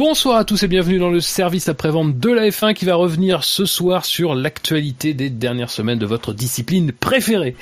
Bonsoir 0.00 0.36
à 0.38 0.46
tous 0.46 0.62
et 0.62 0.66
bienvenue 0.66 0.98
dans 0.98 1.10
le 1.10 1.20
service 1.20 1.68
après-vente 1.68 2.18
de 2.18 2.30
la 2.30 2.48
F1 2.48 2.72
qui 2.72 2.86
va 2.86 2.94
revenir 2.94 3.44
ce 3.44 3.66
soir 3.66 4.06
sur 4.06 4.34
l'actualité 4.34 5.12
des 5.12 5.28
dernières 5.28 5.68
semaines 5.68 5.98
de 5.98 6.06
votre 6.06 6.32
discipline 6.32 6.90
préférée. 6.90 7.54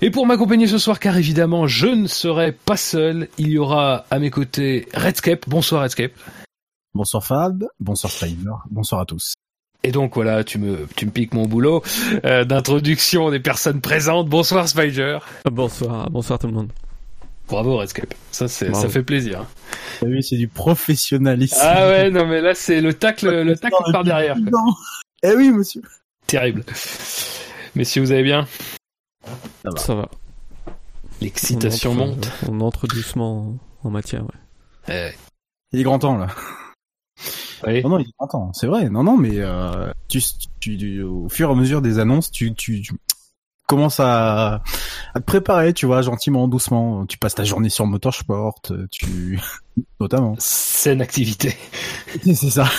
Et 0.00 0.10
pour 0.10 0.24
m'accompagner 0.24 0.66
ce 0.66 0.78
soir, 0.78 0.98
car 0.98 1.18
évidemment 1.18 1.66
je 1.66 1.88
ne 1.88 2.06
serai 2.06 2.52
pas 2.52 2.78
seul, 2.78 3.28
il 3.36 3.48
y 3.48 3.58
aura 3.58 4.06
à 4.10 4.18
mes 4.18 4.30
côtés 4.30 4.88
Redscape. 4.94 5.46
Bonsoir 5.48 5.82
Redscape. 5.82 6.12
Bonsoir 6.94 7.22
Fab, 7.22 7.66
bonsoir 7.78 8.10
Spider, 8.10 8.52
bonsoir 8.70 9.02
à 9.02 9.04
tous. 9.04 9.34
Et 9.82 9.92
donc 9.92 10.14
voilà, 10.14 10.44
tu 10.44 10.56
me, 10.56 10.88
tu 10.96 11.04
me 11.04 11.10
piques 11.10 11.34
mon 11.34 11.44
boulot 11.44 11.82
euh, 12.24 12.44
d'introduction 12.44 13.28
des 13.28 13.40
personnes 13.40 13.82
présentes. 13.82 14.30
Bonsoir 14.30 14.66
Spider. 14.66 15.18
Bonsoir, 15.44 16.08
bonsoir 16.08 16.38
tout 16.38 16.46
le 16.46 16.54
monde. 16.54 16.70
Bravo 17.50 17.76
Redscape, 17.78 18.14
ça 18.30 18.46
c'est, 18.48 18.72
ça 18.74 18.88
fait 18.88 19.02
plaisir. 19.02 19.44
Oui, 20.02 20.22
c'est 20.22 20.36
du 20.36 20.46
professionnalisme. 20.48 21.56
Ah 21.60 21.88
ouais, 21.88 22.10
non 22.10 22.26
mais 22.26 22.40
là 22.40 22.54
c'est 22.54 22.80
le 22.80 22.94
tacle, 22.94 23.28
le 23.42 23.56
tacle 23.56 23.74
par 23.92 24.04
derrière. 24.04 24.36
Quoi. 24.50 24.60
Eh 25.22 25.34
oui, 25.34 25.50
monsieur. 25.50 25.82
Terrible. 26.26 26.64
Messieurs, 27.74 28.02
vous 28.02 28.12
allez 28.12 28.22
bien? 28.22 28.46
Ça 29.64 29.70
va. 29.70 29.78
Ça 29.78 29.94
va. 29.94 30.08
L'excitation 31.20 31.92
on 31.92 32.00
entre, 32.00 32.06
monte. 32.06 32.32
On 32.48 32.60
entre 32.60 32.86
doucement 32.86 33.54
en 33.82 33.90
matière, 33.90 34.22
ouais. 34.22 34.94
Euh, 34.94 35.10
Il 35.72 35.80
est 35.80 35.82
grand 35.82 35.98
temps 35.98 36.16
là. 36.16 36.28
oui. 37.66 37.82
Non, 37.82 37.90
non, 37.90 37.98
il 37.98 38.08
est 38.08 38.12
grand 38.18 38.28
temps. 38.28 38.52
C'est 38.54 38.66
vrai. 38.66 38.88
Non, 38.88 39.02
non, 39.04 39.16
mais 39.18 39.34
euh, 39.38 39.92
tu, 40.08 40.20
tu, 40.60 40.78
tu- 40.78 41.02
au 41.02 41.28
fur 41.28 41.48
et 41.50 41.52
à 41.52 41.54
mesure 41.54 41.82
des 41.82 41.98
annonces, 41.98 42.30
tu, 42.30 42.54
tu, 42.54 42.80
tu 42.80 42.94
commences 43.70 44.00
à, 44.00 44.62
à 45.14 45.20
te 45.20 45.24
préparer, 45.24 45.72
tu 45.72 45.86
vois, 45.86 46.02
gentiment, 46.02 46.48
doucement. 46.48 47.06
Tu 47.06 47.18
passes 47.18 47.36
ta 47.36 47.44
journée 47.44 47.68
sur 47.68 47.86
motorsport, 47.86 48.60
tu, 48.90 49.38
notamment. 50.00 50.34
Saine 50.38 51.00
activité. 51.00 51.56
C'est 52.24 52.34
ça. 52.34 52.64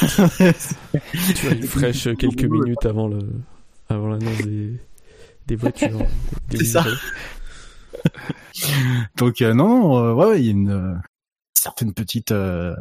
Tu 1.35 1.45
vas 1.45 1.53
être 1.53 1.65
fraîche 1.65 2.09
quelques 2.17 2.43
minutes 2.43 2.85
avant 2.85 3.07
le, 3.07 3.19
avant 3.87 4.09
l'annonce 4.09 4.37
des, 4.39 4.73
des 5.47 5.55
voitures. 5.55 5.99
des 6.49 6.57
C'est 6.57 6.65
ça. 6.65 6.85
Donc 9.15 9.41
euh, 9.41 9.53
non, 9.53 9.69
non, 9.69 9.97
euh, 9.97 10.13
ouais, 10.13 10.25
ouais, 10.25 10.39
il 10.41 10.45
y 10.45 10.49
a 10.49 10.51
une 10.51 10.69
euh, 10.69 10.93
certaine 11.53 11.93
petite 11.93 12.31
euh, 12.31 12.73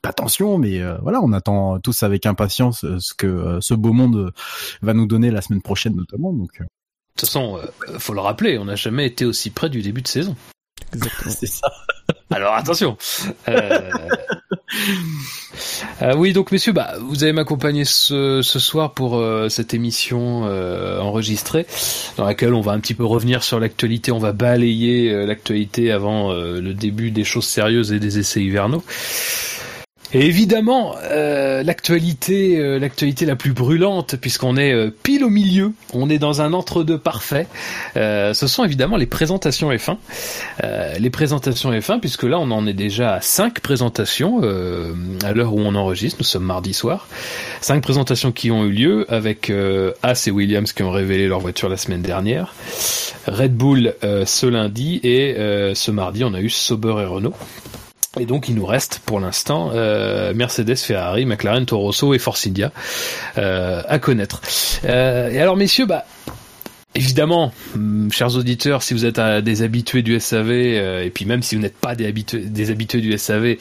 pas 0.00 0.12
tension, 0.12 0.56
mais 0.56 0.80
euh, 0.80 0.96
voilà, 1.02 1.20
on 1.20 1.32
attend 1.32 1.80
tous 1.80 2.02
avec 2.02 2.24
impatience 2.26 2.84
euh, 2.84 2.98
ce 3.00 3.12
que 3.12 3.26
euh, 3.26 3.60
ce 3.60 3.74
beau 3.74 3.92
monde 3.92 4.16
euh, 4.16 4.30
va 4.80 4.94
nous 4.94 5.06
donner 5.06 5.30
la 5.30 5.42
semaine 5.42 5.62
prochaine 5.62 5.96
notamment. 5.96 6.32
Donc 6.32 6.60
euh, 6.60 6.64
toute 7.16 7.28
façon, 7.28 7.58
euh, 7.58 7.98
faut 7.98 8.14
le 8.14 8.20
rappeler, 8.20 8.58
on 8.58 8.66
n'a 8.66 8.76
jamais 8.76 9.06
été 9.06 9.24
aussi 9.24 9.50
près 9.50 9.68
du 9.68 9.82
début 9.82 10.02
de 10.02 10.08
saison. 10.08 10.36
Exactement. 10.92 11.34
c'est 11.38 11.46
ça. 11.46 11.72
Alors 12.30 12.54
attention. 12.54 12.96
Euh... 13.48 13.50
euh, 16.02 16.14
oui, 16.16 16.32
donc 16.32 16.52
messieurs, 16.52 16.72
bah, 16.72 16.94
vous 17.00 17.24
allez 17.24 17.32
m'accompagner 17.32 17.84
ce, 17.84 18.40
ce 18.42 18.58
soir 18.58 18.92
pour 18.92 19.16
euh, 19.16 19.48
cette 19.48 19.74
émission 19.74 20.46
euh, 20.46 21.00
enregistrée, 21.00 21.66
dans 22.16 22.24
laquelle 22.24 22.54
on 22.54 22.60
va 22.60 22.72
un 22.72 22.80
petit 22.80 22.94
peu 22.94 23.04
revenir 23.04 23.42
sur 23.42 23.60
l'actualité. 23.60 24.12
On 24.12 24.18
va 24.18 24.32
balayer 24.32 25.10
euh, 25.10 25.26
l'actualité 25.26 25.92
avant 25.92 26.32
euh, 26.32 26.60
le 26.60 26.74
début 26.74 27.10
des 27.10 27.24
choses 27.24 27.46
sérieuses 27.46 27.92
et 27.92 28.00
des 28.00 28.18
essais 28.18 28.42
hivernaux. 28.42 28.82
Et 30.12 30.24
évidemment, 30.26 30.94
euh, 31.02 31.62
l'actualité, 31.64 32.58
euh, 32.58 32.78
l'actualité 32.78 33.26
la 33.26 33.34
plus 33.34 33.52
brûlante, 33.52 34.16
puisqu'on 34.16 34.56
est 34.56 34.72
euh, 34.72 34.90
pile 35.02 35.24
au 35.24 35.30
milieu, 35.30 35.72
on 35.92 36.08
est 36.08 36.18
dans 36.18 36.40
un 36.40 36.52
entre-deux 36.52 36.98
parfait. 36.98 37.46
ce 37.94 38.46
sont 38.46 38.64
évidemment 38.64 38.96
les 38.96 39.06
présentations 39.06 39.70
F1. 39.70 39.96
Euh, 40.62 40.94
les 40.98 41.10
présentations 41.10 41.72
F1, 41.72 41.98
puisque 41.98 42.22
là 42.22 42.38
on 42.38 42.50
en 42.52 42.66
est 42.66 42.72
déjà 42.72 43.14
à 43.14 43.20
5 43.20 43.60
présentations 43.60 44.42
à 45.24 45.32
l'heure 45.32 45.54
où 45.54 45.60
on 45.60 45.74
enregistre, 45.74 46.18
nous 46.20 46.26
sommes 46.26 46.44
mardi 46.44 46.72
soir. 46.72 47.08
5 47.60 47.82
présentations 47.82 48.32
qui 48.32 48.50
ont 48.50 48.64
eu 48.64 48.70
lieu 48.70 49.06
avec 49.08 49.52
Haas 50.02 50.24
et 50.26 50.30
Williams 50.30 50.72
qui 50.72 50.82
ont 50.82 50.90
révélé 50.90 51.26
leur 51.26 51.40
voiture 51.40 51.68
la 51.68 51.76
semaine 51.76 52.02
dernière, 52.02 52.54
Red 53.26 53.56
Bull 53.56 53.94
ce 54.02 54.46
lundi 54.46 55.00
et 55.02 55.34
ce 55.74 55.90
mardi 55.90 56.24
on 56.24 56.34
a 56.34 56.40
eu 56.40 56.50
Sauber 56.50 56.96
et 57.00 57.06
Renault. 57.06 57.34
Et 58.18 58.26
donc 58.26 58.48
il 58.48 58.54
nous 58.54 58.66
reste 58.66 59.00
pour 59.04 59.20
l'instant 59.20 59.70
euh, 59.74 60.32
Mercedes, 60.34 60.76
Ferrari, 60.76 61.26
McLaren, 61.26 61.66
Toro 61.66 61.84
Rosso 61.84 62.14
et 62.14 62.18
Force 62.18 62.46
India 62.46 62.72
euh, 63.36 63.82
à 63.86 63.98
connaître. 63.98 64.40
Euh, 64.84 65.30
et 65.30 65.40
alors 65.40 65.56
messieurs, 65.56 65.86
bah 65.86 66.04
Évidemment, 66.96 67.52
hum, 67.74 68.10
chers 68.10 68.36
auditeurs, 68.36 68.82
si 68.82 68.94
vous 68.94 69.04
êtes 69.04 69.18
euh, 69.18 69.42
des 69.42 69.60
habitués 69.60 70.00
du 70.00 70.18
SAV, 70.18 70.48
euh, 70.50 71.04
et 71.04 71.10
puis 71.10 71.26
même 71.26 71.42
si 71.42 71.54
vous 71.54 71.60
n'êtes 71.60 71.76
pas 71.76 71.94
des 71.94 72.06
habitués, 72.06 72.40
des 72.40 72.70
habitués 72.70 73.02
du 73.02 73.16
SAV, 73.18 73.56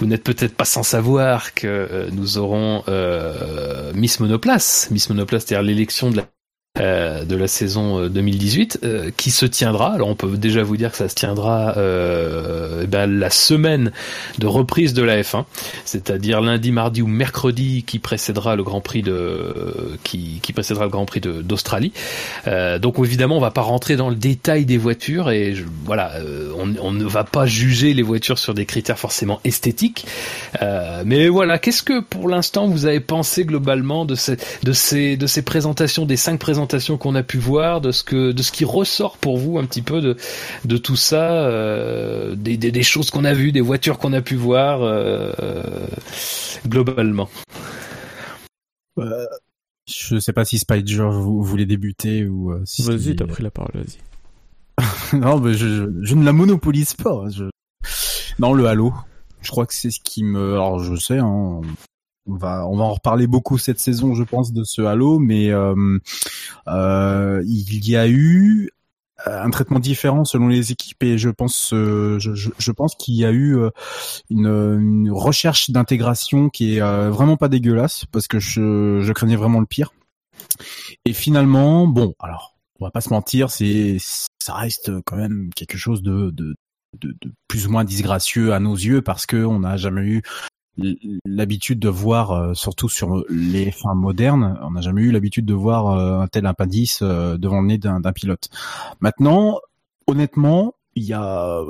vous 0.00 0.06
n'êtes 0.06 0.24
peut-être 0.24 0.56
pas 0.56 0.64
sans 0.64 0.82
savoir 0.82 1.54
que 1.54 1.68
euh, 1.68 2.08
nous 2.10 2.36
aurons 2.36 2.82
euh, 2.88 3.92
Miss 3.94 4.18
Monoplace, 4.18 4.88
Miss 4.90 5.08
Monoplace, 5.08 5.44
c'est-à-dire 5.46 5.62
l'élection 5.62 6.10
de 6.10 6.16
la 6.16 6.26
euh, 6.78 7.24
de 7.24 7.34
la 7.34 7.48
saison 7.48 7.98
euh, 8.04 8.08
2018 8.08 8.78
euh, 8.84 9.10
qui 9.16 9.32
se 9.32 9.44
tiendra. 9.44 9.92
Alors 9.92 10.08
on 10.08 10.14
peut 10.14 10.28
déjà 10.36 10.62
vous 10.62 10.76
dire 10.76 10.92
que 10.92 10.96
ça 10.96 11.08
se 11.08 11.16
tiendra 11.16 11.74
euh, 11.76 12.82
eh 12.84 12.86
ben, 12.86 13.06
la 13.18 13.28
semaine 13.30 13.90
de 14.38 14.46
reprise 14.46 14.94
de 14.94 15.02
la 15.02 15.20
F1, 15.20 15.46
c'est-à-dire 15.84 16.40
lundi, 16.40 16.70
mardi 16.70 17.02
ou 17.02 17.08
mercredi 17.08 17.82
qui 17.84 17.98
précédera 17.98 18.54
le 18.54 18.62
Grand 18.62 18.80
Prix 18.80 19.02
de 19.02 19.98
qui, 20.04 20.38
qui 20.44 20.52
précédera 20.52 20.84
le 20.84 20.92
Grand 20.92 21.06
Prix 21.06 21.20
d'Australie. 21.20 21.92
Euh, 22.46 22.78
donc 22.78 23.00
évidemment, 23.00 23.36
on 23.36 23.40
va 23.40 23.50
pas 23.50 23.62
rentrer 23.62 23.96
dans 23.96 24.08
le 24.08 24.14
détail 24.14 24.64
des 24.64 24.78
voitures 24.78 25.30
et 25.30 25.54
je- 25.56 25.64
voilà, 25.84 26.12
euh, 26.20 26.52
on, 26.56 26.72
on 26.80 26.92
ne 26.92 27.04
va 27.04 27.24
pas 27.24 27.46
juger 27.46 27.94
les 27.94 28.02
voitures 28.02 28.38
sur 28.38 28.54
des 28.54 28.64
critères 28.64 28.98
forcément 28.98 29.40
esthétiques. 29.42 30.06
Euh, 30.62 31.02
mais 31.04 31.26
voilà, 31.26 31.58
qu'est-ce 31.58 31.82
que 31.82 32.00
pour 32.00 32.28
l'instant 32.28 32.68
vous 32.68 32.86
avez 32.86 33.00
pensé 33.00 33.44
globalement 33.44 34.04
de 34.04 34.14
ces 34.14 34.36
de 34.62 34.72
ces 34.72 35.16
de 35.16 35.26
ces 35.26 35.42
présentations, 35.42 36.06
des 36.06 36.16
cinq 36.16 36.38
présentations 36.38 36.59
qu'on 36.66 37.14
a 37.14 37.22
pu 37.22 37.38
voir, 37.38 37.80
de 37.80 37.92
ce 37.92 38.02
que 38.02 38.32
de 38.32 38.42
ce 38.42 38.52
qui 38.52 38.64
ressort 38.64 39.16
pour 39.18 39.38
vous 39.38 39.58
un 39.58 39.64
petit 39.64 39.82
peu 39.82 40.00
de 40.00 40.16
de 40.64 40.76
tout 40.76 40.96
ça, 40.96 41.44
euh, 41.44 42.34
des, 42.34 42.56
des 42.56 42.72
des 42.72 42.82
choses 42.82 43.10
qu'on 43.10 43.24
a 43.24 43.34
vues, 43.34 43.52
des 43.52 43.60
voitures 43.60 43.98
qu'on 43.98 44.12
a 44.12 44.20
pu 44.20 44.36
voir 44.36 44.82
euh, 44.82 45.32
globalement. 46.66 47.28
Euh, 48.98 49.24
je 49.86 50.18
sais 50.18 50.32
pas 50.32 50.44
si 50.44 50.58
Spider 50.58 51.08
vous 51.10 51.42
voulez 51.42 51.66
débuter 51.66 52.26
ou 52.26 52.52
euh, 52.52 52.62
si. 52.64 52.82
Vas-y, 52.82 53.16
t'as 53.16 53.26
pris 53.26 53.42
la 53.42 53.50
parole, 53.50 53.72
vas-y. 53.74 55.16
non, 55.18 55.40
mais 55.40 55.54
je, 55.54 55.66
je, 55.66 55.84
je 56.02 56.14
ne 56.14 56.24
la 56.24 56.32
monopolise 56.32 56.94
pas. 56.94 57.24
Je... 57.30 57.44
Non, 58.38 58.52
le 58.52 58.66
Halo. 58.66 58.94
Je 59.42 59.50
crois 59.50 59.66
que 59.66 59.74
c'est 59.74 59.90
ce 59.90 60.00
qui 60.00 60.22
me. 60.22 60.52
Alors, 60.52 60.82
je 60.82 60.94
sais, 60.96 61.18
hein, 61.18 61.60
on 62.30 62.36
va, 62.36 62.66
on 62.66 62.76
va 62.76 62.84
en 62.84 62.94
reparler 62.94 63.26
beaucoup 63.26 63.58
cette 63.58 63.80
saison, 63.80 64.14
je 64.14 64.22
pense, 64.22 64.52
de 64.52 64.64
ce 64.64 64.82
Halo, 64.82 65.18
mais 65.18 65.50
euh, 65.50 65.98
euh, 66.68 67.42
il 67.46 67.88
y 67.88 67.96
a 67.96 68.08
eu 68.08 68.70
euh, 69.26 69.42
un 69.42 69.50
traitement 69.50 69.80
différent 69.80 70.24
selon 70.24 70.48
les 70.48 70.72
équipes 70.72 71.02
et 71.02 71.18
je 71.18 71.28
pense, 71.28 71.68
je, 71.72 72.72
pense 72.72 72.94
qu'il 72.94 73.14
y 73.14 73.24
a 73.24 73.32
eu 73.32 73.58
une, 74.30 75.10
recherche 75.10 75.70
d'intégration 75.70 76.48
qui 76.48 76.76
est 76.76 76.80
vraiment 76.80 77.36
pas 77.36 77.48
dégueulasse 77.48 78.04
parce 78.12 78.28
que 78.28 78.38
je, 78.38 79.00
je 79.00 79.12
craignais 79.12 79.36
vraiment 79.36 79.60
le 79.60 79.66
pire. 79.66 79.92
Et 81.04 81.12
finalement, 81.12 81.86
bon, 81.86 82.14
alors, 82.18 82.56
on 82.78 82.86
va 82.86 82.90
pas 82.90 83.02
se 83.02 83.10
mentir, 83.10 83.50
c'est, 83.50 83.98
ça 84.38 84.54
reste 84.54 84.90
quand 85.04 85.16
même 85.16 85.50
quelque 85.54 85.76
chose 85.76 86.02
de, 86.02 86.30
de, 86.30 86.54
de, 86.98 87.14
de 87.20 87.32
plus 87.46 87.66
ou 87.66 87.70
moins 87.70 87.84
disgracieux 87.84 88.54
à 88.54 88.60
nos 88.60 88.74
yeux 88.74 89.02
parce 89.02 89.26
que 89.26 89.44
on 89.44 89.60
n'a 89.60 89.76
jamais 89.76 90.02
eu 90.02 90.22
l'habitude 91.24 91.78
de 91.78 91.88
voir, 91.88 92.32
euh, 92.32 92.54
surtout 92.54 92.88
sur 92.88 93.24
les 93.28 93.70
fins 93.70 93.94
modernes, 93.94 94.58
on 94.62 94.72
n'a 94.72 94.80
jamais 94.80 95.02
eu 95.02 95.10
l'habitude 95.10 95.46
de 95.46 95.54
voir 95.54 95.90
euh, 95.90 96.20
un 96.20 96.26
tel 96.26 96.46
appendice 96.46 97.00
euh, 97.02 97.36
devant 97.36 97.60
le 97.60 97.68
nez 97.68 97.78
d'un 97.78 98.00
pilote. 98.12 98.48
Maintenant, 99.00 99.60
honnêtement, 100.06 100.74
il 100.94 101.04
y 101.04 101.12
a 101.12 101.62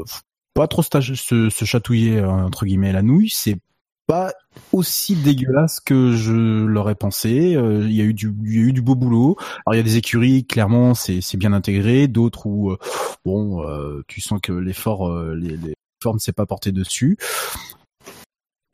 pas 0.55 0.67
trop 0.67 0.83
se, 0.83 1.15
se, 1.15 1.65
chatouiller 1.65 2.23
entre 2.25 2.65
guillemets 2.65 2.93
la 2.93 3.03
nouille, 3.03 3.31
c'est 3.31 3.59
pas 4.07 4.33
aussi 4.73 5.15
dégueulasse 5.15 5.79
que 5.79 6.13
je 6.13 6.65
l'aurais 6.65 6.97
pensé. 6.97 7.57
Il 7.57 7.93
y 7.93 8.01
a 8.01 8.05
eu 8.05 8.15
du, 8.15 8.35
il 8.45 8.55
y 8.55 8.59
a 8.59 8.63
eu 8.63 8.73
du 8.73 8.83
beau 8.83 8.97
boulot. 8.97 9.37
Alors 9.65 9.75
il 9.75 9.77
y 9.77 9.81
a 9.81 9.85
des 9.85 9.97
écuries, 9.97 10.45
clairement, 10.45 10.95
c'est 10.95 11.37
bien 11.37 11.53
intégré. 11.53 12.09
D'autres 12.09 12.47
où 12.47 12.77
bon, 13.25 13.65
tu 14.09 14.21
sens 14.21 14.41
que 14.43 14.53
l'effort, 14.53 15.15
les, 15.35 15.57
les 15.57 15.75
l'effort 16.01 16.15
ne 16.15 16.19
s'est 16.19 16.33
pas 16.33 16.47
porté 16.47 16.73
dessus. 16.73 17.19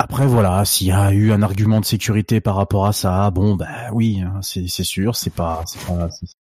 Après 0.09 0.29
voilà, 0.29 0.65
s'il 0.65 0.87
y 0.87 0.93
a 0.93 1.13
eu 1.13 1.33
un 1.33 1.43
argument 1.43 1.81
de 1.81 1.85
sécurité 1.85 2.41
par 2.41 2.55
rapport 2.55 2.87
à 2.87 2.93
ça, 2.93 3.29
bon 3.33 3.57
bah 3.57 3.91
oui, 3.93 4.21
hein, 4.21 4.39
c'est 4.41 4.69
c'est 4.69 4.85
sûr, 4.85 5.17
c'est 5.17 5.35
pas 5.35 5.65
c'est 5.67 5.81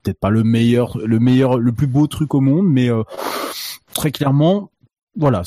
peut-être 0.03 0.21
pas 0.21 0.29
le 0.29 0.45
meilleur 0.45 0.99
le 0.99 1.19
meilleur 1.19 1.57
le 1.57 1.73
plus 1.73 1.87
beau 1.87 2.07
truc 2.07 2.35
au 2.35 2.43
monde, 2.43 2.67
mais 2.67 2.91
euh, 2.91 3.05
très 3.95 4.13
clairement, 4.13 4.71
voilà, 5.17 5.45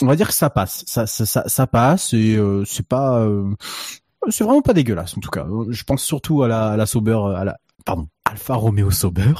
on 0.00 0.06
va 0.06 0.14
dire 0.14 0.28
que 0.28 0.32
ça 0.32 0.48
passe, 0.48 0.84
ça 0.86 1.08
ça 1.08 1.26
ça, 1.26 1.42
ça 1.48 1.66
passe 1.66 2.14
et 2.14 2.36
euh, 2.36 2.64
c'est 2.64 2.86
pas 2.86 3.18
euh, 3.18 3.52
c'est 4.28 4.44
vraiment 4.44 4.62
pas 4.62 4.72
dégueulasse 4.72 5.16
en 5.16 5.20
tout 5.20 5.30
cas. 5.30 5.44
Je 5.70 5.82
pense 5.82 6.04
surtout 6.04 6.44
à 6.44 6.48
la 6.48 6.68
à 6.68 6.76
la 6.76 6.84
à 6.84 7.44
la 7.44 7.58
pardon 7.84 8.06
Alfa 8.30 8.54
Romeo 8.54 8.92
Sauber 8.92 9.32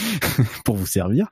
pour 0.64 0.76
vous 0.76 0.86
servir, 0.86 1.26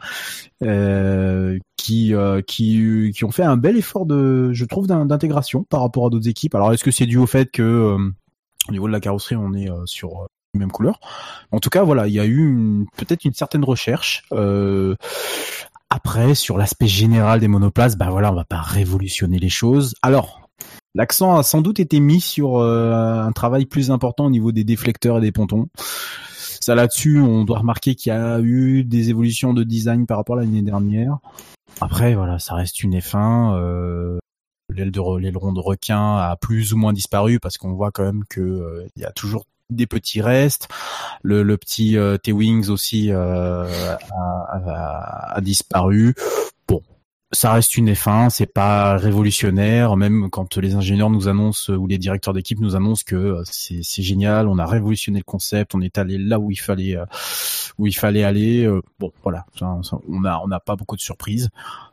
euh, 0.65 1.57
qui 1.77 2.15
euh, 2.15 2.43
qui 2.43 3.13
qui 3.15 3.25
ont 3.25 3.31
fait 3.31 3.45
un 3.45 3.57
bel 3.57 3.77
effort 3.77 4.07
de, 4.07 4.53
je 4.53 4.65
trouve, 4.65 4.89
d'intégration 4.89 5.63
par 5.63 5.83
rapport 5.83 6.07
à 6.07 6.11
d'autres 6.11 6.29
équipes. 6.29 6.57
Alors 6.57 6.73
est-ce 6.73 6.83
que 6.83 6.91
c'est 6.91 7.07
dû 7.07 7.17
au 7.17 7.27
fait 7.27 7.51
que 7.53 7.63
euh, 7.63 8.13
au 8.69 8.73
niveau 8.73 8.89
de 8.89 8.93
la 8.93 9.01
carrosserie 9.01 9.37
on 9.37 9.55
est 9.55 9.69
sur 9.85 10.27
les 10.53 10.61
mêmes 10.61 10.73
couleurs? 10.73 10.99
En 11.53 11.61
tout 11.61 11.71
cas, 11.71 11.85
voilà, 11.85 12.09
il 12.09 12.15
y 12.15 12.19
a 12.19 12.27
eu 12.27 12.85
peut-être 12.97 13.25
une 13.25 13.35
certaine 13.35 13.65
recherche. 13.65 14.25
après, 15.89 16.35
sur 16.35 16.59
l'aspect 16.59 16.89
général 16.89 17.39
des 17.39 17.49
monoplaces, 17.49 17.97
bah 17.97 18.09
voilà, 18.11 18.33
on 18.33 18.35
va 18.35 18.45
pas 18.45 18.61
révolutionner 18.61 19.39
les 19.39 19.49
choses. 19.49 19.95
Alors, 20.03 20.43
L'accent 20.95 21.37
a 21.37 21.43
sans 21.43 21.61
doute 21.61 21.79
été 21.79 22.01
mis 22.01 22.23
sur 22.23 22.63
un 22.63 23.31
travail 23.33 23.67
plus 23.67 23.91
important 23.91 24.25
au 24.25 24.31
niveau 24.31 24.51
des 24.51 24.65
déflecteurs 24.65 25.19
et 25.19 25.21
des 25.21 25.31
pontons. 25.31 25.69
Ça 26.67 26.75
là-dessus, 26.75 27.21
on 27.21 27.45
doit 27.45 27.61
remarquer 27.61 27.95
qu'il 27.95 28.13
y 28.13 28.17
a 28.17 28.41
eu 28.41 28.83
des 28.83 29.09
évolutions 29.09 29.55
de 29.55 29.63
design 29.63 30.05
par 30.05 30.17
rapport 30.17 30.37
à 30.37 30.41
l'année 30.41 30.63
dernière. 30.63 31.19
Après, 31.81 32.17
voilà, 32.17 32.41
ça 32.41 32.57
reste 32.57 32.83
une 32.83 32.99
F1. 32.99 33.55
Euh, 33.55 34.19
l'aileron 34.71 35.53
de 35.53 35.61
requin 35.61 36.17
a 36.17 36.35
plus 36.35 36.73
ou 36.73 36.77
moins 36.77 36.93
disparu 36.93 37.39
parce 37.39 37.57
qu'on 37.57 37.73
voit 37.75 37.93
quand 37.93 38.03
même 38.03 38.25
que 38.29 38.41
euh, 38.41 38.89
il 38.97 39.03
y 39.03 39.05
a 39.05 39.13
toujours 39.13 39.45
des 39.71 39.87
petits 39.87 40.21
restes. 40.21 40.67
Le, 41.23 41.45
petit 41.57 41.97
euh, 41.97 42.19
T-Wings 42.19 42.69
aussi 42.69 43.13
a, 43.13 43.69
a, 44.51 45.41
disparu 45.43 46.17
ça 47.33 47.53
reste 47.53 47.77
une 47.77 47.91
F1, 47.93 48.31
c'est 48.31 48.47
pas 48.47 48.97
révolutionnaire, 48.97 49.97
même 49.97 50.31
quand 50.31 50.57
les 50.59 50.75
ingénieurs 50.75 51.11
nous 51.11 51.29
annoncent 51.29 51.73
ou 51.73 51.87
les 51.87 51.99
directeurs 51.99 52.33
d'équipe 52.33 52.61
nous 52.61 52.77
annoncent 52.77 53.03
que 53.05 53.17
euh, 53.17 53.43
c'est 53.45 54.03
génial, 54.03 54.47
on 54.47 54.59
a 54.59 54.67
révolutionné 54.67 55.19
le 55.19 55.25
concept, 55.25 55.75
on 55.75 55.81
est 55.81 55.99
allé 55.99 56.19
là 56.19 56.39
où 56.39 56.51
il 56.51 56.61
fallait 56.61 56.97
euh, 56.97 57.05
où 57.79 57.87
il 57.87 57.97
fallait 57.97 58.23
aller. 58.23 58.65
Euh, 58.65 58.81
bon, 58.99 59.13
voilà, 59.23 59.45
on 59.61 60.25
a 60.25 60.41
on 60.43 60.49
n'a 60.49 60.61
pas 60.61 60.77
beaucoup 60.77 60.97
de 60.97 61.01
surprises. 61.01 61.49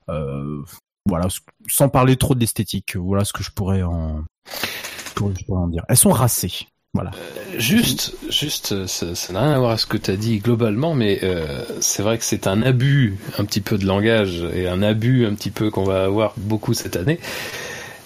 voilà, 0.07 1.27
sans 1.67 1.89
parler 1.89 2.15
trop 2.15 2.35
d'esthétique, 2.35 2.95
voilà 2.95 3.25
ce 3.25 3.33
que 3.33 3.43
je 3.43 3.51
pourrais 3.51 3.81
en, 3.81 4.23
pourrais 5.15 5.33
en 5.49 5.67
dire. 5.67 5.83
Elles 5.89 5.97
sont 5.97 6.11
racées. 6.11 6.67
Voilà. 6.93 7.09
Euh, 7.17 7.59
juste, 7.59 8.15
juste, 8.29 8.85
ça 8.85 9.33
n'a 9.33 9.41
rien 9.41 9.51
à 9.53 9.57
voir 9.57 9.71
avec 9.71 9.79
ce 9.79 9.87
que 9.87 9.97
tu 9.97 10.11
as 10.11 10.15
dit 10.15 10.37
globalement, 10.37 10.93
mais 10.93 11.19
euh, 11.23 11.63
c'est 11.79 12.03
vrai 12.03 12.19
que 12.19 12.23
c'est 12.23 12.45
un 12.45 12.61
abus 12.61 13.17
un 13.39 13.45
petit 13.45 13.61
peu 13.61 13.79
de 13.79 13.85
langage 13.85 14.45
et 14.53 14.67
un 14.67 14.83
abus 14.83 15.25
un 15.25 15.33
petit 15.33 15.49
peu 15.49 15.71
qu'on 15.71 15.85
va 15.85 16.03
avoir 16.03 16.33
beaucoup 16.37 16.75
cette 16.75 16.95
année. 16.95 17.19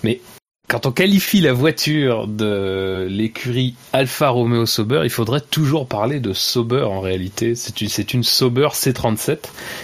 Mais 0.03 0.21
quand 0.69 0.85
on 0.85 0.91
qualifie 0.91 1.41
la 1.41 1.51
voiture 1.51 2.27
de 2.27 3.07
l'écurie 3.09 3.75
Alfa 3.91 4.29
Romeo 4.29 4.65
Sauber, 4.65 5.01
il 5.03 5.09
faudrait 5.09 5.41
toujours 5.41 5.87
parler 5.87 6.21
de 6.21 6.31
Sauber 6.31 6.83
en 6.83 7.01
réalité. 7.01 7.55
C'est 7.55 7.81
une, 7.81 7.89
c'est 7.89 8.13
une 8.13 8.23
Sauber 8.23 8.69
C37, 8.71 9.39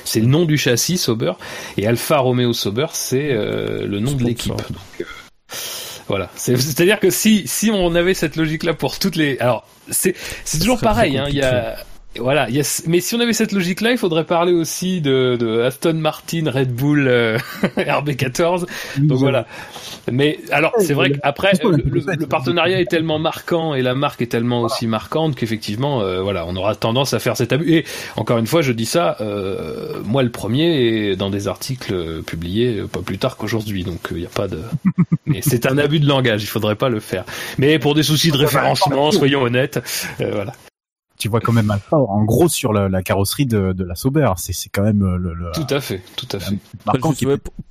c'est 0.05 0.21
le 0.21 0.27
nom 0.27 0.45
du 0.45 0.57
châssis 0.57 0.97
Sauber, 0.97 1.33
et 1.75 1.87
Alfa 1.87 2.19
Romeo 2.19 2.53
Sauber, 2.53 2.87
c'est 2.93 3.31
euh, 3.31 3.85
le 3.85 3.99
nom 3.99 4.13
de 4.13 4.23
l'équipe. 4.23 4.53
Voilà. 6.07 6.29
C'est-à-dire 6.35 6.99
que 6.99 7.09
si 7.09 7.47
si 7.47 7.71
on 7.71 7.95
avait 7.95 8.13
cette 8.13 8.35
logique-là 8.35 8.73
pour 8.73 8.99
toutes 8.99 9.15
les, 9.15 9.37
alors 9.39 9.65
c'est 9.89 10.15
c'est 10.43 10.59
toujours 10.59 10.79
pareil. 10.79 11.17
Hein, 11.17 11.25
il 11.29 11.35
y 11.35 11.41
a 11.41 11.77
voilà, 12.19 12.47
mais 12.87 12.99
si 12.99 13.15
on 13.15 13.19
avait 13.19 13.33
cette 13.33 13.53
logique-là, 13.53 13.91
il 13.91 13.97
faudrait 13.97 14.23
parler 14.23 14.53
aussi 14.53 15.01
de, 15.01 15.35
de 15.39 15.61
Aston 15.61 15.95
Martin, 15.95 16.43
Red 16.45 16.71
Bull, 16.71 17.07
euh, 17.07 17.37
RB14. 17.77 18.65
Donc 18.99 19.17
voilà. 19.17 19.47
Mais 20.11 20.39
alors, 20.51 20.73
c'est 20.79 20.93
vrai 20.93 21.11
qu'après, 21.11 21.53
le, 21.63 22.27
partenariat 22.27 22.79
est 22.79 22.89
tellement 22.89 23.17
marquant 23.17 23.73
et 23.73 23.81
la 23.81 23.95
marque 23.95 24.21
est 24.21 24.27
tellement 24.27 24.61
aussi 24.61 24.85
marquante 24.85 25.35
qu'effectivement, 25.35 26.01
euh, 26.01 26.21
voilà, 26.21 26.45
on 26.45 26.55
aura 26.55 26.75
tendance 26.75 27.15
à 27.15 27.19
faire 27.19 27.35
cet 27.35 27.51
abus. 27.51 27.73
Et 27.73 27.85
encore 28.15 28.37
une 28.37 28.47
fois, 28.47 28.61
je 28.61 28.73
dis 28.73 28.85
ça, 28.85 29.17
euh, 29.21 29.99
moi 30.05 30.21
le 30.21 30.29
premier, 30.29 31.15
dans 31.15 31.31
des 31.31 31.47
articles 31.47 32.21
publiés 32.23 32.83
pas 32.91 33.01
plus 33.01 33.17
tard 33.17 33.37
qu'aujourd'hui. 33.37 33.83
Donc 33.83 34.09
il 34.11 34.17
n'y 34.17 34.25
a 34.25 34.29
pas 34.29 34.47
de. 34.47 34.61
Mais 35.25 35.41
c'est 35.41 35.65
un 35.65 35.79
abus 35.79 35.99
de 35.99 36.07
langage. 36.07 36.43
Il 36.43 36.47
faudrait 36.47 36.75
pas 36.75 36.89
le 36.89 36.99
faire. 36.99 37.23
Mais 37.57 37.79
pour 37.79 37.95
des 37.95 38.03
soucis 38.03 38.29
de 38.29 38.37
référencement, 38.37 39.11
soyons 39.11 39.41
honnêtes, 39.41 39.79
voilà 40.19 40.53
tu 41.23 41.29
vois 41.29 41.39
quand 41.39 41.53
même 41.53 41.71
Alpha 41.71 41.95
en 41.95 42.25
gros 42.25 42.49
sur 42.49 42.73
la, 42.73 43.01
carrosserie 43.01 43.45
de, 43.45 43.81
la 43.81 43.95
Sauber. 43.95 44.29
C'est 44.35 44.67
quand 44.67 44.83
même 44.83 45.03
euh, 45.03 45.17
le, 45.17 45.51
Tout 45.53 45.73
à 45.73 45.79
fait, 45.79 46.01
tout 46.17 46.27
à 46.33 46.39
fait. 46.41 46.57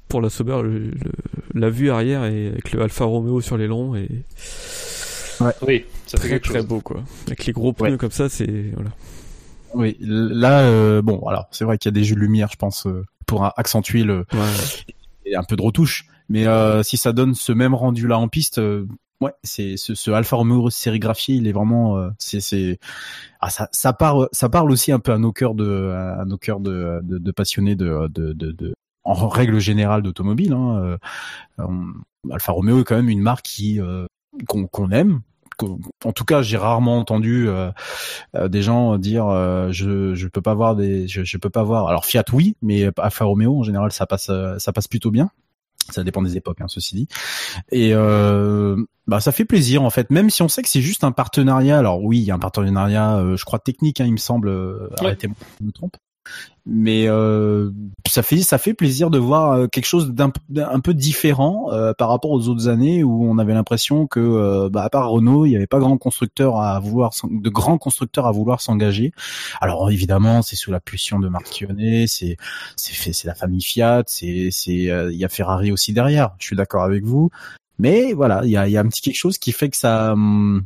pour 0.08 0.22
la 0.22 0.31
Sauber, 0.31 0.62
la 1.52 1.69
vue 1.69 1.90
arrière 1.90 2.25
et 2.25 2.46
avec 2.46 2.72
le 2.72 2.81
Alfa 2.81 3.04
Romeo 3.04 3.43
sur 3.43 3.58
les 3.58 3.66
longs 3.66 3.94
et 3.94 4.08
oui, 5.66 5.84
ça 6.06 6.19
fait 6.19 6.28
très 6.28 6.40
très 6.40 6.62
beau 6.62 6.81
quoi. 6.81 7.02
Avec 7.26 7.44
les 7.44 7.52
gros 7.52 7.75
pneus 7.75 7.99
comme 7.99 8.10
ça, 8.10 8.31
c'est 8.31 8.70
voilà. 8.75 8.90
Oui, 9.75 9.99
là, 10.00 10.60
euh, 10.60 11.02
bon, 11.02 11.26
alors 11.26 11.49
c'est 11.50 11.66
vrai 11.66 11.76
qu'il 11.76 11.90
y 11.90 11.93
a 11.93 11.99
des 11.99 12.04
jeux 12.04 12.14
de 12.14 12.20
lumière, 12.20 12.49
je 12.50 12.56
pense, 12.56 12.87
euh, 12.87 13.04
pour 13.26 13.44
accentuer 13.58 14.02
le 14.02 14.25
et 15.26 15.37
un 15.37 15.43
peu 15.43 15.56
de 15.56 15.62
retouche. 15.62 16.06
Mais 16.31 16.46
si 16.84 16.96
ça 16.96 17.12
donne 17.12 17.34
ce 17.34 17.52
même 17.52 17.75
rendu 17.75 18.06
là 18.06 18.19
en 18.19 18.28
piste, 18.28 18.58
ouais, 19.22 19.32
c'est 19.42 19.76
ce, 19.76 19.94
ce, 19.94 20.10
Alfa 20.10 20.36
Romeo 20.36 20.69
sérigraphié, 20.70 21.36
il 21.36 21.46
est 21.46 21.52
vraiment, 21.52 21.96
euh, 21.96 22.10
c'est, 22.19 22.40
c'est, 22.40 22.78
ah, 23.40 23.50
ça, 23.50 23.69
ça 23.72 23.92
parle, 23.92 24.28
ça 24.32 24.48
parle 24.48 24.70
aussi 24.70 24.92
un 24.92 24.98
peu 24.98 25.12
à 25.12 25.19
nos 25.19 25.32
cœurs 25.32 25.54
de, 25.54 25.90
à 26.19 26.24
nos 26.24 26.38
cœurs 26.38 26.60
de, 26.60 27.00
de, 27.02 27.19
de 27.19 27.30
passionnés 27.32 27.76
de, 27.76 28.08
de, 28.08 28.32
de, 28.32 28.52
de, 28.52 28.74
en 29.04 29.28
règle 29.28 29.58
générale 29.58 30.02
d'automobile. 30.02 30.52
Hein, 30.52 30.98
euh, 31.58 31.66
Alfa 32.30 32.52
Romeo 32.52 32.80
est 32.80 32.84
quand 32.84 32.96
même 32.96 33.08
une 33.08 33.22
marque 33.22 33.44
qui 33.44 33.80
euh, 33.80 34.06
qu'on, 34.48 34.66
qu'on 34.66 34.90
aime. 34.90 35.20
En 36.04 36.12
tout 36.12 36.25
cas, 36.25 36.42
j'ai 36.42 36.56
rarement 36.56 36.98
entendu 36.98 37.46
euh, 37.46 37.70
des 38.48 38.62
gens 38.62 38.98
dire 38.98 39.26
je 39.70 40.14
je 40.14 40.26
peux 40.26 40.40
pas 40.40 40.54
voir 40.54 40.75
des 40.75 41.06
je, 41.06 41.22
je 41.22 41.36
peux 41.36 41.50
pas 41.50 41.62
voir. 41.62 41.86
Alors 41.86 42.04
Fiat 42.04 42.25
oui, 42.32 42.56
mais 42.62 42.90
Alfa 42.96 43.25
Romeo 43.25 43.60
en 43.60 43.62
général 43.62 43.92
ça 43.92 44.06
passe 44.06 44.30
ça 44.58 44.72
passe 44.72 44.88
plutôt 44.88 45.12
bien. 45.12 45.30
Ça 45.90 46.05
dépend 46.05 46.23
des 46.23 46.37
époques, 46.37 46.61
hein, 46.61 46.69
ceci 46.69 46.94
dit. 46.94 47.08
Et 47.70 47.90
euh, 47.94 48.76
bah 49.06 49.20
ça 49.20 49.32
fait 49.32 49.44
plaisir 49.44 49.82
en 49.82 49.90
fait, 49.90 50.11
même 50.11 50.31
si 50.31 50.43
on 50.43 50.49
sait 50.49 50.62
que 50.62 50.68
c'est 50.68 50.80
juste 50.80 51.04
un 51.04 51.12
partenariat. 51.12 51.78
Alors 51.78 52.02
oui, 52.02 52.18
il 52.18 52.25
y 52.25 52.30
a 52.30 52.35
un 52.35 52.38
partenariat, 52.38 53.16
euh, 53.16 53.37
je 53.37 53.45
crois 53.45 53.59
technique, 53.59 54.00
hein, 54.00 54.06
il 54.06 54.12
me 54.12 54.18
semble. 54.18 54.49
Euh, 54.49 54.88
arrêtez-moi, 54.99 55.37
je 55.61 55.66
me 55.66 55.73
trompe 55.73 55.97
mais 56.64 57.09
euh, 57.09 57.71
ça 58.07 58.23
fait 58.23 58.75
plaisir 58.75 59.11
de 59.11 59.19
voir 59.19 59.52
euh, 59.52 59.67
quelque 59.67 59.87
chose 59.87 60.12
d'un 60.12 60.33
un 60.57 60.81
peu 60.81 60.95
différent 60.95 61.73
euh, 61.73 61.93
par 61.93 62.09
rapport 62.09 62.31
aux 62.31 62.49
autres 62.49 62.69
années 62.69 63.02
où 63.02 63.29
on 63.29 63.38
avait 63.38 63.55
l'impression 63.55 64.07
que 64.07 64.69
bah, 64.69 64.85
à 64.85 64.91
part 64.91 65.11
Renault 65.11 65.45
il 65.45 65.50
n'y 65.50 65.57
avait 65.57 65.67
pas 65.67 65.81
grand 65.81 65.99
constructeur 65.99 66.61
à 66.61 66.79
vouloir 66.79 67.12
de 67.29 67.50
grands 67.50 67.79
constructeurs 67.79 68.26
à 68.26 68.33
vouloir 68.33 68.61
s'engager. 68.61 69.12
Alors 69.61 69.91
évidemment 69.91 70.43
c'est 70.43 70.57
sous 70.57 70.71
la 70.71 70.79
pulsion 70.81 71.19
de 71.19 71.29
Marc 71.29 71.64
c'est 72.07 72.37
c'est 72.76 73.25
la 73.25 73.35
famille 73.35 73.62
Fiat 73.62 74.05
c'est 74.07 74.50
il 74.67 75.17
y 75.17 75.25
a 75.25 75.29
Ferrari 75.29 75.73
aussi 75.73 75.93
derrière 75.93 76.31
je 76.38 76.47
suis 76.47 76.57
d'accord 76.57 76.85
avec 76.85 77.05
vous. 77.05 77.31
Mais 77.79 78.12
voilà 78.12 78.43
il 78.45 78.50
y 78.50 78.57
a 78.57 78.69
il 78.69 78.73
y 78.73 78.76
a 78.76 78.81
un 78.81 78.88
petit 78.88 79.02
quelque 79.02 79.17
chose 79.17 79.38
qui 79.38 79.50
fait 79.50 79.69
que 79.69 79.76
ça 79.76 80.12
hum, 80.12 80.64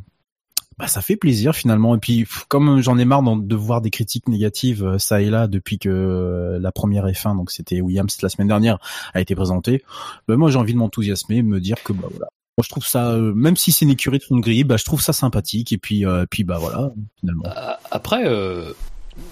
bah, 0.77 0.87
ça 0.87 1.01
fait 1.01 1.15
plaisir 1.15 1.55
finalement. 1.55 1.95
Et 1.95 1.99
puis 1.99 2.25
comme 2.47 2.81
j'en 2.81 2.97
ai 2.97 3.05
marre 3.05 3.23
de 3.23 3.55
voir 3.55 3.81
des 3.81 3.89
critiques 3.89 4.27
négatives 4.27 4.83
euh, 4.83 4.97
ça 4.97 5.21
et 5.21 5.29
là 5.29 5.47
depuis 5.47 5.79
que 5.79 5.89
euh, 5.89 6.59
la 6.59 6.71
première 6.71 7.05
F1, 7.05 7.35
donc 7.35 7.51
c'était 7.51 7.81
Williams 7.81 8.15
la 8.21 8.29
semaine 8.29 8.47
dernière, 8.47 8.77
a 9.13 9.21
été 9.21 9.35
présentée, 9.35 9.83
bah, 10.27 10.37
moi 10.37 10.51
j'ai 10.51 10.57
envie 10.57 10.73
de 10.73 10.77
m'enthousiasmer, 10.77 11.41
me 11.41 11.59
dire 11.59 11.81
que 11.83 11.93
bah 11.93 12.07
voilà. 12.09 12.27
Moi, 12.59 12.63
je 12.63 12.69
trouve 12.69 12.87
ça, 12.87 13.11
euh, 13.11 13.35
même 13.35 13.55
si 13.55 13.71
c'est 13.71 13.85
une 13.85 13.91
écurie 13.91 14.17
de 14.17 14.23
fond 14.23 14.35
de 14.35 14.63
bah, 14.63 14.77
je 14.77 14.83
trouve 14.83 14.99
ça 14.99 15.13
sympathique. 15.13 15.71
Et 15.73 15.77
puis, 15.77 16.05
puis 16.31 16.43
bah 16.43 16.57
voilà, 16.59 16.91
finalement. 17.19 17.43
Après, 17.91 18.23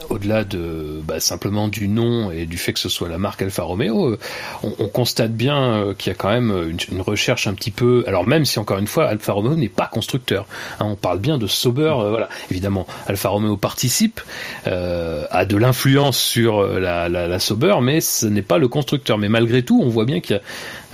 au-delà 0.09 0.43
de 0.43 1.01
bah, 1.03 1.19
simplement 1.19 1.67
du 1.67 1.87
nom 1.87 2.31
et 2.31 2.45
du 2.45 2.57
fait 2.57 2.73
que 2.73 2.79
ce 2.79 2.89
soit 2.89 3.09
la 3.09 3.17
marque 3.17 3.41
Alfa 3.41 3.63
Romeo, 3.63 4.11
euh, 4.11 4.19
on, 4.63 4.87
constate 4.87 5.33
bien 5.33 5.57
euh, 5.57 5.93
qu'il 5.93 6.11
y 6.11 6.13
a 6.13 6.15
quand 6.15 6.29
même 6.29 6.75
une, 6.91 7.01
recherche 7.01 7.47
un 7.47 7.53
petit 7.53 7.71
peu. 7.71 8.03
Alors 8.07 8.27
même 8.27 8.45
si 8.45 8.59
encore 8.59 8.77
une 8.77 8.87
fois 8.87 9.07
Alfa 9.07 9.33
Romeo 9.33 9.55
n'est 9.55 9.69
pas 9.69 9.87
constructeur, 9.87 10.45
hein, 10.79 10.85
on 10.85 10.95
parle 10.95 11.19
bien 11.19 11.37
de 11.37 11.47
Sauber. 11.47 11.93
Euh, 11.97 12.09
voilà, 12.09 12.29
évidemment 12.49 12.87
Alfa 13.07 13.29
Romeo 13.29 13.57
participe, 13.57 14.21
a 14.65 15.45
de 15.45 15.57
l'influence 15.57 16.17
sur 16.17 16.63
la, 16.63 17.09
la, 17.09 17.39
Sauber, 17.39 17.75
mais 17.81 18.01
ce 18.01 18.25
n'est 18.25 18.41
pas 18.41 18.57
le 18.57 18.67
constructeur. 18.67 19.17
Mais 19.17 19.29
malgré 19.29 19.63
tout, 19.63 19.81
on 19.83 19.89
voit 19.89 20.05
bien 20.05 20.19
qu'il 20.19 20.35
y 20.35 20.39
a 20.39 20.41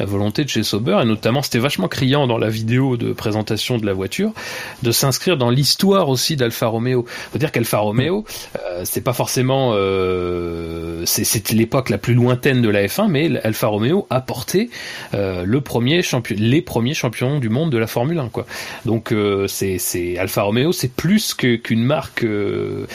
la 0.02 0.08
volonté 0.08 0.44
de 0.44 0.50
chez 0.50 0.64
Sauber, 0.64 0.98
et 1.04 1.06
notamment 1.06 1.44
c'était 1.44 1.60
vachement 1.60 1.88
criant 1.88 2.26
dans 2.26 2.40
la 2.40 2.50
vidéo 2.50 2.98
de 2.98 3.14
présentation 3.14 3.78
de 3.78 3.86
la 3.86 3.94
voiture, 3.94 4.32
de 4.82 4.92
s'inscrire 4.92 5.38
dans 5.38 5.52
l'histoire 5.52 6.10
aussi 6.10 6.36
d'Alfa 6.36 6.66
Romeo. 6.66 7.06
Faut 7.32 7.38
dire 7.38 7.52
qu'Alfa 7.52 7.78
Romeo, 7.78 8.26
euh, 8.66 8.82
c'est 8.84 9.02
pas 9.02 9.14
forcément, 9.14 9.74
euh, 9.76 11.06
l'époque 11.52 11.90
la 11.90 12.00
plus 12.00 12.16
lointaine 12.16 12.64
de 12.64 12.70
la 12.70 12.88
F1, 12.88 13.10
mais 13.10 13.40
Alfa 13.44 13.68
Romeo 13.68 14.08
a 14.10 14.22
porté 14.22 14.72
euh, 15.14 15.44
le 15.46 15.62
premier 15.62 16.02
les 16.32 16.62
premiers 16.64 16.96
champions 16.96 17.38
du 17.40 17.50
monde 17.50 17.70
de 17.72 17.78
la 17.78 17.86
Formule 17.86 18.18
1, 18.18 18.30
quoi. 18.30 18.48
Donc 18.86 19.12
euh, 19.12 19.46
c'est 19.48 19.78
c'est 19.78 20.18
Alfa 20.18 20.42
Romeo, 20.42 20.72
c'est 20.72 20.92
plus 20.92 21.36
qu'une 21.36 21.84
marque, 21.84 22.24
euh, 22.24 22.86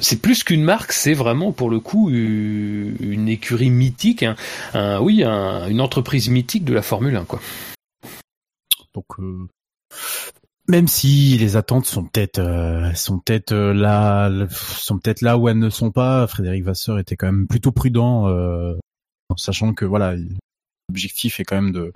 c'est 0.00 0.20
plus 0.20 0.42
qu'une 0.42 0.64
marque, 0.64 0.90
c'est 0.92 1.14
vraiment 1.14 1.52
pour 1.52 1.70
le 1.70 1.78
coup 1.78 2.10
une 2.10 3.28
écurie 3.28 3.70
mythique, 3.70 4.24
un, 4.74 4.98
oui, 5.00 5.22
une 5.68 5.80
entreprise 5.80 6.28
mythique 6.28 6.64
de 6.64 6.74
la 6.74 6.82
Formule 6.82 7.16
1, 7.16 7.24
quoi. 7.24 7.40
Donc 8.94 9.06
euh, 9.18 9.48
même 10.68 10.88
si 10.88 11.36
les 11.38 11.56
attentes 11.56 11.86
sont 11.86 12.04
peut-être 12.04 12.38
euh, 12.38 12.92
sont 12.94 13.18
peut-être 13.18 13.52
euh, 13.52 13.72
là 13.72 14.30
sont 14.50 14.98
peut-être 14.98 15.22
là 15.22 15.38
où 15.38 15.48
elles 15.48 15.58
ne 15.58 15.70
sont 15.70 15.90
pas, 15.90 16.26
Frédéric 16.26 16.64
Vasseur 16.64 16.98
était 16.98 17.16
quand 17.16 17.26
même 17.26 17.46
plutôt 17.46 17.72
prudent, 17.72 18.28
en 19.28 19.36
sachant 19.36 19.74
que 19.74 19.84
voilà 19.84 20.14
l'objectif 20.88 21.38
est 21.38 21.44
quand 21.44 21.56
même 21.56 21.72
de 21.72 21.92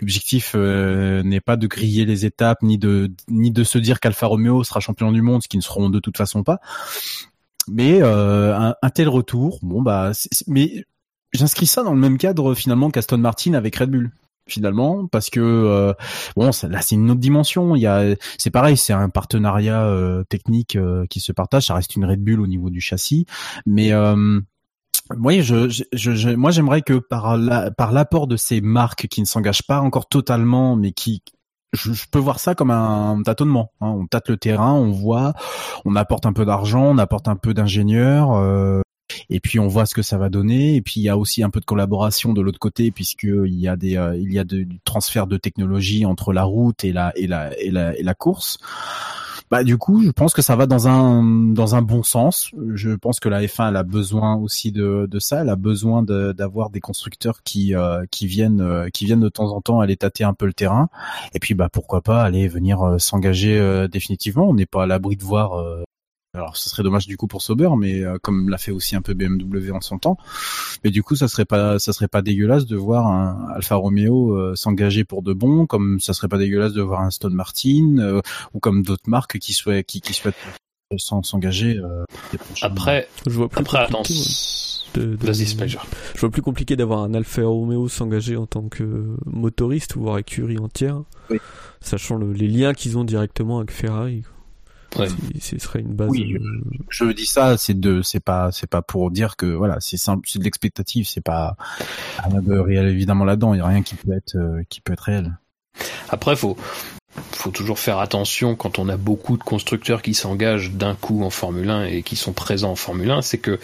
l'objectif 0.00 0.54
n'est 0.54 1.40
pas 1.40 1.56
de 1.56 1.66
griller 1.66 2.06
les 2.06 2.24
étapes 2.24 2.62
ni 2.62 2.78
de 2.78 3.10
ni 3.28 3.50
de 3.50 3.64
se 3.64 3.78
dire 3.78 4.00
qu'Alfa 4.00 4.26
Romeo 4.26 4.64
sera 4.64 4.80
champion 4.80 5.12
du 5.12 5.20
monde 5.20 5.42
ce 5.42 5.48
qui 5.48 5.58
ne 5.58 5.62
seront 5.62 5.90
de 5.90 5.98
toute 5.98 6.16
façon 6.16 6.42
pas 6.42 6.60
mais 7.68 8.00
un, 8.00 8.74
un, 8.80 8.90
tel 8.90 9.08
retour 9.08 9.58
bon 9.62 9.82
bah 9.82 10.12
mais 10.46 10.84
j'inscris 11.34 11.66
ça 11.66 11.82
dans 11.82 11.92
le 11.92 12.00
même 12.00 12.18
cadre 12.18 12.54
finalement 12.54 12.90
qu'Aston 12.90 13.18
Martin 13.18 13.54
avec 13.54 13.76
Red 13.76 13.90
Bull 13.90 14.10
finalement 14.46 15.06
parce 15.06 15.30
que 15.30 15.40
euh, 15.40 15.94
bon 16.36 16.50
là 16.68 16.82
c'est 16.82 16.94
une 16.94 17.10
autre 17.10 17.20
dimension 17.20 17.76
il 17.76 17.80
y 17.80 17.86
a 17.86 18.14
c'est 18.38 18.50
pareil 18.50 18.76
c'est 18.76 18.92
un 18.92 19.08
partenariat 19.08 19.82
euh, 19.84 20.22
technique 20.24 20.76
euh, 20.76 21.06
qui 21.08 21.20
se 21.20 21.32
partage 21.32 21.66
ça 21.66 21.74
reste 21.74 21.96
une 21.96 22.04
Red 22.04 22.22
Bull 22.22 22.40
au 22.40 22.46
niveau 22.46 22.70
du 22.70 22.80
châssis 22.80 23.26
mais 23.66 23.92
moi, 25.14 25.38
je, 25.40 25.68
je, 25.92 26.34
moi, 26.34 26.50
j'aimerais 26.50 26.80
que 26.80 26.94
par 26.94 27.36
la, 27.36 27.70
par 27.70 27.92
l'apport 27.92 28.26
de 28.26 28.38
ces 28.38 28.62
marques 28.62 29.06
qui 29.08 29.20
ne 29.20 29.26
s'engagent 29.26 29.66
pas 29.66 29.80
encore 29.80 30.08
totalement, 30.08 30.76
mais 30.76 30.92
qui, 30.92 31.22
je, 31.74 31.90
peux 32.10 32.18
voir 32.18 32.40
ça 32.40 32.54
comme 32.54 32.70
un 32.70 33.22
tâtonnement. 33.22 33.72
Hein. 33.82 33.88
On 33.88 34.06
tâte 34.06 34.30
le 34.30 34.38
terrain, 34.38 34.72
on 34.72 34.92
voit, 34.92 35.34
on 35.84 35.94
apporte 35.94 36.24
un 36.24 36.32
peu 36.32 36.46
d'argent, 36.46 36.84
on 36.84 36.96
apporte 36.96 37.28
un 37.28 37.36
peu 37.36 37.52
d'ingénieurs, 37.52 38.82
et 39.30 39.40
puis 39.40 39.58
on 39.58 39.68
voit 39.68 39.86
ce 39.86 39.94
que 39.94 40.02
ça 40.02 40.18
va 40.18 40.28
donner. 40.28 40.76
Et 40.76 40.82
puis 40.82 41.00
il 41.00 41.04
y 41.04 41.08
a 41.08 41.16
aussi 41.16 41.42
un 41.42 41.50
peu 41.50 41.60
de 41.60 41.64
collaboration 41.64 42.32
de 42.32 42.40
l'autre 42.40 42.58
côté 42.58 42.90
puisque 42.90 43.24
il 43.24 43.58
y 43.58 43.68
a 43.68 43.76
des 43.76 43.96
euh, 43.96 44.16
il 44.16 44.32
y 44.32 44.38
a 44.38 44.44
du 44.44 44.68
transfert 44.84 45.26
de 45.26 45.36
technologie 45.36 46.06
entre 46.06 46.32
la 46.32 46.44
route 46.44 46.84
et 46.84 46.92
la 46.92 47.12
et 47.16 47.26
la 47.26 47.58
et 47.58 47.70
la, 47.70 47.96
et 47.96 48.02
la 48.02 48.14
course. 48.14 48.58
Bah 49.50 49.62
du 49.62 49.76
coup 49.76 50.02
je 50.02 50.10
pense 50.10 50.32
que 50.32 50.40
ça 50.40 50.56
va 50.56 50.66
dans 50.66 50.88
un 50.88 51.22
dans 51.52 51.74
un 51.74 51.82
bon 51.82 52.02
sens. 52.02 52.50
Je 52.74 52.90
pense 52.90 53.20
que 53.20 53.28
la 53.28 53.42
F1 53.42 53.68
elle 53.68 53.76
a 53.76 53.82
besoin 53.82 54.36
aussi 54.36 54.72
de, 54.72 55.06
de 55.08 55.18
ça. 55.18 55.42
Elle 55.42 55.50
a 55.50 55.56
besoin 55.56 56.02
d'avoir 56.02 56.70
des 56.70 56.80
constructeurs 56.80 57.42
qui 57.42 57.74
euh, 57.74 58.04
qui 58.10 58.26
viennent 58.26 58.62
euh, 58.62 58.88
qui 58.88 59.04
viennent 59.04 59.20
de 59.20 59.28
temps 59.28 59.52
en 59.54 59.60
temps 59.60 59.80
aller 59.80 59.96
tâter 59.96 60.24
un 60.24 60.34
peu 60.34 60.46
le 60.46 60.54
terrain. 60.54 60.88
Et 61.34 61.38
puis 61.38 61.54
bah 61.54 61.68
pourquoi 61.70 62.00
pas 62.00 62.22
aller 62.22 62.48
venir 62.48 62.96
s'engager 62.98 63.86
définitivement. 63.90 64.48
On 64.48 64.54
n'est 64.54 64.66
pas 64.66 64.84
à 64.84 64.86
l'abri 64.86 65.16
de 65.16 65.24
voir 65.24 65.62
alors, 66.34 66.56
ce 66.56 66.68
serait 66.68 66.82
dommage 66.82 67.06
du 67.06 67.16
coup 67.16 67.28
pour 67.28 67.42
Sauber, 67.42 67.70
mais 67.78 68.02
euh, 68.02 68.18
comme 68.20 68.48
l'a 68.48 68.58
fait 68.58 68.72
aussi 68.72 68.96
un 68.96 69.02
peu 69.02 69.14
BMW 69.14 69.70
en 69.70 69.80
son 69.80 69.98
temps. 69.98 70.18
Mais 70.82 70.90
du 70.90 71.04
coup, 71.04 71.14
ça 71.14 71.28
serait 71.28 71.44
pas, 71.44 71.78
ça 71.78 71.92
serait 71.92 72.08
pas 72.08 72.22
dégueulasse 72.22 72.66
de 72.66 72.76
voir 72.76 73.06
un 73.06 73.52
Alfa 73.54 73.76
Romeo 73.76 74.36
euh, 74.36 74.56
s'engager 74.56 75.04
pour 75.04 75.22
de 75.22 75.32
bon, 75.32 75.66
comme 75.66 76.00
ça 76.00 76.12
serait 76.12 76.26
pas 76.26 76.38
dégueulasse 76.38 76.72
de 76.72 76.82
voir 76.82 77.02
un 77.02 77.10
Stone 77.10 77.34
Martin 77.34 77.98
euh, 77.98 78.20
ou 78.52 78.58
comme 78.58 78.82
d'autres 78.82 79.08
marques 79.08 79.38
qui 79.38 79.52
souhaitent, 79.52 79.86
qui, 79.86 80.00
qui 80.00 80.12
souhaitent 80.12 80.34
s'engager. 80.98 81.80
après, 82.62 83.08
je 83.26 83.32
vois 83.32 83.48
plus 83.48 83.60
après, 83.60 83.78
attends. 83.78 84.02
De, 84.94 85.16
de, 85.16 85.32
je 85.32 86.20
vois 86.20 86.30
plus 86.30 86.42
compliqué 86.42 86.76
d'avoir 86.76 87.02
un 87.02 87.14
Alfa 87.14 87.42
Romeo 87.42 87.88
s'engager 87.88 88.36
en 88.36 88.46
tant 88.46 88.68
que 88.68 89.16
motoriste 89.26 89.96
ou 89.96 90.02
voire 90.02 90.18
écurie 90.18 90.58
entière, 90.58 91.02
oui. 91.30 91.38
sachant 91.80 92.14
le, 92.16 92.32
les 92.32 92.46
liens 92.46 92.74
qu'ils 92.74 92.96
ont 92.96 93.02
directement 93.02 93.58
avec 93.58 93.72
Ferrari. 93.72 94.22
Ouais. 94.98 95.08
Ce 95.40 95.58
serait 95.58 95.80
une 95.80 95.94
base. 95.94 96.08
Oui, 96.08 96.34
euh, 96.34 96.40
je, 96.88 97.04
dis 97.06 97.26
ça, 97.26 97.56
c'est 97.56 97.78
de, 97.78 98.02
c'est 98.02 98.20
pas, 98.20 98.52
c'est 98.52 98.68
pas 98.68 98.82
pour 98.82 99.10
dire 99.10 99.36
que 99.36 99.46
voilà, 99.46 99.78
c'est 99.80 99.96
simple, 99.96 100.28
c'est 100.28 100.38
de 100.38 100.44
l'expectative, 100.44 101.06
c'est 101.08 101.20
pas 101.20 101.56
rien 102.18 102.40
de 102.40 102.58
réel 102.58 102.86
évidemment 102.86 103.24
là-dedans. 103.24 103.54
Il 103.54 103.58
y 103.58 103.60
a 103.60 103.66
rien 103.66 103.82
qui 103.82 103.94
peut 103.94 104.12
être, 104.12 104.36
euh, 104.36 104.62
qui 104.68 104.80
peut 104.80 104.92
être 104.92 105.00
réel. 105.00 105.36
Après, 106.08 106.36
faut, 106.36 106.56
faut 107.32 107.50
toujours 107.50 107.78
faire 107.78 107.98
attention 107.98 108.56
quand 108.56 108.78
on 108.78 108.88
a 108.88 108.96
beaucoup 108.96 109.36
de 109.36 109.42
constructeurs 109.42 110.02
qui 110.02 110.14
s'engagent 110.14 110.72
d'un 110.72 110.94
coup 110.94 111.24
en 111.24 111.30
Formule 111.30 111.70
1 111.70 111.84
et 111.84 112.02
qui 112.02 112.16
sont 112.16 112.32
présents 112.32 112.72
en 112.72 112.76
Formule 112.76 113.10
1, 113.10 113.22
c'est 113.22 113.38
que 113.38 113.58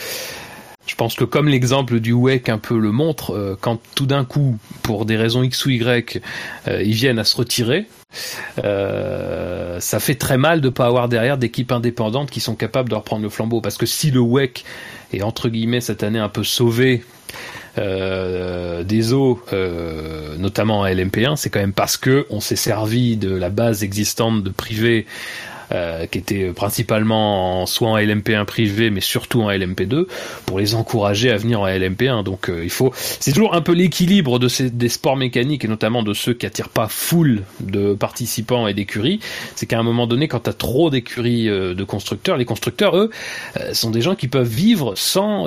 je 0.87 0.94
pense 0.94 1.14
que 1.14 1.25
comme 1.25 1.49
l'exemple 1.49 2.00
du 2.00 2.12
WEC 2.12 2.49
un 2.49 2.58
peu 2.58 2.78
le 2.78 2.90
montre, 2.90 3.34
euh, 3.34 3.58
quand 3.60 3.80
tout 3.94 4.06
d'un 4.06 4.25
coup, 4.25 4.58
pour 4.82 5.06
des 5.06 5.16
raisons 5.16 5.42
X 5.42 5.66
ou 5.66 5.70
Y, 5.70 6.20
ils 6.66 6.94
viennent 6.94 7.18
à 7.18 7.25
se 7.25 7.37
retirer, 7.37 7.87
euh, 8.64 9.78
ça 9.80 10.00
fait 10.00 10.14
très 10.14 10.38
mal 10.38 10.60
de 10.60 10.68
pas 10.68 10.87
avoir 10.87 11.08
derrière 11.08 11.38
d'équipes 11.38 11.72
indépendantes 11.72 12.30
qui 12.30 12.40
sont 12.40 12.54
capables 12.54 12.88
de 12.88 12.94
reprendre 12.94 13.22
le 13.22 13.28
flambeau. 13.28 13.60
Parce 13.60 13.76
que 13.76 13.87
si 13.87 14.10
le 14.10 14.20
WEC 14.20 14.64
est 15.12 15.22
entre 15.22 15.49
guillemets 15.49 15.80
cette 15.80 16.02
année 16.02 16.18
un 16.18 16.28
peu 16.28 16.44
sauvé 16.44 17.04
euh, 17.78 18.82
des 18.82 19.12
eaux, 19.12 19.40
euh, 19.52 20.37
notamment 20.37 20.82
à 20.82 20.90
LMP1, 20.90 21.37
c'est 21.37 21.50
quand 21.50 21.60
même 21.60 21.72
parce 21.72 21.96
que 21.96 22.26
on 22.30 22.40
s'est 22.40 22.56
servi 22.56 23.16
de 23.16 23.34
la 23.34 23.50
base 23.50 23.84
existante 23.84 24.42
de 24.42 24.50
privé 24.50 25.06
euh, 25.73 26.07
qui 26.07 26.19
était 26.19 26.47
principalement 26.49 27.62
en, 27.62 27.67
soit 27.67 27.89
en 27.89 27.97
LMP1 27.97 28.45
privé, 28.45 28.91
mais 28.91 29.00
surtout 29.00 29.43
en 29.43 29.50
LMP2, 29.50 30.07
pour 30.45 30.59
les 30.59 30.75
encourager 30.75 31.31
à 31.31 31.37
venir 31.37 31.61
en 31.61 31.67
LMP1. 31.69 32.25
Donc 32.25 32.49
euh, 32.49 32.65
il 32.65 32.71
faut, 32.71 32.93
c'est 32.95 33.33
toujours 33.33 33.55
un 33.55 33.61
peu 33.61 33.73
l'équilibre 33.73 34.41
de 34.41 34.49
ces 34.49 34.71
des 34.71 34.89
sports 34.89 35.17
mécaniques 35.17 35.65
et 35.65 35.69
notamment 35.69 36.03
de 36.03 36.12
ceux 36.12 36.35
qui 36.35 36.45
attirent 36.45 36.71
pas 36.71 36.89
full 36.89 37.43
de 37.61 37.95
participants 37.95 38.67
et 38.67 38.75
d'écuries. 38.75 39.21
C'est 39.55 39.67
qu'à 39.67 39.79
un 39.79 39.85
moment 39.85 40.09
donné, 40.09 40.27
quand 40.27 40.41
tu 40.41 40.50
as 40.50 40.55
trop 40.55 40.91
d'écuries 40.91 41.49
euh, 41.49 41.73
de 41.73 41.85
constructeurs, 41.85 42.37
les 42.37 42.45
constructeurs, 42.45 42.97
eux, 42.97 43.11
sont 43.73 43.91
des 43.91 44.00
gens 44.00 44.17
qui 44.17 44.27
peuvent 44.27 44.49
vivre 44.49 44.95
sans 44.97 45.45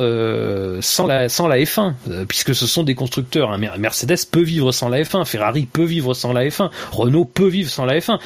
sans 0.80 1.06
la 1.06 1.28
sans 1.28 1.48
la 1.48 1.58
F1, 1.58 1.94
puisque 2.28 2.56
ce 2.56 2.66
sont 2.66 2.84
des 2.84 2.96
constructeurs. 2.96 3.52
Un 3.52 3.58
Mercedes 3.58 4.26
peut 4.32 4.42
vivre 4.42 4.72
sans 4.72 4.88
la 4.88 5.02
F1, 5.02 5.26
Ferrari 5.26 5.68
peut 5.72 5.84
vivre 5.84 6.14
sans 6.14 6.32
la 6.32 6.46
F1, 6.46 6.70
Renault 6.92 7.26
peut 7.26 7.48
vivre 7.48 7.70
sans 7.70 7.86
la 7.86 8.00
F1. 8.00 8.20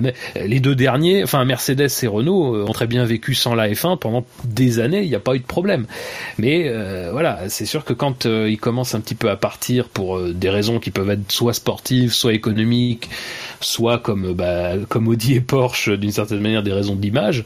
mais 0.00 0.14
les 0.36 0.60
deux 0.60 0.74
derniers, 0.74 1.22
enfin 1.22 1.41
Mercedes 1.44 1.88
et 2.02 2.06
Renault 2.06 2.54
euh, 2.54 2.64
ont 2.66 2.72
très 2.72 2.86
bien 2.86 3.04
vécu 3.04 3.34
sans 3.34 3.54
la 3.54 3.68
F1 3.68 3.98
pendant 3.98 4.24
des 4.44 4.78
années, 4.78 5.02
il 5.02 5.08
n'y 5.08 5.14
a 5.14 5.20
pas 5.20 5.34
eu 5.34 5.38
de 5.38 5.44
problème. 5.44 5.86
Mais 6.38 6.68
euh, 6.68 7.10
voilà, 7.12 7.48
c'est 7.48 7.66
sûr 7.66 7.84
que 7.84 7.92
quand 7.92 8.26
euh, 8.26 8.48
ils 8.48 8.58
commencent 8.58 8.94
un 8.94 9.00
petit 9.00 9.14
peu 9.14 9.30
à 9.30 9.36
partir 9.36 9.88
pour 9.88 10.20
des 10.20 10.50
raisons 10.50 10.78
qui 10.78 10.90
peuvent 10.90 11.10
être 11.10 11.30
soit 11.30 11.54
sportives, 11.54 12.12
soit 12.12 12.32
économiques, 12.32 13.10
soit 13.60 13.98
comme 13.98 14.32
bah, 14.32 14.72
comme 14.88 15.08
Audi 15.08 15.34
et 15.34 15.40
Porsche 15.40 15.90
d'une 15.90 16.12
certaine 16.12 16.40
manière 16.40 16.62
des 16.62 16.72
raisons 16.72 16.96
d'image, 16.96 17.44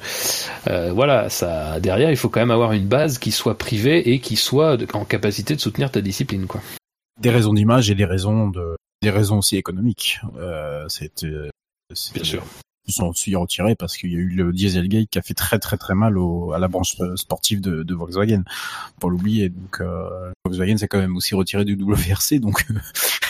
voilà, 0.66 1.28
ça 1.28 1.80
derrière 1.80 2.10
il 2.10 2.16
faut 2.16 2.28
quand 2.28 2.40
même 2.40 2.50
avoir 2.50 2.72
une 2.72 2.86
base 2.86 3.18
qui 3.18 3.30
soit 3.30 3.58
privée 3.58 4.10
et 4.12 4.20
qui 4.20 4.36
soit 4.36 4.78
en 4.94 5.04
capacité 5.04 5.54
de 5.54 5.60
soutenir 5.60 5.90
ta 5.90 6.00
discipline, 6.00 6.46
quoi. 6.46 6.60
Des 7.20 7.30
raisons 7.30 7.54
d'image 7.54 7.90
et 7.90 7.94
des 7.94 8.04
raisons 8.04 8.48
de 8.48 8.76
des 9.02 9.10
raisons 9.10 9.38
aussi 9.38 9.56
économiques. 9.56 10.20
c'est 10.88 11.24
Bien 12.14 12.24
sûr 12.24 12.42
sont 12.92 13.06
aussi 13.06 13.34
retirés 13.34 13.74
parce 13.74 13.96
qu'il 13.96 14.12
y 14.12 14.16
a 14.16 14.18
eu 14.18 14.28
le 14.28 14.52
Dieselgate 14.52 15.08
qui 15.08 15.18
a 15.18 15.22
fait 15.22 15.34
très 15.34 15.58
très 15.58 15.76
très 15.76 15.94
mal 15.94 16.18
au, 16.18 16.52
à 16.52 16.58
la 16.58 16.68
branche 16.68 16.96
sportive 17.16 17.60
de, 17.60 17.82
de 17.82 17.94
Volkswagen. 17.94 18.42
Pour 19.00 19.10
l'oublier, 19.10 19.48
donc 19.48 19.80
euh, 19.80 20.32
Volkswagen 20.44 20.76
s'est 20.76 20.88
quand 20.88 20.98
même 20.98 21.16
aussi 21.16 21.34
retiré 21.34 21.64
du 21.64 21.74
WRC, 21.74 22.38
donc 22.40 22.66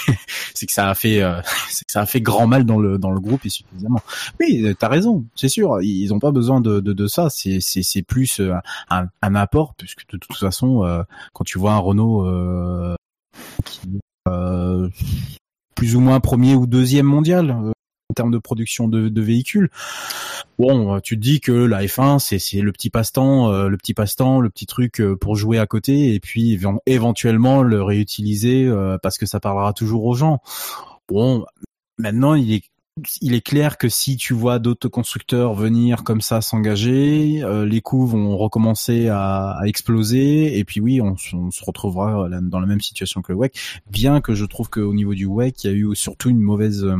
c'est 0.54 0.66
que 0.66 0.72
ça 0.72 0.88
a 0.88 0.94
fait 0.94 1.22
euh, 1.22 1.40
que 1.86 1.92
ça 1.92 2.02
a 2.02 2.06
fait 2.06 2.20
grand 2.20 2.46
mal 2.46 2.64
dans 2.64 2.78
le 2.78 2.98
dans 2.98 3.10
le 3.10 3.20
groupe 3.20 3.44
et 3.44 3.50
suffisamment. 3.50 4.00
Oui, 4.40 4.74
t'as 4.78 4.88
raison, 4.88 5.24
c'est 5.34 5.48
sûr, 5.48 5.80
ils 5.82 6.12
ont 6.12 6.18
pas 6.18 6.32
besoin 6.32 6.60
de 6.60 6.80
de, 6.80 6.92
de 6.92 7.06
ça. 7.06 7.30
C'est 7.30 7.58
c'est 7.60 7.82
c'est 7.82 8.02
plus 8.02 8.40
euh, 8.40 8.54
un, 8.90 9.06
un 9.22 9.34
apport 9.34 9.74
puisque 9.76 10.06
de 10.10 10.18
toute 10.18 10.36
façon, 10.36 10.84
euh, 10.84 11.02
quand 11.32 11.44
tu 11.44 11.58
vois 11.58 11.72
un 11.72 11.78
Renault 11.78 12.26
qui 13.64 13.80
plus 15.74 15.94
ou 15.94 16.00
moins 16.00 16.20
premier 16.20 16.54
ou 16.54 16.66
deuxième 16.66 17.06
mondial 17.06 17.50
en 17.50 17.72
termes 18.16 18.32
de 18.32 18.38
production 18.38 18.88
de, 18.88 19.20
véhicules. 19.20 19.70
Bon, 20.58 21.00
tu 21.00 21.16
te 21.16 21.22
dis 21.22 21.40
que 21.40 21.52
la 21.52 21.84
F1 21.84 22.18
c'est 22.18 22.60
le 22.60 22.72
petit 22.72 22.90
passe-temps, 22.90 23.52
euh, 23.52 23.68
le 23.68 23.76
petit 23.76 23.94
passe-temps, 23.94 24.40
le 24.40 24.50
petit 24.50 24.66
truc 24.66 25.00
euh, 25.00 25.16
pour 25.16 25.36
jouer 25.36 25.58
à 25.58 25.66
côté 25.66 26.14
et 26.14 26.20
puis 26.20 26.58
éventuellement 26.86 27.62
le 27.62 27.82
réutiliser 27.82 28.66
euh, 28.66 28.98
parce 29.02 29.18
que 29.18 29.26
ça 29.26 29.38
parlera 29.38 29.72
toujours 29.72 30.04
aux 30.04 30.14
gens. 30.14 30.40
Bon, 31.08 31.44
maintenant 31.98 32.34
il 32.34 33.34
est 33.34 33.40
clair 33.42 33.76
que 33.76 33.88
si 33.90 34.16
tu 34.16 34.32
vois 34.32 34.58
d'autres 34.58 34.88
constructeurs 34.88 35.54
venir 35.54 36.02
comme 36.02 36.22
ça 36.22 36.40
s'engager, 36.40 37.42
euh, 37.42 37.66
les 37.66 37.82
coûts 37.82 38.06
vont 38.06 38.36
recommencer 38.38 39.08
à, 39.08 39.58
exploser 39.66 40.58
et 40.58 40.64
puis 40.64 40.80
oui, 40.80 41.00
on, 41.02 41.16
se 41.16 41.64
retrouvera 41.64 42.28
dans 42.40 42.60
la 42.60 42.66
même 42.66 42.80
situation 42.80 43.20
que 43.20 43.32
le 43.32 43.38
WEC. 43.38 43.54
Bien 43.90 44.20
que 44.20 44.34
je 44.34 44.46
trouve 44.46 44.70
qu'au 44.70 44.94
niveau 44.94 45.14
du 45.14 45.26
WEC, 45.26 45.64
il 45.64 45.66
y 45.66 45.70
a 45.70 45.76
eu 45.76 45.94
surtout 45.94 46.30
une 46.30 46.40
mauvaise 46.40 46.84
euh, 46.84 46.96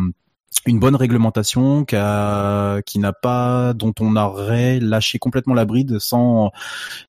une 0.66 0.80
bonne 0.80 0.96
réglementation 0.96 1.84
qui, 1.84 1.96
qui 2.86 2.98
n'a 2.98 3.12
pas 3.12 3.74
dont 3.74 3.94
on 4.00 4.16
aurait 4.16 4.80
lâché 4.80 5.18
complètement 5.18 5.54
la 5.54 5.64
bride 5.64 5.98
sans 5.98 6.50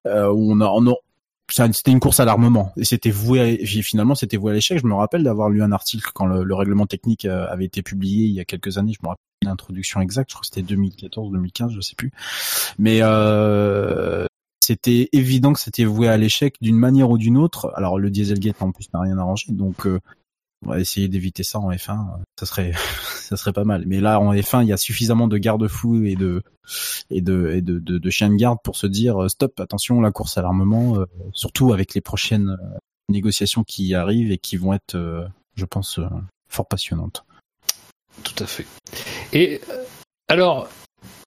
euh, 0.06 0.32
on 0.36 0.62
a 0.62 0.68
on, 0.68 0.96
c'était 1.50 1.92
une 1.92 2.00
course 2.00 2.20
à 2.20 2.26
l'armement. 2.26 2.74
Et 2.78 2.84
c'était 2.84 3.12
voué 3.12 3.66
finalement 3.66 4.16
c'était 4.16 4.38
voué 4.38 4.52
à 4.52 4.56
l'échec. 4.56 4.80
Je 4.80 4.86
me 4.86 4.94
rappelle 4.94 5.24
d'avoir 5.24 5.50
lu 5.50 5.64
un 5.64 5.72
article 5.72 6.10
quand 6.14 6.26
le, 6.26 6.56
règlement 6.56 6.86
technique 6.86 7.26
euh, 7.26 7.48
avait 7.50 7.66
été 7.66 7.82
publié 7.82 8.26
il 8.26 8.34
y 8.34 8.40
a 8.40 8.46
quelques 8.46 8.78
années. 8.78 8.94
Je 8.94 9.00
me 9.04 9.10
rappelle 9.10 9.24
l'introduction 9.44 10.02
exacte. 10.02 10.30
Je 10.30 10.36
crois 10.36 10.42
que 10.42 10.48
c'était 10.48 10.62
2014 10.62 11.32
2015 11.32 11.72
je 11.72 11.82
sais 11.82 11.96
plus. 11.96 12.12
Mais 12.78 13.00
euh, 13.02 14.26
c'était 14.62 15.10
évident 15.14 15.54
que 15.54 15.60
c'était 15.60 15.86
voué 15.86 16.10
à 16.10 16.18
l'échec 16.18 16.56
d'une 16.62 16.78
manière 16.78 17.10
ou 17.10 17.18
d'une 17.18 17.38
autre. 17.38 17.72
Alors 17.76 17.98
le 17.98 18.10
dieselgate 18.10 18.62
en 18.62 18.72
plus 18.72 18.92
n'a 18.94 19.00
rien 19.00 19.18
arrangé. 19.18 19.52
Donc 19.52 19.88
euh, 19.88 20.00
on 20.66 20.70
va 20.70 20.80
essayer 20.80 21.08
d'éviter 21.08 21.44
ça 21.44 21.60
en 21.60 21.72
F1 21.72 22.20
ça 22.40 22.46
serait 22.46 22.74
ça 23.22 23.38
serait 23.38 23.54
pas 23.54 23.64
mal. 23.64 23.84
Mais 23.86 24.00
là 24.00 24.20
en 24.20 24.34
F1 24.34 24.64
il 24.64 24.70
y 24.70 24.74
a 24.74 24.78
suffisamment 24.78 25.28
de 25.28 25.38
garde-fous 25.38 26.04
et 26.04 26.16
de 26.16 26.42
et 27.10 27.22
de 27.22 27.52
et 27.52 27.62
de, 27.62 27.80
de, 27.80 28.10
chiens 28.10 28.30
de 28.30 28.36
garde 28.36 28.60
pour 28.64 28.76
se 28.76 28.88
dire 28.88 29.24
euh, 29.24 29.30
stop 29.30 29.60
attention 29.60 30.02
la 30.02 30.12
course 30.12 30.38
à 30.38 30.42
l'armement 30.42 30.98
euh, 30.98 31.06
surtout 31.34 31.74
avec 31.74 31.94
les 31.94 32.02
prochaines 32.02 32.50
euh, 32.50 32.78
négociations 33.10 33.64
qui 33.64 33.94
arrivent 33.94 34.32
et 34.32 34.38
qui 34.38 34.58
vont 34.58 34.74
être 34.74 35.30
je 35.56 35.66
pense 35.66 36.00
fort 36.50 36.68
passionnantes. 36.68 37.26
Tout 38.24 38.44
à 38.44 38.48
fait. 38.48 38.66
Et 39.34 39.62
alors 40.28 40.70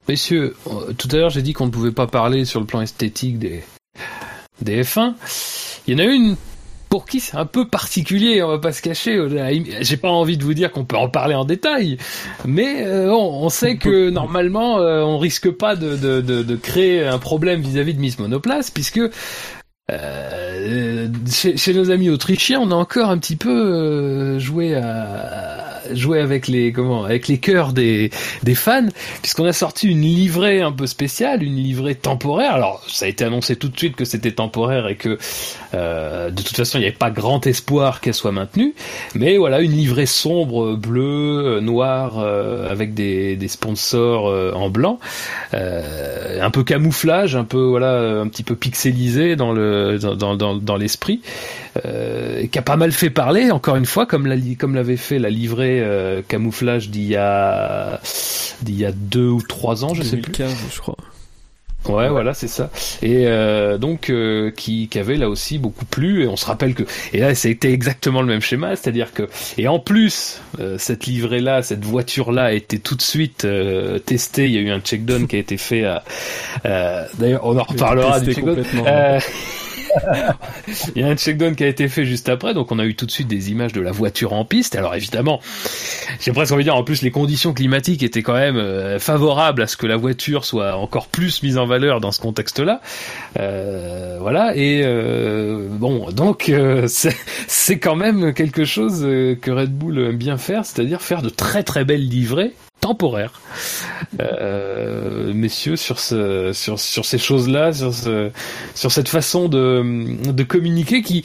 messieurs 0.09 0.57
tout 0.99 1.09
à 1.13 1.17
l'heure 1.17 1.31
j'ai 1.31 1.43
dit 1.43 1.53
qu'on 1.53 1.67
ne 1.67 1.71
pouvait 1.71 1.93
pas 1.93 2.07
parler 2.07 2.45
sur 2.45 2.61
le 2.61 2.67
plan 2.67 2.81
esthétique 2.81 3.39
des 3.39 3.65
des 4.61 4.83
F1 4.83 5.15
il 5.87 5.95
y 5.95 5.97
en 5.97 6.07
a 6.07 6.13
une 6.13 6.37
pour 6.91 7.07
qui 7.07 7.21
c'est 7.21 7.37
un 7.37 7.47
peu 7.47 7.67
particulier, 7.67 8.43
on 8.43 8.49
va 8.49 8.59
pas 8.59 8.73
se 8.73 8.83
cacher. 8.83 9.19
J'ai 9.81 9.97
pas 9.97 10.11
envie 10.11 10.37
de 10.37 10.45
vous 10.45 10.55
dire 10.55 10.73
qu'on 10.73 10.85
peut 10.85 10.97
en 10.97 11.09
parler 11.09 11.37
en 11.37 11.45
détail, 11.45 11.97
mais 12.45 12.85
euh, 12.85 13.13
on, 13.13 13.49
sait 13.49 13.77
que 13.77 14.11
normalement 14.11 14.79
euh, 14.79 15.03
on 15.03 15.17
risque 15.17 15.51
pas 15.51 15.77
de, 15.77 15.97
de, 15.97 16.21
de, 16.21 16.43
de 16.43 16.57
créer 16.57 17.07
un 17.07 17.19
problème 17.19 17.63
vis-à-vis 17.63 17.95
de 17.95 18.01
Miss 18.01 18.19
Monoplace, 18.19 18.73
puisque 18.73 19.01
euh, 19.91 21.09
chez, 21.31 21.57
chez, 21.57 21.75
nos 21.75 21.91
amis 21.93 22.11
autrichiens, 22.11 22.61
on 22.61 22.73
a 22.73 22.75
encore 22.75 23.11
un 23.11 23.19
petit 23.19 23.37
peu 23.37 23.51
euh, 23.51 24.39
joué 24.41 24.75
à 24.75 25.70
jouer 25.93 26.21
avec 26.21 26.49
les 26.49 26.73
comment 26.73 27.05
avec 27.05 27.29
les 27.29 27.39
cœurs 27.39 27.73
des 27.73 28.11
des 28.43 28.55
fans 28.55 28.89
puisqu'on 29.23 29.45
a 29.45 29.53
sorti 29.53 29.89
une 29.89 30.03
livrée 30.03 30.61
un 30.61 30.73
peu 30.73 30.87
spéciale, 30.87 31.43
une 31.43 31.57
livrée 31.57 31.95
temporaire. 31.95 32.55
Alors 32.55 32.83
ça 32.89 33.07
a 33.07 33.09
été 33.09 33.25
annoncé 33.25 33.57
tout 33.57 33.69
de 33.69 33.77
suite 33.77 33.97
que 33.97 34.05
c'était 34.05 34.33
temporaire 34.33 34.89
et 34.89 34.97
que 34.97 35.19
euh, 35.75 36.31
de 36.31 36.43
toute 36.43 36.57
façon 36.57 36.79
il 36.79 36.83
n'y 36.83 36.87
avait 36.87 36.97
pas 36.97 37.11
grand 37.11 37.47
espoir 37.47 38.01
qu'elle 38.01 38.15
soit 38.15 38.33
maintenue. 38.33 38.75
Mais 39.15 39.37
voilà 39.37 39.61
une 39.61 39.73
livrée 39.73 40.07
sombre, 40.07 40.77
bleue, 40.77 41.61
noire 41.61 42.19
avec 42.19 42.95
des, 42.95 43.37
des 43.37 43.49
sponsors 43.49 44.27
en 44.57 44.71
blanc, 44.71 44.99
un 45.53 46.51
peu 46.51 46.65
camouflage, 46.65 47.37
un 47.37 47.45
peu 47.45 47.63
voilà 47.63 48.21
un 48.21 48.29
petit 48.29 48.43
peu 48.43 48.55
pixelisé 48.55 49.37
dans 49.37 49.53
le 49.53 49.99
dans, 49.99 50.37
dans, 50.37 50.57
dans 50.57 50.77
l'esprit, 50.77 51.21
euh, 51.85 52.47
qui 52.47 52.59
a 52.59 52.63
pas 52.63 52.77
mal 52.77 52.93
fait 52.93 53.11
parler, 53.11 53.51
encore 53.51 53.77
une 53.77 53.87
fois, 53.87 54.07
comme, 54.07 54.27
la, 54.27 54.37
comme 54.59 54.75
l'avait 54.75 54.97
fait 54.97 55.19
la 55.19 55.31
livrée 55.31 55.70
euh, 55.79 56.23
camouflage 56.27 56.91
d'il 56.91 57.07
y 57.07 57.17
a 57.17 58.01
d'il 58.63 58.77
y 58.77 58.85
a 58.85 58.93
deux 58.93 59.29
ou 59.29 59.41
trois 59.41 59.85
ans, 59.85 59.95
je 59.95 60.03
sais 60.03 60.17
plus. 60.17 60.33
je 60.35 60.81
crois. 60.81 60.97
Ouais, 61.89 62.09
voilà, 62.11 62.35
c'est 62.35 62.49
ça. 62.49 62.71
Et 63.01 63.27
euh, 63.27 63.79
donc 63.79 64.11
euh, 64.11 64.51
qui, 64.51 64.89
qui 64.89 64.99
avait 64.99 65.17
là 65.17 65.31
aussi 65.31 65.59
beaucoup 65.59 65.87
plu. 65.87 66.25
Et 66.25 66.29
on 66.29 66.37
se 66.37 66.45
rappelle 66.45 66.75
que 66.75 66.83
et 67.13 67.21
là, 67.21 67.35
c'était 67.35 67.73
exactement 67.73 68.21
le 68.21 68.29
même 68.29 68.43
schéma, 68.43 68.77
c'est-à-dire 68.77 69.15
que 69.15 69.29
et 69.57 69.67
en 69.67 69.79
plus 69.79 70.41
euh, 70.59 70.77
cette 70.79 71.07
livrée 71.07 71.41
là, 71.41 71.63
cette 71.63 71.85
voiture 71.85 72.33
là 72.33 72.45
a 72.45 72.53
été 72.53 72.79
tout 72.79 72.97
de 72.97 73.03
suite 73.03 73.47
testée. 74.05 74.47
Il 74.47 74.53
y 74.53 74.59
a 74.59 74.61
eu 74.61 74.71
un 74.71 74.81
check-down 74.81 75.27
qui 75.27 75.37
a 75.37 75.39
été 75.39 75.57
fait. 75.57 75.85
à 75.85 76.05
D'ailleurs, 77.19 77.47
on 77.47 77.59
en 77.59 77.63
reparlera 77.63 78.21
du 78.21 78.35
check-down. 78.35 78.63
Il 80.95 81.03
y 81.03 81.05
a 81.05 81.09
un 81.09 81.17
check-down 81.17 81.55
qui 81.55 81.65
a 81.65 81.69
été 81.69 81.89
fait 81.89 82.05
juste 82.05 82.29
après, 82.29 82.55
donc 82.55 82.73
on 82.73 82.79
a 82.79 82.85
eu 82.85 82.95
tout 82.95 83.07
de 83.07 83.11
suite 83.11 83.29
des 83.29 83.51
images 83.51 83.73
de 83.73 83.81
la 83.81 83.93
voiture 83.93 84.33
en 84.33 84.45
piste. 84.45 84.77
Alors 84.77 84.95
évidemment, 84.95 85.41
j'ai 86.21 86.33
presque 86.33 86.53
envie 86.53 86.65
de 86.65 86.69
dire, 86.69 86.77
en 86.77 86.85
plus 86.85 87.03
les 87.03 87.11
conditions 87.11 87.53
climatiques 87.53 88.03
étaient 88.03 88.23
quand 88.23 88.35
même 88.35 88.57
euh, 88.57 88.99
favorables 88.99 89.63
à 89.63 89.67
ce 89.67 89.77
que 89.77 89.87
la 89.87 89.97
voiture 89.97 90.45
soit 90.45 90.77
encore 90.77 91.07
plus 91.07 91.43
mise 91.43 91.59
en 91.59 91.67
valeur 91.67 92.01
dans 92.01 92.13
ce 92.13 92.21
contexte-là. 92.21 92.81
Euh, 93.39 94.19
voilà, 94.21 94.57
et 94.57 94.83
euh, 94.85 95.69
bon, 95.71 96.11
donc 96.11 96.49
euh, 96.49 96.87
c'est 96.89 97.79
quand 97.79 97.97
même 97.97 98.33
quelque 98.35 98.65
chose 98.65 99.01
que 99.01 99.51
Red 99.51 99.73
Bull 99.73 99.99
aime 99.99 100.17
bien 100.17 100.39
faire, 100.39 100.65
c'est-à-dire 100.65 101.03
faire 101.03 101.23
de 101.23 101.29
très 101.29 101.63
très 101.63 101.85
belles 101.85 102.07
livrées 102.07 102.53
temporaire, 102.81 103.41
euh, 104.21 105.33
messieurs, 105.33 105.77
sur 105.77 105.99
ce, 105.99 106.53
sur, 106.53 106.79
sur 106.81 107.05
ces 107.05 107.19
choses-là, 107.19 107.73
sur 107.73 107.95
ce, 107.95 108.31
sur 108.75 108.91
cette 108.91 109.09
façon 109.09 109.49
de, 109.49 110.33
de 110.33 110.43
communiquer 110.43 111.03
qui, 111.03 111.25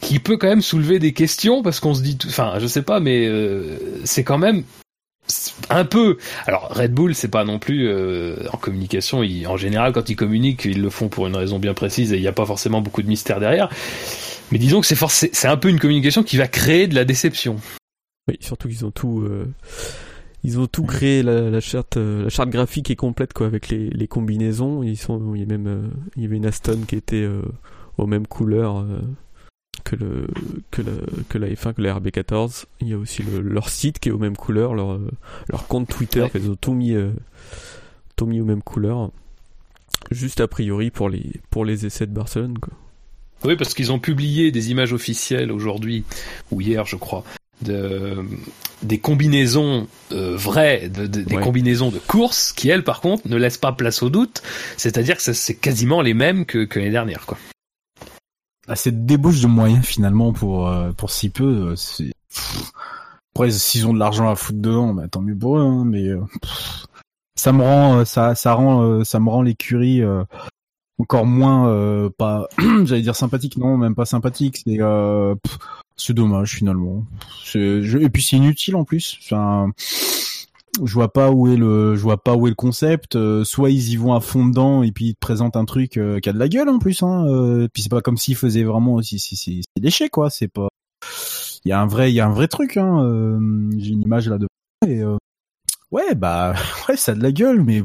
qui 0.00 0.18
peut 0.18 0.36
quand 0.36 0.48
même 0.48 0.62
soulever 0.62 0.98
des 0.98 1.12
questions 1.12 1.62
parce 1.62 1.80
qu'on 1.80 1.94
se 1.94 2.02
dit, 2.02 2.18
enfin, 2.26 2.54
je 2.58 2.66
sais 2.66 2.82
pas, 2.82 3.00
mais 3.00 3.26
euh, 3.26 3.78
c'est 4.04 4.24
quand 4.24 4.38
même 4.38 4.64
un 5.70 5.84
peu. 5.84 6.18
Alors 6.46 6.68
Red 6.68 6.92
Bull, 6.92 7.14
c'est 7.14 7.28
pas 7.28 7.44
non 7.44 7.58
plus 7.58 7.88
euh, 7.88 8.36
en 8.52 8.58
communication. 8.58 9.22
en 9.46 9.56
général, 9.56 9.92
quand 9.92 10.08
ils 10.10 10.16
communiquent, 10.16 10.66
ils 10.66 10.82
le 10.82 10.90
font 10.90 11.08
pour 11.08 11.26
une 11.26 11.36
raison 11.36 11.58
bien 11.58 11.74
précise 11.74 12.12
et 12.12 12.16
il 12.16 12.20
n'y 12.20 12.28
a 12.28 12.32
pas 12.32 12.46
forcément 12.46 12.82
beaucoup 12.82 13.02
de 13.02 13.08
mystère 13.08 13.40
derrière. 13.40 13.70
Mais 14.52 14.58
disons 14.58 14.82
que 14.82 14.86
c'est 14.86 15.34
c'est 15.34 15.48
un 15.48 15.56
peu 15.56 15.70
une 15.70 15.80
communication 15.80 16.22
qui 16.22 16.36
va 16.36 16.46
créer 16.46 16.86
de 16.86 16.94
la 16.94 17.06
déception. 17.06 17.56
Oui, 18.28 18.36
surtout 18.40 18.68
qu'ils 18.68 18.84
ont 18.84 18.90
tout. 18.90 19.20
Euh 19.20 19.46
ils 20.44 20.58
ont 20.58 20.66
tout 20.66 20.84
créé, 20.84 21.22
la, 21.22 21.48
la, 21.48 21.60
charte, 21.60 21.96
euh, 21.96 22.24
la 22.24 22.28
charte 22.28 22.50
graphique 22.50 22.90
est 22.90 22.96
complète 22.96 23.32
quoi, 23.32 23.46
avec 23.46 23.70
les, 23.70 23.88
les 23.88 24.06
combinaisons. 24.06 24.82
Ils 24.82 24.98
sont, 24.98 25.34
il 25.34 25.40
y 25.40 25.42
a 25.42 25.46
même, 25.46 25.66
euh, 25.66 25.88
il 26.16 26.22
y 26.22 26.26
avait 26.26 26.36
une 26.36 26.44
Aston 26.44 26.82
qui 26.86 26.96
était 26.96 27.22
euh, 27.22 27.40
aux 27.96 28.06
mêmes 28.06 28.26
couleurs 28.26 28.86
que 29.84 29.96
le 29.96 30.26
que 30.70 30.82
la 30.82 30.92
que 31.28 31.38
la 31.38 31.48
F1 31.48 31.74
que 31.74 31.82
la 31.82 31.98
RB14 31.98 32.64
il 32.80 32.88
y 32.88 32.92
a 32.92 32.98
aussi 32.98 33.22
le, 33.22 33.40
leur 33.40 33.68
site 33.68 33.98
qui 33.98 34.08
est 34.08 34.12
aux 34.12 34.18
mêmes 34.18 34.36
couleurs 34.36 34.74
leur 34.74 34.98
leur 35.48 35.66
compte 35.66 35.88
Twitter 35.88 36.26
ils 36.34 36.50
ont 36.50 36.56
tout 36.56 36.72
mis 36.72 36.94
tout 38.16 38.26
mis 38.26 38.40
aux 38.40 38.44
mêmes 38.44 38.62
couleurs. 38.62 39.10
Juste 40.10 40.40
a 40.40 40.48
priori 40.48 40.90
pour 40.90 41.08
les 41.08 41.32
pour 41.50 41.64
les 41.64 41.86
essais 41.86 42.06
de 42.06 42.12
Barcelone 42.12 42.58
quoi. 42.58 42.72
Oui 43.44 43.56
parce 43.56 43.74
qu'ils 43.74 43.92
ont 43.92 43.98
publié 43.98 44.50
des 44.50 44.70
images 44.70 44.92
officielles 44.92 45.52
aujourd'hui 45.52 46.04
ou 46.50 46.60
hier 46.60 46.84
je 46.84 46.96
crois 46.96 47.24
de, 47.62 48.24
des 48.82 48.98
combinaisons 48.98 49.86
euh, 50.12 50.36
vraies, 50.36 50.88
de, 50.88 51.06
des 51.06 51.36
combinaisons 51.36 51.90
de 51.90 51.98
course 51.98 52.52
qui, 52.52 52.68
elles, 52.68 52.84
par 52.84 53.00
contre, 53.00 53.28
ne 53.28 53.36
laissent 53.36 53.58
pas 53.58 53.72
place 53.72 54.02
au 54.02 54.10
doute. 54.10 54.42
C'est-à-dire 54.76 55.16
que 55.16 55.32
c'est 55.32 55.54
quasiment 55.54 56.02
les 56.02 56.14
mêmes 56.14 56.46
que, 56.46 56.64
que 56.64 56.78
les 56.78 56.90
dernières, 56.90 57.26
quoi. 57.26 57.38
Ah, 58.66 58.76
c'est 58.76 59.04
débauche 59.04 59.40
de 59.40 59.46
moyens 59.46 59.84
finalement 59.84 60.32
pour 60.32 60.68
euh, 60.68 60.90
pour 60.92 61.10
si 61.10 61.28
peu. 61.28 61.74
Euh, 61.74 62.04
après, 63.34 63.50
s'ils 63.50 63.86
ont 63.86 63.92
de 63.92 63.98
l'argent 63.98 64.30
à 64.30 64.36
foutre 64.36 64.58
dedans, 64.58 64.94
bah, 64.94 65.06
tant 65.10 65.20
mieux 65.20 65.36
pour 65.36 65.58
eux. 65.58 65.62
Hein, 65.62 65.84
mais 65.84 66.08
ça 67.36 67.52
me 67.52 67.62
rend 67.62 68.04
ça 68.06 68.34
ça 68.34 68.54
rend 68.54 69.04
ça 69.04 69.20
me 69.20 69.28
rend 69.28 69.42
l'écurie 69.42 70.02
encore 70.98 71.26
moins 71.26 72.08
pas 72.16 72.48
j'allais 72.84 73.02
dire 73.02 73.16
sympathique 73.16 73.56
non 73.56 73.76
même 73.76 73.94
pas 73.94 74.04
sympathique 74.04 74.62
c'est 74.64 74.78
c'est 75.96 76.14
dommage 76.14 76.56
finalement. 76.56 77.04
Et 77.54 78.08
puis 78.12 78.22
c'est 78.22 78.36
inutile 78.36 78.76
en 78.76 78.84
plus. 78.84 79.18
Enfin, 79.22 79.70
je 80.82 80.92
vois 80.92 81.12
pas 81.12 81.30
où 81.30 81.46
est 81.48 81.56
le, 81.56 81.94
je 81.94 82.00
vois 82.00 82.22
pas 82.22 82.34
où 82.34 82.46
est 82.46 82.50
le 82.50 82.56
concept. 82.56 83.16
Euh, 83.16 83.44
soit 83.44 83.70
ils 83.70 83.90
y 83.90 83.96
vont 83.96 84.14
à 84.14 84.20
fond 84.20 84.46
dedans 84.46 84.82
et 84.82 84.92
puis 84.92 85.06
ils 85.06 85.14
te 85.14 85.20
présentent 85.20 85.56
un 85.56 85.64
truc 85.64 85.96
euh, 85.96 86.18
qui 86.20 86.28
a 86.28 86.32
de 86.32 86.38
la 86.38 86.48
gueule 86.48 86.68
en 86.68 86.78
plus. 86.78 87.02
Hein. 87.02 87.26
Euh, 87.28 87.68
puis 87.72 87.82
c'est 87.82 87.90
pas 87.90 88.00
comme 88.00 88.16
s'ils 88.16 88.36
faisaient 88.36 88.64
vraiment, 88.64 89.00
si 89.02 89.18
c'est 89.18 89.60
déchet 89.80 90.08
quoi. 90.08 90.30
C'est 90.30 90.48
pas. 90.48 90.68
Il 91.64 91.70
y 91.70 91.72
a 91.72 91.80
un 91.80 91.86
vrai, 91.86 92.10
il 92.10 92.14
y 92.14 92.20
a 92.20 92.26
un 92.26 92.32
vrai 92.32 92.48
truc. 92.48 92.76
Hein. 92.76 93.38
J'ai 93.78 93.90
une 93.90 94.02
image 94.02 94.28
là 94.28 94.38
de. 94.38 94.48
Et, 94.86 95.02
ouais 95.90 96.14
bah 96.14 96.54
ouais 96.88 96.96
ça 96.96 97.12
a 97.12 97.14
de 97.14 97.22
la 97.22 97.30
gueule 97.30 97.62
mais 97.62 97.82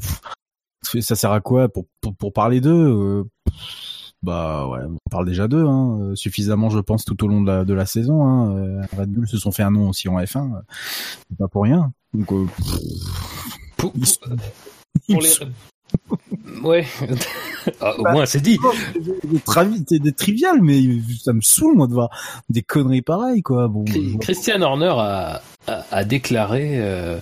ça 0.82 1.16
sert 1.16 1.32
à 1.32 1.42
quoi 1.42 1.70
pour 1.70 1.86
pour, 2.02 2.16
pour 2.16 2.34
parler 2.34 2.62
d'eux 2.62 3.26
bah 4.22 4.68
ouais, 4.68 4.80
on 4.84 5.10
parle 5.10 5.26
déjà 5.26 5.48
d'eux, 5.48 5.66
hein, 5.66 5.98
euh, 6.02 6.16
suffisamment 6.16 6.70
je 6.70 6.80
pense 6.80 7.06
tout 7.06 7.24
au 7.24 7.28
long 7.28 7.42
de 7.42 7.48
la, 7.48 7.64
de 7.64 7.74
la 7.74 7.86
saison. 7.86 8.26
Hein. 8.26 8.58
Euh, 8.58 8.82
Red 8.98 9.10
Bull 9.10 9.28
se 9.28 9.38
sont 9.38 9.52
fait 9.52 9.64
un 9.64 9.72
nom 9.72 9.90
aussi 9.90 10.10
en 10.10 10.20
F1, 10.20 10.56
euh, 10.56 10.60
c'est 11.30 11.38
pas 11.38 11.48
pour 11.48 11.64
rien. 11.64 11.94
Donc, 12.14 12.32
euh, 12.34 12.46
pour, 13.78 13.94
les... 13.96 15.22
ouais, 16.64 16.86
ah, 17.82 17.98
au 17.98 18.04
bah, 18.04 18.12
moins 18.12 18.26
c'est 18.26 18.42
dit. 18.42 18.60
C'est 19.88 20.00
des 20.00 20.12
trivial, 20.12 20.62
mais 20.62 20.82
ça 21.24 21.32
me 21.32 21.42
saoule 21.42 21.78
moi 21.78 21.88
de 21.88 21.94
voir 21.94 22.10
des 22.50 22.62
conneries 22.62 23.02
pareilles 23.02 23.42
quoi. 23.42 23.70
Bon, 23.70 23.86
Christian 24.20 24.62
Horner 24.62 24.96
a, 24.98 25.42
a, 25.68 25.86
a 25.92 26.04
déclaré 26.04 26.72
euh, 26.74 27.20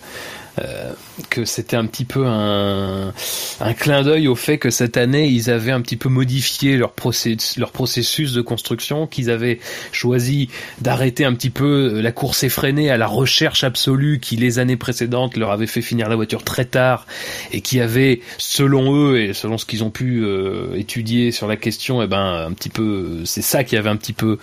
que 1.30 1.46
c'était 1.46 1.76
un 1.76 1.86
petit 1.86 2.06
peu 2.06 2.26
un, 2.26 3.14
un 3.60 3.74
clin 3.74 4.04
d'œil 4.04 4.28
au 4.28 4.36
fait 4.36 4.58
que 4.58 4.70
cette 4.70 4.98
année 4.98 5.28
ils 5.28 5.50
avaient 5.50 5.72
un 5.72 5.82
petit 5.82 5.98
peu 5.98 6.10
modifié 6.10 6.78
leur, 6.78 6.92
processus, 6.92 7.58
leur 7.58 7.72
processus 7.72 8.34
de 8.34 8.42
construction, 8.42 9.08
qu'ils 9.08 9.30
avaient 9.30 9.60
choisi 9.92 10.50
d'arrêter 10.82 11.26
un 11.26 11.34
petit 11.34 11.50
peu 11.50 12.02
la 12.02 12.12
course 12.12 12.44
effrénée 12.44 12.90
à 12.90 12.98
la 12.98 13.08
recherche 13.08 13.64
absolue 13.64 14.20
qui 14.20 14.36
les 14.36 14.60
années 14.60 14.78
précédentes 14.78 15.38
leur 15.38 15.52
avait 15.52 15.68
fait 15.68 15.82
finir 15.82 16.10
la 16.10 16.16
voiture 16.16 16.44
très 16.44 16.66
tard 16.66 17.08
et 17.52 17.62
qui 17.62 17.80
avait, 17.80 18.22
selon 18.38 18.96
eux 18.96 19.20
et 19.22 19.34
selon 19.34 19.58
ce 19.58 19.66
qu'ils 19.66 19.84
ont 19.84 19.90
pu 19.90 20.24
euh, 20.24 20.76
étudier 20.76 21.32
sur 21.32 21.48
la 21.48 21.56
question, 21.56 22.02
et 22.02 22.06
eh 22.06 22.08
ben 22.08 22.46
un 22.48 22.54
petit 22.54 22.70
peu, 22.70 23.22
c'est 23.26 23.42
ça 23.42 23.64
qui 23.64 23.78
avait 23.78 23.90
un 23.90 23.98
petit 23.98 24.14
peu 24.14 24.38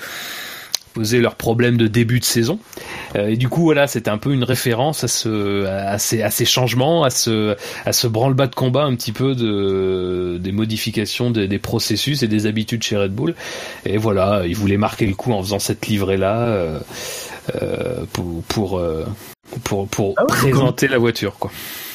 poser 0.94 1.20
leurs 1.20 1.34
problèmes 1.34 1.76
de 1.76 1.86
début 1.88 2.20
de 2.20 2.24
saison. 2.24 2.58
Euh, 3.16 3.28
et 3.28 3.36
du 3.36 3.48
coup, 3.48 3.62
voilà, 3.62 3.86
c'était 3.86 4.10
un 4.10 4.18
peu 4.18 4.32
une 4.32 4.44
référence 4.44 5.04
à 5.04 5.08
ce, 5.08 5.66
à 5.66 5.98
ces, 5.98 6.22
à 6.22 6.30
ces 6.30 6.44
changements, 6.44 7.04
à 7.04 7.10
ce, 7.10 7.56
à 7.84 7.92
ce 7.92 8.06
branle-bas 8.06 8.46
de 8.46 8.54
combat 8.54 8.84
un 8.84 8.94
petit 8.94 9.12
peu 9.12 9.34
de, 9.34 10.38
des 10.40 10.52
modifications 10.52 11.30
des, 11.30 11.48
des, 11.48 11.58
processus 11.58 12.22
et 12.22 12.28
des 12.28 12.46
habitudes 12.46 12.82
chez 12.82 12.96
Red 12.96 13.12
Bull. 13.12 13.34
Et 13.84 13.98
voilà, 13.98 14.44
ils 14.46 14.56
voulaient 14.56 14.78
marquer 14.78 15.06
le 15.06 15.14
coup 15.14 15.32
en 15.32 15.42
faisant 15.42 15.58
cette 15.58 15.86
livrée-là 15.86 16.46
euh, 16.46 16.78
euh, 17.60 18.04
pour, 18.12 18.42
pour, 18.44 18.78
euh, 18.78 19.04
pour, 19.64 19.86
pour 19.88 20.14
ah 20.16 20.24
présenter 20.26 20.88
la 20.88 20.98
voiture, 20.98 21.36
quoi. 21.38 21.50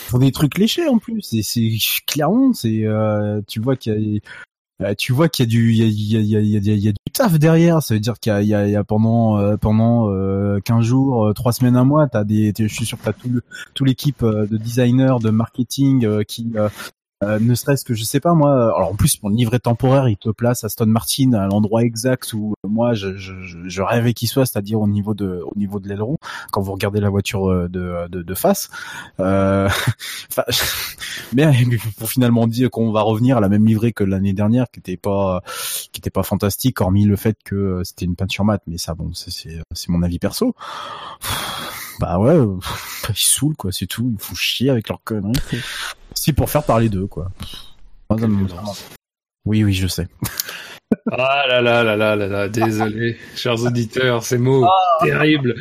Pour 0.09 0.19
des 0.19 0.31
trucs 0.31 0.57
léchés 0.57 0.87
en 0.87 0.97
plus, 0.97 1.21
c'est 1.21 1.77
clairement, 2.07 2.51
c'est, 2.53 2.85
tu 3.47 3.59
vois 3.59 3.75
qu'il 3.75 3.93
y 3.93 3.95
a 3.95 3.99
euh, 3.99 4.19
tu 4.97 5.13
vois 5.13 5.27
qu'il 5.29 5.43
y 5.43 5.47
a 5.47 5.49
du 5.49 5.71
il 5.73 5.77
y 5.77 5.83
a, 5.83 6.19
il 6.19 6.29
y 6.29 6.37
a, 6.37 6.39
il 6.39 6.79
y 6.79 6.87
a, 6.87 6.91
du 6.91 7.11
taf 7.11 7.37
derrière. 7.37 7.83
Ça 7.83 7.93
veut 7.93 7.99
dire 7.99 8.19
qu'il 8.19 8.31
y 8.31 8.53
a, 8.53 8.65
il 8.65 8.71
y 8.71 8.75
a, 8.75 8.83
pendant 8.83 9.37
euh, 9.37 9.57
pendant 9.57 10.09
euh, 10.09 10.59
15 10.61 10.83
jours 10.85 11.27
euh, 11.27 11.33
3 11.33 11.51
semaines 11.53 11.75
un 11.75 11.83
mois 11.83 12.07
t'as 12.07 12.23
des 12.23 12.53
je 12.57 12.67
suis 12.67 12.85
sûr 12.85 12.97
que 12.97 13.03
t'as 13.03 13.13
tout 13.13 13.41
tout 13.73 13.85
l'équipe 13.85 14.23
de 14.23 14.57
designers 14.57 15.17
de 15.21 15.29
marketing 15.29 16.23
qui 16.25 16.47
euh, 17.23 17.37
ne 17.39 17.53
serait-ce 17.53 17.83
que 17.83 17.93
je 17.93 18.03
sais 18.03 18.19
pas 18.19 18.33
moi. 18.33 18.75
Alors 18.75 18.91
en 18.91 18.95
plus 18.95 19.19
le 19.21 19.29
livret 19.29 19.59
temporaire, 19.59 20.07
il 20.07 20.17
te 20.17 20.29
place 20.29 20.63
Aston 20.63 20.85
Martin 20.85 21.33
à 21.33 21.47
l'endroit 21.47 21.83
exact 21.83 22.31
où 22.33 22.53
euh, 22.65 22.69
moi 22.69 22.93
je, 22.93 23.17
je, 23.17 23.33
je 23.41 23.81
rêvais 23.81 24.13
qu'il 24.13 24.29
soit, 24.29 24.45
c'est-à-dire 24.45 24.79
au 24.79 24.87
niveau 24.87 25.13
de 25.13 25.41
au 25.43 25.53
niveau 25.57 25.79
de 25.79 25.89
l'aileron. 25.89 26.17
Quand 26.51 26.61
vous 26.61 26.71
regardez 26.71 27.01
la 27.01 27.09
voiture 27.09 27.49
euh, 27.49 27.67
de 27.67 28.07
de, 28.07 28.21
de 28.21 28.33
face, 28.33 28.69
euh, 29.19 29.69
mais 31.33 31.51
pour 31.97 32.09
finalement 32.09 32.47
dire 32.47 32.69
qu'on 32.69 32.91
va 32.91 33.01
revenir 33.01 33.37
à 33.37 33.41
la 33.41 33.49
même 33.49 33.65
livrée 33.65 33.91
que 33.91 34.05
l'année 34.05 34.33
dernière, 34.33 34.67
qui 34.71 34.79
était 34.79 34.97
pas 34.97 35.41
qui 35.91 35.99
était 35.99 36.09
pas 36.09 36.23
fantastique, 36.23 36.79
hormis 36.79 37.03
le 37.03 37.17
fait 37.17 37.37
que 37.43 37.81
c'était 37.83 38.05
une 38.05 38.15
peinture 38.15 38.45
mat. 38.45 38.61
Mais 38.65 38.77
ça 38.77 38.95
bon, 38.95 39.11
c'est 39.13 39.31
c'est 39.73 39.89
mon 39.89 40.03
avis 40.03 40.19
perso 40.19 40.55
bah 41.99 42.17
ouais, 42.17 42.37
ils 43.09 43.15
saoulent 43.15 43.57
quoi, 43.57 43.73
c'est 43.73 43.87
tout. 43.87 44.09
Ils 44.13 44.23
font 44.23 44.35
chier 44.35 44.69
avec 44.69 44.87
leurs 44.87 45.03
conneries. 45.03 45.35
C'est 46.13 46.33
pour 46.33 46.49
faire 46.49 46.63
parler 46.63 46.89
d'eux 46.89 47.07
quoi. 47.07 47.31
Oui, 49.45 49.63
oui, 49.63 49.73
je 49.73 49.87
sais. 49.87 50.07
ah 51.11 51.43
là 51.47 51.61
là 51.61 51.83
là 51.83 51.95
là 51.95 52.15
là 52.15 52.27
là, 52.27 52.49
désolé, 52.49 53.17
chers 53.35 53.63
auditeurs, 53.63 54.23
ces 54.23 54.37
mots 54.37 54.65
ah. 54.65 55.05
terribles. 55.05 55.55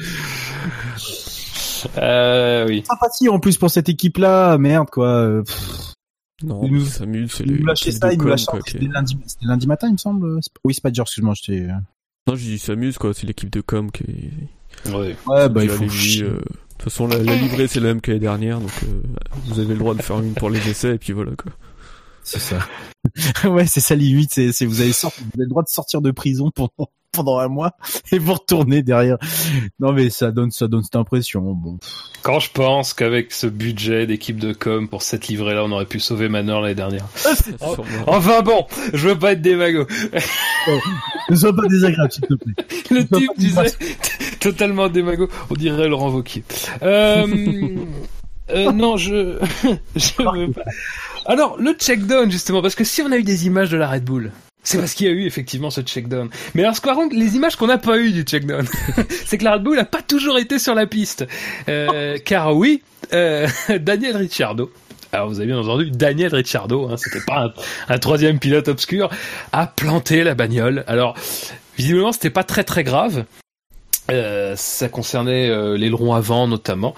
Euh, 1.96 2.66
oui. 2.66 2.82
Sympathie 2.86 3.28
en 3.28 3.38
plus 3.38 3.56
pour 3.56 3.70
cette 3.70 3.88
équipe-là, 3.88 4.58
merde 4.58 4.90
quoi. 4.90 5.42
Non, 6.42 6.62
ils 6.64 6.72
nous 6.72 6.86
s'amusent, 6.86 7.32
c'est 7.32 7.44
les. 7.44 7.62
ça, 7.92 8.12
ils 8.12 8.18
nous 8.18 8.36
C'était 8.36 8.86
lundi, 8.86 9.18
lundi, 9.42 9.66
matin, 9.66 9.88
il 9.88 9.92
me 9.92 9.98
semble. 9.98 10.40
Oui, 10.64 10.74
c'est 10.74 10.82
pas 10.82 10.90
dur, 10.90 11.02
excuse-moi, 11.02 11.34
je 11.34 11.42
t'ai. 11.42 11.66
Non, 12.28 12.36
je 12.36 12.44
dis 12.44 12.58
s'amuse 12.58 12.98
quoi, 12.98 13.14
c'est 13.14 13.26
l'équipe 13.26 13.50
de 13.50 13.60
com 13.60 13.90
qui. 13.90 14.30
Ouais, 14.86 15.16
ouais 15.26 15.48
bah 15.48 15.64
il 15.64 15.70
faut. 15.70 15.84
Euh, 15.84 15.86
de 15.86 16.42
toute 16.78 16.90
façon, 16.90 17.06
la, 17.06 17.18
livrée 17.18 17.68
c'est 17.68 17.80
la 17.80 17.88
même 17.88 18.00
que 18.00 18.10
l'année 18.10 18.20
dernière, 18.20 18.60
donc 18.60 18.70
euh, 18.84 19.02
vous 19.46 19.60
avez 19.60 19.74
le 19.74 19.78
droit 19.78 19.94
de 19.94 20.02
faire 20.02 20.20
une 20.20 20.34
pour 20.34 20.50
les 20.50 20.68
essais 20.68 20.94
et 20.94 20.98
puis 20.98 21.12
voilà 21.12 21.32
quoi. 21.32 21.52
C'est 22.22 22.40
ça. 22.40 22.58
ouais, 23.48 23.66
c'est 23.66 23.80
ça 23.80 23.94
l'I8, 23.94 24.28
c'est, 24.30 24.52
c'est 24.52 24.66
vous 24.66 24.80
avez 24.80 24.92
sorti, 24.92 25.20
vous 25.20 25.30
avez 25.34 25.44
le 25.44 25.48
droit 25.48 25.62
de 25.62 25.68
sortir 25.68 26.00
de 26.00 26.10
prison 26.10 26.50
pendant 26.50 26.90
pendant 27.12 27.38
un 27.38 27.48
mois 27.48 27.72
et 28.12 28.18
vous 28.18 28.34
retourner 28.34 28.82
derrière. 28.82 29.16
Non 29.80 29.92
mais 29.92 30.10
ça 30.10 30.30
donne 30.30 30.50
ça 30.50 30.68
donne 30.68 30.82
cette 30.82 30.96
impression. 30.96 31.40
Bon. 31.40 31.78
Quand 32.22 32.40
je 32.40 32.50
pense 32.50 32.94
qu'avec 32.94 33.32
ce 33.32 33.46
budget 33.46 34.06
d'équipe 34.06 34.38
de 34.38 34.52
com 34.52 34.88
pour 34.88 35.02
cette 35.02 35.28
livrée 35.28 35.54
là, 35.54 35.64
on 35.64 35.72
aurait 35.72 35.86
pu 35.86 36.00
sauver 36.00 36.28
Manor 36.28 36.60
l'année 36.60 36.74
dernière. 36.74 37.06
enfin 38.06 38.42
bon, 38.42 38.66
je 38.92 39.08
veux 39.08 39.18
pas 39.18 39.32
être 39.32 39.42
démago. 39.42 39.86
ne 41.30 41.36
sois 41.36 41.54
pas 41.54 41.66
désagréable 41.68 42.12
s'il 42.12 42.26
te 42.26 42.34
plaît. 42.34 42.54
Le 42.90 43.06
type 43.06 43.30
disait 43.36 43.72
totalement 44.40 44.88
démago, 44.88 45.28
on 45.50 45.54
dirait 45.54 45.88
Laurent 45.88 46.10
Wauquiez. 46.10 46.44
Euh, 46.82 47.26
euh, 48.50 48.72
non, 48.72 48.96
je, 48.96 49.38
je 49.96 50.12
veux 50.18 50.52
pas. 50.52 50.64
Alors, 51.26 51.56
le 51.58 51.72
check-down, 51.72 52.30
justement, 52.30 52.62
parce 52.62 52.74
que 52.74 52.84
si 52.84 53.02
on 53.02 53.12
a 53.12 53.18
eu 53.18 53.22
des 53.22 53.46
images 53.46 53.70
de 53.70 53.76
la 53.76 53.88
Red 53.88 54.04
Bull, 54.04 54.32
c'est 54.62 54.78
parce 54.78 54.94
qu'il 54.94 55.06
y 55.06 55.10
a 55.10 55.12
eu 55.12 55.24
effectivement 55.24 55.70
ce 55.70 55.80
check-down. 55.80 56.28
Mais 56.54 56.62
alors, 56.62 56.78
par 56.80 56.94
contre, 56.94 57.16
les 57.16 57.36
images 57.36 57.56
qu'on 57.56 57.68
n'a 57.68 57.78
pas 57.78 57.98
eues 57.98 58.12
du 58.12 58.22
check-down, 58.22 58.66
c'est 59.24 59.38
que 59.38 59.44
la 59.44 59.54
Red 59.54 59.62
Bull 59.62 59.76
n'a 59.76 59.84
pas 59.84 60.02
toujours 60.02 60.38
été 60.38 60.58
sur 60.58 60.74
la 60.74 60.86
piste. 60.86 61.26
Euh, 61.68 62.18
car 62.24 62.56
oui, 62.56 62.82
euh, 63.12 63.46
Daniel 63.80 64.16
Ricciardo, 64.16 64.70
alors 65.12 65.28
vous 65.28 65.38
avez 65.38 65.46
bien 65.46 65.58
entendu, 65.58 65.90
Daniel 65.90 66.34
Ricciardo, 66.34 66.88
hein, 66.88 66.96
c'était 66.96 67.24
pas 67.24 67.54
un, 67.88 67.98
troisième 67.98 68.38
pilote 68.38 68.68
obscur, 68.68 69.08
a 69.52 69.66
planté 69.66 70.22
la 70.22 70.34
bagnole. 70.34 70.84
Alors, 70.86 71.14
visiblement, 71.78 72.12
c'était 72.12 72.30
pas 72.30 72.44
très 72.44 72.64
très 72.64 72.84
grave. 72.84 73.24
Euh, 74.10 74.54
ça 74.56 74.88
concernait 74.88 75.48
euh, 75.48 75.76
l'aileron 75.76 76.14
avant 76.14 76.48
notamment. 76.48 76.94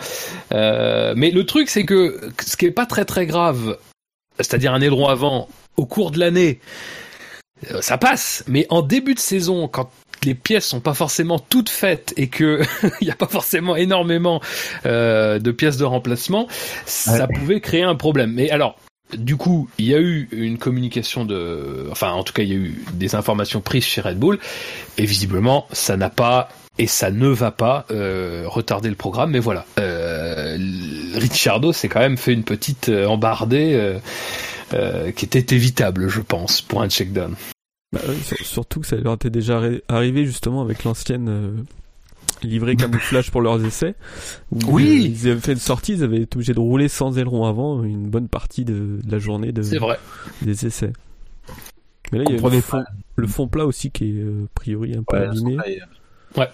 Euh, 0.53 1.15
mais 1.17 1.31
le 1.31 1.45
truc 1.45 1.69
c'est 1.69 1.85
que 1.85 2.21
ce 2.45 2.57
qui 2.57 2.67
est 2.67 2.71
pas 2.71 2.87
très 2.87 3.05
très 3.05 3.27
grave, 3.27 3.79
c'est-à-dire 4.37 4.73
un 4.73 4.81
aileron 4.81 5.09
avant 5.09 5.49
au 5.77 5.87
cours 5.87 6.11
de 6.11 6.19
l'année, 6.19 6.61
euh, 7.71 7.81
ça 7.81 7.99
passe. 7.99 8.45
Mais 8.47 8.67
en 8.71 8.83
début 8.83 9.15
de 9.15 9.19
saison, 9.19 9.69
quand 9.69 9.91
les 10.25 10.35
pièces 10.35 10.67
sont 10.67 10.81
pas 10.81 10.95
forcément 10.95 11.39
toutes 11.39 11.71
faites 11.71 12.13
et 12.17 12.29
que 12.29 12.63
il 13.01 13.05
n'y 13.05 13.11
a 13.11 13.17
pas 13.17 13.27
forcément 13.27 13.77
énormément 13.77 14.41
euh, 14.87 15.39
de 15.39 15.51
pièces 15.51 15.77
de 15.77 15.85
remplacement, 15.85 16.47
ça 16.87 17.27
pouvait 17.27 17.61
créer 17.61 17.83
un 17.83 17.95
problème. 17.95 18.33
Mais 18.33 18.51
alors, 18.51 18.77
du 19.17 19.37
coup, 19.37 19.69
il 19.79 19.87
y 19.87 19.95
a 19.95 19.99
eu 19.99 20.29
une 20.33 20.59
communication 20.59 21.25
de, 21.25 21.89
enfin, 21.91 22.13
en 22.13 22.23
tout 22.23 22.33
cas, 22.33 22.43
il 22.43 22.49
y 22.49 22.53
a 22.53 22.57
eu 22.57 22.85
des 22.93 23.15
informations 23.15 23.61
prises 23.61 23.85
chez 23.85 24.01
Red 24.01 24.19
Bull, 24.19 24.39
et 24.99 25.05
visiblement, 25.05 25.67
ça 25.73 25.97
n'a 25.97 26.11
pas 26.11 26.49
et 26.81 26.87
ça 26.87 27.11
ne 27.11 27.29
va 27.29 27.51
pas 27.51 27.85
euh, 27.91 28.45
retarder 28.47 28.89
le 28.89 28.95
programme. 28.95 29.33
Mais 29.33 29.39
voilà, 29.39 29.67
euh, 29.79 30.57
Ricciardo 31.15 31.75
s'est 31.75 31.91
quand 31.91 32.01
même 32.01 32.17
fait 32.17 32.33
une 32.33 32.43
petite 32.43 32.89
euh, 32.89 33.07
embardée 33.07 33.99
euh, 34.73 35.13
qui 35.13 35.27
était 35.27 35.55
évitable, 35.55 36.09
je 36.09 36.23
pense, 36.23 36.63
pour 36.63 36.81
un 36.81 36.89
check-down. 36.89 37.35
Bah, 37.93 38.01
surtout 38.43 38.81
que 38.81 38.87
ça 38.87 38.97
leur 38.97 39.15
était 39.15 39.29
déjà 39.29 39.61
arrivé 39.89 40.25
justement 40.25 40.63
avec 40.63 40.85
l'ancienne 40.85 41.67
livrée 42.43 42.77
camouflage 42.77 43.31
pour 43.31 43.43
leurs 43.43 43.63
essais. 43.63 43.95
oui. 44.51 45.15
ils 45.21 45.29
avaient 45.29 45.41
fait 45.41 45.53
une 45.53 45.59
sortie, 45.59 45.95
ils 45.95 46.03
avaient 46.03 46.23
été 46.23 46.37
obligés 46.37 46.55
de 46.55 46.61
rouler 46.61 46.89
sans 46.89 47.19
aileron 47.19 47.45
avant 47.45 47.85
une 47.85 48.09
bonne 48.09 48.29
partie 48.29 48.65
de, 48.65 49.01
la 49.07 49.19
journée 49.19 49.53
de, 49.53 49.61
vrai. 49.77 49.99
des 50.41 50.67
essais. 50.67 50.95
Mais 52.13 52.21
là, 52.21 52.25
il 52.27 52.37
y 52.37 52.39
a 52.39 52.49
le 52.49 52.61
fond, 52.63 52.85
le 53.17 53.27
fond, 53.27 53.49
plat 53.49 53.67
aussi 53.67 53.91
qui 53.91 54.19
est 54.19 54.23
a 54.23 54.47
priori 54.55 54.97
un 54.97 55.03
peu 55.03 55.19
abîmé. 55.19 55.59
Ouais. 56.37 56.49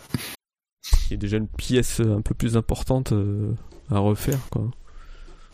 Il 1.06 1.12
y 1.12 1.14
a 1.14 1.16
déjà 1.16 1.36
une 1.36 1.48
pièce 1.48 2.00
un 2.00 2.20
peu 2.20 2.34
plus 2.34 2.56
importante 2.56 3.12
euh, 3.12 3.52
à 3.90 3.98
refaire, 3.98 4.40
quoi. 4.50 4.70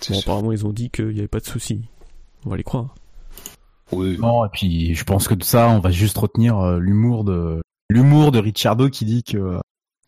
Bon, 0.09 0.19
apparemment, 0.19 0.53
ils 0.53 0.67
ont 0.67 0.73
dit 0.73 0.91
qu'il 0.91 1.09
n'y 1.09 1.19
avait 1.19 1.29
pas 1.29 1.41
de 1.41 1.47
souci. 1.47 1.83
On 2.45 2.51
va 2.51 2.57
les 2.57 2.65
croire. 2.65 2.95
Oui. 3.93 4.19
Non, 4.19 4.45
et 4.45 4.49
puis 4.53 4.95
je 4.95 5.05
pense 5.05 5.29
que 5.29 5.35
de 5.35 5.45
ça, 5.45 5.69
on 5.69 5.79
va 5.79 5.91
juste 5.91 6.19
retenir 6.19 6.59
euh, 6.59 6.79
l'humour 6.79 7.25
de 7.25 7.63
l'humour 7.91 8.33
de 8.33 8.39
Ricciardo 8.39 8.89
qui 8.89 9.05
dit 9.05 9.23
que 9.23 9.59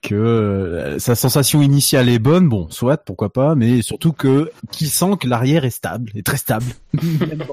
que 0.04 0.14
euh, 0.14 0.98
sa 0.98 1.14
sensation 1.14 1.62
initiale 1.62 2.08
est 2.08 2.18
bonne, 2.18 2.48
bon, 2.48 2.68
soit, 2.70 2.98
pourquoi 2.98 3.32
pas, 3.32 3.54
mais 3.54 3.80
surtout 3.82 4.12
que 4.12 4.50
qui 4.70 4.86
sent 4.86 5.16
que 5.18 5.26
l'arrière 5.26 5.64
est 5.64 5.70
stable, 5.70 6.12
est 6.14 6.24
très 6.24 6.36
stable, 6.36 6.66
même 6.92 7.38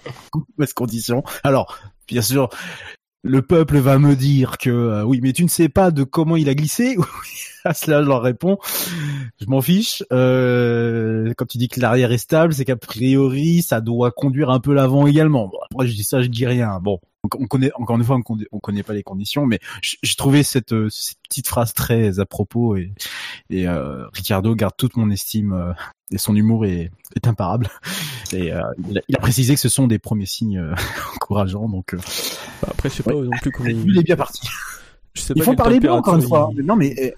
dans 0.57 0.65
de 0.65 0.73
conditions. 0.73 1.23
Alors, 1.43 1.77
bien 2.07 2.21
sûr, 2.21 2.49
le 3.23 3.41
peuple 3.41 3.77
va 3.77 3.99
me 3.99 4.15
dire 4.15 4.57
que 4.57 4.69
euh, 4.69 5.03
oui, 5.03 5.19
mais 5.21 5.33
tu 5.33 5.43
ne 5.43 5.49
sais 5.49 5.69
pas 5.69 5.91
de 5.91 6.03
comment 6.03 6.35
il 6.35 6.49
a 6.49 6.55
glissé. 6.55 6.97
À 7.65 7.73
cela, 7.73 8.03
je 8.03 8.07
leur 8.07 8.21
réponds, 8.21 8.57
je 9.39 9.45
m'en 9.47 9.61
fiche. 9.61 10.03
Euh, 10.11 11.33
quand 11.37 11.45
tu 11.45 11.57
dis 11.57 11.67
que 11.67 11.79
l'arrière 11.79 12.11
est 12.11 12.17
stable, 12.17 12.53
c'est 12.53 12.65
qu'a 12.65 12.75
priori, 12.75 13.61
ça 13.61 13.81
doit 13.81 14.11
conduire 14.11 14.49
un 14.49 14.59
peu 14.59 14.73
l'avant 14.73 15.07
également. 15.07 15.47
Bon, 15.47 15.57
après, 15.71 15.87
je 15.87 15.95
dis 15.95 16.03
ça, 16.03 16.21
je 16.21 16.27
dis 16.27 16.45
rien. 16.45 16.79
Bon, 16.81 16.99
on 17.23 17.47
connaît 17.47 17.71
encore 17.75 17.97
une 17.97 18.03
fois, 18.03 18.15
on 18.17 18.21
connaît, 18.21 18.45
connaît 18.61 18.83
pas 18.83 18.93
les 18.93 19.03
conditions, 19.03 19.45
mais 19.45 19.59
j'ai 19.81 20.15
trouvé 20.15 20.43
cette, 20.43 20.73
euh, 20.73 20.89
cette, 20.89 21.17
petite 21.29 21.47
phrase 21.47 21.73
très 21.73 22.19
à 22.19 22.25
propos 22.25 22.75
et, 22.75 22.93
et 23.49 23.67
euh, 23.67 24.07
Ricardo 24.09 24.53
garde 24.55 24.73
toute 24.75 24.97
mon 24.97 25.09
estime 25.09 25.53
euh, 25.53 25.71
et 26.11 26.17
son 26.17 26.35
humour 26.35 26.65
est, 26.65 26.91
est 27.15 27.27
imparable. 27.27 27.69
Et 28.33 28.51
euh, 28.51 28.61
il, 29.07 29.15
a, 29.15 29.19
précisé 29.19 29.53
que 29.53 29.59
ce 29.59 29.69
sont 29.69 29.87
des 29.87 29.99
premiers 29.99 30.25
signes 30.25 30.73
encourageants, 31.15 31.69
donc. 31.69 31.95
Bah, 31.95 32.69
après, 32.71 32.89
je 32.89 32.95
sais 32.95 33.03
pas 33.03 33.13
non 33.13 33.29
plus 33.41 33.51
comment 33.51 33.69
il... 33.69 33.97
est 33.97 34.03
bien 34.03 34.15
parti. 34.15 34.47
Je 35.13 35.21
sais 35.21 35.33
il 35.35 35.43
faut 35.43 35.53
parler 35.53 35.79
bien 35.79 35.93
encore 35.93 36.15
une 36.15 36.21
fois. 36.21 36.49
Non 36.63 36.75
mais 36.75 37.13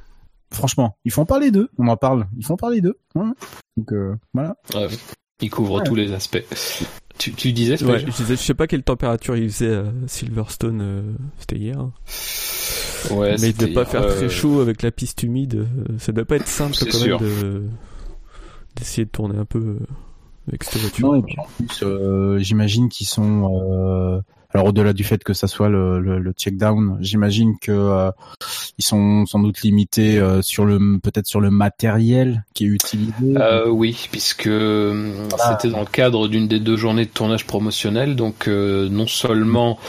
franchement, 0.53 0.97
ils 1.05 1.11
font 1.11 1.25
parler 1.25 1.51
d'eux. 1.51 1.69
On 1.77 1.87
en 1.87 1.97
parle. 1.97 2.27
Ils 2.37 2.45
font 2.45 2.55
parler 2.55 2.81
d'eux. 2.81 2.97
Donc 3.15 3.93
voilà. 4.33 4.55
ils 5.41 5.49
couvrent 5.49 5.83
tous 5.83 5.95
les 5.95 6.11
aspects. 6.13 6.43
Tu, 7.19 7.31
tu 7.33 7.53
disais, 7.53 7.81
ouais, 7.83 7.99
je, 7.99 8.35
sais 8.35 8.55
pas 8.55 8.65
quelle 8.65 8.81
température 8.81 9.37
il 9.37 9.49
faisait 9.49 9.75
à 9.75 9.83
Silverstone, 10.07 11.15
c'était 11.37 11.57
hier. 11.57 11.79
Hein. 11.79 11.91
Ouais, 13.11 13.35
mais 13.39 13.53
de 13.53 13.67
pas 13.67 13.85
faire 13.85 14.07
très 14.07 14.29
chaud 14.29 14.61
avec 14.61 14.81
la 14.81 14.91
piste 14.91 15.21
humide, 15.21 15.67
ça 15.99 16.11
doit 16.11 16.25
pas 16.25 16.37
être 16.37 16.47
simple 16.47 16.75
quand 16.79 16.99
même 17.05 17.17
de 17.19 17.63
d'essayer 18.75 19.05
de 19.05 19.11
tourner 19.11 19.37
un 19.37 19.45
peu 19.45 19.77
avec 20.47 20.63
cette 20.63 20.81
voiture. 20.81 21.07
Non, 21.07 21.15
et 21.15 21.21
puis 21.21 21.37
en 21.37 21.45
plus, 21.57 22.41
j'imagine 22.43 22.89
qu'ils 22.89 23.07
sont 23.07 24.23
alors 24.53 24.67
au-delà 24.67 24.93
du 24.93 25.03
fait 25.03 25.23
que 25.23 25.33
ça 25.33 25.47
soit 25.47 25.69
le, 25.69 25.99
le, 25.99 26.19
le 26.19 26.31
check-down, 26.31 26.97
j'imagine 27.01 27.55
que 27.59 27.71
euh, 27.71 28.11
ils 28.77 28.83
sont 28.83 29.25
sans 29.25 29.39
doute 29.39 29.61
limités 29.61 30.19
euh, 30.19 30.41
sur 30.41 30.65
le 30.65 30.99
peut-être 30.99 31.27
sur 31.27 31.41
le 31.41 31.49
matériel 31.49 32.43
qui 32.53 32.65
est 32.65 32.67
utilisé. 32.67 33.13
Euh, 33.37 33.67
oui, 33.67 34.07
puisque 34.11 34.43
c'était 34.43 35.69
dans 35.69 35.79
le 35.79 35.91
cadre 35.91 36.27
d'une 36.27 36.47
des 36.47 36.59
deux 36.59 36.77
journées 36.77 37.05
de 37.05 37.09
tournage 37.09 37.45
promotionnel, 37.47 38.15
donc 38.15 38.47
non 38.47 39.07
seulement 39.07 39.79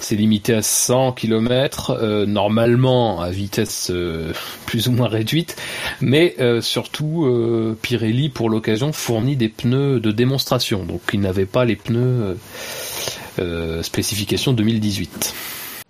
c'est 0.00 0.16
limité 0.16 0.54
à 0.54 0.62
100 0.62 1.12
km, 1.12 2.24
normalement 2.26 3.20
à 3.20 3.30
vitesse 3.30 3.90
plus 4.66 4.88
ou 4.88 4.92
moins 4.92 5.08
réduite, 5.08 5.56
mais 6.00 6.36
surtout 6.60 7.76
Pirelli 7.82 8.28
pour 8.28 8.50
l'occasion 8.50 8.92
fournit 8.92 9.36
des 9.36 9.48
pneus 9.48 10.00
de 10.00 10.10
démonstration, 10.10 10.84
donc 10.84 11.00
ils 11.12 11.20
n'avaient 11.20 11.46
pas 11.46 11.64
les 11.64 11.76
pneus 11.76 12.22
euh, 12.22 12.34
spécification 13.82 14.52
2018. 14.52 15.34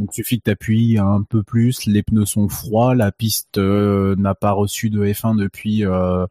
il 0.00 0.12
suffit 0.12 0.38
que 0.38 0.44
tu 0.44 0.50
appuies 0.50 0.98
un 0.98 1.22
peu 1.22 1.42
plus, 1.42 1.86
les 1.86 2.02
pneus 2.02 2.26
sont 2.26 2.48
froids, 2.48 2.94
la 2.94 3.12
piste 3.12 3.58
euh, 3.58 4.14
n'a 4.16 4.34
pas 4.34 4.52
reçu 4.52 4.90
de 4.90 5.04
F1 5.04 5.36
depuis 5.36 5.84
euh, 5.84 6.26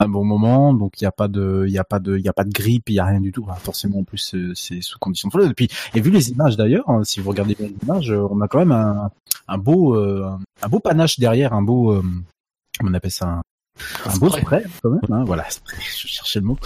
un 0.00 0.08
bon 0.08 0.24
moment, 0.24 0.74
donc 0.74 1.00
il 1.00 1.04
n'y 1.04 1.08
a 1.08 1.12
pas 1.12 1.28
de, 1.28 1.66
y 1.68 1.78
a 1.78 1.84
pas 1.84 1.98
de, 1.98 2.18
y 2.18 2.28
a 2.28 2.32
pas 2.32 2.44
de 2.44 2.52
grippe, 2.52 2.90
il 2.90 2.94
y 2.96 2.98
a 2.98 3.04
rien 3.04 3.20
du 3.20 3.32
tout. 3.32 3.46
forcément, 3.58 4.00
en 4.00 4.04
plus, 4.04 4.34
c'est 4.54 4.80
sous 4.80 4.98
conditions 4.98 5.28
de. 5.28 5.50
Et 5.50 5.54
puis, 5.54 5.68
et 5.94 6.00
vu 6.00 6.10
les 6.10 6.30
images 6.30 6.56
d'ailleurs, 6.56 6.88
hein, 6.90 7.02
si 7.04 7.20
vous 7.20 7.30
regardez 7.30 7.54
bien 7.54 7.68
les 7.68 7.76
images, 7.82 8.10
on 8.10 8.40
a 8.40 8.48
quand 8.48 8.58
même 8.58 8.72
un, 8.72 9.10
un 9.48 9.58
beau, 9.58 9.94
un 9.96 10.68
beau 10.68 10.80
panache 10.80 11.18
derrière, 11.18 11.54
un 11.54 11.62
beau, 11.62 12.02
on 12.82 12.94
appelle 12.94 13.10
ça 13.10 13.40
un 14.04 14.16
beau 14.16 14.30
spray 14.30 14.64
quand 14.82 14.90
même, 14.90 15.00
hein, 15.10 15.24
voilà, 15.24 15.46
je 15.80 16.06
cherchais 16.06 16.40
le 16.40 16.46
mot. 16.46 16.58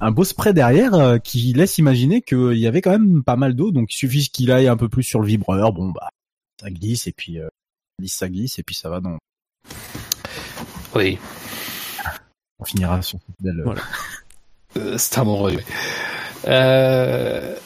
Un 0.00 0.10
beau 0.10 0.24
spray 0.24 0.52
derrière 0.52 0.94
euh, 0.94 1.18
qui 1.18 1.52
laisse 1.52 1.78
imaginer 1.78 2.22
qu'il 2.22 2.58
y 2.58 2.66
avait 2.66 2.80
quand 2.80 2.90
même 2.90 3.22
pas 3.22 3.36
mal 3.36 3.54
d'eau, 3.54 3.70
donc 3.70 3.92
il 3.94 3.96
suffit 3.96 4.28
qu'il 4.28 4.52
aille 4.52 4.68
un 4.68 4.76
peu 4.76 4.88
plus 4.88 5.02
sur 5.02 5.20
le 5.20 5.26
vibreur, 5.26 5.72
bon 5.72 5.90
bah 5.90 6.10
ça 6.60 6.70
glisse 6.70 7.06
et 7.06 7.12
puis 7.12 7.38
euh, 7.38 7.48
ça 8.06 8.28
glisse 8.28 8.58
et 8.58 8.62
puis 8.62 8.74
ça 8.74 8.90
va 8.90 9.00
dans. 9.00 9.18
Oui. 10.94 11.18
On 12.58 12.64
finira 12.64 13.00
sur 13.00 13.18
cette 13.26 13.36
belle. 13.40 13.62
Voilà. 13.64 13.82
Euh, 14.76 14.98
c'est 14.98 15.18
un 15.18 15.24
bon. 15.24 15.50
Euh... 16.46 17.56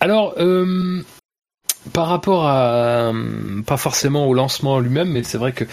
Alors, 0.00 0.34
euh, 0.38 1.02
par 1.92 2.06
rapport 2.08 2.46
à, 2.46 3.12
pas 3.66 3.76
forcément 3.76 4.26
au 4.26 4.34
lancement 4.34 4.78
lui-même, 4.78 5.10
mais 5.10 5.22
c'est 5.22 5.38
vrai 5.38 5.52
que 5.52 5.64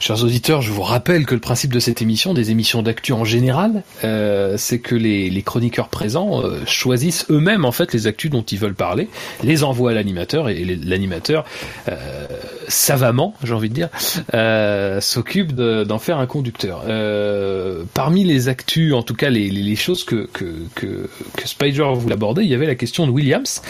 Chers 0.00 0.24
auditeurs, 0.24 0.62
je 0.62 0.72
vous 0.72 0.80
rappelle 0.80 1.26
que 1.26 1.34
le 1.34 1.42
principe 1.42 1.74
de 1.74 1.78
cette 1.78 2.00
émission, 2.00 2.32
des 2.32 2.50
émissions 2.50 2.80
d'actu 2.80 3.12
en 3.12 3.26
général, 3.26 3.82
euh, 4.02 4.54
c'est 4.56 4.78
que 4.78 4.94
les, 4.94 5.42
chroniqueurs 5.42 5.88
présents 5.88 6.42
euh, 6.42 6.64
choisissent 6.64 7.26
eux-mêmes 7.28 7.66
en 7.66 7.70
fait 7.70 7.92
les 7.92 8.06
actus 8.06 8.30
dont 8.30 8.40
ils 8.40 8.58
veulent 8.58 8.74
parler, 8.74 9.10
les 9.44 9.62
envoient 9.62 9.90
à 9.90 9.94
l'animateur 9.94 10.48
et 10.48 10.64
l'animateur 10.64 11.44
euh, 11.90 12.26
savamment, 12.66 13.34
j'ai 13.44 13.52
envie 13.52 13.68
de 13.68 13.74
dire, 13.74 13.90
euh, 14.32 15.02
s'occupe 15.02 15.52
d'en 15.52 15.98
faire 15.98 16.16
un 16.16 16.26
conducteur. 16.26 16.82
Euh, 16.88 17.84
parmi 17.92 18.24
les 18.24 18.48
actus, 18.48 18.94
en 18.94 19.02
tout 19.02 19.14
cas 19.14 19.28
les 19.28 19.76
choses 19.76 20.04
que 20.04 20.26
que, 20.32 20.64
que, 20.74 21.10
que 21.36 21.46
Spider 21.46 21.84
voulait 21.94 22.14
aborder, 22.14 22.42
il 22.42 22.48
y 22.48 22.54
avait 22.54 22.66
la 22.66 22.74
question 22.74 23.06
de 23.06 23.10
Williams. 23.12 23.60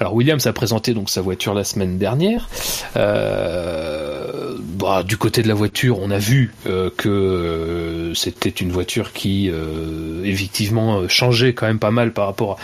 Alors 0.00 0.14
Williams 0.14 0.46
a 0.46 0.54
présenté 0.54 0.94
donc 0.94 1.10
sa 1.10 1.20
voiture 1.20 1.52
la 1.52 1.64
semaine 1.64 1.98
dernière. 1.98 2.48
Bah, 4.84 5.02
du 5.02 5.16
côté 5.16 5.42
de 5.42 5.48
la 5.48 5.54
voiture 5.54 5.73
on 5.90 6.10
a 6.10 6.18
vu 6.18 6.52
euh, 6.66 6.90
que 6.96 7.08
euh, 7.08 8.14
c'était 8.14 8.50
une 8.50 8.70
voiture 8.70 9.12
qui 9.12 9.50
euh, 9.50 10.22
effectivement 10.24 11.08
changeait 11.08 11.52
quand 11.52 11.66
même 11.66 11.78
pas 11.78 11.90
mal 11.90 12.12
par 12.12 12.26
rapport 12.26 12.58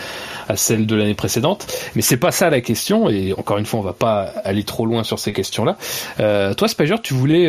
à, 0.47 0.55
celle 0.55 0.85
de 0.85 0.95
l'année 0.95 1.13
précédente. 1.13 1.67
Mais 1.95 2.01
c'est 2.01 2.17
pas 2.17 2.31
ça 2.31 2.49
la 2.49 2.61
question. 2.61 3.09
Et 3.09 3.33
encore 3.33 3.57
une 3.57 3.65
fois, 3.65 3.79
on 3.79 3.83
va 3.83 3.93
pas 3.93 4.21
aller 4.43 4.63
trop 4.63 4.85
loin 4.85 5.03
sur 5.03 5.19
ces 5.19 5.33
questions-là. 5.33 5.77
toi, 6.55 6.67
Spider, 6.67 6.95
tu 7.01 7.13
voulais 7.13 7.47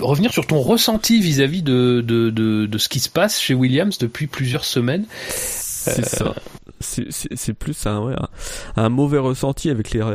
revenir 0.00 0.32
sur 0.32 0.46
ton 0.46 0.60
ressenti 0.60 1.20
vis-à-vis 1.20 1.62
de, 1.62 2.00
de, 2.00 2.78
ce 2.78 2.88
qui 2.88 3.00
se 3.00 3.08
passe 3.08 3.40
chez 3.40 3.54
Williams 3.54 3.98
depuis 3.98 4.26
plusieurs 4.26 4.64
semaines. 4.64 5.04
C'est 5.28 6.04
ça 6.04 6.34
c'est 6.80 7.54
plus 7.54 7.86
un, 7.86 8.88
mauvais 8.88 9.18
ressenti 9.18 9.70
avec 9.70 9.92
les, 9.92 10.00
bah, 10.00 10.08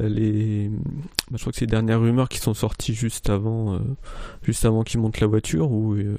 je 1.35 1.37
crois 1.37 1.51
que 1.51 1.57
c'est 1.57 1.65
les 1.65 1.71
dernières 1.71 1.99
rumeurs 1.99 2.29
qui 2.29 2.37
sont 2.37 2.53
sorties 2.53 2.93
juste 2.93 3.29
avant, 3.29 3.75
euh, 3.75 3.79
juste 4.43 4.65
avant 4.65 4.83
qu'ils 4.83 4.99
montent 4.99 5.19
la 5.19 5.27
voiture 5.27 5.71
où 5.71 5.93
euh, 5.93 6.17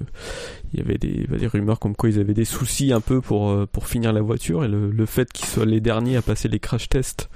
il 0.73 0.81
y 0.81 0.83
avait 0.83 0.99
des, 0.99 1.27
rumeurs 1.47 1.79
comme 1.79 1.95
quoi 1.95 2.09
ils 2.09 2.19
avaient 2.19 2.35
des 2.35 2.45
soucis 2.45 2.93
un 2.93 3.01
peu 3.01 3.21
pour 3.21 3.51
euh, 3.51 3.67
pour 3.71 3.87
finir 3.87 4.13
la 4.13 4.21
voiture 4.21 4.65
et 4.65 4.69
le, 4.69 5.07
fait 5.07 5.33
qu'ils 5.33 5.47
soient 5.47 5.67
les 5.67 5.81
derniers 5.81 6.17
à 6.17 6.23
passer 6.23 6.49
les 6.49 6.61
crash 6.61 6.89
tests 6.89 7.29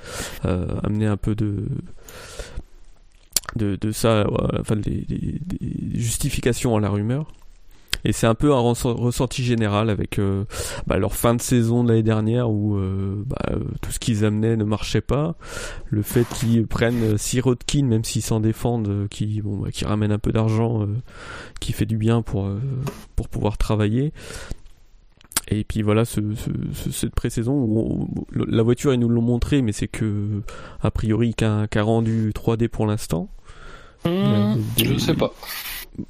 amenait 0.42 1.06
un 1.06 1.16
peu 1.16 1.34
de 1.34 1.66
de, 3.56 3.92
ça, 3.92 4.26
enfin 4.60 4.76
des 4.76 5.06
justifications 5.94 6.76
à 6.76 6.80
la 6.80 6.90
rumeur. 6.90 7.26
Et 8.06 8.12
c'est 8.12 8.28
un 8.28 8.36
peu 8.36 8.54
un 8.54 8.60
ressenti 8.60 9.42
général 9.42 9.90
avec 9.90 10.20
euh, 10.20 10.44
bah, 10.86 10.96
leur 10.96 11.16
fin 11.16 11.34
de 11.34 11.42
saison 11.42 11.82
de 11.82 11.88
l'année 11.88 12.04
dernière 12.04 12.48
où 12.48 12.76
euh, 12.76 13.24
bah, 13.26 13.36
euh, 13.50 13.58
tout 13.82 13.90
ce 13.90 13.98
qu'ils 13.98 14.24
amenaient 14.24 14.56
ne 14.56 14.62
marchait 14.62 15.00
pas. 15.00 15.34
Le 15.86 16.02
fait 16.02 16.24
qu'ils 16.38 16.68
prennent 16.68 17.18
Sirotkin, 17.18 17.84
même 17.84 18.04
s'ils 18.04 18.22
s'en 18.22 18.38
défendent, 18.38 19.08
qui, 19.10 19.42
bon, 19.42 19.56
bah, 19.56 19.72
qui 19.72 19.84
ramène 19.84 20.12
un 20.12 20.20
peu 20.20 20.30
d'argent, 20.30 20.86
qui 21.58 21.72
fait 21.72 21.84
du 21.84 21.96
bien 21.96 22.22
pour, 22.22 22.48
pour 23.16 23.28
pouvoir 23.28 23.58
travailler. 23.58 24.12
Et 25.48 25.64
puis 25.64 25.82
voilà, 25.82 26.04
ce, 26.04 26.20
ce, 26.74 26.90
cette 26.92 27.14
pré-saison 27.14 27.54
où 27.54 28.08
la 28.32 28.62
voiture 28.62 28.94
ils 28.94 29.00
nous 29.00 29.08
l'ont 29.08 29.20
montré, 29.20 29.62
mais 29.62 29.72
c'est 29.72 29.88
que 29.88 30.42
a 30.80 30.92
priori 30.92 31.34
qu'un 31.34 31.66
rendu 31.74 32.30
3D 32.32 32.68
pour 32.68 32.86
l'instant. 32.86 33.30
Mmh, 34.04 34.58
je 34.76 34.92
ne 34.92 34.98
sais 34.98 35.14
pas. 35.14 35.32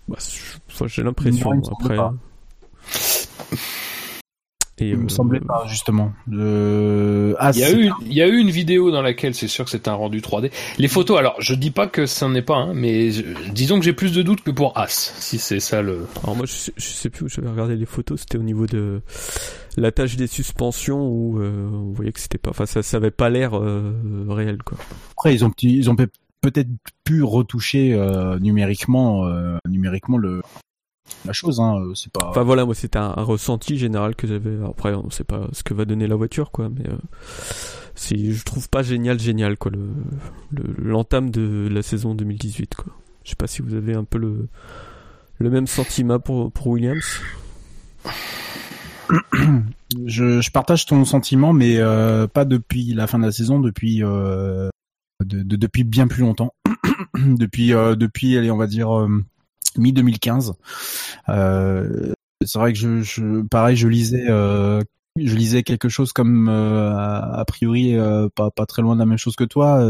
Bah, 0.08 0.18
j'ai 0.86 1.02
l'impression 1.02 1.50
après. 1.80 1.98
Et 4.78 4.90
il 4.90 4.98
me 4.98 5.08
semblait 5.08 5.40
euh, 5.40 5.46
pas 5.46 5.64
justement. 5.68 6.12
De... 6.26 7.34
Ah, 7.38 7.50
il 7.54 7.60
y 7.60 7.64
a 7.64 7.72
eu, 7.72 7.90
il 8.02 8.12
y 8.12 8.20
a 8.20 8.28
eu 8.28 8.36
une 8.36 8.50
vidéo 8.50 8.90
dans 8.90 9.00
laquelle 9.00 9.34
c'est 9.34 9.48
sûr 9.48 9.64
que 9.64 9.70
c'est 9.70 9.88
un 9.88 9.94
rendu 9.94 10.20
3D. 10.20 10.50
Les 10.76 10.88
photos, 10.88 11.18
alors 11.18 11.34
je 11.38 11.54
dis 11.54 11.70
pas 11.70 11.86
que 11.86 12.04
ça 12.04 12.28
n'est 12.28 12.42
pas, 12.42 12.56
hein, 12.56 12.72
mais 12.74 13.08
disons 13.52 13.78
que 13.78 13.86
j'ai 13.86 13.94
plus 13.94 14.12
de 14.12 14.20
doutes 14.20 14.42
que 14.42 14.50
pour 14.50 14.76
As, 14.76 15.14
si 15.18 15.38
c'est 15.38 15.60
ça 15.60 15.80
le. 15.80 16.06
Alors 16.22 16.36
moi 16.36 16.44
je 16.44 16.52
sais, 16.52 16.72
sais 16.76 17.08
plus 17.08 17.24
où 17.24 17.28
j'avais 17.28 17.48
regardé 17.48 17.74
les 17.74 17.86
photos, 17.86 18.20
c'était 18.20 18.36
au 18.36 18.42
niveau 18.42 18.66
de 18.66 19.00
la 19.78 19.92
tâche 19.92 20.16
des 20.16 20.26
suspensions 20.26 21.08
où 21.08 21.40
euh, 21.40 21.70
on 21.72 21.92
voyait 21.92 22.12
que 22.12 22.20
c'était 22.20 22.38
pas, 22.38 22.50
enfin 22.50 22.66
ça, 22.66 22.82
ça 22.82 22.98
avait 22.98 23.10
pas 23.10 23.30
l'air 23.30 23.56
euh, 23.58 23.94
réel 24.28 24.58
quoi. 24.62 24.76
Après 25.12 25.32
ils 25.34 25.42
ont 25.42 25.52
ils 25.62 25.88
ont 25.88 25.96
peut-être 26.50 26.70
pu 27.02 27.24
retoucher 27.24 27.92
euh, 27.94 28.38
numériquement, 28.38 29.26
euh, 29.26 29.56
numériquement 29.68 30.16
le 30.16 30.42
la 31.24 31.32
chose. 31.32 31.60
Hein, 31.60 31.80
euh, 31.80 31.94
c'est 31.94 32.12
pas. 32.12 32.28
Enfin 32.28 32.44
voilà, 32.44 32.64
moi 32.64 32.74
c'était 32.74 32.98
un, 32.98 33.12
ressenti 33.12 33.78
général 33.78 34.14
que 34.14 34.28
j'avais. 34.28 34.56
Après, 34.64 34.94
on 34.94 35.10
sait 35.10 35.24
pas 35.24 35.48
ce 35.52 35.64
que 35.64 35.74
va 35.74 35.84
donner 35.84 36.06
la 36.06 36.14
voiture, 36.14 36.52
quoi. 36.52 36.68
Mais 36.68 36.84
c'est, 37.96 38.32
je 38.32 38.44
trouve 38.44 38.68
pas 38.68 38.82
génial, 38.82 39.18
génial, 39.18 39.56
quoi. 39.58 39.72
Le, 39.72 40.62
l'entame 40.78 41.30
de 41.30 41.68
la 41.68 41.82
saison 41.82 42.14
2018, 42.14 42.76
quoi. 42.76 42.92
Je 43.24 43.30
sais 43.30 43.36
pas 43.36 43.48
si 43.48 43.60
vous 43.60 43.74
avez 43.74 43.94
un 43.94 44.04
peu 44.04 44.18
le 44.18 44.48
le 45.38 45.50
même 45.50 45.66
sentiment 45.66 46.20
pour 46.20 46.52
pour 46.52 46.68
Williams. 46.68 47.20
Je, 50.04 50.40
je, 50.40 50.50
partage 50.50 50.84
ton 50.86 51.04
sentiment, 51.04 51.52
mais 51.52 51.78
pas 52.32 52.44
depuis 52.44 52.92
la 52.92 53.06
fin 53.06 53.18
de 53.18 53.24
la 53.24 53.32
saison, 53.32 53.60
depuis 53.60 54.02
de, 55.24 55.56
depuis 55.56 55.84
bien 55.84 56.08
plus 56.08 56.22
longtemps, 56.22 56.54
depuis 57.14 57.72
euh, 57.72 57.94
depuis 57.94 58.36
allez 58.36 58.50
on 58.50 58.56
va 58.56 58.66
dire 58.66 58.96
euh, 58.96 59.24
mi 59.76 59.92
2015. 59.92 60.54
Euh, 61.28 62.12
c'est 62.44 62.58
vrai 62.58 62.72
que 62.72 62.78
je, 62.78 63.02
je, 63.02 63.42
pareil 63.42 63.76
je 63.76 63.88
lisais 63.88 64.26
je 64.26 65.34
lisais 65.34 65.62
quelque 65.62 65.88
chose 65.88 66.12
comme 66.12 66.48
a, 66.48 67.44
priori 67.46 67.96
pas 68.34 68.50
pas 68.50 68.66
très 68.66 68.82
loin 68.82 68.94
de 68.94 69.00
la 69.00 69.06
même 69.06 69.18
chose 69.18 69.36
que 69.36 69.44
toi. 69.44 69.82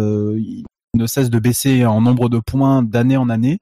Ne 0.96 1.06
cesse 1.06 1.30
de 1.30 1.38
baisser 1.38 1.86
en 1.86 2.00
nombre 2.00 2.28
de 2.28 2.38
points 2.38 2.82
d'année 2.82 3.16
en 3.16 3.28
année. 3.28 3.60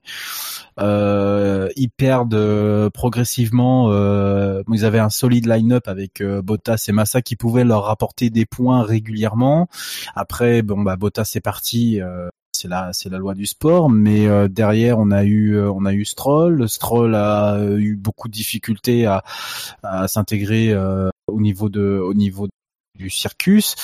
Euh, 0.79 1.69
ils 1.75 1.89
perdent 1.89 2.33
euh, 2.33 2.89
progressivement. 2.89 3.91
Euh, 3.91 4.63
ils 4.71 4.85
avaient 4.85 4.99
un 4.99 5.09
solide 5.09 5.47
line-up 5.47 5.87
avec 5.87 6.21
Bottas 6.23 6.85
et 6.87 6.91
Massa 6.91 7.21
qui 7.21 7.35
pouvaient 7.35 7.63
leur 7.63 7.85
rapporter 7.85 8.29
des 8.29 8.45
points 8.45 8.83
régulièrement. 8.83 9.67
Après, 10.15 10.61
bon 10.61 10.81
bah 10.81 10.95
Bottas 10.95 11.31
est 11.35 11.41
parti. 11.41 11.99
c'est 12.51 12.67
la 12.67 12.91
c'est 12.93 13.09
la 13.09 13.17
loi 13.17 13.33
du 13.35 13.45
sport, 13.45 13.89
mais 13.89 14.27
derrière 14.49 14.99
on 14.99 15.11
a 15.11 15.23
eu 15.23 15.59
on 15.59 15.85
a 15.85 15.93
eu 15.93 16.05
Stroll. 16.05 16.67
Stroll 16.67 17.15
a 17.15 17.59
eu 17.77 17.95
beaucoup 17.95 18.27
de 18.27 18.33
difficultés 18.33 19.05
à, 19.05 19.23
à 19.83 20.07
s'intégrer 20.07 20.75
au 21.27 21.39
niveau 21.39 21.69
de 21.69 21.99
au 22.01 22.13
niveau 22.13 22.47
du 22.95 23.09
circus 23.09 23.75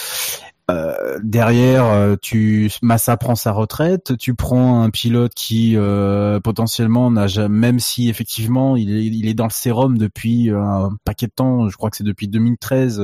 euh, 0.71 1.19
derrière, 1.23 1.85
euh, 1.85 2.15
tu 2.21 2.71
Massa 2.81 3.17
prend 3.17 3.35
sa 3.35 3.51
retraite, 3.51 4.17
tu 4.17 4.35
prends 4.35 4.81
un 4.81 4.89
pilote 4.89 5.33
qui 5.33 5.75
euh, 5.75 6.39
potentiellement 6.39 7.11
n'a 7.11 7.27
jamais, 7.27 7.51
même 7.61 7.79
si 7.79 8.09
effectivement 8.09 8.75
il 8.75 8.95
est, 8.95 9.05
il 9.05 9.27
est 9.27 9.33
dans 9.33 9.45
le 9.45 9.51
sérum 9.51 9.97
depuis 9.97 10.49
un 10.49 10.89
paquet 11.03 11.27
de 11.27 11.31
temps, 11.31 11.69
je 11.69 11.77
crois 11.77 11.89
que 11.89 11.97
c'est 11.97 12.03
depuis 12.03 12.27
2013 12.27 13.03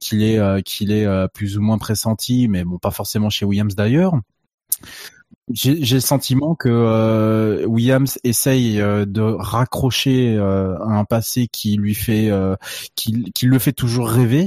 qu'il 0.00 0.22
est 0.22 0.62
qu'il 0.64 0.92
est 0.92 1.28
plus 1.34 1.58
ou 1.58 1.62
moins 1.62 1.78
pressenti, 1.78 2.48
mais 2.48 2.64
bon 2.64 2.78
pas 2.78 2.90
forcément 2.90 3.30
chez 3.30 3.44
Williams 3.44 3.74
d'ailleurs 3.74 4.14
j'ai 5.52 5.74
le 5.74 6.00
sentiment 6.00 6.54
que 6.54 6.68
euh, 6.68 7.66
Williams 7.66 8.18
essaye 8.24 8.80
euh, 8.80 9.04
de 9.04 9.20
raccrocher 9.20 10.34
euh, 10.36 10.78
un 10.80 11.04
passé 11.04 11.48
qui 11.50 11.76
lui 11.76 11.94
fait, 11.94 12.30
qui, 12.94 13.30
qui, 13.32 13.46
le 13.46 13.58
fait 13.58 13.72
toujours 13.72 14.08
rêver, 14.08 14.46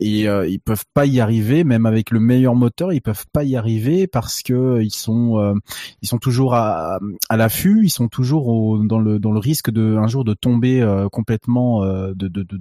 et 0.00 0.24
ils 0.24 0.60
peuvent 0.60 0.84
pas 0.94 1.06
y 1.06 1.20
arriver, 1.20 1.64
même 1.64 1.86
avec 1.86 2.10
le 2.10 2.20
meilleur 2.20 2.54
moteur, 2.54 2.92
ils 2.92 3.00
peuvent 3.00 3.26
pas 3.32 3.44
y 3.44 3.56
arriver 3.56 4.06
parce 4.06 4.42
que 4.42 4.80
ils 4.82 4.94
sont, 4.94 5.54
ils 6.02 6.08
sont 6.08 6.18
toujours 6.18 6.54
à, 6.54 6.98
à 7.28 7.36
l'affût, 7.36 7.80
ils 7.84 7.90
sont 7.90 8.08
toujours 8.08 8.78
dans 8.84 8.98
le 8.98 9.18
dans 9.18 9.32
le 9.32 9.40
risque 9.40 9.70
de 9.70 9.96
un 9.96 10.06
jour 10.06 10.24
de 10.24 10.34
tomber 10.34 10.86
complètement, 11.12 11.84
de, 11.84 12.28
de, 12.28 12.42
de 12.42 12.60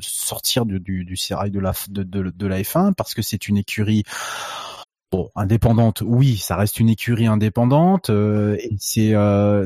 sortir 0.00 0.66
du, 0.66 0.80
du, 0.80 1.04
du 1.04 1.14
de 1.14 1.60
la 1.60 1.72
de, 1.88 2.02
de 2.02 2.46
la 2.46 2.60
F1 2.60 2.94
parce 2.94 3.14
que 3.14 3.22
c'est 3.22 3.48
une 3.48 3.56
écurie 3.56 4.02
indépendante, 5.36 6.02
oui, 6.04 6.36
ça 6.36 6.56
reste 6.56 6.80
une 6.80 6.88
écurie 6.88 7.26
indépendante. 7.26 8.10
Euh, 8.10 8.56
c'est, 8.78 9.14
euh, 9.14 9.64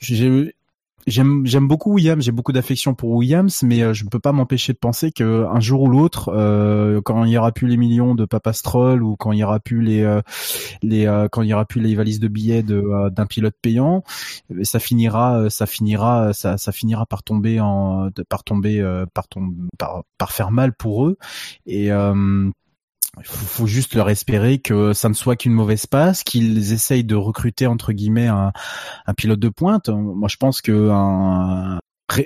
j'aime 0.00 1.46
j'aime 1.46 1.68
beaucoup 1.68 1.94
Williams, 1.94 2.22
j'ai 2.22 2.32
beaucoup 2.32 2.52
d'affection 2.52 2.94
pour 2.94 3.10
Williams, 3.10 3.62
mais 3.62 3.80
euh, 3.80 3.94
je 3.94 4.04
ne 4.04 4.10
peux 4.10 4.18
pas 4.18 4.32
m'empêcher 4.32 4.74
de 4.74 4.78
penser 4.78 5.10
que 5.10 5.46
un 5.46 5.60
jour 5.60 5.82
ou 5.82 5.88
l'autre, 5.88 6.26
quand 7.04 7.24
il 7.24 7.30
y 7.30 7.38
aura 7.38 7.52
plus 7.52 7.66
les 7.66 7.76
millions 7.78 8.14
de 8.14 8.26
Papa 8.26 8.52
Stroll 8.52 9.02
ou 9.02 9.16
quand 9.16 9.32
il 9.32 9.38
y 9.38 9.44
aura 9.44 9.58
plus 9.60 9.80
les 9.80 10.20
les 10.82 11.26
quand 11.32 11.42
il 11.42 11.48
y 11.48 11.54
aura 11.54 11.64
plus 11.64 11.80
les 11.80 11.94
valises 11.94 12.20
de 12.20 12.28
billets 12.28 12.62
d'un 12.62 13.26
pilote 13.26 13.54
payant, 13.62 14.02
ça 14.62 14.78
finira 14.78 15.48
ça 15.48 15.66
finira 15.66 16.32
ça, 16.34 16.72
finira 16.72 17.06
par 17.06 17.22
tomber 17.22 17.58
en 17.60 18.10
par 18.28 18.44
tomber 18.44 19.04
par, 19.14 19.28
tom, 19.28 19.68
par 19.78 20.02
par 20.18 20.32
faire 20.32 20.50
mal 20.50 20.74
pour 20.74 21.06
eux 21.06 21.16
et 21.66 21.90
il 23.16 23.24
faut, 23.24 23.66
juste 23.66 23.94
leur 23.94 24.10
espérer 24.10 24.58
que 24.58 24.92
ça 24.92 25.08
ne 25.08 25.14
soit 25.14 25.36
qu'une 25.36 25.52
mauvaise 25.52 25.86
passe, 25.86 26.22
qu'ils 26.22 26.72
essayent 26.72 27.04
de 27.04 27.14
recruter 27.14 27.66
entre 27.66 27.92
guillemets 27.92 28.28
un, 28.28 28.52
pilote 29.16 29.40
de 29.40 29.48
pointe. 29.48 29.88
Moi, 29.88 30.28
je 30.28 30.36
pense 30.36 30.60
que 30.60 30.90
un, 30.90 31.80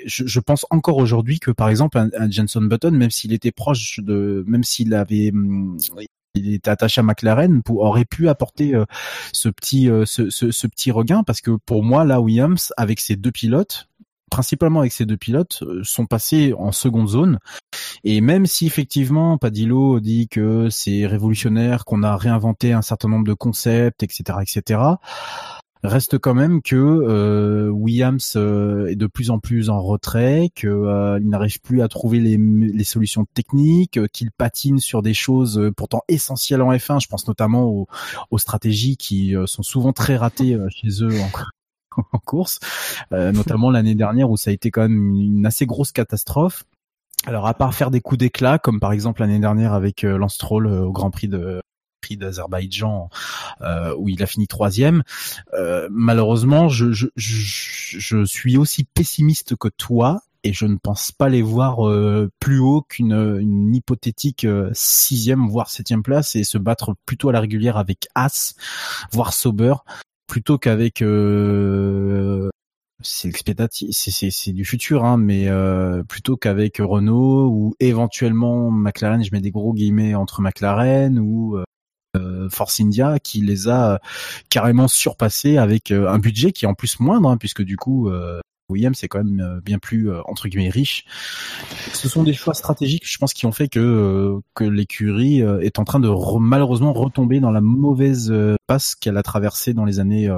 je, 0.07 0.41
pense 0.41 0.67
encore 0.71 0.99
aujourd'hui 0.99 1.41
que 1.41 1.51
par 1.51 1.69
exemple 1.69 1.99
un, 1.99 2.31
Jenson 2.31 2.63
Button, 2.63 2.93
même 2.93 3.11
s'il 3.11 3.33
était 3.33 3.53
proche 3.53 4.01
de, 4.01 4.45
même 4.47 4.65
s'il 4.65 4.95
avait 4.95 5.33
il 6.35 6.55
était 6.55 6.71
attaché 6.71 7.01
à 7.01 7.03
McLaren 7.03 7.61
aurait 7.69 8.07
pu 8.07 8.29
apporter 8.29 8.75
euh, 8.75 8.85
ce 9.33 9.49
petit 9.49 9.91
euh, 9.91 10.05
ce, 10.07 10.31
ce, 10.31 10.67
petit 10.67 10.91
regain 10.91 11.25
parce 11.25 11.43
que 11.43 11.51
pour 11.67 11.83
moi 11.83 12.05
là 12.05 12.23
Williams 12.23 12.73
avec 12.79 13.01
ses 13.01 13.17
deux 13.17 13.31
pilotes 13.31 13.89
principalement 14.33 14.81
avec 14.81 14.93
ces 14.93 15.05
deux 15.05 15.19
pilotes, 15.19 15.63
euh, 15.63 15.83
sont 15.85 16.07
passés 16.07 16.55
en 16.57 16.73
seconde 16.73 17.07
zone. 17.07 17.39
Et 18.03 18.23
même 18.23 18.47
si 18.47 18.67
effectivement 18.67 19.37
Padillo 19.37 20.01
dit 20.01 20.27
que 20.27 20.71
c'est 20.71 21.07
révolutionnaire, 21.07 21.85
qu'on 21.85 22.03
a 22.03 22.17
réinventé 22.17 22.73
un 22.73 22.81
certain 22.81 23.09
nombre 23.09 23.27
de 23.27 23.35
concepts, 23.35 24.03
etc., 24.03 24.39
etc., 24.41 24.81
reste 25.85 26.17
quand 26.17 26.33
même 26.33 26.63
que 26.63 26.77
euh, 26.77 27.69
Williams 27.69 28.35
euh, 28.37 28.87
est 28.87 28.97
de 28.97 29.07
plus 29.07 29.29
en 29.31 29.39
plus 29.39 29.69
en 29.69 29.83
retrait, 29.83 30.49
qu'il 30.55 30.71
n'arrive 30.71 31.61
plus 31.61 31.83
à 31.83 31.89
trouver 31.89 32.19
les, 32.21 32.85
solutions 32.85 33.27
techniques, 33.35 34.01
qu'il 34.13 34.31
patine 34.31 34.79
sur 34.79 35.03
des 35.03 35.13
choses 35.13 35.71
pourtant 35.77 36.01
essentielles 36.09 36.63
en 36.63 36.73
F1. 36.73 37.03
Je 37.03 37.09
pense 37.09 37.29
notamment 37.29 37.65
aux, 37.65 37.87
aux 38.31 38.39
stratégies 38.39 38.97
qui 38.97 39.35
sont 39.45 39.63
souvent 39.63 39.93
très 39.93 40.17
ratées 40.17 40.57
chez 40.71 41.03
eux 41.03 41.21
en 42.13 42.19
course, 42.19 42.59
euh, 43.13 43.33
notamment 43.33 43.71
l'année 43.71 43.95
dernière 43.95 44.31
où 44.31 44.37
ça 44.37 44.51
a 44.51 44.53
été 44.53 44.71
quand 44.71 44.83
même 44.83 45.15
une 45.15 45.47
assez 45.47 45.67
grosse 45.67 45.93
catastrophe. 45.93 46.65
Alors 47.27 47.47
à 47.47 47.55
part 47.55 47.75
faire 47.75 47.91
des 47.91 48.01
coups 48.01 48.19
d'éclat, 48.19 48.59
comme 48.59 48.81
par 48.81 48.93
exemple 48.93 49.21
l'année 49.21 49.39
dernière 49.39 49.75
avec 49.75 50.05
euh, 50.05 50.19
Lance 50.19 50.35
Stroll 50.35 50.67
euh, 50.67 50.83
au 50.83 50.93
Grand 50.93 51.11
Prix 51.11 51.29
de 51.29 51.61
prix 52.01 52.17
d'Azerbaïdjan 52.17 53.11
où 53.97 54.09
il 54.09 54.25
a 54.25 54.27
fini 54.27 54.49
troisième. 54.49 55.05
malheureusement, 55.89 56.69
je, 56.69 56.91
je, 56.91 57.07
je, 57.15 58.25
suis 58.25 58.57
aussi 58.57 58.83
pessimiste 58.83 59.55
que 59.55 59.69
toi 59.69 60.21
et 60.43 60.53
je 60.53 60.67
ne 60.67 60.75
pense 60.83 61.13
pas 61.13 61.29
les 61.29 61.43
voir 61.43 61.89
plus 62.41 62.59
haut 62.59 62.83
qu'une 62.83 63.13
une 63.39 63.73
hypothétique 63.73 64.45
sixième 64.73 65.47
voire 65.47 65.71
septième 65.71 66.03
place 66.03 66.35
et 66.35 66.43
se 66.43 66.59
battre 66.59 66.97
plutôt 67.07 67.29
à 67.29 67.33
la 67.33 67.39
régulière 67.39 67.77
avec 67.77 68.09
As, 68.17 68.57
voire 69.13 69.33
Sauber 69.33 69.75
plutôt 70.33 70.57
qu'avec 70.57 71.03
euh, 71.03 72.49
c'est 73.03 73.31
c'est 73.35 74.53
du 74.53 74.65
futur, 74.65 75.05
hein, 75.05 75.19
mais 75.19 75.49
euh, 75.49 76.03
plutôt 76.05 76.39
qu'avec 76.39 76.79
Renault 76.79 77.49
ou 77.49 77.75
éventuellement 77.81 78.71
McLaren, 78.71 79.23
je 79.23 79.29
mets 79.31 79.43
des 79.43 79.51
gros 79.51 79.75
guillemets 79.75 80.15
entre 80.15 80.41
McLaren 80.41 81.19
ou 81.19 81.59
euh, 82.17 82.49
Force 82.49 82.81
India 82.81 83.19
qui 83.19 83.43
les 83.43 83.69
a 83.69 84.01
carrément 84.49 84.89
surpassés 84.89 85.59
avec 85.59 85.91
un 85.91 86.19
budget 86.19 86.53
qui 86.53 86.65
est 86.65 86.69
en 86.69 86.73
plus 86.73 86.99
moindre, 86.99 87.29
hein, 87.29 87.37
puisque 87.37 87.63
du 87.63 87.77
coup 87.77 88.11
Williams 88.69 88.97
c'est 88.99 89.09
quand 89.09 89.23
même 89.23 89.41
euh, 89.41 89.61
bien 89.61 89.79
plus 89.79 90.11
euh, 90.11 90.21
entre 90.27 90.49
guillemets 90.49 90.71
riche. 90.71 91.05
Ce 91.93 92.09
sont 92.09 92.23
des 92.23 92.33
choix 92.33 92.55
stratégiques, 92.55 93.07
je 93.07 93.19
pense, 93.19 93.33
qui 93.35 93.47
ont 93.47 93.53
fait 93.53 93.69
que 93.69 93.81
euh, 93.81 94.41
que 94.55 94.65
l'écurie 94.65 95.41
est 95.41 95.79
en 95.79 95.85
train 95.85 96.01
de 96.01 96.09
malheureusement 96.39 96.93
retomber 96.93 97.41
dans 97.41 97.51
la 97.51 97.61
mauvaise 97.61 98.33
passe 98.67 98.95
qu'elle 98.95 99.17
a 99.17 99.23
traversée 99.23 99.75
dans 99.75 99.85
les 99.85 100.01
années 100.01 100.31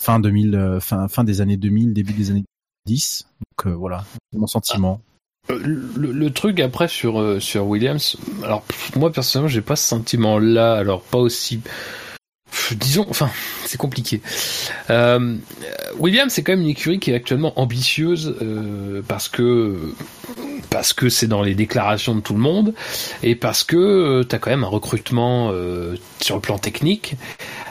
fin 0.00 0.20
2000, 0.20 0.78
fin 0.80 1.08
fin 1.08 1.24
des 1.24 1.40
années 1.40 1.56
2000, 1.56 1.92
début 1.92 2.12
des 2.12 2.30
années 2.30 2.44
10. 2.86 3.26
Donc 3.40 3.74
voilà, 3.74 4.04
mon 4.32 4.46
sentiment. 4.46 5.00
Le, 5.48 6.28
truc 6.30 6.60
après 6.60 6.88
sur 6.88 7.42
sur 7.42 7.66
Williams, 7.66 8.16
alors 8.42 8.64
moi 8.96 9.12
personnellement 9.12 9.48
j'ai 9.48 9.60
pas 9.60 9.76
ce 9.76 9.86
sentiment 9.86 10.38
là, 10.38 10.74
alors 10.74 11.02
pas 11.02 11.18
aussi 11.18 11.60
disons, 12.72 13.06
enfin, 13.10 13.30
c'est 13.66 13.78
compliqué. 13.78 14.20
Euh, 14.90 15.36
Williams, 15.98 16.32
c'est 16.32 16.42
quand 16.42 16.52
même 16.52 16.62
une 16.62 16.68
écurie 16.68 16.98
qui 16.98 17.10
est 17.10 17.14
actuellement 17.14 17.58
ambitieuse 17.60 18.36
euh, 18.40 19.02
parce 19.06 19.28
que 20.92 21.08
c'est 21.08 21.28
dans 21.28 21.42
les 21.42 21.54
déclarations 21.54 22.16
de 22.16 22.20
tout 22.20 22.34
le 22.34 22.40
monde 22.40 22.74
et 23.22 23.36
parce 23.36 23.62
que 23.62 23.76
euh, 23.76 24.24
tu 24.24 24.36
quand 24.38 24.50
même 24.50 24.64
un 24.64 24.68
recrutement 24.68 25.50
euh, 25.52 25.94
sur 26.20 26.34
le 26.34 26.40
plan 26.40 26.58
technique 26.58 27.14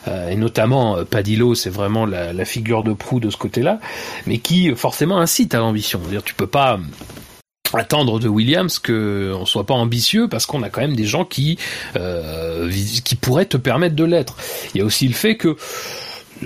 euh, 0.07 0.29
et 0.29 0.35
notamment 0.35 1.03
Padillo, 1.03 1.53
c'est 1.53 1.69
vraiment 1.69 2.05
la, 2.05 2.31
la, 2.31 2.45
figure 2.45 2.83
de 2.83 2.93
proue 2.93 3.19
de 3.19 3.29
ce 3.29 3.37
côté-là, 3.37 3.79
mais 4.25 4.37
qui 4.37 4.73
forcément 4.75 5.19
incite 5.19 5.53
à 5.53 5.59
l'ambition. 5.59 5.99
dire 5.99 6.23
tu 6.23 6.33
peux 6.33 6.47
pas 6.47 6.79
attendre 7.75 8.19
de 8.19 8.27
Williams 8.27 8.79
que 8.79 9.33
on 9.39 9.45
soit 9.45 9.65
pas 9.65 9.73
ambitieux 9.73 10.27
parce 10.27 10.45
qu'on 10.45 10.63
a 10.63 10.69
quand 10.69 10.81
même 10.81 10.95
des 10.95 11.05
gens 11.05 11.25
qui 11.25 11.57
euh, 11.95 12.71
qui 13.03 13.15
pourraient 13.15 13.45
te 13.45 13.57
permettre 13.57 13.95
de 13.95 14.03
l'être. 14.03 14.35
Il 14.73 14.79
y 14.79 14.81
a 14.81 14.85
aussi 14.85 15.07
le 15.07 15.13
fait 15.13 15.35
que 15.35 15.55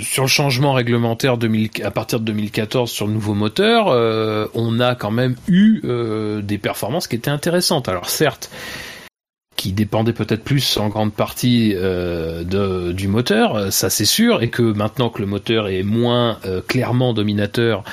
sur 0.02 0.24
le 0.24 0.30
changement 0.30 0.74
réglementaire 0.74 1.38
2000, 1.38 1.70
à 1.84 1.92
partir 1.92 2.20
de 2.20 2.26
2014 2.26 2.90
sur 2.90 3.08
le 3.08 3.14
nouveau 3.14 3.34
moteur, 3.34 3.88
euh, 3.88 4.48
on 4.54 4.80
a 4.80 4.96
quand 4.96 5.12
même 5.12 5.36
eu 5.48 5.82
euh, 5.86 6.42
des 6.42 6.58
performances 6.58 7.08
qui 7.08 7.16
étaient 7.16 7.32
intéressantes. 7.32 7.90
Alors 7.90 8.10
certes, 8.10 8.50
qui 9.58 9.74
dépendait 9.74 10.14
peut-être 10.14 10.44
plus 10.44 10.78
en 10.78 10.88
grande 10.88 11.12
partie 11.12 11.74
euh, 11.76 12.44
de, 12.44 12.94
du 12.94 13.08
moteur, 13.08 13.74
ça 13.74 13.90
c'est 13.90 14.06
sûr, 14.06 14.42
et 14.42 14.50
que 14.50 14.62
maintenant 14.62 15.10
que 15.10 15.20
le 15.20 15.28
moteur 15.28 15.68
est 15.68 15.84
moins 15.84 16.38
euh, 16.46 16.62
clairement 16.62 17.14
dominateur, 17.14 17.84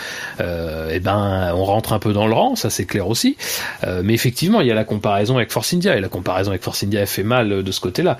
euh, 0.41 0.91
eh 0.93 1.01
ben 1.01 1.53
on 1.55 1.65
rentre 1.65 1.93
un 1.95 1.99
peu 1.99 2.13
dans 2.13 2.27
le 2.27 2.35
rang, 2.35 2.55
ça 2.55 2.71
c'est 2.71 2.85
clair 2.85 3.09
aussi. 3.09 3.37
Euh, 3.83 4.03
mais 4.05 4.15
effectivement, 4.15 4.61
il 4.61 4.69
y 4.69 4.71
a 4.71 4.75
la 4.75 4.85
comparaison 4.85 5.37
avec 5.37 5.51
Force 5.51 5.73
India, 5.73 5.97
et 5.97 6.01
la 6.01 6.09
comparaison 6.09 6.51
avec 6.51 6.63
Force 6.63 6.85
India 6.85 7.05
fait 7.07 7.23
mal 7.23 7.63
de 7.63 7.73
ce 7.73 7.81
côté-là. 7.81 8.19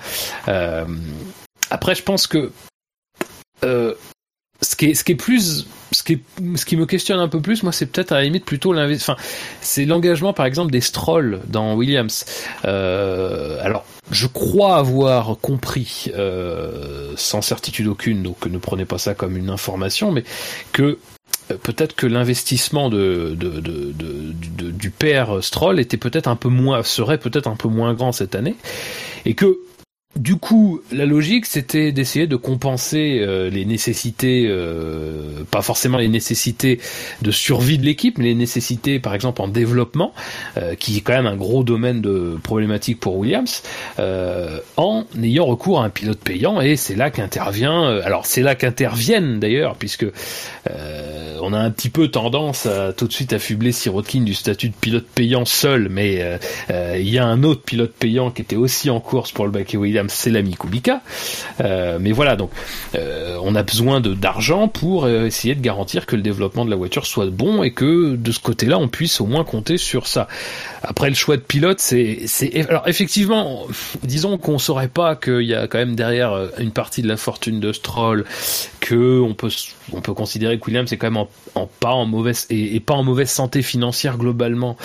après, 1.69 1.95
je 1.95 2.03
pense 2.03 2.27
que 2.27 2.51
ce 4.61 4.75
qui 4.75 4.85
est, 4.87 4.93
ce 4.93 5.03
qui 5.03 5.11
est 5.13 5.15
plus, 5.15 5.67
ce 5.91 6.03
qui 6.03 6.13
est, 6.13 6.21
ce 6.55 6.65
qui 6.65 6.77
me 6.77 6.85
questionne 6.85 7.19
un 7.19 7.27
peu 7.27 7.41
plus, 7.41 7.63
moi, 7.63 7.71
c'est 7.71 7.85
peut-être 7.85 8.11
à 8.11 8.15
la 8.15 8.23
limite 8.23 8.45
plutôt. 8.45 8.75
Enfin, 8.75 9.15
c'est 9.61 9.85
l'engagement, 9.85 10.33
par 10.33 10.45
exemple, 10.45 10.71
des 10.71 10.81
Strolls 10.81 11.41
dans 11.47 11.75
Williams. 11.75 12.25
Euh, 12.65 13.59
alors, 13.61 13.85
je 14.11 14.27
crois 14.27 14.77
avoir 14.77 15.37
compris, 15.41 16.11
euh, 16.15 17.13
sans 17.15 17.41
certitude 17.41 17.87
aucune, 17.87 18.23
donc 18.23 18.45
ne 18.45 18.57
prenez 18.57 18.85
pas 18.85 18.97
ça 18.97 19.13
comme 19.13 19.37
une 19.37 19.49
information, 19.49 20.11
mais 20.11 20.23
que 20.71 20.99
euh, 21.51 21.57
peut-être 21.61 21.95
que 21.95 22.07
l'investissement 22.07 22.89
de, 22.89 23.35
de, 23.37 23.59
de, 23.59 23.93
de, 23.93 24.71
du 24.71 24.89
père 24.89 25.43
Stroll 25.43 25.79
était 25.79 25.97
peut-être 25.97 26.27
un 26.27 26.35
peu 26.35 26.49
moins 26.49 26.81
serait 26.83 27.17
peut-être 27.17 27.47
un 27.47 27.55
peu 27.55 27.67
moins 27.67 27.93
grand 27.93 28.11
cette 28.11 28.35
année 28.35 28.55
et 29.25 29.33
que 29.33 29.59
du 30.15 30.37
coup, 30.37 30.81
la 30.93 31.05
logique, 31.05 31.45
c'était 31.45 31.91
d'essayer 31.91 32.25
de 32.25 32.37
compenser 32.37 33.19
euh, 33.19 33.49
les 33.49 33.65
nécessités, 33.65 34.45
euh, 34.47 35.43
pas 35.51 35.61
forcément 35.61 35.97
les 35.97 36.07
nécessités 36.07 36.79
de 37.21 37.31
survie 37.31 37.77
de 37.77 37.83
l'équipe, 37.83 38.17
mais 38.17 38.25
les 38.25 38.35
nécessités, 38.35 38.99
par 38.99 39.13
exemple, 39.13 39.41
en 39.41 39.49
développement, 39.49 40.13
euh, 40.55 40.75
qui 40.75 40.97
est 40.97 41.01
quand 41.01 41.13
même 41.13 41.27
un 41.27 41.35
gros 41.35 41.65
domaine 41.65 41.99
de 41.99 42.37
problématique 42.41 43.01
pour 43.01 43.17
Williams, 43.17 43.61
en 44.77 45.03
ayant 45.21 45.45
recours 45.45 45.81
à 45.81 45.85
un 45.85 45.89
pilote 45.89 46.19
payant. 46.19 46.61
Et 46.61 46.77
c'est 46.77 46.95
là 46.95 47.09
qu'intervient, 47.11 47.83
alors 47.83 48.25
c'est 48.25 48.41
là 48.41 48.55
qu'interviennent 48.55 49.41
d'ailleurs, 49.41 49.75
puisque 49.75 50.05
on 50.67 51.53
a 51.53 51.59
un 51.59 51.71
petit 51.71 51.89
peu 51.89 52.07
tendance 52.07 52.65
à 52.65 52.93
tout 52.93 53.07
de 53.07 53.13
suite 53.13 53.33
affubler 53.33 53.71
Sirotkin 53.71 54.21
du 54.21 54.33
statut 54.33 54.69
de 54.69 54.75
pilote 54.79 55.05
payant 55.13 55.45
seul, 55.45 55.89
mais 55.89 56.39
il 56.69 57.09
y 57.09 57.17
a 57.17 57.25
un 57.25 57.43
autre 57.43 57.63
pilote 57.63 57.93
payant 57.93 58.31
qui 58.31 58.41
était 58.41 58.55
aussi 58.55 58.89
en 58.89 58.99
course 58.99 59.31
pour 59.31 59.45
le 59.45 59.51
baquet 59.51 59.77
Williams 59.77 60.04
c'est 60.09 60.29
l'ami 60.29 60.55
Kubica. 60.55 61.01
Euh, 61.61 61.97
mais 61.99 62.11
voilà, 62.11 62.35
donc 62.35 62.51
euh, 62.95 63.37
on 63.41 63.55
a 63.55 63.63
besoin 63.63 64.01
de 64.01 64.13
d'argent 64.13 64.67
pour 64.67 65.05
euh, 65.05 65.25
essayer 65.25 65.55
de 65.55 65.61
garantir 65.61 66.05
que 66.05 66.15
le 66.15 66.21
développement 66.21 66.65
de 66.65 66.69
la 66.69 66.75
voiture 66.75 67.05
soit 67.05 67.25
bon 67.27 67.63
et 67.63 67.71
que 67.71 68.15
de 68.15 68.31
ce 68.31 68.39
côté-là, 68.39 68.77
on 68.77 68.87
puisse 68.87 69.21
au 69.21 69.25
moins 69.25 69.43
compter 69.43 69.77
sur 69.77 70.07
ça. 70.07 70.27
Après, 70.83 71.09
le 71.09 71.15
choix 71.15 71.37
de 71.37 71.41
pilote, 71.41 71.79
c'est 71.79 72.21
c'est 72.27 72.67
alors 72.67 72.87
effectivement, 72.87 73.65
disons 74.03 74.37
qu'on 74.37 74.59
saurait 74.59 74.87
pas 74.87 75.15
qu'il 75.15 75.41
y 75.41 75.55
a 75.55 75.67
quand 75.67 75.77
même 75.77 75.95
derrière 75.95 76.49
une 76.59 76.71
partie 76.71 77.01
de 77.01 77.07
la 77.07 77.17
fortune 77.17 77.59
de 77.59 77.71
Stroll, 77.71 78.25
que 78.79 79.19
on 79.19 79.33
peut 79.33 79.49
on 79.93 80.01
peut 80.01 80.13
considérer 80.13 80.59
que 80.59 80.65
Williams 80.65 80.91
est 80.91 80.97
quand 80.97 81.11
même 81.11 81.25
en, 81.55 81.67
pas 81.79 81.91
en 81.91 82.05
mauvaise 82.05 82.47
et, 82.49 82.79
pas 82.79 82.95
en 82.95 83.03
mauvaise 83.03 83.29
santé 83.29 83.61
financière 83.61 84.17
globalement. 84.17 84.77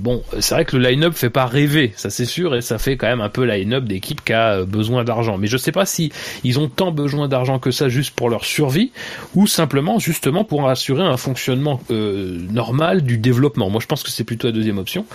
bon, 0.00 0.22
c'est 0.40 0.54
vrai 0.54 0.64
que 0.64 0.76
le 0.76 0.88
line-up 0.88 1.14
fait 1.14 1.30
pas 1.30 1.46
rêver, 1.46 1.92
ça 1.96 2.10
c'est 2.10 2.24
sûr, 2.24 2.54
et 2.54 2.62
ça 2.62 2.78
fait 2.78 2.96
quand 2.96 3.06
même 3.06 3.20
un 3.20 3.28
peu 3.28 3.44
line-up 3.44 3.84
d'équipe 3.84 4.17
qui 4.24 4.32
a 4.32 4.58
euh, 4.58 4.64
besoin 4.64 5.04
d'argent. 5.04 5.38
Mais 5.38 5.46
je 5.46 5.56
sais 5.56 5.72
pas 5.72 5.86
si 5.86 6.12
ils 6.44 6.58
ont 6.58 6.68
tant 6.68 6.92
besoin 6.92 7.28
d'argent 7.28 7.58
que 7.58 7.70
ça 7.70 7.88
juste 7.88 8.14
pour 8.14 8.28
leur 8.30 8.44
survie 8.44 8.92
ou 9.34 9.46
simplement 9.46 9.98
justement 9.98 10.44
pour 10.44 10.68
assurer 10.68 11.02
un 11.02 11.16
fonctionnement 11.16 11.80
euh, 11.90 12.38
normal 12.50 13.02
du 13.02 13.18
développement. 13.18 13.70
Moi, 13.70 13.80
je 13.80 13.86
pense 13.86 14.02
que 14.02 14.10
c'est 14.10 14.24
plutôt 14.24 14.48
la 14.48 14.52
deuxième 14.52 14.78
option. 14.78 15.06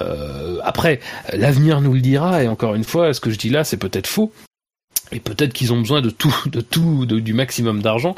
Euh, 0.00 0.58
après, 0.64 1.00
l'avenir 1.32 1.80
nous 1.80 1.92
le 1.92 2.00
dira, 2.00 2.42
et 2.42 2.48
encore 2.48 2.74
une 2.74 2.84
fois, 2.84 3.14
ce 3.14 3.20
que 3.20 3.30
je 3.30 3.38
dis 3.38 3.50
là, 3.50 3.64
c'est 3.64 3.76
peut-être 3.76 4.06
faux. 4.06 4.32
Et 5.12 5.20
peut-être 5.20 5.52
qu'ils 5.52 5.72
ont 5.72 5.78
besoin 5.78 6.00
de 6.00 6.10
tout, 6.10 6.34
de 6.46 6.60
tout, 6.60 7.06
du 7.06 7.32
maximum 7.32 7.80
d'argent, 7.80 8.14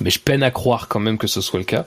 mais 0.00 0.10
je 0.10 0.18
peine 0.18 0.42
à 0.42 0.50
croire 0.50 0.88
quand 0.88 1.00
même 1.00 1.18
que 1.18 1.26
ce 1.26 1.40
soit 1.40 1.60
le 1.60 1.64
cas. 1.64 1.86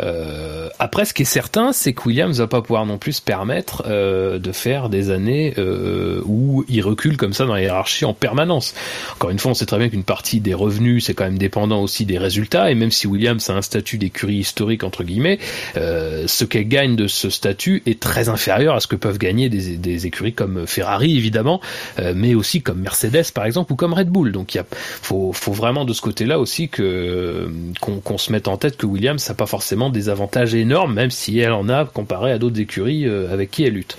Euh, 0.00 0.68
après, 0.78 1.04
ce 1.04 1.12
qui 1.12 1.22
est 1.22 1.26
certain, 1.26 1.72
c'est 1.72 1.92
que 1.92 2.02
Williams 2.06 2.38
va 2.38 2.46
pas 2.46 2.62
pouvoir 2.62 2.86
non 2.86 2.98
plus 2.98 3.14
se 3.14 3.22
permettre 3.22 3.82
euh, 3.86 4.38
de 4.38 4.52
faire 4.52 4.88
des 4.88 5.10
années 5.10 5.54
euh, 5.58 6.22
où 6.24 6.64
il 6.68 6.82
recule 6.82 7.16
comme 7.16 7.32
ça 7.32 7.46
dans 7.46 7.54
la 7.54 7.62
hiérarchie 7.62 8.04
en 8.04 8.14
permanence. 8.14 8.74
Encore 9.14 9.30
une 9.30 9.38
fois, 9.38 9.50
on 9.50 9.54
sait 9.54 9.66
très 9.66 9.78
bien 9.78 9.88
qu'une 9.88 10.04
partie 10.04 10.40
des 10.40 10.54
revenus, 10.54 11.06
c'est 11.06 11.14
quand 11.14 11.24
même 11.24 11.38
dépendant 11.38 11.82
aussi 11.82 12.06
des 12.06 12.18
résultats, 12.18 12.70
et 12.70 12.74
même 12.74 12.90
si 12.90 13.06
Williams 13.06 13.50
a 13.50 13.54
un 13.54 13.62
statut 13.62 13.98
d'écurie 13.98 14.36
historique 14.36 14.84
entre 14.84 15.04
guillemets, 15.04 15.38
euh, 15.76 16.26
ce 16.26 16.44
qu'elle 16.44 16.68
gagne 16.68 16.96
de 16.96 17.06
ce 17.06 17.30
statut 17.30 17.82
est 17.86 18.00
très 18.00 18.28
inférieur 18.28 18.74
à 18.74 18.80
ce 18.80 18.86
que 18.86 18.96
peuvent 18.96 19.18
gagner 19.18 19.48
des, 19.48 20.06
écuries 20.06 20.32
comme 20.32 20.66
Ferrari 20.66 21.16
évidemment, 21.16 21.60
euh, 21.98 22.14
mais 22.16 22.34
aussi 22.34 22.62
comme 22.62 22.80
Mercedes 22.80 23.32
par 23.34 23.44
exemple 23.44 23.72
comme 23.80 23.94
Red 23.94 24.10
Bull. 24.10 24.30
Donc 24.30 24.54
il 24.54 24.62
faut, 24.70 25.32
faut 25.32 25.52
vraiment 25.52 25.86
de 25.86 25.94
ce 25.94 26.02
côté-là 26.02 26.38
aussi 26.38 26.68
que 26.68 27.50
qu'on 27.80 28.18
se 28.18 28.30
mette 28.30 28.46
en 28.46 28.58
tête 28.58 28.76
que 28.76 28.84
Williams 28.84 29.26
n'a 29.26 29.34
pas 29.34 29.46
forcément 29.46 29.88
des 29.88 30.10
avantages 30.10 30.54
énormes, 30.54 30.92
même 30.92 31.10
si 31.10 31.38
elle 31.38 31.52
en 31.52 31.70
a 31.70 31.86
comparé 31.86 32.30
à 32.30 32.38
d'autres 32.38 32.60
écuries 32.60 33.06
euh, 33.06 33.32
avec 33.32 33.50
qui 33.50 33.64
elle 33.64 33.72
lutte. 33.72 33.96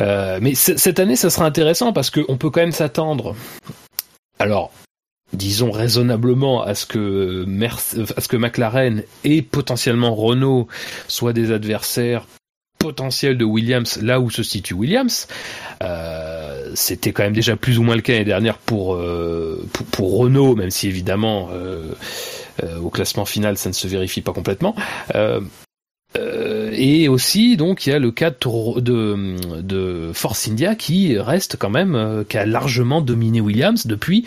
Euh, 0.00 0.38
mais 0.40 0.54
cette 0.54 1.00
année, 1.00 1.16
ça 1.16 1.30
sera 1.30 1.46
intéressant 1.46 1.92
parce 1.92 2.10
qu'on 2.10 2.36
peut 2.36 2.50
quand 2.50 2.60
même 2.60 2.70
s'attendre. 2.70 3.34
Alors, 4.38 4.70
disons 5.32 5.72
raisonnablement 5.72 6.62
à 6.62 6.76
ce 6.76 6.86
que 6.86 7.44
à 8.16 8.20
ce 8.20 8.28
que 8.28 8.36
McLaren 8.36 9.02
et 9.24 9.42
potentiellement 9.42 10.14
Renault 10.14 10.68
soient 11.08 11.32
des 11.32 11.50
adversaires 11.50 12.26
potentiels 12.78 13.36
de 13.36 13.44
Williams 13.44 14.00
là 14.02 14.20
où 14.20 14.30
se 14.30 14.42
situe 14.42 14.74
Williams. 14.74 15.26
Euh, 15.82 16.70
c'était 16.74 17.12
quand 17.12 17.22
même 17.22 17.32
déjà 17.32 17.56
plus 17.56 17.78
ou 17.78 17.82
moins 17.82 17.96
le 17.96 18.02
cas 18.02 18.12
l'année 18.12 18.24
dernière 18.24 18.58
pour, 18.58 18.94
euh, 18.94 19.66
pour, 19.92 20.18
Renault, 20.18 20.56
même 20.56 20.70
si 20.70 20.88
évidemment 20.88 21.48
euh, 21.52 21.92
au 22.80 22.90
classement 22.90 23.24
final 23.24 23.58
ça 23.58 23.68
ne 23.68 23.74
se 23.74 23.86
vérifie 23.88 24.22
pas 24.22 24.32
complètement. 24.32 24.74
Euh, 26.16 26.70
et 26.72 27.08
aussi, 27.08 27.56
donc, 27.56 27.86
il 27.86 27.90
y 27.90 27.92
a 27.92 27.98
le 27.98 28.10
cas 28.10 28.30
de, 28.30 30.10
Force 30.12 30.48
India 30.48 30.74
qui 30.74 31.18
reste 31.18 31.56
quand 31.58 31.70
même, 31.70 31.94
euh, 31.94 32.24
qui 32.28 32.38
a 32.38 32.46
largement 32.46 33.00
dominé 33.00 33.40
Williams 33.40 33.86
depuis, 33.86 34.24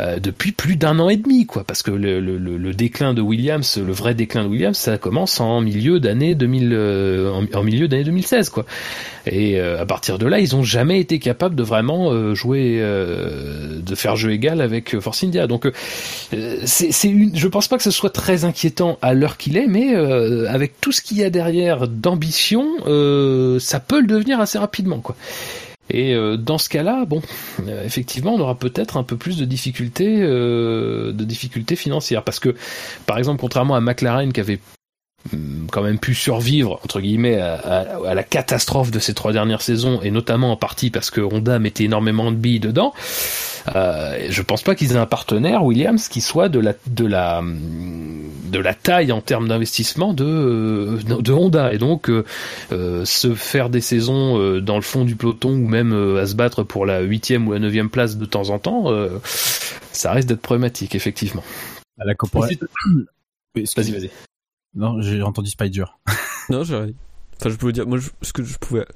euh, 0.00 0.18
depuis 0.18 0.52
plus 0.52 0.76
d'un 0.76 0.98
an 0.98 1.08
et 1.08 1.16
demi, 1.16 1.46
quoi. 1.46 1.64
Parce 1.64 1.82
que 1.82 1.90
le, 1.90 2.72
déclin 2.72 3.14
de 3.14 3.20
Williams, 3.20 3.78
le 3.84 3.92
vrai 3.92 4.14
déclin 4.14 4.44
de 4.44 4.48
Williams, 4.48 4.76
ça 4.76 4.98
commence 4.98 5.40
en 5.40 5.60
milieu 5.60 6.00
d'année 6.00 6.34
2000, 6.34 6.76
en, 7.54 7.62
milieu 7.62 7.88
d'année 7.88 8.04
2016, 8.04 8.48
quoi. 8.50 8.64
Et 9.26 9.60
à 9.60 9.86
partir 9.86 10.18
de 10.18 10.26
là, 10.26 10.40
ils 10.40 10.56
ont 10.56 10.64
jamais 10.64 10.98
été 10.98 11.18
capables 11.18 11.54
de 11.54 11.62
vraiment 11.62 12.34
jouer, 12.34 12.80
de 12.80 13.94
faire 13.94 14.16
jeu 14.16 14.32
égal 14.32 14.60
avec 14.60 14.98
Force 14.98 15.22
India. 15.22 15.46
Donc, 15.46 15.70
c'est 16.64 17.08
une, 17.08 17.36
je 17.36 17.46
pense 17.46 17.68
pas 17.68 17.76
que 17.76 17.84
ce 17.84 17.90
soit 17.90 18.10
très 18.10 18.44
inquiétant 18.44 18.98
à 19.00 19.14
l'heure 19.14 19.36
qu'il 19.36 19.56
est, 19.56 19.68
mais 19.68 19.94
avec 19.94 20.80
tout 20.80 20.92
ce 20.92 21.02
qu'il 21.02 21.18
y 21.18 21.21
a 21.21 21.21
derrière 21.30 21.88
d'ambition, 21.88 22.66
euh, 22.86 23.58
ça 23.58 23.80
peut 23.80 24.00
le 24.00 24.06
devenir 24.06 24.40
assez 24.40 24.58
rapidement, 24.58 25.00
quoi. 25.00 25.16
Et 25.90 26.14
euh, 26.14 26.36
dans 26.36 26.58
ce 26.58 26.68
cas-là, 26.68 27.04
bon, 27.04 27.20
euh, 27.66 27.84
effectivement, 27.84 28.34
on 28.34 28.40
aura 28.40 28.54
peut-être 28.54 28.96
un 28.96 29.02
peu 29.02 29.16
plus 29.16 29.36
de 29.36 29.44
difficultés, 29.44 30.20
de 30.20 31.24
difficultés 31.24 31.76
financières, 31.76 32.22
parce 32.22 32.38
que, 32.38 32.54
par 33.06 33.18
exemple, 33.18 33.40
contrairement 33.40 33.74
à 33.74 33.80
McLaren 33.80 34.32
qui 34.32 34.40
avait 34.40 34.60
hum, 35.32 35.66
quand 35.70 35.82
même 35.82 35.98
pu 35.98 36.14
survivre 36.14 36.80
entre 36.84 37.00
guillemets 37.00 37.38
à, 37.38 38.14
la 38.14 38.22
catastrophe 38.22 38.90
de 38.90 38.98
ces 39.00 39.12
trois 39.12 39.32
dernières 39.32 39.62
saisons 39.62 40.00
et 40.02 40.10
notamment 40.10 40.52
en 40.52 40.56
partie 40.56 40.90
parce 40.90 41.10
que 41.10 41.20
Honda 41.20 41.58
mettait 41.58 41.84
énormément 41.84 42.30
de 42.30 42.36
billes 42.36 42.60
dedans. 42.60 42.94
Euh, 43.74 44.26
je 44.28 44.42
pense 44.42 44.62
pas 44.62 44.74
qu'ils 44.74 44.92
aient 44.92 44.96
un 44.96 45.06
partenaire 45.06 45.64
Williams 45.64 46.08
qui 46.08 46.20
soit 46.20 46.48
de 46.48 46.58
la 46.58 46.74
de 46.86 47.06
la 47.06 47.42
de 47.42 48.58
la 48.58 48.74
taille 48.74 49.12
en 49.12 49.20
termes 49.20 49.48
d'investissement 49.48 50.12
de 50.12 50.98
de 51.04 51.32
Honda 51.32 51.72
et 51.72 51.78
donc 51.78 52.10
euh, 52.10 52.24
euh, 52.70 53.04
se 53.04 53.34
faire 53.34 53.70
des 53.70 53.80
saisons 53.80 54.38
euh, 54.38 54.60
dans 54.60 54.76
le 54.76 54.82
fond 54.82 55.04
du 55.04 55.16
peloton 55.16 55.50
ou 55.50 55.66
même 55.66 55.92
à 56.16 56.26
se 56.26 56.34
battre 56.34 56.62
pour 56.62 56.86
la 56.86 57.00
huitième 57.00 57.48
ou 57.48 57.52
la 57.52 57.58
neuvième 57.58 57.90
place 57.90 58.16
de 58.16 58.24
temps 58.26 58.50
en 58.50 58.58
temps, 58.58 58.88
ça 59.92 60.12
risque 60.12 60.28
d'être 60.28 60.42
problématique 60.42 60.94
effectivement. 60.94 61.42
À 61.98 62.04
la 62.04 62.14
Vas-y, 63.54 63.92
vas-y. 63.92 64.10
Non, 64.74 65.00
j'ai 65.02 65.22
entendu 65.22 65.50
Spider. 65.50 65.84
non, 66.48 66.64
j'ai 66.64 66.94
Enfin, 67.38 67.50
je 67.50 67.56
pouvais 67.56 67.72
dire, 67.72 67.86
moi, 67.86 67.98
ce 68.22 68.32
que 68.32 68.44
je 68.44 68.56
pouvais 68.56 68.86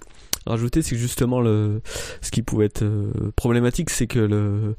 rajouter, 0.47 0.83
c'est 0.83 0.95
que 0.95 1.01
justement 1.01 1.41
le, 1.41 1.81
ce 2.21 2.31
qui 2.31 2.43
pouvait 2.43 2.67
être 2.67 2.83
euh, 2.83 3.11
problématique, 3.37 3.91
c'est 3.91 4.07
que 4.07 4.19
le, 4.19 4.75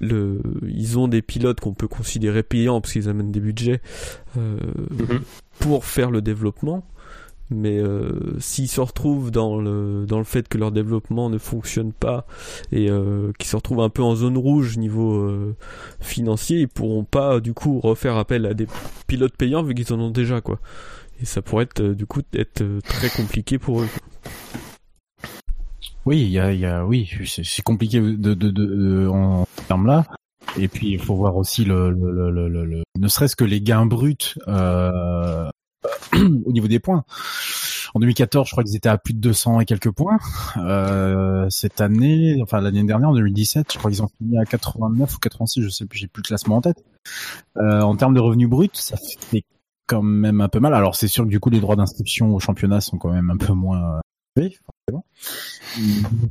le, 0.00 0.40
ils 0.68 0.98
ont 0.98 1.08
des 1.08 1.22
pilotes 1.22 1.60
qu'on 1.60 1.74
peut 1.74 1.88
considérer 1.88 2.42
payants 2.42 2.80
parce 2.80 2.92
qu'ils 2.92 3.08
amènent 3.08 3.32
des 3.32 3.40
budgets 3.40 3.80
euh, 4.36 4.56
mhm. 4.90 5.20
pour 5.60 5.84
faire 5.84 6.10
le 6.10 6.22
développement. 6.22 6.84
Mais 7.50 7.78
euh, 7.78 8.38
s'ils 8.38 8.68
se 8.68 8.80
retrouvent 8.80 9.30
dans 9.30 9.60
le 9.60 10.06
dans 10.06 10.18
le 10.18 10.24
fait 10.24 10.48
que 10.48 10.56
leur 10.56 10.72
développement 10.72 11.28
ne 11.28 11.38
fonctionne 11.38 11.92
pas 11.92 12.26
et 12.70 12.90
euh, 12.90 13.32
qu'ils 13.38 13.48
se 13.48 13.56
retrouvent 13.56 13.82
un 13.82 13.90
peu 13.90 14.02
en 14.02 14.14
zone 14.14 14.38
rouge 14.38 14.78
niveau 14.78 15.16
euh, 15.16 15.54
financier, 16.00 16.60
ils 16.60 16.68
pourront 16.68 17.04
pas 17.04 17.40
du 17.40 17.52
coup 17.52 17.78
refaire 17.80 18.16
appel 18.16 18.46
à 18.46 18.54
des 18.54 18.66
pilotes 19.06 19.36
payants 19.36 19.62
vu 19.62 19.74
qu'ils 19.74 19.92
en 19.92 20.00
ont 20.00 20.10
déjà 20.10 20.40
quoi. 20.40 20.60
Et 21.20 21.26
ça 21.26 21.42
pourrait 21.42 21.64
être 21.64 21.82
du 21.82 22.06
coup 22.06 22.22
être 22.32 22.64
très 22.84 23.10
compliqué 23.10 23.58
pour 23.58 23.82
eux. 23.82 23.88
Oui, 26.04 26.22
il 26.22 26.30
y 26.30 26.66
a, 26.66 26.84
oui, 26.84 27.08
c'est 27.24 27.62
compliqué 27.62 28.00
de, 28.00 28.34
de, 28.34 28.50
de, 28.50 29.08
en 29.08 29.46
termes 29.68 29.86
là. 29.86 30.04
Et 30.58 30.68
puis 30.68 30.90
il 30.90 30.98
faut 30.98 31.14
voir 31.14 31.36
aussi 31.36 31.64
le, 31.64 31.90
le, 31.90 32.30
le, 32.30 32.48
le, 32.48 32.82
ne 32.98 33.08
serait-ce 33.08 33.36
que 33.36 33.44
les 33.44 33.60
gains 33.60 33.86
bruts 33.86 34.34
euh, 34.48 35.48
au 36.12 36.52
niveau 36.52 36.66
des 36.66 36.80
points. 36.80 37.04
En 37.94 38.00
2014, 38.00 38.48
je 38.48 38.52
crois 38.52 38.64
qu'ils 38.64 38.76
étaient 38.76 38.88
à 38.88 38.98
plus 38.98 39.14
de 39.14 39.20
200 39.20 39.60
et 39.60 39.64
quelques 39.64 39.90
points. 39.90 40.18
Euh, 40.56 41.46
cette 41.50 41.80
année, 41.80 42.40
enfin 42.42 42.60
l'année 42.60 42.82
dernière, 42.84 43.10
en 43.10 43.14
2017, 43.14 43.72
je 43.72 43.78
crois 43.78 43.90
qu'ils 43.90 44.02
ont 44.02 44.08
fini 44.18 44.38
à 44.38 44.44
89 44.44 45.14
ou 45.14 45.18
86, 45.18 45.62
je 45.62 45.68
sais 45.68 45.86
plus, 45.86 45.98
j'ai 45.98 46.08
plus 46.08 46.22
le 46.22 46.26
classement 46.26 46.56
en 46.56 46.60
tête. 46.62 46.82
Euh, 47.58 47.82
en 47.82 47.94
termes 47.96 48.14
de 48.14 48.20
revenus 48.20 48.48
bruts, 48.48 48.70
ça 48.72 48.96
fait 49.30 49.44
quand 49.86 50.02
même 50.02 50.40
un 50.40 50.48
peu 50.48 50.58
mal. 50.58 50.74
Alors 50.74 50.96
c'est 50.96 51.08
sûr 51.08 51.24
que 51.24 51.28
du 51.28 51.38
coup 51.38 51.50
les 51.50 51.60
droits 51.60 51.76
d'inscription 51.76 52.34
au 52.34 52.40
championnat 52.40 52.80
sont 52.80 52.98
quand 52.98 53.12
même 53.12 53.30
un 53.30 53.36
peu 53.36 53.52
moins 53.52 54.00
oui, 54.38 54.56
forcément. 54.64 55.04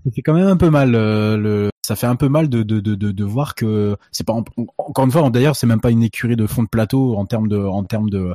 Ça 0.06 0.12
fait 0.14 0.22
quand 0.22 0.34
même 0.34 0.48
un 0.48 0.58
peu 0.58 0.70
mal. 0.70 0.96
Euh, 0.96 1.38
le, 1.38 1.70
ça 1.82 1.96
fait 1.96 2.08
un 2.08 2.16
peu 2.16 2.30
mal 2.30 2.50
de 2.50 2.64
de 2.64 2.80
de 2.80 2.96
de, 2.96 3.24
voir 3.24 3.56
que 3.56 3.96
c'est 4.12 4.26
pas 4.26 4.34
encore 4.34 5.06
une 5.06 5.12
fois. 5.12 5.30
D'ailleurs, 5.30 5.56
c'est 5.56 5.68
même 5.68 5.82
pas 5.82 5.92
une 5.92 6.04
écurie 6.04 6.36
de 6.36 6.48
fond 6.48 6.64
de 6.64 6.68
plateau 6.68 7.16
en 7.16 7.26
termes 7.26 7.48
de 7.48 7.58
en 7.58 7.84
termes 7.84 8.10
de 8.10 8.34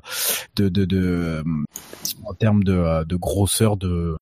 de 0.56 0.68
de, 0.68 0.84
de 0.84 1.44
en 2.24 2.34
termes 2.34 2.64
de, 2.64 3.04
de 3.04 3.16
grosseur 3.16 3.76
de 3.76 4.16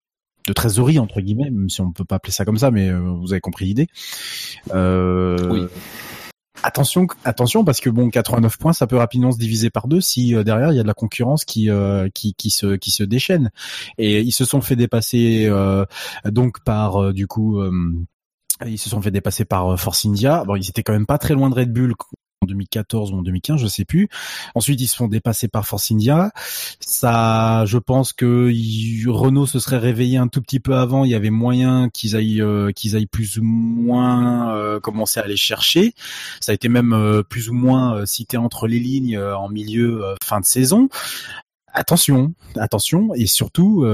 de 0.46 0.52
trésorerie 0.52 0.98
entre 0.98 1.20
guillemets, 1.20 1.50
même 1.50 1.70
si 1.70 1.80
on 1.80 1.92
peut 1.92 2.04
pas 2.04 2.16
appeler 2.16 2.32
ça 2.32 2.44
comme 2.44 2.58
ça, 2.58 2.70
mais 2.70 2.90
euh, 2.90 2.98
vous 2.98 3.32
avez 3.32 3.40
compris 3.40 3.64
l'idée. 3.64 3.86
Euh, 4.74 5.36
oui 5.50 5.66
attention, 6.62 7.06
attention, 7.24 7.64
parce 7.64 7.80
que 7.80 7.90
bon, 7.90 8.10
89 8.10 8.58
points, 8.58 8.72
ça 8.72 8.86
peut 8.86 8.96
rapidement 8.96 9.32
se 9.32 9.38
diviser 9.38 9.70
par 9.70 9.88
deux 9.88 10.00
si 10.00 10.34
euh, 10.34 10.44
derrière 10.44 10.72
il 10.72 10.76
y 10.76 10.80
a 10.80 10.82
de 10.82 10.88
la 10.88 10.94
concurrence 10.94 11.44
qui 11.44 11.70
euh, 11.70 12.08
qui, 12.12 12.34
qui 12.34 12.50
se 12.50 12.76
qui 12.76 12.90
se 12.90 13.02
déchaîne. 13.02 13.50
Et 13.98 14.20
ils 14.20 14.32
se 14.32 14.44
sont 14.44 14.60
fait 14.60 14.76
dépasser 14.76 15.46
euh, 15.46 15.84
donc 16.24 16.62
par 16.64 17.12
du 17.12 17.26
coup. 17.26 17.62
ils 18.66 18.78
se 18.78 18.88
sont 18.88 19.02
fait 19.02 19.10
dépasser 19.10 19.44
par 19.44 19.78
Force 19.78 20.04
India. 20.06 20.44
Bon, 20.44 20.56
ils 20.56 20.68
étaient 20.68 20.82
quand 20.82 20.92
même 20.92 21.06
pas 21.06 21.18
très 21.18 21.34
loin 21.34 21.50
de 21.50 21.54
Red 21.54 21.72
Bull 21.72 21.94
en 22.44 22.46
2014 22.46 23.12
ou 23.12 23.16
en 23.16 23.22
2015, 23.22 23.60
je 23.60 23.66
sais 23.66 23.84
plus. 23.84 24.08
Ensuite, 24.54 24.80
ils 24.80 24.86
se 24.86 24.96
font 24.96 25.08
dépasser 25.08 25.48
par 25.48 25.66
Force 25.66 25.90
India. 25.90 26.30
Ça, 26.80 27.64
je 27.66 27.78
pense 27.78 28.12
que 28.12 28.50
Renault 29.08 29.46
se 29.46 29.58
serait 29.58 29.78
réveillé 29.78 30.18
un 30.18 30.28
tout 30.28 30.40
petit 30.40 30.60
peu 30.60 30.76
avant. 30.76 31.04
Il 31.04 31.10
y 31.10 31.14
avait 31.14 31.30
moyen 31.30 31.88
qu'ils 31.90 32.16
aillent, 32.16 32.42
euh, 32.42 32.72
qu'ils 32.72 32.96
aillent 32.96 33.06
plus 33.06 33.38
ou 33.38 33.42
moins 33.42 34.54
euh, 34.54 34.80
commencer 34.80 35.20
à 35.20 35.24
aller 35.24 35.36
chercher. 35.36 35.94
Ça 36.40 36.52
a 36.52 36.54
été 36.54 36.68
même 36.68 36.92
euh, 36.92 37.22
plus 37.22 37.48
ou 37.50 37.54
moins 37.54 38.06
cité 38.06 38.36
entre 38.36 38.66
les 38.66 38.78
lignes 38.78 39.18
en 39.18 39.48
milieu 39.48 40.02
fin 40.22 40.40
de 40.40 40.44
saison 40.44 40.88
attention, 41.74 42.34
attention 42.56 43.14
et 43.14 43.26
surtout 43.26 43.84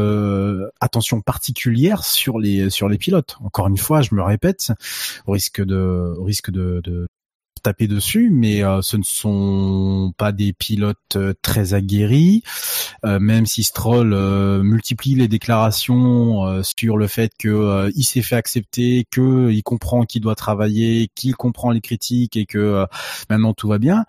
attention 0.80 1.20
particulière 1.20 2.04
sur 2.04 2.38
les 2.38 2.70
sur 2.70 2.88
les 2.88 2.98
pilotes. 2.98 3.36
Encore 3.42 3.68
une 3.68 3.78
fois, 3.78 4.02
je 4.02 4.14
me 4.14 4.22
répète, 4.22 4.72
au 5.26 5.32
risque 5.32 5.64
de 5.64 6.14
risque 6.18 6.50
de, 6.50 6.82
taper 7.60 7.86
dessus, 7.86 8.30
mais 8.30 8.64
euh, 8.64 8.82
ce 8.82 8.96
ne 8.96 9.02
sont 9.02 10.12
pas 10.16 10.32
des 10.32 10.52
pilotes 10.52 10.98
euh, 11.16 11.34
très 11.42 11.74
aguerris. 11.74 12.42
Euh, 13.04 13.18
même 13.20 13.46
si 13.46 13.62
Stroll 13.62 14.14
multiplie 14.62 15.14
les 15.14 15.28
déclarations 15.28 16.62
sur 16.62 16.96
le 16.96 17.06
fait 17.06 17.32
que 17.38 17.90
il 17.94 18.04
s'est 18.04 18.22
fait 18.22 18.36
accepter, 18.36 19.06
que 19.10 19.50
il 19.50 19.62
comprend 19.62 20.04
qu'il 20.04 20.22
doit 20.22 20.34
travailler, 20.34 21.08
qu'il 21.14 21.34
comprend 21.34 21.70
les 21.70 21.80
critiques 21.80 22.36
et 22.36 22.46
que 22.46 22.86
maintenant 23.28 23.54
tout 23.54 23.68
va 23.68 23.78
bien, 23.78 24.04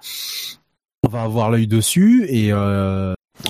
on 1.04 1.10
va 1.10 1.24
avoir 1.24 1.50
l'œil 1.50 1.68
dessus 1.68 2.26
et 2.28 2.52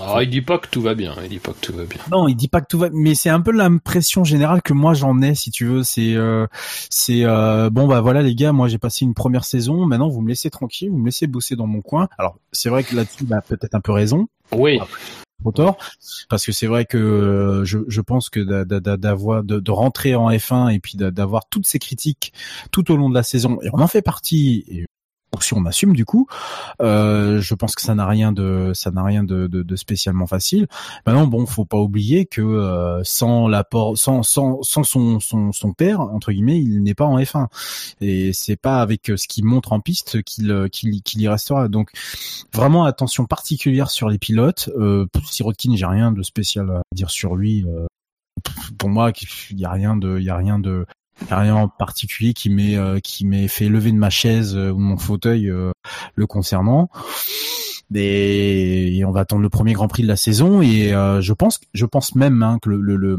ah, 0.01 0.23
il 0.23 0.29
dit 0.29 0.41
pas 0.41 0.57
que 0.57 0.67
tout 0.67 0.81
va 0.81 0.93
bien. 0.93 1.15
Il 1.23 1.29
dit 1.29 1.39
pas 1.39 1.51
que 1.51 1.59
tout 1.59 1.73
va 1.73 1.85
bien. 1.85 1.99
Non, 2.11 2.27
il 2.27 2.35
dit 2.35 2.47
pas 2.47 2.61
que 2.61 2.67
tout 2.67 2.79
va. 2.79 2.89
Mais 2.91 3.15
c'est 3.15 3.29
un 3.29 3.41
peu 3.41 3.51
l'impression 3.51 4.23
générale 4.23 4.61
que 4.61 4.73
moi 4.73 4.93
j'en 4.93 5.21
ai, 5.21 5.35
si 5.35 5.51
tu 5.51 5.65
veux. 5.65 5.83
C'est, 5.83 6.15
euh, 6.15 6.47
c'est 6.89 7.23
euh, 7.23 7.69
bon 7.69 7.87
bah 7.87 8.01
voilà 8.01 8.21
les 8.21 8.35
gars, 8.35 8.51
moi 8.51 8.67
j'ai 8.67 8.77
passé 8.77 9.05
une 9.05 9.13
première 9.13 9.43
saison. 9.43 9.85
Maintenant 9.85 10.09
vous 10.09 10.21
me 10.21 10.29
laissez 10.29 10.49
tranquille, 10.49 10.89
vous 10.89 10.97
me 10.97 11.05
laissez 11.05 11.27
bosser 11.27 11.55
dans 11.55 11.67
mon 11.67 11.81
coin. 11.81 12.07
Alors 12.17 12.37
c'est 12.51 12.69
vrai 12.69 12.83
que 12.83 12.95
là-dessus, 12.95 13.25
bah, 13.25 13.41
peut-être 13.47 13.75
un 13.75 13.81
peu 13.81 13.91
raison. 13.91 14.27
Oui. 14.51 14.79
Trop 15.41 15.51
tort, 15.51 15.77
parce 16.29 16.45
que 16.45 16.51
c'est 16.51 16.67
vrai 16.67 16.85
que 16.85 16.99
euh, 16.99 17.65
je, 17.65 17.79
je 17.87 18.01
pense 18.01 18.29
que 18.29 18.39
d'avoir 18.41 19.43
de, 19.43 19.59
de, 19.59 19.71
rentrer 19.71 20.13
en 20.13 20.29
F1 20.29 20.71
et 20.71 20.79
puis 20.79 20.97
d'avoir 20.97 21.47
toutes 21.49 21.65
ces 21.65 21.79
critiques 21.79 22.31
tout 22.71 22.91
au 22.91 22.95
long 22.95 23.09
de 23.09 23.15
la 23.15 23.23
saison 23.23 23.57
et 23.63 23.69
on 23.73 23.79
en 23.79 23.87
fait 23.87 24.03
partie 24.03 24.63
et 24.67 24.85
si 25.39 25.53
on 25.53 25.65
assume 25.65 25.95
du 25.95 26.05
coup, 26.05 26.27
euh, 26.81 27.39
je 27.39 27.55
pense 27.55 27.75
que 27.75 27.81
ça 27.81 27.95
n'a 27.95 28.05
rien 28.05 28.31
de 28.31 28.71
ça 28.73 28.91
n'a 28.91 29.03
rien 29.03 29.23
de, 29.23 29.47
de, 29.47 29.63
de, 29.63 29.75
spécialement 29.75 30.27
facile. 30.27 30.67
Maintenant, 31.05 31.27
bon, 31.27 31.45
faut 31.45 31.65
pas 31.65 31.77
oublier 31.77 32.25
que 32.25 32.41
euh, 32.41 33.01
sans 33.03 33.47
l'apport, 33.47 33.97
sans 33.97 34.23
sans 34.23 34.61
sans 34.61 34.83
son, 34.83 35.19
son 35.19 35.51
son 35.51 35.73
père 35.73 36.01
entre 36.01 36.31
guillemets, 36.31 36.59
il 36.59 36.83
n'est 36.83 36.93
pas 36.93 37.05
en 37.05 37.17
F1 37.17 37.47
et 38.01 38.33
c'est 38.33 38.57
pas 38.57 38.81
avec 38.81 39.11
ce 39.15 39.27
qu'il 39.27 39.45
montre 39.45 39.71
en 39.73 39.79
piste 39.79 40.21
qu'il 40.23 40.67
qu'il 40.71 41.01
qu'il 41.01 41.21
y 41.21 41.27
restera. 41.27 41.69
Donc 41.69 41.91
vraiment 42.53 42.83
attention 42.83 43.25
particulière 43.25 43.89
sur 43.89 44.09
les 44.09 44.17
pilotes. 44.17 44.69
Euh, 44.77 45.05
Sirotkin, 45.29 45.75
j'ai 45.75 45.85
rien 45.85 46.11
de 46.11 46.23
spécial 46.23 46.69
à 46.69 46.81
dire 46.93 47.09
sur 47.09 47.35
lui. 47.35 47.65
Euh, 47.65 47.87
pour 48.77 48.89
moi, 48.89 49.11
il 49.51 49.59
y 49.59 49.65
a 49.65 49.71
rien 49.71 49.95
de 49.95 50.17
il 50.19 50.25
y 50.25 50.29
a 50.29 50.35
rien 50.35 50.59
de 50.59 50.85
rien 51.29 51.55
en 51.55 51.67
particulier 51.67 52.33
qui 52.33 52.49
m'ait 52.49 52.77
euh, 52.77 52.99
qui 52.99 53.25
m'ait 53.25 53.47
fait 53.47 53.69
lever 53.69 53.91
de 53.91 53.97
ma 53.97 54.09
chaise 54.09 54.55
euh, 54.55 54.71
ou 54.71 54.79
mon 54.79 54.97
fauteuil 54.97 55.49
euh, 55.49 55.71
le 56.15 56.27
concernant. 56.27 56.89
Et, 57.93 59.03
on 59.05 59.11
va 59.11 59.21
attendre 59.21 59.41
le 59.41 59.49
premier 59.49 59.73
Grand 59.73 59.87
Prix 59.87 60.03
de 60.03 60.07
la 60.07 60.15
saison 60.15 60.61
et 60.61 60.91
je 60.91 61.33
pense 61.33 61.59
je 61.73 61.85
pense 61.85 62.15
même 62.15 62.41
hein, 62.41 62.57
que 62.61 62.69
le, 62.69 62.95
le, 62.95 63.17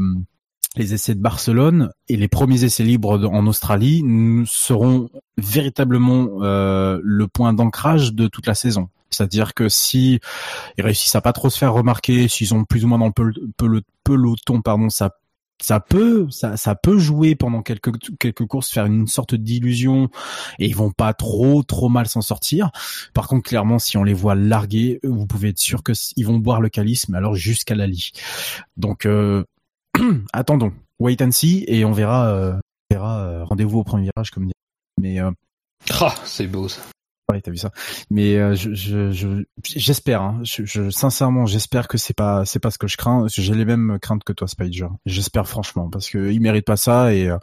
les 0.75 0.95
essais 0.95 1.13
de 1.13 1.19
Barcelone 1.19 1.91
et 2.09 2.17
les 2.17 2.27
premiers 2.27 2.63
essais 2.63 2.83
libres 2.83 3.23
en 3.31 3.45
Australie 3.45 4.03
seront 4.47 5.09
véritablement 5.37 6.39
le 6.39 7.25
point 7.27 7.53
d'ancrage 7.53 8.13
de 8.13 8.27
toute 8.27 8.47
la 8.47 8.55
saison. 8.55 8.89
C'est-à-dire 9.11 9.53
que 9.53 9.69
si 9.69 10.19
ils 10.79 10.83
réussissent 10.83 11.15
à 11.15 11.21
pas 11.21 11.33
trop 11.33 11.51
se 11.51 11.59
faire 11.59 11.73
remarquer, 11.73 12.27
s'ils 12.27 12.55
ont 12.55 12.63
plus 12.63 12.83
ou 12.83 12.87
moins 12.87 12.97
dans 12.97 13.11
le 13.67 13.81
peloton, 14.03 14.61
pardon, 14.63 14.89
ça 14.89 15.11
ça 15.61 15.79
peut 15.79 16.27
ça, 16.29 16.75
peut 16.75 16.97
jouer 16.97 17.35
pendant 17.35 17.61
quelques 17.61 18.45
courses 18.47 18.69
faire 18.69 18.85
une 18.85 19.07
sorte 19.07 19.35
d'illusion 19.35 20.09
et 20.59 20.65
ils 20.65 20.75
vont 20.75 20.91
pas 20.91 21.13
trop 21.13 21.63
trop 21.63 21.89
mal 21.89 22.07
s'en 22.07 22.21
sortir. 22.21 22.71
Par 23.13 23.27
contre 23.27 23.47
clairement 23.47 23.79
si 23.79 23.97
on 23.97 24.03
les 24.03 24.13
voit 24.13 24.35
larguer, 24.35 24.99
vous 25.03 25.25
pouvez 25.25 25.49
être 25.49 25.59
sûr 25.59 25.83
que 25.83 25.93
ils 26.17 26.25
vont 26.25 26.37
boire 26.37 26.59
le 26.59 26.69
calice 26.69 27.07
mais 27.09 27.17
alors 27.17 27.35
jusqu'à 27.35 27.75
la 27.75 27.87
lie. 27.87 28.11
Donc 28.77 29.05
euh, 29.05 29.45
attendons, 30.33 30.73
wait 30.99 31.21
and 31.21 31.31
see 31.31 31.63
et 31.67 31.85
on 31.85 31.93
verra 31.93 32.27
euh, 32.27 32.53
on 32.53 32.95
verra 32.95 33.19
euh, 33.23 33.45
rendez-vous 33.45 33.79
au 33.79 33.83
premier 33.83 34.09
virage 34.15 34.31
comme 34.31 34.47
dit. 34.47 34.53
Mais 34.99 35.19
ah, 35.19 36.15
c'est 36.25 36.47
beau 36.47 36.67
ça. 36.67 36.81
Ouais, 37.31 37.41
t'as 37.41 37.51
vu 37.51 37.57
ça. 37.57 37.71
Mais 38.09 38.35
euh, 38.35 38.53
je, 38.55 38.73
je, 38.73 39.43
j'espère. 39.63 40.21
Hein. 40.21 40.41
Sincèrement, 40.89 41.45
j'espère 41.45 41.87
que 41.87 41.97
c'est 41.97 42.13
pas, 42.13 42.43
c'est 42.45 42.59
pas 42.59 42.69
ce 42.69 42.77
que 42.77 42.87
je 42.87 42.97
crains. 42.97 43.27
J'ai 43.29 43.55
les 43.55 43.65
mêmes 43.65 43.97
craintes 44.01 44.23
que 44.23 44.33
toi, 44.33 44.47
Spider. 44.47 44.87
J'espère 45.05 45.47
franchement 45.47 45.89
parce 45.89 46.09
que 46.09 46.31
il 46.31 46.41
mérite 46.41 46.65
pas 46.65 46.75
ça 46.75 47.13
et 47.13 47.29
euh, 47.29 47.37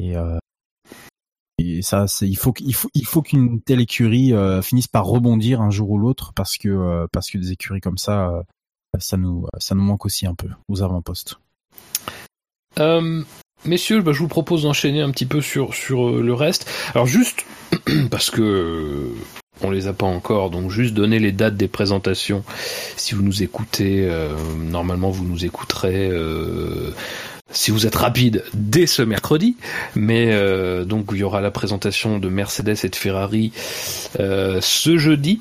euh, 0.00 0.38
et 1.58 1.82
ça, 1.82 2.06
il 2.20 2.36
faut 2.36 2.52
qu'il 2.52 2.74
faut, 2.74 2.88
il 2.94 3.04
faut 3.04 3.22
qu'une 3.22 3.60
telle 3.62 3.80
écurie 3.80 4.32
finisse 4.62 4.88
par 4.88 5.04
rebondir 5.04 5.60
un 5.60 5.70
jour 5.70 5.90
ou 5.90 5.98
l'autre 5.98 6.32
parce 6.34 6.56
que 6.56 7.06
parce 7.12 7.30
que 7.30 7.38
des 7.38 7.52
écuries 7.52 7.80
comme 7.80 7.98
ça, 7.98 8.42
ça 8.98 9.16
nous, 9.16 9.46
ça 9.58 9.74
nous 9.74 9.82
manque 9.82 10.04
aussi 10.04 10.26
un 10.26 10.34
peu 10.34 10.48
aux 10.68 10.82
avant-postes. 10.82 11.38
Messieurs, 13.64 14.00
bah, 14.02 14.12
je 14.12 14.18
vous 14.18 14.28
propose 14.28 14.62
d'enchaîner 14.62 15.02
un 15.02 15.10
petit 15.10 15.26
peu 15.26 15.40
sur, 15.40 15.74
sur 15.74 16.10
le 16.10 16.34
reste. 16.34 16.68
Alors 16.94 17.06
juste 17.06 17.44
parce 18.10 18.30
que 18.30 19.12
on 19.62 19.70
les 19.70 19.86
a 19.86 19.92
pas 19.92 20.06
encore, 20.06 20.50
donc 20.50 20.70
juste 20.70 20.94
donner 20.94 21.18
les 21.18 21.32
dates 21.32 21.56
des 21.56 21.68
présentations. 21.68 22.42
Si 22.96 23.14
vous 23.14 23.22
nous 23.22 23.42
écoutez, 23.42 24.04
euh, 24.08 24.30
normalement 24.56 25.10
vous 25.10 25.24
nous 25.24 25.44
écouterez. 25.44 26.08
Euh, 26.10 26.92
si 27.50 27.70
vous 27.70 27.86
êtes 27.86 27.96
rapide 27.96 28.44
dès 28.54 28.86
ce 28.86 29.02
mercredi, 29.02 29.56
mais 29.94 30.28
euh, 30.30 30.84
donc 30.84 31.10
il 31.12 31.18
y 31.18 31.22
aura 31.22 31.42
la 31.42 31.50
présentation 31.50 32.18
de 32.18 32.28
Mercedes 32.28 32.78
et 32.82 32.88
de 32.88 32.96
Ferrari 32.96 33.52
ce 34.18 34.96
jeudi 34.96 35.40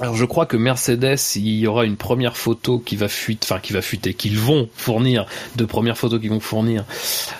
alors 0.00 0.14
je 0.14 0.24
crois 0.24 0.46
que 0.46 0.56
Mercedes, 0.56 1.18
il 1.36 1.58
y 1.58 1.66
aura 1.66 1.84
une 1.84 1.96
première 1.96 2.36
photo 2.36 2.78
qui 2.78 2.96
va 2.96 3.08
fuiter, 3.08 3.46
enfin 3.50 3.60
qui 3.60 3.72
va 3.72 3.82
fuiter, 3.82 4.14
qu'ils 4.14 4.38
vont 4.38 4.68
fournir, 4.76 5.26
deux 5.56 5.66
premières 5.66 5.98
photos 5.98 6.20
qu'ils 6.20 6.30
vont 6.30 6.40
fournir 6.40 6.84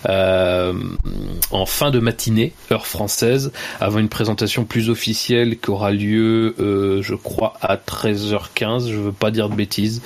euh, 0.08 0.72
en 1.50 1.66
fin 1.66 1.90
de 1.90 2.00
matinée, 2.00 2.52
heure 2.72 2.86
française, 2.86 3.52
avant 3.80 4.00
une 4.00 4.08
présentation 4.08 4.64
plus 4.64 4.90
officielle 4.90 5.58
qui 5.58 5.70
aura 5.70 5.92
lieu, 5.92 6.56
euh, 6.58 7.00
je 7.02 7.14
crois, 7.14 7.54
à 7.60 7.76
13h15, 7.76 8.90
je 8.90 8.96
veux 8.96 9.12
pas 9.12 9.30
dire 9.30 9.48
de 9.48 9.54
bêtises. 9.54 10.02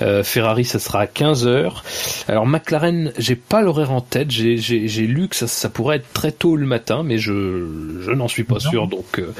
Euh, 0.00 0.22
Ferrari, 0.22 0.64
ça 0.64 0.78
sera 0.78 1.00
à 1.00 1.06
15h. 1.06 1.82
Alors 2.28 2.46
McLaren, 2.46 3.12
j'ai 3.18 3.36
pas 3.36 3.60
l'horaire 3.60 3.92
en 3.92 4.00
tête, 4.00 4.30
j'ai 4.30 4.56
lu 5.06 5.28
que 5.28 5.36
ça, 5.36 5.46
ça, 5.46 5.68
pourrait 5.68 5.96
être 5.96 6.12
très 6.12 6.32
tôt 6.32 6.56
le 6.56 6.66
matin, 6.66 7.02
mais 7.04 7.18
je, 7.18 7.66
je 8.00 8.10
n'en 8.10 8.28
suis 8.28 8.44
pas 8.44 8.58
sûr, 8.58 8.88
donc 8.88 9.18
euh, 9.18 9.32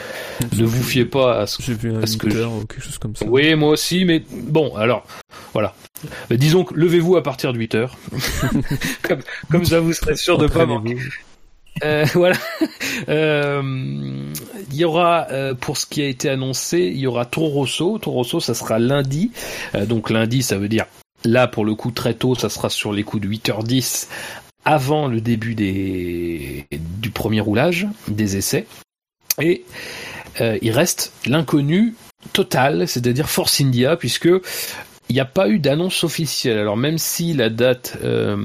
ne 0.56 0.64
vous 0.64 0.82
fiez 0.82 1.04
pas 1.04 1.40
à 1.40 1.46
ce, 1.46 1.62
à 2.02 2.06
ce 2.06 2.16
que 2.16 2.28
je 2.30 2.49
quelque 2.60 2.82
chose 2.82 2.98
comme 2.98 3.16
ça. 3.16 3.26
Oui, 3.26 3.54
moi 3.54 3.70
aussi, 3.70 4.04
mais 4.04 4.22
bon, 4.30 4.74
alors, 4.76 5.06
voilà. 5.52 5.74
Euh, 6.30 6.36
disons 6.36 6.64
que 6.64 6.74
levez-vous 6.74 7.16
à 7.16 7.22
partir 7.22 7.52
de 7.52 7.58
8 7.58 7.74
heures. 7.74 7.96
comme, 9.50 9.64
ça, 9.64 9.80
vous 9.80 9.92
serez 9.92 10.16
sûr 10.16 10.38
de 10.38 10.46
pas 10.46 10.66
manquer. 10.66 10.96
Euh, 11.84 12.04
voilà. 12.14 12.36
Euh, 13.08 13.62
il 14.70 14.76
y 14.76 14.84
aura, 14.84 15.26
pour 15.60 15.76
ce 15.76 15.86
qui 15.86 16.02
a 16.02 16.06
été 16.06 16.28
annoncé, 16.28 16.78
il 16.78 16.98
y 16.98 17.06
aura 17.06 17.24
Toro 17.24 17.48
Rosso. 17.48 17.98
Toro 17.98 18.18
Rosso, 18.18 18.40
ça 18.40 18.54
sera 18.54 18.78
lundi. 18.78 19.32
donc 19.86 20.10
lundi, 20.10 20.42
ça 20.42 20.58
veut 20.58 20.68
dire 20.68 20.86
là 21.24 21.46
pour 21.46 21.64
le 21.64 21.74
coup 21.74 21.90
très 21.90 22.14
tôt, 22.14 22.34
ça 22.34 22.48
sera 22.48 22.70
sur 22.70 22.92
les 22.92 23.02
coups 23.02 23.22
de 23.22 23.28
8h10 23.28 24.08
avant 24.64 25.06
le 25.06 25.20
début 25.20 25.54
des, 25.54 26.66
du 26.70 27.10
premier 27.10 27.40
roulage, 27.40 27.86
des 28.08 28.36
essais. 28.36 28.66
Et 29.40 29.64
euh, 30.40 30.58
il 30.60 30.72
reste 30.72 31.12
l'inconnu 31.26 31.94
total, 32.32 32.86
c'est-à-dire 32.88 33.28
Force 33.28 33.60
India, 33.60 33.96
puisque 33.96 34.28
il 35.10 35.14
n'y 35.14 35.20
a 35.20 35.24
pas 35.24 35.48
eu 35.48 35.58
d'annonce 35.58 36.04
officielle. 36.04 36.56
Alors 36.56 36.76
même 36.76 36.96
si 36.96 37.32
la 37.32 37.50
date 37.50 37.98
euh, 38.04 38.36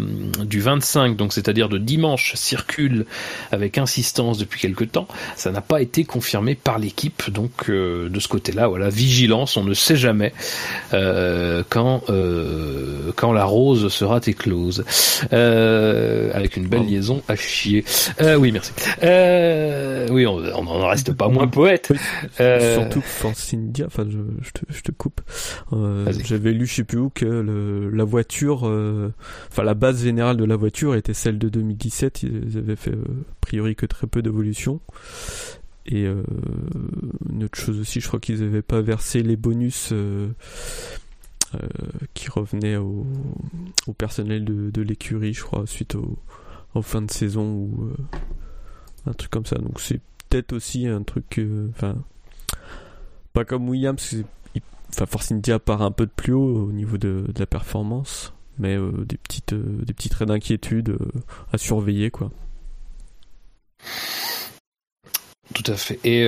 du 0.43 0.59
25, 0.59 1.15
donc 1.15 1.31
c'est-à-dire 1.31 1.69
de 1.69 1.77
dimanche, 1.77 2.33
circule 2.33 3.05
avec 3.51 3.77
insistance 3.77 4.39
depuis 4.39 4.59
quelque 4.59 4.83
temps, 4.83 5.07
ça 5.35 5.51
n'a 5.51 5.61
pas 5.61 5.79
été 5.83 6.05
confirmé 6.05 6.55
par 6.55 6.79
l'équipe. 6.79 7.29
Donc 7.29 7.69
euh, 7.69 8.09
de 8.09 8.19
ce 8.19 8.27
côté-là, 8.27 8.67
voilà, 8.67 8.89
vigilance, 8.89 9.57
on 9.57 9.63
ne 9.63 9.75
sait 9.75 9.95
jamais 9.95 10.33
euh, 10.93 11.63
quand 11.69 12.01
quand 13.15 13.31
la 13.31 13.45
rose 13.45 13.87
sera 13.93 14.19
éclose, 14.25 14.85
avec 15.31 16.57
une 16.57 16.67
belle 16.67 16.81
oh. 16.83 16.89
liaison 16.89 17.21
à 17.27 17.35
chier. 17.35 17.85
oui, 18.39 18.51
merci. 18.51 18.71
oui, 20.11 20.25
on 20.25 20.63
n'en 20.63 20.87
reste 20.87 21.13
pas 21.13 21.27
moins 21.27 21.47
poète. 21.47 21.93
Surtout 22.37 23.01
Force 23.01 23.53
India. 23.53 23.85
Enfin, 23.85 24.05
je, 24.09 24.17
je, 24.41 24.51
te, 24.51 24.61
je 24.69 24.81
te 24.81 24.91
coupe. 24.91 25.21
J'avais 26.23 26.54
lu, 26.55 26.65
je 26.65 26.75
sais 26.75 26.83
plus 26.83 26.97
où, 26.97 27.09
que 27.09 27.25
le, 27.25 27.89
la 27.89 28.03
voiture, 28.03 28.67
euh, 28.67 29.13
enfin 29.51 29.63
la 29.63 29.73
base 29.73 30.03
générale 30.03 30.37
de 30.37 30.45
la 30.45 30.55
voiture 30.55 30.95
était 30.95 31.13
celle 31.13 31.37
de 31.37 31.49
2017. 31.49 32.23
Ils 32.23 32.57
avaient 32.57 32.75
fait 32.75 32.91
euh, 32.91 33.03
a 33.31 33.35
priori 33.41 33.75
que 33.75 33.85
très 33.85 34.07
peu 34.07 34.21
d'évolution. 34.21 34.81
Et 35.85 36.05
euh, 36.05 36.23
une 37.29 37.43
autre 37.43 37.59
chose 37.59 37.79
aussi, 37.79 38.01
je 38.01 38.07
crois 38.07 38.19
qu'ils 38.19 38.39
n'avaient 38.39 38.61
pas 38.61 38.81
versé 38.81 39.21
les 39.21 39.35
bonus 39.35 39.93
qui 42.13 42.29
revenaient 42.29 42.75
au, 42.75 43.05
au 43.87 43.93
personnel 43.93 44.43
de, 44.43 44.81
l'écurie, 44.81 45.33
je 45.33 45.43
crois, 45.43 45.65
suite 45.67 45.95
au, 45.95 46.17
en 46.73 46.81
fin 46.81 47.01
de 47.01 47.11
saison 47.11 47.45
ou 47.45 47.89
un 49.05 49.13
truc 49.13 49.31
comme 49.31 49.45
ça. 49.45 49.57
Donc 49.57 49.79
c'est 49.79 50.01
peut-être 50.27 50.53
aussi 50.53 50.87
un 50.87 51.03
truc, 51.03 51.39
enfin, 51.69 51.95
pas 53.31 53.45
comme 53.45 53.69
Williams, 53.69 54.23
enfin 54.95 55.05
Force 55.05 55.31
India 55.31 55.59
part 55.59 55.81
un 55.81 55.91
peu 55.91 56.05
de 56.05 56.11
plus 56.15 56.33
haut 56.33 56.67
au 56.67 56.71
niveau 56.71 56.97
de, 56.97 57.25
la 57.37 57.45
performance, 57.45 58.33
mais 58.57 58.75
euh, 58.77 58.91
des 59.05 59.17
petites 59.17 59.53
euh, 59.53 59.83
des 59.85 59.93
petits 59.93 60.09
traits 60.09 60.27
d'inquiétude 60.29 60.89
euh, 60.89 61.11
à 61.51 61.57
surveiller 61.57 62.11
quoi. 62.11 62.31
Tout 65.53 65.69
à 65.71 65.75
fait. 65.75 65.99
Et 66.03 66.27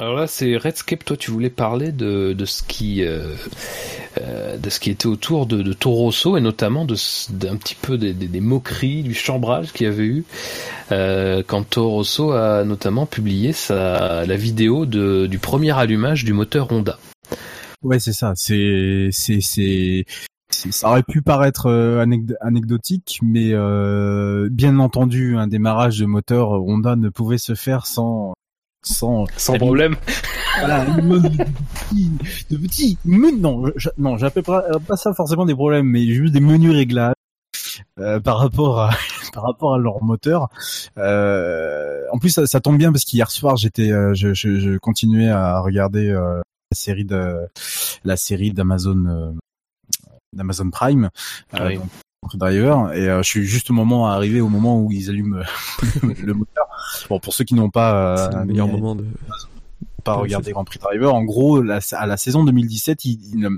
alors 0.00 0.14
là, 0.14 0.26
c'est 0.26 0.56
Redscape. 0.56 1.04
Toi, 1.04 1.16
tu 1.16 1.30
voulais 1.30 1.50
parler 1.50 1.92
de, 1.92 2.32
de 2.32 2.44
ce 2.44 2.62
qui 2.64 3.00
de 3.00 4.70
ce 4.70 4.80
qui 4.80 4.90
était 4.90 5.06
autour 5.06 5.46
de, 5.46 5.62
de 5.62 5.72
Torosso 5.72 6.36
et 6.36 6.40
notamment 6.40 6.84
de 6.84 6.96
d'un 7.30 7.56
petit 7.56 7.76
peu 7.76 7.96
des, 7.96 8.12
des, 8.12 8.40
moqueries, 8.40 9.04
du 9.04 9.14
chambrage 9.14 9.72
qu'il 9.72 9.86
y 9.86 9.88
avait 9.88 10.04
eu 10.04 10.24
quand 10.90 11.62
Torosso 11.70 12.32
a 12.32 12.64
notamment 12.64 13.06
publié 13.06 13.52
sa 13.52 14.26
la 14.26 14.36
vidéo 14.36 14.84
de, 14.84 15.26
du 15.26 15.38
premier 15.38 15.78
allumage 15.78 16.24
du 16.24 16.32
moteur 16.32 16.72
Honda. 16.72 16.98
Ouais, 17.82 17.98
c'est 17.98 18.12
ça. 18.12 18.32
C'est 18.34 19.08
c'est 19.12 19.40
c'est 19.40 20.04
ça 20.50 20.90
aurait 20.90 21.02
pu 21.02 21.22
paraître 21.22 21.66
euh, 21.66 22.04
anecdotique, 22.40 23.20
mais 23.22 23.52
euh, 23.52 24.48
bien 24.50 24.78
entendu, 24.78 25.36
un 25.36 25.46
démarrage 25.46 25.98
de 25.98 26.06
moteur 26.06 26.50
Honda 26.52 26.96
ne 26.96 27.10
pouvait 27.10 27.38
se 27.38 27.54
faire 27.54 27.86
sans 27.86 28.34
sans 28.82 29.26
sans 29.36 29.54
problème. 29.54 29.96
Voilà, 30.58 30.84
de 30.86 32.56
petits, 32.56 32.98
non, 33.04 33.70
non, 33.96 34.16
j'appelle 34.16 34.42
pas, 34.42 34.64
pas 34.86 34.96
ça 34.96 35.12
forcément 35.14 35.44
des 35.44 35.54
problèmes, 35.54 35.86
mais 35.86 36.04
juste 36.06 36.32
des 36.32 36.40
menus 36.40 36.72
réglages 36.72 37.14
euh, 38.00 38.20
par 38.20 38.38
rapport 38.38 38.80
à 38.80 38.90
par 39.32 39.44
rapport 39.44 39.74
à 39.74 39.78
leur 39.78 40.02
moteur. 40.02 40.48
Euh, 40.98 42.02
en 42.12 42.18
plus, 42.18 42.30
ça, 42.30 42.46
ça, 42.46 42.60
tombe 42.60 42.78
bien 42.78 42.92
parce 42.92 43.04
qu'hier 43.04 43.30
soir, 43.30 43.56
j'étais, 43.56 43.92
euh, 43.92 44.14
je, 44.14 44.34
je, 44.34 44.58
je, 44.58 44.78
continuais 44.78 45.28
à 45.28 45.60
regarder 45.60 46.16
série 46.74 47.04
de 47.04 47.48
la 48.04 48.16
série 48.16 48.52
d'Amazon 48.52 49.06
euh, 49.06 49.32
d'Amazon 50.32 50.70
Prime. 50.70 51.10
Euh, 51.54 51.76
ah 51.78 51.84
Driver 52.34 52.92
et 52.92 53.08
euh, 53.08 53.22
je 53.22 53.28
suis 53.28 53.44
juste 53.44 53.70
au 53.70 53.72
moment 53.72 54.08
arrivé 54.08 54.40
au 54.40 54.48
moment 54.48 54.82
où 54.82 54.90
ils 54.90 55.08
allument 55.08 55.40
le 56.02 56.34
moteur. 56.34 56.66
Bon 57.08 57.20
pour 57.20 57.32
ceux 57.32 57.44
qui 57.44 57.54
n'ont 57.54 57.70
pas 57.70 58.28
le 58.32 58.44
meilleur 58.44 58.68
moment 58.68 58.96
de 58.96 59.06
pas 60.04 60.14
regarder 60.14 60.52
Grand 60.52 60.64
Prix 60.64 60.78
Driver. 60.78 61.14
En 61.14 61.24
gros, 61.24 61.58
à 61.58 62.06
la 62.06 62.16
saison 62.16 62.44
2017, 62.44 63.04
il, 63.04 63.48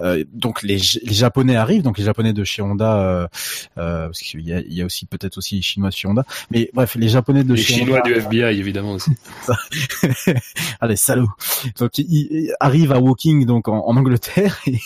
euh, 0.00 0.24
donc 0.32 0.62
les, 0.62 0.76
les, 0.76 1.14
Japonais 1.14 1.56
arrivent, 1.56 1.82
donc 1.82 1.98
les 1.98 2.04
Japonais 2.04 2.32
de 2.32 2.44
chez 2.44 2.62
Honda, 2.62 3.00
euh, 3.00 3.28
euh, 3.78 4.06
parce 4.06 4.20
qu'il 4.20 4.40
y 4.40 4.52
a, 4.52 4.60
il 4.60 4.72
y 4.72 4.82
a 4.82 4.84
aussi 4.84 5.06
peut-être 5.06 5.38
aussi 5.38 5.56
les 5.56 5.62
Chinois 5.62 5.90
de 5.90 5.94
chez 5.94 6.08
Honda, 6.08 6.24
mais 6.50 6.70
bref, 6.74 6.96
les 6.96 7.08
Japonais 7.08 7.44
de 7.44 7.54
les 7.54 7.62
chez 7.62 7.74
Chinois 7.74 8.00
du 8.02 8.14
FBI 8.14 8.58
évidemment 8.58 8.92
aussi. 8.92 9.10
Allez 10.80 10.96
salauds. 10.96 11.30
Donc 11.78 11.98
ils, 11.98 12.52
arrivent 12.60 12.92
à 12.92 13.00
Woking 13.00 13.46
donc 13.46 13.68
en, 13.68 13.86
en 13.86 13.96
Angleterre 13.96 14.60
et, 14.66 14.78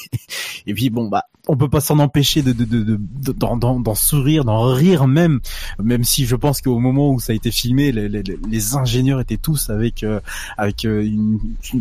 et 0.66 0.74
puis 0.74 0.91
bon 0.91 1.09
bah 1.09 1.24
on 1.51 1.57
peut 1.57 1.68
pas 1.68 1.80
s'en 1.80 1.98
empêcher 1.98 2.42
de 2.42 2.53
d'en 2.53 3.57
de, 3.57 3.82
de, 3.82 3.94
sourire, 3.96 4.44
d'en 4.44 4.62
rire 4.72 5.09
même, 5.09 5.40
même 5.82 6.05
si 6.05 6.24
je 6.24 6.36
pense 6.36 6.61
qu'au 6.61 6.78
moment 6.78 7.11
où 7.11 7.18
ça 7.18 7.32
a 7.32 7.36
été 7.36 7.51
filmé, 7.51 7.90
les, 7.90 8.09
les, 8.09 8.22
les 8.22 8.74
ingénieurs 8.76 9.20
étaient 9.20 9.36
tous 9.36 9.68
avec 9.68 10.05
euh, 10.05 10.20
avec 10.57 10.84
euh, 10.84 11.03
une, 11.03 11.40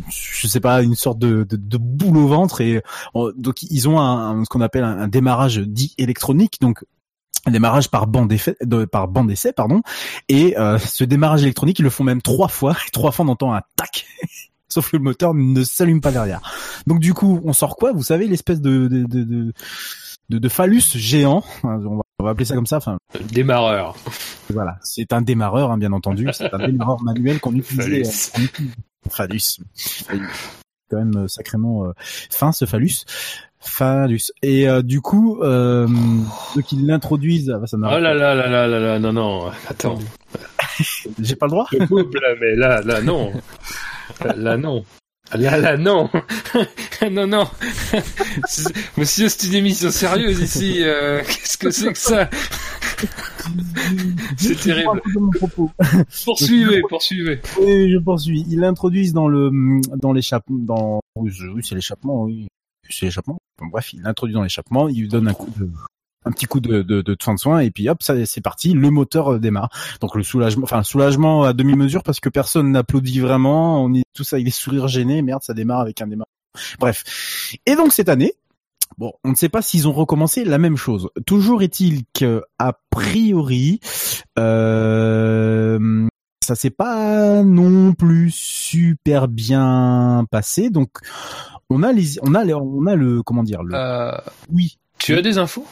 je 0.10 0.48
sais 0.48 0.60
pas 0.60 0.82
une 0.82 0.96
sorte 0.96 1.20
de, 1.20 1.46
de, 1.50 1.78
boule 1.78 2.18
au 2.18 2.28
ventre 2.28 2.62
et 2.62 2.82
euh, 3.16 3.32
donc 3.38 3.62
ils 3.62 3.88
ont 3.88 4.00
un, 4.00 4.44
ce 4.44 4.50
qu'on 4.50 4.62
appelle 4.62 4.84
un, 4.84 5.08
démarrage 5.08 5.60
dit 5.60 5.94
électronique 5.98 6.58
donc 6.62 6.84
un 7.46 7.52
démarrage 7.52 7.90
par 7.90 8.08
bande 8.08 8.28
d'essai, 8.28 8.58
par 8.92 9.08
bande 9.08 9.28
d'essai, 9.28 9.54
pardon. 9.54 9.82
Et 10.28 10.56
ce 10.78 11.06
démarrage 11.06 11.42
électronique, 11.42 11.80
ils 11.80 11.84
le 11.84 11.90
font 11.90 12.04
même 12.04 12.22
trois 12.22 12.50
fois. 12.50 12.76
Trois 12.92 13.14
fois, 13.14 13.24
on 13.26 13.30
entend 13.30 13.54
un 13.54 13.62
tac 13.78 14.06
sauf 14.70 14.92
que 14.92 14.98
le 14.98 15.04
moteur 15.04 15.34
ne 15.34 15.64
s'allume 15.64 16.02
pas 16.02 16.12
derrière. 16.12 16.42
Donc 16.88 17.00
du 17.00 17.14
coup, 17.14 17.42
on 17.44 17.54
sort 17.54 17.76
quoi? 17.76 17.92
Vous 17.92 18.04
savez, 18.04 18.28
l'espèce 18.28 18.62
de 18.62 18.88
de, 18.88 19.04
de, 19.04 19.24
de, 20.30 20.38
de, 20.38 20.50
phallus 20.50 20.96
géant, 20.96 21.44
on 21.64 22.02
va, 22.24 22.30
appeler 22.30 22.46
ça 22.46 22.56
comme 22.56 22.66
ça. 22.66 22.78
Enfin, 22.78 22.98
démarreur. 23.32 23.96
Voilà, 24.50 24.78
c'est 24.84 25.14
un 25.14 25.22
démarreur, 25.22 25.72
hein, 25.72 25.78
bien 25.78 25.92
entendu. 25.92 26.28
C'est 26.34 26.54
un 26.54 26.68
démarreur 26.68 27.02
manuel 27.02 27.40
qu'on 27.40 27.54
utilisait. 27.54 28.04
phallus. 29.10 29.60
phallus. 29.76 30.30
Quand 30.90 30.98
même 30.98 31.16
euh, 31.18 31.28
sacrément 31.28 31.86
euh, 31.86 31.92
fin 32.32 32.52
ce 32.52 32.66
phallus. 32.66 33.06
Phallus. 33.60 34.32
Et 34.42 34.70
euh, 34.70 34.82
du 34.82 35.02
coup, 35.02 35.42
euh, 35.42 35.86
donc 36.56 36.72
ils 36.72 36.86
l'introduisent. 36.86 37.54
Ah, 37.62 37.68
ça 37.68 37.78
oh 37.78 37.82
là 37.82 38.00
là 38.00 38.14
là 38.14 38.48
là 38.48 38.68
là 38.68 38.80
là, 38.80 39.00
non 39.00 39.12
non, 39.12 39.52
attends. 39.68 40.00
J'ai 41.20 41.36
pas 41.36 41.46
le 41.48 41.52
droit? 41.52 41.68
Je 41.72 41.86
coupe 41.86 42.16
là, 42.16 42.36
mais 42.40 42.56
là 42.56 42.82
là 42.82 43.02
non. 43.02 43.34
Là, 44.36 44.58
non. 44.58 44.84
Là, 45.36 45.58
là, 45.58 45.78
non. 45.78 46.10
non, 47.12 47.28
non. 47.28 47.48
Monsieur, 48.98 49.30
c'est 49.30 49.48
une 49.48 49.54
émission 49.56 49.92
sérieuse 49.92 50.40
ici. 50.42 50.78
Euh, 50.82 51.22
qu'est-ce 51.24 51.58
que 51.58 51.70
c'est 51.70 51.94
que 51.94 52.00
ça? 52.00 52.30
C'est 54.38 54.56
terrible. 54.56 55.02
Poursuivez, 56.26 56.82
poursuivez. 56.90 57.42
Oui, 57.62 57.92
je 57.92 58.00
poursuis. 58.00 58.44
Ils 58.50 58.60
l'introduisent 58.60 59.14
dans 59.14 59.28
le, 59.28 59.52
dans 59.98 60.14
l'échappement, 60.14 60.58
dans, 60.58 61.02
oui, 61.16 61.32
c'est 61.62 61.76
l'échappement, 61.76 62.24
oui. 62.24 62.48
C'est 62.90 63.06
l'échappement. 63.06 63.38
bref, 63.62 63.94
il 63.94 64.02
l'introduit 64.02 64.34
dans 64.34 64.44
l'échappement, 64.44 64.90
il 64.90 65.02
lui 65.02 65.08
donne 65.08 65.28
un 65.28 65.34
coup 65.34 65.52
de, 65.60 65.70
un 66.26 66.32
petit 66.32 66.46
coup 66.46 66.60
de, 66.60 66.82
de, 66.82 67.02
de 67.02 67.18
fin 67.22 67.34
de 67.34 67.40
soin 67.40 67.60
et 67.60 67.72
puis 67.72 67.88
hop 67.90 68.04
ça 68.04 68.14
c'est 68.26 68.42
parti 68.42 68.74
le 68.74 68.90
moteur 68.90 69.34
euh, 69.34 69.40
démarre 69.40 69.70
donc 70.02 70.16
le 70.16 70.24
soulagement 70.24 70.64
enfin 70.64 70.84
soulagement 70.84 71.44
à 71.44 71.54
demi 71.54 71.76
mesure 71.76 72.04
parce 72.04 72.20
que 72.20 72.30
personne 72.30 72.72
n'applaudit 72.72 73.20
vraiment 73.20 73.84
on 73.84 73.94
est 73.94 74.04
tout 74.14 74.24
ça 74.24 74.38
il 74.38 74.48
est 74.48 74.52
sourire 74.52 74.88
gêné 74.88 75.22
merde 75.22 75.44
ça 75.44 75.54
démarre 75.54 75.80
avec 75.80 76.02
un 76.02 76.08
démarre 76.08 76.28
bref 76.80 77.04
et 77.66 77.76
donc 77.76 77.94
cette 77.94 78.10
année 78.10 78.34
Bon, 78.98 79.14
on 79.24 79.30
ne 79.30 79.36
sait 79.36 79.48
pas 79.48 79.62
s'ils 79.62 79.88
ont 79.88 79.94
recommencé 79.94 80.44
la 80.44 80.58
même 80.58 80.76
chose. 80.76 81.10
Toujours 81.26 81.62
est-il 81.62 82.04
que 82.14 82.44
a 82.58 82.74
priori, 82.90 83.80
euh, 84.38 86.08
ça 86.46 86.56
s'est 86.56 86.70
pas 86.70 87.44
non 87.44 87.94
plus 87.94 88.32
super 88.32 89.30
bien 89.30 90.26
passé. 90.32 90.70
Donc, 90.70 90.90
on 91.70 91.84
a 91.84 91.94
les, 91.94 92.20
on 92.24 92.36
a, 92.36 92.44
on 92.46 92.88
a 92.88 92.96
le, 92.96 93.24
comment 93.24 93.44
dire, 93.44 93.64
le. 93.64 93.76
Euh, 93.76 94.18
oui. 94.52 94.78
Tu 94.98 95.16
as 95.16 95.22
des 95.22 95.38
infos? 95.38 95.66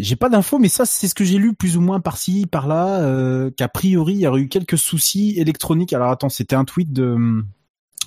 J'ai 0.00 0.16
pas 0.16 0.28
d'infos, 0.28 0.58
mais 0.58 0.68
ça 0.68 0.84
c'est 0.84 1.08
ce 1.08 1.14
que 1.14 1.24
j'ai 1.24 1.38
lu 1.38 1.54
plus 1.54 1.76
ou 1.76 1.80
moins 1.80 2.00
par-ci, 2.00 2.46
par-là, 2.46 3.00
euh, 3.00 3.50
qu'a 3.56 3.68
priori 3.68 4.14
il 4.14 4.20
y 4.20 4.26
aurait 4.26 4.40
eu 4.40 4.48
quelques 4.48 4.78
soucis 4.78 5.34
électroniques. 5.38 5.92
Alors 5.92 6.10
attends, 6.10 6.28
c'était 6.28 6.56
un 6.56 6.64
tweet 6.64 6.92
de, 6.92 7.44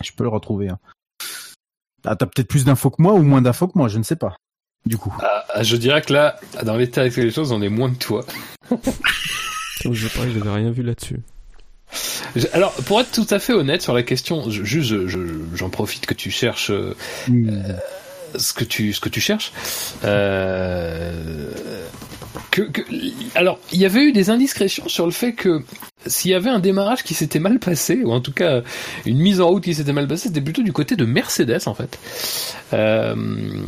je 0.01 0.11
peux 0.11 0.23
le 0.23 0.29
retrouver. 0.29 0.69
Hein. 0.69 0.79
Ah, 2.05 2.15
t'as 2.15 2.25
peut-être 2.25 2.47
plus 2.47 2.65
d'infos 2.65 2.89
que 2.89 3.01
moi 3.01 3.13
ou 3.13 3.23
moins 3.23 3.41
d'infos 3.41 3.67
que 3.67 3.77
moi, 3.77 3.87
je 3.87 3.97
ne 3.97 4.03
sais 4.03 4.15
pas. 4.15 4.35
Du 4.85 4.97
coup. 4.97 5.13
Ah, 5.21 5.45
ah 5.53 5.63
je 5.63 5.77
dirais 5.77 6.01
que 6.01 6.11
là, 6.11 6.37
dans 6.63 6.75
l'état 6.75 7.01
actuel 7.01 7.27
des 7.27 7.31
choses, 7.31 7.51
on 7.51 7.61
est 7.61 7.69
moins 7.69 7.91
que 7.91 7.99
toi. 7.99 8.25
je 8.71 10.07
pas, 10.09 10.27
j'avais 10.29 10.49
rien 10.49 10.71
vu 10.71 10.83
là-dessus. 10.83 11.19
Alors, 12.51 12.73
pour 12.73 12.99
être 12.99 13.11
tout 13.11 13.27
à 13.29 13.39
fait 13.39 13.53
honnête 13.53 13.81
sur 13.81 13.93
la 13.93 14.03
question, 14.03 14.49
juste, 14.49 14.93
j'en 15.53 15.69
profite 15.69 16.05
que 16.05 16.13
tu 16.13 16.31
cherches. 16.31 16.71
Euh, 16.71 16.95
ce 18.37 18.53
que 18.53 18.63
tu 18.63 18.93
ce 18.93 18.99
que 18.99 19.09
tu 19.09 19.21
cherches. 19.21 19.51
Euh, 20.03 21.51
que, 22.51 22.61
que, 22.61 22.81
alors, 23.35 23.59
il 23.71 23.79
y 23.79 23.85
avait 23.85 24.03
eu 24.03 24.11
des 24.11 24.29
indiscrétions 24.29 24.87
sur 24.87 25.05
le 25.05 25.11
fait 25.11 25.33
que 25.33 25.61
s'il 26.05 26.31
y 26.31 26.33
avait 26.33 26.49
un 26.49 26.59
démarrage 26.59 27.03
qui 27.03 27.13
s'était 27.13 27.39
mal 27.39 27.59
passé, 27.59 28.01
ou 28.03 28.11
en 28.11 28.21
tout 28.21 28.31
cas 28.31 28.61
une 29.05 29.17
mise 29.17 29.41
en 29.41 29.47
route 29.47 29.63
qui 29.63 29.73
s'était 29.73 29.93
mal 29.93 30.07
passée, 30.07 30.27
c'était 30.27 30.41
plutôt 30.41 30.61
du 30.61 30.71
côté 30.73 30.95
de 30.95 31.05
Mercedes 31.05 31.61
en 31.65 31.73
fait, 31.73 31.97
euh, 32.73 33.15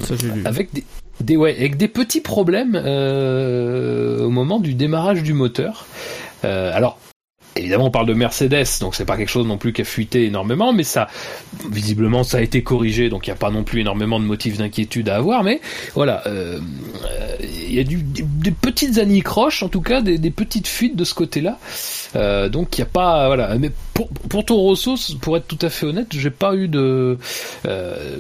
Ça, 0.03 0.15
j'ai 0.19 0.29
lu. 0.29 0.41
avec 0.45 0.73
des, 0.73 0.83
des 1.21 1.35
ouais, 1.35 1.55
avec 1.57 1.77
des 1.77 1.87
petits 1.87 2.21
problèmes 2.21 2.79
euh, 2.83 4.23
au 4.23 4.29
moment 4.29 4.59
du 4.59 4.75
démarrage 4.75 5.23
du 5.23 5.33
moteur. 5.33 5.85
Euh, 6.43 6.71
alors 6.73 6.99
Évidemment, 7.57 7.85
on 7.85 7.91
parle 7.91 8.07
de 8.07 8.13
Mercedes, 8.13 8.65
donc 8.81 8.95
c'est 8.95 9.05
pas 9.05 9.15
quelque 9.15 9.29
chose 9.29 9.47
non 9.47 9.57
plus 9.57 9.71
qui 9.71 9.81
a 9.81 9.85
fuité 9.85 10.25
énormément, 10.25 10.73
mais 10.73 10.83
ça, 10.83 11.07
visiblement, 11.71 12.23
ça 12.23 12.39
a 12.39 12.41
été 12.41 12.63
corrigé, 12.63 13.09
donc 13.09 13.27
il 13.27 13.29
n'y 13.29 13.33
a 13.33 13.37
pas 13.37 13.49
non 13.49 13.63
plus 13.63 13.79
énormément 13.79 14.19
de 14.19 14.25
motifs 14.25 14.57
d'inquiétude 14.57 15.07
à 15.07 15.15
avoir, 15.15 15.41
mais 15.41 15.61
voilà, 15.93 16.21
euh, 16.27 16.59
euh, 17.05 17.35
il 17.41 17.73
y 17.73 17.79
a 17.79 17.85
du, 17.85 18.03
des, 18.03 18.51
petites 18.51 18.97
anicroches, 18.97 19.63
en 19.63 19.69
tout 19.69 19.79
cas, 19.79 20.01
des, 20.01 20.31
petites 20.31 20.67
fuites 20.67 20.97
de 20.97 21.05
ce 21.05 21.13
côté-là, 21.13 21.57
euh, 22.17 22.49
donc 22.49 22.77
il 22.77 22.81
n'y 22.81 22.87
a 22.87 22.91
pas, 22.91 23.27
voilà, 23.27 23.57
mais 23.57 23.71
pour, 23.93 24.09
pour 24.09 24.43
Toro 24.43 24.75
pour 25.21 25.37
être 25.37 25.47
tout 25.47 25.59
à 25.61 25.69
fait 25.69 25.85
honnête, 25.85 26.07
j'ai 26.11 26.31
pas 26.31 26.55
eu 26.55 26.67
de, 26.67 27.17
euh, 27.65 28.17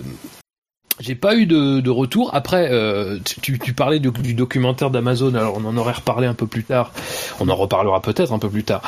j'ai 0.99 1.15
pas 1.15 1.35
eu 1.35 1.45
de, 1.45 1.81
de 1.81 1.89
retour. 1.89 2.29
Après, 2.33 2.69
euh, 2.71 3.19
tu, 3.41 3.59
tu 3.59 3.73
parlais 3.73 3.99
du, 3.99 4.11
du 4.11 4.33
documentaire 4.33 4.89
d'Amazon. 4.89 5.33
Alors, 5.35 5.57
on 5.57 5.65
en 5.65 5.75
aurait 5.77 5.93
reparlé 5.93 6.25
un 6.27 6.33
peu 6.33 6.47
plus 6.47 6.63
tard. 6.63 6.91
On 7.39 7.49
en 7.49 7.55
reparlera 7.55 8.01
peut-être 8.01 8.31
un 8.31 8.39
peu 8.39 8.49
plus 8.49 8.63
tard. 8.63 8.81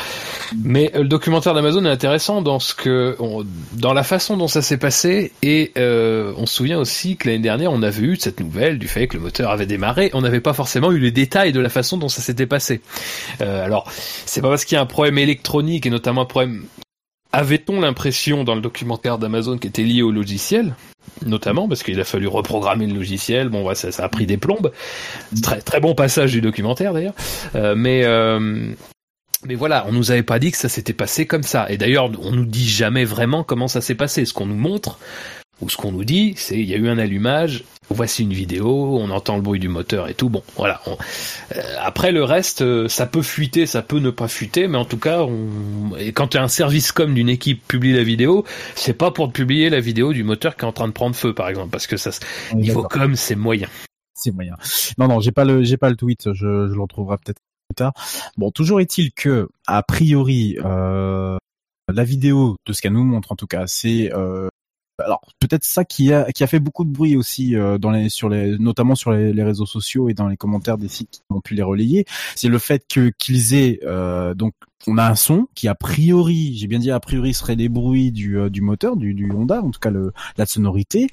Mais 0.64 0.92
euh, 0.96 1.00
le 1.04 1.08
documentaire 1.10 1.54
d'Amazon 1.54 1.84
est 1.86 1.90
intéressant 1.90 2.42
dans 2.42 2.60
ce 2.60 2.74
que, 2.74 3.16
on- 3.20 3.46
dans 3.74 3.94
la 3.94 4.04
façon 4.04 4.38
dont 4.38 4.48
ça 4.48 4.62
s'est 4.62 4.78
passé. 4.78 5.34
Et 5.44 5.72
euh, 5.78 6.34
on 6.38 6.46
se 6.46 6.56
souvient 6.56 6.80
aussi 6.80 7.18
que 7.18 7.28
l'année 7.28 7.44
dernière, 7.44 7.72
on 7.72 7.84
avait 7.84 8.04
eu 8.04 8.16
cette 8.16 8.40
nouvelle 8.40 8.80
du 8.80 8.88
fait 8.88 9.08
que 9.08 9.18
le 9.18 9.24
moteur 9.24 9.52
avait 9.52 9.66
démarré. 9.66 10.10
On 10.14 10.22
n'avait 10.22 10.40
pas 10.42 10.54
forcément 10.54 10.92
eu 10.92 11.00
les 11.00 11.12
détails 11.12 11.52
de 11.52 11.60
la 11.60 11.70
façon 11.70 11.98
dont 11.98 12.10
ça 12.10 12.22
s'était 12.22 12.46
passé. 12.48 12.82
Euh, 13.42 13.66
alors, 13.66 13.92
c'est 14.26 14.42
pas 14.42 14.50
parce 14.50 14.64
qu'il 14.66 14.76
y 14.76 14.80
a 14.80 14.82
un 14.82 14.86
problème 14.86 15.18
électronique 15.18 15.86
et 15.86 15.90
notamment 15.90 16.22
un 16.22 16.26
problème 16.26 16.64
avait-on 17.38 17.80
l'impression 17.80 18.44
dans 18.44 18.56
le 18.56 18.62
documentaire 18.62 19.20
d'Amazon 19.20 19.60
qui 19.60 19.68
était 19.68 19.84
lié 19.84 20.02
au 20.02 20.10
logiciel, 20.10 20.76
notamment 21.24 21.68
parce 21.68 21.84
qu'il 21.84 22.00
a 22.00 22.04
fallu 22.04 22.26
reprogrammer 22.26 22.88
le 22.88 22.96
logiciel. 22.96 23.50
Bon, 23.50 23.64
ouais, 23.64 23.76
ça, 23.76 24.04
a 24.04 24.10
pris 24.10 24.26
des 24.26 24.38
plombes. 24.38 24.72
Très 25.44 25.62
très 25.62 25.80
bon 25.80 25.94
passage 25.94 26.32
du 26.32 26.42
documentaire 26.42 26.94
d'ailleurs. 26.94 27.14
Euh, 27.54 27.76
mais 27.76 28.06
euh, 28.06 28.74
mais 29.46 29.54
voilà, 29.54 29.86
on 29.88 29.92
nous 29.92 30.10
avait 30.10 30.24
pas 30.24 30.40
dit 30.40 30.50
que 30.50 30.58
ça 30.58 30.68
s'était 30.68 30.94
passé 30.94 31.28
comme 31.28 31.44
ça. 31.44 31.70
Et 31.70 31.78
d'ailleurs, 31.78 32.10
on 32.20 32.32
nous 32.32 32.46
dit 32.46 32.68
jamais 32.68 33.06
vraiment 33.06 33.44
comment 33.44 33.68
ça 33.68 33.82
s'est 33.82 33.94
passé. 33.94 34.26
Ce 34.26 34.34
qu'on 34.34 34.48
nous 34.48 34.56
montre 34.56 34.98
ou 35.62 35.70
ce 35.70 35.78
qu'on 35.78 35.92
nous 35.92 36.04
dit, 36.04 36.34
c'est 36.38 36.60
il 36.60 36.66
y 36.68 36.74
a 36.74 36.78
eu 36.78 36.88
un 36.88 36.98
allumage. 36.98 37.64
Voici 37.90 38.24
une 38.24 38.34
vidéo, 38.34 38.98
on 39.00 39.10
entend 39.12 39.38
le 39.38 39.42
bruit 39.42 39.62
du 39.62 39.70
moteur 39.70 40.10
et 40.10 40.14
tout. 40.14 40.28
Bon, 40.30 40.44
voilà. 40.58 40.82
on- 40.88 40.98
euh, 41.56 41.62
après 41.80 42.12
le 42.12 42.22
reste, 42.22 42.62
euh, 42.62 42.90
ça 42.90 43.06
peut 43.06 43.22
fuiter, 43.22 43.66
ça 43.66 43.82
peut 43.82 44.00
ne 44.00 44.10
pas 44.10 44.28
fuiter, 44.28 44.68
mais 44.68 44.78
en 44.78 44.84
tout 44.84 44.98
cas, 44.98 45.22
on... 45.22 45.96
et 45.98 46.12
quand 46.12 46.36
un 46.36 46.50
service 46.50 46.92
comme 46.92 47.14
d'une 47.14 47.30
équipe 47.30 47.66
publie 47.66 47.94
la 47.94 48.04
vidéo, 48.04 48.44
c'est 48.76 48.94
pas 48.94 49.12
pour 49.12 49.32
publier 49.32 49.70
la 49.70 49.80
vidéo 49.80 50.12
du 50.12 50.26
moteur 50.26 50.58
qui 50.58 50.66
est 50.66 50.68
en 50.68 50.74
train 50.74 50.90
de 50.90 50.94
prendre 50.94 51.16
feu, 51.16 51.34
par 51.34 51.48
exemple, 51.48 51.70
parce 51.70 51.88
que 51.88 51.96
ça, 51.96 52.10
est 52.10 52.56
niveau 52.56 52.84
com, 52.84 53.16
c'est 53.16 53.36
moyen. 53.36 53.70
C'est 54.14 54.32
moyen. 54.32 54.58
Non, 54.98 55.08
non, 55.08 55.22
j'ai 55.22 55.32
pas 55.32 55.46
le, 55.46 55.64
j'ai 55.64 55.78
pas 55.78 55.90
le 55.90 55.96
tweet. 55.96 56.34
Je, 56.34 56.68
je 56.68 56.74
le 56.74 56.82
retrouverai 56.82 57.16
peut-être 57.24 57.40
plus 57.70 57.76
tard. 57.76 57.94
Bon, 58.36 58.52
toujours 58.52 58.82
est-il 58.82 59.14
que, 59.14 59.48
a 59.66 59.82
priori, 59.82 60.58
euh, 60.66 61.38
la 61.88 62.04
vidéo 62.04 62.58
de 62.66 62.74
ce 62.74 62.82
qu'elle 62.82 62.92
nous 62.94 63.06
montre, 63.06 63.32
en 63.32 63.36
tout 63.38 63.48
cas, 63.48 63.64
c'est, 63.68 64.12
euh, 64.14 64.50
alors 65.00 65.22
peut-être 65.40 65.64
ça 65.64 65.86
qui 65.86 66.12
a, 66.14 66.32
qui 66.32 66.44
a 66.44 66.48
fait 66.48 66.60
beaucoup 66.60 66.86
de 66.86 66.90
bruit 66.90 67.16
aussi 67.16 67.56
euh, 67.56 67.78
dans 67.78 67.92
les, 67.92 68.10
sur 68.10 68.30
les, 68.30 68.58
notamment 68.58 68.96
sur 68.96 69.12
les, 69.12 69.44
réseaux 69.44 69.66
sociaux 69.66 70.10
et 70.10 70.14
dans 70.14 70.28
les 70.28 70.38
commentaires 70.38 70.78
des 70.78 70.88
sites 70.88 71.12
qui 71.12 71.22
ont 71.30 71.42
pu 71.42 71.54
les 71.54 71.64
relayer. 71.64 72.06
C'est 72.36 72.48
le 72.48 72.60
fait 72.60 72.86
que 72.88 73.12
qu'ils 73.18 73.54
aient, 73.54 73.80
euh, 73.84 74.34
donc, 74.34 74.54
on 74.86 74.98
a 74.98 75.10
un 75.10 75.16
son 75.16 75.48
qui 75.56 75.68
a 75.68 75.76
priori, 75.76 76.56
j'ai 76.56 76.68
bien 76.68 76.80
dit 76.80 76.92
a 76.92 77.00
priori, 77.00 77.34
serait 77.34 77.56
les 77.56 77.70
bruits 77.70 78.12
du, 78.12 78.38
euh, 78.38 78.50
du 78.50 78.62
moteur, 78.62 78.96
du, 78.96 79.14
du 79.14 79.32
Honda, 79.32 79.62
en 79.62 79.72
tout 79.72 79.80
cas 79.80 79.90
le, 79.90 80.14
la 80.38 80.46
sonorité. 80.46 81.08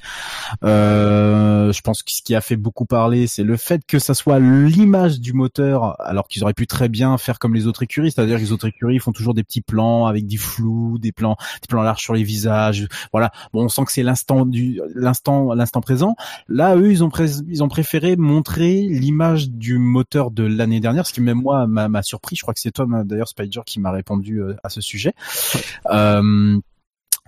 Euh, 0.63 1.73
je 1.73 1.81
pense 1.81 2.03
que 2.03 2.13
ce 2.13 2.23
qui 2.23 2.35
a 2.35 2.41
fait 2.41 2.57
beaucoup 2.57 2.85
parler, 2.85 3.27
c'est 3.27 3.43
le 3.43 3.57
fait 3.57 3.83
que 3.87 3.99
ça 3.99 4.15
soit 4.15 4.39
l'image 4.39 5.21
du 5.21 5.33
moteur, 5.33 6.01
alors 6.01 6.29
qu'ils 6.29 6.43
auraient 6.45 6.55
pu 6.55 6.67
très 6.67 6.89
bien 6.89 7.17
faire 7.19 7.39
comme 7.39 7.55
les 7.55 7.67
autres 7.67 7.83
écuries, 7.83 8.13
c'est-à-dire 8.13 8.37
que 8.37 8.43
les 8.43 8.53
autres 8.53 8.69
écuries 8.69 8.99
font 8.99 9.13
toujours 9.13 9.35
des 9.35 9.43
petits 9.45 9.63
plans 9.63 10.07
avec 10.07 10.27
des 10.27 10.37
flous, 10.37 10.99
des 10.99 11.13
plans, 11.13 11.37
des 11.63 11.67
plans 11.69 11.83
larges 11.83 12.03
sur 12.03 12.15
les 12.15 12.25
visages. 12.25 12.87
Voilà. 13.13 13.33
Bon, 13.53 13.65
on 13.65 13.69
sent 13.69 13.85
que 13.87 13.93
c'est 13.93 14.03
l'instant 14.03 14.45
du, 14.47 14.81
l'instant, 14.95 15.55
l'instant 15.55 15.81
présent. 15.81 16.17
Là, 16.49 16.77
eux, 16.77 16.91
ils 16.91 17.03
ont, 17.03 17.11
ils 17.49 17.63
ont 17.63 17.69
préféré 17.69 18.17
montrer 18.17 18.83
l'image 18.83 19.51
du 19.51 19.79
moteur 19.79 20.31
de 20.31 20.45
l'année 20.45 20.81
dernière, 20.81 21.07
ce 21.07 21.13
qui 21.13 21.21
même 21.21 21.41
moi 21.41 21.67
m'a 21.67 22.03
surpris. 22.03 22.37
Je 22.37 22.43
crois 22.43 22.55
que 22.55 22.61
c'est 22.61 22.73
toi, 22.73 22.87
d'ailleurs, 23.05 23.29
Qui 23.63 23.81
m'a 23.81 23.93
répondu 23.93 24.41
euh, 24.41 24.57
à 24.65 24.69
ce 24.69 24.81
sujet. 24.81 25.15
Euh, 25.91 26.59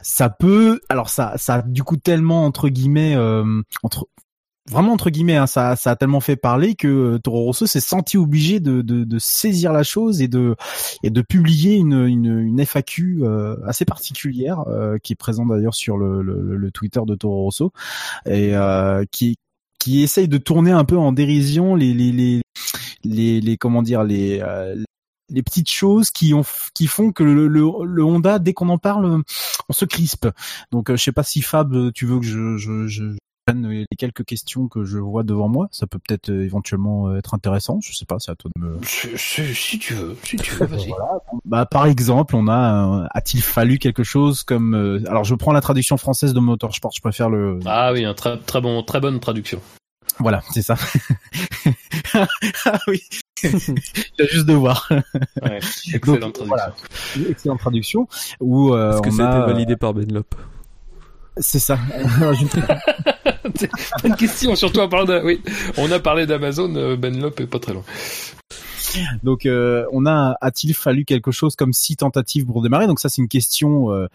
ça 0.03 0.29
peut, 0.29 0.81
alors 0.89 1.09
ça, 1.09 1.35
ça 1.37 1.55
a 1.55 1.63
du 1.63 1.83
coup 1.83 1.97
tellement 1.97 2.45
entre 2.45 2.69
guillemets, 2.69 3.17
euh, 3.17 3.63
entre 3.83 4.09
vraiment 4.69 4.93
entre 4.93 5.11
guillemets, 5.11 5.37
hein, 5.37 5.47
ça, 5.47 5.77
ça 5.77 5.93
a 5.93 5.97
tellement 5.97 6.21
fait 6.21 6.37
parler 6.37 6.75
que 6.75 7.19
Toro 7.19 7.45
Rosso 7.45 7.67
s'est 7.67 7.81
senti 7.81 8.19
obligé 8.19 8.61
de, 8.61 8.83
de, 8.83 9.05
de 9.05 9.19
saisir 9.19 9.73
la 9.73 9.85
chose 9.85 10.21
et 10.21 10.29
de 10.29 10.57
et 11.03 11.11
de 11.11 11.23
publier 11.23 11.77
une, 11.77 12.05
une, 12.07 12.41
une 12.41 12.61
FAQ 12.61 13.21
euh, 13.23 13.57
assez 13.65 13.85
particulière 13.85 14.61
euh, 14.69 14.99
qui 14.99 15.13
est 15.13 15.17
présente 15.17 15.49
d'ailleurs 15.49 15.75
sur 15.75 15.97
le, 15.97 16.23
le, 16.23 16.57
le 16.57 16.71
Twitter 16.71 17.01
de 17.07 17.15
Toro 17.15 17.45
Rosso 17.45 17.73
et 18.27 18.55
qui 19.11 19.37
qui 19.79 20.03
essaye 20.03 20.27
de 20.27 20.39
tourner 20.39 20.73
un 20.73 20.85
peu 20.85 20.99
en 20.99 21.13
dérision 21.13 21.75
les 21.77 21.95
les 21.95 22.11
les 22.11 22.43
les, 23.05 23.41
les 23.41 23.57
comment 23.57 23.83
dire 23.83 24.03
les 24.03 24.41
euh, 24.43 24.75
les 25.31 25.43
petites 25.43 25.71
choses 25.71 26.11
qui 26.11 26.35
ont 26.35 26.45
qui 26.75 26.87
font 26.87 27.13
que 27.13 27.25
le, 27.25 27.49
le, 27.49 27.65
le 27.85 28.05
Honda 28.05 28.39
dès 28.39 28.53
qu'on 28.53 28.69
en 28.69 28.79
parle 28.79 29.23
on 29.69 29.73
se 29.73 29.85
crispe 29.85 30.29
donc 30.73 30.91
euh, 30.91 30.97
je 30.97 31.03
sais 31.03 31.13
pas 31.13 31.23
si 31.25 31.43
Fab 31.43 31.93
tu 31.93 32.07
veux 32.07 32.19
que 32.21 32.27
je 32.27 32.57
je, 32.57 32.87
je 32.87 33.05
prenne 33.45 33.69
les 33.69 33.87
quelques 33.99 34.25
questions 34.25 34.67
que 34.69 34.85
je 34.85 34.99
vois 34.99 35.23
devant 35.25 35.49
moi 35.49 35.69
ça 35.73 35.87
peut 35.87 35.99
peut-être 35.99 36.31
euh, 36.31 36.45
éventuellement 36.45 37.09
euh, 37.09 37.19
être 37.19 37.35
intéressant 37.35 37.79
je 37.81 37.93
sais 37.93 38.05
pas 38.05 38.17
c'est 38.19 38.31
à 38.31 38.35
toi 38.37 38.51
de 38.57 38.61
me 38.61 38.79
Si, 38.85 39.09
si- 39.17 39.55
si 39.55 39.79
tu 39.79 39.95
veux, 39.95 40.17
si 40.25 40.37
tu 40.37 40.55
veux, 40.55 40.67
vas-y. 40.67 40.89
voilà. 40.89 41.07
Bah, 41.45 41.65
par 41.67 41.87
exemple, 41.87 42.35
on 42.37 42.49
a 42.49 43.07
a-t-il 43.13 43.43
fallu 43.43 43.79
quelque 43.79 44.03
chose 44.05 44.43
comme 44.43 44.75
euh, 44.75 45.01
alors 45.09 45.23
je 45.25 45.35
prends 45.35 45.53
la 45.53 45.61
traduction 45.61 45.97
française 45.97 46.35
de 46.35 46.41
Motorsport, 46.41 46.93
je 46.95 47.01
préfère 47.01 47.31
le 47.31 47.59
Ah 47.67 47.93
oui, 47.93 48.05
un 48.05 48.15
très 48.15 48.37
très 48.39 48.61
bon, 48.61 48.83
très 48.83 48.99
bonne 49.01 49.21
traduction. 49.21 49.61
voilà, 50.19 50.41
c'est 50.53 50.63
ça. 50.63 50.77
ah 52.65 52.79
oui. 52.89 53.01
J'ai 53.43 54.29
juste 54.29 54.47
de 54.47 54.55
voir. 54.55 54.89
Ouais, 55.43 55.61
excellente 55.93 56.35
traduction. 56.35 56.47
voilà. 56.47 56.75
Excellente 57.29 57.61
traduction 57.61 58.09
où 58.41 58.73
euh, 58.73 58.93
Est-ce 58.93 59.03
que 59.03 59.09
on 59.09 59.13
ça 59.13 59.31
a 59.31 59.35
a 59.35 59.39
été 59.39 59.53
validé 59.53 59.77
par 59.77 59.95
Benlop 59.95 60.35
c'est 61.39 61.59
ça. 61.59 61.79
Bonne 64.03 64.17
question, 64.17 64.57
surtout 64.57 64.81
en 64.81 64.89
parlant 64.89 65.05
de... 65.05 65.21
Oui, 65.23 65.43
on 65.77 65.91
a 65.91 65.99
parlé 65.99 66.27
d'Amazon, 66.27 66.75
euh, 66.77 66.97
Ben 66.97 67.21
Lop 67.21 67.39
est 67.41 67.47
pas 67.47 67.59
très 67.59 67.75
loin. 67.75 67.85
Donc 69.23 69.45
euh, 69.45 69.85
on 69.93 70.07
a 70.07 70.39
a-t-il 70.41 70.73
fallu 70.73 71.05
quelque 71.05 71.31
chose 71.31 71.55
comme 71.55 71.75
six 71.75 71.97
tentatives 71.97 72.47
pour 72.47 72.63
démarrer? 72.63 72.87
Donc 72.87 73.01
ça 73.01 73.11
c'est 73.11 73.21
une 73.21 73.29
question 73.29 73.93
euh, 73.93 74.07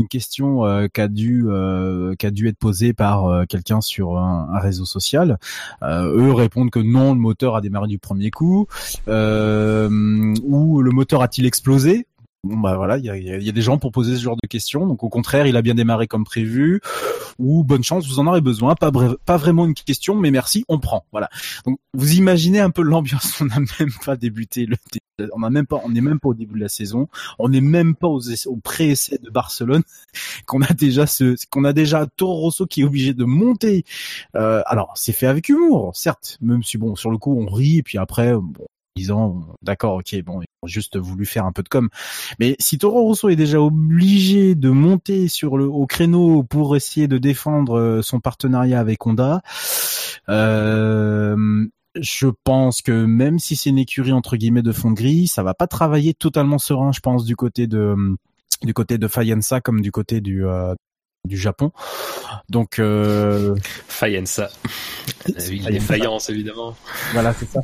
une 0.00 0.08
question 0.08 0.64
euh, 0.64 0.88
qui 0.88 1.08
dû 1.08 1.44
euh, 1.48 2.14
dû 2.30 2.48
être 2.48 2.58
posée 2.58 2.92
par 2.92 3.26
euh, 3.26 3.44
quelqu'un 3.44 3.80
sur 3.80 4.18
un, 4.18 4.48
un 4.52 4.58
réseau 4.58 4.84
social. 4.84 5.38
Euh, 5.82 6.28
eux 6.28 6.32
répondent 6.32 6.70
que 6.70 6.78
non, 6.80 7.14
le 7.14 7.20
moteur 7.20 7.54
a 7.54 7.60
démarré 7.60 7.86
du 7.88 7.98
premier 7.98 8.30
coup. 8.30 8.66
Euh, 9.08 9.88
ou 10.42 10.82
le 10.82 10.90
moteur 10.90 11.22
a-t-il 11.22 11.46
explosé? 11.46 12.06
Bon 12.42 12.56
bah 12.56 12.74
voilà, 12.74 12.96
il 12.96 13.04
y 13.04 13.10
a, 13.10 13.16
y 13.18 13.48
a- 13.48 13.52
des 13.52 13.60
gens 13.60 13.76
pour 13.76 13.92
poser 13.92 14.16
ce 14.16 14.22
genre 14.22 14.36
de 14.42 14.48
questions. 14.48 14.86
Donc 14.86 15.04
au 15.04 15.10
contraire, 15.10 15.46
il 15.46 15.56
a 15.58 15.62
bien 15.62 15.74
démarré 15.74 16.06
comme 16.06 16.24
prévu. 16.24 16.80
Ou 17.38 17.64
bonne 17.64 17.84
chance, 17.84 18.06
vous 18.08 18.18
en 18.18 18.26
aurez 18.26 18.40
besoin. 18.40 18.74
Pas 18.74 18.90
pas 19.26 19.36
vraiment 19.36 19.66
une 19.66 19.74
question, 19.74 20.14
mais 20.16 20.30
merci, 20.30 20.64
on 20.68 20.78
prend. 20.78 21.04
Voilà. 21.12 21.28
Donc 21.66 21.78
vous 21.92 22.14
imaginez 22.14 22.60
un 22.60 22.70
peu 22.70 22.82
l'ambiance. 22.82 23.40
On 23.42 23.44
n'a 23.46 23.58
même 23.58 23.92
pas 24.04 24.16
débuté 24.16 24.64
le, 24.66 24.76
on 25.34 25.38
même 25.50 25.66
pas, 25.66 25.80
on 25.84 25.90
n'est 25.90 26.00
même 26.00 26.18
pas 26.18 26.30
au 26.30 26.34
début 26.34 26.54
de 26.54 26.60
la 26.60 26.68
saison. 26.70 27.08
On 27.38 27.50
n'est 27.50 27.60
même 27.60 27.94
pas 27.94 28.08
aux 28.08 28.22
au 28.46 28.56
pré-essai 28.56 29.18
de 29.22 29.28
Barcelone. 29.30 29.82
Qu'on 30.46 30.62
a 30.62 30.72
déjà 30.72 31.06
ce, 31.06 31.36
qu'on 31.50 31.64
a 31.64 31.72
déjà 31.74 32.06
Toro 32.06 32.34
Rosso 32.36 32.66
qui 32.66 32.80
est 32.80 32.84
obligé 32.84 33.12
de 33.12 33.24
monter. 33.24 33.84
Euh, 34.34 34.62
alors 34.66 34.92
c'est 34.96 35.12
fait 35.12 35.26
avec 35.26 35.48
humour, 35.50 35.94
certes. 35.94 36.38
Même 36.40 36.62
si 36.62 36.78
bon, 36.78 36.96
sur 36.96 37.10
le 37.10 37.18
coup 37.18 37.38
on 37.38 37.46
rit 37.52 37.78
et 37.78 37.82
puis 37.82 37.98
après, 37.98 38.32
bon, 38.32 38.66
disant 38.96 39.56
d'accord, 39.62 39.96
ok, 39.96 40.22
bon, 40.22 40.42
ils 40.42 40.46
ont 40.62 40.66
juste 40.66 40.96
voulu 40.98 41.26
faire 41.26 41.44
un 41.44 41.52
peu 41.52 41.62
de 41.62 41.68
com. 41.68 41.88
Mais 42.38 42.56
si 42.58 42.78
Toro 42.78 43.02
Rosso 43.02 43.28
est 43.28 43.36
déjà 43.36 43.60
obligé 43.60 44.54
de 44.54 44.70
monter 44.70 45.28
sur 45.28 45.56
le 45.56 45.66
au 45.66 45.86
créneau 45.86 46.42
pour 46.42 46.76
essayer 46.76 47.08
de 47.08 47.18
défendre 47.18 47.78
euh, 47.78 48.02
son 48.02 48.20
partenariat 48.20 48.80
avec 48.80 49.06
Honda, 49.06 49.42
euh, 50.28 51.66
je 51.96 52.28
pense 52.44 52.82
que 52.82 53.04
même 53.04 53.38
si 53.38 53.56
c'est 53.56 53.70
une 53.70 53.78
écurie 53.78 54.12
entre 54.12 54.36
guillemets 54.36 54.62
de 54.62 54.72
fond 54.72 54.92
gris, 54.92 55.26
ça 55.26 55.42
va 55.42 55.54
pas 55.54 55.66
travailler 55.66 56.14
totalement 56.14 56.58
serein, 56.58 56.92
je 56.92 57.00
pense, 57.00 57.24
du 57.24 57.36
côté 57.36 57.66
de 57.66 58.16
du 58.62 58.74
côté 58.74 58.98
de 58.98 59.08
Fayensa 59.08 59.60
comme 59.60 59.80
du 59.80 59.90
côté 59.90 60.20
du 60.20 60.46
euh, 60.46 60.74
du 61.26 61.36
Japon. 61.36 61.70
Donc 62.48 62.78
euh... 62.78 63.56
Fayensa, 63.88 64.48
faïences 65.80 66.30
évidemment. 66.30 66.74
Voilà, 67.12 67.32
c'est 67.34 67.48
ça. 67.48 67.60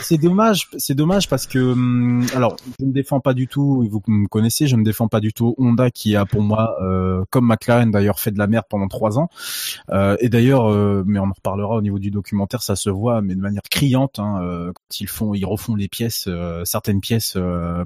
C'est 0.00 0.18
dommage, 0.18 0.68
c'est 0.78 0.94
dommage 0.94 1.28
parce 1.28 1.46
que 1.46 1.58
hum, 1.58 2.26
alors 2.34 2.56
je 2.80 2.84
ne 2.86 2.92
défends 2.92 3.20
pas 3.20 3.34
du 3.34 3.46
tout. 3.46 3.86
Vous 3.90 4.02
me 4.06 4.26
connaissez, 4.26 4.66
je 4.66 4.76
ne 4.76 4.84
défends 4.84 5.08
pas 5.08 5.20
du 5.20 5.32
tout 5.32 5.54
Honda 5.58 5.90
qui 5.90 6.16
a 6.16 6.24
pour 6.24 6.42
moi, 6.42 6.76
euh, 6.82 7.24
comme 7.30 7.46
McLaren 7.46 7.90
d'ailleurs, 7.90 8.20
fait 8.20 8.30
de 8.30 8.38
la 8.38 8.46
merde 8.46 8.64
pendant 8.68 8.88
trois 8.88 9.18
ans. 9.18 9.28
Euh, 9.90 10.16
et 10.20 10.28
d'ailleurs, 10.28 10.70
euh, 10.70 11.02
mais 11.06 11.18
on 11.18 11.24
en 11.24 11.32
reparlera 11.32 11.76
au 11.76 11.82
niveau 11.82 11.98
du 11.98 12.10
documentaire, 12.10 12.62
ça 12.62 12.76
se 12.76 12.90
voit, 12.90 13.20
mais 13.20 13.34
de 13.34 13.40
manière 13.40 13.62
criante 13.70 14.18
hein, 14.18 14.40
quand 14.74 15.00
ils 15.00 15.08
font, 15.08 15.34
ils 15.34 15.44
refont 15.44 15.74
les 15.74 15.88
pièces, 15.88 16.28
certaines 16.64 17.00
pièces 17.00 17.36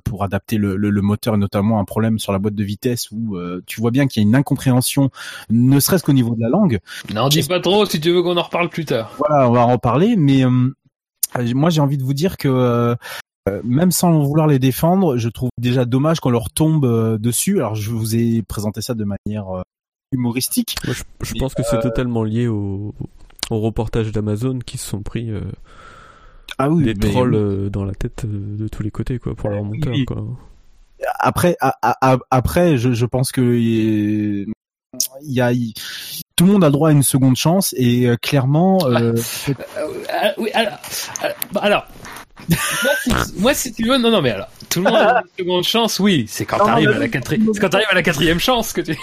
pour 0.04 0.24
adapter 0.24 0.56
le, 0.56 0.76
le, 0.76 0.90
le, 0.90 1.02
moteur, 1.02 1.34
et 1.34 1.38
notamment 1.38 1.80
un 1.80 1.84
problème 1.84 2.18
sur 2.18 2.32
la 2.32 2.38
boîte 2.38 2.54
de 2.54 2.64
vitesse 2.64 3.10
où 3.10 3.36
tu 3.66 3.80
vois 3.80 3.90
bien 3.90 4.06
qu'il 4.06 4.22
y 4.22 4.26
a 4.26 4.28
une 4.28 4.34
incompréhension, 4.34 5.07
ne 5.50 5.80
serait-ce 5.80 6.04
qu'au 6.04 6.12
niveau 6.12 6.34
de 6.34 6.40
la 6.40 6.48
langue. 6.48 6.78
Non, 7.12 7.28
dis 7.28 7.42
pas 7.42 7.60
trop 7.60 7.86
si 7.86 8.00
tu 8.00 8.10
veux 8.10 8.22
qu'on 8.22 8.36
en 8.36 8.42
reparle 8.42 8.68
plus 8.68 8.84
tard. 8.84 9.12
Voilà, 9.18 9.48
on 9.48 9.52
va 9.52 9.66
en 9.66 9.78
parler, 9.78 10.16
mais 10.16 10.44
euh, 10.44 10.72
moi 11.54 11.70
j'ai 11.70 11.80
envie 11.80 11.98
de 11.98 12.02
vous 12.02 12.14
dire 12.14 12.36
que 12.36 12.48
euh, 12.48 12.94
même 13.64 13.90
sans 13.90 14.22
vouloir 14.22 14.46
les 14.46 14.58
défendre, 14.58 15.16
je 15.16 15.28
trouve 15.28 15.50
déjà 15.58 15.84
dommage 15.84 16.20
qu'on 16.20 16.30
leur 16.30 16.50
tombe 16.50 16.84
euh, 16.84 17.18
dessus. 17.18 17.58
Alors 17.58 17.74
je 17.74 17.90
vous 17.90 18.16
ai 18.16 18.42
présenté 18.42 18.80
ça 18.80 18.94
de 18.94 19.04
manière 19.04 19.46
humoristique. 20.12 20.76
je, 20.84 21.34
pense 21.38 21.54
que 21.54 21.62
c'est 21.62 21.80
totalement 21.80 22.24
lié 22.24 22.46
au, 22.46 22.94
au 23.50 23.60
reportage 23.60 24.12
d'Amazon 24.12 24.58
qui 24.58 24.78
se 24.78 24.86
sont 24.86 25.02
pris 25.02 25.30
ah 26.58 26.70
oui, 26.70 26.82
des 26.82 26.94
trolls 26.94 27.70
dans 27.70 27.84
la 27.84 27.94
tête 27.94 28.24
de 28.26 28.68
tous 28.68 28.82
les 28.82 28.90
côtés 28.90 29.18
quoi 29.18 29.34
pour 29.34 29.50
leur 29.50 29.62
monteur 29.62 29.94
quoi. 30.06 30.24
Après, 31.20 31.56
après, 32.30 32.76
je, 32.76 32.92
je 32.92 33.06
pense 33.06 33.30
que 33.32 34.46
il 35.22 35.32
y 35.32 35.40
a, 35.40 35.52
tout 36.36 36.46
le 36.46 36.52
monde 36.52 36.64
a 36.64 36.70
droit 36.70 36.90
à 36.90 36.92
une 36.92 37.02
seconde 37.02 37.36
chance 37.36 37.74
et 37.76 38.06
euh, 38.06 38.16
clairement. 38.16 38.78
Euh, 38.86 39.14
euh, 39.48 40.32
oui, 40.38 40.50
alors, 40.54 40.78
bah, 41.52 41.60
alors 41.62 41.86
moi, 43.36 43.54
si, 43.54 43.72
tu 43.72 43.84
veux, 43.84 43.98
non, 43.98 44.10
non, 44.10 44.22
mais 44.22 44.30
alors, 44.30 44.48
tout 44.70 44.80
le 44.80 44.84
monde 44.84 44.94
a 44.94 45.22
une 45.22 45.30
seconde 45.44 45.64
chance, 45.64 45.98
oui, 45.98 46.26
c'est 46.28 46.46
quand 46.46 46.58
t'arrives 46.58 46.88
à 46.88 46.98
la 46.98 47.08
quatrième, 47.08 47.52
c'est 47.52 47.60
quand 47.60 47.68
t'arrives 47.68 47.88
à 47.90 47.94
la 47.94 48.02
quatrième 48.02 48.38
chance 48.38 48.72
que 48.72 48.80
tu, 48.80 48.96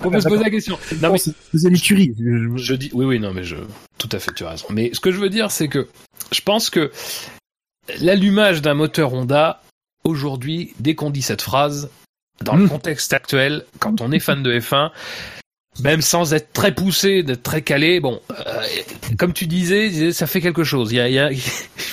qu'on 0.00 0.10
peut 0.10 0.20
se 0.20 0.28
poser 0.28 0.44
la 0.44 0.50
question. 0.50 0.78
Non, 1.00 1.12
mais 1.12 1.18
c'est 1.18 1.70
l'écurie. 1.70 2.14
Je 2.56 2.74
dis, 2.74 2.90
oui, 2.92 3.04
oui, 3.04 3.20
non, 3.20 3.32
mais 3.32 3.44
je, 3.44 3.56
tout 3.98 4.08
à 4.12 4.18
fait, 4.18 4.32
tu 4.32 4.44
as 4.44 4.50
raison. 4.50 4.66
Mais 4.70 4.90
ce 4.92 5.00
que 5.00 5.12
je 5.12 5.18
veux 5.18 5.30
dire, 5.30 5.50
c'est 5.50 5.68
que 5.68 5.88
je 6.32 6.40
pense 6.40 6.70
que 6.70 6.90
l'allumage 8.00 8.62
d'un 8.62 8.74
moteur 8.74 9.12
Honda, 9.12 9.62
aujourd'hui, 10.04 10.74
dès 10.80 10.94
qu'on 10.94 11.10
dit 11.10 11.22
cette 11.22 11.42
phrase, 11.42 11.90
dans 12.44 12.56
le 12.56 12.64
hmm. 12.64 12.68
contexte 12.68 13.12
actuel, 13.12 13.64
quand 13.78 14.00
on 14.00 14.12
est 14.12 14.20
fan 14.20 14.42
de 14.42 14.58
F1, 14.58 14.90
même 15.82 16.02
sans 16.02 16.34
être 16.34 16.52
très 16.52 16.74
poussé, 16.74 17.22
d'être 17.22 17.42
très 17.42 17.62
calé, 17.62 18.00
bon, 18.00 18.20
euh, 18.30 18.62
comme 19.18 19.32
tu 19.32 19.46
disais, 19.46 20.12
ça 20.12 20.26
fait 20.26 20.40
quelque 20.40 20.64
chose. 20.64 20.92
Il 20.92 20.96
y 20.96 21.18
a, 21.18 21.30
une 21.30 21.38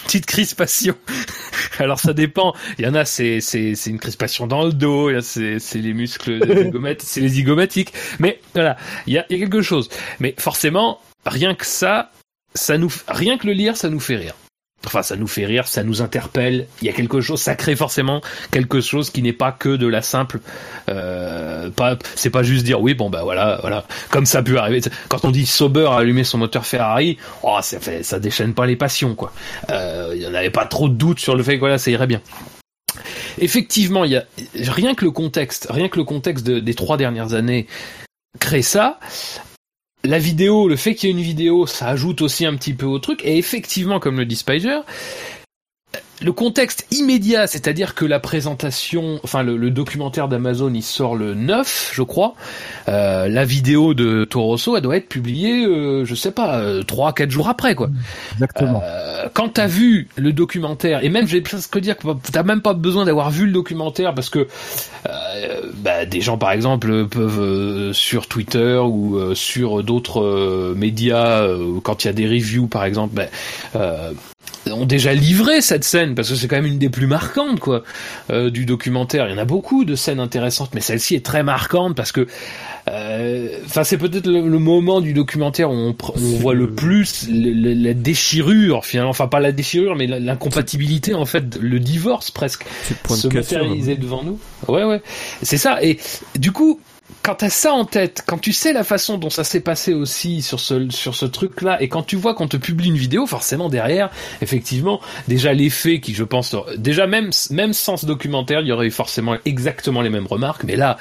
petite 0.05 0.25
crispation. 0.25 0.95
Alors 1.79 1.99
ça 1.99 2.13
dépend. 2.13 2.53
Il 2.79 2.85
y 2.85 2.87
en 2.87 2.95
a, 2.95 3.05
c'est 3.05 3.39
c'est 3.39 3.75
c'est 3.75 3.91
une 3.91 3.99
crispation 3.99 4.47
dans 4.47 4.65
le 4.65 4.73
dos. 4.73 5.21
C'est 5.21 5.59
c'est 5.59 5.79
les 5.79 5.93
muscles, 5.93 6.39
c'est 6.99 7.21
les 7.21 7.29
zygomatiques. 7.29 7.93
Mais 8.19 8.39
voilà, 8.53 8.77
il 9.05 9.13
y 9.13 9.17
a, 9.19 9.25
il 9.29 9.37
y 9.37 9.41
a 9.41 9.45
quelque 9.45 9.61
chose. 9.61 9.89
Mais 10.19 10.33
forcément, 10.39 10.99
rien 11.25 11.53
que 11.53 11.65
ça, 11.65 12.11
ça 12.55 12.77
nous, 12.77 12.91
rien 13.07 13.37
que 13.37 13.45
le 13.45 13.53
lire, 13.53 13.77
ça 13.77 13.89
nous 13.89 13.99
fait 13.99 14.15
rire. 14.15 14.33
Enfin, 14.85 15.01
ça 15.01 15.15
nous 15.15 15.27
fait 15.27 15.45
rire, 15.45 15.67
ça 15.67 15.83
nous 15.83 16.01
interpelle. 16.01 16.67
Il 16.81 16.87
y 16.87 16.89
a 16.89 16.93
quelque 16.93 17.19
chose, 17.19 17.41
ça 17.41 17.55
crée 17.55 17.75
forcément 17.75 18.21
quelque 18.51 18.79
chose 18.79 19.09
qui 19.09 19.21
n'est 19.21 19.33
pas 19.33 19.51
que 19.51 19.75
de 19.75 19.87
la 19.87 20.01
simple. 20.01 20.39
Euh, 20.87 21.69
pas, 21.71 21.97
c'est 22.15 22.29
pas 22.29 22.43
juste 22.43 22.63
dire 22.63 22.79
oui, 22.79 22.93
bon 22.93 23.09
bah 23.09 23.23
voilà, 23.23 23.57
voilà. 23.61 23.83
Comme 24.11 24.25
ça 24.25 24.43
peut 24.43 24.57
arriver. 24.57 24.81
Quand 25.09 25.25
on 25.25 25.31
dit 25.31 25.45
Sauber 25.45 25.87
a 25.91 25.97
allumé 25.97 26.23
son 26.23 26.37
moteur 26.37 26.65
Ferrari, 26.65 27.17
oh, 27.43 27.57
ça 27.61 27.79
fait, 27.79 28.03
ça 28.03 28.19
déchaîne 28.19 28.53
pas 28.53 28.65
les 28.65 28.75
passions 28.75 29.15
quoi. 29.15 29.33
Euh, 29.69 30.13
il 30.15 30.21
y 30.21 30.27
en 30.27 30.33
avait 30.33 30.51
pas 30.51 30.65
trop 30.65 30.87
de 30.87 30.93
doute 30.93 31.19
sur 31.19 31.35
le 31.35 31.43
fait 31.43 31.55
que 31.55 31.59
voilà, 31.59 31.79
ça 31.79 31.91
irait 31.91 32.07
bien. 32.07 32.21
Effectivement, 33.39 34.05
il 34.05 34.11
y 34.11 34.15
a 34.15 34.25
rien 34.55 34.95
que 34.95 35.03
le 35.03 35.11
contexte, 35.11 35.67
rien 35.69 35.89
que 35.89 35.97
le 35.97 36.05
contexte 36.05 36.45
des 36.45 36.73
trois 36.75 36.97
dernières 36.97 37.33
années 37.33 37.67
crée 38.39 38.61
ça 38.61 38.99
la 40.03 40.19
vidéo, 40.19 40.67
le 40.67 40.75
fait 40.75 40.95
qu'il 40.95 41.09
y 41.09 41.11
ait 41.11 41.15
une 41.15 41.23
vidéo, 41.23 41.65
ça 41.65 41.87
ajoute 41.87 42.21
aussi 42.21 42.45
un 42.45 42.55
petit 42.55 42.73
peu 42.73 42.85
au 42.85 42.99
truc. 42.99 43.21
Et 43.23 43.37
effectivement, 43.37 43.99
comme 43.99 44.17
le 44.17 44.25
dit 44.25 44.35
Spider, 44.35 44.79
le 46.21 46.31
contexte 46.31 46.87
immédiat, 46.91 47.45
c'est-à-dire 47.45 47.93
que 47.93 48.03
la 48.03 48.19
présentation, 48.19 49.19
enfin 49.23 49.43
le, 49.43 49.69
documentaire 49.69 50.27
d'Amazon, 50.27 50.73
il 50.73 50.81
sort 50.81 51.15
le 51.15 51.35
9, 51.35 51.91
je 51.93 52.01
crois. 52.01 52.33
Euh, 52.87 53.27
la 53.27 53.45
vidéo 53.45 53.93
de 53.93 54.25
Torosso, 54.25 54.75
elle 54.75 54.81
doit 54.81 54.97
être 54.97 55.09
publiée, 55.09 55.65
euh, 55.65 56.05
je 56.05 56.15
sais 56.15 56.31
pas, 56.31 56.57
euh, 56.57 56.81
trois, 56.81 57.13
4 57.13 57.29
jours 57.29 57.49
après, 57.49 57.75
quoi. 57.75 57.89
Exactement. 58.33 58.81
Euh, 58.83 59.27
quand 59.33 59.49
t'as 59.49 59.67
vu 59.67 60.07
le 60.15 60.33
documentaire, 60.33 61.03
et 61.03 61.09
même 61.09 61.27
j'ai 61.27 61.41
presque 61.41 61.77
dire 61.79 61.97
que 61.97 62.07
t'as 62.31 62.43
même 62.43 62.61
pas 62.61 62.73
besoin 62.73 63.05
d'avoir 63.05 63.29
vu 63.29 63.45
le 63.45 63.51
documentaire 63.51 64.15
parce 64.15 64.29
que 64.29 64.47
bah, 65.75 66.05
des 66.05 66.21
gens, 66.21 66.37
par 66.37 66.51
exemple, 66.51 67.07
peuvent 67.07 67.93
sur 67.93 68.27
Twitter 68.27 68.77
ou 68.77 69.35
sur 69.35 69.83
d'autres 69.83 70.73
médias, 70.75 71.47
quand 71.83 72.03
il 72.03 72.07
y 72.07 72.09
a 72.09 72.13
des 72.13 72.27
reviews, 72.27 72.67
par 72.67 72.85
exemple, 72.85 73.15
bah, 73.15 74.11
ont 74.73 74.85
déjà 74.85 75.13
livré 75.13 75.61
cette 75.61 75.83
scène 75.83 76.06
parce 76.15 76.29
que 76.29 76.35
c'est 76.35 76.47
quand 76.47 76.55
même 76.55 76.65
une 76.65 76.77
des 76.77 76.89
plus 76.89 77.07
marquantes 77.07 77.59
quoi 77.59 77.83
euh, 78.29 78.49
du 78.49 78.65
documentaire. 78.65 79.27
Il 79.27 79.31
y 79.31 79.35
en 79.35 79.37
a 79.37 79.45
beaucoup 79.45 79.85
de 79.85 79.95
scènes 79.95 80.19
intéressantes, 80.19 80.71
mais 80.73 80.81
celle-ci 80.81 81.15
est 81.15 81.25
très 81.25 81.43
marquante 81.43 81.95
parce 81.95 82.11
que 82.11 82.27
euh, 82.89 83.59
enfin 83.65 83.83
c'est 83.83 83.97
peut-être 83.97 84.27
le, 84.27 84.41
moment 84.59 85.01
du 85.01 85.13
documentaire 85.13 85.71
où 85.71 85.73
on, 85.73 85.95
voit 86.15 86.53
le 86.53 86.71
plus 86.71 87.27
la 87.29 87.93
déchirure 87.93 88.85
finalement, 88.85 89.11
enfin 89.11 89.27
pas 89.27 89.39
la 89.39 89.51
déchirure 89.51 89.95
mais 89.95 90.07
l'incompatibilité 90.07 91.13
en 91.13 91.25
fait, 91.25 91.57
le 91.59 91.79
divorce 91.79 92.31
presque 92.31 92.65
se 93.09 93.27
matérialiser 93.27 93.95
devant 93.95 94.23
nous. 94.23 94.39
Ouais 94.67 94.83
ouais, 94.83 95.01
c'est 95.41 95.57
ça. 95.57 95.83
Et 95.83 95.99
du 96.35 96.51
coup 96.51 96.79
quand 97.27 97.35
t'as 97.35 97.49
ça 97.49 97.73
en 97.73 97.83
tête, 97.83 98.23
quand 98.25 98.37
tu 98.37 98.53
sais 98.53 98.71
la 98.71 98.85
façon 98.85 99.17
dont 99.17 99.29
ça 99.29 99.43
s'est 99.43 99.59
passé 99.59 99.93
aussi 99.93 100.41
sur 100.41 100.61
ce 100.61 100.89
sur 100.89 101.13
ce 101.13 101.25
truc-là, 101.25 101.81
et 101.81 101.89
quand 101.89 102.03
tu 102.03 102.15
vois 102.15 102.33
qu'on 102.33 102.47
te 102.47 102.55
publie 102.55 102.87
une 102.87 102.95
vidéo, 102.95 103.27
forcément 103.27 103.67
derrière, 103.67 104.09
effectivement, 104.41 105.01
déjà 105.27 105.51
l'effet 105.51 105.99
qui, 105.99 106.13
je 106.13 106.23
pense, 106.23 106.55
déjà 106.77 107.05
même 107.05 107.31
même 107.49 107.73
sans 107.73 107.97
ce 107.97 108.05
documentaire, 108.05 108.61
il 108.61 108.67
y 108.67 108.71
aurait 108.71 108.87
eu 108.87 108.91
forcément 108.91 109.35
exactement 109.43 110.01
les 110.01 110.09
mêmes 110.09 110.25
remarques, 110.25 110.63
mais 110.63 110.77
là, 110.77 110.95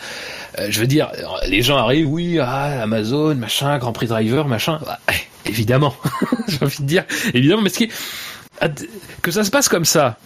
euh, 0.58 0.66
je 0.68 0.80
veux 0.80 0.88
dire, 0.88 1.12
les 1.46 1.62
gens 1.62 1.76
arrivent, 1.76 2.10
oui, 2.10 2.40
ah, 2.40 2.82
Amazon, 2.82 3.36
machin, 3.36 3.78
Grand 3.78 3.92
Prix 3.92 4.08
Driver, 4.08 4.48
machin, 4.48 4.80
bah, 4.84 4.98
évidemment, 5.44 5.94
j'ai 6.48 6.58
envie 6.60 6.82
de 6.82 6.88
dire, 6.88 7.04
évidemment, 7.34 7.62
mais 7.62 7.68
ce 7.68 7.78
qui 7.78 7.84
est, 7.84 8.88
que 9.22 9.30
ça 9.30 9.44
se 9.44 9.52
passe 9.52 9.68
comme 9.68 9.84
ça, 9.84 10.18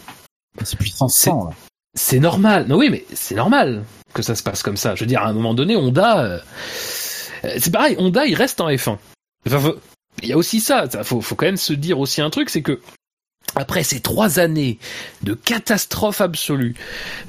c'est 0.64 1.30
c'est 1.94 2.20
normal. 2.20 2.66
Non, 2.68 2.76
oui, 2.76 2.88
mais 2.90 3.04
c'est 3.12 3.34
normal 3.34 3.84
que 4.12 4.22
ça 4.22 4.34
se 4.34 4.42
passe 4.42 4.62
comme 4.62 4.76
ça. 4.76 4.94
Je 4.94 5.00
veux 5.00 5.06
dire, 5.06 5.22
à 5.22 5.28
un 5.28 5.32
moment 5.32 5.54
donné, 5.54 5.76
Honda, 5.76 6.24
euh, 6.24 6.38
c'est 7.58 7.72
pareil, 7.72 7.96
Honda, 7.98 8.26
il 8.26 8.34
reste 8.34 8.60
en 8.60 8.68
F1. 8.68 8.98
Enfin, 9.46 9.72
il 10.22 10.28
y 10.28 10.32
a 10.32 10.36
aussi 10.36 10.60
ça. 10.60 10.88
Faut 11.02 11.20
quand 11.20 11.46
même 11.46 11.56
se 11.56 11.72
dire 11.72 11.98
aussi 11.98 12.20
un 12.20 12.30
truc, 12.30 12.50
c'est 12.50 12.62
que 12.62 12.80
après 13.56 13.82
ces 13.82 14.00
trois 14.00 14.38
années 14.38 14.78
de 15.22 15.34
catastrophe 15.34 16.20
absolue 16.20 16.74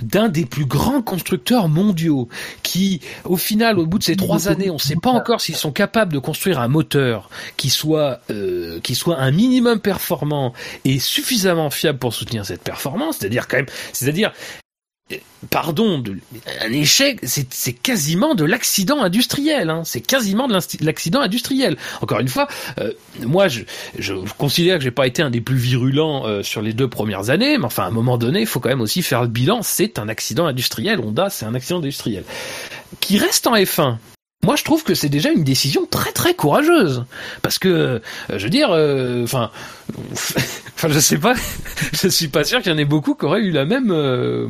d'un 0.02 0.30
des 0.30 0.46
plus 0.46 0.66
grands 0.66 1.02
constructeurs 1.02 1.68
mondiaux 1.68 2.30
qui, 2.64 3.02
au 3.26 3.38
final, 3.38 3.80
au 3.80 3.86
bout 3.86 3.98
de 3.98 4.04
ces 4.04 4.16
trois 4.16 4.48
années, 4.48 4.70
on 4.70 4.76
ne 4.76 4.80
sait 4.80 4.96
pas 4.96 5.10
encore 5.10 5.42
s'ils 5.42 5.56
sont 5.56 5.72
capables 5.72 6.14
de 6.14 6.20
construire 6.20 6.60
un 6.60 6.68
moteur 6.68 7.30
qui 7.58 7.70
soit 7.70 8.20
euh, 8.30 8.80
qui 8.82 8.96
soit 8.96 9.18
un 9.20 9.32
minimum 9.32 9.80
performant 9.80 10.54
et 10.86 11.00
suffisamment 11.00 11.70
fiable 11.70 12.00
pour 12.00 12.14
soutenir 12.14 12.46
cette 12.46 12.64
performance, 12.64 13.18
c'est-à-dire 13.20 13.48
quand 13.48 13.58
même, 13.58 13.66
c'est-à-dire 13.94 14.32
pardon, 15.50 16.04
un 16.62 16.72
échec, 16.72 17.20
c'est 17.24 17.74
quasiment 17.74 18.36
de 18.36 18.46
l'accident 18.46 19.02
industriel. 19.02 19.70
Hein. 19.70 19.82
C'est 19.86 20.02
quasiment 20.02 20.48
de 20.48 20.58
l'accident 20.82 21.22
industriel. 21.22 21.78
Encore 22.02 22.20
une 22.20 22.28
fois, 22.28 22.48
euh, 22.80 22.92
moi, 23.22 23.48
je, 23.48 23.62
je, 23.98 24.14
considère 24.38 24.78
que 24.78 24.84
j'ai 24.84 24.92
pas 24.92 25.08
été 25.08 25.22
un 25.22 25.30
des 25.30 25.42
plus 25.42 25.58
virulents 25.58 26.26
euh, 26.26 26.44
sur 26.44 26.62
les 26.62 26.74
deux 26.74 26.88
premières 26.88 27.30
années, 27.30 27.58
mais 27.58 27.66
enfin, 27.66 27.84
à 27.84 27.88
un 27.88 27.92
moment 27.92 28.18
donné, 28.18 28.42
il 28.42 28.48
faut 28.48 28.60
quand 28.60 28.70
même 28.70 28.82
aussi 28.82 29.02
faire 29.02 29.22
le 29.22 29.28
bilan. 29.28 29.62
C'est 29.64 30.00
un 30.00 30.10
accident 30.10 30.46
industriel. 30.46 31.00
Honda, 31.00 31.30
c'est 31.30 31.46
un 31.46 31.56
accident 31.56 31.80
industriel 31.80 32.24
qui 33.00 33.18
reste 33.18 33.48
en 33.48 33.56
F1 33.56 33.98
moi 34.44 34.56
je 34.56 34.64
trouve 34.64 34.84
que 34.84 34.96
c'est 34.96 35.10
déjà 35.10 35.30
une 35.30 35.44
décision 35.44 35.86
très 35.86 36.12
très 36.12 36.34
courageuse. 36.34 37.06
Parce 37.42 37.60
que 37.60 37.68
euh, 37.68 38.00
je 38.30 38.44
veux 38.44 38.50
dire 38.50 38.70
euh, 38.72 39.24
enfin 39.24 39.52
enfin 40.76 40.90
je 40.90 41.00
sais 41.00 41.18
pas 41.18 41.34
je 41.94 42.08
suis 42.08 42.28
pas 42.28 42.44
sûr 42.44 42.62
qu'il 42.62 42.72
y 42.72 42.76
en 42.76 42.78
ait 42.78 42.86
beaucoup 42.86 43.16
qui 43.16 43.26
auraient 43.26 43.42
eu 43.42 43.52
la 43.52 43.66
même 43.66 43.92
euh, 43.92 44.48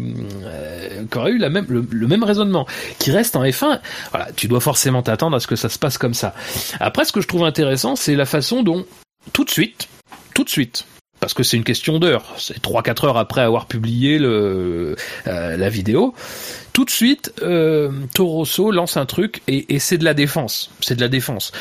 qui 1.10 1.18
auraient 1.18 1.32
eu 1.32 1.38
la 1.38 1.50
même 1.50 1.66
le, 1.70 2.08
même 2.08 2.24
raisonnement. 2.24 2.66
Qui 3.00 3.12
reste 3.12 3.36
en 3.36 3.44
F1 3.44 3.80
voilà 4.12 4.30
tu 4.36 4.48
dois 4.48 4.62
forcément 4.62 5.02
t'attendre 5.02 5.36
à 5.36 5.40
ce 5.40 5.48
que 5.48 5.56
ça 5.56 5.70
se 5.70 5.80
passe 5.80 5.98
comme 5.98 6.14
ça. 6.14 6.34
Après 6.80 7.06
ce 7.06 7.12
que 7.12 7.22
je 7.22 7.28
trouve 7.28 7.44
intéressant 7.44 7.96
c'est 7.96 8.16
la 8.16 8.26
façon 8.26 8.64
dont 8.64 8.86
tout 9.34 9.44
de 9.44 9.50
suite 9.50 9.88
tout 10.34 10.44
de 10.44 10.50
suite 10.50 10.86
parce 11.22 11.34
que 11.34 11.44
c'est 11.44 11.56
une 11.56 11.64
question 11.64 12.00
d'heure. 12.00 12.26
C'est 12.38 12.62
trois 12.62 12.84
quatre 12.84 13.06
heures 13.06 13.18
après 13.18 13.42
avoir 13.42 13.68
publié 13.68 14.20
le 14.20 14.98
euh, 15.28 15.56
la 15.56 15.70
vidéo. 15.70 16.14
Tout 16.74 16.84
de 16.84 16.90
suite, 16.90 17.34
euh, 17.42 17.92
Torosso 18.14 18.72
lance 18.72 18.98
un 18.98 19.06
truc 19.06 19.42
et, 19.48 19.74
et 19.74 19.80
c'est 19.80 19.98
de 19.98 20.04
la 20.04 20.14
défense. 20.14 20.72
C'est 20.82 20.96
de 20.96 21.02
la 21.02 21.08
défense. 21.08 21.54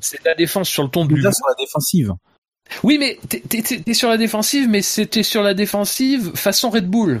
C'est 0.00 0.22
de 0.24 0.28
la 0.28 0.34
défense 0.34 0.68
sur 0.68 0.82
le 0.82 0.88
ton 0.88 1.04
de 1.04 1.14
sur 1.16 1.46
la 1.46 1.54
défensive. 1.58 2.12
Oui, 2.82 2.96
mais 2.98 3.18
t'es 3.28 3.94
sur 3.94 4.08
la 4.08 4.16
défensive, 4.16 4.66
mais 4.68 4.80
c'était 4.80 5.22
sur 5.22 5.42
la 5.42 5.52
défensive 5.52 6.32
façon 6.34 6.70
Red 6.70 6.88
Bull. 6.88 7.20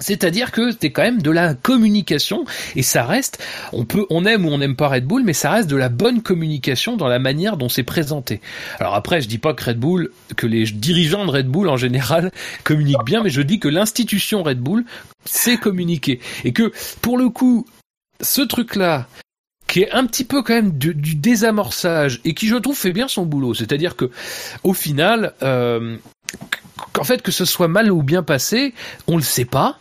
C'est-à-dire 0.00 0.50
que 0.50 0.70
c'est 0.78 0.90
quand 0.90 1.02
même 1.02 1.22
de 1.22 1.30
la 1.30 1.54
communication 1.54 2.44
et 2.74 2.82
ça 2.82 3.04
reste, 3.04 3.42
on 3.72 3.84
peut, 3.84 4.06
on 4.10 4.24
aime 4.24 4.46
ou 4.46 4.48
on 4.48 4.58
n'aime 4.58 4.76
pas 4.76 4.88
Red 4.88 5.04
Bull, 5.04 5.22
mais 5.24 5.34
ça 5.34 5.50
reste 5.50 5.68
de 5.68 5.76
la 5.76 5.88
bonne 5.88 6.22
communication 6.22 6.96
dans 6.96 7.08
la 7.08 7.18
manière 7.18 7.56
dont 7.56 7.68
c'est 7.68 7.82
présenté. 7.82 8.40
Alors 8.78 8.94
après, 8.94 9.20
je 9.20 9.28
dis 9.28 9.38
pas 9.38 9.54
que 9.54 9.64
Red 9.64 9.78
Bull, 9.78 10.10
que 10.36 10.46
les 10.46 10.64
dirigeants 10.64 11.24
de 11.24 11.30
Red 11.30 11.48
Bull 11.48 11.68
en 11.68 11.76
général 11.76 12.32
communiquent 12.64 13.04
bien, 13.04 13.22
mais 13.22 13.30
je 13.30 13.42
dis 13.42 13.60
que 13.60 13.68
l'institution 13.68 14.42
Red 14.42 14.58
Bull 14.58 14.84
sait 15.24 15.58
communiquer 15.58 16.20
et 16.44 16.52
que 16.52 16.72
pour 17.02 17.18
le 17.18 17.28
coup, 17.28 17.66
ce 18.20 18.40
truc-là, 18.40 19.06
qui 19.66 19.82
est 19.82 19.92
un 19.92 20.04
petit 20.06 20.24
peu 20.24 20.42
quand 20.42 20.54
même 20.54 20.72
du, 20.72 20.94
désamorçage 21.14 22.20
et 22.24 22.34
qui 22.34 22.48
je 22.48 22.56
trouve 22.56 22.76
fait 22.76 22.92
bien 22.92 23.06
son 23.06 23.24
boulot. 23.24 23.54
C'est-à-dire 23.54 23.94
que 23.94 24.10
au 24.64 24.74
final, 24.74 25.34
euh, 25.42 25.96
qu'en 26.92 27.04
fait 27.04 27.22
que 27.22 27.30
ce 27.30 27.44
soit 27.44 27.68
mal 27.68 27.92
ou 27.92 28.02
bien 28.02 28.24
passé, 28.24 28.74
on 29.06 29.16
le 29.16 29.22
sait 29.22 29.44
pas 29.44 29.78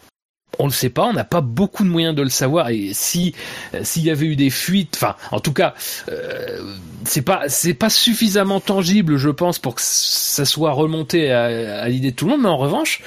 on 0.57 0.65
le 0.65 0.71
sait 0.71 0.89
pas, 0.89 1.05
on 1.05 1.13
n'a 1.13 1.23
pas 1.23 1.41
beaucoup 1.41 1.83
de 1.83 1.89
moyens 1.89 2.15
de 2.15 2.21
le 2.21 2.29
savoir. 2.29 2.69
Et 2.69 2.91
si 2.93 3.35
euh, 3.73 3.81
s'il 3.83 4.03
y 4.03 4.09
avait 4.09 4.25
eu 4.25 4.35
des 4.35 4.49
fuites, 4.49 4.95
enfin 4.95 5.15
en 5.31 5.39
tout 5.39 5.53
cas 5.53 5.73
euh, 6.09 6.75
c'est 7.05 7.21
pas 7.21 7.43
c'est 7.47 7.73
pas 7.73 7.89
suffisamment 7.89 8.59
tangible 8.59 9.17
je 9.17 9.29
pense 9.29 9.59
pour 9.59 9.75
que 9.75 9.81
ça 9.83 10.45
soit 10.45 10.71
remonté 10.71 11.31
à, 11.31 11.81
à 11.81 11.89
l'idée 11.89 12.11
de 12.11 12.15
tout 12.15 12.25
le 12.25 12.31
monde, 12.31 12.41
mais 12.41 12.49
en 12.49 12.57
revanche 12.57 13.01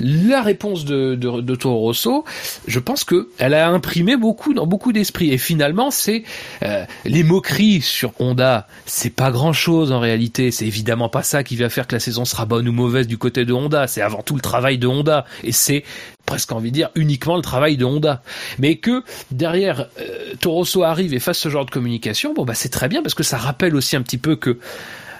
la 0.00 0.42
réponse 0.42 0.84
de, 0.84 1.14
de, 1.14 1.40
de 1.40 1.66
Rosso, 1.66 2.24
je 2.66 2.78
pense 2.78 3.04
que 3.04 3.28
elle 3.38 3.54
a 3.54 3.68
imprimé 3.68 4.16
beaucoup 4.16 4.54
dans 4.54 4.66
beaucoup 4.66 4.92
d'esprits. 4.92 5.30
Et 5.30 5.38
finalement, 5.38 5.90
c'est 5.90 6.24
euh, 6.62 6.84
les 7.04 7.22
moqueries 7.22 7.80
sur 7.80 8.12
Honda, 8.18 8.66
c'est 8.86 9.14
pas 9.14 9.30
grand 9.30 9.52
chose 9.52 9.92
en 9.92 10.00
réalité. 10.00 10.50
C'est 10.50 10.66
évidemment 10.66 11.08
pas 11.08 11.22
ça 11.22 11.44
qui 11.44 11.56
va 11.56 11.68
faire 11.68 11.86
que 11.86 11.94
la 11.94 12.00
saison 12.00 12.24
sera 12.24 12.46
bonne 12.46 12.68
ou 12.68 12.72
mauvaise 12.72 13.06
du 13.06 13.18
côté 13.18 13.44
de 13.44 13.52
Honda. 13.52 13.86
C'est 13.86 14.02
avant 14.02 14.22
tout 14.22 14.34
le 14.34 14.40
travail 14.40 14.78
de 14.78 14.86
Honda. 14.86 15.26
Et 15.44 15.52
c'est 15.52 15.84
presque 16.26 16.52
envie 16.52 16.70
de 16.70 16.74
dire 16.74 16.90
uniquement 16.94 17.36
le 17.36 17.42
travail 17.42 17.76
de 17.76 17.84
Honda. 17.84 18.22
Mais 18.58 18.76
que 18.76 19.02
derrière 19.30 19.88
euh, 20.00 20.34
Toro 20.40 20.56
Rosso 20.56 20.82
arrive 20.82 21.14
et 21.14 21.20
fasse 21.20 21.38
ce 21.38 21.48
genre 21.48 21.64
de 21.64 21.70
communication, 21.70 22.34
bon 22.34 22.44
bah 22.44 22.54
c'est 22.54 22.68
très 22.68 22.88
bien 22.88 23.02
parce 23.02 23.14
que 23.14 23.22
ça 23.22 23.36
rappelle 23.36 23.74
aussi 23.74 23.96
un 23.96 24.02
petit 24.02 24.18
peu 24.18 24.36
que 24.36 24.58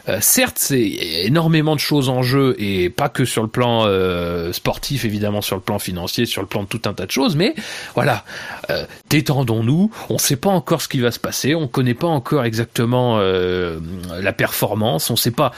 euh, 0.09 0.19
certes, 0.21 0.57
c'est 0.59 0.81
énormément 1.25 1.75
de 1.75 1.81
choses 1.81 2.09
en 2.09 2.23
jeu 2.23 2.55
et 2.59 2.91
pas 2.91 3.09
que 3.09 3.25
sur 3.25 3.43
le 3.43 3.49
plan 3.49 3.85
euh, 3.87 4.53
sportif, 4.53 5.05
évidemment, 5.05 5.41
sur 5.41 5.57
le 5.57 5.63
plan 5.63 5.79
financier, 5.79 6.27
sur 6.27 6.43
le 6.43 6.49
plan 6.49 6.63
de 6.63 6.69
tout 6.69 6.83
un 6.87 6.95
tas 6.95 7.07
de 7.07 7.11
choses. 7.11 7.37
Mais 7.37 7.55
voilà, 7.95 8.25
euh, 8.71 8.85
détendons-nous. 9.09 9.91
On 10.09 10.15
ne 10.15 10.19
sait 10.19 10.37
pas 10.37 10.51
encore 10.51 10.83
ce 10.83 10.89
qui 10.89 11.01
va 11.01 11.11
se 11.11 11.19
passer. 11.19 11.55
On 11.55 11.69
connaît 11.69 11.95
pas 11.95 12.09
encore 12.09 12.45
exactement 12.45 13.21
la 13.21 14.33
performance. 14.33 15.11
On 15.11 15.17
sait 15.17 15.31
pas. 15.31 15.53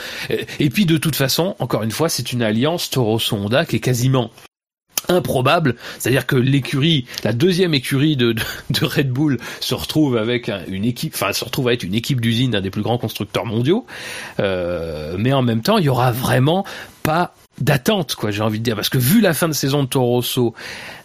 Et 0.58 0.70
puis 0.70 0.86
de 0.86 0.96
toute 0.96 1.16
façon, 1.16 1.56
encore 1.58 1.82
une 1.82 1.90
fois, 1.90 2.08
c'est 2.08 2.32
une 2.32 2.42
alliance 2.42 2.90
Toro-Honda 2.90 3.64
qui 3.64 3.76
est 3.76 3.80
quasiment 3.80 4.30
improbable, 5.08 5.76
c'est-à-dire 5.98 6.26
que 6.26 6.36
l'écurie, 6.36 7.06
la 7.24 7.32
deuxième 7.32 7.74
écurie 7.74 8.16
de, 8.16 8.34
Red 8.82 9.10
Bull 9.10 9.38
se 9.60 9.74
retrouve 9.74 10.16
avec 10.16 10.50
une 10.68 10.84
équipe, 10.84 11.14
enfin 11.14 11.32
se 11.32 11.44
retrouve 11.44 11.68
avec 11.68 11.82
une 11.82 11.94
équipe 11.94 12.20
d'usine 12.20 12.52
d'un 12.52 12.60
des 12.60 12.70
plus 12.70 12.82
grands 12.82 12.98
constructeurs 12.98 13.46
mondiaux, 13.46 13.86
euh, 14.40 15.16
mais 15.18 15.32
en 15.32 15.42
même 15.42 15.62
temps 15.62 15.78
il 15.78 15.84
y 15.84 15.88
aura 15.88 16.12
vraiment 16.12 16.64
pas 17.02 17.34
d'attente 17.62 18.14
quoi 18.14 18.30
j'ai 18.30 18.42
envie 18.42 18.58
de 18.58 18.64
dire 18.64 18.74
parce 18.74 18.88
que 18.88 18.98
vu 18.98 19.20
la 19.20 19.34
fin 19.34 19.48
de 19.48 19.52
saison 19.52 19.84
de 19.84 19.88
Toro 19.88 20.06
Rosso 20.06 20.54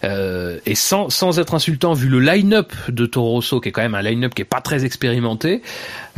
euh, 0.04 0.58
et 0.66 0.74
sans, 0.74 1.08
sans 1.08 1.38
être 1.38 1.54
insultant 1.54 1.92
vu 1.92 2.08
le 2.08 2.20
line-up 2.20 2.72
de 2.88 3.06
Toro 3.06 3.32
Rosso 3.32 3.60
qui 3.60 3.68
est 3.68 3.72
quand 3.72 3.82
même 3.82 3.94
un 3.94 4.02
line-up 4.02 4.34
qui 4.34 4.42
est 4.42 4.46
pas 4.46 4.60
très 4.60 4.84
expérimenté 4.84 5.62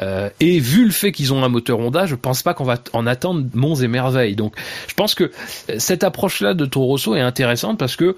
euh, 0.00 0.30
et 0.40 0.58
vu 0.58 0.84
le 0.84 0.90
fait 0.90 1.12
qu'ils 1.12 1.32
ont 1.32 1.44
un 1.44 1.48
moteur 1.48 1.78
Honda 1.78 2.06
je 2.06 2.14
pense 2.14 2.42
pas 2.42 2.54
qu'on 2.54 2.64
va 2.64 2.78
en 2.92 3.06
attendre 3.06 3.44
monts 3.54 3.76
et 3.76 3.88
merveilles 3.88 4.36
donc 4.36 4.54
je 4.88 4.94
pense 4.94 5.14
que 5.14 5.30
cette 5.78 6.04
approche 6.04 6.40
là 6.40 6.54
de 6.54 6.64
Toro 6.64 6.86
Rosso 6.86 7.14
est 7.14 7.20
intéressante 7.20 7.78
parce 7.78 7.96
que 7.96 8.16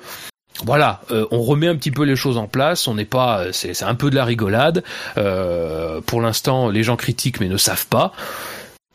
voilà, 0.65 1.01
euh, 1.11 1.27
on 1.31 1.41
remet 1.41 1.67
un 1.67 1.77
petit 1.77 1.91
peu 1.91 2.05
les 2.05 2.15
choses 2.15 2.37
en 2.37 2.47
place. 2.47 2.87
On 2.87 2.95
n'est 2.95 3.05
pas, 3.07 3.47
c'est 3.53 3.83
un 3.83 3.95
peu 3.95 4.11
de 4.11 4.17
la 4.17 4.25
rigolade. 4.25 4.85
Euh, 5.17 6.01
pour 6.03 6.21
l'instant, 6.21 6.69
les 6.69 6.83
gens 6.83 6.97
critiquent 6.97 7.41
mais 7.41 7.49
ne 7.49 7.57
savent 7.57 7.87
pas 7.87 8.13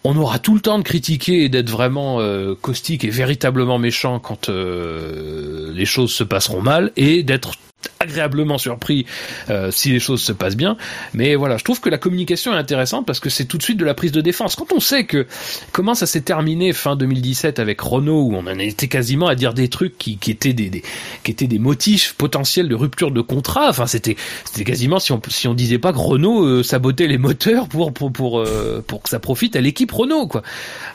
on 0.04 0.18
aura 0.18 0.40
tout 0.40 0.54
le 0.54 0.62
temps 0.62 0.78
de 0.78 0.84
critiquer 0.84 1.44
et 1.44 1.50
d'être 1.50 1.70
vraiment 1.70 2.20
euh, 2.20 2.56
caustique 2.56 3.04
et 3.04 3.10
véritablement 3.10 3.78
méchant 3.78 4.20
quand 4.20 4.50
euh, 4.50 5.72
les 5.74 5.86
choses 5.86 6.12
se 6.12 6.24
passeront 6.24 6.62
mal 6.62 6.92
et 6.96 7.24
d'être 7.24 7.54
agréablement 8.00 8.58
surpris 8.58 9.06
euh, 9.50 9.72
si 9.72 9.92
les 9.92 10.00
choses 10.00 10.22
se 10.22 10.32
passent 10.32 10.56
bien. 10.56 10.78
Mais 11.14 11.36
voilà, 11.36 11.58
je 11.58 11.64
trouve 11.64 11.80
que 11.80 11.90
la 11.90 11.98
communication 11.98 12.54
est 12.54 12.58
intéressante 12.58 13.06
parce 13.06 13.20
que 13.20 13.30
c'est 13.30 13.46
tout 13.46 13.58
de 13.58 13.64
suite 13.64 13.78
de 13.78 13.86
la 13.86 13.94
prise 13.94 14.12
de 14.12 14.22
défense. 14.22 14.56
Quand 14.56 14.72
on 14.74 14.80
sait 14.80 15.06
que 15.06 15.28
comment 15.72 15.96
ça 15.96 16.06
s'est 16.06 16.22
terminé 16.22 16.74
fin 16.74 16.96
2017 16.96 17.60
avec 17.60 17.80
Renault, 17.82 18.22
où 18.22 18.36
on 18.36 18.48
en 18.48 18.60
était 18.60 18.88
quasiment 18.88 19.28
à 19.28 19.36
dire 19.36 19.54
des 19.54 19.68
trucs 19.68 19.98
qui, 19.98 20.18
qui 20.18 20.32
étaient 20.32 20.54
des, 20.54 20.84
qui 21.24 21.32
étaient 21.32 21.48
des 21.48 21.60
motifs 21.60 22.14
potentiels 22.18 22.68
de 22.68 22.76
rupture 22.76 23.12
de 23.12 23.22
contrat. 23.22 23.70
Enfin, 23.70 23.88
c'était 23.88 24.16
c'était 24.46 24.64
quasiment 24.64 25.00
si 25.00 25.12
on 25.12 25.22
si 25.28 25.48
on 25.48 25.54
disait 25.54 25.80
pas 25.80 25.94
que 25.94 26.00
Renault 26.00 26.46
euh, 26.46 26.64
sabotait 26.64 27.08
les 27.08 27.18
moteurs 27.18 27.68
pour 27.68 27.94
pour 27.94 28.12
pour 28.12 28.40
euh, 28.40 28.84
pour 28.86 29.04
que 29.04 29.10
ça 29.10 29.20
profite 29.20 29.56
à 29.56 29.62
l'équipe 29.62 29.92
Renault 29.92 30.28
quoi. 30.28 30.44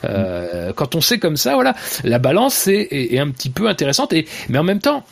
Euh, 0.03 0.73
quand 0.73 0.95
on 0.95 1.01
sait 1.01 1.19
comme 1.19 1.37
ça, 1.37 1.55
voilà, 1.55 1.75
la 2.03 2.19
balance 2.19 2.67
est, 2.67 2.87
est, 2.91 3.15
est 3.15 3.19
un 3.19 3.29
petit 3.29 3.49
peu 3.49 3.67
intéressante 3.67 4.13
et 4.13 4.27
mais 4.49 4.57
en 4.57 4.63
même 4.63 4.79
temps 4.79 5.03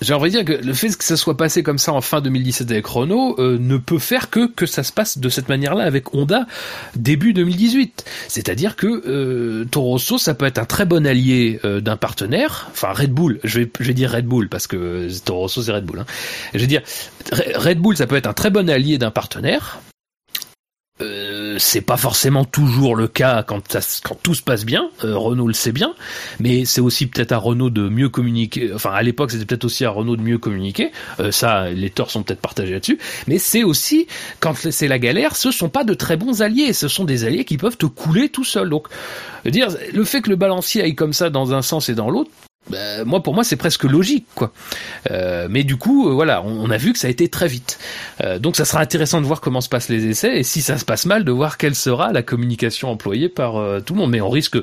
j'ai 0.00 0.14
envie 0.14 0.30
de 0.30 0.42
dire 0.42 0.44
que 0.44 0.64
le 0.64 0.72
fait 0.72 0.96
que 0.96 1.04
ça 1.04 1.16
soit 1.16 1.36
passé 1.36 1.62
comme 1.62 1.78
ça 1.78 1.92
en 1.92 2.00
fin 2.00 2.20
2017 2.20 2.70
avec 2.70 2.86
Renault 2.86 3.36
euh, 3.38 3.58
ne 3.58 3.76
peut 3.76 3.98
faire 3.98 4.30
que 4.30 4.46
que 4.46 4.66
ça 4.66 4.82
se 4.82 4.92
passe 4.92 5.18
de 5.18 5.28
cette 5.28 5.48
manière-là 5.48 5.84
avec 5.84 6.14
Honda 6.14 6.46
début 6.96 7.32
2018. 7.32 8.04
C'est-à-dire 8.28 8.76
que 8.76 8.86
euh, 8.86 9.64
Toro 9.64 9.90
Rosso, 9.90 10.18
ça 10.18 10.34
peut 10.34 10.46
être 10.46 10.58
un 10.58 10.64
très 10.64 10.86
bon 10.86 11.06
allié 11.06 11.60
euh, 11.64 11.80
d'un 11.80 11.96
partenaire. 11.96 12.68
Enfin 12.72 12.92
Red 12.92 13.12
Bull, 13.12 13.38
je 13.44 13.60
vais, 13.60 13.70
je 13.78 13.86
vais 13.86 13.94
dire 13.94 14.10
Red 14.10 14.26
Bull 14.26 14.48
parce 14.48 14.66
que 14.66 15.08
Toro 15.24 15.40
Rosso 15.42 15.62
c'est 15.62 15.72
Red 15.72 15.84
Bull. 15.84 16.00
Hein. 16.00 16.06
Je 16.54 16.58
vais 16.58 16.66
dire 16.66 16.82
Red 17.54 17.78
Bull, 17.78 17.96
ça 17.96 18.06
peut 18.06 18.16
être 18.16 18.26
un 18.26 18.34
très 18.34 18.50
bon 18.50 18.68
allié 18.68 18.98
d'un 18.98 19.10
partenaire. 19.10 19.80
C'est 21.58 21.80
pas 21.80 21.96
forcément 21.96 22.44
toujours 22.44 22.96
le 22.96 23.08
cas 23.08 23.42
quand, 23.42 23.76
quand 24.04 24.18
tout 24.22 24.34
se 24.34 24.42
passe 24.42 24.64
bien. 24.64 24.88
Euh, 25.04 25.16
Renault 25.16 25.48
le 25.48 25.54
sait 25.54 25.72
bien, 25.72 25.94
mais 26.40 26.64
c'est 26.64 26.80
aussi 26.80 27.06
peut-être 27.06 27.32
à 27.32 27.38
Renault 27.38 27.70
de 27.70 27.88
mieux 27.88 28.08
communiquer. 28.08 28.72
Enfin, 28.74 28.90
à 28.90 29.02
l'époque, 29.02 29.30
c'était 29.30 29.44
peut-être 29.44 29.64
aussi 29.64 29.84
à 29.84 29.90
Renault 29.90 30.16
de 30.16 30.22
mieux 30.22 30.38
communiquer. 30.38 30.90
Euh, 31.20 31.30
ça, 31.32 31.70
les 31.70 31.90
torts 31.90 32.10
sont 32.10 32.22
peut-être 32.22 32.40
partagés 32.40 32.72
là-dessus. 32.72 32.98
Mais 33.26 33.38
c'est 33.38 33.62
aussi 33.62 34.06
quand 34.40 34.54
c'est 34.54 34.88
la 34.88 34.98
galère, 34.98 35.36
ce 35.36 35.50
sont 35.50 35.68
pas 35.68 35.84
de 35.84 35.94
très 35.94 36.16
bons 36.16 36.42
alliés. 36.42 36.72
Ce 36.72 36.88
sont 36.88 37.04
des 37.04 37.24
alliés 37.24 37.44
qui 37.44 37.56
peuvent 37.56 37.76
te 37.76 37.86
couler 37.86 38.28
tout 38.28 38.44
seul. 38.44 38.68
Donc, 38.70 38.88
dire 39.44 39.68
le 39.92 40.04
fait 40.04 40.22
que 40.22 40.30
le 40.30 40.36
balancier 40.36 40.82
aille 40.82 40.94
comme 40.94 41.12
ça 41.12 41.30
dans 41.30 41.54
un 41.54 41.62
sens 41.62 41.88
et 41.88 41.94
dans 41.94 42.10
l'autre, 42.10 42.30
bah, 42.70 43.04
moi 43.04 43.22
pour 43.22 43.34
moi 43.34 43.42
c'est 43.42 43.56
presque 43.56 43.84
logique 43.84 44.26
quoi. 44.34 44.52
Euh, 45.10 45.48
mais 45.50 45.64
du 45.64 45.76
coup 45.76 46.08
euh, 46.08 46.12
voilà 46.12 46.42
on, 46.42 46.70
a 46.70 46.76
vu 46.76 46.92
que 46.92 46.98
ça 46.98 47.08
a 47.08 47.10
été 47.10 47.28
très 47.28 47.48
vite. 47.48 47.78
Euh, 48.22 48.38
donc 48.38 48.56
ça 48.56 48.64
sera 48.64 48.80
intéressant 48.80 49.20
de 49.20 49.26
voir 49.26 49.40
comment 49.40 49.60
se 49.60 49.68
passent 49.68 49.88
les 49.88 50.06
essais 50.06 50.38
et 50.38 50.42
si 50.44 50.62
ça 50.62 50.78
se 50.78 50.84
passe 50.84 51.04
mal 51.04 51.24
de 51.24 51.32
voir 51.32 51.58
quelle 51.58 51.74
sera 51.74 52.12
la 52.12 52.22
communication 52.22 52.88
employée 52.88 53.28
par 53.28 53.54
tout 53.82 53.94
le 53.94 54.00
monde. 54.00 54.10
Mais 54.10 54.20
on 54.20 54.30
risque 54.30 54.58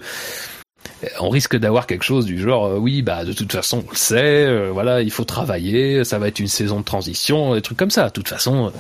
on 1.20 1.30
risque 1.30 1.58
d'avoir 1.58 1.88
quelque 1.88 2.04
chose 2.04 2.26
du 2.26 2.40
genre 2.40 2.76
oui 2.78 3.02
bah 3.02 3.26
de 3.26 3.34
toute 3.34 3.52
façon 3.52 3.84
on 3.86 3.92
le 3.92 3.98
sait 3.98 4.70
voilà 4.70 5.02
il 5.02 5.12
faut 5.12 5.26
travailler 5.26 6.04
ça 6.06 6.20
va 6.20 6.30
être 6.30 6.40
une 6.40 6.48
saison 6.48 6.80
de 6.80 6.86
transition 6.86 7.54
des 7.56 7.62
trucs 7.62 7.78
comme 7.78 7.92
ça. 7.92 8.06
De 8.06 8.14
toute 8.14 8.30
façon 8.30 8.72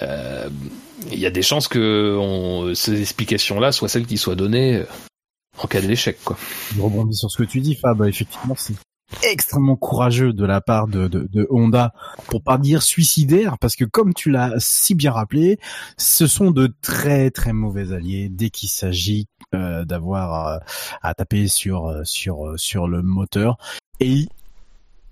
il 0.00 1.18
y 1.18 1.26
a 1.26 1.30
des 1.30 1.42
chances 1.42 1.66
que 1.66 2.72
ces 2.76 3.00
explications 3.00 3.58
là 3.58 3.72
soient 3.72 3.88
celles 3.88 4.06
qui 4.06 4.18
soient 4.18 4.36
données 4.36 4.84
en 5.58 5.66
cas 5.66 5.80
d'échec, 5.80 6.18
quoi. 6.24 6.36
Je 6.74 6.80
rebondis 6.80 7.16
sur 7.16 7.30
ce 7.30 7.38
que 7.38 7.42
tu 7.44 7.60
dis, 7.60 7.74
Fab. 7.74 8.02
Effectivement, 8.04 8.54
c'est 8.56 8.74
extrêmement 9.24 9.76
courageux 9.76 10.32
de 10.32 10.44
la 10.44 10.60
part 10.60 10.86
de, 10.86 11.46
Honda, 11.50 11.92
pour 12.26 12.42
pas 12.42 12.58
dire 12.58 12.82
suicidaire, 12.82 13.58
parce 13.58 13.76
que 13.76 13.84
comme 13.84 14.14
tu 14.14 14.30
l'as 14.30 14.54
si 14.58 14.94
bien 14.94 15.12
rappelé, 15.12 15.58
ce 15.96 16.26
sont 16.26 16.50
de 16.50 16.72
très 16.80 17.30
très 17.30 17.52
mauvais 17.52 17.92
alliés 17.92 18.28
dès 18.30 18.50
qu'il 18.50 18.68
s'agit 18.68 19.26
euh, 19.54 19.84
d'avoir 19.84 20.46
euh, 20.46 20.58
à 21.02 21.14
taper 21.14 21.48
sur 21.48 22.00
sur 22.04 22.54
sur 22.56 22.88
le 22.88 23.02
moteur. 23.02 23.58
Et 23.98 24.28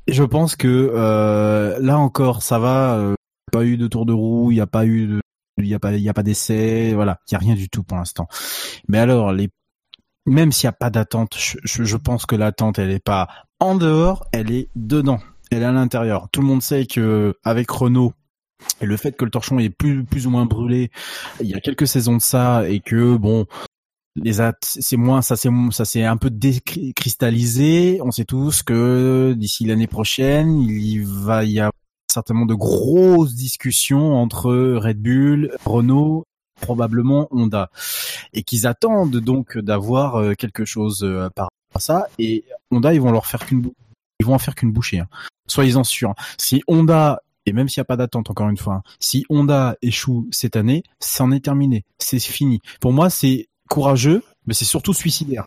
je 0.06 0.22
pense 0.22 0.56
que 0.56 0.90
euh, 0.94 1.78
là 1.80 1.98
encore, 1.98 2.42
ça 2.42 2.58
va. 2.58 3.14
pas 3.52 3.64
eu 3.64 3.76
de 3.76 3.88
tour 3.88 4.06
de 4.06 4.12
roue, 4.12 4.52
il 4.52 4.56
n'y 4.56 4.60
a 4.60 4.66
pas 4.66 4.86
eu 4.86 5.06
de 5.06 5.20
il 5.58 5.66
y 5.66 5.74
a 5.74 5.80
pas 5.80 5.92
y 5.92 6.08
a 6.08 6.14
pas 6.14 6.22
d'essai 6.22 6.94
voilà 6.94 7.18
il 7.28 7.32
y 7.32 7.34
a 7.34 7.38
rien 7.38 7.54
du 7.54 7.68
tout 7.68 7.82
pour 7.82 7.96
l'instant 7.96 8.28
mais 8.86 8.98
alors 8.98 9.32
les 9.32 9.48
même 10.28 10.52
s'il 10.52 10.66
n'y 10.66 10.70
a 10.70 10.72
pas 10.72 10.90
d'attente, 10.90 11.36
je, 11.36 11.96
pense 11.96 12.26
que 12.26 12.36
l'attente, 12.36 12.78
elle 12.78 12.90
est 12.90 13.02
pas 13.02 13.28
en 13.60 13.74
dehors, 13.74 14.26
elle 14.32 14.52
est 14.52 14.68
dedans, 14.76 15.20
elle 15.50 15.62
est 15.62 15.66
à 15.66 15.72
l'intérieur. 15.72 16.28
Tout 16.30 16.40
le 16.40 16.46
monde 16.46 16.62
sait 16.62 16.86
que 16.86 17.34
avec 17.44 17.70
Renault 17.70 18.12
et 18.80 18.86
le 18.86 18.96
fait 18.96 19.12
que 19.12 19.24
le 19.24 19.30
torchon 19.30 19.58
est 19.58 19.70
plus 19.70 20.26
ou 20.26 20.30
moins 20.30 20.44
brûlé, 20.44 20.90
il 21.40 21.46
y 21.46 21.54
a 21.54 21.60
quelques 21.60 21.86
saisons 21.86 22.16
de 22.16 22.22
ça 22.22 22.68
et 22.68 22.80
que 22.80 23.16
bon, 23.16 23.46
les 24.16 24.34
c'est 24.62 24.96
moins 24.96 25.22
ça 25.22 25.36
c'est 25.36 25.48
ça 25.70 25.84
c'est 25.84 26.04
un 26.04 26.16
peu 26.16 26.30
décristallisé. 26.30 28.00
On 28.02 28.10
sait 28.10 28.24
tous 28.24 28.62
que 28.62 29.34
d'ici 29.36 29.64
l'année 29.64 29.86
prochaine, 29.86 30.60
il 30.60 31.04
va 31.06 31.44
y 31.44 31.60
avoir 31.60 31.72
certainement 32.12 32.46
de 32.46 32.54
grosses 32.54 33.34
discussions 33.34 34.14
entre 34.16 34.52
Red 34.52 35.00
Bull, 35.00 35.50
Renault, 35.64 36.24
probablement 36.60 37.28
Honda, 37.30 37.70
et 38.32 38.42
qu'ils 38.42 38.66
attendent 38.66 39.16
donc 39.16 39.58
d'avoir 39.58 40.16
euh, 40.16 40.34
quelque 40.34 40.64
chose 40.64 41.02
euh, 41.02 41.28
par 41.34 41.48
à 41.74 41.80
ça. 41.80 42.06
Et 42.18 42.44
Honda, 42.70 42.94
ils 42.94 43.00
vont 43.00 43.12
leur 43.12 43.26
faire 43.26 43.44
qu'une 43.44 43.70
ils 44.20 44.26
vont 44.26 44.34
en 44.34 44.38
faire 44.38 44.54
qu'une 44.54 44.72
bouchée. 44.72 44.98
Hein. 45.00 45.08
Soyez-en 45.46 45.84
sûrs. 45.84 46.14
Si 46.38 46.62
Honda 46.66 47.22
et 47.48 47.52
même 47.52 47.68
s'il 47.68 47.80
n'y 47.80 47.82
a 47.82 47.86
pas 47.86 47.96
d'attente, 47.96 48.28
encore 48.30 48.50
une 48.50 48.58
fois, 48.58 48.74
hein, 48.74 48.82
si 49.00 49.24
Honda 49.30 49.76
échoue 49.80 50.28
cette 50.30 50.54
année, 50.54 50.82
c'en 51.00 51.32
est 51.32 51.40
terminé, 51.40 51.84
c'est 51.98 52.18
fini. 52.18 52.60
Pour 52.78 52.92
moi, 52.92 53.08
c'est 53.08 53.48
courageux, 53.70 54.22
mais 54.46 54.52
c'est 54.52 54.66
surtout 54.66 54.92
suicidaire. 54.92 55.46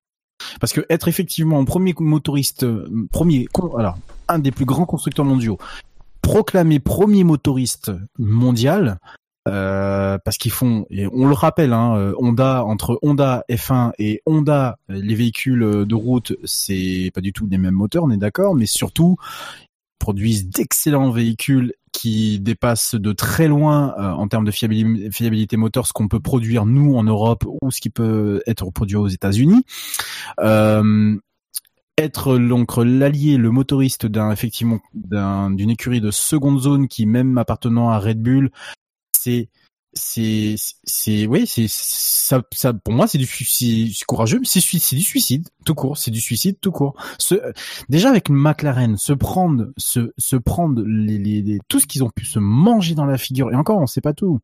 Parce 0.60 0.74
que 0.74 0.84
être 0.90 1.08
effectivement 1.08 1.64
premier 1.64 1.94
motoriste, 2.00 2.64
euh, 2.64 3.08
premier, 3.12 3.48
alors 3.78 3.98
un 4.28 4.40
des 4.40 4.52
plus 4.52 4.66
grands 4.66 4.88
constructeurs 4.88 5.26
mondiaux, 5.26 5.60
proclamé 6.24 6.80
premier 6.80 7.24
motoriste 7.24 7.92
mondial, 8.18 8.98
euh, 9.48 10.18
parce 10.24 10.38
qu'ils 10.38 10.52
font, 10.52 10.86
et 10.90 11.08
on 11.08 11.28
le 11.28 11.34
rappelle, 11.34 11.74
hein, 11.74 11.96
euh, 11.98 12.14
Honda 12.18 12.64
entre 12.64 13.00
Honda 13.02 13.44
F1 13.50 13.92
et 13.98 14.22
Honda, 14.26 14.78
les 14.88 15.16
véhicules 15.16 15.86
de 15.86 15.96
route, 15.96 16.34
c'est 16.44 17.12
pas 17.14 17.22
du 17.22 17.34
tout 17.34 17.48
les 17.50 17.58
mêmes 17.58 17.74
moteurs, 17.74 18.04
on 18.04 18.12
est 18.12 18.18
d'accord, 18.18 18.56
mais 18.56 18.66
surtout 18.68 19.18
produisent 20.02 20.50
d'excellents 20.50 21.12
véhicules 21.12 21.74
qui 21.92 22.40
dépassent 22.40 22.96
de 22.96 23.12
très 23.12 23.48
loin 23.48 23.94
euh, 23.98 24.12
en 24.12 24.28
termes 24.28 24.46
de 24.46 24.52
fiabilité, 24.52 25.12
fiabilité 25.12 25.58
moteur 25.58 25.88
ce 25.88 25.94
qu'on 25.94 26.08
peut 26.08 26.20
produire 26.20 26.66
nous 26.66 26.96
en 26.96 27.04
Europe 27.04 27.46
ou 27.46 27.72
ce 27.72 27.82
qui 27.82 27.90
peut 27.90 28.42
être 28.48 28.70
produit 28.72 28.96
aux 28.96 29.08
États-Unis. 29.08 29.64
Euh, 30.40 31.18
être 31.98 32.38
donc 32.38 32.78
l'allié, 32.78 33.38
le 33.38 33.52
motoriste 33.52 34.08
d'un 34.08 34.32
effectivement 34.32 34.80
d'une 34.94 35.70
écurie 35.70 36.02
de 36.02 36.10
seconde 36.10 36.60
zone 36.60 36.88
qui 36.88 37.06
même 37.06 37.38
appartenant 37.38 37.90
à 37.90 38.00
Red 38.00 38.22
Bull, 38.22 38.50
c'est 39.22 39.50
c'est 39.94 40.56
c'est 40.86 41.28
oui 41.28 41.46
c'est 41.46 41.68
ça 41.68 42.42
ça 42.54 42.74
pour 42.74 42.94
moi 42.94 43.08
c'est 43.08 43.18
du 43.18 43.26
c'est 43.26 44.06
courageux 44.08 44.40
mais 44.40 44.46
c'est 44.46 44.62
c'est 44.62 44.96
du 44.96 45.02
suicide 45.02 45.50
tout 45.66 45.76
court. 45.76 45.98
C'est 45.98 46.12
du 46.12 46.22
suicide 46.22 46.58
tout 46.62 46.72
court. 46.72 46.96
Ce, 47.20 47.36
déjà 47.90 48.10
avec 48.10 48.30
McLaren 48.30 48.98
se 48.98 49.14
prendre 49.14 49.72
se 49.78 50.14
se 50.18 50.38
prendre 50.38 50.82
les, 50.86 51.18
les, 51.18 51.60
tout 51.68 51.80
ce 51.80 51.88
qu'ils 51.88 52.04
ont 52.04 52.10
pu 52.10 52.26
se 52.26 52.40
manger 52.40 52.96
dans 52.96 53.06
la 53.06 53.18
figure 53.18 53.52
et 53.52 53.56
encore 53.56 53.80
on 53.80 53.88
sait 53.88 54.02
pas 54.02 54.14
tout 54.14 54.40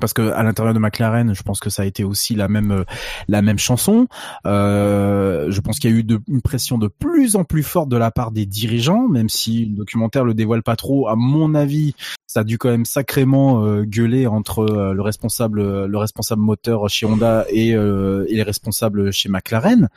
parce 0.00 0.14
que 0.14 0.30
à 0.32 0.42
l'intérieur 0.42 0.74
de 0.74 0.78
McLaren, 0.78 1.34
je 1.34 1.42
pense 1.42 1.60
que 1.60 1.68
ça 1.68 1.82
a 1.82 1.84
été 1.84 2.02
aussi 2.02 2.34
la 2.34 2.48
même 2.48 2.84
la 3.28 3.42
même 3.42 3.58
chanson. 3.58 4.06
Euh, 4.46 5.50
je 5.50 5.60
pense 5.60 5.78
qu'il 5.78 5.90
y 5.90 5.94
a 5.94 5.96
eu 5.96 6.02
de, 6.02 6.18
une 6.28 6.40
pression 6.40 6.78
de 6.78 6.88
plus 6.88 7.36
en 7.36 7.44
plus 7.44 7.62
forte 7.62 7.88
de 7.90 7.96
la 7.96 8.10
part 8.10 8.30
des 8.30 8.46
dirigeants, 8.46 9.06
même 9.08 9.28
si 9.28 9.66
le 9.66 9.76
documentaire 9.76 10.24
le 10.24 10.32
dévoile 10.32 10.62
pas 10.62 10.76
trop. 10.76 11.08
À 11.08 11.16
mon 11.16 11.54
avis, 11.54 11.94
ça 12.26 12.40
a 12.40 12.44
dû 12.44 12.56
quand 12.56 12.70
même 12.70 12.86
sacrément 12.86 13.64
euh, 13.64 13.82
gueuler 13.82 14.26
entre 14.26 14.60
euh, 14.60 14.94
le 14.94 15.02
responsable 15.02 15.84
le 15.84 15.98
responsable 15.98 16.40
moteur 16.40 16.88
chez 16.88 17.04
Honda 17.04 17.44
et, 17.50 17.74
euh, 17.74 18.24
et 18.28 18.36
les 18.36 18.42
responsables 18.42 19.12
chez 19.12 19.28
McLaren. 19.28 19.88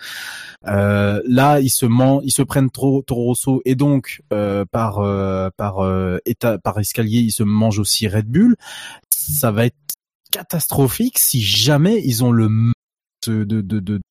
là, 0.66 1.60
ils 1.62 1.70
se 1.70 1.86
ment, 1.86 2.22
ils 2.22 2.32
se 2.32 2.42
prennent 2.42 2.70
trop 2.70 3.02
Toro 3.02 3.24
Rosso 3.24 3.62
et 3.64 3.76
donc 3.76 4.22
par 4.30 4.96
par 5.56 6.20
état 6.26 6.58
par 6.58 6.80
escalier, 6.80 7.20
ils 7.20 7.32
se 7.32 7.44
mangent 7.44 7.80
aussi 7.80 8.08
Red 8.10 8.28
Bull 8.28 8.58
ça 9.28 9.52
va 9.52 9.66
être 9.66 9.76
catastrophique 10.36 11.18
si 11.18 11.42
jamais 11.42 12.02
ils 12.04 12.22
ont 12.26 12.32
le 12.32 12.50
de, 13.26 13.44
de, 13.46 13.62
de, 13.62 14.02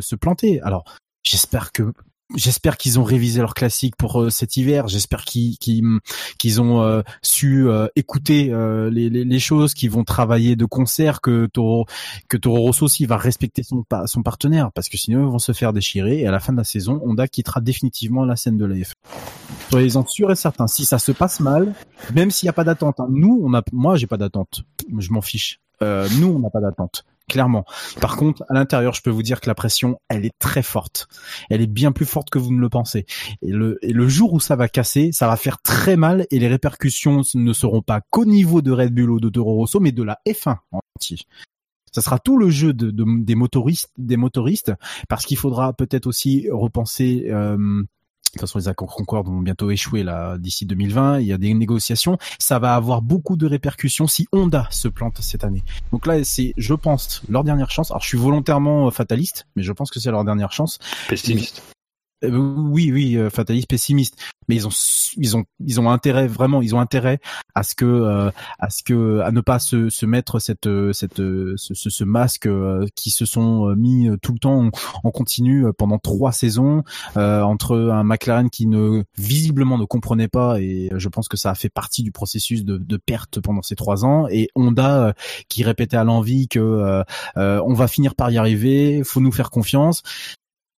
se 0.00 0.16
planter. 0.16 0.60
Alors, 0.62 0.84
j'espère 1.22 1.72
que 1.72 1.92
J'espère 2.36 2.76
qu'ils 2.76 3.00
ont 3.00 3.04
révisé 3.04 3.40
leur 3.40 3.54
classique 3.54 3.96
pour 3.96 4.20
euh, 4.20 4.28
cet 4.28 4.58
hiver. 4.58 4.86
J'espère 4.86 5.24
qu'ils 5.24 5.56
qu'ils 5.56 6.60
ont 6.60 6.82
euh, 6.82 7.00
su 7.22 7.66
euh, 7.66 7.86
écouter 7.96 8.52
les, 8.90 9.08
les, 9.08 9.38
choses, 9.38 9.72
qu'ils 9.72 9.90
vont 9.90 10.04
travailler 10.04 10.54
de 10.54 10.66
concert, 10.66 11.22
que 11.22 11.46
Toro 11.46 11.86
que 12.28 12.36
Toro 12.36 12.58
Rosso 12.58 12.84
aussi 12.84 13.06
va 13.06 13.16
respecter 13.16 13.62
son 13.62 13.82
son 14.04 14.22
partenaire, 14.22 14.70
parce 14.72 14.90
que 14.90 14.98
sinon 14.98 15.20
ils 15.20 15.30
vont 15.30 15.38
se 15.38 15.52
faire 15.52 15.72
déchirer. 15.72 16.20
Et 16.20 16.26
à 16.26 16.30
la 16.30 16.38
fin 16.38 16.52
de 16.52 16.58
la 16.58 16.64
saison, 16.64 17.00
Honda 17.02 17.28
quittera 17.28 17.62
définitivement 17.62 18.26
la 18.26 18.36
scène 18.36 18.58
de 18.58 18.66
la 18.66 18.76
F. 18.84 18.92
Soyez-en 19.70 20.06
sûrs 20.06 20.30
et 20.30 20.36
certains. 20.36 20.66
Si 20.66 20.84
ça 20.84 20.98
se 20.98 21.12
passe 21.12 21.40
mal, 21.40 21.72
même 22.12 22.30
s'il 22.30 22.44
n'y 22.44 22.50
a 22.50 22.54
pas 22.54 22.64
d'attente, 22.64 23.00
hein, 23.00 23.08
nous 23.08 23.40
on 23.42 23.54
a, 23.54 23.62
moi 23.72 23.96
j'ai 23.96 24.06
pas 24.06 24.18
d'attente, 24.18 24.64
je 24.98 25.10
m'en 25.12 25.22
fiche. 25.22 25.60
Nous 25.80 26.28
on 26.28 26.38
n'a 26.38 26.50
pas 26.50 26.60
d'attente 26.60 27.04
clairement. 27.28 27.64
Par 28.00 28.16
contre, 28.16 28.42
à 28.48 28.54
l'intérieur, 28.54 28.94
je 28.94 29.02
peux 29.02 29.10
vous 29.10 29.22
dire 29.22 29.40
que 29.40 29.48
la 29.48 29.54
pression, 29.54 30.00
elle 30.08 30.24
est 30.24 30.36
très 30.38 30.62
forte. 30.62 31.06
Elle 31.50 31.60
est 31.60 31.68
bien 31.68 31.92
plus 31.92 32.06
forte 32.06 32.30
que 32.30 32.38
vous 32.38 32.52
ne 32.52 32.60
le 32.60 32.68
pensez. 32.68 33.06
Et 33.42 33.52
le, 33.52 34.08
jour 34.08 34.32
où 34.32 34.40
ça 34.40 34.56
va 34.56 34.68
casser, 34.68 35.12
ça 35.12 35.28
va 35.28 35.36
faire 35.36 35.60
très 35.60 35.96
mal 35.96 36.26
et 36.30 36.38
les 36.38 36.48
répercussions 36.48 37.22
ne 37.34 37.52
seront 37.52 37.82
pas 37.82 38.00
qu'au 38.10 38.24
niveau 38.24 38.62
de 38.62 38.72
Red 38.72 38.94
Bull 38.94 39.10
ou 39.10 39.20
de 39.20 39.28
Toro 39.28 39.54
Rosso, 39.54 39.78
mais 39.78 39.92
de 39.92 40.02
la 40.02 40.18
F1 40.26 40.56
en 40.72 40.80
entier. 40.96 41.18
Ça 41.92 42.02
sera 42.02 42.18
tout 42.18 42.38
le 42.38 42.50
jeu 42.50 42.72
de, 42.72 42.92
des 43.22 43.34
motoristes, 43.34 43.92
des 43.96 44.16
motoristes, 44.16 44.72
parce 45.08 45.24
qu'il 45.24 45.36
faudra 45.36 45.72
peut-être 45.72 46.06
aussi 46.06 46.48
repenser 46.50 47.28
euh, 47.30 47.82
toute 48.38 48.48
façon, 48.48 48.58
les 48.58 48.68
accords 48.68 48.94
Concorde 48.94 49.26
vont 49.26 49.40
bientôt 49.40 49.70
échouer 49.70 50.02
là 50.02 50.38
d'ici 50.38 50.66
2020. 50.66 51.20
Il 51.20 51.26
y 51.26 51.32
a 51.32 51.38
des 51.38 51.52
négociations. 51.54 52.18
Ça 52.38 52.58
va 52.58 52.74
avoir 52.74 53.02
beaucoup 53.02 53.36
de 53.36 53.46
répercussions 53.46 54.06
si 54.06 54.26
Honda 54.32 54.66
se 54.70 54.88
plante 54.88 55.18
cette 55.20 55.44
année. 55.44 55.62
Donc 55.92 56.06
là, 56.06 56.22
c'est, 56.24 56.54
je 56.56 56.74
pense, 56.74 57.22
leur 57.28 57.44
dernière 57.44 57.70
chance. 57.70 57.90
Alors, 57.90 58.02
je 58.02 58.08
suis 58.08 58.18
volontairement 58.18 58.90
fataliste, 58.90 59.46
mais 59.56 59.62
je 59.62 59.72
pense 59.72 59.90
que 59.90 60.00
c'est 60.00 60.10
leur 60.10 60.24
dernière 60.24 60.52
chance. 60.52 60.78
Pessimiste. 61.08 61.62
Euh, 62.24 62.30
oui, 62.30 62.90
oui, 62.92 63.16
euh, 63.16 63.30
fataliste, 63.30 63.68
pessimiste. 63.68 64.16
Mais 64.48 64.56
ils 64.56 64.66
ont, 64.66 64.70
ils 65.16 65.36
ont, 65.36 65.44
ils 65.60 65.80
ont 65.80 65.90
intérêt 65.90 66.26
vraiment, 66.26 66.62
ils 66.62 66.74
ont 66.74 66.80
intérêt 66.80 67.20
à 67.54 67.62
ce 67.62 67.74
que, 67.74 67.84
euh, 67.84 68.30
à 68.58 68.70
ce 68.70 68.82
que, 68.82 69.20
à 69.20 69.30
ne 69.30 69.40
pas 69.40 69.58
se, 69.58 69.88
se 69.88 70.06
mettre 70.06 70.38
cette, 70.38 70.68
cette, 70.92 71.18
ce, 71.18 71.74
ce, 71.74 72.04
masque 72.04 72.48
qui 72.94 73.10
se 73.10 73.26
sont 73.26 73.74
mis 73.76 74.08
tout 74.22 74.32
le 74.32 74.38
temps 74.38 74.70
en, 75.04 75.10
continu 75.10 75.66
pendant 75.76 75.98
trois 75.98 76.32
saisons 76.32 76.82
entre 77.16 77.76
un 77.76 78.04
McLaren 78.04 78.48
qui 78.48 78.66
ne 78.66 79.02
visiblement 79.16 79.76
ne 79.76 79.84
comprenait 79.84 80.28
pas 80.28 80.60
et 80.60 80.90
je 80.94 81.08
pense 81.08 81.28
que 81.28 81.36
ça 81.36 81.50
a 81.50 81.54
fait 81.54 81.68
partie 81.68 82.02
du 82.02 82.12
processus 82.12 82.64
de, 82.64 82.78
de 82.78 82.96
perte 82.96 83.40
pendant 83.40 83.62
ces 83.62 83.74
trois 83.74 84.04
ans 84.04 84.28
et 84.28 84.48
Honda 84.54 85.14
qui 85.48 85.62
répétait 85.62 85.96
à 85.96 86.04
l'envie 86.04 86.48
que 86.48 87.02
on 87.36 87.74
va 87.74 87.88
finir 87.88 88.14
par 88.14 88.30
y 88.30 88.38
arriver, 88.38 89.02
faut 89.04 89.20
nous 89.20 89.32
faire 89.32 89.50
confiance 89.50 90.02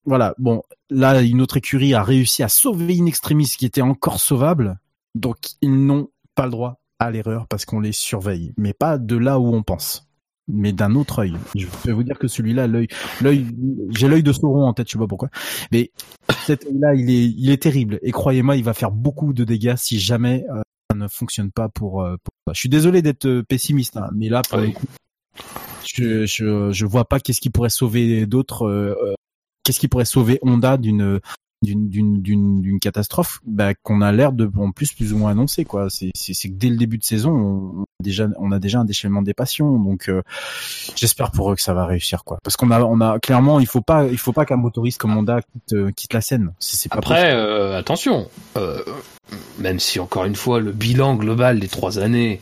voilà, 0.04 0.34
bon, 0.38 0.62
là, 0.88 1.20
une 1.20 1.40
autre 1.40 1.58
écurie 1.58 1.94
a 1.94 2.02
réussi 2.02 2.42
à 2.42 2.48
sauver 2.48 2.96
une 2.96 3.08
extrémiste 3.08 3.58
qui 3.58 3.66
était 3.66 3.82
encore 3.82 4.18
sauvable, 4.18 4.78
donc 5.14 5.36
ils 5.60 5.86
n'ont 5.86 6.08
pas 6.34 6.46
le 6.46 6.50
droit 6.50 6.80
à 6.98 7.10
l'erreur 7.10 7.46
parce 7.48 7.64
qu'on 7.64 7.80
les 7.80 7.92
surveille, 7.92 8.52
mais 8.56 8.72
pas 8.72 8.98
de 8.98 9.16
là 9.16 9.38
où 9.38 9.54
on 9.54 9.62
pense, 9.62 10.08
mais 10.48 10.72
d'un 10.72 10.94
autre 10.94 11.20
œil. 11.20 11.34
Je 11.54 11.66
peux 11.66 11.92
vous 11.92 12.02
dire 12.02 12.18
que 12.18 12.28
celui-là, 12.28 12.66
l'œil, 12.66 12.88
l'œil, 13.20 13.46
j'ai 13.90 14.08
l'œil 14.08 14.22
de 14.22 14.32
Sauron 14.32 14.64
en 14.64 14.72
tête, 14.72 14.88
je 14.88 14.92
sais 14.92 14.98
pas 14.98 15.06
pourquoi, 15.06 15.28
mais 15.70 15.90
cet 16.46 16.64
œil-là, 16.66 16.94
il 16.94 17.10
est, 17.10 17.26
il 17.26 17.50
est 17.50 17.62
terrible, 17.62 17.98
et 18.02 18.10
croyez-moi, 18.10 18.56
il 18.56 18.64
va 18.64 18.74
faire 18.74 18.90
beaucoup 18.90 19.32
de 19.32 19.44
dégâts 19.44 19.76
si 19.76 19.98
jamais 19.98 20.44
euh, 20.50 20.62
ça 20.90 20.96
ne 20.96 21.08
fonctionne 21.08 21.50
pas 21.52 21.68
pour, 21.68 22.02
euh, 22.02 22.16
Je 22.52 22.58
suis 22.58 22.68
désolé 22.70 23.02
d'être 23.02 23.26
euh, 23.26 23.42
pessimiste, 23.42 23.98
hein, 23.98 24.08
mais 24.14 24.28
là, 24.28 24.42
pour 24.48 24.58
le 24.58 24.70
coup, 24.70 24.86
je, 25.84 26.24
je, 26.24 26.72
je 26.72 26.86
vois 26.86 27.04
pas 27.04 27.20
qu'est-ce 27.20 27.40
qui 27.40 27.50
pourrait 27.50 27.70
sauver 27.70 28.26
d'autres 28.26 29.16
qu'est-ce 29.70 29.78
qui 29.78 29.86
pourrait 29.86 30.04
sauver 30.04 30.40
Honda 30.42 30.76
d'une 30.76 31.20
d'une 31.62 31.88
d'une 31.88 32.60
d'une 32.60 32.80
catastrophe? 32.80 33.38
Bah, 33.46 33.72
qu'on 33.72 34.00
a 34.00 34.10
l'air 34.10 34.32
de 34.32 34.50
en 34.58 34.72
plus 34.72 34.92
plus 34.92 35.12
ou 35.12 35.18
moins 35.18 35.30
annoncer 35.30 35.64
quoi. 35.64 35.86
C'est 35.90 36.10
c'est 36.12 36.48
que 36.48 36.54
dès 36.54 36.70
le 36.70 36.76
début 36.76 36.98
de 36.98 37.04
saison 37.04 37.30
on, 37.30 37.82
a 37.82 38.02
déjà 38.02 38.26
on 38.36 38.50
a 38.50 38.58
déjà 38.58 38.80
un 38.80 38.84
déchaînement 38.84 39.22
des 39.22 39.32
passions. 39.32 39.78
Donc 39.78 40.08
euh, 40.08 40.22
j'espère 40.96 41.30
pour 41.30 41.52
eux 41.52 41.54
que 41.54 41.62
ça 41.62 41.72
va 41.72 41.86
réussir 41.86 42.24
quoi. 42.24 42.38
Parce 42.42 42.56
qu'on 42.56 42.72
a 42.72 42.80
on 42.80 43.00
a 43.00 43.20
clairement 43.20 43.60
il 43.60 43.68
faut 43.68 43.80
pas 43.80 44.08
il 44.08 44.18
faut 44.18 44.32
pas 44.32 44.44
qu'un 44.44 44.56
motoriste 44.56 44.98
comme 44.98 45.16
Honda 45.16 45.40
quitte, 45.40 45.72
euh, 45.74 45.92
quitte 45.92 46.14
la 46.14 46.20
scène. 46.20 46.52
C'est 46.58 46.90
pas 46.90 46.98
après 46.98 47.32
euh, 47.32 47.78
attention 47.78 48.28
même 49.60 49.78
si 49.78 50.00
encore 50.00 50.24
une 50.24 50.34
fois 50.34 50.58
le 50.58 50.72
bilan 50.72 51.14
global 51.14 51.60
des 51.60 51.68
trois 51.68 52.00
années 52.00 52.40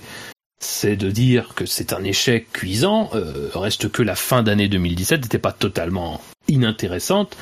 c'est 0.60 0.96
de 0.96 1.10
dire 1.10 1.54
que 1.54 1.66
c'est 1.66 1.92
un 1.92 2.02
échec 2.04 2.52
cuisant, 2.52 3.10
reste 3.54 3.90
que 3.90 4.02
la 4.02 4.16
fin 4.16 4.42
d'année 4.42 4.68
2017 4.68 5.22
n'était 5.22 5.38
pas 5.38 5.52
totalement 5.52 6.20
inintéressante. 6.48 7.36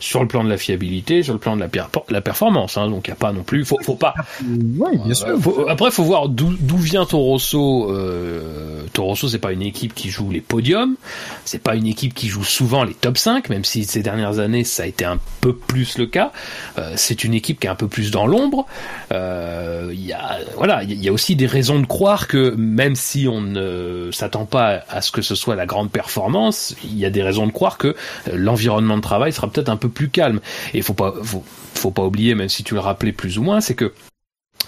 Sur 0.00 0.22
le 0.22 0.28
plan 0.28 0.42
de 0.42 0.48
la 0.48 0.56
fiabilité, 0.56 1.22
sur 1.22 1.34
le 1.34 1.38
plan 1.38 1.56
de 1.56 1.60
la, 1.60 1.68
la 2.08 2.20
performance. 2.20 2.76
Hein, 2.76 2.88
donc 2.88 3.06
il 3.06 3.10
n'y 3.10 3.12
a 3.12 3.16
pas 3.16 3.32
non 3.32 3.42
plus, 3.42 3.64
faut, 3.64 3.78
faut 3.82 3.94
pas. 3.94 4.14
Oui, 4.42 4.98
bien 5.04 5.14
sûr. 5.14 5.38
Faut, 5.40 5.68
après, 5.68 5.90
faut 5.90 6.02
voir 6.02 6.28
d'où 6.28 6.76
vient 6.76 7.04
Torosso. 7.04 7.92
Euh, 7.92 8.82
Torosso, 8.92 9.28
c'est 9.28 9.38
pas 9.38 9.52
une 9.52 9.62
équipe 9.62 9.94
qui 9.94 10.10
joue 10.10 10.30
les 10.30 10.40
podiums, 10.40 10.96
c'est 11.44 11.62
pas 11.62 11.76
une 11.76 11.86
équipe 11.86 12.14
qui 12.14 12.28
joue 12.28 12.42
souvent 12.42 12.82
les 12.82 12.94
top 12.94 13.18
5, 13.18 13.50
même 13.50 13.64
si 13.64 13.84
ces 13.84 14.02
dernières 14.02 14.38
années 14.38 14.64
ça 14.64 14.84
a 14.84 14.86
été 14.86 15.04
un 15.04 15.18
peu 15.40 15.54
plus 15.54 15.98
le 15.98 16.06
cas. 16.06 16.32
Euh, 16.78 16.94
c'est 16.96 17.22
une 17.22 17.34
équipe 17.34 17.60
qui 17.60 17.66
est 17.66 17.70
un 17.70 17.74
peu 17.74 17.88
plus 17.88 18.10
dans 18.10 18.26
l'ombre. 18.26 18.66
Euh, 19.12 19.90
il 19.92 20.04
y 20.04 20.12
a, 20.12 20.38
voilà, 20.56 20.82
il 20.82 21.02
y 21.02 21.08
a 21.08 21.12
aussi 21.12 21.36
des 21.36 21.46
raisons 21.46 21.78
de 21.78 21.86
croire 21.86 22.26
que 22.26 22.54
même 22.56 22.96
si 22.96 23.28
on 23.28 23.42
ne 23.42 24.10
s'attend 24.12 24.46
pas 24.46 24.80
à 24.88 25.02
ce 25.02 25.12
que 25.12 25.20
ce 25.20 25.34
soit 25.34 25.56
la 25.56 25.66
grande 25.66 25.90
performance, 25.90 26.74
il 26.84 26.98
y 26.98 27.04
a 27.04 27.10
des 27.10 27.22
raisons 27.22 27.46
de 27.46 27.52
croire 27.52 27.76
que 27.76 27.94
l'environnement 28.32 28.96
de 28.96 29.02
travail 29.02 29.32
sera 29.32 29.48
peut-être 29.48 29.68
un 29.68 29.76
peu 29.76 29.89
plus 29.90 30.08
calme. 30.08 30.40
Et 30.74 30.82
faut 30.82 30.94
pas, 30.94 31.14
faut, 31.22 31.90
pas 31.90 32.04
oublier, 32.04 32.34
même 32.34 32.48
si 32.48 32.64
tu 32.64 32.74
le 32.74 32.80
rappelais 32.80 33.12
plus 33.12 33.38
ou 33.38 33.42
moins, 33.42 33.60
c'est 33.60 33.74
que 33.74 33.92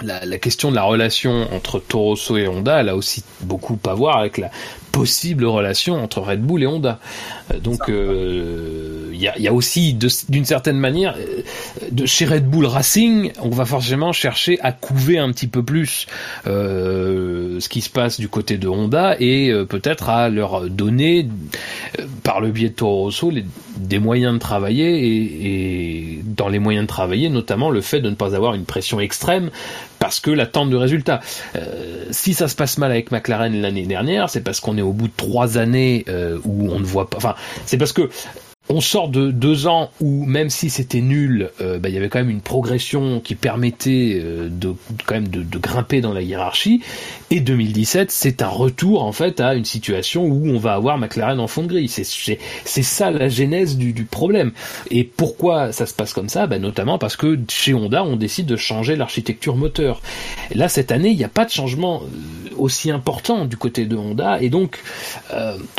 la, 0.02 0.24
la, 0.24 0.38
question 0.38 0.70
de 0.70 0.76
la 0.76 0.84
relation 0.84 1.52
entre 1.52 1.78
Torosso 1.78 2.36
et 2.36 2.48
Honda, 2.48 2.80
elle 2.80 2.88
a 2.88 2.96
aussi 2.96 3.22
beaucoup 3.42 3.78
à 3.86 3.94
voir 3.94 4.18
avec 4.18 4.38
la 4.38 4.50
possible 4.92 5.46
relation 5.46 5.94
entre 6.02 6.20
Red 6.20 6.42
Bull 6.42 6.62
et 6.62 6.66
Honda. 6.66 7.00
Euh, 7.50 7.58
donc 7.58 7.80
il 7.88 7.94
euh, 7.94 9.10
y, 9.14 9.26
a, 9.26 9.36
y, 9.38 9.48
a, 9.48 9.52
aussi 9.52 9.94
d'une 9.94 10.44
certaine 10.44 10.78
manière 10.78 11.16
euh, 11.18 11.42
de 11.90 12.06
chez 12.06 12.26
Red 12.26 12.48
Bull 12.48 12.66
Racing, 12.66 13.32
on 13.40 13.48
va 13.48 13.64
forcément 13.64 14.12
chercher 14.12 14.60
à 14.60 14.70
couver 14.70 15.18
un 15.18 15.32
petit 15.32 15.46
peu 15.46 15.62
plus 15.62 16.06
euh, 16.46 17.58
ce 17.58 17.68
qui 17.68 17.80
se 17.80 17.90
passe 17.90 18.20
du 18.20 18.28
côté 18.28 18.58
de 18.58 18.68
Honda 18.68 19.16
et 19.18 19.52
peut-être 19.68 20.10
à 20.10 20.28
leur 20.28 20.68
donner 20.68 21.26
par 22.22 22.40
le 22.40 22.50
biais 22.50 22.68
de 22.68 22.74
Toro 22.74 23.04
Rosso 23.04 23.32
des 23.76 23.98
moyens 23.98 24.34
de 24.34 24.38
travailler 24.38 25.06
et, 25.06 25.46
et 25.46 26.20
dans 26.24 26.48
les 26.48 26.58
moyens 26.58 26.84
de 26.84 26.88
travailler 26.88 27.30
notamment 27.30 27.70
le 27.70 27.80
fait 27.80 28.00
de 28.00 28.10
ne 28.10 28.14
pas 28.14 28.34
avoir 28.36 28.54
une 28.54 28.64
pression 28.64 29.00
extrême 29.00 29.50
parce 29.98 30.20
que 30.20 30.30
l'attente 30.30 30.70
de 30.70 30.76
résultats. 30.76 31.20
Euh, 31.56 32.06
si 32.10 32.34
ça 32.34 32.48
se 32.48 32.54
passe 32.54 32.78
mal 32.78 32.90
avec 32.90 33.10
McLaren 33.10 33.60
l'année 33.60 33.86
dernière, 33.86 34.30
c'est 34.30 34.42
parce 34.42 34.60
qu'on 34.60 34.76
est 34.78 34.82
au 34.82 34.92
bout 34.92 35.08
de 35.08 35.12
trois 35.16 35.58
années 35.58 36.04
euh, 36.08 36.38
où 36.44 36.70
on 36.70 36.78
ne 36.78 36.84
voit 36.84 37.08
pas. 37.08 37.16
Enfin, 37.16 37.34
c'est 37.66 37.78
parce 37.78 37.92
que 37.92 38.08
on 38.72 38.80
sort 38.80 39.08
de 39.08 39.30
deux 39.30 39.66
ans 39.66 39.90
où 40.00 40.24
même 40.24 40.48
si 40.48 40.70
c'était 40.70 41.02
nul, 41.02 41.50
euh, 41.60 41.78
bah, 41.78 41.90
il 41.90 41.94
y 41.94 41.98
avait 41.98 42.08
quand 42.08 42.20
même 42.20 42.30
une 42.30 42.40
progression 42.40 43.20
qui 43.20 43.34
permettait 43.34 44.18
euh, 44.22 44.48
de 44.50 44.74
quand 45.04 45.14
même 45.14 45.28
de, 45.28 45.58
grimper 45.58 46.00
dans 46.00 46.14
la 46.14 46.22
hiérarchie. 46.22 46.80
Et 47.30 47.40
2017, 47.40 48.10
c'est 48.10 48.40
un 48.40 48.48
retour 48.48 49.02
en 49.02 49.12
fait 49.12 49.40
à 49.40 49.54
une 49.54 49.66
situation 49.66 50.24
où 50.24 50.48
on 50.48 50.58
va 50.58 50.72
avoir 50.72 50.96
McLaren 50.96 51.38
en 51.38 51.46
fond 51.48 51.62
de 51.62 51.68
grille. 51.68 51.88
C'est 51.88 52.82
ça 52.82 53.10
la 53.10 53.28
genèse 53.28 53.76
du, 53.76 53.92
problème. 54.04 54.52
Et 54.90 55.04
pourquoi 55.04 55.72
ça 55.72 55.84
se 55.84 55.92
passe 55.92 56.14
comme 56.14 56.28
ça? 56.28 56.46
Bah, 56.46 56.58
Notamment 56.58 56.98
parce 56.98 57.16
que 57.16 57.38
chez 57.50 57.74
Honda, 57.74 58.02
on 58.04 58.16
décide 58.16 58.46
de 58.46 58.56
changer 58.56 58.96
l'architecture 58.96 59.56
moteur. 59.56 60.00
Là, 60.54 60.68
cette 60.68 60.92
année, 60.92 61.10
il 61.10 61.16
n'y 61.16 61.24
a 61.24 61.28
pas 61.28 61.44
de 61.44 61.50
changement 61.50 62.02
euh, 62.02 62.54
aussi 62.56 62.90
important 62.90 63.44
du 63.44 63.56
côté 63.56 63.84
de 63.84 63.96
Honda, 63.96 64.40
et 64.40 64.48
donc 64.48 64.80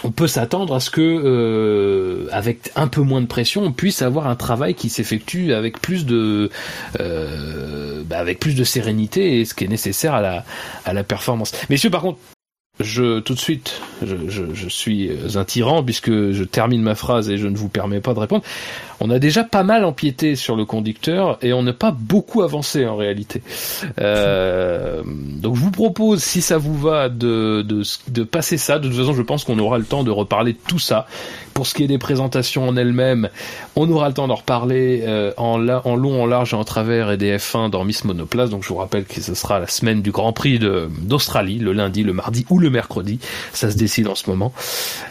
on 0.03 0.11
peut 0.11 0.27
s'attendre 0.27 0.75
à 0.75 0.79
ce 0.79 0.89
que 0.89 2.27
avec 2.31 2.71
un 2.75 2.82
peu 2.87 3.01
moins 3.01 3.21
de 3.21 3.27
pression, 3.27 3.63
on 3.63 3.71
puisse 3.71 4.01
avoir 4.01 4.27
un 4.27 4.35
travail 4.35 4.75
qui 4.75 4.89
s'effectue 4.89 5.53
avec 5.53 5.81
plus 5.81 6.05
de 6.05 6.49
euh, 6.99 8.03
bah, 8.05 8.19
avec 8.19 8.39
plus 8.39 8.55
de 8.55 8.63
sérénité 8.63 9.39
et 9.39 9.45
ce 9.45 9.53
qui 9.53 9.65
est 9.65 9.67
nécessaire 9.67 10.13
à 10.13 10.21
la 10.21 10.45
à 10.85 10.93
la 10.93 11.03
performance. 11.03 11.51
Messieurs, 11.69 11.89
par 11.89 12.01
contre, 12.01 12.19
je 12.79 13.19
tout 13.19 13.35
de 13.35 13.39
suite, 13.39 13.81
je, 14.01 14.15
je, 14.27 14.53
je, 14.53 14.67
suis 14.67 15.11
un 15.35 15.45
tyran 15.45 15.83
puisque 15.83 16.09
je 16.09 16.43
termine 16.43 16.81
ma 16.81 16.95
phrase 16.95 17.29
et 17.29 17.37
je 17.37 17.47
ne 17.47 17.55
vous 17.55 17.69
permets 17.69 18.01
pas 18.01 18.15
de 18.15 18.19
répondre. 18.19 18.43
On 19.05 19.09
a 19.09 19.19
déjà 19.19 19.43
pas 19.43 19.63
mal 19.63 19.83
empiété 19.83 20.37
sur 20.37 20.55
le 20.55 20.63
conducteur 20.63 21.37
et 21.41 21.51
on 21.51 21.61
n'a 21.61 21.73
pas 21.73 21.91
beaucoup 21.91 22.41
avancé 22.41 22.85
en 22.85 22.95
réalité. 22.95 23.43
Euh, 23.99 25.01
donc 25.05 25.57
je 25.57 25.59
vous 25.59 25.71
propose, 25.71 26.23
si 26.23 26.41
ça 26.41 26.57
vous 26.57 26.77
va, 26.77 27.09
de, 27.09 27.63
de, 27.63 27.83
de 28.07 28.23
passer 28.23 28.57
ça. 28.57 28.79
De 28.79 28.87
toute 28.87 28.95
façon, 28.95 29.13
je 29.13 29.21
pense 29.21 29.43
qu'on 29.43 29.59
aura 29.59 29.77
le 29.77 29.83
temps 29.83 30.05
de 30.05 30.11
reparler 30.11 30.53
de 30.53 30.59
tout 30.69 30.79
ça. 30.79 31.05
Pour 31.53 31.67
ce 31.67 31.73
qui 31.73 31.83
est 31.83 31.87
des 31.87 31.97
présentations 31.97 32.65
en 32.65 32.77
elles-mêmes, 32.77 33.29
on 33.75 33.91
aura 33.91 34.07
le 34.07 34.13
temps 34.13 34.27
d'en 34.27 34.35
reparler 34.35 35.03
euh, 35.05 35.33
en, 35.35 35.67
en 35.67 35.95
long, 35.97 36.23
en 36.23 36.25
large 36.25 36.53
et 36.53 36.55
en 36.55 36.63
travers 36.63 37.11
et 37.11 37.17
des 37.17 37.37
F1 37.37 37.69
dans 37.69 37.83
Miss 37.83 38.05
Monoplace. 38.05 38.49
Donc 38.49 38.63
je 38.63 38.69
vous 38.69 38.77
rappelle 38.77 39.03
que 39.03 39.19
ce 39.19 39.35
sera 39.35 39.59
la 39.59 39.67
semaine 39.67 40.01
du 40.01 40.11
Grand 40.11 40.31
Prix 40.31 40.59
d'Australie, 40.59 41.59
le 41.59 41.73
lundi, 41.73 42.03
le 42.03 42.13
mardi 42.13 42.45
ou 42.49 42.57
le 42.57 42.69
mercredi. 42.69 43.19
Ça 43.51 43.69
se 43.69 43.75
décide 43.75 44.07
en 44.07 44.15
ce 44.15 44.29
moment. 44.29 44.53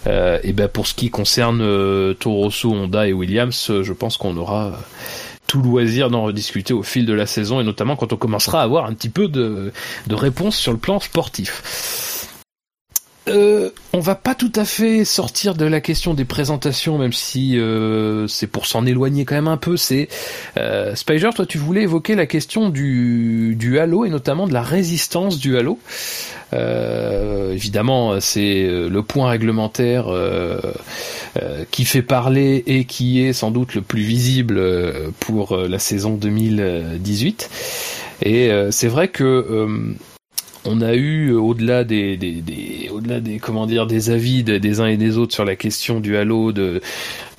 Euh, 0.06 0.38
et 0.42 0.54
ben 0.54 0.68
pour 0.68 0.86
ce 0.86 0.94
qui 0.94 1.10
concerne 1.10 1.60
euh, 1.60 2.14
Toro 2.14 2.50
Honda 2.64 3.06
et 3.06 3.12
Williams, 3.12 3.70
je 3.82 3.92
pense 3.92 4.16
qu'on 4.16 4.36
aura 4.36 4.72
tout 5.46 5.62
loisir 5.62 6.08
d'en 6.08 6.22
rediscuter 6.22 6.72
au 6.72 6.82
fil 6.82 7.04
de 7.04 7.12
la 7.12 7.26
saison 7.26 7.60
et 7.60 7.64
notamment 7.64 7.96
quand 7.96 8.12
on 8.12 8.16
commencera 8.16 8.60
à 8.60 8.64
avoir 8.64 8.86
un 8.86 8.94
petit 8.94 9.10
peu 9.10 9.28
de, 9.28 9.72
de 10.06 10.14
réponses 10.14 10.56
sur 10.56 10.72
le 10.72 10.78
plan 10.78 10.98
sportif. 11.00 12.21
Euh, 13.28 13.70
on 13.92 14.00
va 14.00 14.14
pas 14.14 14.34
tout 14.34 14.52
à 14.56 14.64
fait 14.64 15.04
sortir 15.04 15.54
de 15.54 15.64
la 15.64 15.80
question 15.80 16.14
des 16.14 16.24
présentations, 16.24 16.98
même 16.98 17.12
si 17.12 17.58
euh, 17.58 18.26
c'est 18.26 18.48
pour 18.48 18.66
s'en 18.66 18.84
éloigner 18.84 19.24
quand 19.24 19.36
même 19.36 19.48
un 19.48 19.56
peu. 19.56 19.76
C'est 19.76 20.08
euh, 20.56 20.94
Spider, 20.94 21.30
toi 21.34 21.46
tu 21.46 21.58
voulais 21.58 21.82
évoquer 21.82 22.14
la 22.16 22.26
question 22.26 22.68
du, 22.68 23.78
halo 23.78 24.04
et 24.04 24.10
notamment 24.10 24.46
de 24.46 24.52
la 24.52 24.62
résistance 24.62 25.38
du 25.38 25.56
halo. 25.56 25.78
Euh, 26.52 27.52
évidemment, 27.52 28.20
c'est 28.20 28.64
euh, 28.64 28.88
le 28.88 29.02
point 29.02 29.30
réglementaire 29.30 30.06
qui 31.70 31.84
fait 31.84 32.02
parler 32.02 32.62
et 32.66 32.84
qui 32.84 33.22
est 33.22 33.32
sans 33.32 33.50
doute 33.50 33.74
le 33.74 33.82
plus 33.82 34.02
visible 34.02 34.60
pour 35.20 35.56
la 35.56 35.78
saison 35.78 36.14
2018. 36.14 37.50
Et 38.24 38.50
c'est 38.70 38.88
vrai 38.88 39.08
que 39.08 39.96
on 40.64 40.80
a 40.80 40.94
eu 40.94 41.30
euh, 41.30 41.38
au-delà 41.38 41.84
des, 41.84 42.16
des, 42.16 42.40
des 42.40 42.90
au-delà 42.92 43.20
des 43.20 43.38
comment 43.38 43.66
dire 43.66 43.86
des 43.86 44.10
avis 44.10 44.44
des 44.44 44.80
uns 44.80 44.86
et 44.86 44.96
des 44.96 45.18
autres 45.18 45.34
sur 45.34 45.44
la 45.44 45.56
question 45.56 46.00
du 46.00 46.16
halo 46.16 46.52
de 46.52 46.80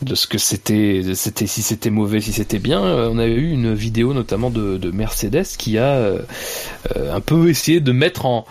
de 0.04 0.16
ce 0.16 0.28
que 0.28 0.38
c'était, 0.38 1.02
c'était 1.16 1.48
si 1.48 1.62
c'était 1.62 1.90
mauvais, 1.90 2.22
si 2.22 2.34
c'était 2.34 2.60
bien. 2.60 2.84
Euh, 2.84 3.10
on 3.12 3.18
a 3.18 3.26
eu 3.26 3.52
une 3.52 3.74
vidéo 3.74 4.14
notamment 4.14 4.50
de, 4.50 4.78
de 4.78 4.92
Mercedes 4.92 5.46
qui 5.58 5.78
a 5.78 5.94
euh, 5.94 6.20
un 6.96 7.22
peu 7.22 7.50
essayé 7.50 7.80
de 7.80 7.92
mettre 7.92 8.26
en, 8.26 8.46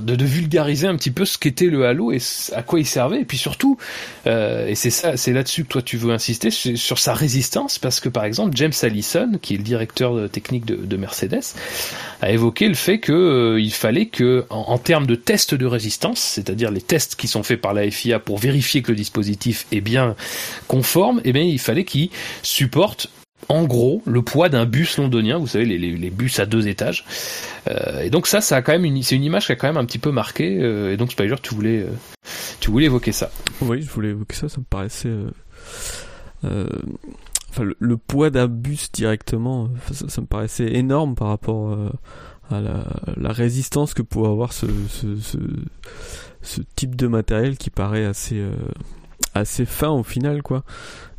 de, 0.00 0.24
vulgariser 0.24 0.86
un 0.86 0.96
petit 0.96 1.10
peu 1.10 1.24
ce 1.24 1.38
qu'était 1.38 1.66
le 1.66 1.86
Halo 1.86 2.12
et 2.12 2.18
à 2.54 2.62
quoi 2.62 2.80
il 2.80 2.86
servait. 2.86 3.20
Et 3.20 3.24
puis 3.24 3.38
surtout, 3.38 3.78
euh, 4.26 4.66
et 4.66 4.74
c'est 4.74 4.90
ça, 4.90 5.16
c'est 5.16 5.32
là-dessus 5.32 5.64
que 5.64 5.68
toi 5.68 5.82
tu 5.82 5.96
veux 5.96 6.12
insister 6.12 6.50
sur 6.50 6.98
sa 6.98 7.14
résistance, 7.14 7.78
parce 7.78 8.00
que 8.00 8.08
par 8.08 8.24
exemple 8.24 8.56
James 8.56 8.72
Allison, 8.82 9.32
qui 9.40 9.54
est 9.54 9.58
le 9.58 9.62
directeur 9.62 10.30
technique 10.30 10.64
de, 10.64 10.76
de 10.76 10.96
Mercedes, 10.96 11.54
a 12.22 12.30
évoqué 12.30 12.68
le 12.68 12.74
fait 12.74 12.98
que 12.98 13.58
il 13.58 13.72
fallait 13.72 14.06
que, 14.06 14.44
en 14.50 14.78
termes 14.78 15.06
de 15.06 15.14
tests 15.14 15.54
de 15.54 15.66
résistance, 15.66 16.20
c'est-à-dire 16.20 16.70
les 16.70 16.82
tests 16.82 17.16
qui 17.16 17.28
sont 17.28 17.42
faits 17.42 17.60
par 17.60 17.74
la 17.74 17.90
FIA 17.90 18.18
pour 18.18 18.38
vérifier 18.38 18.82
que 18.82 18.92
le 18.92 18.96
dispositif 18.96 19.66
est 19.72 19.80
bien 19.80 20.14
conforme, 20.70 21.20
eh 21.24 21.32
bien, 21.32 21.42
il 21.42 21.58
fallait 21.58 21.82
qu'il 21.82 22.10
supporte 22.42 23.10
en 23.48 23.64
gros 23.64 24.04
le 24.06 24.22
poids 24.22 24.48
d'un 24.48 24.66
bus 24.66 24.98
londonien, 24.98 25.36
vous 25.36 25.48
savez 25.48 25.64
les, 25.64 26.10
bus 26.10 26.38
à 26.38 26.46
deux 26.46 26.68
étages. 26.68 27.04
Euh, 27.66 28.02
et 28.02 28.10
donc 28.10 28.28
ça, 28.28 28.40
ça 28.40 28.58
a 28.58 28.62
quand 28.62 28.70
même 28.70 28.84
une, 28.84 29.02
c'est 29.02 29.16
une 29.16 29.24
image 29.24 29.46
qui 29.46 29.52
a 29.52 29.56
quand 29.56 29.66
même 29.66 29.78
un 29.78 29.84
petit 29.84 29.98
peu 29.98 30.12
marqué. 30.12 30.60
Euh, 30.60 30.92
et 30.92 30.96
donc 30.96 31.10
Spider, 31.10 31.34
tu 31.42 31.56
voulais, 31.56 31.80
euh, 31.80 31.90
tu 32.60 32.70
voulais 32.70 32.86
évoquer 32.86 33.10
ça. 33.10 33.32
Oui, 33.62 33.82
je 33.82 33.90
voulais 33.90 34.10
évoquer 34.10 34.36
ça. 34.36 34.48
Ça 34.48 34.58
me 34.58 34.64
paraissait, 34.64 35.10
enfin 36.44 37.64
le, 37.80 37.96
poids 37.96 38.30
d'un 38.30 38.46
bus 38.46 38.92
directement, 38.92 39.70
ça, 39.90 40.20
me 40.20 40.26
paraissait 40.28 40.72
énorme 40.72 41.16
par 41.16 41.28
rapport 41.28 41.76
à 42.48 42.60
la, 42.60 43.32
résistance 43.32 43.92
que 43.92 44.02
pouvait 44.02 44.28
avoir 44.28 44.52
ce, 44.52 44.66
ce, 44.88 46.60
type 46.76 46.94
de 46.94 47.08
matériel 47.08 47.56
qui 47.56 47.70
paraît 47.70 48.04
assez 48.04 48.40
assez 49.34 49.64
fin 49.64 49.90
au 49.90 50.02
final 50.02 50.42
quoi. 50.42 50.64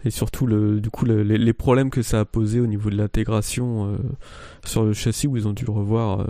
Et 0.03 0.09
surtout 0.09 0.47
le 0.47 0.79
du 0.79 0.89
coup 0.89 1.05
les, 1.05 1.53
problèmes 1.53 1.89
que 1.89 2.01
ça 2.01 2.21
a 2.21 2.25
posé 2.25 2.59
au 2.59 2.67
niveau 2.67 2.89
de 2.89 2.95
l'intégration 2.95 3.93
euh, 3.93 3.97
sur 4.65 4.83
le 4.83 4.93
châssis 4.93 5.27
où 5.27 5.37
ils 5.37 5.47
ont 5.47 5.53
dû 5.53 5.65
revoir 5.65 6.21
euh, 6.21 6.25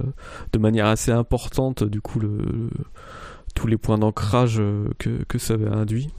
de 0.51 0.59
manière 0.59 0.87
assez 0.87 1.11
importante 1.11 1.83
du 1.83 2.01
coup 2.01 2.19
le, 2.19 2.69
tous 3.55 3.67
les 3.67 3.77
points 3.77 3.97
d'ancrage 3.97 4.57
euh, 4.59 4.89
que, 4.97 5.23
que 5.23 5.37
ça 5.37 5.53
avait 5.53 5.69
induit. 5.69 6.09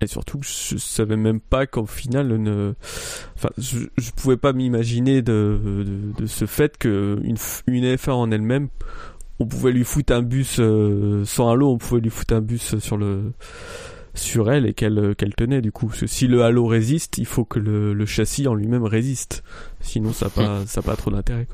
Et 0.00 0.06
surtout 0.06 0.40
je 0.42 0.76
savais 0.76 1.16
même 1.16 1.40
pas 1.40 1.66
qu'au 1.66 1.86
final 1.86 2.28
ne 2.28 2.74
enfin 3.34 3.48
je, 3.56 3.78
je 3.96 4.10
pouvais 4.12 4.36
pas 4.36 4.52
m'imaginer 4.52 5.22
de, 5.22 5.58
de, 5.64 6.12
de, 6.20 6.26
ce 6.26 6.44
fait 6.44 6.76
que 6.76 7.18
une, 7.24 7.36
une 7.66 7.84
F1 7.96 8.10
en 8.10 8.30
elle-même 8.30 8.68
on 9.40 9.46
pouvait 9.46 9.72
lui 9.72 9.84
foutre 9.84 10.12
un 10.12 10.22
bus 10.22 10.60
sans 11.24 11.50
halo 11.50 11.70
on 11.70 11.78
pouvait 11.78 12.00
lui 12.00 12.10
foutre 12.10 12.34
un 12.34 12.40
bus 12.40 12.78
sur 12.78 12.96
le 12.96 13.32
sur 14.18 14.50
elle 14.50 14.66
et 14.66 14.74
qu'elle 14.74 15.14
qu'elle 15.16 15.34
tenait 15.34 15.60
du 15.60 15.72
coup. 15.72 15.86
Parce 15.86 16.00
que 16.00 16.06
si 16.06 16.26
le 16.26 16.42
halo 16.42 16.66
résiste, 16.66 17.18
il 17.18 17.26
faut 17.26 17.44
que 17.44 17.58
le, 17.58 17.94
le 17.94 18.06
châssis 18.06 18.46
en 18.46 18.54
lui-même 18.54 18.84
résiste. 18.84 19.42
Sinon, 19.80 20.12
ça 20.12 20.26
n'a 20.26 20.30
pas, 20.30 20.66
ça 20.66 20.82
pas 20.82 20.96
trop 20.96 21.10
d'intérêt. 21.10 21.46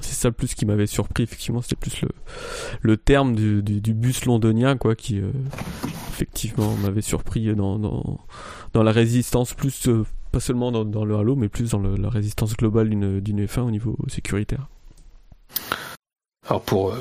C'est 0.00 0.14
ça 0.14 0.28
le 0.28 0.34
plus 0.34 0.54
qui 0.54 0.66
m'avait 0.66 0.86
surpris, 0.86 1.22
effectivement, 1.22 1.62
c'était 1.62 1.76
plus 1.76 2.02
le, 2.02 2.08
le 2.82 2.96
terme 2.98 3.34
du, 3.34 3.62
du, 3.62 3.80
du, 3.80 3.94
bus 3.94 4.26
londonien, 4.26 4.76
quoi, 4.76 4.94
qui 4.94 5.20
euh, 5.20 5.30
effectivement 6.10 6.74
m'avait 6.76 7.00
surpris 7.00 7.54
dans, 7.54 7.78
dans, 7.78 8.20
dans 8.74 8.82
la 8.82 8.92
résistance 8.92 9.54
plus 9.54 9.88
euh, 9.88 10.04
pas 10.32 10.40
seulement 10.40 10.70
dans, 10.70 11.04
le 11.04 11.16
Halo, 11.16 11.34
mais 11.34 11.48
plus 11.48 11.70
dans 11.70 11.80
la 11.80 12.10
résistance 12.10 12.54
globale 12.56 12.90
d'une 12.90 13.46
F1 13.46 13.60
au 13.60 13.70
niveau 13.70 13.96
sécuritaire. 14.08 14.68
Alors 16.46 16.60
pour 16.62 16.94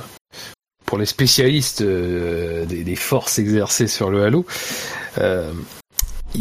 pour 0.86 0.98
les 0.98 1.06
spécialistes 1.06 1.84
des, 1.84 2.96
forces 2.96 3.40
exercées 3.40 3.88
sur 3.88 4.10
le 4.10 4.24
Halo, 4.24 4.46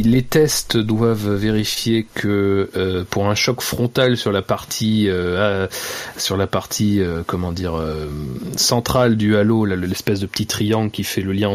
les 0.03 0.23
tests 0.23 0.77
doivent 0.77 1.35
vérifier 1.35 2.07
que 2.15 2.71
euh, 2.77 3.05
pour 3.09 3.29
un 3.29 3.35
choc 3.35 3.61
frontal 3.61 4.17
sur 4.17 4.33
la 4.33 4.43
partie 4.43 5.09
euh, 5.09 5.69
sur 6.17 6.37
la 6.37 6.47
partie 6.47 7.01
euh, 7.01 7.23
comment 7.27 7.53
dire 7.53 7.81
centrale 8.57 9.17
du 9.17 9.37
halo, 9.37 9.65
l'espèce 9.65 10.21
de 10.21 10.27
petit 10.27 10.47
triangle 10.47 10.91
qui 10.91 11.05
fait 11.05 11.21
le 11.21 11.33
lien 11.33 11.49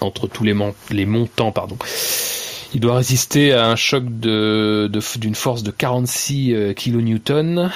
entre, 0.00 0.26
tous 0.26 0.44
les, 0.44 0.54
les 0.90 1.06
montants, 1.06 1.52
pardon. 1.52 1.76
Il 2.76 2.80
doit 2.80 2.96
résister 2.96 3.54
à 3.54 3.68
un 3.68 3.74
choc 3.74 4.04
d'une 4.20 5.34
force 5.34 5.62
de 5.62 5.70
46 5.70 6.74
kN 6.76 7.70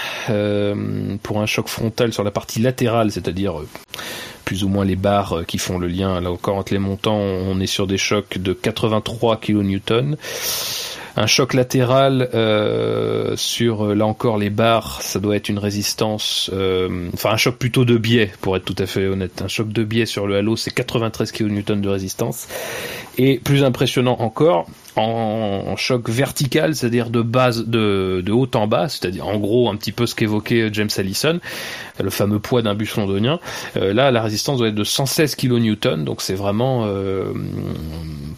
pour 1.23 1.41
un 1.41 1.47
choc 1.47 1.69
frontal 1.69 2.13
sur 2.13 2.23
la 2.23 2.31
partie 2.31 2.61
latérale, 2.61 3.11
c'est-à-dire 3.11 3.63
plus 4.51 4.65
ou 4.65 4.69
moins 4.69 4.85
les 4.85 4.97
barres 4.97 5.39
euh, 5.39 5.45
qui 5.45 5.59
font 5.59 5.79
le 5.79 5.87
lien. 5.87 6.21
Là 6.21 6.31
encore 6.31 6.57
entre 6.57 6.73
les 6.75 6.81
montants, 6.81 7.17
on 7.17 7.61
est 7.61 7.67
sur 7.67 7.87
des 7.87 7.97
chocs 7.97 8.37
de 8.37 8.53
83 8.53 9.39
kN. 9.39 10.17
Un 11.17 11.27
choc 11.27 11.55
latéral 11.55 12.29
euh, 12.35 13.37
sur 13.37 13.87
euh, 13.87 13.95
là 13.95 14.07
encore 14.07 14.39
les 14.39 14.51
barres, 14.51 15.03
ça 15.03 15.21
doit 15.21 15.37
être 15.37 15.49
une 15.49 15.61
résistance, 15.61 16.51
enfin 17.15 17.31
un 17.31 17.37
choc 17.37 17.57
plutôt 17.57 17.85
de 17.87 17.97
biais 17.97 18.33
pour 18.41 18.57
être 18.57 18.65
tout 18.65 18.77
à 18.79 18.87
fait 18.87 19.07
honnête. 19.07 19.41
Un 19.41 19.49
choc 19.49 19.69
de 19.69 19.83
biais 19.85 20.05
sur 20.05 20.27
le 20.27 20.35
halo, 20.37 20.57
c'est 20.57 20.75
93 20.75 21.33
kN 21.33 21.81
de 21.81 21.89
résistance. 21.89 22.49
Et 23.19 23.39
plus 23.39 23.63
impressionnant 23.63 24.17
encore, 24.19 24.67
en, 24.97 25.77
choc 25.77 26.09
vertical, 26.09 26.75
c'est-à-dire 26.75 27.11
de 27.11 27.23
base, 27.23 27.67
de, 27.67 28.23
de 28.25 28.33
haut 28.33 28.51
en 28.55 28.67
bas, 28.67 28.89
c'est-à-dire 28.89 29.27
en 29.27 29.39
gros 29.39 29.71
un 29.71 29.77
petit 29.77 29.93
peu 29.93 30.07
ce 30.07 30.15
qu'évoquait 30.15 30.69
James 30.73 30.91
Allison, 30.97 31.41
le 32.03 32.11
fameux 32.11 32.39
poids 32.39 32.63
d'un 32.63 32.75
bus 32.75 32.97
londonien. 32.97 33.39
Euh, 33.77 33.93
là, 33.93 34.11
la 34.11 34.23
résistance 34.23 34.59
doit 34.59 34.69
être 34.69 34.75
de 34.75 34.85
116 34.85 35.35
kN, 35.37 36.05
donc 36.05 36.23
c'est 36.23 36.35
vraiment 36.35 36.85
euh, 36.87 37.33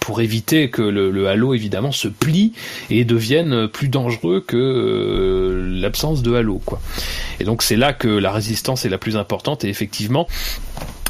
pour 0.00 0.20
éviter 0.20 0.70
que 0.70 0.82
le, 0.82 1.28
halo 1.28 1.54
évidemment 1.54 1.92
se 1.92 2.08
plie 2.08 2.52
et 2.90 3.04
devienne 3.04 3.68
plus 3.68 3.88
dangereux 3.88 4.42
que 4.46 4.56
euh, 4.56 5.80
l'absence 5.80 6.22
de 6.22 6.34
halo, 6.34 6.60
quoi. 6.64 6.80
Et 7.40 7.44
donc 7.44 7.62
c'est 7.62 7.76
là 7.76 7.92
que 7.92 8.08
la 8.08 8.30
résistance 8.30 8.84
est 8.84 8.88
la 8.88 8.98
plus 8.98 9.16
importante 9.16 9.64
et 9.64 9.68
effectivement. 9.68 10.26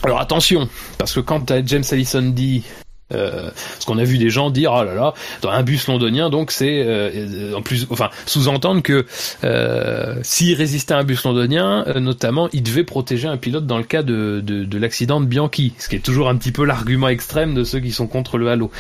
Alors 0.05 0.21
attention, 0.21 0.69
parce 0.99 1.13
que 1.13 1.21
quand 1.21 1.53
James 1.65 1.85
Allison 1.91 2.23
dit 2.23 2.65
euh, 3.13 3.51
parce 3.53 3.85
qu'on 3.85 3.99
a 3.99 4.05
vu 4.05 4.19
des 4.19 4.31
gens 4.31 4.51
dire 4.51 4.73
oh 4.75 4.85
là 4.85 4.95
là 4.95 5.15
dans 5.41 5.51
un 5.51 5.63
bus 5.63 5.87
londonien 5.89 6.31
donc 6.31 6.51
c'est 6.51 6.83
euh, 6.87 7.55
en 7.55 7.63
plus 7.63 7.87
enfin 7.91 8.11
sous-entendre 8.27 8.83
que 8.83 9.07
euh, 9.45 10.17
s'il 10.23 10.55
résistait 10.55 10.95
à 10.95 10.99
un 10.99 11.05
bus 11.05 11.25
londonien 11.25 11.85
euh, 11.87 12.01
notamment 12.01 12.49
il 12.53 12.63
devait 12.63 12.85
protéger 12.85 13.29
un 13.29 13.37
pilote 13.37 13.67
dans 13.67 13.79
le 13.79 13.85
cas 13.85 14.03
de, 14.03 14.41
de, 14.45 14.65
de 14.65 14.79
l'accident 14.79 15.21
de 15.21 15.27
Bianchi 15.27 15.75
ce 15.79 15.89
qui 15.89 15.97
est 15.97 16.05
toujours 16.05 16.29
un 16.29 16.37
petit 16.37 16.53
peu 16.53 16.65
l'argument 16.65 17.09
extrême 17.09 17.55
de 17.55 17.65
ceux 17.65 17.81
qui 17.81 17.93
sont 17.93 18.07
contre 18.07 18.39
le 18.39 18.49
halo. 18.49 18.71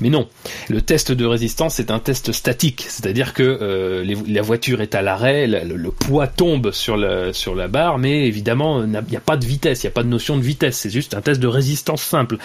Mais 0.00 0.10
non 0.10 0.28
le 0.68 0.80
test 0.80 1.12
de 1.12 1.24
résistance 1.24 1.74
c'est 1.74 1.90
un 1.90 1.98
test 1.98 2.32
statique. 2.32 2.86
C'est-à-dire 2.88 3.34
que 3.34 3.42
euh, 3.42 4.14
la 4.26 4.42
voiture 4.42 4.80
est 4.80 4.94
à 4.94 5.02
l'arrêt 5.02 5.46
le, 5.46 5.90
poids 5.90 6.26
tombe 6.26 6.70
sur 6.70 6.96
la 6.96 7.32
sur 7.32 7.54
la 7.54 7.68
barre 7.68 7.98
mais 7.98 8.26
évidemment 8.26 8.82
il 8.82 8.90
n'y 9.10 9.16
a 9.16 9.20
pas 9.20 9.36
de 9.36 9.44
vitesse 9.44 9.82
il 9.82 9.86
n'y 9.86 9.90
a 9.90 9.94
pas 9.94 10.02
de 10.02 10.08
notion 10.08 10.36
de 10.36 10.42
vitesse. 10.42 10.78
C'est 10.78 10.90
juste 10.90 11.14
un 11.14 11.20
test 11.20 11.40
de 11.40 11.46
résistance 11.46 12.02
simple. 12.02 12.36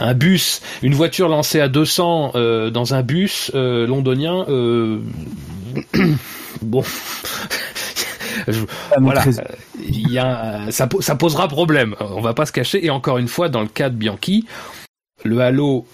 Un 0.00 0.14
bus 0.14 0.62
une 0.82 0.93
une 0.94 0.98
voiture 0.98 1.28
lancée 1.28 1.58
à 1.58 1.66
200 1.66 2.32
euh, 2.36 2.70
dans 2.70 2.94
un 2.94 3.02
bus 3.02 3.50
euh, 3.56 3.84
londonien, 3.84 4.44
euh, 4.48 5.00
bon, 6.62 6.84
voilà, 9.00 9.24
il 9.84 10.12
y 10.12 10.20
a, 10.20 10.70
ça, 10.70 10.88
ça 11.00 11.16
posera 11.16 11.48
problème. 11.48 11.96
On 11.98 12.20
va 12.20 12.32
pas 12.32 12.46
se 12.46 12.52
cacher. 12.52 12.86
Et 12.86 12.90
encore 12.90 13.18
une 13.18 13.26
fois, 13.26 13.48
dans 13.48 13.62
le 13.62 13.66
cas 13.66 13.90
de 13.90 13.96
Bianchi, 13.96 14.46
le 15.24 15.40
Halo 15.40 15.84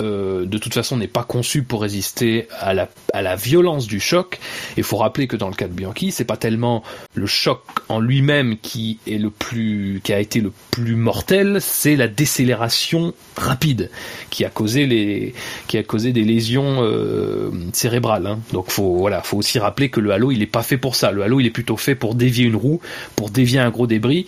euh, 0.00 0.44
de 0.46 0.58
toute 0.58 0.74
façon 0.74 0.96
n'est 0.96 1.08
pas 1.08 1.24
conçu 1.24 1.62
pour 1.62 1.82
résister 1.82 2.46
à 2.58 2.74
la, 2.74 2.88
à 3.12 3.22
la 3.22 3.36
violence 3.36 3.86
du 3.86 4.00
choc. 4.00 4.38
Il 4.76 4.82
faut 4.82 4.96
rappeler 4.96 5.26
que 5.26 5.36
dans 5.36 5.48
le 5.48 5.54
cas 5.54 5.68
de 5.68 5.72
Bianchi, 5.72 6.10
c'est 6.10 6.24
pas 6.24 6.36
tellement 6.36 6.82
le 7.14 7.26
choc 7.26 7.62
en 7.88 8.00
lui-même 8.00 8.56
qui 8.58 8.98
est 9.06 9.18
le 9.18 9.30
plus, 9.30 10.00
qui 10.02 10.12
a 10.12 10.20
été 10.20 10.40
le 10.40 10.52
plus 10.70 10.94
mortel, 10.94 11.58
c'est 11.60 11.96
la 11.96 12.08
décélération 12.08 13.14
rapide 13.36 13.90
qui 14.30 14.44
a 14.44 14.50
causé 14.50 14.86
les, 14.86 15.34
qui 15.66 15.78
a 15.78 15.82
causé 15.82 16.12
des 16.12 16.24
lésions 16.24 16.78
euh, 16.80 17.50
cérébrales. 17.72 18.26
Hein. 18.26 18.38
Donc 18.52 18.70
faut, 18.70 18.96
voilà, 18.96 19.22
faut 19.22 19.38
aussi 19.38 19.58
rappeler 19.58 19.88
que 19.88 20.00
le 20.00 20.12
halo, 20.12 20.30
il 20.30 20.42
est 20.42 20.46
pas 20.46 20.62
fait 20.62 20.78
pour 20.78 20.94
ça. 20.94 21.10
Le 21.10 21.22
halo, 21.22 21.40
il 21.40 21.46
est 21.46 21.50
plutôt 21.50 21.76
fait 21.76 21.94
pour 21.94 22.14
dévier 22.14 22.44
une 22.44 22.56
roue, 22.56 22.80
pour 23.16 23.30
dévier 23.30 23.58
un 23.58 23.70
gros 23.70 23.86
débris 23.86 24.26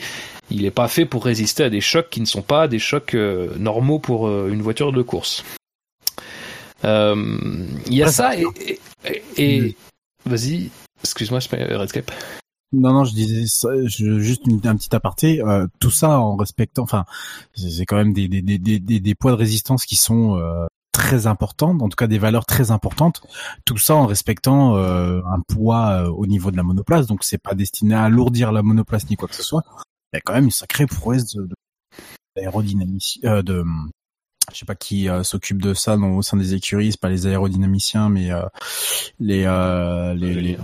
il 0.51 0.63
n'est 0.63 0.71
pas 0.71 0.89
fait 0.89 1.07
pour 1.07 1.25
résister 1.25 1.65
à 1.65 1.71
des 1.71 1.81
chocs 1.81 2.11
qui 2.11 2.21
ne 2.21 2.27
sont 2.27 2.43
pas 2.43 2.69
des 2.69 2.79
chocs 2.79 3.15
euh, 3.15 3.57
normaux 3.59 3.99
pour 3.99 4.29
une 4.29 4.63
voiture 4.63 4.93
de 4.93 5.03
course. 5.03 5.45
Euh, 6.85 7.15
il 7.87 7.95
y 7.95 8.03
a 8.03 8.09
ça 8.09 8.33
et, 8.37 8.45
et, 9.37 9.77
vas-y, 10.27 10.71
excuse-moi, 11.03 11.41
Redscape. 11.51 12.11
Non, 12.73 12.93
non, 12.93 13.05
je 13.05 13.13
disais 13.13 13.45
juste 13.87 14.43
un 14.65 14.77
petit 14.77 14.95
aparté. 14.95 15.43
Euh, 15.43 15.67
tout 15.79 15.91
ça 15.91 16.19
en 16.19 16.37
respectant, 16.37 16.83
enfin, 16.83 17.05
c'est 17.55 17.85
quand 17.85 17.97
même 17.97 18.13
des, 18.13 18.29
des, 18.29 18.41
des, 18.41 18.59
des, 18.59 18.79
des 18.79 19.15
poids 19.15 19.33
de 19.33 19.37
résistance 19.37 19.85
qui 19.85 19.97
sont 19.97 20.39
euh, 20.39 20.67
très 20.91 21.27
importantes, 21.27 21.83
en 21.83 21.89
tout 21.89 21.97
cas 21.97 22.07
des 22.07 22.19
valeurs 22.19 22.47
très 22.47 22.71
importantes. 22.71 23.23
Tout 23.67 23.77
ça 23.77 23.95
en 23.95 24.07
respectant 24.07 24.77
un 24.77 25.41
poids 25.47 26.09
au 26.11 26.27
niveau 26.27 26.51
de 26.51 26.57
la 26.57 26.63
monoplace, 26.63 27.07
donc 27.07 27.25
c'est 27.25 27.43
pas 27.43 27.55
destiné 27.55 27.95
à 27.95 28.05
alourdir 28.05 28.53
la 28.53 28.63
monoplace 28.63 29.09
ni 29.11 29.17
quoi 29.17 29.29
que 29.29 29.37
ce 29.37 29.43
soit. 29.43 29.63
Il 30.13 30.17
y 30.17 30.19
a 30.19 30.21
quand 30.21 30.35
même 30.35 30.45
une 30.45 30.51
sacrée 30.51 30.87
prouesse 30.87 31.35
de, 31.35 31.43
de, 31.43 31.55
de 33.43 33.65
je 34.53 34.59
sais 34.59 34.67
pas 34.67 34.75
qui 34.75 35.09
euh, 35.09 35.23
s'occupe 35.23 35.63
de 35.63 35.75
ça 35.75 35.97
dans, 35.97 36.11
au 36.11 36.23
sein 36.23 36.37
des 36.37 36.55
écuries, 36.55 36.93
c'est 36.93 37.01
pas 37.01 37.09
les 37.09 37.27
aérodynamiciens, 37.27 38.09
mais 38.09 38.31
euh, 38.31 38.43
les, 39.21 39.45
euh, 39.47 40.15
les, 40.15 40.35
les, 40.35 40.59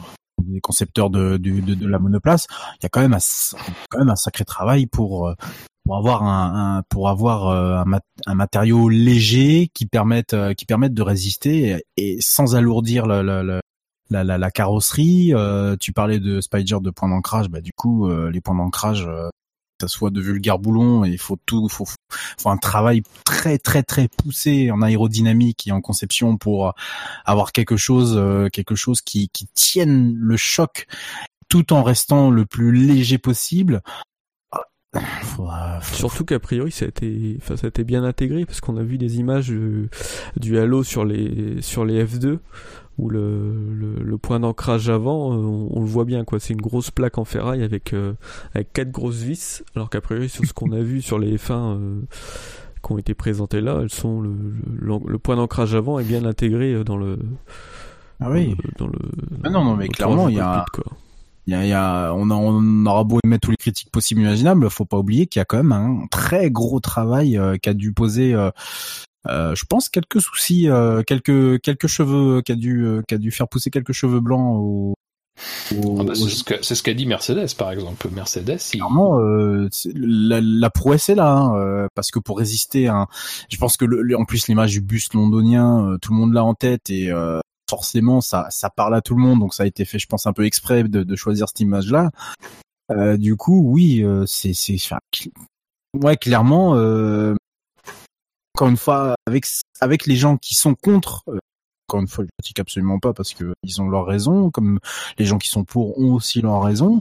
les, 0.48 0.60
concepteurs 0.60 1.10
de, 1.10 1.36
de, 1.36 1.60
de, 1.60 1.86
la 1.86 1.98
monoplace. 1.98 2.46
Il 2.76 2.84
y 2.84 2.86
a 2.86 2.88
quand 2.88 3.00
même 3.00 3.14
un, 3.14 3.56
quand 3.90 3.98
même 3.98 4.10
un 4.10 4.16
sacré 4.16 4.44
travail 4.44 4.86
pour 4.86 5.32
pour 5.84 5.96
avoir 5.96 6.22
un, 6.22 6.78
un 6.78 6.82
pour 6.88 7.08
avoir 7.08 7.48
un, 7.48 8.00
un, 8.26 8.34
matériau 8.34 8.88
léger 8.88 9.70
qui 9.72 9.86
permette 9.86 10.36
qui 10.56 10.66
permette 10.66 10.94
de 10.94 11.02
résister 11.02 11.82
et, 11.96 12.18
sans 12.20 12.56
alourdir 12.56 13.06
la, 13.06 13.22
la, 13.22 13.42
la, 13.42 13.60
la, 14.10 14.38
la 14.38 14.50
carrosserie. 14.50 15.32
tu 15.80 15.92
parlais 15.92 16.18
de 16.18 16.40
Spider 16.40 16.76
de 16.80 16.90
points 16.90 17.08
d'ancrage, 17.08 17.48
bah 17.48 17.60
du 17.60 17.72
coup 17.72 18.08
les 18.08 18.40
points 18.40 18.56
d'ancrage 18.56 19.08
ça 19.80 19.88
soit 19.88 20.10
de 20.10 20.20
vulgaires 20.20 20.58
boulons 20.58 21.04
et 21.04 21.10
il 21.10 21.18
faut 21.18 21.38
tout 21.46 21.68
faut, 21.68 21.86
faut 22.38 22.50
un 22.50 22.56
travail 22.56 23.02
très 23.24 23.58
très 23.58 23.82
très 23.82 24.08
poussé 24.08 24.70
en 24.70 24.82
aérodynamique 24.82 25.66
et 25.66 25.72
en 25.72 25.80
conception 25.80 26.36
pour 26.36 26.74
avoir 27.24 27.52
quelque 27.52 27.76
chose 27.76 28.16
euh, 28.16 28.48
quelque 28.48 28.74
chose 28.74 29.00
qui 29.00 29.28
qui 29.28 29.46
tienne 29.54 30.14
le 30.16 30.36
choc 30.36 30.86
tout 31.48 31.72
en 31.72 31.82
restant 31.82 32.30
le 32.30 32.44
plus 32.44 32.72
léger 32.72 33.18
possible. 33.18 33.80
Surtout 35.82 36.24
qu'a 36.24 36.38
priori 36.38 36.72
ça 36.72 36.86
a 36.86 36.88
été, 36.88 37.36
enfin 37.38 37.56
ça 37.56 37.66
a 37.66 37.68
été 37.68 37.84
bien 37.84 38.04
intégré 38.04 38.46
parce 38.46 38.60
qu'on 38.60 38.78
a 38.78 38.82
vu 38.82 38.96
des 38.96 39.18
images 39.18 39.52
du 40.36 40.58
Halo 40.58 40.82
sur 40.82 41.04
les 41.04 41.60
sur 41.60 41.84
les 41.84 42.04
F2 42.04 42.38
où 42.98 43.08
le, 43.08 43.54
le, 44.02 44.18
point 44.18 44.40
d'ancrage 44.40 44.88
avant, 44.90 45.32
euh, 45.32 45.68
on, 45.70 45.80
le 45.80 45.86
voit 45.86 46.04
bien 46.04 46.24
quoi. 46.24 46.40
C'est 46.40 46.52
une 46.52 46.60
grosse 46.60 46.90
plaque 46.90 47.16
en 47.16 47.24
ferraille 47.24 47.62
avec 47.62 47.94
euh, 47.94 48.14
avec 48.54 48.72
quatre 48.72 48.90
grosses 48.90 49.22
vis, 49.22 49.62
alors 49.76 49.88
qu'a 49.88 50.00
priori 50.00 50.28
sur 50.28 50.44
ce 50.44 50.52
qu'on 50.52 50.72
a 50.72 50.80
vu 50.80 51.00
sur 51.02 51.18
les 51.18 51.36
F1 51.36 51.52
euh, 51.52 52.00
qui 52.84 52.92
ont 52.92 52.98
été 52.98 53.14
présentées 53.14 53.60
là, 53.60 53.78
elles 53.80 53.90
sont 53.90 54.20
le, 54.20 54.34
le, 54.80 55.18
point 55.18 55.36
d'ancrage 55.36 55.74
avant 55.74 55.98
est 56.00 56.04
bien 56.04 56.24
intégré 56.24 56.82
dans 56.84 56.96
le. 56.96 57.18
Ah 58.20 58.30
oui. 58.30 58.56
Dans 58.78 58.88
le. 58.88 58.98
ah 59.44 59.50
non 59.50 59.64
non 59.64 59.76
mais 59.76 59.88
clairement 59.88 60.28
il 60.28 60.36
y 60.36 60.40
a. 60.40 60.64
Il 61.46 61.52
y 61.52 61.54
a, 61.54 61.64
y 61.64 61.72
a, 61.72 62.12
on, 62.12 62.28
a, 62.28 62.34
on 62.34 62.84
aura 62.84 63.04
beau 63.04 63.20
émettre 63.24 63.46
tous 63.46 63.50
les 63.52 63.56
critiques 63.56 63.90
possibles 63.90 64.20
imaginables, 64.20 64.68
faut 64.68 64.84
pas 64.84 64.98
oublier 64.98 65.26
qu'il 65.26 65.40
y 65.40 65.42
a 65.42 65.46
quand 65.46 65.56
même 65.56 65.72
un 65.72 66.06
très 66.10 66.50
gros 66.50 66.78
travail 66.78 67.40
qu'a 67.62 67.72
dû 67.72 67.94
poser 67.94 68.34
euh, 68.34 68.50
je 69.26 69.64
pense 69.68 69.88
quelques 69.88 70.20
soucis, 70.20 70.68
euh, 70.68 71.02
quelques 71.02 71.60
quelques 71.60 71.86
cheveux 71.86 72.42
qui 72.42 72.52
a 72.52 72.54
dû 72.54 72.84
euh, 72.84 73.02
qui 73.08 73.14
a 73.14 73.18
dû 73.18 73.30
faire 73.30 73.48
pousser 73.48 73.70
quelques 73.70 73.92
cheveux 73.92 74.20
blancs 74.20 74.56
au, 74.56 74.94
ah 75.72 76.02
bah, 76.02 76.14
c'est 76.14 76.74
ce 76.74 76.82
qu'a 76.82 76.94
dit 76.94 77.06
Mercedes 77.06 77.54
par 77.56 77.70
exemple. 77.70 78.08
Mercedes, 78.10 78.58
clairement, 78.72 79.18
la, 79.94 80.40
la, 80.40 80.70
prouesse 80.70 81.08
est 81.08 81.14
là, 81.14 81.36
hein, 81.36 81.88
parce 81.94 82.10
que 82.10 82.18
pour 82.18 82.38
résister, 82.38 82.88
à 82.88 83.06
je 83.48 83.56
pense 83.56 83.76
que 83.76 83.84
le, 83.84 84.16
en 84.16 84.24
plus 84.24 84.48
l'image 84.48 84.72
du 84.72 84.80
bus 84.80 85.12
londonien, 85.14 85.96
tout 86.02 86.12
le 86.12 86.18
monde 86.18 86.32
l'a 86.32 86.42
en 86.42 86.54
tête 86.54 86.90
et 86.90 87.12
forcément 87.70 88.20
ça 88.20 88.48
ça 88.50 88.68
parle 88.68 88.96
à 88.96 89.00
tout 89.00 89.14
le 89.14 89.22
monde, 89.22 89.38
donc 89.38 89.54
ça 89.54 89.62
a 89.62 89.66
été 89.66 89.84
fait, 89.84 90.00
je 90.00 90.06
pense 90.08 90.26
un 90.26 90.32
peu 90.32 90.44
exprès 90.44 90.82
de, 90.82 91.04
de 91.04 91.16
choisir 91.16 91.46
cette 91.46 91.60
image-là. 91.60 92.10
du 93.16 93.36
coup, 93.36 93.62
oui, 93.64 94.04
c'est 94.26 94.54
c'est 94.54 94.76
ouais 95.94 96.16
clairement 96.16 96.74
encore 98.58 98.70
une 98.70 98.76
fois, 98.76 99.14
avec 99.26 99.46
avec 99.80 100.06
les 100.06 100.16
gens 100.16 100.36
qui 100.36 100.56
sont 100.56 100.74
contre, 100.74 101.22
euh, 101.28 101.38
encore 101.88 102.00
une 102.00 102.08
fois, 102.08 102.24
je 102.24 102.30
critique 102.40 102.58
absolument 102.58 102.98
pas 102.98 103.12
parce 103.12 103.32
que 103.32 103.54
ils 103.62 103.80
ont 103.80 103.88
leur 103.88 104.04
raison, 104.04 104.50
comme 104.50 104.80
les 105.16 105.24
gens 105.24 105.38
qui 105.38 105.48
sont 105.48 105.62
pour 105.62 105.96
ont 106.00 106.14
aussi 106.14 106.40
leur 106.42 106.60
raison. 106.64 107.00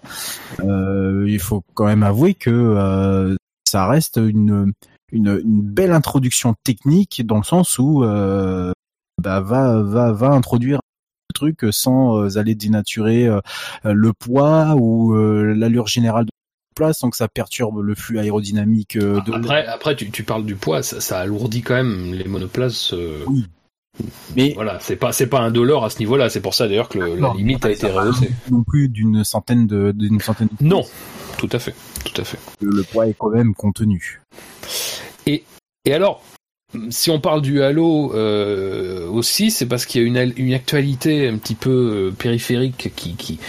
Euh, 0.60 1.26
il 1.28 1.40
faut 1.40 1.64
quand 1.74 1.86
même 1.86 2.04
avouer 2.04 2.36
que 2.36 2.52
euh, 2.52 3.36
ça 3.68 3.88
reste 3.88 4.18
une, 4.18 4.72
une, 5.12 5.42
une 5.44 5.62
belle 5.64 5.94
introduction 5.94 6.54
technique 6.64 7.26
dans 7.26 7.38
le 7.38 7.44
sens 7.44 7.80
où 7.80 8.04
euh, 8.04 8.72
bah, 9.20 9.42
va 9.42 9.82
va 9.82 10.12
va 10.12 10.28
introduire 10.28 10.80
truc 11.34 11.66
sans 11.72 12.38
aller 12.38 12.54
dénaturer 12.56 13.30
le 13.84 14.14
poids 14.14 14.76
ou 14.76 15.14
l'allure 15.16 15.86
générale 15.86 16.26
place 16.78 17.00
sans 17.00 17.10
que 17.10 17.18
ça 17.18 17.28
perturbe 17.28 17.82
le 17.82 17.96
flux 17.96 18.20
aérodynamique 18.20 18.98
de 18.98 19.34
après 19.34 19.66
après 19.66 19.96
tu, 19.96 20.10
tu 20.12 20.24
parles 20.24 20.46
du 20.46 20.56
poids 20.56 20.84
ça, 20.84 21.02
ça 21.02 21.20
alourdit 21.20 21.62
quand 21.62 21.76
même 21.76 22.14
les 22.14 22.26
monoplaces 22.26 22.94
oui 23.28 23.46
mais 24.36 24.54
voilà, 24.54 24.80
c'est 24.80 24.96
pas 24.96 25.12
c'est 25.12 25.28
pas 25.28 25.40
un 25.40 25.52
dollar 25.52 25.84
à 25.84 25.90
ce 25.90 26.00
niveau-là. 26.00 26.30
C'est 26.30 26.42
pour 26.42 26.54
ça 26.54 26.68
d'ailleurs 26.68 26.90
que 26.90 27.00
la 27.00 27.34
limite 27.34 27.66
a 27.66 27.72
été 27.72 27.88
rehaussée. 27.88 28.30
Non 28.52 28.64
plus 28.64 28.90
d'une 28.90 29.24
centaine 29.24 29.68
de 29.68 29.92
d'une 29.92 30.20
centaine. 30.20 30.50
non, 30.62 30.84
tout 31.38 31.50
à 31.52 31.60
fait, 31.60 31.74
tout 32.06 32.22
à 32.22 32.24
fait. 32.24 32.38
Le, 32.62 32.84
poids 32.84 33.08
est 33.08 33.16
quand 33.18 33.30
même 33.30 33.54
contenu. 33.54 34.22
Et 35.26 35.44
et 35.86 35.94
alors, 35.94 36.22
si 36.90 37.10
on 37.10 37.20
parle 37.20 37.42
du 37.42 37.62
Halo 37.62 38.14
euh, 38.14 39.08
aussi, 39.08 39.52
c'est 39.52 39.66
parce 39.66 39.86
qu'il 39.86 40.02
y 40.02 40.04
a 40.04 40.08
une, 40.08 40.34
une 40.38 40.54
actualité 40.54 41.28
un 41.28 41.38
petit 41.38 41.56
peu 41.56 41.70
euh, 42.10 42.12
périphérique 42.12 42.92
qui, 42.96 43.16
qui, 43.16 43.40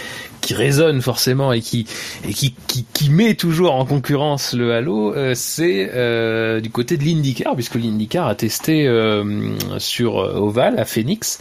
qui 0.41 0.53
résonne 0.53 1.01
forcément 1.01 1.51
et 1.51 1.61
qui 1.61 1.85
et 2.27 2.33
qui, 2.33 2.55
qui, 2.67 2.85
qui 2.93 3.09
met 3.09 3.35
toujours 3.35 3.73
en 3.73 3.85
concurrence 3.85 4.53
le 4.53 4.73
Halo, 4.73 5.13
euh, 5.13 5.33
c'est 5.35 5.91
euh, 5.93 6.59
du 6.61 6.69
côté 6.69 6.97
de 6.97 7.03
l'IndyCar 7.03 7.55
puisque 7.55 7.75
l'IndyCar 7.75 8.27
a 8.27 8.35
testé 8.35 8.87
euh, 8.87 9.57
sur 9.79 10.15
Oval 10.15 10.79
à 10.79 10.85
Phoenix 10.85 11.39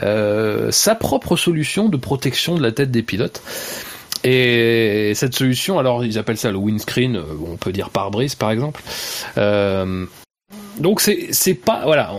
sa 0.00 0.94
propre 0.94 1.36
solution 1.36 1.88
de 1.88 1.96
protection 1.96 2.54
de 2.54 2.62
la 2.62 2.72
tête 2.72 2.90
des 2.90 3.02
pilotes. 3.02 3.42
Et 4.22 5.12
cette 5.14 5.34
solution, 5.34 5.78
alors 5.78 6.04
ils 6.04 6.18
appellent 6.18 6.36
ça 6.36 6.50
le 6.50 6.58
windscreen, 6.58 7.18
on 7.46 7.56
peut 7.56 7.72
dire 7.72 7.88
pare-brise 7.90 8.34
par 8.34 8.50
exemple. 8.50 8.82
Euh, 9.38 10.04
donc 10.78 11.00
c'est 11.00 11.54
pas 11.54 11.82
voilà 11.84 12.12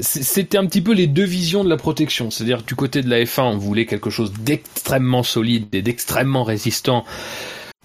c'était 0.00 0.58
un 0.58 0.66
petit 0.66 0.80
peu 0.80 0.92
les 0.92 1.06
deux 1.06 1.24
visions 1.24 1.64
de 1.64 1.68
la 1.68 1.76
protection. 1.76 2.30
C'est-à-dire 2.30 2.62
du 2.62 2.74
côté 2.74 3.02
de 3.02 3.08
la 3.08 3.22
F1 3.24 3.42
on 3.42 3.58
voulait 3.58 3.86
quelque 3.86 4.10
chose 4.10 4.32
d'extrêmement 4.40 5.22
solide 5.22 5.66
et 5.72 5.82
d'extrêmement 5.82 6.44
résistant 6.44 7.04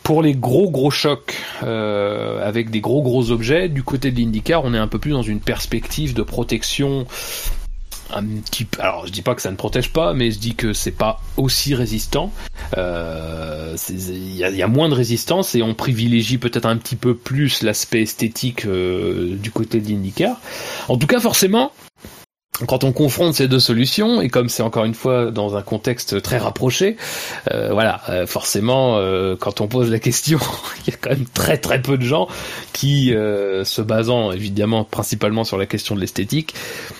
pour 0.03 0.21
les 0.21 0.33
gros 0.33 0.69
gros 0.69 0.91
chocs 0.91 1.35
euh, 1.63 2.45
avec 2.47 2.69
des 2.69 2.79
gros 2.79 3.01
gros 3.01 3.31
objets. 3.31 3.69
Du 3.69 3.83
côté 3.83 4.11
de 4.11 4.17
l'IndyCar 4.17 4.63
on 4.63 4.73
est 4.73 4.77
un 4.77 4.87
peu 4.87 4.99
plus 4.99 5.11
dans 5.11 5.21
une 5.21 5.39
perspective 5.39 6.13
de 6.13 6.23
protection 6.23 7.05
un 8.13 8.23
petit 8.23 8.67
alors 8.79 9.05
je 9.07 9.11
dis 9.11 9.21
pas 9.21 9.35
que 9.35 9.41
ça 9.41 9.51
ne 9.51 9.55
protège 9.55 9.91
pas 9.91 10.13
mais 10.13 10.31
je 10.31 10.39
dis 10.39 10.55
que 10.55 10.73
c'est 10.73 10.91
pas 10.91 11.21
aussi 11.37 11.75
résistant. 11.75 12.31
Euh, 12.77 13.75
il 13.89 14.35
y, 14.35 14.43
a, 14.43 14.49
y, 14.49 14.61
a, 14.61 14.67
moins 14.67 14.89
de 14.89 14.93
résistance 14.93 15.55
et 15.55 15.61
on 15.61 15.73
privilégie 15.73 16.37
peut-être 16.37 16.65
un 16.65 16.77
petit 16.77 16.95
peu 16.95 17.15
plus 17.15 17.61
l'aspect 17.63 18.01
esthétique 18.01 18.65
euh, 18.65 19.35
du 19.35 19.51
côté 19.51 19.79
de 19.79 19.87
l'IndyCar. 19.87 20.39
En 20.87 20.97
tout 20.97 21.07
cas 21.07 21.19
forcément 21.19 21.71
quand 22.65 22.83
on 22.83 22.91
confronte 22.91 23.35
ces 23.35 23.47
deux 23.47 23.59
solutions, 23.59 24.21
et 24.21 24.29
comme 24.29 24.49
c'est 24.49 24.63
encore 24.63 24.85
une 24.85 24.95
fois 24.95 25.29
dans 25.29 25.55
un 25.55 25.61
contexte 25.61 26.21
très 26.21 26.37
rapproché, 26.37 26.97
euh, 27.51 27.69
voilà, 27.71 28.01
euh, 28.09 28.25
forcément, 28.25 28.97
euh, 28.97 29.35
quand 29.35 29.61
on 29.61 29.67
pose 29.67 29.91
la 29.91 29.99
question, 29.99 30.39
il 30.87 30.91
y 30.91 30.93
a 30.95 30.97
quand 30.99 31.11
même 31.11 31.25
très 31.33 31.57
très 31.57 31.81
peu 31.81 31.97
de 31.97 32.03
gens 32.03 32.27
qui, 32.73 33.13
se 33.63 33.81
basant 33.81 34.31
évidemment 34.31 34.83
principalement 34.83 35.43
sur 35.43 35.57
la 35.57 35.65
question 35.65 35.95
de 35.95 35.99
l'esthétique, 35.99 36.53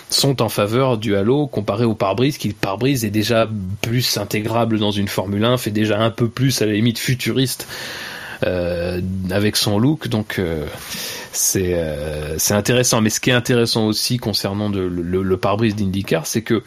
sont 0.10 0.42
en 0.42 0.50
faveur 0.50 0.98
du 0.98 1.16
Halo 1.16 1.48
comparé 1.48 1.86
au 1.86 1.96
pare-brise, 1.96 2.38
qui 2.38 2.48
le 2.48 2.54
pare-brise 2.54 3.06
est 3.06 3.10
déjà 3.10 3.48
plus 3.82 4.18
intégrable 4.18 4.80
dans 4.80 4.92
une 4.92 5.08
Formule 5.08 5.44
1, 5.44 5.58
fait 5.58 5.72
déjà 5.72 6.00
un 6.00 6.10
peu 6.10 6.28
plus 6.28 6.62
à 6.62 6.66
la 6.66 6.74
limite 6.74 7.00
futuriste 7.00 7.68
avec 8.42 9.56
son 9.56 9.80
look, 9.80 10.08
donc 10.08 10.40
c'est 11.38 11.76
euh, 11.76 12.38
c'est 12.38 12.54
intéressant. 12.54 13.02
Mais 13.02 13.10
ce 13.10 13.20
qui 13.20 13.30
est 13.30 13.34
intéressant 13.34 13.86
aussi 13.86 14.18
concernant 14.18 14.70
le, 14.70 15.38
pare-brise 15.38 15.76
d'IndyCar, 15.76 16.26
c'est 16.26 16.42
que 16.42 16.64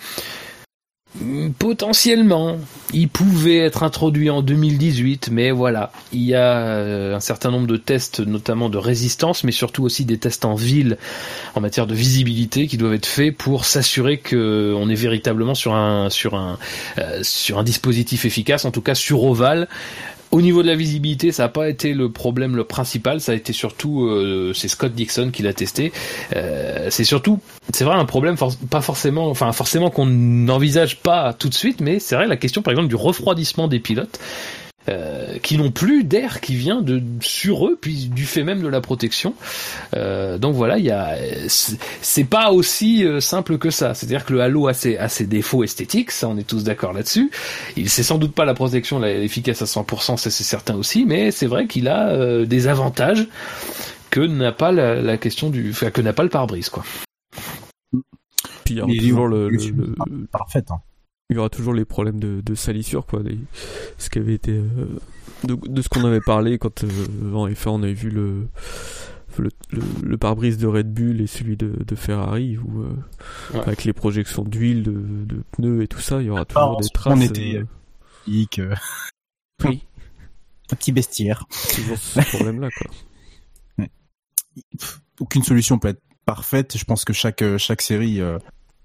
mm, 1.20 1.50
potentiellement, 1.58 2.58
il 2.94 3.08
pouvait 3.08 3.58
être 3.58 3.82
introduit 3.82 4.30
en 4.30 4.42
2018, 4.42 5.30
mais 5.32 5.50
voilà, 5.50 5.92
il 6.12 6.22
y 6.22 6.34
a 6.34 6.58
euh, 6.58 7.16
un 7.16 7.20
certain 7.20 7.50
nombre 7.50 7.66
de 7.66 7.76
tests, 7.76 8.20
notamment 8.20 8.68
de 8.68 8.78
résistance, 8.78 9.44
mais 9.44 9.52
surtout 9.52 9.82
aussi 9.82 10.04
des 10.04 10.18
tests 10.18 10.44
en 10.44 10.54
ville 10.54 10.96
en 11.54 11.60
matière 11.60 11.86
de 11.86 11.94
visibilité 11.94 12.66
qui 12.66 12.76
doivent 12.76 12.94
être 12.94 13.06
faits 13.06 13.36
pour 13.36 13.64
s'assurer 13.64 14.18
que 14.18 14.74
on 14.76 14.88
est 14.88 14.94
véritablement 14.94 15.54
sur 15.54 15.74
un 15.74 16.10
sur 16.10 16.34
un 16.34 16.58
euh, 16.98 17.20
sur 17.22 17.58
un 17.58 17.64
dispositif 17.64 18.24
efficace, 18.24 18.64
en 18.64 18.70
tout 18.70 18.82
cas 18.82 18.94
sur 18.94 19.24
ovale, 19.24 19.68
au 20.30 20.40
niveau 20.40 20.62
de 20.62 20.68
la 20.68 20.76
visibilité, 20.76 21.32
ça 21.32 21.44
n'a 21.44 21.48
pas 21.48 21.68
été 21.68 21.92
le 21.92 22.10
problème 22.10 22.56
le 22.56 22.64
principal, 22.64 23.20
ça 23.20 23.32
a 23.32 23.34
été 23.34 23.52
surtout, 23.52 24.04
euh, 24.04 24.52
c'est 24.54 24.68
Scott 24.68 24.92
Dixon 24.92 25.30
qui 25.32 25.42
l'a 25.42 25.52
testé. 25.52 25.92
Euh, 26.36 26.86
c'est 26.90 27.04
surtout, 27.04 27.40
c'est 27.72 27.84
vrai 27.84 27.96
un 27.96 28.04
problème, 28.04 28.36
pas 28.70 28.80
forcément, 28.80 29.28
enfin 29.28 29.52
forcément 29.52 29.90
qu'on 29.90 30.06
n'envisage 30.06 30.98
pas 30.98 31.32
tout 31.32 31.48
de 31.48 31.54
suite, 31.54 31.80
mais 31.80 31.98
c'est 31.98 32.14
vrai 32.14 32.26
la 32.26 32.36
question 32.36 32.62
par 32.62 32.72
exemple 32.72 32.88
du 32.88 32.96
refroidissement 32.96 33.68
des 33.68 33.80
pilotes. 33.80 34.20
Euh, 34.88 35.36
qui 35.42 35.58
n'ont 35.58 35.70
plus 35.70 36.04
d'air 36.04 36.40
qui 36.40 36.54
vient 36.54 36.80
de 36.80 37.02
sur 37.20 37.66
eux, 37.66 37.76
puis 37.78 38.08
du 38.08 38.24
fait 38.24 38.44
même 38.44 38.62
de 38.62 38.66
la 38.66 38.80
protection. 38.80 39.34
Euh, 39.94 40.38
donc 40.38 40.54
voilà, 40.54 40.78
il 40.78 40.84
y 40.86 40.90
a, 40.90 41.18
c'est 41.48 42.24
pas 42.24 42.50
aussi 42.50 43.04
euh, 43.04 43.20
simple 43.20 43.58
que 43.58 43.68
ça. 43.68 43.92
C'est-à-dire 43.92 44.24
que 44.24 44.32
le 44.32 44.40
Halo 44.40 44.68
a 44.68 44.72
ses, 44.72 44.96
a 44.96 45.10
ses 45.10 45.26
défauts 45.26 45.64
esthétiques, 45.64 46.10
ça 46.10 46.28
on 46.28 46.38
est 46.38 46.46
tous 46.46 46.64
d'accord 46.64 46.94
là-dessus. 46.94 47.30
Il 47.76 47.90
c'est 47.90 48.02
sans 48.02 48.16
doute 48.16 48.34
pas 48.34 48.46
la 48.46 48.54
protection 48.54 49.04
efficace 49.04 49.60
à 49.60 49.66
100%, 49.66 50.16
ça 50.16 50.30
c'est 50.30 50.44
certain 50.44 50.76
aussi, 50.76 51.04
mais 51.04 51.30
c'est 51.30 51.46
vrai 51.46 51.66
qu'il 51.66 51.86
a 51.86 52.08
euh, 52.08 52.46
des 52.46 52.66
avantages 52.66 53.28
que 54.08 54.20
n'a 54.20 54.50
pas 54.50 54.72
la, 54.72 54.94
la, 54.94 55.18
question 55.18 55.50
du, 55.50 55.70
enfin, 55.70 55.90
que 55.90 56.00
n'a 56.00 56.14
pas 56.14 56.22
le 56.22 56.30
pare-brise 56.30 56.70
quoi. 56.70 56.84
Puis 58.64 58.74
il 58.74 58.78
y 58.78 58.80
a 58.80 59.02
toujours 59.02 59.28
le, 59.28 59.50
le, 59.50 59.58
le... 59.58 60.26
Parfait. 60.32 60.64
Hein 60.70 60.80
il 61.30 61.36
y 61.36 61.38
aura 61.38 61.48
toujours 61.48 61.72
les 61.72 61.84
problèmes 61.84 62.18
de, 62.18 62.40
de 62.44 62.54
salissure, 62.54 63.06
quoi. 63.06 63.22
ce 63.98 64.10
qui 64.10 64.18
avait 64.18 64.34
été. 64.34 64.52
Euh, 64.52 64.98
de, 65.44 65.80
ce 65.80 65.88
qu'on 65.88 66.04
avait 66.04 66.20
parlé 66.20 66.58
quand 66.58 66.84
euh, 66.84 67.32
en 67.32 67.48
F1 67.48 67.68
on 67.68 67.82
avait 67.82 67.94
vu 67.94 68.10
le. 68.10 68.48
Le, 69.38 69.48
le, 70.02 70.18
pare-brise 70.18 70.58
de 70.58 70.66
Red 70.66 70.92
Bull 70.92 71.20
et 71.20 71.28
celui 71.28 71.56
de, 71.56 71.72
de 71.86 71.94
Ferrari 71.94 72.58
où 72.58 72.82
euh, 72.82 73.60
avec 73.62 73.84
les 73.84 73.92
projections 73.92 74.42
d'huile 74.42 74.82
de, 74.82 74.90
de, 74.92 75.42
pneus 75.52 75.82
et 75.82 75.86
tout 75.86 76.00
ça 76.00 76.20
il 76.20 76.26
y 76.26 76.30
aura 76.30 76.44
toujours 76.44 76.80
des 76.80 76.88
traces 76.88 77.16
on 77.16 77.20
était 77.20 77.62
oui 78.26 78.48
un 80.72 80.76
petit 80.76 80.90
bestiaire 80.90 81.46
toujours 81.72 81.96
ce 81.96 82.20
problème 82.36 82.60
là 82.60 82.68
quoi 82.76 83.86
aucune 85.20 85.44
solution 85.44 85.78
peut 85.78 85.88
être 85.88 86.02
parfaite 86.26 86.76
je 86.76 86.84
pense 86.84 87.04
que 87.04 87.12
chaque 87.12 87.44
chaque 87.56 87.82
série 87.82 88.20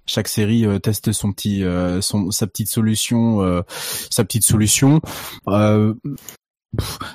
chaque 0.05 0.27
série 0.27 0.65
euh, 0.65 0.79
teste 0.79 1.11
son 1.11 1.31
petit 1.31 1.63
euh, 1.63 2.01
son 2.01 2.31
sa 2.31 2.47
petite 2.47 2.69
solution 2.69 3.41
euh, 3.41 3.61
sa 4.09 4.23
petite 4.23 4.45
solution. 4.45 5.01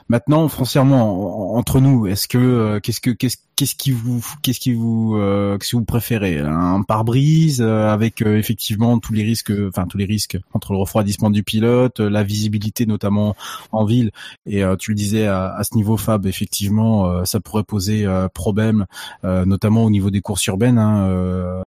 Maintenant 0.09 0.49
foncièrement 0.49 1.55
entre 1.55 1.81
nous 1.81 2.07
est-ce 2.07 2.29
que 2.29 2.79
qu'est-ce 2.79 3.03
que 3.03 3.11
qu'est-ce 3.11 3.37
qu'est-ce 3.57 3.75
qui 3.75 3.91
vous 3.91 4.25
qu'est-ce 4.41 4.59
qui 4.59 4.73
vous 4.73 5.19
qu'est-ce 5.19 5.73
que 5.73 5.77
vous 5.77 5.85
préférez? 5.85 6.39
Un 6.39 6.83
pare-brise 6.83 7.61
avec 7.61 8.23
effectivement 8.23 8.99
tous 8.99 9.13
les 9.13 9.23
risques 9.23 9.53
enfin 9.69 9.87
tous 9.87 9.99
les 9.99 10.07
risques 10.07 10.39
entre 10.55 10.73
le 10.73 10.79
refroidissement 10.79 11.29
du 11.29 11.43
pilote 11.43 12.01
la 12.01 12.23
visibilité 12.23 12.87
notamment 12.87 13.37
en 13.71 13.85
ville. 13.85 14.13
Et 14.47 14.63
tu 14.79 14.93
le 14.93 14.95
disais 14.95 15.27
à, 15.27 15.53
à, 15.53 15.63
ce 15.63 15.77
niveau 15.77 15.99
Fab 15.99 16.25
effectivement 16.25 17.23
ça 17.27 17.39
pourrait 17.39 17.65
poser 17.65 18.07
problème 18.33 18.87
notamment 19.23 19.85
au 19.85 19.91
niveau 19.91 20.09
des 20.09 20.23
courses 20.23 20.47
urbaines 20.47 20.79
hein, 20.79 21.63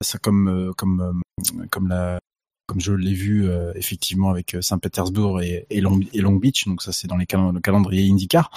ça 0.00 0.18
comme 0.18 0.48
euh, 0.48 0.72
comme 0.74 1.00
euh, 1.00 1.66
comme 1.70 1.88
la 1.88 2.20
comme 2.66 2.80
je 2.80 2.92
l'ai 2.92 3.14
vu 3.14 3.48
euh, 3.48 3.72
effectivement 3.76 4.28
avec 4.28 4.54
Saint-Pétersbourg 4.60 5.40
et, 5.40 5.66
et, 5.70 5.80
Long, 5.80 6.36
Beach, 6.36 6.66
donc 6.66 6.82
ça 6.82 6.92
c'est 6.92 7.08
dans 7.08 7.16
les 7.16 7.26
le 7.32 7.60
calendrier 7.60 8.10
IndyCar. 8.10 8.50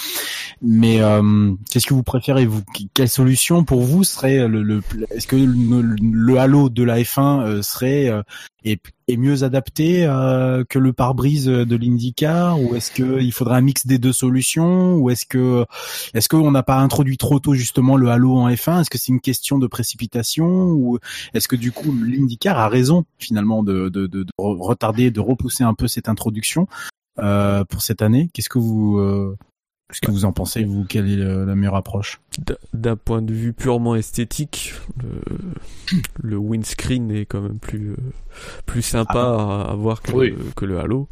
Mais 0.61 0.99
qu'est-ce 1.69 1.87
que 1.87 1.93
vous 1.93 2.03
préférez 2.03 2.45
vous? 2.45 2.61
Quelle 2.93 3.07
solution 3.07 3.63
pour 3.63 3.83
vous 3.83 4.03
serait 4.03 4.49
le, 4.49 4.63
le 4.63 4.83
Est-ce 5.11 5.27
que 5.27 5.37
le, 5.37 5.81
le, 5.81 6.37
halo 6.37 6.67
de 6.67 6.83
la 6.83 6.99
F1 6.99 7.61
serait 7.61 8.11
est, 8.63 8.81
est 9.07 9.17
mieux 9.17 9.43
adapté 9.43 10.05
euh, 10.05 10.63
que 10.67 10.79
le 10.79 10.93
pare-brise 10.93 11.45
de 11.45 11.75
l'IndyCar 11.75 12.61
ou 12.61 12.75
est-ce 12.75 12.91
que 12.91 13.21
il 13.21 13.31
faudrait 13.31 13.57
un 13.57 13.61
mix 13.61 13.87
des 13.87 13.97
deux 13.97 14.13
solutions 14.13 14.95
ou 14.95 15.09
est-ce 15.09 15.25
que 15.25 15.65
est-ce 16.13 16.29
qu'on 16.29 16.51
n'a 16.51 16.63
pas 16.63 16.77
introduit 16.77 17.17
trop 17.17 17.39
tôt 17.39 17.53
justement 17.53 17.97
le 17.97 18.09
halo 18.09 18.37
en 18.37 18.49
F1 18.49 18.81
Est-ce 18.81 18.89
que 18.89 18.97
c'est 18.97 19.11
une 19.11 19.21
question 19.21 19.57
de 19.57 19.67
précipitation 19.67 20.71
ou 20.71 20.99
est-ce 21.33 21.47
que 21.47 21.55
du 21.55 21.71
coup 21.71 21.91
l'IndyCar 21.91 22.57
a 22.57 22.69
raison 22.69 23.05
finalement 23.17 23.63
de, 23.63 23.89
de, 23.89 24.07
de, 24.07 24.23
de, 24.23 24.31
retarder, 24.37 25.11
de 25.11 25.19
repousser 25.19 25.63
un 25.63 25.73
peu 25.73 25.87
cette 25.87 26.09
introduction 26.09 26.67
euh, 27.19 27.63
pour 27.65 27.81
cette 27.81 28.01
année? 28.01 28.29
Qu'est-ce 28.33 28.49
que 28.49 28.59
vous 28.59 28.97
euh, 28.99 29.37
Qu'est-ce 29.91 30.01
que 30.01 30.11
vous 30.11 30.23
en 30.25 30.31
pensez, 30.31 30.63
vous 30.63 30.85
Quelle 30.85 31.11
est 31.11 31.17
la 31.17 31.55
meilleure 31.55 31.75
approche? 31.75 32.21
D'un 32.73 32.95
point 32.95 33.21
de 33.21 33.33
vue 33.33 33.51
purement 33.51 33.95
esthétique, 33.95 34.73
le, 36.23 36.37
windscreen 36.37 37.11
est 37.11 37.25
quand 37.25 37.41
même 37.41 37.59
plus, 37.59 37.95
plus 38.65 38.81
sympa 38.81 39.35
ah. 39.37 39.71
à, 39.71 39.75
voir 39.75 40.01
que, 40.01 40.13
le, 40.13 40.37
que 40.55 40.63
le 40.63 40.79
Halo. 40.79 41.09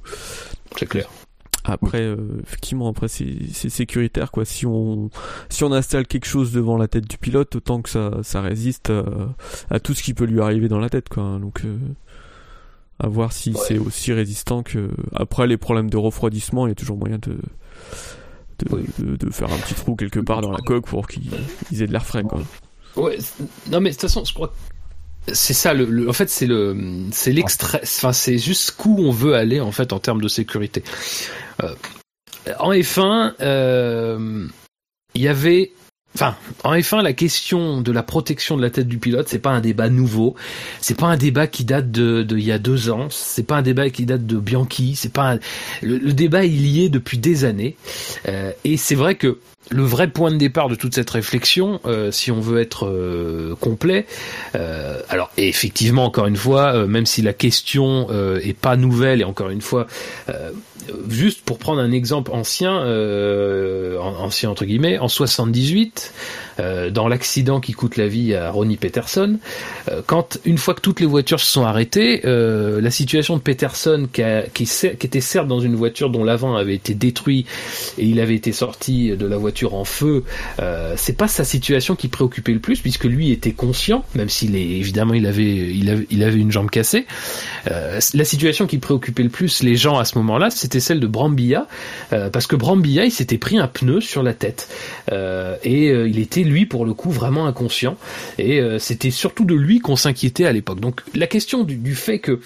C'est 0.77 0.85
clair. 0.85 1.09
Après, 1.65 2.01
euh, 2.01 2.39
effectivement, 2.41 2.87
après 2.87 3.07
c'est 3.07 3.69
sécuritaire 3.69 4.31
quoi. 4.31 4.45
Si 4.45 4.65
on 4.65 5.09
si 5.49 5.63
on 5.63 5.71
installe 5.73 6.07
quelque 6.07 6.25
chose 6.25 6.51
devant 6.53 6.77
la 6.77 6.87
tête 6.87 7.07
du 7.07 7.17
pilote, 7.17 7.55
autant 7.55 7.81
que 7.81 7.89
ça 7.89 8.19
ça 8.23 8.41
résiste 8.41 8.91
à, 9.69 9.79
tout 9.79 9.93
ce 9.93 10.01
qui 10.01 10.13
peut 10.13 10.25
lui 10.25 10.41
arriver 10.41 10.69
dans 10.69 10.79
la 10.79 10.89
tête 10.89 11.09
quoi. 11.09 11.37
Donc 11.39 11.61
euh, 11.65 11.77
à 12.99 13.07
voir 13.07 13.33
si 13.33 13.53
c'est 13.67 13.77
aussi 13.77 14.13
résistant 14.13 14.63
que 14.63 14.89
après 15.13 15.47
les 15.47 15.57
problèmes 15.57 15.89
de 15.89 15.97
refroidissement, 15.97 16.65
il 16.65 16.69
y 16.69 16.71
a 16.71 16.75
toujours 16.75 16.97
moyen 16.97 17.17
de 17.17 17.37
de, 18.65 19.15
de, 19.15 19.29
faire 19.31 19.51
un 19.51 19.57
petit 19.57 19.73
trou 19.73 19.95
quelque 19.95 20.19
part 20.19 20.41
dans 20.41 20.51
la 20.51 20.59
coque 20.59 20.85
pour 20.85 21.07
qu'ils 21.07 21.31
aient 21.71 21.87
de 21.87 21.91
l'air 21.91 22.05
frais 22.05 22.23
quoi. 22.23 22.41
Ouais, 22.95 23.17
non 23.71 23.79
mais 23.79 23.89
de 23.89 23.95
toute 23.95 24.01
façon, 24.01 24.25
je 24.25 24.33
crois 24.33 24.53
c'est 25.33 25.53
ça 25.53 25.73
le, 25.73 26.09
en 26.09 26.13
fait 26.13 26.29
c'est 26.29 26.45
le 26.45 26.75
c'est 27.11 27.31
l'extrait 27.31 27.81
enfin 27.83 28.13
c'est 28.13 28.37
jusqu'où 28.37 28.97
on 28.99 29.11
veut 29.11 29.35
aller 29.35 29.59
en 29.59 29.71
fait 29.71 29.93
en 29.93 29.99
termes 29.99 30.21
de 30.21 30.27
sécurité 30.27 30.83
euh, 31.63 31.75
en 32.59 32.71
F1 32.71 33.33
euh, 33.41 34.47
il 35.13 35.21
y 35.21 35.27
avait 35.27 35.71
Enfin, 36.15 36.35
en 36.63 36.73
F1, 36.73 37.01
la 37.01 37.13
question 37.13 37.81
de 37.81 37.91
la 37.91 38.03
protection 38.03 38.57
de 38.57 38.61
la 38.61 38.69
tête 38.69 38.87
du 38.87 38.97
pilote, 38.97 39.27
c'est 39.29 39.39
pas 39.39 39.51
un 39.51 39.61
débat 39.61 39.89
nouveau. 39.89 40.35
C'est 40.81 40.97
pas 40.97 41.05
un 41.05 41.17
débat 41.17 41.47
qui 41.47 41.65
date 41.65 41.91
de, 41.91 42.25
il 42.31 42.43
y 42.43 42.51
a 42.51 42.57
deux 42.57 42.89
ans. 42.89 43.07
C'est 43.11 43.45
pas 43.45 43.57
un 43.57 43.61
débat 43.61 43.89
qui 43.89 44.05
date 44.05 44.25
de 44.25 44.37
Bianchi. 44.37 44.95
C'est 44.95 45.13
pas 45.13 45.37
le, 45.81 46.13
débat 46.13 46.45
il 46.45 46.65
y 46.65 46.83
est 46.83 46.89
depuis 46.89 47.19
des 47.19 47.45
années. 47.45 47.75
Euh, 48.27 48.51
et 48.63 48.75
c'est 48.75 48.95
vrai 48.95 49.15
que 49.15 49.37
le 49.69 49.83
vrai 49.83 50.07
point 50.07 50.31
de 50.31 50.37
départ 50.37 50.69
de 50.69 50.75
toute 50.75 50.95
cette 50.95 51.09
réflexion, 51.09 51.79
euh, 51.85 52.11
si 52.11 52.31
on 52.31 52.39
veut 52.39 52.59
être 52.59 52.87
euh, 52.87 53.55
complet, 53.59 54.05
euh, 54.55 55.01
alors 55.09 55.31
effectivement, 55.37 56.05
encore 56.05 56.27
une 56.27 56.35
fois, 56.35 56.85
même 56.87 57.05
si 57.05 57.21
la 57.21 57.33
question 57.33 58.07
est 58.41 58.57
pas 58.57 58.75
nouvelle 58.75 59.21
et 59.21 59.23
encore 59.23 59.49
une 59.49 59.61
fois, 59.61 59.87
juste 61.07 61.41
pour 61.41 61.57
prendre 61.59 61.81
un 61.81 61.91
exemple 61.91 62.31
ancien, 62.31 62.77
ancien 63.99 64.49
entre 64.49 64.65
guillemets, 64.65 64.97
en 64.99 65.07
78, 65.07 66.13
euh, 66.59 66.89
dans 66.89 67.07
l'accident 67.07 67.59
qui 67.59 67.73
coûte 67.73 67.95
la 67.95 68.07
vie 68.07 68.35
à 68.35 68.51
Ronnie 68.51 68.75
Peterson, 68.75 69.37
euh, 69.89 70.01
quand 70.05 70.39
une 70.45 70.57
fois 70.57 70.73
que 70.73 70.81
toutes 70.81 70.99
les 70.99 71.05
voitures 71.05 71.39
se 71.39 71.49
sont 71.49 71.63
arrêtées, 71.63 72.21
euh, 72.25 72.81
la 72.81 72.91
situation 72.91 73.37
de 73.37 73.41
Peterson 73.41 74.07
qui, 74.11 74.21
qui, 74.53 74.65
qui, 74.65 74.87
était 74.87 75.21
certes 75.21 75.47
dans 75.47 75.61
une 75.61 75.75
voiture 75.75 76.09
dont 76.09 76.23
l'avant 76.23 76.55
avait 76.55 76.75
été 76.75 76.93
détruit 76.93 77.45
et 77.97 78.05
il 78.05 78.19
avait 78.19 78.35
été 78.35 78.51
sorti 78.51 79.15
de 79.15 79.25
la 79.25 79.37
voiture 79.37 79.58
en 79.65 79.85
feu, 79.85 80.23
c'est 80.95 81.17
pas 81.17 81.27
sa 81.27 81.43
situation 81.43 81.95
qui 81.95 82.07
préoccupait 82.07 82.51
le 82.51 82.59
plus 82.59 82.81
puisque 82.81 83.05
lui 83.05 83.31
était 83.31 83.51
conscient, 83.51 84.03
même 84.15 84.29
s'il 84.29 84.55
est 84.55 84.69
évidemment 84.69 85.13
il 85.13 85.25
avait 85.25 85.43
il 85.43 86.23
avait, 86.23 86.37
une 86.37 86.51
jambe 86.51 86.69
cassée. 86.69 87.05
la 87.65 88.25
situation 88.25 88.67
qui 88.67 88.77
préoccupait 88.77 89.23
le 89.23 89.29
plus 89.29 89.63
les 89.63 89.75
gens 89.75 89.97
à 89.97 90.05
ce 90.05 90.17
moment-là, 90.19 90.49
c'était 90.49 90.79
celle 90.79 90.99
de 90.99 91.07
Brambilla 91.07 91.67
parce 92.09 92.47
que 92.47 92.55
Brambilla 92.55 93.05
il 93.05 93.11
s'était 93.11 93.37
pris 93.37 93.57
un 93.57 93.67
pneu 93.67 94.01
sur 94.01 94.23
la 94.23 94.33
tête 94.33 94.69
et 95.11 95.87
il 95.87 96.19
était 96.19 96.43
lui, 96.43 96.65
pour 96.65 96.85
le 96.85 96.93
coup, 96.93 97.11
vraiment 97.11 97.47
inconscient. 97.47 97.97
Et 98.37 98.59
euh, 98.59 98.79
c'était 98.79 99.11
surtout 99.11 99.45
de 99.45 99.55
lui 99.55 99.79
qu'on 99.79 99.95
s'inquiétait 99.95 100.45
à 100.45 100.51
l'époque. 100.51 100.79
Donc 100.79 101.01
la 101.13 101.27
question 101.27 101.63
du, 101.63 101.95
fait 101.95 102.19
que 102.19 102.39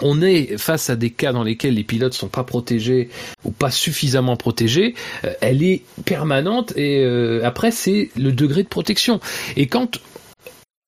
on 0.00 0.22
est 0.22 0.58
face 0.58 0.90
à 0.90 0.96
des 0.96 1.10
cas 1.10 1.32
dans 1.32 1.42
lesquels 1.42 1.74
les 1.74 1.84
pilotes 1.84 2.14
sont 2.14 2.28
pas 2.28 2.44
protégés 2.44 3.08
ou 3.44 3.50
pas 3.50 3.70
suffisamment 3.70 4.36
protégés, 4.36 4.94
euh, 5.24 5.32
elle 5.40 5.62
est 5.62 5.82
permanente 6.04 6.72
et 6.76 7.04
euh, 7.04 7.44
après 7.44 7.70
c'est 7.70 8.10
le 8.16 8.32
degré 8.32 8.62
de 8.62 8.68
protection. 8.68 9.20
Et 9.56 9.66
quand 9.66 10.00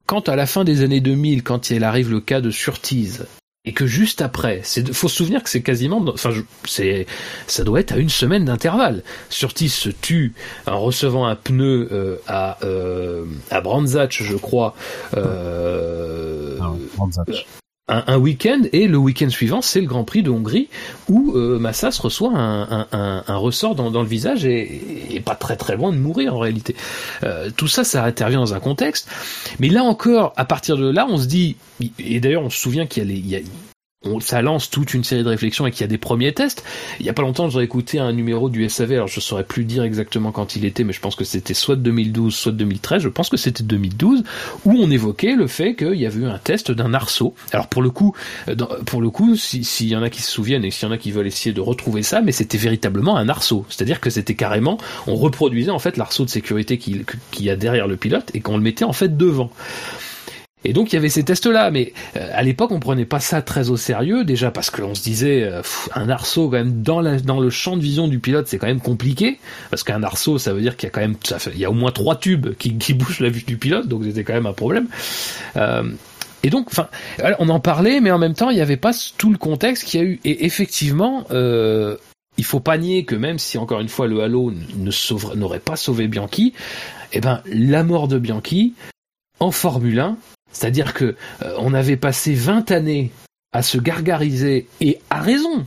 quand 0.07 0.29
à 0.29 0.37
la 0.37 0.47
fin 0.47 0.63
des 0.63 0.83
années 0.83 1.01
2000, 1.01 1.43
quand 1.43 1.71
il 1.71 1.83
arrive 1.83 2.11
le 2.11 2.21
cas 2.21 2.41
de 2.41 2.51
Surtees, 2.51 3.23
et 3.67 3.73
que 3.73 3.87
juste 3.87 4.23
après, 4.23 4.61
c'est 4.63 4.93
faut 4.95 5.09
se 5.09 5.17
souvenir 5.17 5.43
que 5.43 5.51
c'est 5.51 5.63
quasiment, 5.63 6.03
enfin, 6.09 6.31
c'est, 6.65 7.07
ça 7.49 7.65
doit 7.65 7.81
être 7.81 7.93
à 7.93 7.97
une 7.97 8.09
semaine 8.09 8.45
d'intervalle. 8.45 9.03
Surtis 9.29 9.69
se 9.69 9.89
tue 9.89 10.35
en 10.67 10.81
recevant 10.81 11.27
un 11.27 11.35
pneu 11.35 11.89
euh, 11.91 12.17
à 12.29 12.59
euh, 12.65 13.25
à 13.51 13.61
je 14.09 14.37
crois. 14.37 14.77
Euh, 15.17 16.59
ah, 16.61 17.25
un, 17.89 18.05
un 18.07 18.19
week-end 18.19 18.63
et 18.73 18.89
le 18.89 18.97
week-end 18.97 19.29
suivant 19.31 19.63
c'est 19.63 19.81
le 19.81 19.87
Grand 19.87 20.05
Prix 20.05 20.23
de 20.23 20.31
Hongrie 20.31 20.69
où 21.09 21.33
euh, 21.37 21.59
Massas 21.59 21.99
reçoit 22.01 22.33
un, 22.35 22.87
un, 22.93 23.37
ressort 23.37 23.75
dans, 23.75 23.91
le 23.91 24.09
visage 24.09 24.45
et, 24.45 25.15
et, 25.15 25.21
pas 25.21 25.35
très 25.35 25.57
très 25.57 25.77
loin 25.77 25.93
de 25.93 25.99
mourir 25.99 26.35
en 26.35 26.39
réalité. 26.39 26.75
Euh, 27.23 27.51
tout 27.57 27.69
ça, 27.69 27.85
ça 27.85 28.05
intervient 28.05 28.41
dans 28.41 28.55
un 28.55 28.61
contexte, 28.61 29.09
mais 29.59 29.69
là 29.69 29.83
encore, 29.83 30.33
à 30.37 30.45
partir 30.45 30.77
de 30.77 30.89
là, 30.89 31.07
on 31.09 31.19
se 31.19 31.27
dit, 31.27 31.57
et 31.99 32.21
d'ailleurs 32.21 32.43
on 32.43 32.51
se 32.51 32.59
souvient 32.59 32.87
qu'il 32.87 33.05
y 33.05 33.07
a, 33.07 33.09
les, 33.09 33.21
y 33.21 33.37
a 33.37 33.41
ça 34.21 34.43
lance 34.43 34.71
toute 34.71 34.95
une 34.95 35.05
série 35.05 35.23
de 35.25 35.29
réflexions 35.29 35.67
et 35.67 35.71
qu'il 35.71 35.83
y 35.83 35.85
a 35.85 35.89
des 35.89 35.99
premiers 35.99 36.33
tests. 36.33 36.65
Il 37.01 37.07
y 37.07 37.09
a 37.09 37.13
pas 37.13 37.23
longtemps, 37.23 37.49
j'ai 37.49 37.61
écouté 37.61 37.99
un 37.99 38.13
numéro 38.13 38.49
du 38.49 38.69
SAV, 38.69 38.93
alors 38.93 39.09
je 39.09 39.21
saurais 39.21 39.45
plus 39.45 39.65
dire 39.65 39.83
exactement 39.83 40.33
quand 40.33 40.57
il 40.57 40.65
était, 40.65 40.85
mais 40.85 40.93
je 40.93 41.01
pense 41.01 41.17
que 41.17 41.25
c'était 41.25 41.55
soit 41.55 41.77
2012, 41.77 42.35
soit 42.35 42.53
2013, 42.53 43.03
je 43.03 43.09
pense 43.09 43.29
que 43.29 43.37
c'était 43.37 43.65
2012, 43.65 44.25
où 44.65 44.73
on 44.73 44.91
évoquait 44.91 45.35
le 45.35 45.47
fait 45.47 45.75
qu'il 45.75 45.95
y 45.95 46.07
avait 46.07 46.21
eu 46.21 46.27
un 46.27 46.39
test 46.39 46.71
d'un 46.71 46.95
arceau. 46.95 47.35
Alors 47.53 47.69
pour 47.69 47.83
le 47.83 47.91
coup, 47.91 48.15
euh, 48.49 48.55
pour 48.87 49.01
le 49.01 49.11
coup, 49.11 49.37
s'il 49.37 49.89
y 49.89 49.97
en 49.97 50.03
a 50.03 50.11
qui 50.11 50.23
se 50.23 50.31
souviennent 50.31 50.65
et 50.65 50.71
s'il 50.71 50.89
y 50.89 50.91
en 50.91 50.95
a 50.95 50.99
qui 50.99 51.13
veulent 51.13 51.27
essayer 51.27 51.53
de 51.53 51.61
retrouver 51.61 52.03
ça, 52.03 52.23
mais 52.23 52.33
c'était 52.33 52.59
véritablement 52.59 53.17
un 53.17 53.29
arceau. 53.29 53.65
C'est-à-dire 53.69 54.01
que 54.01 54.11
c'était 54.11 54.35
carrément, 54.35 54.79
on 55.07 55.17
reproduisait 55.17 55.71
en 55.71 55.79
fait 55.79 55.97
l'arceau 55.97 56.25
de 56.25 56.31
sécurité 56.31 56.79
qu'il 56.79 57.05
y 57.41 57.51
a 57.51 57.57
derrière 57.57 57.87
le 57.87 57.97
pilote 57.97 58.31
et 58.35 58.41
qu'on 58.41 58.57
le 58.57 58.63
mettait 58.63 58.85
en 58.85 58.93
fait 58.93 59.17
devant. 59.17 59.51
Et 60.65 60.73
donc 60.73 60.93
il 60.93 60.97
y 60.97 60.99
avait 60.99 61.09
ces 61.09 61.23
tests-là, 61.23 61.71
mais 61.71 61.93
euh, 62.17 62.29
à 62.33 62.43
l'époque 62.43 62.73
on 62.73 62.81
prenait 62.81 63.05
pas 63.05 63.21
ça 63.21 63.43
très 63.43 63.71
au 63.71 63.77
sérieux, 63.77 64.25
déjà 64.25 64.51
parce 64.51 64.71
qu'on 64.71 64.95
se 64.95 65.03
disait 65.03 65.45
euh, 65.45 65.63
un 65.95 66.09
arceau 66.09 66.49
quand 66.49 66.57
même 66.57 66.83
dans, 66.83 67.01
la, 67.01 67.21
dans 67.21 67.39
le 67.41 67.51
champ 67.51 67.77
de 67.77 67.83
vision 67.83 68.09
du 68.09 68.19
pilote 68.19 68.49
c'est 68.49 68.59
quand 68.59 68.67
même 68.67 68.81
compliqué, 68.81 69.39
parce 69.71 69.85
qu'un 69.85 70.03
arceau 70.03 70.39
ça 70.39 70.53
veut 70.53 70.63
dire 70.63 70.77
qu'il 70.77 70.87
y 70.87 70.91
a 70.91 70.91
quand 70.91 71.03
même 71.03 71.17
ça 71.23 71.39
fait, 71.39 71.53
il 71.53 71.61
y 71.61 71.65
a 71.65 71.71
au 71.71 71.75
moins 71.75 71.93
trois 71.93 72.17
tubes 72.17 72.55
qui, 72.57 72.77
qui 72.79 72.95
bougent 72.95 73.21
la 73.21 73.29
vue 73.29 73.43
du 73.43 73.59
pilote, 73.59 73.87
donc 73.87 74.03
c'était 74.05 74.25
quand 74.25 74.35
même 74.35 74.47
un 74.47 74.53
problème. 74.53 74.89
Euh, 75.57 75.85
et 76.43 76.51
donc, 76.51 76.69
enfin, 76.69 76.87
on 77.41 77.49
en 77.49 77.59
parlait, 77.59 78.01
mais 78.01 78.13
en 78.13 78.19
même 78.19 78.35
temps, 78.35 78.51
il 78.51 78.55
n'y 78.55 78.61
avait 78.61 78.77
pas 78.77 78.93
tout 79.19 79.33
le 79.33 79.37
contexte 79.37 79.83
qu'il 79.83 80.01
y 80.01 80.03
a 80.05 80.07
eu. 80.07 80.21
Et 80.25 80.45
effectivement, 80.47 81.25
euh, 81.33 81.97
il 82.39 82.45
faut 82.45 82.61
pas 82.61 82.79
nier 82.79 83.05
que 83.05 83.17
même 83.17 83.39
si 83.41 83.59
encore 83.59 83.81
une 83.81 83.89
fois 83.89 84.07
le 84.07 84.21
Halo 84.21 84.53
ne 84.53 85.35
n'aurait 85.35 85.59
pas 85.59 85.75
sauvé 85.77 86.07
Bianchi, 86.07 86.53
eh 87.13 87.21
ben 87.21 87.43
la 87.47 87.83
mort 87.83 88.09
de 88.09 88.19
Bianchi 88.19 88.75
en 89.41 89.51
Formule 89.51 89.99
1, 89.99 90.17
c'est-à-dire 90.57 90.95
que 90.95 91.17
euh, 91.43 91.55
on 91.59 91.75
avait 91.75 91.99
passé 91.99 92.33
20 92.33 92.71
années 92.71 93.11
à 93.53 93.63
se 93.63 93.77
gargariser 93.77 94.67
et 94.81 94.99
à 95.11 95.21
raison 95.21 95.67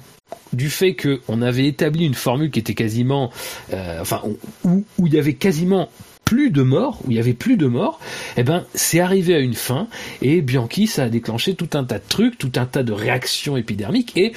du 0.52 0.70
fait 0.70 0.96
qu'on 0.96 1.42
avait 1.44 1.68
établi 1.68 2.06
une 2.06 2.16
formule 2.16 2.50
qui 2.50 2.60
était 2.60 2.74
quasiment, 2.74 3.32
euh, 3.72 4.00
enfin, 4.02 4.24
où, 4.64 4.84
il 5.06 5.14
y 5.14 5.20
avait 5.20 5.36
quasiment 5.36 5.90
plus 6.26 6.50
de 6.50 6.64
morts, 6.64 7.00
où 7.06 7.12
il 7.12 7.18
y 7.18 7.20
avait 7.20 7.34
plus 7.34 7.56
de 7.56 7.68
morts, 7.68 8.00
eh 8.36 8.44
ben 8.44 8.66
c'est 8.74 9.00
arrivé 9.00 9.36
à 9.36 9.40
une 9.40 9.54
fin 9.54 9.88
et 10.22 10.42
Bianchi 10.42 10.88
ça 10.88 11.04
a 11.04 11.10
déclenché 11.10 11.56
tout 11.56 11.70
un 11.74 11.84
tas 11.84 12.00
de 12.00 12.08
trucs, 12.08 12.38
tout 12.38 12.52
un 12.56 12.66
tas 12.66 12.84
de 12.84 12.92
réactions 12.92 13.58
épidermiques 13.58 14.18
et 14.18 14.34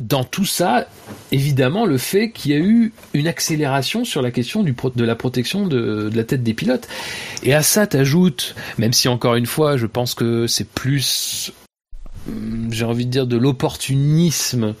dans 0.00 0.24
tout 0.24 0.44
ça, 0.44 0.86
évidemment, 1.30 1.86
le 1.86 1.98
fait 1.98 2.30
qu'il 2.30 2.52
y 2.52 2.54
a 2.54 2.58
eu 2.58 2.92
une 3.14 3.28
accélération 3.28 4.04
sur 4.04 4.22
la 4.22 4.30
question 4.30 4.62
du 4.62 4.74
de 4.96 5.04
la 5.04 5.14
protection 5.14 5.66
de, 5.66 6.10
la 6.14 6.24
tête 6.24 6.42
des 6.42 6.54
pilotes. 6.54 6.88
Et 7.42 7.54
à 7.54 7.62
ça, 7.62 7.86
t'ajoutes, 7.86 8.54
même 8.78 8.92
si 8.92 9.08
encore 9.08 9.34
une 9.34 9.46
fois, 9.46 9.76
je 9.76 9.86
pense 9.86 10.14
que 10.14 10.46
c'est 10.46 10.68
plus, 10.68 11.52
hum, 12.28 12.68
j'ai 12.70 12.84
envie 12.84 13.06
de 13.06 13.10
dire, 13.10 13.26
de 13.26 13.36
l'opportunisme 13.36 14.74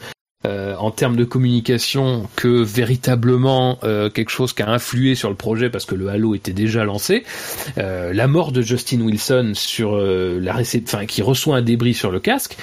euh, 0.46 0.74
en 0.76 0.90
termes 0.90 1.16
de 1.16 1.24
communication 1.24 2.26
que 2.34 2.62
véritablement 2.62 3.78
euh, 3.84 4.08
quelque 4.08 4.30
chose 4.30 4.54
qui 4.54 4.62
a 4.62 4.70
influé 4.70 5.14
sur 5.14 5.28
le 5.28 5.34
projet 5.34 5.68
parce 5.68 5.84
que 5.84 5.94
le 5.94 6.08
Halo 6.08 6.34
était 6.34 6.54
déjà 6.54 6.82
lancé. 6.84 7.24
Euh, 7.76 8.14
la 8.14 8.26
mort 8.26 8.50
de 8.50 8.62
Justin 8.62 9.02
Wilson 9.02 9.52
sur 9.54 9.98
la 9.98 10.56
enfin 10.56 11.04
qui 11.04 11.20
reçoit 11.20 11.56
un 11.56 11.62
débris 11.62 11.92
sur 11.92 12.10
le 12.10 12.20
casque 12.20 12.56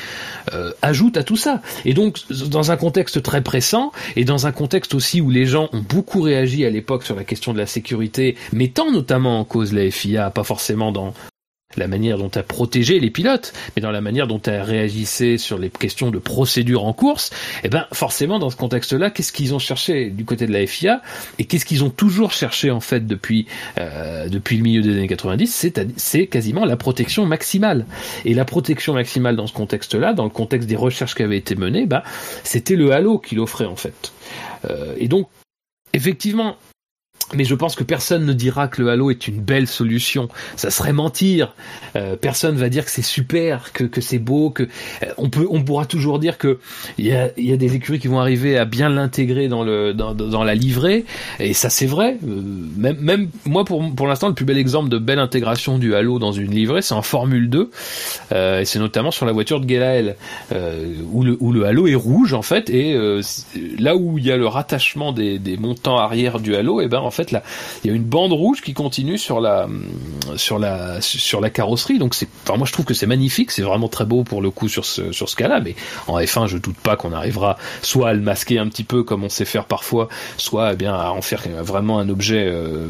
ajoute 0.81 1.17
à 1.17 1.23
tout 1.23 1.35
ça. 1.35 1.61
Et 1.85 1.93
donc 1.93 2.17
dans 2.49 2.71
un 2.71 2.77
contexte 2.77 3.21
très 3.21 3.43
pressant 3.43 3.91
et 4.15 4.25
dans 4.25 4.47
un 4.47 4.51
contexte 4.51 4.95
aussi 4.95 5.21
où 5.21 5.29
les 5.29 5.45
gens 5.45 5.69
ont 5.71 5.83
beaucoup 5.87 6.21
réagi 6.21 6.65
à 6.65 6.71
l'époque 6.71 7.03
sur 7.03 7.15
la 7.15 7.25
question 7.25 7.53
de 7.53 7.59
la 7.59 7.67
sécurité, 7.67 8.37
mettant 8.53 8.91
notamment 8.91 9.39
en 9.39 9.43
cause 9.43 9.71
la 9.71 9.91
FIA, 9.91 10.31
pas 10.31 10.43
forcément 10.43 10.91
dans 10.91 11.13
la 11.75 11.87
manière 11.87 12.17
dont 12.17 12.31
elle 12.31 12.43
protégé 12.43 12.99
les 12.99 13.09
pilotes, 13.09 13.53
mais 13.75 13.81
dans 13.81 13.91
la 13.91 13.99
manière 13.99 14.25
dont 14.25 14.41
elle 14.43 14.61
réagissait 14.61 15.37
sur 15.37 15.57
les 15.57 15.69
questions 15.69 16.11
de 16.11 16.17
procédure 16.17 16.85
en 16.85 16.93
course, 16.93 17.29
eh 17.63 17.69
ben 17.69 17.85
forcément 17.91 18.39
dans 18.39 18.49
ce 18.49 18.55
contexte-là, 18.55 19.11
qu'est-ce 19.11 19.33
qu'ils 19.33 19.53
ont 19.53 19.59
cherché 19.59 20.09
du 20.09 20.23
côté 20.23 20.47
de 20.47 20.53
la 20.53 20.65
FIA 20.65 21.01
et 21.39 21.45
qu'est-ce 21.45 21.65
qu'ils 21.65 21.83
ont 21.83 21.89
toujours 21.89 22.31
cherché 22.31 22.71
en 22.71 22.79
fait 22.79 23.05
depuis 23.05 23.47
euh, 23.79 24.29
depuis 24.29 24.57
le 24.57 24.63
milieu 24.63 24.81
des 24.81 24.91
années 24.91 25.07
90, 25.07 25.47
c'est 25.53 25.85
c'est 25.97 26.27
quasiment 26.27 26.63
la 26.65 26.77
protection 26.77 27.25
maximale. 27.25 27.85
Et 28.23 28.33
la 28.33 28.45
protection 28.45 28.93
maximale 28.93 29.35
dans 29.35 29.47
ce 29.47 29.53
contexte-là, 29.53 30.13
dans 30.13 30.23
le 30.23 30.29
contexte 30.29 30.69
des 30.69 30.75
recherches 30.75 31.15
qui 31.15 31.23
avaient 31.23 31.37
été 31.37 31.55
menées, 31.55 31.85
bah 31.85 32.03
c'était 32.43 32.75
le 32.75 32.91
halo 32.91 33.19
qu'il 33.19 33.39
offrait 33.39 33.65
en 33.65 33.75
fait. 33.75 34.13
Euh, 34.69 34.95
et 34.97 35.07
donc 35.07 35.27
effectivement, 35.93 36.55
mais 37.33 37.43
je 37.43 37.55
pense 37.55 37.75
que 37.75 37.83
personne 37.83 38.25
ne 38.25 38.33
dira 38.33 38.67
que 38.67 38.81
le 38.81 38.89
Halo 38.89 39.11
est 39.11 39.27
une 39.27 39.41
belle 39.41 39.67
solution. 39.67 40.29
Ça 40.55 40.71
serait 40.71 40.93
mentir. 40.93 41.53
Euh, 41.95 42.15
personne 42.15 42.55
va 42.55 42.69
dire 42.69 42.85
que 42.85 42.91
c'est 42.91 43.01
super, 43.01 43.73
que, 43.73 43.83
que 43.83 43.99
c'est 43.99 44.19
beau, 44.19 44.49
que 44.49 44.63
euh, 44.63 45.07
on 45.17 45.29
peut, 45.29 45.45
on 45.49 45.61
pourra 45.61 45.85
toujours 45.85 46.19
dire 46.19 46.37
que 46.37 46.59
il 46.97 47.05
y 47.07 47.13
a, 47.13 47.29
y 47.37 47.51
a 47.51 47.57
des 47.57 47.75
écuries 47.75 47.99
qui 47.99 48.07
vont 48.07 48.19
arriver 48.19 48.57
à 48.57 48.65
bien 48.65 48.89
l'intégrer 48.89 49.49
dans 49.49 49.63
le 49.63 49.93
dans, 49.93 50.13
dans, 50.13 50.43
la 50.43 50.55
livrée. 50.55 51.03
Et 51.39 51.53
ça 51.53 51.69
c'est 51.69 51.85
vrai. 51.85 52.17
Euh, 52.25 52.41
même, 52.77 52.97
même 52.99 53.29
moi 53.45 53.65
pour 53.65 53.83
pour 53.93 54.07
l'instant 54.07 54.29
le 54.29 54.33
plus 54.33 54.45
bel 54.45 54.57
exemple 54.57 54.89
de 54.89 54.97
belle 54.97 55.19
intégration 55.19 55.77
du 55.77 55.95
Halo 55.95 56.19
dans 56.19 56.31
une 56.31 56.51
livrée, 56.51 56.81
c'est 56.81 56.93
en 56.93 57.01
Formule 57.01 57.49
2. 57.49 57.71
et 58.31 58.65
c'est 58.65 58.79
notamment 58.79 59.11
sur 59.11 59.25
la 59.25 59.33
voiture 59.33 59.59
de 59.59 59.67
Gelael 59.67 60.15
où 61.11 61.23
le 61.23 61.37
où 61.39 61.51
le 61.51 61.65
Halo 61.65 61.87
est 61.87 61.95
rouge 61.95 62.33
en 62.33 62.41
fait 62.41 62.69
et 62.69 62.97
là 63.77 63.95
où 63.95 64.17
il 64.17 64.25
y 64.25 64.31
a 64.31 64.37
le 64.37 64.47
rattachement 64.47 65.11
des, 65.11 65.39
des 65.39 65.57
montants 65.57 65.97
arrière 65.97 66.39
du 66.39 66.55
Halo, 66.55 66.81
et 66.81 66.85
eh 66.85 66.87
ben 66.87 66.99
en 66.99 67.11
fait 67.17 67.31
là, 67.31 67.43
il 67.83 67.89
y 67.89 67.93
a 67.93 67.95
une 67.95 68.03
bande 68.03 68.33
rouge 68.33 68.61
qui 68.61 68.73
continue 68.73 69.17
sur 69.17 69.41
la 69.41 69.67
sur 70.35 70.59
la 70.59 71.01
sur 71.01 71.41
la 71.41 71.49
carrosserie. 71.49 71.99
Donc 71.99 72.13
c'est, 72.15 72.27
enfin 72.43 72.57
moi 72.57 72.67
je 72.67 72.73
trouve 72.73 72.85
que 72.85 72.93
c'est 72.93 73.07
magnifique, 73.07 73.51
c'est 73.51 73.61
vraiment 73.61 73.89
très 73.89 74.05
beau 74.05 74.23
pour 74.23 74.41
le 74.41 74.49
coup 74.51 74.69
sur 74.69 74.85
ce 74.85 75.11
sur 75.11 75.29
ce 75.29 75.35
cas-là. 75.35 75.59
Mais 75.59 75.75
en 76.07 76.19
F1, 76.19 76.47
je 76.47 76.57
doute 76.57 76.77
pas 76.77 76.95
qu'on 76.95 77.11
arrivera 77.13 77.57
soit 77.81 78.09
à 78.09 78.13
le 78.13 78.21
masquer 78.21 78.59
un 78.59 78.67
petit 78.67 78.83
peu 78.83 79.03
comme 79.03 79.23
on 79.23 79.29
sait 79.29 79.45
faire 79.45 79.65
parfois, 79.65 80.09
soit 80.37 80.73
eh 80.73 80.75
bien 80.75 80.93
à 80.93 81.09
en 81.09 81.21
faire 81.21 81.43
vraiment 81.61 81.99
un 81.99 82.09
objet 82.09 82.45
euh, 82.45 82.87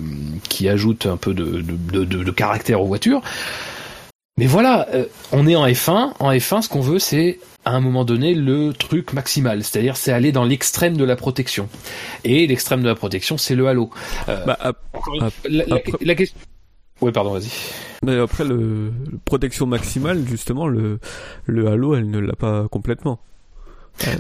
qui 0.50 0.70
ajoute 0.70 1.06
un 1.06 1.18
peu 1.18 1.34
de, 1.34 1.62
de, 1.62 2.04
de, 2.04 2.32
caractère 2.32 2.82
aux 2.82 2.88
voitures. 2.88 3.22
Mais 4.38 4.46
voilà, 4.46 4.88
euh, 4.94 5.06
on 5.32 5.48
est 5.48 5.56
en 5.56 5.66
F1. 5.66 6.12
En 6.20 6.32
F1, 6.32 6.62
ce 6.62 6.70
qu'on 6.70 6.82
veut, 6.82 7.00
c'est 7.00 7.40
à 7.68 7.72
un 7.72 7.82
moment 7.82 8.06
donné 8.06 8.34
le 8.34 8.72
truc 8.72 9.12
maximal, 9.12 9.62
c'est-à-dire 9.62 9.98
c'est 9.98 10.14
aller 10.14 10.32
dans 10.32 10.46
l'extrême 10.46 10.96
de 10.96 11.04
la 11.04 11.18
protection. 11.18 11.68
Et 12.24 12.48
l'extrême 12.48 12.82
de 12.82 12.88
la 12.88 12.96
protection, 12.96 13.38
c'est 13.38 13.56
le 13.56 13.68
halo. 13.68 13.90
Euh, 14.30 14.46
bah, 14.46 14.58
la, 15.50 16.16
question. 16.16 16.40
Oui, 17.02 17.12
pardon, 17.12 17.32
vas-y. 17.32 17.50
Mais 18.04 18.18
après 18.18 18.46
le, 18.46 18.94
protection 19.26 19.66
maximale, 19.66 20.26
justement, 20.28 20.68
le 20.68 21.00
le 21.46 21.68
halo, 21.68 21.96
elle 21.96 22.10
ne 22.10 22.20
l'a 22.20 22.36
pas 22.38 22.70
complètement. 22.70 23.20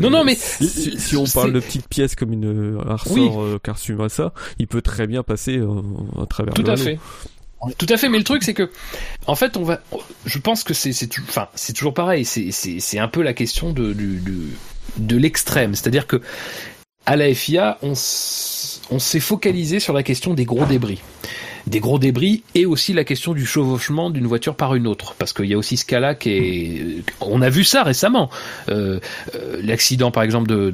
non, 0.01 0.09
non, 0.09 0.25
mais 0.25 0.35
si, 0.35 1.15
on 1.15 1.23
parle 1.23 1.53
de 1.53 1.61
petites 1.61 1.87
pièces 1.87 2.15
comme 2.15 2.33
une 2.33 2.81
un 2.85 2.95
ressort 2.95 3.37
oui. 3.37 3.95
euh, 3.97 4.09
ça, 4.09 4.33
il 4.59 4.67
peut 4.67 4.81
très 4.81 5.07
bien 5.07 5.23
passer 5.23 5.57
euh, 5.57 5.81
à 6.21 6.25
travers 6.25 6.53
Tout 6.53 6.63
le 6.63 6.71
à 6.71 6.75
fait. 6.75 6.99
Tout 7.77 7.87
à 7.89 7.97
fait, 7.97 8.07
mais 8.09 8.17
le 8.17 8.23
truc 8.23 8.43
c'est 8.43 8.53
que, 8.53 8.69
en 9.25 9.35
fait, 9.35 9.57
on 9.57 9.63
va, 9.63 9.81
je 10.25 10.37
pense 10.37 10.63
que 10.63 10.73
c'est, 10.73 10.93
c'est, 10.93 11.09
enfin, 11.19 11.47
c'est 11.55 11.73
toujours 11.73 11.93
pareil. 11.93 12.23
C'est, 12.23 12.51
c'est, 12.51 12.79
c'est 12.79 12.99
un 12.99 13.07
peu 13.07 13.21
la 13.23 13.33
question 13.33 13.73
de, 13.73 13.93
de, 13.93 14.19
de, 14.97 15.17
l'extrême, 15.17 15.73
c'est-à-dire 15.73 16.05
que 16.05 16.21
à 17.05 17.15
la 17.15 17.33
FIA, 17.33 17.79
on 17.81 17.95
s'est 17.95 19.19
focalisé 19.19 19.79
sur 19.79 19.93
la 19.93 20.03
question 20.03 20.33
des 20.33 20.45
gros 20.45 20.65
débris 20.65 21.01
des 21.67 21.79
gros 21.79 21.99
débris 21.99 22.43
et 22.55 22.65
aussi 22.65 22.93
la 22.93 23.03
question 23.03 23.33
du 23.33 23.45
chevauchement 23.45 24.09
d'une 24.09 24.25
voiture 24.25 24.55
par 24.55 24.73
une 24.73 24.87
autre. 24.87 25.15
Parce 25.19 25.33
qu'il 25.33 25.45
y 25.45 25.53
a 25.53 25.57
aussi 25.57 25.77
ce 25.77 25.85
cas-là 25.85 26.15
qui 26.15 26.29
est 26.29 27.03
on 27.21 27.41
a 27.41 27.49
vu 27.49 27.63
ça 27.63 27.83
récemment. 27.83 28.29
Euh, 28.69 28.99
euh 29.35 29.61
l'accident 29.63 30.11
par 30.11 30.23
exemple 30.23 30.47
de 30.47 30.71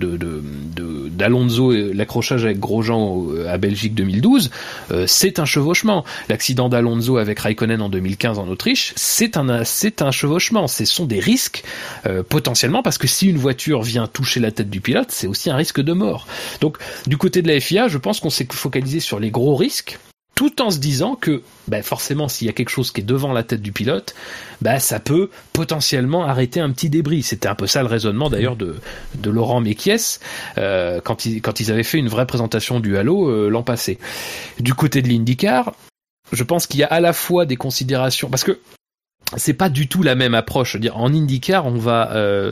d'Alonso 1.10 1.74
de, 1.74 1.91
l'accrochage 1.94 2.45
avec 2.45 2.60
Grosjean 2.60 3.28
à 3.48 3.57
Belgique 3.57 3.95
2012 3.95 4.52
euh, 4.91 5.06
c'est 5.07 5.40
un 5.40 5.45
chevauchement. 5.45 6.06
L'accident 6.30 6.70
d'Alonso 6.70 7.18
avec 7.18 7.40
Raikkonen 7.40 7.82
en 7.82 7.90
2015 7.90 8.38
en 8.38 8.48
Autriche 8.48 8.94
c'est 8.95 9.38
un 9.38 9.64
c'est 9.64 10.02
un 10.02 10.11
chevauchement. 10.11 10.68
Ce 10.68 10.86
sont 10.86 11.06
des 11.06 11.20
risques 11.20 11.64
euh, 12.06 12.22
potentiellement 12.24 12.84
parce 12.84 12.99
que 12.99 13.07
si 13.07 13.28
une 13.28 13.38
voiture 13.38 13.82
vient 13.82 14.07
toucher 14.07 14.40
la 14.40 14.52
tête 14.52 14.70
du 14.70 14.82
pilote 14.82 15.10
c'est 15.10 15.28
aussi 15.28 15.49
un 15.49 15.56
risque 15.56 15.82
de 15.82 15.94
mort. 15.94 16.28
Donc 16.61 16.78
du 17.07 17.18
côté 17.18 17.41
de 17.41 17.48
la 17.48 17.60
FIA 17.60 17.88
je 17.88 17.98
pense 17.98 18.20
qu'on 18.20 18.30
s'est 18.30 18.48
focalisé 18.52 18.99
sur 18.99 19.20
les 19.20 19.32
gros 19.32 19.56
risques 19.56 19.98
tout 20.35 20.61
en 20.61 20.72
se 20.72 20.80
disant 20.80 21.15
que 21.15 21.43
ben 21.68 21.84
forcément 21.84 22.27
s'il 22.27 22.47
y 22.47 22.49
a 22.49 22.53
quelque 22.53 22.69
chose 22.69 22.91
qui 22.91 23.01
est 23.01 23.03
devant 23.03 23.34
la 23.34 23.43
tête 23.43 23.61
du 23.61 23.72
pilote, 23.72 24.15
ben 24.61 24.80
ça 24.80 24.99
peut 24.99 25.30
potentiellement 25.53 26.26
arrêter 26.26 26.60
un 26.60 26.72
petit 26.72 26.89
débris. 26.89 27.23
C'était 27.23 27.47
un 27.47 27.55
peu 27.55 27.68
ça 27.68 27.81
le 27.81 27.88
raisonnement 27.88 28.30
d'ailleurs 28.30 28.55
de, 28.55 28.76
Laurent 29.23 29.61
Mekies 29.61 30.19
euh, 30.57 31.01
quand, 31.03 31.26
ils, 31.26 31.41
quand 31.41 31.60
ils 31.60 31.72
avaient 31.72 31.84
fait 31.84 31.97
une 31.97 32.10
vraie 32.10 32.26
présentation 32.26 32.80
du 32.80 32.97
Halo 32.97 33.30
euh, 33.30 33.49
l'an 33.49 33.64
passé. 33.64 33.99
Du 34.60 34.73
côté 34.73 35.01
de 35.01 35.07
l'IndyCar, 35.07 35.73
je 36.31 36.43
pense 36.43 36.68
qu'il 36.68 36.80
y 36.80 36.84
a 36.84 36.88
à 36.88 36.99
la 36.99 37.14
fois 37.14 37.45
des 37.45 37.55
considérations 37.55 38.30
parce 38.30 38.43
que 38.43 38.60
c'est 39.38 39.53
pas 39.53 39.69
du 39.69 39.88
tout 39.88 40.03
la 40.03 40.15
même 40.15 40.34
approche. 40.34 40.77
dire, 40.77 40.97
en 40.97 41.14
IndyCar, 41.14 41.65
on 41.65 41.77
va, 41.77 42.11
euh, 42.14 42.51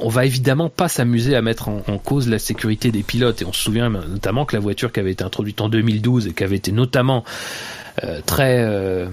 on 0.00 0.08
va 0.08 0.24
évidemment 0.24 0.68
pas 0.68 0.88
s'amuser 0.88 1.34
à 1.36 1.42
mettre 1.42 1.68
en, 1.68 1.82
cause 1.98 2.28
la 2.28 2.38
sécurité 2.38 2.90
des 2.90 3.02
pilotes. 3.02 3.42
Et 3.42 3.44
on 3.44 3.52
se 3.52 3.62
souvient 3.62 3.90
notamment 3.90 4.44
que 4.44 4.56
la 4.56 4.60
voiture 4.60 4.92
qui 4.92 5.00
avait 5.00 5.12
été 5.12 5.24
introduite 5.24 5.60
en 5.60 5.68
2012 5.68 6.28
et 6.28 6.32
qui 6.32 6.44
avait 6.44 6.56
été 6.56 6.72
notamment 6.72 7.24
euh, 8.02 8.20
très 8.26 8.58
euh, 8.58 9.06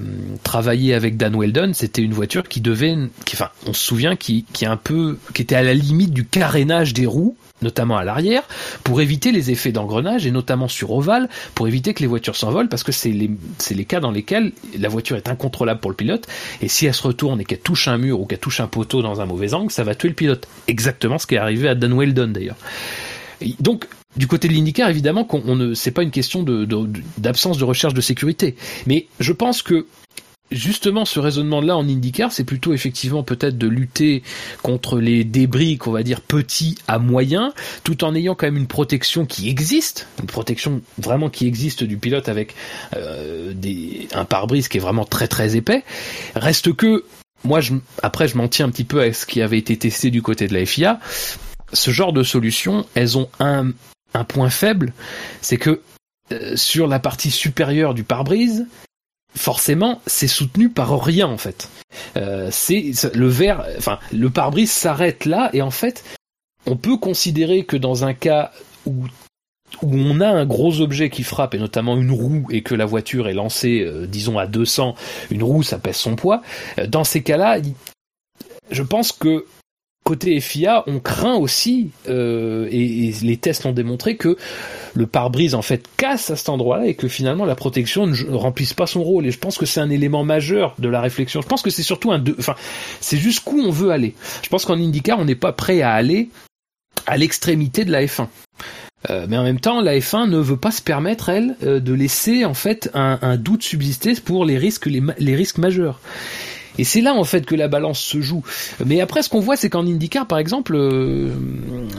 travaillée 0.43 0.93
avec 0.93 1.15
Dan 1.17 1.35
Weldon, 1.35 1.71
c'était 1.73 2.01
une 2.01 2.13
voiture 2.13 2.47
qui 2.47 2.61
devait, 2.61 2.97
enfin, 3.31 3.49
on 3.67 3.73
se 3.73 3.81
souvient 3.85 4.15
qui 4.15 4.45
était 5.35 5.55
à 5.55 5.63
la 5.63 5.73
limite 5.73 6.13
du 6.13 6.25
carénage 6.25 6.93
des 6.93 7.05
roues 7.05 7.37
notamment 7.61 7.97
à 7.97 8.03
l'arrière, 8.03 8.43
pour 8.83 9.01
éviter 9.01 9.31
les 9.31 9.51
effets 9.51 9.71
d'engrenage 9.71 10.25
et 10.25 10.31
notamment 10.31 10.67
sur 10.67 10.91
ovale, 10.91 11.29
pour 11.55 11.67
éviter 11.67 11.93
que 11.93 12.01
les 12.01 12.07
voitures 12.07 12.35
s'envolent, 12.35 12.69
parce 12.69 12.83
que 12.83 12.91
c'est 12.91 13.11
les, 13.11 13.29
les 13.71 13.85
cas 13.85 13.99
dans 13.99 14.11
lesquels 14.11 14.51
la 14.77 14.89
voiture 14.89 15.17
est 15.17 15.29
incontrôlable 15.29 15.79
pour 15.79 15.91
le 15.91 15.95
pilote, 15.95 16.27
et 16.61 16.67
si 16.67 16.85
elle 16.85 16.93
se 16.93 17.03
retourne 17.03 17.41
et 17.41 17.45
qu'elle 17.45 17.59
touche 17.59 17.87
un 17.87 17.97
mur 17.97 18.19
ou 18.19 18.25
qu'elle 18.25 18.39
touche 18.39 18.59
un 18.59 18.67
poteau 18.67 19.01
dans 19.01 19.21
un 19.21 19.25
mauvais 19.25 19.53
angle, 19.53 19.71
ça 19.71 19.83
va 19.83 19.95
tuer 19.95 20.09
le 20.09 20.15
pilote. 20.15 20.47
Exactement 20.67 21.17
ce 21.17 21.27
qui 21.27 21.35
est 21.35 21.39
arrivé 21.39 21.67
à 21.67 21.75
Dan 21.75 21.93
Weldon 21.93 22.27
d'ailleurs. 22.27 22.57
donc, 23.59 23.87
du 24.17 24.27
côté 24.27 24.49
de 24.49 24.53
l'IndyCar, 24.53 24.89
évidemment, 24.89 25.23
qu'on 25.23 25.55
ne, 25.55 25.73
c'est 25.73 25.91
pas 25.91 26.03
une 26.03 26.11
question 26.11 26.43
d'absence 27.17 27.57
de 27.57 27.63
recherche 27.63 27.93
de 27.93 28.01
sécurité, 28.01 28.55
mais 28.85 29.07
je 29.21 29.31
pense 29.31 29.61
que 29.61 29.85
justement, 30.51 31.05
ce 31.05 31.19
raisonnement-là 31.19 31.77
en 31.77 31.87
IndyCar, 31.87 32.31
c'est 32.31 32.43
plutôt 32.43 32.73
effectivement 32.73 33.23
peut-être 33.23 33.57
de 33.57 33.67
lutter 33.67 34.23
contre 34.61 34.99
les 34.99 35.23
débris 35.23 35.77
qu'on 35.77 35.91
va 35.91 36.03
dire 36.03 36.21
petits 36.21 36.77
à 36.87 36.99
moyens, 36.99 37.53
tout 37.83 38.03
en 38.03 38.13
ayant 38.15 38.35
quand 38.35 38.47
même 38.47 38.57
une 38.57 38.67
protection 38.67 39.25
qui 39.25 39.49
existe, 39.49 40.07
une 40.19 40.27
protection 40.27 40.81
vraiment 40.97 41.29
qui 41.29 41.47
existe 41.47 41.83
du 41.83 41.97
pilote 41.97 42.29
avec 42.29 42.55
euh, 42.95 43.53
des, 43.53 44.07
un 44.13 44.25
pare-brise 44.25 44.67
qui 44.67 44.77
est 44.77 44.81
vraiment 44.81 45.05
très 45.05 45.27
très 45.27 45.55
épais. 45.55 45.83
Reste 46.35 46.73
que 46.73 47.03
moi, 47.43 47.61
je, 47.61 47.73
après, 48.03 48.27
je 48.27 48.37
m'en 48.37 48.47
tiens 48.47 48.67
un 48.67 48.69
petit 48.69 48.83
peu 48.83 49.01
à 49.01 49.13
ce 49.13 49.25
qui 49.25 49.41
avait 49.41 49.57
été 49.57 49.75
testé 49.77 50.11
du 50.11 50.21
côté 50.21 50.47
de 50.47 50.53
la 50.53 50.65
FIA. 50.65 50.99
Ce 51.73 51.91
genre 51.91 52.13
de 52.13 52.23
solutions, 52.23 52.85
elles 52.93 53.17
ont 53.17 53.29
un, 53.39 53.71
point 54.27 54.49
faible, 54.49 54.93
c'est 55.41 55.57
que 55.57 55.81
euh, 56.31 56.55
sur 56.55 56.87
la 56.87 56.99
partie 56.99 57.31
supérieure 57.31 57.93
du 57.93 58.03
pare-brise, 58.03 58.67
forcément, 59.35 60.01
c'est 60.05 60.27
soutenu 60.27 60.69
par 60.69 61.03
rien 61.03 61.27
en 61.27 61.37
fait. 61.37 61.69
Euh, 62.17 62.49
c'est 62.51 62.91
le 63.13 63.27
verre, 63.27 63.65
enfin 63.77 63.99
le 64.11 64.29
pare-brise 64.29 64.71
s'arrête 64.71 65.25
là 65.25 65.49
et 65.53 65.61
en 65.61 65.71
fait, 65.71 66.03
on 66.65 66.75
peut 66.75 66.97
considérer 66.97 67.65
que 67.65 67.77
dans 67.77 68.05
un 68.05 68.13
cas 68.13 68.51
où 68.85 69.05
où 69.81 69.95
on 69.95 70.19
a 70.19 70.27
un 70.27 70.45
gros 70.45 70.81
objet 70.81 71.09
qui 71.09 71.23
frappe 71.23 71.53
et 71.53 71.57
notamment 71.57 71.95
une 71.95 72.11
roue 72.11 72.45
et 72.51 72.61
que 72.61 72.75
la 72.75 72.85
voiture 72.85 73.29
est 73.29 73.33
lancée, 73.33 73.81
euh, 73.81 74.05
disons 74.05 74.37
à 74.37 74.45
200, 74.45 74.95
une 75.31 75.43
roue 75.43 75.63
ça 75.63 75.79
pèse 75.79 75.95
son 75.95 76.15
poids. 76.15 76.41
Euh, 76.77 76.87
dans 76.87 77.03
ces 77.03 77.23
cas-là, 77.23 77.59
je 78.69 78.83
pense 78.83 79.11
que 79.11 79.45
côté 80.03 80.39
FIA, 80.39 80.83
on 80.87 80.99
craint 80.99 81.35
aussi, 81.35 81.91
euh, 82.09 82.67
et, 82.71 83.13
les 83.21 83.37
tests 83.37 83.63
l'ont 83.63 83.71
démontré, 83.71 84.17
que 84.17 84.35
le 84.93 85.07
pare-brise 85.07 85.55
en 85.55 85.61
fait 85.61 85.85
casse 85.97 86.31
à 86.31 86.35
cet 86.35 86.49
endroit-là 86.49 86.87
et 86.87 86.95
que 86.95 87.07
finalement 87.07 87.45
la 87.45 87.55
protection 87.55 88.07
ne 88.07 88.35
remplisse 88.35 88.73
pas 88.73 88.87
son 88.87 89.03
rôle. 89.03 89.27
Et 89.27 89.31
je 89.31 89.39
pense 89.39 89.57
que 89.57 89.65
c'est 89.65 89.79
un 89.79 89.89
élément 89.89 90.23
majeur 90.23 90.75
de 90.79 90.89
la 90.89 91.01
réflexion. 91.01 91.41
Je 91.41 91.47
pense 91.47 91.61
que 91.61 91.69
c'est 91.69 91.83
surtout 91.83 92.11
un, 92.11 92.23
enfin, 92.39 92.55
c'est 92.99 93.17
jusqu'où 93.17 93.61
on 93.61 93.71
veut 93.71 93.91
aller. 93.91 94.15
Je 94.43 94.49
pense 94.49 94.65
qu'en 94.65 94.77
IndyCar, 94.77 95.19
on 95.19 95.25
n'est 95.25 95.35
pas 95.35 95.53
prêt 95.53 95.81
à 95.81 95.93
aller 95.93 96.29
à 97.05 97.17
l'extrémité 97.17 97.85
de 97.85 97.91
la 97.91 98.03
F1. 98.05 98.27
Euh, 99.09 99.25
mais 99.27 99.37
en 99.37 99.43
même 99.43 99.59
temps, 99.59 99.81
la 99.81 99.97
F1 99.97 100.29
ne 100.29 100.37
veut 100.37 100.57
pas 100.57 100.71
se 100.71 100.81
permettre, 100.81 101.29
elle, 101.29 101.55
euh, 101.63 101.79
de 101.79 101.93
laisser 101.93 102.45
en 102.45 102.53
fait 102.53 102.89
un, 102.93 103.17
un, 103.21 103.37
doute 103.37 103.63
subsister 103.63 104.13
pour 104.23 104.45
les 104.45 104.59
risques, 104.59 104.85
les, 104.85 105.01
les 105.17 105.35
risques 105.35 105.57
majeurs. 105.57 105.99
Et 106.77 106.83
c'est 106.83 107.01
là 107.01 107.13
en 107.13 107.23
fait 107.23 107.45
que 107.45 107.55
la 107.55 107.67
balance 107.67 107.99
se 107.99 108.21
joue. 108.21 108.43
Mais 108.85 109.01
après, 109.01 109.23
ce 109.23 109.29
qu'on 109.29 109.39
voit, 109.39 109.55
c'est 109.55 109.69
qu'en 109.69 109.85
IndyCar, 109.85 110.27
par 110.27 110.37
exemple, 110.37 110.75
euh, 110.75 111.29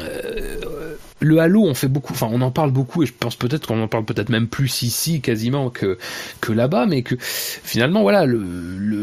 euh, 0.00 0.94
le 1.22 1.38
Halo, 1.38 1.64
on 1.64 1.74
fait 1.74 1.88
beaucoup, 1.88 2.12
enfin, 2.12 2.28
on 2.30 2.40
en 2.42 2.50
parle 2.50 2.70
beaucoup, 2.70 3.02
et 3.02 3.06
je 3.06 3.12
pense 3.18 3.36
peut-être 3.36 3.66
qu'on 3.66 3.80
en 3.82 3.88
parle 3.88 4.04
peut-être 4.04 4.28
même 4.28 4.48
plus 4.48 4.82
ici 4.82 5.20
quasiment 5.20 5.70
que 5.70 5.98
que 6.40 6.52
là-bas, 6.52 6.86
mais 6.86 7.02
que 7.02 7.14
finalement, 7.20 8.02
voilà, 8.02 8.26
le, 8.26 8.42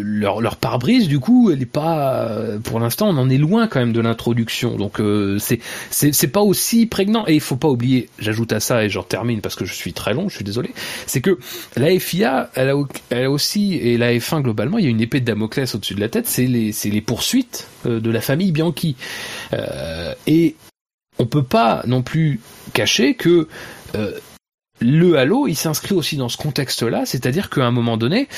leur, 0.02 0.42
leur 0.42 0.58
pare-brise, 0.58 1.08
du 1.08 1.20
coup, 1.20 1.52
elle 1.52 1.62
est 1.62 1.66
pas, 1.66 2.30
pour 2.64 2.80
l'instant, 2.80 3.10
on 3.10 3.18
en 3.18 3.30
est 3.30 3.38
loin 3.38 3.68
quand 3.68 3.80
même 3.80 3.94
de 3.94 4.02
l'introduction, 4.02 4.76
donc 4.76 5.00
euh, 5.00 5.40
c'est 5.40 5.60
c'est 5.90 6.14
c'est 6.14 6.28
pas 6.28 6.42
aussi 6.42 6.86
prégnant. 6.86 7.26
Et 7.28 7.36
il 7.36 7.42
faut 7.42 7.56
pas 7.56 7.70
oublier, 7.70 8.10
j'ajoute 8.20 8.54
à 8.54 8.60
ça 8.60 8.84
et 8.84 8.90
j'en 8.90 9.04
termine 9.04 9.42
parce 9.42 9.56
que 9.56 9.66
je 9.66 9.74
suis 9.74 9.94
très 9.94 10.14
long, 10.14 10.30
je 10.30 10.36
suis 10.36 10.46
désolé, 10.46 10.72
c'est 11.06 11.22
que 11.22 11.40
la 11.76 11.98
FIA, 12.00 12.50
elle 12.56 12.70
a, 12.70 12.76
elle 13.10 13.26
a 13.26 13.32
aussi 13.32 13.76
et 13.76 13.98
la 13.98 14.14
F1 14.14 14.42
globalement, 14.42 14.78
il 14.78 14.86
y 14.86 14.88
a 14.88 14.92
une 14.92 15.02
épée 15.02 15.20
de 15.20 15.26
Damoclès 15.26 15.74
au-dessus 15.74 15.96
de 15.96 16.00
la 16.02 16.10
tête, 16.10 16.28
c'est 16.28 16.48
les 16.48 16.72
c'est 16.72 16.90
les 16.90 17.02
poursuites 17.02 17.68
euh, 17.86 18.00
de 18.00 18.12
la 18.12 18.22
famille 18.22 18.52
Bianchi. 18.52 18.96
Euh, 19.54 20.14
et 20.28 20.56
on 21.20 21.26
peut 21.26 21.44
pas 21.44 21.84
non 21.86 22.02
plus 22.02 22.40
cacher 22.74 23.14
que 23.14 23.48
euh, 23.96 24.12
le 24.82 25.18
Halo, 25.18 25.48
il 25.48 25.56
s'inscrit 25.56 25.94
aussi 25.94 26.16
dans 26.16 26.30
ce 26.30 26.38
contexte-là, 26.38 27.06
c'est-à-dire 27.06 27.50
qu'à 27.50 27.66
un 27.66 27.72
moment 27.72 27.98
donné, 27.98 28.30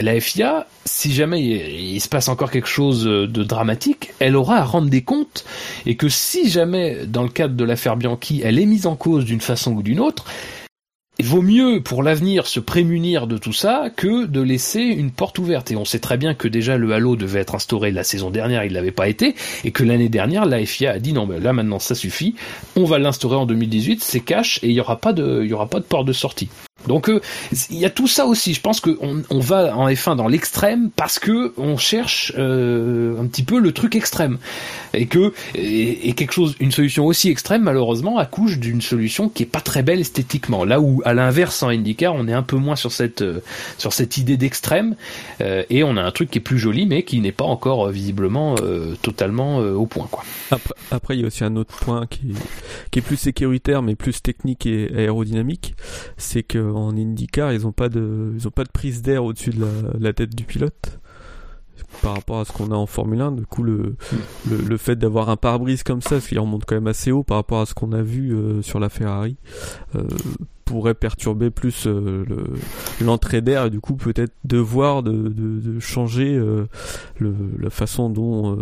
la 0.00 0.18
FIA, 0.18 0.66
si 0.86 1.12
jamais 1.12 1.42
il, 1.42 2.00
se 2.00 2.08
passe 2.08 2.28
encore 2.28 2.50
quelque 2.50 2.68
chose 2.68 3.04
de 3.04 3.44
dramatique, 3.44 4.12
elle 4.18 4.36
aura 4.36 4.56
à 4.56 4.64
rendre 4.64 4.88
des 4.88 5.02
comptes, 5.02 5.44
et 5.84 5.96
que 5.96 6.08
si 6.08 6.48
jamais, 6.48 7.06
dans 7.06 7.22
le 7.22 7.28
cadre 7.28 7.54
de 7.54 7.64
l'affaire 7.64 7.96
Bianchi, 7.96 8.40
elle 8.42 8.58
est 8.58 8.66
mise 8.66 8.86
en 8.86 8.96
cause 8.96 9.26
d'une 9.26 9.40
façon 9.42 9.72
ou 9.72 9.82
d'une 9.82 10.00
autre, 10.00 10.24
il 11.18 11.24
vaut 11.24 11.40
mieux 11.40 11.80
pour 11.82 12.02
l'avenir 12.02 12.46
se 12.46 12.60
prémunir 12.60 13.26
de 13.26 13.38
tout 13.38 13.52
ça 13.52 13.88
que 13.94 14.26
de 14.26 14.40
laisser 14.40 14.80
une 14.80 15.10
porte 15.10 15.38
ouverte. 15.38 15.70
Et 15.70 15.76
on 15.76 15.86
sait 15.86 15.98
très 15.98 16.18
bien 16.18 16.34
que 16.34 16.46
déjà 16.46 16.76
le 16.76 16.92
Halo 16.92 17.16
devait 17.16 17.40
être 17.40 17.54
instauré 17.54 17.90
la 17.90 18.04
saison 18.04 18.30
dernière, 18.30 18.64
il 18.64 18.72
l'avait 18.74 18.90
pas 18.90 19.08
été, 19.08 19.34
et 19.64 19.70
que 19.70 19.82
l'année 19.82 20.10
dernière, 20.10 20.44
la 20.44 20.64
FIA 20.64 20.92
a 20.92 20.98
dit 20.98 21.14
non, 21.14 21.26
mais 21.26 21.40
là 21.40 21.52
maintenant 21.54 21.78
ça 21.78 21.94
suffit, 21.94 22.34
on 22.76 22.84
va 22.84 22.98
l'instaurer 22.98 23.36
en 23.36 23.46
2018, 23.46 24.02
c'est 24.02 24.20
cash, 24.20 24.60
et 24.62 24.68
il 24.68 24.72
y 24.72 24.80
aura 24.80 24.98
pas 24.98 25.14
de, 25.14 25.42
y 25.44 25.52
aura 25.54 25.68
pas 25.68 25.80
de 25.80 25.84
porte 25.84 26.06
de 26.06 26.12
sortie. 26.12 26.50
Donc 26.86 27.08
euh, 27.08 27.20
il 27.70 27.78
y 27.78 27.84
a 27.84 27.90
tout 27.90 28.06
ça 28.06 28.26
aussi. 28.26 28.54
Je 28.54 28.60
pense 28.60 28.80
qu'on 28.80 29.22
on 29.28 29.38
va 29.40 29.76
en 29.76 29.88
F1 29.88 30.16
dans 30.16 30.28
l'extrême 30.28 30.90
parce 30.94 31.18
que 31.18 31.52
on 31.56 31.76
cherche 31.76 32.32
euh, 32.38 33.20
un 33.20 33.26
petit 33.26 33.42
peu 33.42 33.58
le 33.58 33.72
truc 33.72 33.96
extrême 33.96 34.38
et 34.94 35.06
que 35.06 35.32
et, 35.54 36.12
quelque 36.14 36.32
chose, 36.32 36.56
une 36.60 36.72
solution 36.72 37.06
aussi 37.06 37.28
extrême 37.28 37.62
malheureusement 37.62 38.18
accouche 38.18 38.58
d'une 38.58 38.80
solution 38.80 39.28
qui 39.28 39.42
est 39.42 39.46
pas 39.46 39.60
très 39.60 39.82
belle 39.82 40.00
esthétiquement. 40.00 40.64
Là 40.64 40.80
où 40.80 41.02
à 41.04 41.14
l'inverse 41.14 41.62
en 41.62 41.68
IndyCar 41.68 42.14
on 42.14 42.28
est 42.28 42.32
un 42.32 42.42
peu 42.42 42.56
moins 42.56 42.76
sur 42.76 42.92
cette 42.92 43.22
euh, 43.22 43.40
sur 43.78 43.92
cette 43.92 44.16
idée 44.16 44.36
d'extrême 44.36 44.96
et 45.40 45.84
on 45.84 45.96
a 45.96 46.02
un 46.02 46.10
truc 46.10 46.30
qui 46.30 46.38
est 46.38 46.42
plus 46.42 46.58
joli 46.58 46.86
mais 46.86 47.02
qui 47.02 47.20
n'est 47.20 47.32
pas 47.32 47.44
encore 47.44 47.88
visiblement 47.88 48.56
totalement 49.02 49.58
au 49.58 49.86
point 49.86 50.08
quoi. 50.10 50.24
Après, 50.50 50.74
après 50.90 51.16
il 51.16 51.20
y 51.20 51.24
a 51.24 51.26
aussi 51.26 51.44
un 51.44 51.56
autre 51.56 51.76
point 51.76 52.06
qui 52.06 52.34
qui 52.90 52.98
est 52.98 53.02
plus 53.02 53.16
sécuritaire 53.16 53.82
mais 53.82 53.94
plus 53.94 54.22
technique 54.22 54.66
et 54.66 54.90
aérodynamique, 54.96 55.74
c'est 56.16 56.42
que 56.42 56.58
en 56.76 56.96
IndyCar, 56.96 57.52
ils 57.52 57.66
ont 57.66 57.72
pas 57.72 57.88
de, 57.88 58.32
ils 58.36 58.46
ont 58.46 58.50
pas 58.50 58.64
de 58.64 58.70
prise 58.70 59.02
d'air 59.02 59.24
au-dessus 59.24 59.50
de 59.50 59.66
la, 59.98 60.12
tête 60.12 60.34
du 60.34 60.44
pilote 60.44 60.98
par 62.02 62.14
rapport 62.14 62.40
à 62.40 62.44
ce 62.44 62.52
qu'on 62.52 62.70
a 62.70 62.74
en 62.74 62.86
Formule 62.86 63.20
1. 63.20 63.32
Du 63.32 63.46
coup, 63.46 63.62
le, 63.62 63.96
le, 64.48 64.76
fait 64.76 64.96
d'avoir 64.96 65.28
un 65.30 65.36
pare-brise 65.36 65.82
comme 65.82 66.02
ça, 66.02 66.20
ce 66.20 66.28
qui 66.28 66.38
remonte 66.38 66.64
quand 66.64 66.74
même 66.74 66.86
assez 66.86 67.12
haut 67.12 67.22
par 67.22 67.36
rapport 67.38 67.60
à 67.60 67.66
ce 67.66 67.74
qu'on 67.74 67.92
a 67.92 68.02
vu 68.02 68.34
euh, 68.34 68.62
sur 68.62 68.80
la 68.80 68.88
Ferrari, 68.88 69.36
euh, 69.94 70.02
pourrait 70.64 70.94
perturber 70.94 71.50
plus 71.50 71.86
euh, 71.86 72.24
l'entrée 73.00 73.40
d'air 73.40 73.66
et 73.66 73.70
du 73.70 73.80
coup 73.80 73.94
peut-être 73.94 74.32
devoir 74.44 75.02
de, 75.02 75.28
de, 75.28 75.78
changer 75.78 76.40
la 77.20 77.70
façon 77.70 78.10
dont, 78.10 78.58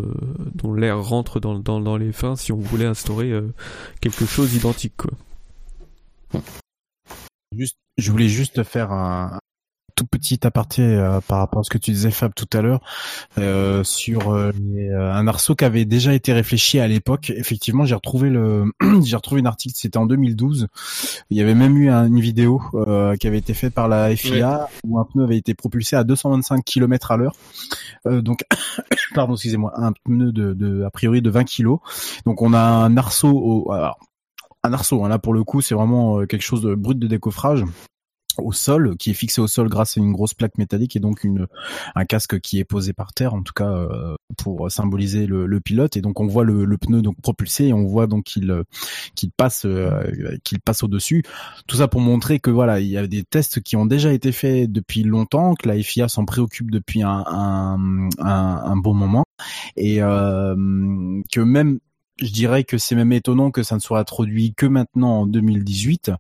dont 0.55 0.75
l'air 0.75 1.03
rentre 1.03 1.41
dans, 1.41 1.59
dans, 1.59 1.97
les 1.97 2.13
fins 2.13 2.37
si 2.37 2.53
on 2.53 2.59
voulait 2.59 2.85
instaurer 2.85 3.33
quelque 4.03 4.27
chose 4.27 4.51
d'identique. 4.51 4.95
Quoi. 4.99 5.13
Juste 7.57 7.77
je 7.97 8.11
voulais 8.11 8.29
juste 8.29 8.63
faire 8.65 8.91
un 8.93 9.39
tout 9.95 10.07
petit 10.07 10.45
aparté 10.45 10.83
euh, 10.83 11.21
par 11.21 11.39
rapport 11.39 11.61
à 11.61 11.63
ce 11.63 11.71
que 11.71 11.79
tu 11.79 11.93
disais 11.93 12.11
Fab 12.11 12.33
tout 12.35 12.49
à 12.53 12.63
l'heure 12.63 12.81
euh, 13.39 13.85
sur 13.85 14.33
euh, 14.33 14.51
un 14.93 15.27
arceau 15.29 15.55
qui 15.55 15.65
avait 15.65 15.85
déjà 15.85 16.15
été 16.15 16.33
réfléchi 16.33 16.81
à 16.81 16.89
l'époque. 16.89 17.31
Effectivement, 17.31 17.85
j'ai 17.85 17.95
retrouvé 17.95 18.31
le 18.31 18.65
j'ai 19.05 19.17
retrouvé 19.17 19.41
un 19.41 19.47
article, 19.47 19.75
c'était 19.77 19.99
en 19.99 20.07
2012. 20.07 20.67
Il 21.31 21.37
y 21.37 21.41
avait 21.41 21.55
même 21.55 21.77
eu 21.77 21.91
une 21.91 22.21
vidéo 22.21 22.61
qui 23.21 23.27
avait 23.27 23.39
été 23.39 23.55
faite 23.55 23.75
par 23.75 23.89
la 23.89 24.15
FIA 24.17 24.69
où 24.85 24.99
un 24.99 25.05
pneu 25.05 25.25
avait 25.25 25.37
été 25.37 25.55
propulsé 25.55 25.97
à 25.97 26.05
225 26.05 26.65
km 26.65 27.13
à 27.13 27.17
l'heure. 27.17 27.37
donc 28.05 28.45
pardon, 29.15 29.35
excusez-moi, 29.35 29.73
un 29.77 29.93
pneu 30.05 30.33
de, 30.33 30.55
de, 30.55 30.83
a 30.83 30.91
priori 30.91 31.23
de 31.23 31.31
20 31.31 31.45
kg. 31.45 31.77
Donc 32.27 32.43
on 32.43 32.53
a 32.53 32.61
un 32.61 32.97
arceau 32.97 33.31
au 33.31 33.73
alors, 33.73 33.99
un 34.65 34.73
arceau. 34.73 35.05
Hein. 35.05 35.09
Là, 35.09 35.19
pour 35.19 35.35
le 35.35 35.45
coup, 35.45 35.61
c'est 35.61 35.75
vraiment 35.75 36.19
euh, 36.21 36.27
quelque 36.27 36.43
chose 36.43 36.63
de 36.63 36.75
brut 36.75 36.99
de 36.99 37.07
décoffrage 37.07 37.65
au 38.39 38.51
sol, 38.51 38.97
qui 38.97 39.11
est 39.11 39.15
fixé 39.15 39.41
au 39.41 39.47
sol 39.47 39.69
grâce 39.69 39.97
à 39.97 40.01
une 40.01 40.11
grosse 40.11 40.35
plaque 40.35 40.59
métallique 40.59 40.97
et 40.97 40.99
donc 40.99 41.23
une 41.23 41.47
un 41.95 42.05
casque 42.05 42.41
qui 42.41 42.59
est 42.59 42.65
posé 42.65 42.93
par 42.93 43.13
terre, 43.13 43.33
en 43.33 43.43
tout 43.43 43.53
cas 43.55 43.69
euh, 43.69 44.17
pour 44.37 44.69
symboliser 44.73 45.29
le, 45.29 45.61
pilote. 45.61 45.97
Et 45.97 46.01
donc 46.01 46.19
on 46.19 46.27
voit 46.27 46.43
le, 46.43 46.77
pneu 46.77 47.01
donc 47.01 47.15
propulsé 47.23 47.67
et 47.67 47.73
on 47.73 47.85
voit 47.85 48.09
donc 48.09 48.25
qu'il 48.25 48.65
qu'il 49.15 49.31
passe 49.31 49.67
euh, 49.67 50.37
qu'il 50.43 50.59
passe 50.61 50.83
au 50.83 50.89
dessus. 50.89 51.23
Tout 51.69 51.77
ça 51.77 51.87
pour 51.87 52.01
montrer 52.01 52.41
que 52.41 52.51
voilà, 52.51 52.81
il 52.81 52.89
y 52.89 52.97
a 52.97 53.07
des 53.07 53.23
tests 53.23 53.61
qui 53.61 53.77
ont 53.77 53.87
déjà 53.87 54.13
été 54.13 54.33
faits 54.33 54.73
depuis 54.73 55.05
longtemps, 55.05 55.55
que 55.55 55.69
la 55.69 55.81
FIA 55.81 56.09
s'en 56.09 56.25
préoccupe 56.25 56.73
depuis 56.73 57.05
un 57.05 57.23
un, 57.29 57.79
un, 58.19 58.77
bon 58.77 58.95
moment 58.95 59.23
et 59.77 59.99
que 59.99 61.41
même 61.41 61.79
je 62.21 62.31
dirais 62.31 62.65
que 62.65 62.79
c'est 62.79 62.95
même 62.95 63.13
étonnant 63.13 63.51
que 63.51 63.63
ça 63.63 63.75
ne 63.75 63.81
soit 63.81 63.99
introduit 63.99 64.55
que 64.55 64.67
maintenant 64.67 65.21
en 65.21 65.27
2018, 65.27 66.13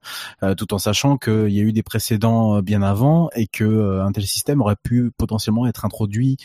euh, 0.42 0.54
tout 0.54 0.74
en 0.74 0.78
sachant 0.78 1.16
qu'il 1.16 1.50
y 1.50 1.60
a 1.60 1.62
eu 1.62 1.72
des 1.72 1.82
précédents 1.82 2.56
euh, 2.56 2.62
bien 2.62 2.82
avant 2.82 3.30
et 3.34 3.46
que 3.46 3.64
euh, 3.64 4.04
un 4.04 4.12
tel 4.12 4.26
système 4.26 4.60
aurait 4.60 4.76
pu 4.82 5.10
potentiellement 5.16 5.66
être 5.66 5.84
introduit 5.84 6.36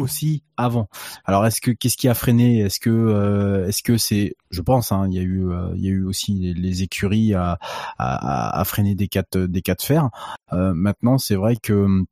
aussi 0.00 0.42
avant. 0.56 0.88
Alors 1.24 1.44
est-ce 1.44 1.60
que 1.60 1.70
qu'est-ce 1.70 1.96
qui 1.96 2.08
a 2.08 2.14
freiné? 2.14 2.60
Est-ce 2.60 2.80
que 2.80 3.66
est-ce 3.68 3.82
que 3.82 3.98
c'est 3.98 4.36
je 4.50 4.62
pense 4.62 4.90
hein, 4.90 5.06
il 5.10 5.14
y 5.14 5.18
a 5.18 5.22
eu 5.22 5.50
il 5.74 5.84
y 5.84 5.88
a 5.88 5.90
eu 5.90 6.04
aussi 6.04 6.54
les, 6.54 6.82
écuries 6.82 7.34
à, 7.34 7.58
à, 7.98 8.58
à, 8.58 8.64
freiner 8.64 8.94
des 8.94 9.08
cas 9.08 9.22
des 9.34 9.60
cas 9.60 9.74
de 9.74 9.82
fer. 9.82 10.08
maintenant 10.50 11.18
c'est 11.18 11.34
vrai 11.34 11.56
que 11.56 12.04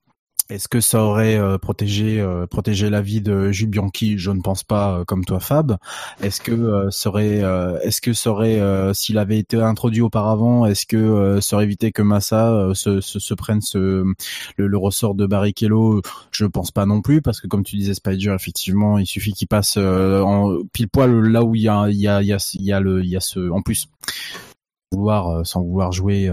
est-ce 0.51 0.69
que 0.69 0.81
ça 0.81 1.03
aurait 1.05 1.37
euh, 1.37 1.59
protégé 1.59 2.21
euh, 2.21 2.47
protégé 2.47 2.91
la 2.91 3.01
vie 3.01 3.21
de 3.21 3.53
Jules 3.53 3.71
Bianchi? 3.71 4.19
Je 4.19 4.31
ne 4.31 4.41
pense 4.41 4.65
pas, 4.65 4.99
euh, 4.99 5.05
comme 5.05 5.25
toi, 5.25 5.39
Fab. 5.39 5.77
Est-ce 6.23 6.41
que 6.41 6.89
serait 6.91 7.43
est-ce 7.83 8.01
que 8.01 8.13
serait 8.13 8.61
s'il 8.95 9.19
avait 9.19 9.39
été 9.39 9.57
introduit 9.61 10.03
auparavant, 10.03 10.67
est-ce 10.67 10.87
que 10.87 11.39
ça 11.41 11.57
aurait 11.57 11.65
évité 11.65 11.93
que 11.93 12.03
Massa 12.03 12.71
se, 12.75 13.01
se, 13.01 13.19
se, 13.19 13.35
prenne 13.35 13.61
ce 13.61 14.05
le, 14.57 14.79
ressort 14.79 15.15
de 15.15 15.27
Barrichello? 15.27 16.03
Je 16.33 16.47
pense 16.47 16.71
pas 16.71 16.87
non 16.87 17.01
plus, 17.01 17.23
parce 17.23 17.41
que 17.41 17.47
comme 17.47 17.65
tu 17.65 17.77
disais, 17.77 17.95
Spider, 17.95 18.35
effectivement, 18.35 18.99
il 18.99 19.07
suffit 19.07 19.33
qu'il 19.33 19.49
passe 19.49 19.77
en 19.77 20.59
pile 20.73 20.89
poil 20.89 21.11
là 21.29 21.45
où 21.45 21.55
il 21.55 21.63
y 21.63 21.69
a 21.69 21.89
il 21.89 22.01
y 22.01 22.09
a 22.09 22.23
il 22.23 22.29
y 22.29 22.33
a, 22.33 22.39
il 22.55 22.65
y 22.65 22.73
a 22.73 22.81
le 22.81 23.03
il 23.03 23.11
y 23.11 23.17
a 23.17 23.21
ce 23.21 23.51
en 23.51 23.63
plus 23.63 23.89
vouloir 24.93 25.47
sans 25.47 25.63
vouloir 25.63 25.93
jouer 25.93 26.31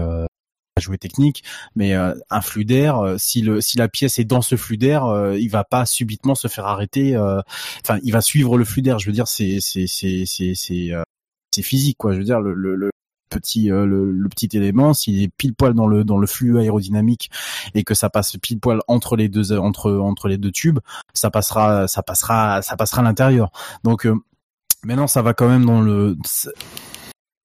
jouer 0.78 0.98
technique, 0.98 1.44
mais 1.74 1.94
euh, 1.94 2.14
un 2.30 2.40
flux 2.40 2.64
d'air, 2.64 2.98
euh, 2.98 3.16
si 3.18 3.42
le 3.42 3.60
si 3.60 3.76
la 3.78 3.88
pièce 3.88 4.18
est 4.18 4.24
dans 4.24 4.42
ce 4.42 4.56
flux 4.56 4.76
d'air, 4.76 5.04
euh, 5.04 5.38
il 5.38 5.48
va 5.48 5.64
pas 5.64 5.86
subitement 5.86 6.34
se 6.34 6.48
faire 6.48 6.66
arrêter. 6.66 7.16
Enfin, 7.16 7.98
il 8.02 8.12
va 8.12 8.20
suivre 8.20 8.58
le 8.58 8.64
flux 8.64 8.82
d'air. 8.82 8.98
Je 8.98 9.06
veux 9.06 9.12
dire, 9.12 9.28
c'est 9.28 9.58
c'est 9.60 9.86
c'est 9.86 10.24
c'est 10.26 10.52
c'est 10.54 11.62
physique 11.62 11.96
quoi. 11.98 12.12
Je 12.12 12.18
veux 12.18 12.24
dire 12.24 12.40
le, 12.40 12.54
le, 12.54 12.90
petit 13.30 13.68
le, 13.68 14.28
petit 14.28 14.56
élément 14.56 14.94
s'il 14.94 15.22
est 15.22 15.28
pile 15.28 15.54
poil 15.54 15.74
dans 15.74 15.86
le 15.86 16.04
dans 16.04 16.18
le 16.18 16.26
flux 16.26 16.58
aérodynamique 16.58 17.30
et 17.74 17.84
que 17.84 17.94
ça 17.94 18.10
passe 18.10 18.36
pile 18.40 18.58
poil 18.60 18.80
entre 18.88 19.16
les 19.16 19.28
deux 19.28 19.56
entre 19.58 19.92
entre 19.92 20.28
les 20.28 20.38
deux 20.38 20.50
tubes 20.50 20.78
ça 21.12 21.30
passera 21.30 21.86
ça 21.88 22.02
passera 22.02 22.62
ça 22.62 22.76
passera 22.76 23.02
à 23.02 23.04
l'intérieur 23.04 23.50
donc 23.84 24.08
maintenant 24.82 25.06
ça 25.06 25.20
va 25.20 25.34
quand 25.34 25.48
même 25.48 25.66
dans 25.66 25.82
le 25.82 26.16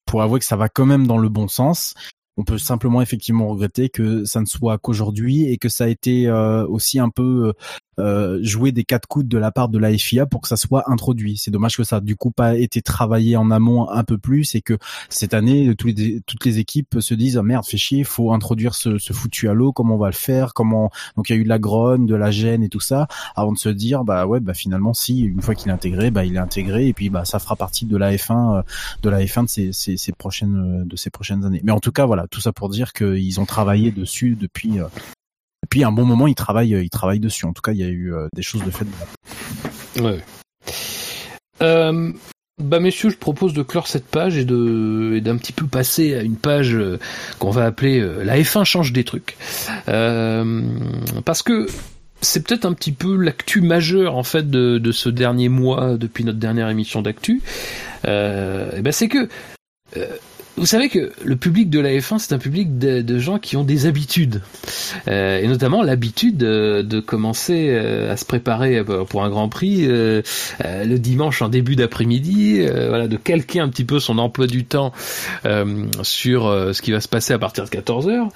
pour 0.05 0.22
avouer 0.22 0.39
que 0.39 0.45
ça 0.45 0.55
va 0.55 0.69
quand 0.69 0.85
même 0.85 1.07
dans 1.07 1.18
le 1.18 1.27
bon 1.27 1.47
sens 1.47 1.95
on 2.38 2.43
peut 2.43 2.57
simplement 2.57 3.01
effectivement 3.01 3.47
regretter 3.47 3.89
que 3.89 4.26
ça 4.26 4.41
ne 4.41 4.45
soit 4.45 4.77
qu'aujourd'hui 4.77 5.45
et 5.45 5.57
que 5.57 5.69
ça 5.69 5.85
a 5.85 5.88
été 5.88 6.27
euh, 6.27 6.65
aussi 6.68 6.99
un 6.99 7.10
peu 7.10 7.53
euh, 7.99 8.39
jouer 8.41 8.72
des 8.72 8.84
quatre 8.84 9.07
coups 9.07 9.27
de 9.27 9.38
la 9.38 9.51
part 9.51 9.69
de 9.69 9.77
la 9.77 9.95
FIA 9.95 10.26
pour 10.26 10.41
que 10.41 10.47
ça 10.47 10.57
soit 10.57 10.89
introduit. 10.89 11.38
C'est 11.38 11.51
dommage 11.51 11.77
que 11.77 11.84
ça 11.84 12.01
du 12.01 12.15
coup 12.15 12.31
pas 12.31 12.55
été 12.55 12.81
travaillé 12.81 13.38
en 13.38 13.51
amont 13.51 13.88
un 13.88 14.03
peu 14.03 14.18
plus 14.18 14.55
et 14.55 14.61
que 14.61 14.80
cette 15.10 15.35
année 15.35 15.76
toutes 15.76 16.45
les 16.45 16.60
équipes 16.60 16.99
se 16.99 17.14
disent 17.14 17.38
ah 17.38 17.43
merde 17.43 17.65
fait 17.65 17.77
chier, 17.77 18.03
faut 18.03 18.34
introduire 18.34 18.73
ce, 18.73 18.97
foutu 18.97 19.47
à 19.47 19.53
l'eau, 19.53 19.72
comment 19.72 19.95
on 19.95 19.99
va 19.99 20.07
le 20.07 20.14
faire, 20.14 20.55
comment 20.55 20.89
donc 21.15 21.30
il 21.30 21.35
y 21.35 21.38
a 21.38 21.39
eu 21.39 21.43
de 21.43 21.49
la 21.49 21.60
grogne, 21.60 22.07
de 22.07 22.15
la 22.15 22.31
gêne 22.31 22.64
et 22.64 22.69
tout 22.69 22.80
ça 22.80 23.07
avant 23.35 23.51
de 23.51 23.60
se 23.60 23.69
dire 23.69 24.03
bah 24.03 24.26
ouais 24.26 24.39
bah 24.39 24.55
finalement 24.55 24.95
si 24.95 25.22
une 25.22 25.41
fois 25.41 25.53
qu'il 25.53 25.69
est 25.69 25.73
intégré 25.73 26.10
bah 26.10 26.26
il 26.26 26.35
est 26.35 26.39
intégré 26.39 26.88
et 26.88 26.93
puis 26.93 27.10
bah 27.11 27.26
ça 27.26 27.38
fera 27.38 27.55
partie 27.55 27.85
de 27.85 27.95
la 27.95 28.11
F1 28.15 28.57
euh, 28.57 28.61
de 29.03 29.10
la 29.10 29.23
F1 29.23 29.43
de 29.43 29.72
ces 29.72 30.11
prochaines 30.14 30.84
de 30.88 30.95
ces 30.95 31.11
prochaines 31.11 31.45
années. 31.45 31.61
Mais 31.64 31.72
en 31.72 31.80
tout 31.80 31.91
cas 31.91 32.07
voilà 32.07 32.23
tout 32.30 32.41
ça 32.41 32.52
pour 32.52 32.70
dire 32.70 32.94
qu'ils 32.94 33.40
ont 33.40 33.45
travaillé 33.45 33.91
dessus 33.91 34.36
depuis 34.40 34.80
euh, 34.80 34.88
depuis 35.64 35.84
un 35.86 35.91
bon 35.91 36.06
moment, 36.06 36.28
ils 36.28 36.36
travaillent, 36.36 36.78
ils 36.84 36.90
travaillent 36.90 37.22
dessus. 37.22 37.45
En 37.45 37.54
tout 37.54 37.62
cas, 37.62 37.72
il 37.72 37.80
y 37.80 37.84
a 37.84 37.88
eu 37.88 38.14
euh, 38.14 38.28
des 38.36 38.41
choses 38.44 38.64
de 38.64 38.70
fait. 38.70 38.86
Ouais. 40.00 40.20
Euh, 41.62 42.12
bah 42.62 42.80
messieurs, 42.80 43.10
je 43.10 43.18
propose 43.18 43.54
de 43.54 43.64
clore 43.64 43.88
cette 43.88 44.06
page 44.06 44.38
et 44.38 44.45
d'un 44.45 45.38
petit 45.38 45.54
peu 45.54 45.66
passer 45.66 46.16
à 46.16 46.22
une 46.22 46.36
page 46.36 46.76
euh, 46.76 47.00
qu'on 47.40 47.50
va 47.50 47.66
appeler 47.66 48.02
la 48.24 48.38
F1 48.38 48.66
change 48.66 48.91
des 48.91 49.06
trucs. 49.06 49.38
parce 49.86 51.41
que 51.41 51.68
c'est 52.22 52.45
peut-être 52.45 52.66
un 52.66 52.74
petit 52.74 52.91
peu 52.91 53.16
l'actu 53.16 53.62
majeure 53.62 54.16
en 54.16 54.24
fait 54.24 54.50
de, 54.50 54.78
de, 54.78 54.91
ce 54.91 55.10
dernier 55.10 55.50
mois 55.50 55.98
depuis 55.98 56.24
notre 56.24 56.40
dernière 56.40 56.70
émission 56.70 57.02
d'actu. 57.02 57.41
ben 58.04 58.91
c'est 58.91 59.08
que 59.08 59.30
vous 60.56 60.68
savez 60.68 60.88
que 60.90 61.12
le 61.24 61.36
public 61.36 61.70
de 61.70 61.80
la 61.80 61.90
F1, 61.90 62.20
c'est 62.20 62.34
un 62.34 62.38
public 62.38 62.78
de, 62.78 63.20
gens 63.20 63.40
qui 63.40 63.58
ont 63.58 63.64
des 63.64 63.86
habitudes, 63.86 64.42
euh, 65.08 65.40
et 65.40 65.48
notamment 65.48 65.82
l'habitude 65.82 66.38
de, 66.38 67.00
commencer 67.00 67.70
euh, 67.70 68.12
à 68.12 68.18
se 68.18 68.26
préparer 68.26 68.78
euh, 68.78 69.04
pour 69.04 69.24
un 69.24 69.30
Grand 69.30 69.50
Prix 69.50 69.88
le 69.88 70.98
dimanche 70.98 71.42
en 71.42 71.50
début 71.50 71.76
d'après-midi, 71.76 72.66
voilà, 72.88 73.08
de 73.08 73.18
calquer 73.18 73.60
un 73.60 73.70
petit 73.70 73.84
peu 73.84 74.00
son 74.00 74.18
emploi 74.18 74.48
du 74.48 74.66
temps 74.66 74.94
sur 76.04 76.44
ce 76.44 76.82
qui 76.82 76.92
va 76.92 77.02
se 77.02 77.08
passer 77.08 77.34
à 77.34 77.40
partir 77.40 77.64
de 77.66 77.70
14 77.70 78.08
heures. 78.08 78.30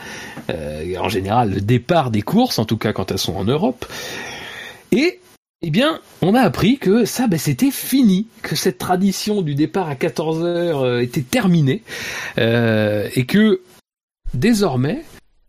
en 0.99 1.09
général, 1.09 1.53
le 1.53 1.61
départ 1.61 2.11
des 2.11 2.21
courses, 2.21 2.59
en 2.59 2.65
tout 2.65 2.77
cas 2.77 2.93
quand 2.93 3.11
elles 3.11 3.19
sont 3.19 3.35
en 3.35 3.43
Europe. 3.43 3.85
Et 4.91 5.19
eh 5.63 5.71
bien, 5.71 5.99
on 6.21 6.35
a 6.35 6.41
appris 6.41 6.77
que 6.77 7.05
ça, 7.05 7.25
ben, 7.27 7.39
c'était 7.39 7.71
fini, 7.71 8.27
que 8.43 8.55
cette 8.55 8.77
tradition 8.77 9.41
du 9.41 9.55
départ 9.55 9.89
à 9.89 9.95
14 9.95 10.43
heures 10.43 10.81
euh, 10.81 10.99
était 10.99 11.23
terminée, 11.23 11.81
euh, 12.37 13.09
et 13.15 13.25
que 13.25 13.61
désormais, 14.35 15.03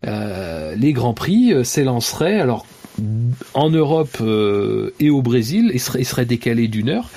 euh, 0.06 0.74
les 0.76 0.94
grands 0.94 1.12
prix 1.12 1.52
s'élanceraient. 1.62 2.40
Alors, 2.40 2.64
en 3.54 3.70
Europe 3.70 4.20
et 4.98 5.10
au 5.10 5.22
Brésil, 5.22 5.70
ils 5.72 5.78
seraient, 5.78 6.02
serait 6.02 6.24
décalés 6.24 6.66
d'une 6.66 6.88
heure. 6.88 7.10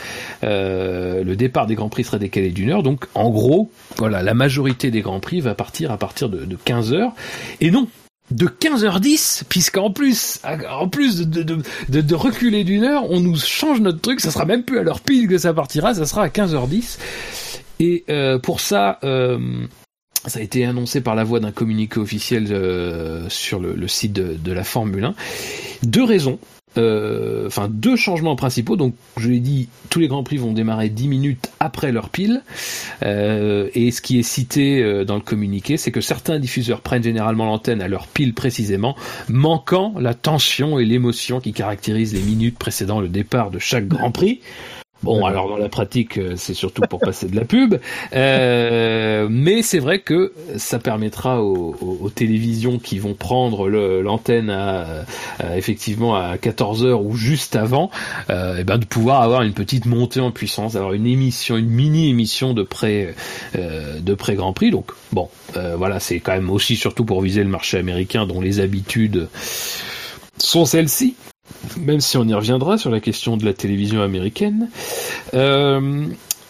le 0.43 1.34
départ 1.34 1.65
des 1.65 1.73
grands 1.73 1.89
prix 1.89 2.03
serait 2.03 2.19
décalé 2.19 2.49
d'une 2.49 2.69
heure. 2.69 2.84
Donc, 2.84 3.05
en 3.15 3.31
gros, 3.31 3.72
voilà, 3.97 4.22
la 4.22 4.35
majorité 4.35 4.91
des 4.91 5.01
grands 5.01 5.19
prix 5.19 5.39
va 5.39 5.55
partir 5.55 5.91
à 5.91 5.97
partir 5.97 6.30
de, 6.30 6.45
de 6.45 6.55
15 6.55 6.93
heures. 6.93 7.13
Et 7.61 7.72
non, 7.72 7.88
de 8.31 8.47
15h10, 8.47 9.43
puisqu'en 9.47 9.91
plus, 9.91 10.39
en 10.69 10.87
plus 10.87 11.27
de, 11.27 11.43
de, 11.43 11.57
de, 11.89 12.01
de 12.01 12.15
reculer 12.15 12.63
d'une 12.63 12.83
heure, 12.83 13.09
on 13.09 13.19
nous 13.19 13.37
change 13.37 13.81
notre 13.81 13.99
truc, 13.99 14.19
ça 14.19 14.31
sera 14.31 14.45
même 14.45 14.63
plus 14.63 14.79
à 14.79 14.83
l'heure 14.83 15.01
pile 15.01 15.27
que 15.27 15.37
ça 15.37 15.53
partira, 15.53 15.93
ça 15.93 16.05
sera 16.05 16.23
à 16.23 16.27
15h10. 16.27 16.97
Et 17.79 18.03
euh, 18.09 18.39
pour 18.39 18.59
ça, 18.59 18.99
euh, 19.03 19.65
ça 20.27 20.39
a 20.39 20.43
été 20.43 20.65
annoncé 20.65 21.01
par 21.01 21.15
la 21.15 21.23
voix 21.23 21.39
d'un 21.39 21.51
communiqué 21.51 21.99
officiel 21.99 22.47
euh, 22.51 23.27
sur 23.29 23.59
le, 23.59 23.73
le, 23.73 23.87
site 23.87 24.13
de, 24.13 24.35
de 24.35 24.51
la 24.51 24.63
Formule 24.63 25.03
1. 25.03 25.15
Deux 25.83 26.03
raisons. 26.03 26.39
Euh, 26.77 27.48
enfin 27.48 27.68
deux 27.69 27.95
changements 27.95 28.35
principaux. 28.35 28.77
Donc 28.77 28.95
je 29.18 29.30
l'ai 29.30 29.39
dit, 29.39 29.68
tous 29.89 29.99
les 29.99 30.07
grands 30.07 30.23
prix 30.23 30.38
vont 30.38 30.53
démarrer 30.53 30.89
10 30.89 31.07
minutes 31.07 31.52
après 31.60 31.91
leur 31.91 32.10
pile. 32.10 32.43
Euh, 33.03 33.69
et 33.73 33.91
ce 33.91 34.02
qui 34.02 34.19
est 34.19 34.23
cité 34.23 34.81
euh, 34.81 35.03
dans 35.03 35.15
le 35.15 35.22
communiqué, 35.22 35.77
c'est 35.77 35.91
que 35.91 36.02
certains 36.02 36.39
diffuseurs 36.39 36.81
prennent 36.81 37.03
généralement 37.03 37.45
l'antenne 37.45 37.81
à 37.81 37.88
leur 37.88 38.07
pile 38.07 38.34
précisément, 38.34 38.95
manquant 39.27 39.93
la 39.99 40.14
tension 40.14 40.80
et 40.80 40.85
l'émotion 40.85 41.41
qui 41.41 41.53
caractérisent 41.53 42.14
les 42.14 42.22
minutes 42.22 42.57
précédant 42.57 43.02
le 43.02 43.10
départ 43.10 43.52
de 43.52 43.60
chaque 43.60 43.88
grand 43.88 44.11
prix. 44.11 44.41
Bon, 45.03 45.26
alors 45.26 45.49
dans 45.49 45.57
la 45.57 45.69
pratique, 45.69 46.18
euh, 46.18 46.36
c'est 46.36 46.53
surtout 46.53 46.84
pour 46.84 46.99
passer 46.99 47.28
de 47.28 47.36
la 47.36 47.45
pub, 47.45 47.80
euh, 48.14 49.28
mais 49.30 49.64
c'est 49.64 49.80
vrai 49.80 49.99
que 49.99 50.34
ça 50.57 50.78
permettra 50.80 51.41
aux, 51.41 51.76
aux, 51.82 52.10
télévisions 52.10 52.78
qui 52.78 52.99
vont 52.99 53.15
prendre 53.15 53.68
l'antenne 53.69 54.49
à, 54.49 55.06
effectivement 55.56 56.15
à 56.15 56.38
14 56.38 56.86
heures 56.86 57.03
ou 57.03 57.15
juste 57.15 57.56
avant, 57.56 57.90
euh, 58.30 58.57
et 58.57 58.64
ben 58.64 58.78
de 58.78 58.86
pouvoir 58.86 59.22
avoir 59.22 59.41
une 59.41 59.53
petite 59.53 59.86
montée 59.86 60.19
en 60.19 60.32
puissance, 60.32 60.76
avoir 60.76 60.94
une 60.94 61.07
émission, 61.07 61.57
une 61.57 61.69
mini 61.69 62.10
émission 62.10 62.53
de 62.53 62.64
pré 62.64 63.15
euh, 63.56 63.99
de 63.99 64.14
pré 64.14 64.36
Grand 64.36 64.53
Prix. 64.53 64.72
Donc 64.72 64.91
bon, 65.11 65.30
euh, 65.57 65.76
voilà, 65.76 65.99
c'est 65.99 66.19
quand 66.19 66.34
même 66.34 66.49
aussi 66.49 66.76
surtout 66.76 67.06
pour 67.06 67.22
viser 67.22 67.44
le 67.44 67.49
marché 67.49 67.78
américain 67.78 68.26
dont 68.26 68.41
les 68.41 68.60
habitudes 68.60 69.28
sont 70.38 70.65
celles-ci 70.65 71.15
même 71.78 72.02
si 72.02 72.18
on 72.18 72.28
y 72.28 72.34
reviendra 72.34 72.78
sur 72.78 72.90
la 72.91 72.99
question 72.99 73.38
de 73.38 73.45
la 73.45 73.53
télévision 73.53 74.02
américaine. 74.02 74.69
Euh, 75.34 76.06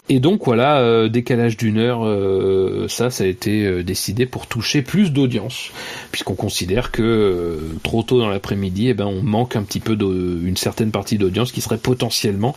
et 0.08 0.18
donc 0.20 0.44
voilà, 0.44 0.78
euh, 0.78 1.08
décalage 1.08 1.56
d'une 1.56 1.78
heure, 1.78 2.04
euh, 2.04 2.86
ça, 2.88 3.08
ça 3.10 3.24
a 3.24 3.26
été 3.26 3.82
décidé 3.84 4.26
pour 4.26 4.46
toucher 4.46 4.82
plus 4.82 5.12
d'audience, 5.12 5.70
puisqu'on 6.10 6.34
considère 6.34 6.90
que 6.90 7.60
trop 7.82 8.02
tôt 8.02 8.18
dans 8.18 8.28
l'après-midi, 8.28 8.88
eh 8.88 8.94
ben, 8.94 9.06
on 9.06 9.22
manque 9.22 9.56
un 9.56 9.62
petit 9.62 9.80
peu 9.80 9.96
d'une 9.96 10.56
certaine 10.56 10.90
partie 10.90 11.18
d'audience 11.18 11.52
qui 11.52 11.60
serait 11.60 11.78
potentiellement 11.78 12.54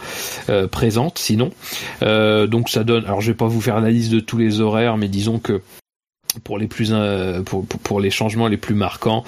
présente, 0.71 1.19
sinon. 1.19 1.51
donc 2.01 2.69
ça 2.69 2.83
donne, 2.83 3.05
alors 3.05 3.21
je 3.21 3.31
vais 3.31 3.37
pas 3.37 3.47
vous 3.47 3.61
faire 3.61 3.79
la 3.79 3.91
liste 3.91 4.11
de 4.11 4.19
tous 4.19 4.37
les 4.37 4.59
horaires, 4.59 4.97
mais 4.97 5.07
disons 5.07 5.39
que 5.39 5.61
pour 6.43 6.57
les 6.57 6.67
plus 6.67 6.89
euh, 6.91 7.41
pour, 7.41 7.99
les 7.99 8.09
changements 8.09 8.47
les 8.47 8.57
plus 8.57 8.75
marquants 8.75 9.23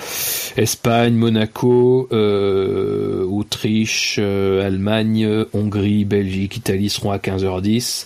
Espagne 0.58 1.14
Monaco 1.14 2.08
euh, 2.12 3.24
Autriche 3.26 4.18
euh, 4.20 4.66
Allemagne 4.66 5.46
Hongrie 5.54 6.06
Belgique 6.06 6.58
Italie 6.58 6.90
seront 6.90 7.12
à 7.12 7.18
15h10 7.18 8.06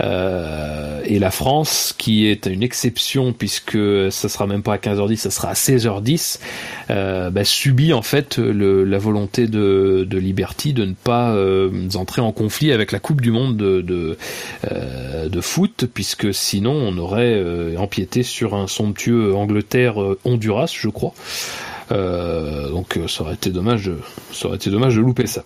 euh, 0.00 1.00
et 1.04 1.18
la 1.18 1.30
France, 1.30 1.94
qui 1.96 2.26
est 2.26 2.46
une 2.46 2.62
exception 2.62 3.32
puisque 3.32 3.78
ça 4.10 4.28
sera 4.28 4.46
même 4.46 4.62
pas 4.62 4.74
à 4.74 4.76
15h10, 4.76 5.16
ça 5.16 5.30
sera 5.30 5.48
à 5.50 5.54
16h10, 5.54 6.38
euh, 6.90 7.30
bah, 7.30 7.44
subit 7.44 7.92
en 7.92 8.02
fait 8.02 8.38
le, 8.38 8.84
la 8.84 8.98
volonté 8.98 9.46
de, 9.46 10.06
de, 10.08 10.18
Liberty 10.18 10.72
de 10.72 10.84
ne 10.84 10.94
pas 10.94 11.36
entrer 11.94 12.20
en 12.20 12.32
conflit 12.32 12.72
avec 12.72 12.92
la 12.92 12.98
Coupe 12.98 13.20
du 13.20 13.30
Monde 13.30 13.56
de, 13.56 13.80
de, 13.80 14.16
de 15.28 15.40
foot, 15.40 15.86
puisque 15.92 16.32
sinon 16.32 16.72
on 16.72 16.96
aurait 16.98 17.42
empiété 17.76 18.22
sur 18.28 18.54
un 18.54 18.66
somptueux 18.66 19.34
Angleterre-Honduras, 19.34 20.72
je 20.72 20.88
crois. 20.88 21.14
Euh, 21.90 22.68
donc 22.68 22.98
ça 23.08 23.22
aurait 23.22 23.34
été 23.34 23.50
dommage, 23.50 23.90
ça 24.32 24.46
aurait 24.46 24.56
été 24.56 24.70
dommage 24.70 24.96
de 24.96 25.00
louper 25.00 25.26
ça. 25.26 25.44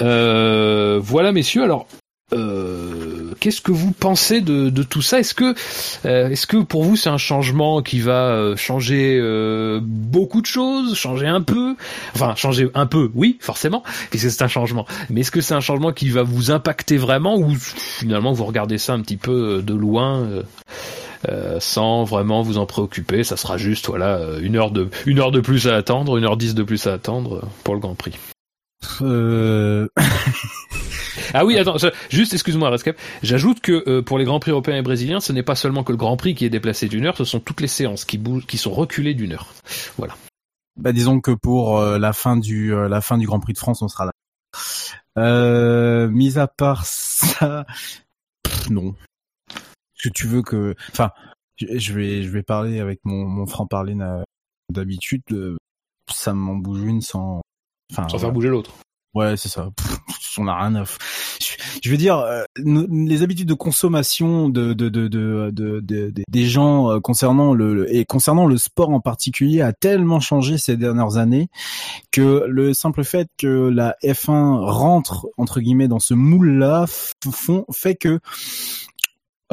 Euh, 0.00 1.00
voilà 1.02 1.32
messieurs. 1.32 1.64
Alors 1.64 1.86
euh, 2.32 3.32
qu'est-ce 3.40 3.60
que 3.60 3.72
vous 3.72 3.92
pensez 3.92 4.40
de, 4.40 4.70
tout 4.82 5.02
ça? 5.02 5.20
Est-ce 5.20 5.34
que, 5.34 5.54
euh, 6.04 6.30
est-ce 6.30 6.46
que 6.46 6.56
pour 6.56 6.84
vous 6.84 6.96
c'est 6.96 7.10
un 7.10 7.18
changement 7.18 7.82
qui 7.82 8.00
va 8.00 8.28
euh, 8.28 8.56
changer 8.56 9.20
beaucoup 9.82 10.40
de 10.40 10.46
choses, 10.46 10.96
changer 10.96 11.26
un 11.26 11.42
peu? 11.42 11.76
Enfin, 12.14 12.34
changer 12.36 12.68
un 12.74 12.86
peu, 12.86 13.10
oui, 13.14 13.38
forcément, 13.40 13.82
puisque 14.10 14.30
c'est 14.30 14.42
un 14.42 14.48
changement. 14.48 14.86
Mais 15.10 15.20
est-ce 15.20 15.30
que 15.30 15.40
c'est 15.40 15.54
un 15.54 15.60
changement 15.60 15.92
qui 15.92 16.08
va 16.08 16.22
vous 16.22 16.50
impacter 16.50 16.96
vraiment 16.96 17.36
ou 17.36 17.54
finalement 17.54 18.32
vous 18.32 18.44
regardez 18.44 18.78
ça 18.78 18.94
un 18.94 19.00
petit 19.00 19.16
peu 19.16 19.62
de 19.62 19.74
loin 19.74 20.26
sans 21.60 22.04
vraiment 22.04 22.42
vous 22.42 22.58
en 22.58 22.66
préoccuper 22.66 23.24
Ça 23.24 23.36
sera 23.36 23.56
juste 23.56 23.86
voilà 23.86 24.38
une 24.40 24.56
heure 24.56 24.70
de 24.70 24.88
une 25.06 25.18
heure 25.18 25.30
de 25.30 25.40
plus 25.40 25.68
à 25.68 25.76
attendre, 25.76 26.16
une 26.16 26.24
heure 26.24 26.36
dix 26.36 26.54
de 26.54 26.62
plus 26.62 26.86
à 26.86 26.94
attendre 26.94 27.48
pour 27.64 27.74
le 27.74 27.80
Grand 27.80 27.94
Prix. 27.94 28.14
Euh... 29.00 29.88
ah 31.34 31.44
oui, 31.44 31.58
attends, 31.58 31.76
juste 32.10 32.32
excuse-moi, 32.32 32.70
Rescap. 32.70 32.96
J'ajoute 33.22 33.60
que 33.60 33.88
euh, 33.88 34.02
pour 34.02 34.18
les 34.18 34.24
Grands 34.24 34.40
Prix 34.40 34.50
européens 34.50 34.76
et 34.76 34.82
brésiliens, 34.82 35.20
ce 35.20 35.32
n'est 35.32 35.42
pas 35.42 35.54
seulement 35.54 35.84
que 35.84 35.92
le 35.92 35.98
Grand 35.98 36.16
Prix 36.16 36.34
qui 36.34 36.44
est 36.44 36.50
déplacé 36.50 36.88
d'une 36.88 37.06
heure, 37.06 37.16
ce 37.16 37.24
sont 37.24 37.40
toutes 37.40 37.60
les 37.60 37.68
séances 37.68 38.04
qui 38.04 38.18
bougent, 38.18 38.46
qui 38.46 38.58
sont 38.58 38.72
reculées 38.72 39.14
d'une 39.14 39.32
heure. 39.32 39.46
Voilà. 39.96 40.14
Bah 40.76 40.92
disons 40.92 41.20
que 41.20 41.32
pour 41.32 41.78
euh, 41.78 41.98
la 41.98 42.12
fin 42.12 42.36
du 42.36 42.74
euh, 42.74 42.88
la 42.88 43.00
fin 43.00 43.18
du 43.18 43.26
Grand 43.26 43.40
Prix 43.40 43.52
de 43.52 43.58
France, 43.58 43.82
on 43.82 43.88
sera 43.88 44.06
là. 44.06 44.12
Euh, 45.18 46.08
mis 46.08 46.38
à 46.38 46.46
part 46.46 46.86
ça, 46.86 47.66
non. 48.70 48.94
Que 50.02 50.08
tu 50.08 50.26
veux 50.26 50.42
que, 50.42 50.74
enfin, 50.90 51.10
je 51.58 51.92
vais 51.92 52.22
je 52.22 52.30
vais 52.30 52.42
parler 52.42 52.80
avec 52.80 53.00
mon 53.04 53.24
mon 53.24 53.46
franc 53.46 53.66
parler 53.66 53.96
d'habitude. 54.70 55.22
ça 56.10 56.34
m'en 56.34 56.56
bouge 56.56 56.82
une 56.82 57.00
sans 57.00 57.42
sans 57.94 58.18
faire 58.18 58.32
bouger 58.32 58.48
l'autre. 58.48 58.72
Ouais, 59.14 59.36
c'est 59.36 59.50
ça. 59.50 59.68
on 60.38 60.48
a 60.48 60.56
rien 60.56 60.74
à. 60.76 60.84
Je 61.82 61.90
veux 61.90 61.98
dire, 61.98 62.18
euh, 62.18 62.44
les 62.56 63.22
habitudes 63.22 63.48
de 63.48 63.54
consommation 63.54 64.48
de, 64.48 64.72
de, 64.72 64.88
de, 64.88 65.08
de, 65.08 66.12
des 66.28 66.44
gens 66.46 66.90
euh, 66.90 67.00
concernant 67.00 67.52
le 67.52 67.94
et 67.94 68.06
concernant 68.06 68.46
le 68.46 68.56
sport 68.56 68.88
en 68.88 69.00
particulier 69.00 69.60
a 69.60 69.74
tellement 69.74 70.20
changé 70.20 70.56
ces 70.56 70.76
dernières 70.76 71.18
années 71.18 71.48
que 72.10 72.44
le 72.48 72.72
simple 72.72 73.04
fait 73.04 73.28
que 73.36 73.68
la 73.68 73.96
F1 74.02 74.60
rentre 74.60 75.26
entre 75.36 75.60
guillemets 75.60 75.88
dans 75.88 76.00
ce 76.00 76.14
moule-là 76.14 76.86
font 77.30 77.66
fait 77.70 77.96
que 77.96 78.20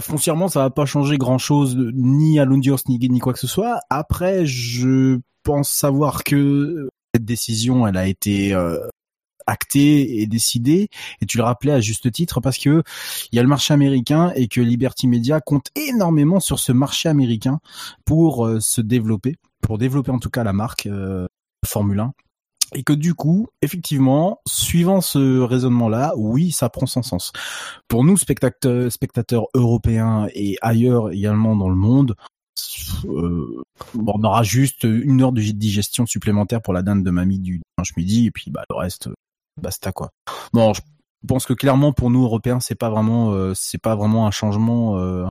foncièrement 0.02 0.48
ça 0.48 0.62
va 0.62 0.70
pas 0.70 0.86
changer 0.86 1.18
grand 1.18 1.38
chose 1.38 1.78
ni 1.94 2.40
à 2.40 2.46
l'audience 2.46 2.88
ni, 2.88 2.98
ni 3.00 3.20
quoi 3.20 3.34
que 3.34 3.40
ce 3.40 3.48
soit. 3.48 3.80
Après, 3.90 4.46
je 4.46 5.20
pense 5.44 5.70
savoir 5.70 6.24
que 6.24 6.90
cette 7.14 7.26
décision, 7.26 7.88
elle 7.88 7.98
a 7.98 8.08
été 8.08 8.54
euh, 8.54 8.78
actée 9.48 10.22
et 10.22 10.28
décidée. 10.28 10.90
Et 11.22 11.26
tu 11.26 11.38
le 11.38 11.44
rappelais 11.44 11.74
à 11.74 11.82
juste 11.82 12.12
titre 12.12 12.40
parce 12.40 12.58
que 12.58 12.84
il 13.32 13.36
y 13.36 13.40
a 13.40 13.42
le 13.42 13.50
marché 13.50 13.74
américain 13.74 14.32
et 14.36 14.48
que 14.48 14.62
Liberty 14.62 15.08
Media 15.08 15.42
compte 15.42 15.70
énormément 15.76 16.40
sur 16.40 16.60
ce 16.60 16.72
marché 16.72 17.10
américain 17.10 17.60
pour 18.06 18.46
euh, 18.46 18.60
se 18.60 18.82
développer, 18.82 19.38
pour 19.62 19.78
développer 19.78 20.12
en 20.12 20.20
tout 20.20 20.30
cas 20.30 20.44
la 20.44 20.54
marque 20.54 20.86
euh, 20.86 21.28
Formule 21.66 22.00
1 22.00 22.14
et 22.74 22.84
que 22.84 22.94
du 22.94 23.14
coup, 23.14 23.48
effectivement, 23.62 24.42
suivant 24.48 25.02
ce 25.02 25.40
raisonnement-là, 25.40 26.14
oui, 26.18 26.52
ça 26.52 26.70
prend 26.70 26.86
son 26.86 27.02
sens. 27.02 27.32
Pour 27.88 28.04
nous, 28.04 28.18
spectateurs, 28.18 28.92
spectateurs 28.92 29.48
européens 29.54 30.28
et 30.34 30.58
ailleurs 30.62 31.12
également 31.12 31.56
dans 31.56 31.70
le 31.70 31.76
monde, 31.76 32.16
euh, 33.06 33.64
on 33.96 34.24
aura 34.24 34.44
juste 34.44 34.84
une 34.84 35.22
heure 35.22 35.32
de 35.32 35.42
digestion 35.42 36.06
supplémentaire 36.06 36.62
pour 36.62 36.74
la 36.74 36.82
dinde 36.82 37.04
de 37.04 37.12
mamie 37.12 37.40
du 37.40 37.62
dimanche 37.78 37.96
midi 37.96 38.28
et 38.28 38.32
puis 38.32 38.52
bah 38.52 38.64
le 38.70 38.76
reste 38.76 39.10
basta 39.62 39.92
quoi. 39.92 40.12
Bon, 40.54 40.74
je 40.74 40.82
pense 41.28 41.46
que 41.46 41.54
clairement 41.54 41.94
pour 41.94 42.10
nous 42.10 42.24
Européens 42.24 42.60
c'est 42.60 42.76
pas 42.76 42.90
vraiment 42.90 43.32
euh, 43.32 43.54
c'est 43.56 43.78
pas 43.78 43.96
vraiment 43.96 44.28
un 44.28 44.32
changement 44.32 44.98
euh, 44.98 45.26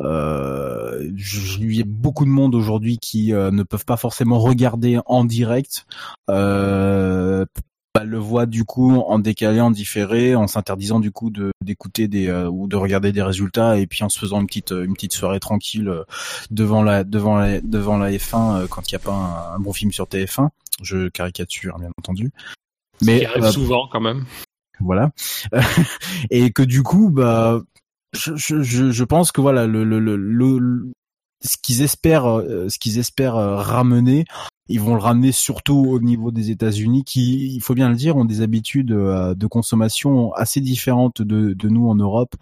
Euh, 0.00 1.10
je, 1.16 1.58
il 1.58 1.76
y 1.76 1.80
a 1.80 1.84
beaucoup 1.86 2.24
de 2.24 2.30
monde 2.30 2.54
aujourd'hui 2.54 2.98
qui 2.98 3.32
euh, 3.32 3.50
ne 3.50 3.62
peuvent 3.62 3.84
pas 3.84 3.96
forcément 3.96 4.38
regarder 4.38 4.98
en 5.06 5.24
direct. 5.24 5.86
Euh, 6.30 7.44
bah, 7.94 8.04
le 8.04 8.18
voit 8.18 8.46
du 8.46 8.64
coup 8.64 8.92
en 8.92 9.18
décalé, 9.18 9.60
en 9.60 9.70
différé, 9.70 10.36
en 10.36 10.46
s'interdisant 10.46 11.00
du 11.00 11.10
coup 11.10 11.30
de 11.30 11.50
d'écouter 11.64 12.06
des 12.06 12.28
euh, 12.28 12.48
ou 12.48 12.68
de 12.68 12.76
regarder 12.76 13.12
des 13.12 13.22
résultats 13.22 13.78
et 13.78 13.86
puis 13.86 14.04
en 14.04 14.08
se 14.08 14.18
faisant 14.18 14.40
une 14.40 14.46
petite 14.46 14.70
une 14.70 14.94
petite 14.94 15.14
soirée 15.14 15.40
tranquille 15.40 15.92
devant 16.50 16.82
la 16.82 17.02
devant 17.02 17.36
la 17.36 17.60
devant 17.60 17.96
la 17.96 18.10
F1 18.10 18.68
quand 18.68 18.90
il 18.90 18.94
n'y 18.94 18.96
a 18.96 19.04
pas 19.04 19.52
un, 19.54 19.58
bon 19.58 19.72
film 19.72 19.92
sur 19.92 20.06
TF1. 20.06 20.48
Je 20.82 21.08
caricature 21.08 21.78
bien 21.78 21.90
entendu. 21.98 22.30
Mais 23.02 23.26
arrive 23.26 23.50
souvent 23.50 23.88
quand 23.90 24.00
même. 24.00 24.24
Voilà. 24.80 25.10
et 26.30 26.52
que 26.52 26.62
du 26.62 26.82
coup 26.82 27.10
bah 27.10 27.60
je, 28.12 28.34
je, 28.36 28.90
je 28.90 29.04
pense 29.04 29.32
que 29.32 29.40
voilà 29.40 29.66
le, 29.66 29.84
le, 29.84 29.98
le, 29.98 30.92
ce 31.42 31.56
qu'ils 31.62 31.82
espèrent 31.82 32.26
euh, 32.26 32.68
ce 32.68 32.78
qu'ils 32.78 32.98
espèrent 32.98 33.36
euh, 33.36 33.56
ramener 33.56 34.24
ils 34.70 34.80
vont 34.80 34.94
le 34.94 35.00
ramener 35.00 35.32
surtout 35.32 35.86
au 35.88 35.98
niveau 36.00 36.30
des 36.30 36.50
États-Unis 36.50 37.04
qui 37.04 37.54
il 37.54 37.60
faut 37.60 37.74
bien 37.74 37.88
le 37.88 37.96
dire 37.96 38.16
ont 38.16 38.24
des 38.24 38.42
habitudes 38.42 38.92
euh, 38.92 39.34
de 39.34 39.46
consommation 39.46 40.32
assez 40.34 40.60
différentes 40.60 41.22
de, 41.22 41.52
de 41.52 41.68
nous 41.68 41.88
en 41.88 41.94
Europe 41.94 42.34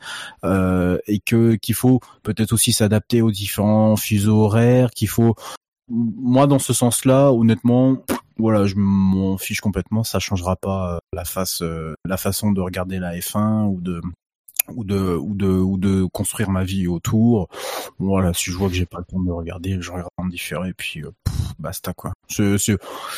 euh, 0.45 0.99
et 1.07 1.21
que 1.21 1.55
qu'il 1.57 1.75
faut 1.75 2.01
peut-être 2.23 2.53
aussi 2.53 2.73
s'adapter 2.73 3.23
aux 3.23 3.31
différents 3.31 3.97
fuseaux 3.97 4.43
horaires 4.43 4.91
qu'il 4.91 5.09
faut 5.09 5.35
moi 5.89 6.47
dans 6.47 6.59
ce 6.59 6.73
sens-là 6.73 7.33
honnêtement 7.33 7.99
voilà, 8.39 8.67
je 8.67 8.75
m'en 8.77 9.39
fiche 9.39 9.63
complètement, 9.63 10.05
ça 10.05 10.19
changera 10.19 10.57
pas 10.57 10.99
la 11.15 11.25
face 11.25 11.63
la 12.05 12.17
façon 12.19 12.53
de 12.53 12.61
regarder 12.61 12.99
la 12.99 13.17
F1 13.17 13.65
ou 13.65 13.81
de 13.81 14.03
ou 14.75 14.85
de 14.85 14.99
ou 14.99 15.35
de 15.35 15.49
ou 15.49 15.79
de 15.79 16.05
construire 16.13 16.51
ma 16.51 16.65
vie 16.65 16.87
autour. 16.87 17.49
Voilà, 17.99 18.33
si 18.35 18.51
je 18.51 18.57
vois 18.57 18.69
que 18.69 18.75
j'ai 18.75 18.87
pas 18.87 18.99
le 18.99 19.05
temps 19.05 19.21
de 19.21 19.31
regarder, 19.31 19.79
je 19.81 19.91
regarde 19.91 20.11
en 20.17 20.27
différé 20.27 20.73
puis 20.75 21.03
euh, 21.03 21.11
basta 21.59 21.93
quoi. 21.93 22.13
C'est 22.29 22.57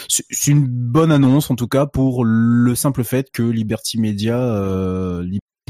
c'est 0.08 0.50
une 0.50 0.66
bonne 0.66 1.12
annonce 1.12 1.50
en 1.50 1.56
tout 1.56 1.68
cas 1.68 1.86
pour 1.86 2.24
le 2.24 2.74
simple 2.74 3.04
fait 3.04 3.30
que 3.30 3.42
Liberty 3.42 3.98
Media 3.98 4.38
euh, 4.38 5.22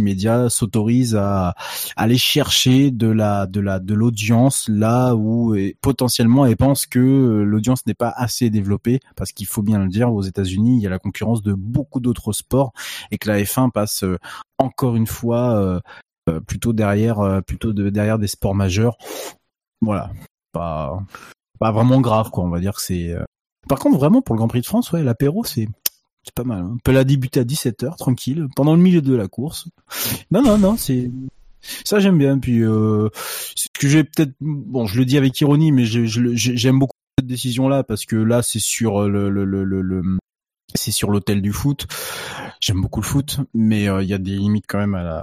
médias 0.03 0.49
s'autorisent 0.49 1.17
à, 1.17 1.55
aller 1.97 2.19
chercher 2.19 2.91
de 2.91 3.09
la 3.09 3.47
de 3.47 3.61
la 3.61 3.79
de 3.79 3.95
l'audience 3.95 4.69
là 4.69 5.15
où 5.15 5.57
potentiellement 5.81 6.47
elle 6.47 6.57
pense 6.57 6.87
que 6.87 6.99
euh, 6.99 7.45
l'audience 7.45 7.87
n'est 7.87 7.95
pas 7.95 8.13
assez 8.15 8.51
développée. 8.51 9.01
Parce 9.17 9.33
qu'il 9.33 9.47
faut 9.47 9.63
bien 9.63 9.79
le 9.79 9.89
dire 9.89 10.13
aux 10.13 10.23
États-Unis 10.23 10.77
il 10.79 10.83
y 10.83 10.87
a 10.87 10.91
la 10.91 10.99
concurrence 10.99 11.43
de 11.43 11.53
beaucoup 11.53 12.01
d'autres 12.01 12.33
sports 12.33 12.73
et 13.11 13.19
que 13.19 13.29
la 13.29 13.41
F1 13.41 13.71
passe 13.71 14.05
euh, 14.05 14.19
encore 14.59 14.97
une 14.97 15.07
fois 15.07 15.81
euh, 16.29 16.41
plutôt 16.47 16.73
derrière 16.73 17.43
plutôt 17.47 17.73
de, 17.73 17.91
derrière 17.91 18.19
des 18.19 18.27
sports 18.27 18.55
majeurs. 18.55 18.97
Voilà. 19.81 20.11
Pas 20.53 21.03
pas 21.59 21.73
vraiment 21.73 22.01
grave 22.01 22.31
quoi. 22.31 22.45
On 22.45 22.51
va 22.51 22.61
dire 22.61 22.75
que 22.75 22.83
c'est 22.83 23.15
par 23.69 23.79
contre 23.79 23.99
vraiment 23.99 24.23
pour 24.23 24.35
le 24.35 24.39
Grand 24.39 24.49
Prix 24.49 24.61
de 24.61 24.67
France 24.67 24.93
ouais 24.93 25.03
l'apéro 25.03 25.45
c'est 25.45 25.69
c'est 26.29 26.35
pas 26.35 26.45
mal. 26.45 26.59
Hein. 26.61 26.73
On 26.75 26.79
peut 26.79 26.93
la 26.93 27.05
débuter 27.05 27.41
à 27.41 27.45
17h, 27.45 27.97
tranquille, 27.97 28.47
pendant 28.55 28.75
le 28.75 28.83
milieu 28.83 29.01
de 29.01 29.15
la 29.15 29.29
course. 29.29 29.69
Non, 30.31 30.43
non, 30.43 30.59
non, 30.59 30.77
c'est... 30.77 31.11
Ça, 31.85 31.99
j'aime 32.01 32.19
bien. 32.19 32.39
Puis, 32.39 32.63
euh, 32.63 33.09
ce 33.57 33.67
que 33.73 33.89
j'ai 33.89 34.05
peut-être... 34.05 34.33
Bon, 34.41 34.87
je 34.87 34.99
le 34.99 35.05
dis 35.05 35.17
avec 35.17 35.41
ironie, 35.41 35.73
mais 35.73 35.85
j'aime 35.87 36.79
beaucoup 36.79 36.97
cette 37.19 37.27
décision-là, 37.27 37.83
parce 37.83 38.05
que 38.05 38.17
là, 38.17 38.43
c'est 38.43 38.61
sur 38.61 39.09
le... 39.09 39.31
le, 39.31 39.45
le, 39.45 39.65
le, 39.65 40.03
c'est 40.75 40.91
sur 40.91 41.11
l'hôtel 41.11 41.41
du 41.41 41.53
foot. 41.53 41.87
J'aime 42.61 42.83
beaucoup 42.83 43.01
le 43.01 43.07
foot, 43.07 43.39
mais 43.55 43.89
euh, 43.89 44.03
il 44.03 44.09
y 44.09 44.15
a 44.15 44.19
des 44.19 44.37
limites 44.37 44.67
quand 44.69 44.79
même 44.79 44.95
à 44.95 45.03
la, 45.03 45.23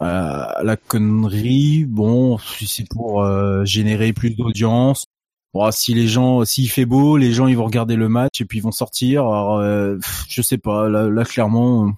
à 0.00 0.62
la 0.62 0.76
connerie. 0.76 1.84
Bon, 1.84 2.38
c'est 2.38 2.88
pour 2.88 3.22
euh, 3.22 3.64
générer 3.64 4.14
plus 4.14 4.34
d'audience, 4.34 5.04
si 5.72 5.94
les 5.94 6.06
gens, 6.06 6.44
s'il 6.44 6.70
fait 6.70 6.86
beau, 6.86 7.16
les 7.16 7.32
gens 7.32 7.46
ils 7.46 7.56
vont 7.56 7.64
regarder 7.64 7.96
le 7.96 8.08
match 8.08 8.40
et 8.40 8.44
puis 8.44 8.58
ils 8.58 8.62
vont 8.62 8.72
sortir. 8.72 9.22
Alors, 9.22 9.58
euh, 9.58 9.96
je 10.28 10.42
sais 10.42 10.58
pas. 10.58 10.88
Là, 10.88 11.24
clairement, 11.24 11.92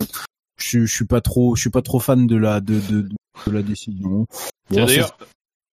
je, 0.59 0.85
je 0.85 0.95
suis 0.95 1.07
pas 1.07 1.21
trop, 1.21 1.57
je 1.57 1.61
suis 1.63 1.71
pas 1.71 1.83
trop 1.83 2.01
fan 2.01 2.27
de 2.27 2.37
la 2.37 2.61
de 2.61 2.81
de, 2.81 3.09
de 3.47 3.51
la 3.51 3.63
décision. 3.63 4.27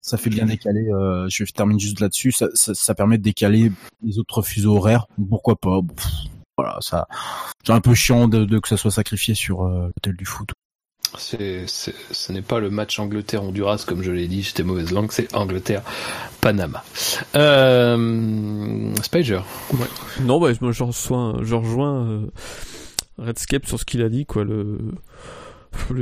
ça, 0.01 0.17
fait 0.17 0.29
bien 0.29 0.45
décaler. 0.45 0.87
Euh, 0.89 1.27
je 1.29 1.43
termine 1.45 1.79
juste 1.79 1.99
là-dessus. 1.99 2.31
Ça, 2.31 2.47
ça, 2.53 2.95
permet 2.95 3.17
de 3.17 3.23
décaler 3.23 3.71
les 4.03 4.19
autres 4.19 4.41
fuseaux 4.41 4.77
horaires. 4.77 5.07
Pourquoi 5.29 5.55
pas? 5.55 5.79
Voilà, 6.57 6.77
ça. 6.79 7.07
C'est 7.65 7.73
un 7.73 7.81
peu 7.81 7.93
chiant 7.93 8.27
de, 8.27 8.45
de, 8.45 8.59
que 8.59 8.67
ça 8.67 8.77
soit 8.77 8.91
sacrifié 8.91 9.33
sur 9.33 9.63
euh, 9.63 9.87
l'hôtel 9.87 10.15
du 10.15 10.25
foot. 10.25 10.49
Ce 11.19 12.31
n'est 12.31 12.41
pas 12.41 12.59
le 12.59 12.69
match 12.69 12.99
Angleterre-Honduras 12.99 13.83
comme 13.87 14.03
je 14.03 14.11
l'ai 14.11 14.27
dit, 14.27 14.43
j'étais 14.43 14.63
mauvaise 14.63 14.91
langue, 14.91 15.11
c'est 15.11 15.33
Angleterre-Panama. 15.35 16.83
Euh. 17.35 17.97
Non, 20.21 20.39
bah, 20.39 20.53
je, 20.53 20.83
rejoins, 20.83 21.37
je 21.41 21.55
rejoins 21.55 22.05
euh, 22.05 22.19
Redscape 23.17 23.65
sur 23.65 23.79
ce 23.79 23.85
qu'il 23.85 24.01
a 24.01 24.09
dit, 24.09 24.25
quoi. 24.25 24.43
Le, 24.43 24.77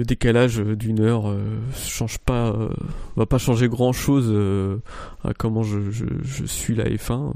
décalage 0.06 0.60
d'une 0.60 1.00
heure 1.00 1.30
euh, 1.30 1.42
change 1.76 2.20
pas, 2.20 2.50
euh, 2.50 2.70
va 3.16 3.26
pas 3.26 3.40
changer 3.40 3.68
grand 3.68 3.92
chose 3.92 4.28
euh, 4.30 4.78
à 5.24 5.34
comment 5.34 5.64
je, 5.64 5.90
je, 5.90 6.46
suis 6.46 6.76
la 6.76 6.86
F1, 6.86 7.34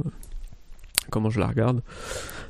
comment 1.10 1.30
je 1.30 1.40
la 1.40 1.48
regarde. 1.48 1.82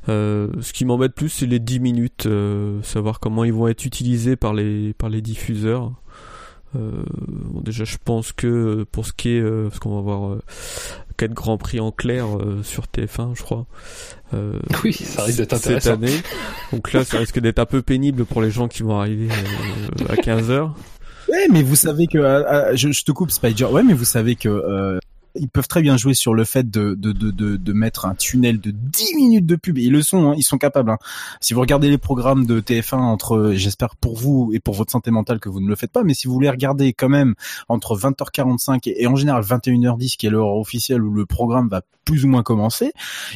Euh, 0.10 0.48
ce 0.62 0.74
qui 0.74 0.86
m'embête 0.86 1.14
plus, 1.14 1.30
c'est 1.30 1.46
les 1.46 1.60
10 1.60 1.80
minutes, 1.80 2.26
euh, 2.26 2.82
savoir 2.82 3.20
comment 3.20 3.44
ils 3.44 3.54
vont 3.54 3.68
être 3.68 3.86
utilisés 3.86 4.36
par 4.36 4.54
les, 4.54 4.94
par 4.94 5.10
les 5.10 5.22
diffuseurs. 5.22 5.92
Euh, 6.76 6.92
bon, 7.18 7.62
déjà, 7.62 7.84
je 7.84 7.98
pense 8.04 8.32
que 8.32 8.86
pour 8.92 9.06
ce 9.06 9.14
qui 9.14 9.30
est, 9.30 9.42
parce 9.42 9.80
qu'on 9.80 9.92
va 9.92 10.00
avoir 10.00 10.38
4 11.18 11.34
grands 11.34 11.58
prix 11.58 11.80
en 11.80 11.92
clair 11.92 12.26
sur 12.64 12.86
TF1, 12.86 13.36
je 13.36 13.44
crois. 13.44 13.66
oui, 14.84 14.94
ça 14.94 15.24
risque 15.24 15.40
d'être 15.40 15.54
intéressant. 15.54 15.92
Cette 15.92 16.04
année. 16.04 16.22
Donc 16.72 16.94
là, 16.94 17.04
ça 17.04 17.18
risque 17.18 17.40
d'être 17.40 17.60
un 17.60 17.66
peu 17.66 17.82
pénible 17.82 18.26
pour 18.26 18.42
les 18.42 18.52
gens 18.52 18.68
qui 18.68 18.84
vont 18.84 19.00
arriver 19.00 19.30
à 20.10 20.16
15 20.16 20.52
heures. 20.52 20.76
Ouais, 21.30 21.48
mais 21.52 21.64
vous 21.64 21.76
savez 21.76 22.08
que 22.08 22.20
je, 22.76 22.92
je, 22.92 23.04
te 23.04 23.12
coupe 23.12 23.32
Spider. 23.32 23.66
Ouais, 23.66 23.84
mais 23.84 23.94
vous 23.94 24.06
savez 24.06 24.36
que 24.36 25.00
ils 25.40 25.50
peuvent 25.50 25.68
très 25.68 25.82
bien 25.82 25.98
jouer 25.98 26.14
sur 26.14 26.34
le 26.34 26.44
fait 26.44 26.70
de, 26.70 26.96
de, 26.96 27.12
de, 27.12 27.32
de, 27.32 27.74
mettre 27.74 28.06
un 28.06 28.16
tunnel 28.16 28.60
de 28.60 28.72
10 28.72 29.16
minutes 29.16 29.46
de 29.46 29.56
pub. 29.56 29.78
Ils 29.78 29.92
le 29.92 30.02
sont, 30.02 30.32
hein, 30.32 30.34
ils 30.38 30.44
sont 30.44 30.58
capables. 30.58 30.90
Hein. 30.90 30.98
Si 31.42 31.54
vous 31.54 31.62
regardez 31.62 31.90
les 31.90 31.98
programmes 31.98 32.46
de 32.46 32.60
TF1 32.60 32.96
entre, 32.96 33.52
j'espère 33.54 33.96
pour 33.96 34.18
vous 34.18 34.52
et 34.54 34.60
pour 34.60 34.74
votre 34.74 34.92
santé 34.92 35.12
mentale 35.12 35.40
que 35.40 35.50
vous 35.50 35.60
ne 35.60 35.68
le 35.68 35.76
faites 35.76 35.92
pas, 35.92 36.04
mais 36.04 36.14
si 36.14 36.28
vous 36.28 36.34
voulez 36.34 36.50
regarder 36.50 36.94
quand 36.94 37.10
même 37.10 37.36
entre 37.70 37.98
20h45 37.98 38.80
et, 38.90 39.04
et 39.04 39.08
en 39.08 39.16
général 39.16 39.44
21h10, 39.44 40.18
qui 40.18 40.28
est 40.28 40.30
l'heure 40.30 40.56
officielle 40.56 41.04
où 41.04 41.14
le 41.14 41.26
programme 41.26 41.70
va 41.70 41.82
plus 42.06 42.26
ou 42.26 42.28
moins 42.28 42.44
commencer, 42.44 42.92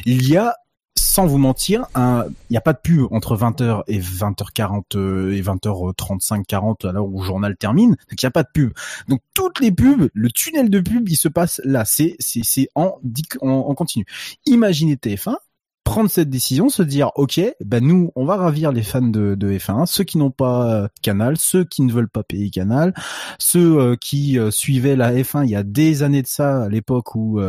il 0.06 0.28
y 0.28 0.36
a 0.36 0.54
sans 0.96 1.26
vous 1.26 1.38
mentir, 1.38 1.84
il 1.96 2.32
n'y 2.50 2.56
a 2.56 2.62
pas 2.62 2.72
de 2.72 2.78
pub 2.78 3.06
entre 3.10 3.36
20h 3.36 3.82
et 3.86 4.00
20h40 4.00 4.96
euh, 4.96 5.32
et 5.32 5.42
20h35, 5.42 6.44
40 6.46 6.84
à 6.86 6.92
l'heure 6.92 7.06
où 7.06 7.20
le 7.20 7.26
journal 7.26 7.56
termine. 7.56 7.90
Donc 7.90 8.22
il 8.22 8.24
n'y 8.24 8.28
a 8.28 8.30
pas 8.30 8.42
de 8.42 8.48
pub. 8.52 8.72
Donc 9.08 9.20
toutes 9.34 9.60
les 9.60 9.72
pubs, 9.72 10.08
le 10.12 10.30
tunnel 10.30 10.70
de 10.70 10.80
pub, 10.80 11.08
il 11.08 11.16
se 11.16 11.28
passe 11.28 11.60
là. 11.64 11.84
C'est 11.84 12.16
c'est 12.18 12.68
en, 12.74 12.98
en 13.40 13.48
en 13.48 13.74
continu. 13.74 14.06
Imaginez 14.46 14.96
TF1 14.96 15.36
prendre 15.84 16.08
cette 16.08 16.30
décision, 16.30 16.68
se 16.68 16.82
dire 16.82 17.10
ok, 17.16 17.40
ben 17.64 17.84
nous 17.84 18.12
on 18.14 18.24
va 18.24 18.36
ravir 18.36 18.72
les 18.72 18.82
fans 18.82 19.02
de, 19.02 19.34
de 19.34 19.52
F1, 19.52 19.86
ceux 19.86 20.04
qui 20.04 20.16
n'ont 20.16 20.30
pas 20.30 20.72
euh, 20.72 20.88
Canal, 21.02 21.36
ceux 21.36 21.64
qui 21.64 21.82
ne 21.82 21.92
veulent 21.92 22.08
pas 22.08 22.22
payer 22.22 22.50
Canal, 22.50 22.94
ceux 23.38 23.78
euh, 23.78 23.96
qui 23.96 24.38
euh, 24.38 24.50
suivaient 24.50 24.96
la 24.96 25.12
F1 25.12 25.44
il 25.44 25.50
y 25.50 25.56
a 25.56 25.62
des 25.62 26.02
années 26.02 26.22
de 26.22 26.26
ça, 26.26 26.62
à 26.62 26.68
l'époque 26.68 27.14
où 27.14 27.40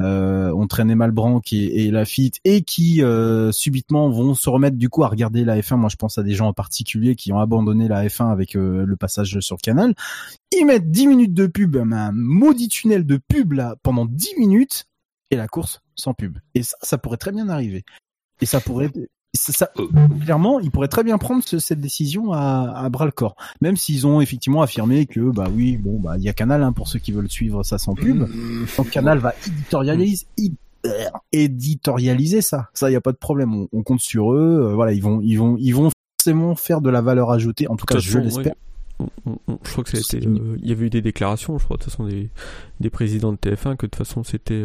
on 0.00 0.66
traînait 0.68 0.94
Malbranck 0.94 1.52
et, 1.52 1.84
et 1.86 1.90
Lafitte, 1.90 2.38
et 2.44 2.62
qui 2.62 3.02
subitement 3.50 4.10
vont 4.10 4.34
se 4.34 4.48
remettre 4.48 4.76
du 4.76 4.88
coup 4.88 5.04
à 5.04 5.08
regarder 5.08 5.44
la 5.44 5.58
F1. 5.58 5.76
Moi 5.76 5.88
je 5.90 5.96
pense 5.96 6.18
à 6.18 6.22
des 6.22 6.34
gens 6.34 6.48
en 6.48 6.52
particulier 6.52 7.16
qui 7.16 7.32
ont 7.32 7.40
abandonné 7.40 7.88
la 7.88 8.06
F1 8.06 8.30
avec 8.30 8.54
le 8.54 8.96
passage 8.96 9.38
sur 9.40 9.58
Canal. 9.58 9.94
Ils 10.58 10.66
mettent 10.66 10.90
10 10.90 11.06
minutes 11.06 11.34
de 11.34 11.46
pub, 11.46 11.76
un 11.76 12.12
maudit 12.12 12.68
tunnel 12.68 13.06
de 13.06 13.16
pub 13.16 13.52
là 13.52 13.76
pendant 13.82 14.06
10 14.06 14.38
minutes 14.38 14.86
et 15.30 15.36
la 15.36 15.48
course 15.48 15.82
sans 16.02 16.14
pub. 16.14 16.38
Et 16.54 16.62
ça, 16.62 16.76
ça 16.82 16.98
pourrait 16.98 17.16
très 17.16 17.32
bien 17.32 17.48
arriver. 17.48 17.84
Et 18.40 18.46
ça 18.46 18.60
pourrait, 18.60 18.90
ça, 19.34 19.70
euh. 19.78 19.86
clairement, 20.24 20.60
ils 20.60 20.70
pourraient 20.70 20.88
très 20.88 21.04
bien 21.04 21.16
prendre 21.16 21.42
cette 21.44 21.80
décision 21.80 22.32
à, 22.32 22.72
à 22.76 22.88
bras 22.88 23.06
le 23.06 23.12
corps, 23.12 23.36
même 23.60 23.76
s'ils 23.76 24.06
ont 24.06 24.20
effectivement 24.20 24.62
affirmé 24.62 25.06
que 25.06 25.20
bah 25.20 25.46
oui, 25.54 25.76
bon 25.76 25.98
bah 25.98 26.16
il 26.18 26.24
y 26.24 26.28
a 26.28 26.32
Canal 26.32 26.62
hein, 26.62 26.72
pour 26.72 26.88
ceux 26.88 26.98
qui 26.98 27.12
veulent 27.12 27.30
suivre 27.30 27.62
ça 27.62 27.78
sans 27.78 27.94
pub. 27.94 28.28
Mm. 28.28 28.66
Donc 28.76 28.90
Canal 28.90 29.18
va 29.18 29.34
éditorialiser, 29.46 30.26
éditorialiser 31.32 32.42
ça. 32.42 32.68
Ça, 32.74 32.90
il 32.90 32.92
y 32.92 32.96
a 32.96 33.00
pas 33.00 33.12
de 33.12 33.16
problème. 33.16 33.66
On, 33.72 33.82
compte 33.82 34.00
sur 34.00 34.32
eux. 34.32 34.68
Euh, 34.70 34.74
voilà, 34.74 34.92
ils 34.92 35.02
vont, 35.02 35.20
ils 35.22 35.36
vont, 35.36 35.56
ils 35.58 35.74
vont 35.74 35.90
forcément 36.18 36.54
faire 36.54 36.80
de 36.80 36.90
la 36.90 37.00
valeur 37.00 37.30
ajoutée. 37.30 37.68
En 37.68 37.76
tout 37.76 37.86
cas, 37.86 37.98
je 37.98 38.18
l'espère. 38.18 38.54
Je 39.24 39.72
crois 39.72 39.82
que 39.82 39.96
c'était, 39.96 40.26
euh, 40.26 40.56
il 40.62 40.68
y 40.68 40.72
avait 40.72 40.86
eu 40.86 40.90
des 40.90 41.00
déclarations, 41.00 41.58
je 41.58 41.64
crois, 41.64 41.76
de 41.76 41.82
toute 41.82 41.90
façon 41.90 42.06
des, 42.06 42.30
des 42.80 42.90
présidents 42.90 43.32
de 43.32 43.38
TF1 43.38 43.76
que 43.76 43.86
de 43.86 43.90
toute 43.90 43.96
façon 43.96 44.22
c'était 44.22 44.64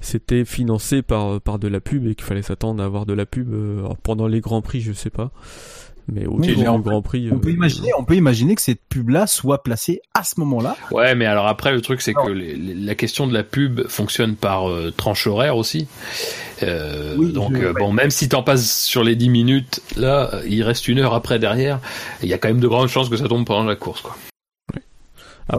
c'était 0.00 0.44
financé 0.44 1.02
par 1.02 1.40
par 1.40 1.58
de 1.58 1.68
la 1.68 1.80
pub 1.80 2.06
et 2.06 2.14
qu'il 2.14 2.24
fallait 2.24 2.42
s'attendre 2.42 2.82
à 2.82 2.86
avoir 2.86 3.06
de 3.06 3.12
la 3.12 3.26
pub 3.26 3.52
euh, 3.52 3.88
pendant 4.02 4.26
les 4.26 4.40
grands 4.40 4.62
prix 4.62 4.80
je 4.80 4.92
sais 4.92 5.10
pas 5.10 5.30
Mais 6.06 6.26
au 6.26 6.38
oui, 6.38 6.54
Grand 6.56 7.02
Prix, 7.02 7.28
on 7.30 7.38
peut 7.38 7.50
imaginer, 7.50 7.90
on 7.98 8.04
peut 8.04 8.14
imaginer 8.14 8.54
que 8.54 8.62
cette 8.62 8.80
pub-là 8.88 9.26
soit 9.26 9.62
placée 9.62 10.00
à 10.14 10.24
ce 10.24 10.40
moment-là. 10.40 10.74
Ouais, 10.90 11.14
mais 11.14 11.26
alors 11.26 11.46
après 11.46 11.72
le 11.72 11.82
truc 11.82 12.00
c'est 12.00 12.14
que 12.14 12.30
la 12.30 12.94
question 12.94 13.26
de 13.26 13.34
la 13.34 13.42
pub 13.42 13.86
fonctionne 13.88 14.34
par 14.36 14.70
tranche 14.96 15.26
horaire 15.26 15.56
aussi. 15.56 15.86
donc 16.62 17.62
bon, 17.78 17.92
même 17.92 18.10
si 18.10 18.28
t'en 18.28 18.42
passes 18.42 18.84
sur 18.84 19.04
les 19.04 19.16
10 19.16 19.28
minutes, 19.28 19.82
là, 19.96 20.30
il 20.46 20.62
reste 20.62 20.88
une 20.88 20.98
heure 20.98 21.14
après 21.14 21.38
derrière. 21.38 21.80
Il 22.22 22.28
y 22.28 22.32
a 22.32 22.38
quand 22.38 22.48
même 22.48 22.60
de 22.60 22.68
grandes 22.68 22.88
chances 22.88 23.10
que 23.10 23.16
ça 23.16 23.28
tombe 23.28 23.44
pendant 23.44 23.64
la 23.64 23.76
course, 23.76 24.00
quoi. 24.00 24.16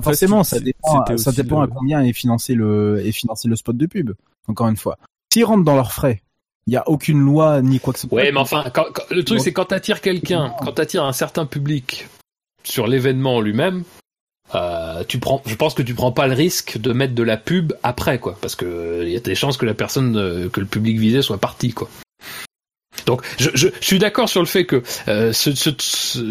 Forcément, 0.01 0.43
ça 0.43 0.59
dépend, 0.59 1.05
ça 1.17 1.31
dépend 1.31 1.61
à 1.61 1.67
combien 1.67 2.01
est 2.01 2.13
financé 2.13 2.53
le 2.53 3.05
est 3.05 3.11
financé 3.11 3.47
le 3.47 3.55
spot 3.55 3.75
de 3.75 3.85
pub. 3.85 4.11
Encore 4.47 4.67
une 4.67 4.77
fois, 4.77 4.97
s'ils 5.31 5.45
rentrent 5.45 5.63
dans 5.63 5.75
leurs 5.75 5.91
frais, 5.91 6.21
il 6.67 6.73
y 6.73 6.77
a 6.77 6.87
aucune 6.87 7.19
loi 7.19 7.61
ni 7.61 7.79
quoi 7.79 7.93
que 7.93 7.99
ce 7.99 8.07
soit. 8.07 8.15
Ouais, 8.15 8.31
mais 8.31 8.39
enfin, 8.39 8.65
le 9.11 9.23
truc 9.23 9.39
c'est 9.39 9.53
quand 9.53 9.65
t'attires 9.65 10.01
quelqu'un, 10.01 10.53
quand 10.63 10.73
t'attires 10.73 11.03
un 11.03 11.13
certain 11.13 11.45
public 11.45 12.07
sur 12.63 12.87
l'événement 12.87 13.41
lui-même, 13.41 13.83
euh, 14.55 15.03
tu 15.07 15.19
prends, 15.19 15.41
je 15.45 15.55
pense 15.55 15.73
que 15.73 15.83
tu 15.83 15.93
prends 15.93 16.11
pas 16.11 16.27
le 16.27 16.33
risque 16.33 16.77
de 16.79 16.91
mettre 16.91 17.13
de 17.13 17.23
la 17.23 17.37
pub 17.37 17.73
après, 17.83 18.19
quoi, 18.19 18.37
parce 18.41 18.55
que 18.55 19.03
il 19.03 19.11
y 19.11 19.15
a 19.15 19.19
des 19.19 19.35
chances 19.35 19.57
que 19.57 19.65
la 19.65 19.75
personne, 19.75 20.17
euh, 20.17 20.49
que 20.49 20.59
le 20.59 20.65
public 20.65 20.97
visé 20.97 21.21
soit 21.21 21.37
parti, 21.37 21.71
quoi. 21.71 21.89
Donc, 23.05 23.21
je, 23.37 23.49
je, 23.53 23.67
je 23.79 23.85
suis 23.85 23.99
d'accord 23.99 24.29
sur 24.29 24.41
le 24.41 24.47
fait 24.47 24.65
que 24.65 24.83
euh, 25.07 25.33
ce, 25.33 25.53
ce, 25.55 25.69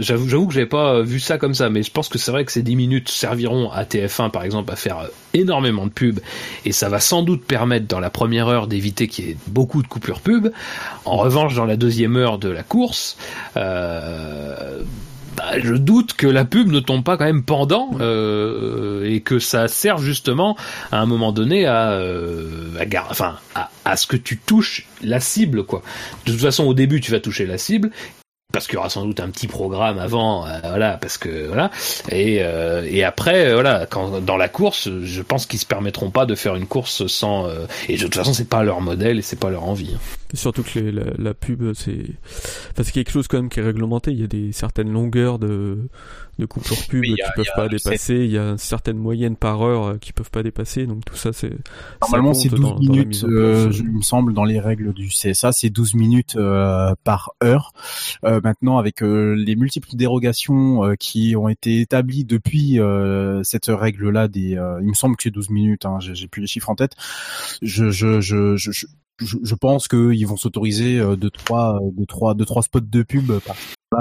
j'avoue, 0.00 0.28
j'avoue 0.28 0.46
que 0.48 0.54
j'avais 0.54 0.66
pas 0.66 1.02
vu 1.02 1.20
ça 1.20 1.38
comme 1.38 1.54
ça, 1.54 1.70
mais 1.70 1.82
je 1.82 1.90
pense 1.90 2.08
que 2.08 2.18
c'est 2.18 2.30
vrai 2.30 2.44
que 2.44 2.52
ces 2.52 2.62
10 2.62 2.76
minutes 2.76 3.08
serviront 3.08 3.70
à 3.70 3.84
TF1 3.84 4.30
par 4.30 4.44
exemple 4.44 4.72
à 4.72 4.76
faire 4.76 4.98
euh, 4.98 5.08
énormément 5.34 5.86
de 5.86 5.92
pubs 5.92 6.20
et 6.64 6.72
ça 6.72 6.88
va 6.88 7.00
sans 7.00 7.22
doute 7.22 7.44
permettre 7.44 7.86
dans 7.86 8.00
la 8.00 8.10
première 8.10 8.48
heure 8.48 8.66
d'éviter 8.66 9.08
qu'il 9.08 9.26
y 9.26 9.30
ait 9.30 9.36
beaucoup 9.46 9.82
de 9.82 9.88
coupures 9.88 10.20
pub. 10.20 10.48
En 11.04 11.16
revanche, 11.16 11.54
dans 11.54 11.66
la 11.66 11.76
deuxième 11.76 12.16
heure 12.16 12.38
de 12.38 12.48
la 12.48 12.62
course, 12.62 13.16
euh, 13.56 14.82
bah, 15.38 15.60
je 15.62 15.74
doute 15.74 16.14
que 16.14 16.26
la 16.26 16.44
pub 16.44 16.68
ne 16.72 16.80
tombe 16.80 17.04
pas 17.04 17.16
quand 17.16 17.24
même 17.24 17.44
pendant 17.44 17.90
euh, 18.00 19.04
et 19.04 19.20
que 19.20 19.38
ça 19.38 19.68
serve 19.68 20.02
justement 20.02 20.56
à 20.90 21.00
un 21.00 21.06
moment 21.06 21.30
donné 21.30 21.64
à, 21.64 21.92
euh, 21.92 22.72
à, 22.80 23.06
enfin, 23.08 23.36
à, 23.54 23.70
à 23.84 23.96
ce 23.96 24.08
que 24.08 24.16
tu 24.16 24.36
touches 24.36 24.88
la 25.00 25.20
cible 25.20 25.62
quoi. 25.62 25.82
De 26.26 26.32
toute 26.32 26.40
façon 26.40 26.64
au 26.64 26.74
début 26.74 27.00
tu 27.00 27.12
vas 27.12 27.20
toucher 27.20 27.46
la 27.46 27.56
cible 27.56 27.90
parce 28.50 28.66
qu'il 28.66 28.76
y 28.76 28.78
aura 28.78 28.88
sans 28.88 29.04
doute 29.04 29.20
un 29.20 29.28
petit 29.28 29.46
programme 29.46 29.98
avant, 29.98 30.46
euh, 30.46 30.58
voilà, 30.62 30.96
parce 30.96 31.18
que 31.18 31.48
voilà, 31.48 31.70
et, 32.10 32.38
euh, 32.40 32.82
et 32.88 33.04
après, 33.04 33.48
euh, 33.48 33.54
voilà, 33.54 33.84
quand 33.84 34.24
dans 34.24 34.38
la 34.38 34.48
course, 34.48 34.88
je 35.02 35.20
pense 35.20 35.44
qu'ils 35.44 35.58
se 35.58 35.66
permettront 35.66 36.10
pas 36.10 36.24
de 36.24 36.34
faire 36.34 36.56
une 36.56 36.66
course 36.66 37.06
sans, 37.08 37.46
et 37.90 37.98
de 37.98 38.02
toute 38.02 38.14
façon, 38.14 38.32
c'est 38.32 38.48
pas 38.48 38.62
leur 38.62 38.80
modèle 38.80 39.18
et 39.18 39.22
c'est 39.22 39.38
pas 39.38 39.50
leur 39.50 39.64
envie. 39.64 39.92
Hein. 39.94 40.00
Surtout 40.32 40.62
que 40.62 40.78
la, 40.78 41.02
la, 41.18 41.34
pub, 41.34 41.74
c'est, 41.74 42.06
enfin, 42.72 42.84
c'est 42.84 42.92
quelque 42.92 43.10
chose 43.10 43.28
quand 43.28 43.36
même 43.36 43.50
qui 43.50 43.60
est 43.60 43.62
réglementé. 43.62 44.12
Il 44.12 44.20
y 44.20 44.24
a 44.24 44.28
des 44.28 44.52
certaines 44.52 44.90
longueurs 44.90 45.38
de 45.38 45.86
de 46.38 46.46
coupures 46.46 46.76
pub 46.88 47.04
qui 47.04 47.16
peuvent 47.34 47.46
pas 47.56 47.68
dépasser. 47.68 48.14
Il 48.14 48.30
y 48.30 48.38
a 48.38 48.50
une 48.50 48.58
certaine 48.58 48.96
moyenne 48.96 49.36
par 49.36 49.62
heure 49.62 49.98
qui 49.98 50.12
peuvent 50.12 50.30
pas 50.30 50.42
dépasser. 50.42 50.86
Donc 50.86 51.04
tout 51.04 51.16
ça, 51.16 51.32
c'est 51.32 51.52
normalement 52.02 52.34
c'est 52.34 52.48
12 52.48 52.80
minutes, 52.80 53.24
euh, 53.24 53.70
je, 53.70 53.82
il 53.82 53.90
me 53.90 54.02
semble, 54.02 54.32
dans 54.32 54.44
les 54.44 54.60
règles 54.60 54.92
du 54.92 55.08
CSA, 55.08 55.52
c'est 55.52 55.70
12 55.70 55.94
minutes 55.94 56.36
euh, 56.36 56.94
par 57.04 57.32
heure. 57.42 57.72
Euh, 58.24 58.40
maintenant, 58.42 58.78
avec 58.78 59.02
euh, 59.02 59.34
les 59.34 59.56
multiples 59.56 59.94
dérogations 59.94 60.84
euh, 60.84 60.94
qui 60.94 61.34
ont 61.36 61.48
été 61.48 61.80
établies 61.80 62.24
depuis 62.24 62.78
cette 63.42 63.66
règle-là, 63.66 64.28
des, 64.28 64.50
il 64.80 64.88
me 64.88 64.94
semble 64.94 65.16
que 65.16 65.24
c'est 65.24 65.30
12 65.30 65.50
minutes. 65.50 65.84
Hein, 65.84 65.98
j'ai 66.00 66.28
plus 66.28 66.40
les 66.40 66.46
chiffres 66.46 66.70
en 66.70 66.74
tête. 66.74 66.92
Je, 67.62 67.90
je, 67.90 68.20
je, 68.20 68.56
je, 68.56 68.86
je, 69.20 69.54
pense 69.54 69.88
qu'ils 69.88 70.26
vont 70.26 70.36
s'autoriser 70.36 70.98
euh, 70.98 71.16
deux 71.16 71.30
trois 71.30 71.80
deux 71.92 72.06
trois 72.06 72.34
deux 72.34 72.44
trois 72.44 72.62
spots 72.62 72.80
de 72.80 73.02
pub 73.02 73.32
par 73.40 73.56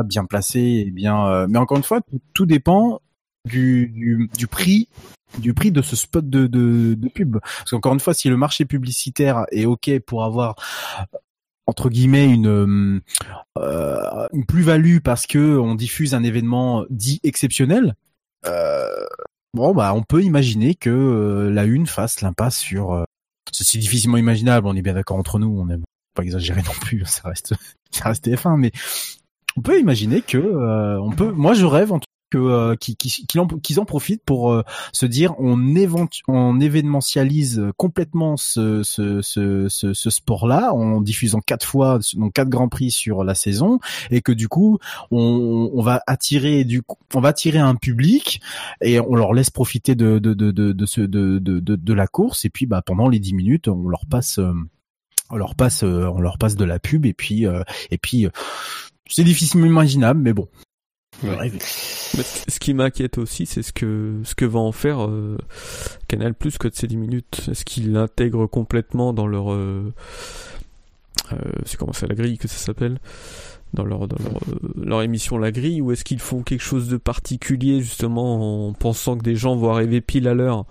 bien 0.05 0.25
placés 0.25 0.85
et 0.87 0.91
bien 0.91 1.27
euh, 1.27 1.47
mais 1.49 1.59
encore 1.59 1.77
une 1.77 1.83
fois 1.83 2.01
tout, 2.33 2.45
dépend 2.45 3.01
du, 3.45 3.87
du, 3.87 4.29
du, 4.37 4.47
prix 4.47 4.89
du 5.39 5.53
prix 5.53 5.71
de 5.71 5.81
ce 5.81 5.95
spot 5.95 6.29
de, 6.29 6.47
de, 6.47 6.95
de 6.95 7.09
pub. 7.09 7.37
Parce 7.39 7.71
qu'encore 7.71 7.93
une 7.93 7.99
fois 7.99 8.13
si 8.13 8.29
le 8.29 8.37
marché 8.37 8.65
publicitaire 8.65 9.45
est 9.51 9.65
ok 9.65 9.99
pour 10.05 10.23
avoir 10.23 10.55
entre 11.65 11.89
guillemets 11.89 12.29
une 12.29 13.01
euh, 13.57 14.27
une 14.33 14.45
plus-value 14.45 14.99
parce 14.99 15.27
que 15.27 15.57
on 15.57 15.75
diffuse 15.75 16.13
un 16.13 16.23
événement 16.23 16.85
dit 16.89 17.19
exceptionnel 17.23 17.95
euh, 18.45 18.87
bon 19.53 19.73
bah 19.73 19.93
on 19.93 20.03
peut 20.03 20.21
imaginer 20.23 20.75
que 20.75 21.49
la 21.51 21.65
une 21.65 21.87
fasse 21.87 22.21
l'impasse 22.21 22.57
sur 22.57 23.05
c'est 23.51 23.77
difficilement 23.77 24.17
imaginable, 24.17 24.67
on 24.67 24.75
est 24.75 24.81
bien 24.81 24.93
d'accord 24.93 25.17
entre 25.17 25.39
nous, 25.39 25.59
on 25.59 25.65
n'aime 25.65 25.83
pas 26.13 26.23
exagérer 26.23 26.61
non 26.63 26.73
plus, 26.81 27.03
ça 27.05 27.29
reste, 27.29 27.53
ça 27.91 28.05
reste 28.05 28.27
TF1, 28.27 28.57
mais 28.57 28.71
on 29.55 29.61
peut 29.61 29.79
imaginer 29.79 30.21
que, 30.21 30.37
euh, 30.37 30.99
on 31.01 31.11
peut, 31.11 31.31
moi 31.31 31.53
je 31.53 31.65
rêve 31.65 31.91
en 31.91 31.99
tout 31.99 32.07
que 32.29 32.37
euh, 32.37 32.75
qu'ils 32.75 33.39
en, 33.39 33.47
en, 33.81 33.85
profitent 33.85 34.23
pour 34.25 34.51
euh, 34.51 34.63
se 34.91 35.05
dire 35.05 35.33
on, 35.39 35.57
on 36.27 36.59
événementialise 36.59 37.63
complètement 37.77 38.37
ce, 38.37 38.83
ce, 38.83 39.21
ce, 39.21 39.67
ce, 39.69 40.09
sport-là 40.09 40.73
en 40.73 41.01
diffusant 41.01 41.39
quatre 41.39 41.65
fois 41.65 41.99
donc 42.15 42.33
quatre 42.33 42.49
grands 42.49 42.69
prix 42.69 42.91
sur 42.91 43.23
la 43.23 43.35
saison 43.35 43.79
et 44.11 44.21
que 44.21 44.31
du 44.31 44.47
coup 44.47 44.79
on, 45.11 45.71
on 45.73 45.81
va 45.81 46.01
attirer 46.07 46.63
du 46.63 46.81
on 47.13 47.19
va 47.19 47.29
attirer 47.29 47.59
un 47.59 47.75
public 47.75 48.41
et 48.81 48.99
on 48.99 49.15
leur 49.15 49.33
laisse 49.33 49.49
profiter 49.49 49.95
de 49.95 50.19
de 50.19 50.33
de 50.33 50.51
de 50.51 50.71
de, 50.71 51.39
de, 51.39 51.75
de, 51.75 51.93
la 51.93 52.07
course 52.07 52.45
et 52.45 52.49
puis 52.49 52.65
bah 52.65 52.81
pendant 52.85 53.07
les 53.07 53.19
dix 53.19 53.33
minutes 53.33 53.67
on 53.67 53.87
leur 53.87 54.05
passe 54.05 54.39
euh, 54.39 54.53
on 55.29 55.37
leur 55.37 55.55
passe 55.55 55.83
on 55.83 56.19
leur 56.19 56.37
passe 56.37 56.55
de 56.55 56.65
la 56.65 56.79
pub 56.79 57.05
et 57.05 57.13
puis 57.13 57.45
et 57.91 57.97
puis 57.97 58.27
c'est 59.09 59.23
difficilement 59.23 59.65
imaginable 59.65 60.21
mais 60.21 60.33
bon 60.33 60.47
ce 61.21 62.59
qui 62.59 62.73
m'inquiète 62.73 63.17
aussi, 63.17 63.45
c'est 63.45 63.63
ce 63.63 63.73
que 63.73 64.15
ce 64.23 64.35
que 64.35 64.45
va 64.45 64.59
en 64.59 64.71
faire 64.71 65.05
euh, 65.05 65.37
Canal 66.07 66.33
Plus 66.33 66.57
que 66.57 66.67
de 66.67 66.75
ces 66.75 66.87
10 66.87 66.97
minutes. 66.97 67.49
Est-ce 67.49 67.65
qu'ils 67.65 67.91
l'intègrent 67.91 68.47
complètement 68.47 69.13
dans 69.13 69.27
leur 69.27 69.51
euh, 69.51 69.93
euh, 71.33 71.35
c'est 71.65 71.77
comment 71.77 71.93
ça 71.93 72.07
la 72.07 72.15
grille 72.15 72.37
que 72.37 72.47
ça 72.47 72.57
s'appelle? 72.57 72.99
Dans 73.73 73.83
leur 73.83 74.07
dans 74.07 74.17
leur, 74.23 74.39
leur, 74.77 75.01
émission 75.01 75.37
La 75.37 75.51
Grille 75.51 75.81
ou 75.81 75.91
est-ce 75.91 76.05
qu'ils 76.05 76.21
font 76.21 76.41
quelque 76.41 76.61
chose 76.61 76.87
de 76.87 76.95
particulier 76.95 77.81
justement 77.81 78.69
en 78.69 78.73
pensant 78.73 79.17
que 79.17 79.23
des 79.23 79.35
gens 79.35 79.57
vont 79.57 79.71
arriver 79.71 79.99
pile 79.99 80.29
à 80.29 80.33
l'heure 80.33 80.65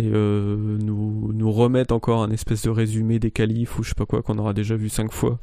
et 0.00 0.08
nous 0.08 1.30
nous 1.32 1.52
remettent 1.52 1.92
encore 1.92 2.24
un 2.24 2.32
espèce 2.32 2.62
de 2.62 2.70
résumé 2.70 3.20
des 3.20 3.30
qualifs 3.30 3.78
ou 3.78 3.84
je 3.84 3.90
sais 3.90 3.94
pas 3.94 4.04
quoi 4.04 4.20
qu'on 4.22 4.38
aura 4.38 4.52
déjà 4.52 4.74
vu 4.74 4.88
cinq 4.88 5.12
fois? 5.12 5.38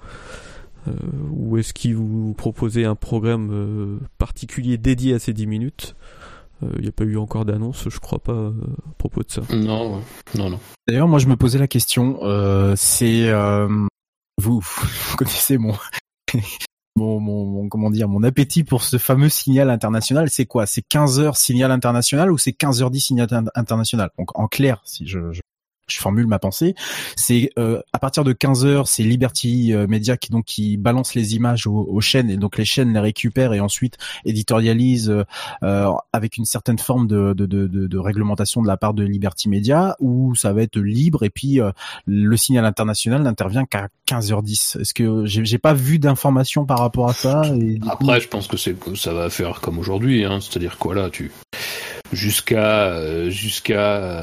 Euh, 0.87 0.91
ou 1.31 1.57
est-ce 1.57 1.73
qu'ils 1.73 1.95
vous 1.95 2.33
proposaient 2.33 2.85
un 2.85 2.95
programme 2.95 3.49
euh, 3.51 3.99
particulier 4.17 4.77
dédié 4.77 5.13
à 5.13 5.19
ces 5.19 5.33
10 5.33 5.47
minutes? 5.47 5.95
Il 6.61 6.67
euh, 6.67 6.81
n'y 6.81 6.87
a 6.87 6.91
pas 6.91 7.03
eu 7.03 7.17
encore 7.17 7.45
d'annonce, 7.45 7.89
je 7.89 7.99
crois 7.99 8.19
pas, 8.19 8.47
à 8.49 8.93
propos 8.97 9.21
de 9.23 9.31
ça. 9.31 9.41
Non, 9.51 10.01
non, 10.35 10.49
non. 10.49 10.59
D'ailleurs, 10.87 11.07
moi, 11.07 11.19
je 11.19 11.27
me 11.27 11.35
posais 11.35 11.59
la 11.59 11.67
question. 11.67 12.19
c'est 12.75 13.31
vous, 14.37 14.59
vous 14.59 15.17
connaissez 15.17 15.57
mon, 15.57 15.75
mon, 16.95 17.19
mon, 17.19 17.69
comment 17.69 17.89
dire, 17.91 18.07
mon 18.07 18.23
appétit 18.23 18.63
pour 18.63 18.83
ce 18.83 18.97
fameux 18.97 19.29
signal 19.29 19.69
international. 19.69 20.29
C'est 20.29 20.45
quoi? 20.45 20.65
C'est 20.65 20.81
15 20.81 21.19
heures 21.19 21.37
signal 21.37 21.71
international 21.71 22.31
ou 22.31 22.37
c'est 22.37 22.53
15 22.53 22.81
h 22.81 22.89
10 22.89 22.99
signal 22.99 23.27
international? 23.55 24.09
Donc, 24.17 24.37
en 24.37 24.47
clair, 24.47 24.81
si 24.83 25.07
je, 25.07 25.31
je 25.31 25.41
je 25.95 25.99
formule 25.99 26.27
ma 26.27 26.39
pensée, 26.39 26.75
c'est 27.15 27.51
euh, 27.57 27.81
à 27.93 27.99
partir 27.99 28.23
de 28.23 28.33
15 28.33 28.65
heures, 28.65 28.87
c'est 28.87 29.03
Liberty 29.03 29.73
euh, 29.73 29.87
Media 29.87 30.17
qui 30.17 30.31
donc 30.31 30.45
qui 30.45 30.77
balance 30.77 31.15
les 31.15 31.35
images 31.35 31.67
aux, 31.67 32.01
chaînes 32.01 32.29
et 32.29 32.37
donc 32.37 32.57
les 32.57 32.65
chaînes 32.65 32.93
les 32.93 32.99
récupèrent 32.99 33.53
et 33.53 33.59
ensuite 33.59 33.97
éditorialisent 34.25 35.23
euh, 35.63 35.91
avec 36.13 36.37
une 36.37 36.45
certaine 36.45 36.79
forme 36.79 37.07
de, 37.07 37.33
de, 37.33 37.45
de, 37.45 37.67
de, 37.67 37.97
réglementation 37.97 38.61
de 38.61 38.67
la 38.67 38.77
part 38.77 38.93
de 38.93 39.03
Liberty 39.03 39.49
Media 39.49 39.95
où 39.99 40.35
ça 40.35 40.53
va 40.53 40.63
être 40.63 40.79
libre 40.79 41.23
et 41.23 41.29
puis 41.29 41.59
le 42.07 42.37
signal 42.37 42.65
international 42.65 43.21
n'intervient 43.21 43.65
qu'à 43.65 43.89
15h10. 44.07 44.81
Est-ce 44.81 44.93
que 44.93 45.25
j'ai 45.25 45.57
pas 45.57 45.73
vu 45.73 45.99
d'informations 45.99 46.65
par 46.65 46.79
rapport 46.79 47.09
à 47.09 47.13
ça 47.13 47.43
Après, 47.89 48.19
je 48.19 48.27
pense 48.27 48.47
que 48.47 48.57
c'est 48.57 48.75
ça 48.95 49.13
va 49.13 49.29
faire 49.29 49.61
comme 49.61 49.77
aujourd'hui, 49.77 50.25
hein, 50.25 50.39
c'est-à-dire 50.41 50.77
quoi 50.77 50.95
là, 50.95 51.09
tu 51.09 51.31
jusqu'à 52.11 52.87
euh, 52.87 53.29
jusqu'à 53.29 54.21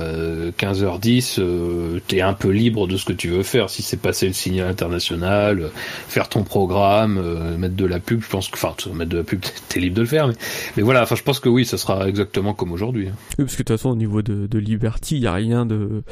15h10 0.58 1.40
euh, 1.40 1.42
euh, 1.42 2.00
t'es 2.06 2.20
un 2.20 2.34
peu 2.34 2.50
libre 2.50 2.86
de 2.86 2.96
ce 2.96 3.04
que 3.04 3.12
tu 3.12 3.28
veux 3.28 3.42
faire 3.42 3.70
si 3.70 3.82
c'est 3.82 3.96
passer 3.96 4.26
le 4.26 4.32
signal 4.32 4.68
international 4.68 5.70
faire 6.08 6.28
ton 6.28 6.44
programme 6.44 7.56
mettre 7.56 7.76
de 7.76 7.86
la 7.86 8.00
pub 8.00 8.22
je 8.22 8.28
pense 8.28 8.48
que 8.48 8.56
enfin 8.56 8.74
mettre 8.94 9.10
de 9.10 9.18
la 9.18 9.24
pub 9.24 9.40
t'es 9.68 9.80
libre 9.80 9.96
de 9.96 10.02
le 10.02 10.06
faire 10.06 10.28
mais 10.28 10.34
mais 10.76 10.82
voilà 10.82 11.02
enfin 11.02 11.14
je 11.14 11.22
pense 11.22 11.40
que 11.40 11.48
oui 11.48 11.64
ça 11.64 11.78
sera 11.78 12.08
exactement 12.08 12.54
comme 12.54 12.72
aujourd'hui 12.72 13.08
hein. 13.08 13.14
oui 13.38 13.44
parce 13.44 13.56
que 13.56 13.62
de 13.62 13.68
toute 13.68 13.76
façon 13.76 13.90
au 13.90 13.96
niveau 13.96 14.22
de, 14.22 14.46
de 14.46 14.58
Liberty 14.58 15.16
il 15.16 15.22
y 15.22 15.26
a 15.26 15.32
rien 15.32 15.64
de 15.64 16.02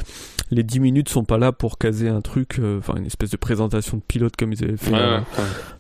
les 0.51 0.63
10 0.63 0.81
minutes 0.81 1.09
sont 1.09 1.25
pas 1.25 1.39
là 1.39 1.53
pour 1.53 1.79
caser 1.79 2.09
un 2.09 2.21
truc 2.21 2.61
enfin 2.79 2.95
une 2.97 3.07
espèce 3.07 3.31
de 3.31 3.37
présentation 3.37 3.99
de 3.99 4.03
pilote 4.03 4.37
comme 4.37 4.53
ils 4.53 4.65
avaient 4.65 4.77
fait 4.77 4.93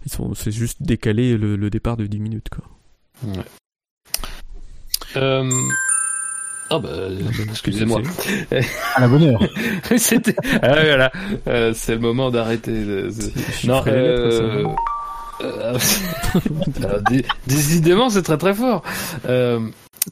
ils 0.04 0.12
sont 0.12 0.34
c'est 0.34 0.52
juste 0.52 0.82
décaler 0.82 1.36
le, 1.36 1.56
le, 1.56 1.70
départ 1.70 1.96
de 1.96 2.06
10 2.06 2.20
minutes 2.20 2.48
quoi 2.50 2.64
ouais. 3.24 3.44
Euh... 5.16 5.50
Ah 6.70 6.78
bah, 6.78 6.90
excusez-moi. 7.50 8.02
À 8.94 9.00
la 9.00 9.08
bonne 9.08 9.22
heure. 9.24 9.40
C'était. 9.96 10.34
Ah 10.62 10.68
voilà. 10.72 11.12
Euh, 11.46 11.72
c'est 11.74 11.92
le 11.92 12.00
moment 12.00 12.30
d'arrêter. 12.30 12.72
Non. 13.64 13.82
Euh... 13.86 14.64
Euh, 15.42 15.78
décidément, 17.46 18.08
c'est 18.08 18.22
très 18.22 18.38
très 18.38 18.54
fort. 18.54 18.82
Euh, 19.28 19.60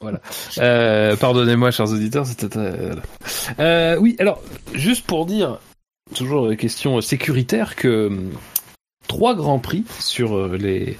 voilà. 0.00 0.20
Euh, 0.58 1.16
pardonnez-moi, 1.16 1.70
chers 1.70 1.90
auditeurs, 1.90 2.26
c'était 2.26 2.48
très. 2.48 3.96
oui, 3.98 4.16
alors 4.18 4.40
juste 4.74 5.06
pour 5.06 5.26
dire, 5.26 5.58
toujours 6.14 6.54
question 6.56 7.00
sécuritaire, 7.00 7.74
que 7.74 8.10
trois 9.08 9.34
grands 9.34 9.58
prix 9.58 9.84
sur 9.98 10.48
les 10.48 10.98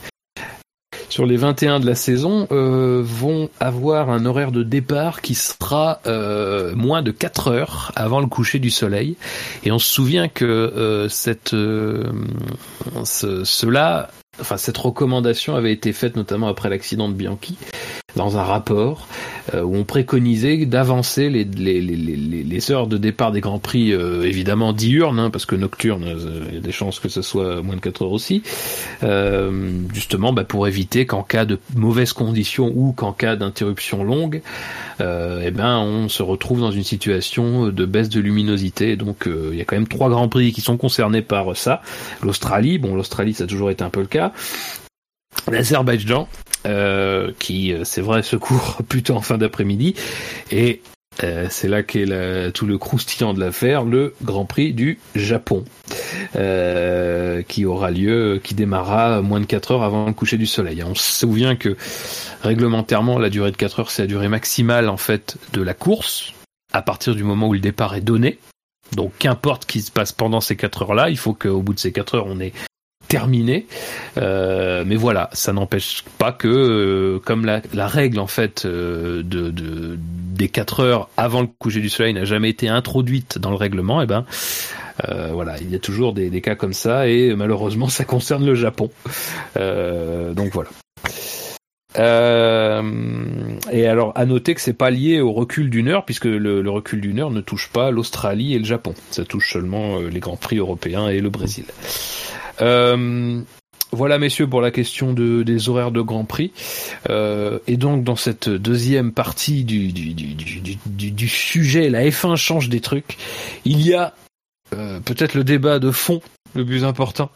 sur 1.15 1.27
les 1.27 1.37
21 1.37 1.79
de 1.79 1.87
la 1.87 1.95
saison 1.95 2.49
euh, 2.51 3.01
vont 3.05 3.49
avoir 3.61 4.11
un 4.11 4.27
horaire 4.27 4.51
de 4.51 4.65
départ 4.65 5.21
qui 5.21 5.37
sera 5.37 6.01
euh, 6.09 6.75
moins 6.75 7.03
de 7.03 7.13
4 7.13 7.53
heures 7.53 7.93
avant 7.95 8.19
le 8.19 8.27
coucher 8.27 8.59
du 8.59 8.71
soleil. 8.71 9.17
Et 9.63 9.71
on 9.71 9.79
se 9.79 9.87
souvient 9.87 10.27
que 10.27 10.45
euh, 10.45 11.09
cette, 11.09 11.51
ce, 11.51 13.45
cela, 13.45 14.11
enfin 14.41 14.57
cette 14.57 14.77
recommandation 14.77 15.55
avait 15.55 15.73
été 15.73 15.93
faite 15.93 16.17
notamment 16.17 16.49
après 16.49 16.69
l'accident 16.69 17.09
de 17.09 17.15
Bianchi 17.15 17.57
dans 18.17 18.39
un 18.39 18.43
rapport 18.43 19.07
euh, 19.53 19.63
où 19.63 19.77
on 19.77 19.85
préconisait 19.85 20.65
d'avancer 20.65 21.29
les, 21.29 22.71
heures 22.71 22.87
de 22.87 22.97
départ 22.97 23.33
des 23.33 23.41
Grands 23.41 23.59
Prix, 23.59 23.93
euh, 23.93 24.23
évidemment 24.23 24.73
diurnes, 24.73 25.19
hein, 25.19 25.31
parce 25.31 25.45
que 25.45 25.55
nocturne, 25.55 26.05
euh, 26.05 26.45
il 26.49 26.55
y 26.55 26.59
a 26.59 26.61
des 26.61 26.73
chances 26.73 26.99
que 26.99 27.09
ce 27.09 27.21
soit 27.21 27.61
moins 27.63 27.77
de 27.77 27.81
4 27.81 28.03
heures 28.03 28.13
aussi, 28.13 28.43
justement 29.93 30.33
bah, 30.33 30.45
pour 30.45 30.67
éviter 30.67 31.07
qu'en 31.07 31.23
cas 31.23 31.45
de 31.45 31.59
mauvaises 31.75 32.13
conditions 32.13 32.73
ou 32.75 32.93
qu'en 32.93 33.13
cas 33.13 33.37
d'interruption 33.37 34.05
longue, 34.05 34.41
eh 35.01 35.51
ben 35.51 35.79
on 35.79 36.09
se 36.09 36.23
retrouve 36.23 36.61
dans 36.61 36.71
une 36.71 36.85
situation 36.85 37.69
de 37.69 37.85
baisse 37.85 38.09
de 38.09 38.21
luminosité. 38.21 38.97
Donc 38.97 39.29
il 39.29 39.57
y 39.57 39.61
a 39.61 39.65
quand 39.65 39.77
même 39.77 39.89
trois 39.89 40.09
Grands 40.09 40.29
Prix 40.29 40.53
qui 40.53 40.61
sont 40.61 40.77
concernés 40.77 41.23
par 41.23 41.57
ça. 41.57 41.83
L'Australie, 42.23 42.79
bon 42.79 42.95
l'Australie 42.95 43.35
ça 43.35 43.45
a 43.45 43.47
toujours 43.47 43.71
été 43.71 43.85
un 43.85 43.91
peu 43.91 44.01
le 44.01 44.07
cas. 44.07 44.33
L'Azerbaïdjan, 45.51 46.29
euh, 46.67 47.33
qui, 47.39 47.73
euh, 47.73 47.85
c'est 47.85 48.01
vrai, 48.01 48.23
se 48.23 48.37
court 48.37 48.79
plutôt 48.89 49.15
en 49.15 49.21
fin 49.21 49.39
d'après-midi. 49.39 49.95
Et 50.51 50.81
euh, 51.23 51.47
c'est 51.51 51.69
là 51.69 51.83
qu'est 51.83 52.07
tout 52.53 52.67
le 52.67 52.79
croustillant 52.79 53.35
de 53.35 53.41
l'affaire, 53.41 53.85
le 53.85 54.15
Grand 54.23 54.47
Prix 54.47 54.73
du 54.73 54.99
Japon, 55.15 55.65
qui 57.49 57.65
aura 57.67 57.91
lieu, 57.91 58.41
qui 58.43 58.55
démarrera 58.55 59.23
moins 59.23 59.41
de 59.41 59.47
4 59.47 59.73
heures 59.73 59.83
avant 59.85 60.07
le 60.07 60.13
coucher 60.13 60.39
du 60.39 60.47
soleil. 60.47 60.83
On 60.83 60.95
se 60.95 61.21
souvient 61.21 61.55
que 61.55 61.77
réglementairement, 62.43 63.19
la 63.19 63.31
durée 63.31 63.53
de 63.53 63.57
4 63.57 63.81
heures, 63.81 63.91
c'est 63.91 64.03
la 64.03 64.09
durée 64.09 64.29
maximale 64.29 64.89
en 64.89 64.97
fait 64.97 65.37
de 65.53 65.63
la 65.63 65.75
course, 65.75 66.33
à 66.73 66.83
partir 66.83 67.15
du 67.15 67.23
moment 67.23 67.47
où 67.49 67.53
le 67.53 67.61
départ 67.61 67.95
est 67.95 68.01
donné. 68.01 68.39
Donc 68.93 69.13
qu'importe 69.19 69.63
ce 69.63 69.67
qui 69.69 69.83
se 69.83 69.93
passe 69.93 70.13
pendant 70.13 70.41
ces 70.41 70.57
4 70.57 70.83
heures-là, 70.83 71.11
il 71.11 71.19
faut 71.19 71.35
qu'au 71.35 71.63
bout 71.63 71.75
de 71.75 71.79
ces 71.79 71.93
4 71.93 72.17
heures, 72.17 72.27
on 72.27 72.41
ait 72.41 72.53
terminé. 73.15 73.67
Euh, 74.19 74.83
mais 74.85 74.97
voilà, 74.97 75.31
ça 75.33 75.53
n'empêche 75.53 76.03
pas 76.19 76.33
que, 76.33 76.49
euh, 76.49 77.21
comme 77.21 77.47
la, 77.47 77.87
règle 77.87 78.19
en 78.19 78.27
fait 78.27 78.65
euh, 78.65 79.23
de, 79.23 79.53
des 79.97 80.49
4 80.49 80.81
heures 80.81 81.09
avant 81.17 81.43
le 81.43 81.47
coucher 81.47 81.81
du 81.81 81.89
soleil 81.89 82.13
n'a 82.13 82.25
jamais 82.25 82.51
été 82.51 82.69
introduite 82.69 83.39
dans 83.39 83.51
le 83.51 83.57
règlement, 83.57 84.01
et 84.01 84.05
eh 84.05 84.07
ben 84.09 84.25
voilà, 85.33 85.59
il 85.61 85.71
y 85.71 85.77
a 85.77 85.79
toujours 85.79 86.13
des, 86.13 86.41
cas 86.41 86.57
comme 86.57 86.73
ça 86.73 87.07
et 87.07 87.37
malheureusement 87.37 87.89
ça 87.89 88.05
concerne 88.05 88.45
le 88.45 88.57
Japon. 88.57 88.91
donc 89.55 90.51
voilà. 90.53 90.71
et 93.73 93.87
alors, 93.87 94.13
à 94.17 94.27
noter 94.27 94.57
que 94.57 94.61
c'est 94.61 94.73
pas 94.73 94.91
lié 94.91 95.21
au 95.21 95.33
recul 95.33 95.71
d'une 95.71 95.87
heure, 95.87 96.05
puisque 96.05 96.25
le, 96.25 96.63
le 96.63 96.71
recul 96.71 97.01
d'une 97.01 97.21
heure 97.21 97.31
ne 97.31 97.41
touche 97.41 97.69
pas 97.69 97.93
l'Australie 97.93 98.55
et 98.55 98.59
le 98.59 98.65
Japon. 98.65 98.95
Ça 99.13 99.25
touche 99.25 99.53
seulement 99.53 100.01
les 100.01 100.19
grands 100.19 100.37
prix 100.37 100.59
européens 100.59 101.09
et 101.09 101.21
le 101.21 101.31
Brésil. 101.31 101.67
Euh, 102.61 103.41
voilà, 103.93 104.19
messieurs, 104.19 104.49
pour 104.49 104.61
la 104.61 104.71
question 104.71 105.13
de, 105.13 105.43
des 105.43 105.69
horaires 105.69 105.91
de 105.93 106.01
Grand 106.01 106.25
Prix. 106.25 106.53
Euh, 107.11 107.59
et 107.67 107.77
donc, 107.77 108.05
dans 108.05 108.17
cette 108.17 108.49
deuxième 108.49 109.13
partie 109.13 109.65
du, 109.65 109.93
du, 109.93 110.15
du, 110.15 111.11
du, 111.11 111.29
sujet, 111.29 111.91
la 111.91 112.05
F1 112.05 112.37
change 112.37 112.69
des 112.69 112.81
trucs. 112.81 113.17
Il 113.65 113.81
y 113.87 113.95
a 113.95 114.15
euh, 114.75 115.01
peut-être 115.01 115.35
le 115.35 115.45
débat 115.45 115.79
de 115.79 115.91
fond 115.91 116.21
le 116.57 116.65
plus 116.65 116.85
important, 116.85 117.33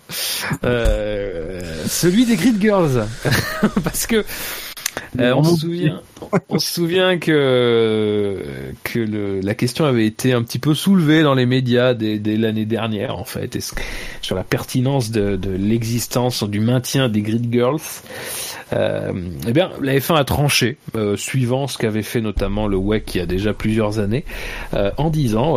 celui 0.62 2.24
des 2.24 2.36
Grid 2.36 2.61
Girls, 2.61 3.05
parce 3.82 4.07
que 4.07 4.24
euh, 5.18 5.35
on, 5.35 5.43
se 5.43 5.56
souvient, 5.56 6.01
on 6.48 6.59
se 6.59 6.72
souvient 6.72 7.18
que 7.18 8.43
que 8.85 8.98
le, 8.98 9.40
la 9.40 9.55
question 9.55 9.85
avait 9.85 10.06
été 10.06 10.32
un 10.32 10.43
petit 10.43 10.59
peu 10.59 10.74
soulevée 10.74 11.22
dans 11.22 11.35
les 11.35 11.47
médias 11.47 11.94
dès, 11.94 12.18
dès 12.18 12.36
l'année 12.36 12.66
dernière 12.66 13.16
en 13.16 13.24
fait, 13.24 13.59
sur 14.20 14.36
la 14.36 14.44
pertinence 14.44 15.10
de, 15.10 15.36
de 15.36 15.51
l'existence 15.51 16.44
du 16.44 16.60
maintien 16.60 17.09
des 17.09 17.22
grid 17.22 17.52
girls. 17.52 17.80
Euh, 18.73 19.12
eh 19.47 19.53
bien, 19.53 19.70
la 19.81 19.99
F1 19.99 20.16
a 20.16 20.24
tranché, 20.24 20.77
euh, 20.95 21.16
suivant 21.16 21.66
ce 21.66 21.78
qu'avait 21.78 22.03
fait 22.03 22.20
notamment 22.20 22.66
le 22.66 22.77
WEC 22.77 23.15
il 23.15 23.19
y 23.19 23.20
a 23.20 23.27
déjà 23.27 23.55
plusieurs 23.55 23.99
années, 23.99 24.24
euh, 24.74 24.90
en 24.97 25.11
disant 25.11 25.57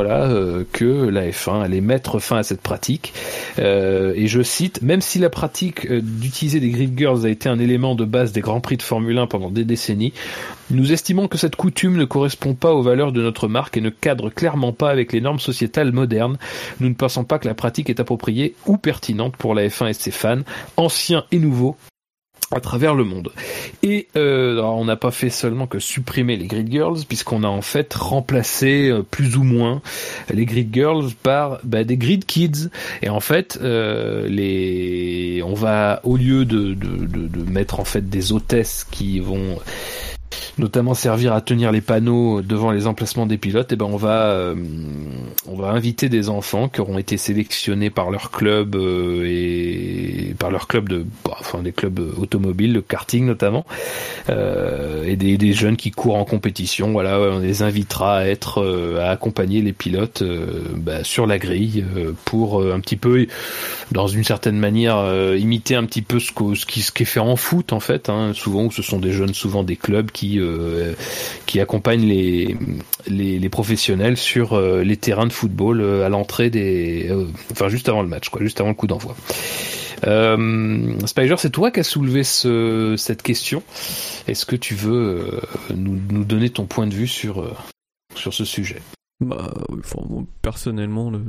que 0.72 1.10
la 1.10 1.30
F1 1.30 1.62
allait 1.62 1.82
mettre 1.82 2.20
fin 2.20 2.38
à 2.38 2.44
cette 2.44 2.62
pratique. 2.62 3.14
Et 3.58 4.28
je 4.28 4.42
cite 4.42 4.82
même 4.82 5.02
si 5.02 5.20
la 5.20 5.30
pratique 5.30 5.92
d'utiliser 5.92 6.60
des 6.60 6.70
grid 6.70 6.98
girls 6.98 7.26
a 7.26 7.30
été 7.30 7.50
un 7.50 7.60
élément 7.60 7.96
de 7.96 8.06
base 8.06 8.32
des 8.32 8.42
grands 8.42 8.62
prix 8.62 8.78
de 8.78 8.82
Formule 8.82 9.18
1 9.18 9.28
pendant 9.28 9.50
des 9.50 9.64
décennies, 9.64 10.14
nous 10.70 10.94
estimons 10.94 11.28
que 11.28 11.38
cette 11.38 11.56
coutume 11.56 11.98
ne 11.98 12.06
correspond 12.06 12.54
pas 12.54 12.74
aux 12.74 12.82
valeurs 12.82 13.12
de 13.12 13.22
notre 13.22 13.48
marque 13.48 13.78
et 13.78 13.82
ne 13.82 13.90
cadre 13.90 14.30
clairement 14.30 14.72
pas 14.72 14.90
avec 14.90 15.12
les 15.12 15.22
normes 15.22 15.40
sociétales 15.40 15.92
modernes. 15.92 16.38
Nous 16.80 16.90
ne 16.90 16.94
pensons 16.94 17.24
pas 17.24 17.40
que 17.40 17.48
la 17.48 17.54
pratique 17.54 17.90
est 17.90 18.00
appropriée 18.00 18.56
ou 18.66 18.78
pertinente 18.78 19.36
pour 19.36 19.54
la 19.54 19.68
F1 19.68 19.90
et 19.90 19.94
ses 19.94 20.12
fans, 20.12 20.42
anciens 20.78 21.26
et 21.32 21.40
nouveaux, 21.40 21.76
à 22.52 22.60
travers 22.60 22.94
le 22.96 23.04
monde. 23.04 23.32
Et 23.84 24.08
euh, 24.16 24.62
on 24.62 24.86
n'a 24.86 24.96
pas 24.96 25.12
fait 25.12 25.30
seulement 25.30 25.68
que 25.68 25.80
supprimer 25.80 26.38
les 26.38 26.48
Grid 26.48 26.72
Girls, 26.72 27.00
puisqu'on 27.08 27.44
a 27.44 27.48
en 27.48 27.62
fait 27.62 27.94
remplacé 27.94 28.90
euh, 28.90 29.04
plus 29.04 29.38
ou 29.38 29.44
moins 29.44 29.82
les 30.30 30.46
Grid 30.46 30.74
Girls 30.74 31.12
par 31.24 31.60
bah, 31.64 31.84
des 31.84 31.98
Grid 31.98 32.26
Kids. 32.26 32.70
Et 33.02 33.10
en 33.10 33.20
fait, 33.20 33.60
euh, 33.62 34.28
les, 34.28 35.42
on 35.46 35.54
va 35.54 36.02
au 36.04 36.18
lieu 36.18 36.46
de, 36.46 36.74
de, 36.74 37.06
de, 37.06 37.28
de 37.28 37.50
mettre 37.50 37.80
en 37.80 37.86
fait 37.86 38.10
des 38.10 38.32
hôtesses 38.32 38.86
qui 38.90 39.20
vont 39.20 39.58
notamment 40.58 40.94
servir 40.94 41.34
à 41.34 41.42
tenir 41.42 41.72
les 41.72 41.82
panneaux 41.82 42.42
devant 42.42 42.72
les 42.72 42.88
emplacements 42.88 43.26
des 43.26 43.38
pilotes, 43.38 43.72
et 43.72 43.76
eh 43.76 43.78
ben 43.78 43.86
on 43.86 43.98
va 43.98 44.28
euh, 44.32 44.56
on 45.48 45.56
va 45.56 45.70
inviter 45.70 46.10
des 46.10 46.30
enfants 46.30 46.70
qui 46.70 46.82
auront 46.82 46.98
été 46.98 47.18
sélectionnés 47.18 47.90
par 47.90 48.12
leur 48.12 48.32
club 48.32 48.76
euh, 48.76 49.26
et 49.26 50.34
par 50.38 50.52
leur 50.52 50.68
club 50.68 50.90
de 50.90 51.06
bah, 51.24 51.38
enfin 51.40 51.62
des 51.62 51.72
clubs 51.72 52.00
automobiles, 52.18 52.74
le 52.74 52.82
karting 52.82 53.26
notamment, 53.26 53.66
euh, 54.30 55.04
et 55.06 55.16
des, 55.16 55.52
jeunes 55.54 55.76
qui 55.76 55.92
courent 55.92 56.16
en 56.16 56.24
compétition. 56.24 56.92
Voilà, 56.92 57.20
on 57.20 57.40
les 57.40 57.62
invitera 57.62 58.20
à 58.20 58.26
être 58.26 58.64
à 59.00 59.10
accompagner 59.10 59.62
les 59.62 59.74
pilotes 59.74 60.24
bah, 60.76 61.04
sur 61.04 61.28
la 61.28 61.40
grille 61.40 61.84
pour 62.24 62.62
un 62.62 62.80
petit 62.80 62.96
peu, 62.96 63.28
dans 63.92 64.08
une 64.08 64.24
certaine 64.24 64.58
manière, 64.58 65.04
imiter 65.36 65.76
un 65.76 65.84
petit 65.84 66.02
peu 66.02 66.20
ce, 66.20 66.32
qui, 66.66 66.82
ce 66.82 66.92
qui 66.92 67.04
est 67.04 67.06
fait 67.06 67.20
en 67.20 67.36
foot 67.36 67.74
en 67.74 67.82
fait. 67.82 68.10
Hein, 68.10 68.32
souvent, 68.34 68.70
ce 68.70 68.82
sont 68.82 69.00
des 69.00 69.12
jeunes, 69.12 69.34
souvent 69.34 69.64
des 69.64 69.76
clubs 69.76 70.10
qui 70.12 70.21
euh, 70.40 70.94
qui 71.46 71.60
accompagne 71.60 72.06
les, 72.06 73.50
professionnels 73.50 74.18
sur 74.18 74.54
euh, 74.54 74.84
les 74.84 74.98
terrains 74.98 75.28
de 75.28 75.34
football 75.34 75.82
euh, 75.82 76.06
à 76.06 76.10
l'entrée 76.10 76.50
des, 76.50 77.12
enfin 77.52 77.70
juste 77.70 77.90
avant 77.90 78.02
le 78.02 78.08
match, 78.08 78.30
juste 78.40 78.60
avant 78.60 78.70
le 78.70 78.76
coup 78.76 78.88
d'envoi. 78.88 79.16
Euh, 80.08 80.94
Spider, 81.06 81.36
c'est 81.38 81.52
toi 81.52 81.70
qui 81.70 81.80
as 81.80 81.84
soulevé 81.84 82.24
ce, 82.24 82.96
cette 82.98 83.22
question. 83.22 83.62
Est-ce 84.28 84.46
que 84.46 84.56
tu 84.56 84.74
veux 84.74 85.42
nous, 85.76 86.00
nous, 86.10 86.24
donner 86.24 86.50
ton 86.50 86.66
point 86.66 86.88
de 86.88 86.94
vue 86.94 87.08
sur, 87.08 87.54
sur 88.16 88.34
ce 88.34 88.46
sujet? 88.46 88.82
Bah, 89.20 89.54
personnellement, 90.42 91.12
le 91.12 91.22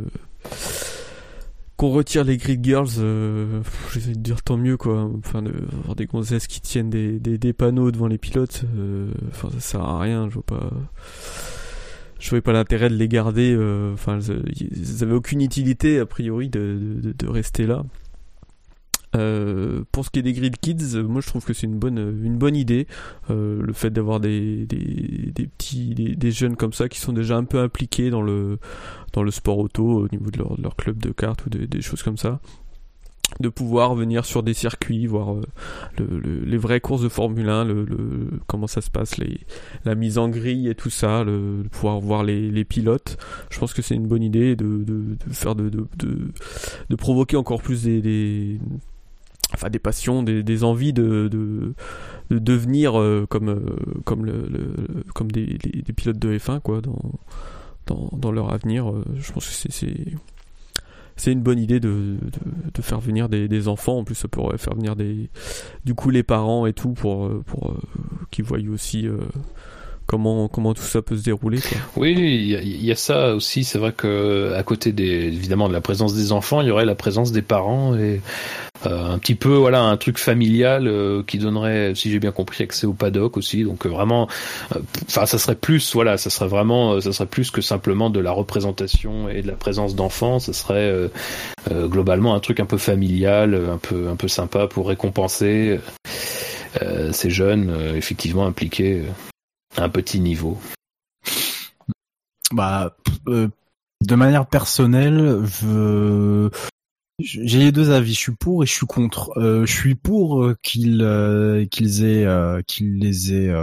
qu'on 1.77 1.90
retire 1.90 2.24
les 2.24 2.36
Grid 2.36 2.65
Girls, 2.65 2.89
euh, 2.99 3.61
j'essaie 3.93 4.12
de 4.12 4.19
dire 4.20 4.43
tant 4.43 4.57
mieux 4.57 4.77
quoi. 4.77 5.11
Enfin, 5.19 5.43
de, 5.43 5.53
avoir 5.78 5.97
des 5.97 6.07
gonzesses 6.07 6.47
qui 6.47 6.61
tiennent 6.61 6.90
des, 6.90 7.19
des, 7.19 7.39
des 7.39 7.53
panneaux 7.53 7.90
devant 7.90 8.07
les 8.07 8.19
pilotes, 8.19 8.65
euh, 8.77 9.11
enfin 9.31 9.49
ça 9.51 9.61
sert 9.61 9.81
à 9.81 10.01
rien. 10.01 10.28
Je 10.28 10.35
vois 10.35 10.43
pas, 10.44 10.70
je 12.20 12.28
voyais 12.31 12.43
pas 12.43 12.53
l'intérêt 12.53 12.89
de 12.89 12.94
les 12.94 13.09
garder. 13.09 13.55
Euh, 13.57 13.93
enfin, 13.94 14.19
ils 14.20 15.03
avaient 15.03 15.15
aucune 15.15 15.40
utilité 15.40 15.99
a 15.99 16.07
priori 16.07 16.49
de, 16.49 16.78
de, 17.03 17.12
de 17.12 17.28
rester 17.28 17.66
là. 17.66 17.85
Euh, 19.15 19.85
pour 19.93 20.05
ce 20.05 20.11
qui 20.11 20.19
est 20.19 20.23
des 20.23 20.33
Grid 20.33 20.57
Kids, 20.59 21.03
moi 21.03 21.21
je 21.21 21.27
trouve 21.27 21.45
que 21.45 21.53
c'est 21.53 21.67
une 21.67 21.79
bonne, 21.79 21.99
une 21.99 22.39
bonne 22.39 22.57
idée. 22.57 22.87
Euh, 23.31 23.61
le 23.63 23.73
fait 23.73 23.91
d'avoir 23.91 24.21
des, 24.21 24.67
des, 24.67 25.33
des 25.35 25.47
petits, 25.47 25.95
des, 25.95 26.15
des, 26.15 26.31
jeunes 26.31 26.57
comme 26.57 26.73
ça 26.73 26.89
qui 26.89 26.99
sont 26.99 27.13
déjà 27.13 27.37
un 27.37 27.45
peu 27.45 27.59
impliqués 27.59 28.11
dans 28.11 28.23
le, 28.23 28.59
dans 29.13 29.23
le 29.23 29.31
sport 29.31 29.59
auto 29.59 29.85
au 29.85 30.09
niveau 30.09 30.31
de 30.31 30.39
leur, 30.39 30.57
de 30.57 30.63
leur 30.63 30.77
club 30.77 30.99
de 30.99 31.11
cartes 31.11 31.45
ou 31.47 31.51
des 31.51 31.83
choses 31.83 32.03
comme 32.03 32.17
ça 32.17 32.41
de 33.41 33.49
pouvoir 33.49 33.95
venir 33.95 34.25
sur 34.25 34.43
des 34.43 34.55
circuits, 34.55 35.07
voir 35.07 35.35
euh, 35.35 35.43
le, 35.99 36.45
les 36.45 36.57
vraies 36.57 36.81
courses 36.81 37.03
de 37.03 37.09
Formule 37.09 37.49
1, 37.49 37.65
le, 37.65 37.87
comment 38.47 38.67
ça 38.67 38.81
se 38.81 38.91
passe, 38.91 39.17
les, 39.17 39.41
la 39.85 39.95
mise 39.95 40.19
en 40.19 40.29
grille 40.29 40.69
et 40.69 40.75
tout 40.75 40.91
ça, 40.91 41.25
le, 41.25 41.65
pouvoir 41.71 42.01
voir 42.01 42.25
les, 42.25 42.51
les, 42.51 42.65
pilotes. 42.65 43.17
Je 43.51 43.59
pense 43.59 43.73
que 43.73 43.83
c'est 43.83 43.95
une 43.95 44.07
bonne 44.07 44.23
idée 44.23 44.57
de, 44.57 44.83
de, 44.85 45.17
de 45.27 45.33
faire 45.33 45.55
de, 45.55 45.71
de, 45.71 45.87
de, 46.89 46.97
provoquer 46.97 47.37
encore 47.37 47.63
plus 47.63 47.83
des, 47.85 48.01
des 48.01 48.59
enfin 49.53 49.70
des 49.70 49.79
passions, 49.79 50.23
des, 50.23 50.65
envies 50.65 50.93
de, 50.93 51.29
de, 51.29 51.74
devenir 52.31 52.93
comme 53.29 53.77
comme 54.05 54.24
le, 54.24 54.49
comme 55.15 55.31
des, 55.31 55.59
pilotes 55.97 56.19
de 56.19 56.39
F1 56.39 56.61
quoi 56.61 56.81
dans 56.81 56.99
dans, 57.87 58.09
dans 58.16 58.33
leur 58.33 58.53
avenir. 58.53 58.93
je 59.16 59.33
pense 59.33 59.47
que 59.47 59.73
c'est 59.73 59.97
c'est 61.16 61.33
une 61.33 61.43
bonne 61.43 61.59
idée 61.59 61.81
de, 61.81 62.16
de, 62.74 62.83
faire 62.83 63.01
venir 63.01 63.29
des, 63.29 63.49
des, 63.49 63.69
enfants. 63.69 63.99
En 63.99 64.05
plus, 64.05 64.15
ça 64.15 64.29
pourrait 64.29 64.59
faire 64.59 64.74
venir 64.74 64.97
des, 64.97 65.29
du 65.85 65.95
coup, 65.95 66.11
les 66.11 66.23
parents 66.23 66.66
et 66.66 66.73
tout 66.73 66.93
pour, 66.93 67.31
pour 67.45 67.70
euh, 67.70 67.79
qu'ils 68.31 68.45
voient 68.45 68.59
aussi 68.73 69.07
euh, 69.07 69.19
comment 70.13 70.47
comment 70.47 70.75
tout 70.75 70.83
ça 70.83 71.01
peut 71.01 71.17
se 71.17 71.25
dérouler. 71.25 71.59
Oui, 71.97 72.13
il 72.13 72.85
y, 72.85 72.93
a 72.93 72.97
ça 72.97 73.35
aussi. 73.35 73.65
C'est 73.65 73.79
vrai 73.79 73.93
que 73.93 74.53
à 74.55 74.63
côté 74.63 74.93
des 74.93 75.05
évidemment 75.05 75.69
de 75.69 75.73
la 75.73 75.81
présence 75.81 76.13
des 76.13 76.33
enfants, 76.33 76.61
il 76.61 76.69
y 76.69 76.71
aurait 76.71 76.85
la 76.85 76.95
présence 76.95 77.33
des 77.33 77.41
parents 77.41 77.97
et 77.97 78.21
euh, 78.85 79.15
un 79.15 79.19
petit 79.19 79.35
peu 79.35 79.55
voilà 79.55 79.81
un 79.81 79.97
truc 79.97 80.19
familial 80.19 80.87
euh, 80.87 81.23
qui 81.27 81.39
donnerait, 81.39 81.95
si 81.95 82.11
j'ai 82.11 82.19
bien 82.19 82.31
compris, 82.31 82.63
accès 82.63 82.87
au 82.87 82.93
paddock 82.93 83.39
aussi. 83.39 83.65
Donc 83.65 83.87
euh, 83.87 83.89
vraiment, 83.89 84.29
enfin 85.07 85.25
ça 85.25 85.39
serait 85.39 85.55
plus 85.55 85.95
voilà, 85.95 86.19
ça 86.19 86.29
serait 86.29 86.49
vraiment, 86.49 87.01
ça 87.01 87.13
serait 87.15 87.27
plus 87.27 87.51
que 87.51 87.63
simplement 87.63 88.11
de 88.11 88.21
la 88.21 88.33
représentation 88.33 89.31
et 89.31 89.41
de 89.41 89.47
la 89.47 89.55
présence 89.55 89.95
d'enfants. 89.95 90.41
Ça 90.41 90.53
serait 90.53 90.93
globalement 91.71 92.35
un 92.35 92.41
truc 92.41 92.61
un 92.61 92.67
peu 92.67 92.77
familial, 92.77 93.55
un 93.55 93.79
peu 93.79 94.09
un 94.09 94.17
peu 94.17 94.29
sympa 94.29 94.67
pour 94.67 94.89
récompenser. 94.89 95.81
ces 97.13 97.31
jeunes 97.31 97.75
effectivement 97.97 98.47
impliqués 98.47 99.05
un 99.77 99.89
petit 99.89 100.20
niveau 100.20 100.59
Bah, 102.53 102.97
euh, 103.28 103.49
de 104.03 104.15
manière 104.15 104.47
personnelle, 104.47 105.43
je 105.44 106.51
j'ai 107.19 107.59
les 107.59 107.73
deux 107.73 107.90
avis. 107.90 108.15
Je 108.15 108.19
suis 108.19 108.35
pour 108.35 108.65
et 108.65 108.66
je 108.66 108.73
suis 108.73 108.86
contre. 108.86 109.39
Euh, 109.39 109.65
je 109.65 109.73
suis 109.73 109.94
pour 109.94 110.43
euh, 110.43 110.57
qu'ils 110.62 111.07
qu'ils 111.70 112.05
aient 112.05 112.62
qu'ils 112.66 112.99
les 112.99 113.32
aient 113.35 113.55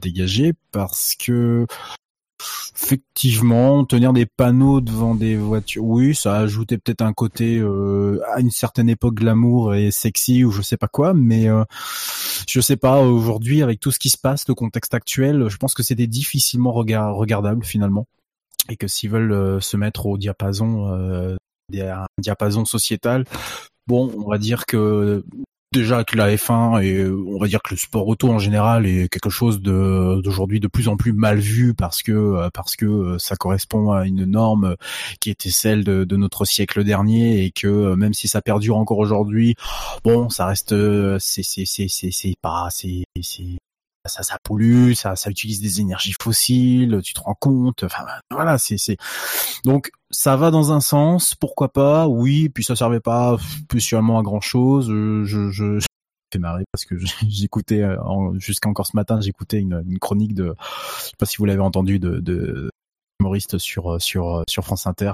dégagés 0.00 0.52
parce 0.72 1.14
que 1.14 1.66
Effectivement, 2.74 3.84
tenir 3.84 4.12
des 4.12 4.26
panneaux 4.26 4.80
devant 4.80 5.14
des 5.14 5.36
voitures, 5.36 5.84
oui, 5.84 6.14
ça 6.14 6.36
a 6.36 6.40
ajouté 6.40 6.78
peut-être 6.78 7.02
un 7.02 7.12
côté 7.12 7.58
euh, 7.58 8.20
à 8.34 8.40
une 8.40 8.50
certaine 8.50 8.88
époque 8.88 9.14
glamour 9.14 9.74
et 9.74 9.90
sexy 9.90 10.44
ou 10.44 10.50
je 10.50 10.62
sais 10.62 10.76
pas 10.76 10.88
quoi, 10.88 11.14
mais 11.14 11.48
euh, 11.48 11.64
je 12.48 12.60
sais 12.60 12.76
pas 12.76 13.00
aujourd'hui 13.00 13.62
avec 13.62 13.80
tout 13.80 13.90
ce 13.90 13.98
qui 13.98 14.10
se 14.10 14.18
passe, 14.18 14.46
le 14.48 14.54
contexte 14.54 14.94
actuel, 14.94 15.48
je 15.48 15.56
pense 15.56 15.74
que 15.74 15.82
c'était 15.82 16.06
difficilement 16.06 16.72
regardable 16.72 17.64
finalement. 17.64 18.06
Et 18.68 18.76
que 18.76 18.86
s'ils 18.86 19.10
veulent 19.10 19.32
euh, 19.32 19.60
se 19.60 19.76
mettre 19.76 20.06
au 20.06 20.16
diapason, 20.18 20.94
euh, 20.94 21.36
un 21.74 22.06
diapason 22.18 22.64
sociétal, 22.64 23.24
bon, 23.86 24.12
on 24.16 24.28
va 24.28 24.38
dire 24.38 24.66
que 24.66 25.24
déjà 25.72 26.04
que 26.04 26.16
la 26.16 26.34
F1 26.34 26.82
et 26.82 27.04
on 27.06 27.38
va 27.38 27.48
dire 27.48 27.62
que 27.62 27.74
le 27.74 27.78
sport 27.78 28.06
auto 28.06 28.30
en 28.30 28.38
général 28.38 28.86
est 28.86 29.08
quelque 29.08 29.30
chose 29.30 29.60
d'aujourd'hui 29.60 30.60
de 30.60 30.68
plus 30.68 30.88
en 30.88 30.96
plus 30.96 31.12
mal 31.12 31.38
vu 31.38 31.74
parce 31.74 32.02
que 32.02 32.12
euh, 32.12 32.50
parce 32.52 32.76
que 32.76 32.86
euh, 32.86 33.18
ça 33.18 33.36
correspond 33.36 33.92
à 33.92 34.06
une 34.06 34.24
norme 34.24 34.76
qui 35.20 35.30
était 35.30 35.50
celle 35.50 35.84
de, 35.84 36.16
notre 36.16 36.44
siècle 36.44 36.84
dernier 36.84 37.44
et 37.44 37.50
que 37.50 37.66
euh, 37.66 37.96
même 37.96 38.12
si 38.12 38.28
ça 38.28 38.42
perdure 38.42 38.76
encore 38.76 38.98
aujourd'hui, 38.98 39.56
bon, 40.04 40.28
ça 40.28 40.46
reste 40.46 40.74
c'est 41.18 41.42
c'est 41.42 41.64
c'est 41.66 41.88
c'est 41.88 42.34
pas 42.40 42.68
c'est 42.70 43.04
c'est 43.22 43.58
ça, 44.06 44.22
ça 44.22 44.36
pollue, 44.42 44.92
ça, 44.94 45.16
ça 45.16 45.30
utilise 45.30 45.60
des 45.60 45.80
énergies 45.80 46.14
fossiles, 46.20 47.00
tu 47.04 47.14
te 47.14 47.20
rends 47.20 47.36
compte. 47.38 47.84
Enfin, 47.84 48.04
voilà, 48.30 48.58
c'est, 48.58 48.78
c'est. 48.78 48.96
Donc, 49.64 49.90
ça 50.10 50.36
va 50.36 50.50
dans 50.50 50.72
un 50.72 50.80
sens, 50.80 51.34
pourquoi 51.34 51.72
pas, 51.72 52.08
oui. 52.08 52.48
Puis 52.48 52.64
ça 52.64 52.76
servait 52.76 53.00
pas 53.00 53.36
spécialement 53.60 54.18
à 54.18 54.22
grand 54.22 54.40
chose. 54.40 54.88
Je, 54.88 55.24
je, 55.24 55.50
je 55.50 55.86
marrer 56.38 56.64
parce 56.72 56.84
que 56.84 56.94
j'écoutais 57.28 57.82
euh, 57.82 57.96
jusqu'à 58.38 58.68
encore 58.68 58.86
ce 58.86 58.96
matin, 58.96 59.20
j'écoutais 59.20 59.58
une, 59.58 59.82
une, 59.86 59.98
chronique 59.98 60.34
de, 60.34 60.54
je 60.98 61.04
sais 61.04 61.16
pas 61.18 61.26
si 61.26 61.36
vous 61.36 61.44
l'avez 61.44 61.60
entendu, 61.60 61.98
de, 61.98 62.20
de 62.20 62.70
humoriste 63.20 63.58
sur 63.58 64.00
sur 64.00 64.42
sur 64.48 64.64
France 64.64 64.86
Inter 64.86 65.12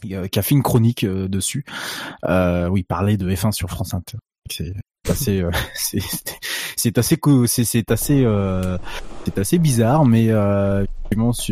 qui 0.00 0.38
a 0.38 0.42
fait 0.42 0.54
une 0.54 0.62
chronique 0.62 1.04
euh, 1.04 1.28
dessus. 1.28 1.64
Euh, 2.24 2.68
oui, 2.68 2.82
parler 2.82 3.16
de 3.16 3.30
F1 3.30 3.52
sur 3.52 3.68
France 3.68 3.94
Inter. 3.94 4.18
Assez, 5.08 5.42
euh, 5.42 5.50
c'est 6.76 6.98
assez, 6.98 7.18
c'est 7.64 7.90
assez, 7.90 8.24
euh, 8.24 8.78
c'est 9.24 9.38
assez 9.38 9.58
bizarre, 9.58 10.04
mais 10.04 10.30
euh, 10.30 10.84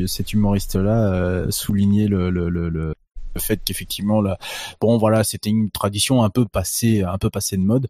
cet 0.07 0.33
humoriste-là 0.33 1.13
euh, 1.13 1.51
soulignait 1.51 2.09
le, 2.09 2.31
le, 2.31 2.49
le, 2.49 2.69
le 2.69 2.95
fait 3.39 3.61
qu'effectivement 3.65 4.21
là, 4.21 4.39
bon 4.81 4.99
voilà, 4.99 5.23
c'était 5.25 5.51
une 5.51 5.71
tradition 5.71 6.23
un 6.23 6.31
peu 6.31 6.45
passée, 6.45 7.03
un 7.03 7.19
peu 7.19 7.31
passée 7.31 7.57
de 7.57 7.63
mode. 7.63 7.89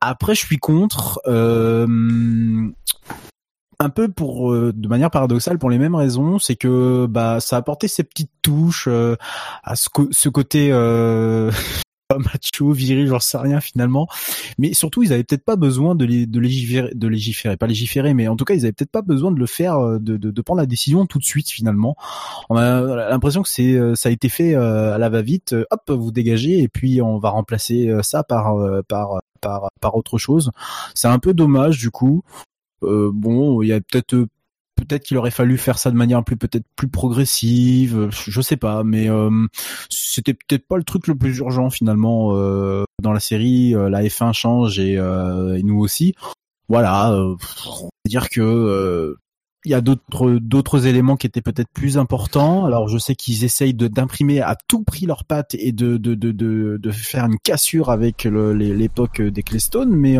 Après, 0.00 0.34
je 0.34 0.44
suis 0.44 0.58
contre. 0.58 1.20
Euh, 1.26 1.86
un 3.80 3.90
peu 3.90 4.08
pour 4.08 4.52
de 4.52 4.88
manière 4.88 5.10
paradoxale 5.10 5.58
pour 5.58 5.68
les 5.68 5.78
mêmes 5.78 5.96
raisons 5.96 6.38
c'est 6.38 6.54
que 6.54 7.06
bah 7.06 7.40
ça 7.40 7.56
a 7.56 7.58
apporté 7.58 7.88
ces 7.88 8.04
petites 8.04 8.30
touches 8.40 8.86
à 8.86 9.74
ce, 9.74 9.88
ce 10.12 10.28
côté 10.28 10.70
macho, 12.18 12.72
viril, 12.72 13.06
j'en 13.06 13.20
sais 13.20 13.38
rien 13.38 13.60
finalement. 13.60 14.08
Mais 14.58 14.74
surtout, 14.74 15.02
ils 15.02 15.12
avaient 15.12 15.24
peut-être 15.24 15.44
pas 15.44 15.56
besoin 15.56 15.94
de, 15.94 16.06
de, 16.06 16.40
légiférer, 16.40 16.90
de 16.94 17.08
légiférer, 17.08 17.56
pas 17.56 17.66
légiférer, 17.66 18.14
mais 18.14 18.28
en 18.28 18.36
tout 18.36 18.44
cas, 18.44 18.54
ils 18.54 18.64
avaient 18.64 18.72
peut-être 18.72 18.90
pas 18.90 19.02
besoin 19.02 19.32
de 19.32 19.38
le 19.38 19.46
faire, 19.46 19.78
euh, 19.78 19.98
de, 19.98 20.16
de, 20.16 20.30
de, 20.30 20.42
prendre 20.42 20.60
la 20.60 20.66
décision 20.66 21.06
tout 21.06 21.18
de 21.18 21.24
suite 21.24 21.50
finalement. 21.50 21.96
On 22.50 22.56
a 22.56 23.08
l'impression 23.10 23.42
que 23.42 23.48
c'est, 23.48 23.74
euh, 23.74 23.94
ça 23.94 24.08
a 24.08 24.12
été 24.12 24.28
fait 24.28 24.54
euh, 24.54 24.94
à 24.94 24.98
la 24.98 25.08
va-vite. 25.08 25.54
Hop, 25.70 25.90
vous 25.90 26.12
dégagez 26.12 26.60
et 26.60 26.68
puis 26.68 27.00
on 27.02 27.18
va 27.18 27.30
remplacer 27.30 27.90
ça 28.02 28.22
par 28.22 28.56
par 28.88 29.20
par 29.40 29.68
par 29.80 29.96
autre 29.96 30.18
chose. 30.18 30.50
C'est 30.94 31.08
un 31.08 31.18
peu 31.18 31.34
dommage 31.34 31.78
du 31.78 31.90
coup. 31.90 32.22
Euh, 32.84 33.10
bon, 33.12 33.62
il 33.62 33.68
y 33.68 33.72
a 33.72 33.80
peut-être 33.80 34.26
peut-être 34.84 35.04
qu'il 35.04 35.16
aurait 35.16 35.30
fallu 35.30 35.58
faire 35.58 35.78
ça 35.78 35.90
de 35.90 35.96
manière 35.96 36.22
plus 36.24 36.36
peut-être 36.36 36.66
plus 36.76 36.88
progressive, 36.88 37.98
euh, 37.98 38.10
je 38.10 38.40
sais 38.40 38.56
pas, 38.56 38.84
mais 38.84 39.08
euh, 39.08 39.46
c'était 39.88 40.34
peut-être 40.34 40.66
pas 40.66 40.76
le 40.76 40.84
truc 40.84 41.06
le 41.06 41.14
plus 41.14 41.38
urgent 41.38 41.70
finalement 41.70 42.36
euh, 42.36 42.84
dans 43.02 43.12
la 43.12 43.20
série. 43.20 43.72
la 43.72 44.02
F1 44.02 44.32
change 44.32 44.78
et, 44.78 44.96
nous 45.62 45.78
aussi. 45.78 46.14
Voilà, 46.68 47.12
on 47.12 47.34
va 47.84 47.90
dire 48.06 48.28
que 48.28 49.16
il 49.66 49.70
y 49.70 49.74
a 49.74 49.80
d'autres 49.80 50.38
d'autres 50.40 50.86
éléments 50.86 51.16
qui 51.16 51.26
étaient 51.26 51.40
peut-être 51.40 51.70
plus 51.72 51.96
importants. 51.98 52.66
Alors 52.66 52.88
je 52.88 52.98
sais 52.98 53.14
qu'ils 53.14 53.44
essayent 53.44 53.74
d'imprimer 53.74 54.40
à 54.40 54.56
tout 54.68 54.82
prix 54.82 55.06
leurs 55.06 55.24
pattes 55.24 55.54
et 55.54 55.72
de 55.72 55.96
de 55.96 56.14
de 56.14 56.32
de, 56.78 56.90
faire 56.90 57.24
une 57.24 57.38
cassure 57.38 57.90
avec 57.90 58.24
l'époque 58.24 59.22
des 59.22 59.42
Clestone, 59.42 59.90
mais 59.90 60.18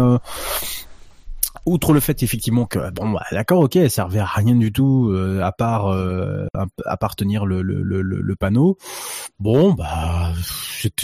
outre 1.66 1.92
le 1.92 2.00
fait 2.00 2.22
effectivement 2.22 2.66
que 2.66 2.90
bon 2.90 3.10
bah, 3.10 3.24
d'accord 3.32 3.60
ok 3.60 3.76
elle 3.76 3.90
servait 3.90 4.18
à 4.18 4.26
rien 4.26 4.54
du 4.54 4.72
tout 4.72 5.10
euh, 5.10 5.42
à 5.42 5.52
part 5.52 5.86
euh, 5.86 6.46
à 6.84 6.96
part 6.96 7.16
tenir 7.16 7.46
le, 7.46 7.62
le, 7.62 7.82
le, 7.82 8.02
le 8.02 8.36
panneau 8.36 8.76
bon 9.38 9.72
bah 9.72 10.32
c'est 10.68 10.94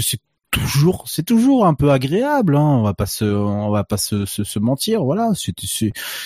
toujours 0.50 1.04
c'est 1.06 1.22
toujours 1.24 1.66
un 1.66 1.74
peu 1.74 1.90
agréable 1.90 2.56
hein. 2.56 2.60
on 2.60 2.82
va 2.82 2.94
pas 2.94 3.06
se 3.06 3.24
on 3.24 3.70
va 3.70 3.84
pas 3.84 3.96
se, 3.96 4.26
se, 4.26 4.44
se 4.44 4.58
mentir 4.58 5.04
voilà 5.04 5.32
c'est 5.34 5.54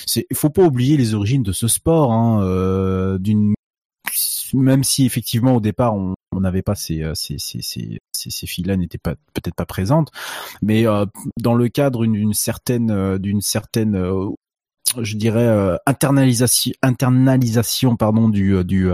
c'est 0.07 0.27
faut 0.33 0.51
pas 0.51 0.63
oublier 0.63 0.97
les 0.97 1.15
origines 1.15 1.43
de 1.43 1.53
ce 1.53 1.69
sport 1.69 2.13
hein, 2.13 2.43
euh, 2.43 3.19
d'une 3.19 3.55
même 4.53 4.85
si 4.85 5.05
effectivement 5.05 5.57
au 5.57 5.61
départ 5.61 5.95
on 5.95 6.14
n'avait 6.41 6.63
pas 6.63 6.75
ces 6.75 7.03
euh, 7.03 7.13
ces 7.15 7.37
ces 7.39 7.61
ces, 7.63 8.01
ces 8.13 8.47
filles-là 8.47 8.77
n'étaient 8.77 8.99
pas 8.99 9.15
peut-être 9.35 9.55
pas 9.55 9.67
présentes, 9.67 10.11
mais 10.63 10.87
euh, 10.87 11.07
dans 11.41 11.55
le 11.55 11.69
cadre 11.69 12.07
d'une 12.07 12.35
certaine 12.35 12.91
euh, 12.91 13.19
d'une 13.19 13.41
certaine 13.41 13.97
je 15.01 15.17
dirais 15.17 15.77
internalisation 15.87 16.73
internalisation 16.83 17.97
pardon 17.97 18.29
du 18.29 18.63
du 18.65 18.91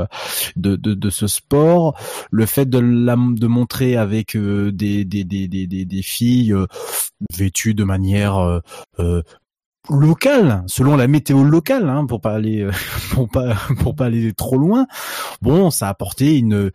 de, 0.56 0.76
de, 0.76 0.94
de 0.94 1.10
ce 1.10 1.26
sport 1.26 1.98
le 2.30 2.46
fait 2.46 2.64
de 2.64 2.78
la, 2.78 3.16
de 3.16 3.46
montrer 3.46 3.96
avec 3.96 4.34
des, 4.34 5.04
des, 5.04 5.24
des 5.24 5.48
des 5.48 5.66
des 5.66 6.02
filles 6.02 6.54
vêtues 7.36 7.74
de 7.74 7.84
manière 7.84 8.62
local, 9.88 10.62
selon 10.66 10.96
la 10.96 11.06
météo 11.06 11.42
locale, 11.42 11.88
hein, 11.88 12.04
pour 12.06 12.20
pas 12.20 12.34
aller 12.34 12.62
euh, 12.62 12.70
pour 13.12 13.28
pas 13.28 13.54
pour 13.78 13.94
pas 13.94 14.06
aller 14.06 14.32
trop 14.32 14.58
loin. 14.58 14.86
Bon, 15.40 15.70
ça 15.70 15.86
a 15.86 15.90
apporté 15.90 16.38
une, 16.38 16.70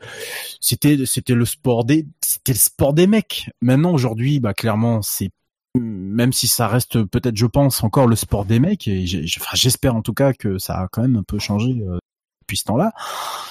c'était 0.60 1.06
c'était 1.06 1.36
le 1.36 1.45
sport 1.45 1.86
des 1.86 2.07
c'était 2.22 2.53
le 2.53 2.57
sport 2.57 2.94
des 2.94 3.07
mecs. 3.07 3.52
Maintenant 3.61 3.94
aujourd'hui, 3.94 4.40
bah 4.40 4.53
clairement 4.53 5.02
c'est 5.02 5.30
même 5.77 6.32
si 6.32 6.48
ça 6.48 6.69
reste 6.69 7.03
peut-être, 7.03 7.36
je 7.36 7.45
pense, 7.45 7.84
encore 7.84 8.07
le 8.07 8.15
sport 8.15 8.45
des 8.45 8.60
mecs, 8.61 8.88
et 8.88 9.06
j'espère 9.06 9.94
en 9.94 10.02
tout 10.02 10.14
cas 10.14 10.32
que 10.32 10.57
ça 10.57 10.76
a 10.80 10.88
quand 10.90 11.02
même 11.02 11.18
un 11.18 11.23
peu 11.23 11.38
changé 11.38 11.84
euh, 11.86 11.98
depuis 12.44 12.56
ce 12.57 12.64
temps-là, 12.64 12.94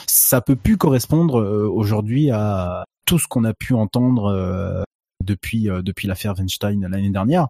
ça 0.07 0.41
peut 0.41 0.57
plus 0.57 0.79
correspondre 0.79 1.41
euh, 1.41 1.69
aujourd'hui 1.69 2.31
à 2.31 2.85
tout 3.05 3.19
ce 3.19 3.27
qu'on 3.29 3.45
a 3.45 3.53
pu 3.53 3.75
entendre 3.75 4.85
depuis 5.23 5.69
depuis 5.83 6.09
l'affaire 6.09 6.33
Weinstein 6.39 6.87
l'année 6.89 7.11
dernière 7.11 7.49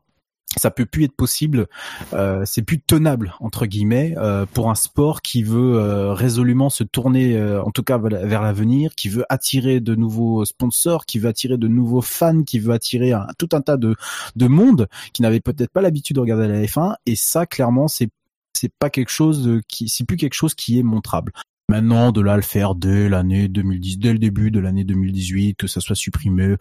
ça 0.57 0.71
peut 0.71 0.87
plus 0.87 1.05
être 1.05 1.17
possible, 1.17 1.67
euh, 2.13 2.43
c'est 2.45 2.63
plus 2.63 2.81
tenable 2.81 3.35
entre 3.41 3.67
guillemets 3.67 4.15
euh, 4.17 4.47
pour 4.47 4.71
un 4.71 4.75
sport 4.75 5.23
qui 5.23 5.43
veut 5.43 5.75
euh, 5.75 6.13
résolument 6.13 6.71
se 6.71 6.85
tourner, 6.85 7.41
en 7.59 7.71
tout 7.71 7.83
cas 7.83 7.99
vers 7.99 8.43
l'avenir, 8.43 8.95
qui 8.95 9.09
veut 9.09 9.25
attirer 9.29 9.81
de 9.81 9.95
nouveaux 9.95 10.45
sponsors, 10.45 11.07
qui 11.07 11.19
veut 11.19 11.29
attirer 11.29 11.57
de 11.57 11.69
nouveaux 11.69 12.03
fans, 12.03 12.43
qui 12.43 12.59
veut 12.59 12.73
attirer 12.73 13.13
un, 13.13 13.27
tout 13.39 13.49
un 13.53 13.61
tas 13.61 13.77
de 13.77 13.95
de 14.37 14.47
monde 14.47 14.89
qui 15.13 15.23
n'avait 15.23 15.41
peut-être 15.41 15.71
pas 15.71 15.83
l'habitude 15.83 16.17
de 16.17 16.21
regarder 16.21 16.49
la 16.49 16.63
F1 16.63 16.97
et 17.07 17.17
ça 17.17 17.47
clairement 17.47 17.89
c'est 17.89 18.09
c'est 18.53 18.73
pas 18.79 18.91
quelque 18.91 19.11
chose 19.11 19.61
qui 19.69 19.89
c'est 19.89 20.05
plus 20.05 20.17
quelque 20.17 20.35
chose 20.35 20.55
qui 20.55 20.79
est 20.79 20.83
montrable. 20.83 21.33
Maintenant, 21.71 22.13
de 22.13 22.21
là 22.21 22.37
le 22.37 22.43
faire 22.43 22.75
dès 22.75 23.09
l'année 23.09 23.49
2010, 23.49 23.99
dès 23.99 24.13
le 24.13 24.19
début 24.19 24.51
de 24.51 24.61
l'année 24.61 24.85
2018, 24.85 25.57
que 25.57 25.67
ça 25.67 25.81
soit 25.81 25.97
supprimé. 25.97 26.57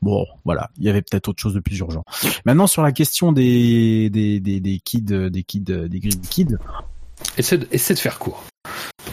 Bon, 0.00 0.26
voilà, 0.44 0.70
il 0.76 0.84
y 0.84 0.88
avait 0.88 1.02
peut-être 1.02 1.28
autre 1.28 1.42
chose 1.42 1.54
de 1.54 1.60
plus 1.60 1.78
urgent. 1.78 2.04
Maintenant, 2.44 2.68
sur 2.68 2.82
la 2.82 2.92
question 2.92 3.32
des 3.32 4.10
des 4.10 4.38
des, 4.38 4.60
des 4.60 4.78
kids, 4.78 5.02
des 5.02 5.42
kids, 5.42 5.60
des 5.62 6.00
grid 6.00 6.28
kids. 6.28 6.56
Essaie 7.36 7.58
de, 7.58 7.66
essaie 7.72 7.94
de 7.94 7.98
faire 7.98 8.20
court. 8.20 8.44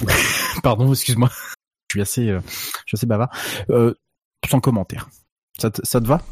Pardon, 0.64 0.92
excuse-moi. 0.94 1.32
Je 1.90 1.94
suis 1.96 2.02
assez, 2.02 2.30
euh, 2.30 2.42
je 2.46 2.90
suis 2.90 2.98
assez 2.98 3.08
bavard. 3.08 3.30
Euh, 3.72 3.96
sans 4.48 4.60
commentaire. 4.60 5.10
Ça 5.60 5.72
te, 5.72 5.82
ça 5.84 6.00
te 6.00 6.06
va? 6.06 6.22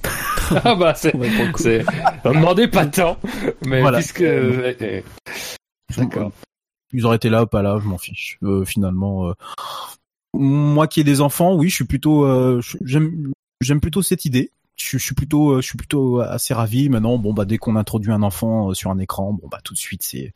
Ah 0.66 0.76
bah 0.76 0.94
c'est, 0.94 1.14
c'est, 1.58 1.86
on 2.26 2.34
demandait 2.34 2.68
pas 2.68 2.86
tant, 2.86 3.18
mais 3.66 3.80
voilà. 3.80 4.00
puisque. 4.00 4.26
D'accord 5.98 6.34
ils 6.94 7.06
auraient 7.06 7.18
été 7.18 7.30
là 7.30 7.46
pas 7.46 7.62
là, 7.62 7.80
je 7.82 7.88
m'en 7.88 7.98
fiche. 7.98 8.38
Euh, 8.44 8.64
finalement, 8.64 9.30
euh, 9.30 9.34
moi 10.34 10.88
qui 10.88 11.02
ai 11.02 11.04
des 11.04 11.22
enfants, 11.22 11.56
oui, 11.56 11.70
je 11.70 11.76
suis 11.76 11.86
plutôt, 11.86 12.26
euh, 12.26 12.62
j'aime, 12.86 13.34
j'aime 13.62 13.82
plutôt 13.82 14.02
cette 14.02 14.26
idée. 14.26 14.52
Je, 14.76 14.98
suis 14.98 15.14
plutôt, 15.14 15.62
je 15.62 15.68
suis 15.68 15.78
plutôt 15.78 16.20
assez 16.22 16.54
ravi. 16.54 16.90
Maintenant, 16.90 17.20
bon 17.20 17.34
bah 17.34 17.46
dès 17.46 17.58
qu'on 17.58 17.76
introduit 17.76 18.12
un 18.12 18.24
enfant 18.24 18.74
sur 18.74 18.90
un 18.90 18.98
écran, 18.98 19.34
bon 19.34 19.48
bah 19.48 19.60
tout 19.64 19.76
de 19.76 19.80
suite 19.80 20.02
c'est, 20.02 20.34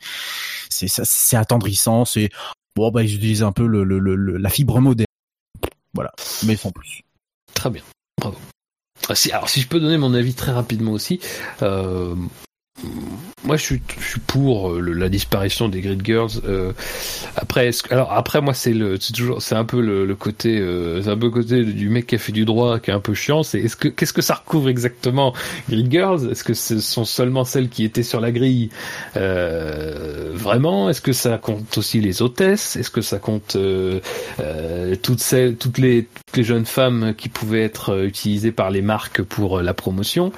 c'est, 0.70 0.88
c'est 0.88 1.36
attendrissant. 1.36 2.06
C'est 2.06 2.30
bon 2.76 2.92
bah 2.92 3.02
ils 3.04 3.16
utilisent 3.16 3.42
un 3.42 3.52
peu 3.52 3.66
le, 3.66 3.84
le, 3.84 3.98
le, 3.98 4.16
la 4.16 4.50
fibre 4.50 4.80
moderne. 4.80 5.08
Voilà, 5.96 6.12
mais 6.46 6.56
sans 6.56 6.72
plus. 6.72 7.02
Très 7.56 7.72
bien, 7.72 7.82
bravo. 8.20 8.38
alors 9.32 9.50
si 9.50 9.60
je 9.60 9.68
peux 9.68 9.80
donner 9.80 9.98
mon 9.98 10.14
avis 10.14 10.36
très 10.36 10.52
rapidement 10.52 10.92
aussi, 10.92 11.20
moi, 13.48 13.56
je 13.56 13.64
suis, 13.64 13.82
je 14.00 14.06
suis 14.06 14.20
pour 14.20 14.72
euh, 14.72 14.82
la 14.82 15.10
disparition 15.10 15.70
des 15.70 15.80
Grid 15.80 16.06
Girls. 16.06 16.32
Euh, 16.46 16.74
après, 17.36 17.72
alors 17.90 18.12
après, 18.12 18.42
moi, 18.42 18.54
c'est 18.54 18.74
le, 18.74 18.98
c'est 19.00 19.14
toujours, 19.14 19.42
c'est 19.42 19.56
un 19.56 19.64
peu 19.64 19.80
le, 19.80 20.06
le 20.06 20.16
côté, 20.16 20.60
euh, 20.60 21.02
c'est 21.02 21.10
un 21.10 21.18
peu 21.18 21.28
le 21.28 21.32
côté 21.32 21.64
du 21.64 21.88
mec 21.88 22.08
qui 22.08 22.16
a 22.16 22.18
fait 22.18 22.34
du 22.34 22.44
droit, 22.44 22.80
qui 22.80 22.92
est 22.92 22.94
un 22.94 23.00
peu 23.00 23.14
chiant. 23.14 23.44
C'est 23.44 23.60
est-ce 23.60 23.78
que, 23.78 23.88
qu'est-ce 23.88 24.12
que 24.12 24.22
ça 24.22 24.36
recouvre 24.36 24.68
exactement, 24.68 25.34
Grid 25.70 25.90
Girls? 25.90 26.30
Est-ce 26.30 26.44
que 26.44 26.54
ce 26.54 26.80
sont 26.80 27.06
seulement 27.06 27.46
celles 27.46 27.70
qui 27.70 27.86
étaient 27.86 28.04
sur 28.04 28.20
la 28.20 28.32
grille 28.32 28.70
euh, 29.16 30.32
Vraiment? 30.34 30.90
Est-ce 30.90 31.02
que 31.02 31.14
ça 31.14 31.38
compte 31.38 31.78
aussi 31.78 32.02
les 32.02 32.22
hôtesses? 32.22 32.76
Est-ce 32.76 32.92
que 32.92 33.02
ça 33.02 33.18
compte 33.18 33.56
euh, 33.56 34.02
toutes 35.02 35.22
celles, 35.22 35.56
toutes 35.56 35.78
les, 35.78 36.04
toutes 36.26 36.38
les 36.38 36.44
jeunes 36.44 36.66
femmes 36.66 37.14
qui 37.18 37.30
pouvaient 37.30 37.64
être 37.64 38.04
utilisées 38.06 38.52
par 38.52 38.72
les 38.72 38.82
marques 38.82 39.22
pour 39.22 39.62
la 39.62 39.74
promotion? 39.74 40.34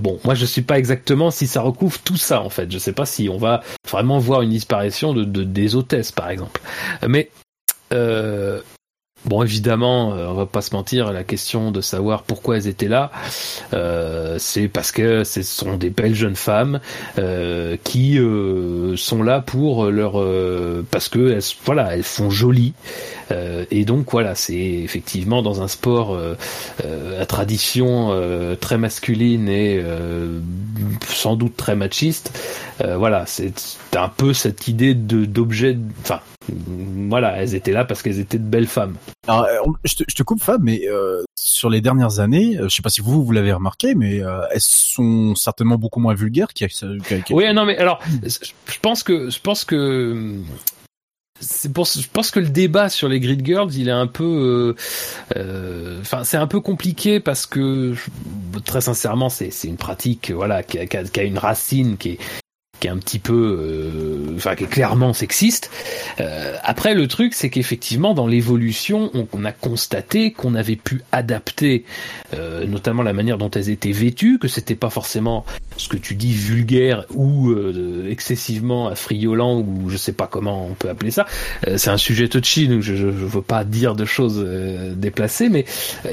Bon, 0.00 0.18
moi, 0.24 0.34
je 0.34 0.46
suis 0.46 0.62
pas 0.62 0.78
exactement 0.78 1.30
si 1.30 1.46
ça 1.46 1.60
recouvre 1.68 1.98
tout 2.00 2.16
ça 2.16 2.42
en 2.42 2.50
fait. 2.50 2.70
Je 2.70 2.78
sais 2.78 2.92
pas 2.92 3.06
si 3.06 3.28
on 3.28 3.38
va 3.38 3.62
vraiment 3.88 4.18
voir 4.18 4.42
une 4.42 4.50
disparition 4.50 5.12
de, 5.12 5.24
des 5.24 5.74
hôtesses 5.74 6.12
par 6.12 6.30
exemple. 6.30 6.60
Mais 7.06 7.30
euh, 7.92 8.60
Bon, 9.24 9.42
évidemment, 9.42 10.14
euh, 10.14 10.28
on 10.28 10.34
va 10.34 10.46
pas 10.46 10.62
se 10.62 10.74
mentir, 10.74 11.12
la 11.12 11.24
question 11.24 11.70
de 11.70 11.80
savoir 11.80 12.22
pourquoi 12.22 12.56
elles 12.56 12.68
étaient 12.68 12.88
là, 12.88 13.10
euh, 13.74 14.36
c'est 14.38 14.68
parce 14.68 14.92
que 14.92 15.24
ce 15.24 15.42
sont 15.42 15.76
des 15.76 15.90
belles 15.90 16.14
jeunes 16.14 16.36
femmes 16.36 16.80
euh, 17.18 17.76
qui 17.82 18.18
euh, 18.18 18.96
sont 18.96 19.22
là 19.22 19.40
pour 19.40 19.86
leur, 19.86 20.20
euh, 20.20 20.86
parce 20.90 21.08
que 21.08 21.32
elles, 21.32 21.42
voilà, 21.64 21.94
elles 21.94 22.04
font 22.04 22.30
jolies, 22.30 22.74
et 23.70 23.84
donc 23.84 24.10
voilà, 24.10 24.34
c'est 24.34 24.54
effectivement 24.54 25.42
dans 25.42 25.60
un 25.60 25.68
sport 25.68 26.18
à 27.20 27.26
tradition 27.26 28.10
très 28.58 28.78
masculine 28.78 29.50
et 29.50 29.84
sans 31.06 31.36
doute 31.36 31.54
très 31.54 31.76
machiste, 31.76 32.32
voilà, 32.80 33.24
c'est 33.26 33.52
un 33.94 34.08
peu 34.08 34.32
cette 34.32 34.66
idée 34.66 34.94
d'objet, 34.94 35.76
enfin 36.00 36.20
voilà, 37.08 37.36
elles 37.36 37.54
étaient 37.54 37.72
là 37.72 37.84
parce 37.84 38.02
qu'elles 38.02 38.20
étaient 38.20 38.38
de 38.38 38.48
belles 38.48 38.66
femmes. 38.66 38.96
Alors, 39.26 39.44
euh, 39.44 39.72
je, 39.84 39.96
te, 39.96 40.04
je 40.08 40.14
te 40.14 40.22
coupe 40.22 40.42
Fab, 40.42 40.62
mais 40.62 40.82
euh, 40.88 41.22
sur 41.34 41.70
les 41.70 41.80
dernières 41.80 42.20
années, 42.20 42.58
euh, 42.58 42.68
je 42.68 42.74
sais 42.74 42.82
pas 42.82 42.90
si 42.90 43.00
vous 43.00 43.24
vous 43.24 43.32
l'avez 43.32 43.52
remarqué, 43.52 43.94
mais 43.94 44.22
euh, 44.22 44.40
elles 44.52 44.60
sont 44.60 45.34
certainement 45.34 45.76
beaucoup 45.76 46.00
moins 46.00 46.14
vulgaires 46.14 46.52
qu'il 46.52 46.66
y 46.68 47.32
Oui, 47.32 47.52
non, 47.52 47.64
mais 47.64 47.78
alors, 47.78 48.00
je 48.22 48.78
pense 48.80 49.02
que 49.02 49.30
je 49.30 49.40
pense 49.40 49.64
que 49.64 50.36
c'est 51.40 51.72
pour, 51.72 51.84
je 51.84 52.08
pense 52.12 52.30
que 52.30 52.40
le 52.40 52.48
débat 52.48 52.88
sur 52.88 53.08
les 53.08 53.20
grid 53.20 53.44
girls, 53.44 53.72
il 53.74 53.88
est 53.88 53.92
un 53.92 54.06
peu, 54.06 54.74
enfin, 56.00 56.24
c'est 56.24 56.36
un 56.36 56.46
peu 56.46 56.60
compliqué 56.60 57.20
parce 57.20 57.46
que 57.46 57.94
très 58.64 58.80
sincèrement, 58.80 59.28
c'est 59.28 59.50
c'est 59.50 59.68
une 59.68 59.76
pratique, 59.76 60.30
voilà, 60.30 60.62
qui 60.62 60.78
a, 60.78 60.86
qui 60.86 61.20
a, 61.20 61.24
une 61.24 61.38
racine 61.38 61.96
qui 61.96 62.10
est 62.10 62.18
qui 62.80 62.86
est 62.86 62.90
un 62.90 62.98
petit 62.98 63.18
peu, 63.18 63.58
euh, 63.60 64.36
enfin 64.36 64.54
qui 64.54 64.64
est 64.64 64.68
clairement 64.68 65.12
sexiste. 65.12 65.70
Euh, 66.20 66.56
après, 66.62 66.94
le 66.94 67.06
truc, 67.08 67.34
c'est 67.34 67.50
qu'effectivement, 67.50 68.14
dans 68.14 68.26
l'évolution, 68.26 69.10
on, 69.32 69.44
a 69.44 69.52
constaté 69.52 70.32
qu'on 70.32 70.54
avait 70.54 70.76
pu 70.76 71.02
adapter, 71.12 71.84
euh, 72.34 72.66
notamment 72.66 73.02
la 73.02 73.12
manière 73.12 73.38
dont 73.38 73.50
elles 73.50 73.70
étaient 73.70 73.92
vêtues, 73.92 74.38
que 74.38 74.48
c'était 74.48 74.74
pas 74.74 74.90
forcément 74.90 75.44
ce 75.76 75.88
que 75.88 75.96
tu 75.96 76.14
dis 76.14 76.32
vulgaire 76.32 77.04
ou 77.14 77.54
excessivement 78.08 78.88
affriolant 78.88 79.60
ou 79.60 79.88
je 79.90 79.96
sais 79.96 80.12
pas 80.12 80.26
comment 80.26 80.66
on 80.66 80.74
peut 80.74 80.88
appeler 80.88 81.12
ça. 81.12 81.26
c'est 81.76 81.90
un 81.90 81.96
sujet 81.96 82.28
touchy, 82.28 82.66
donc 82.66 82.82
je, 82.82 82.96
je, 82.96 83.06
veux 83.06 83.42
pas 83.42 83.62
dire 83.62 83.94
de 83.94 84.04
choses 84.04 84.44
déplacées, 84.96 85.48
mais 85.48 85.66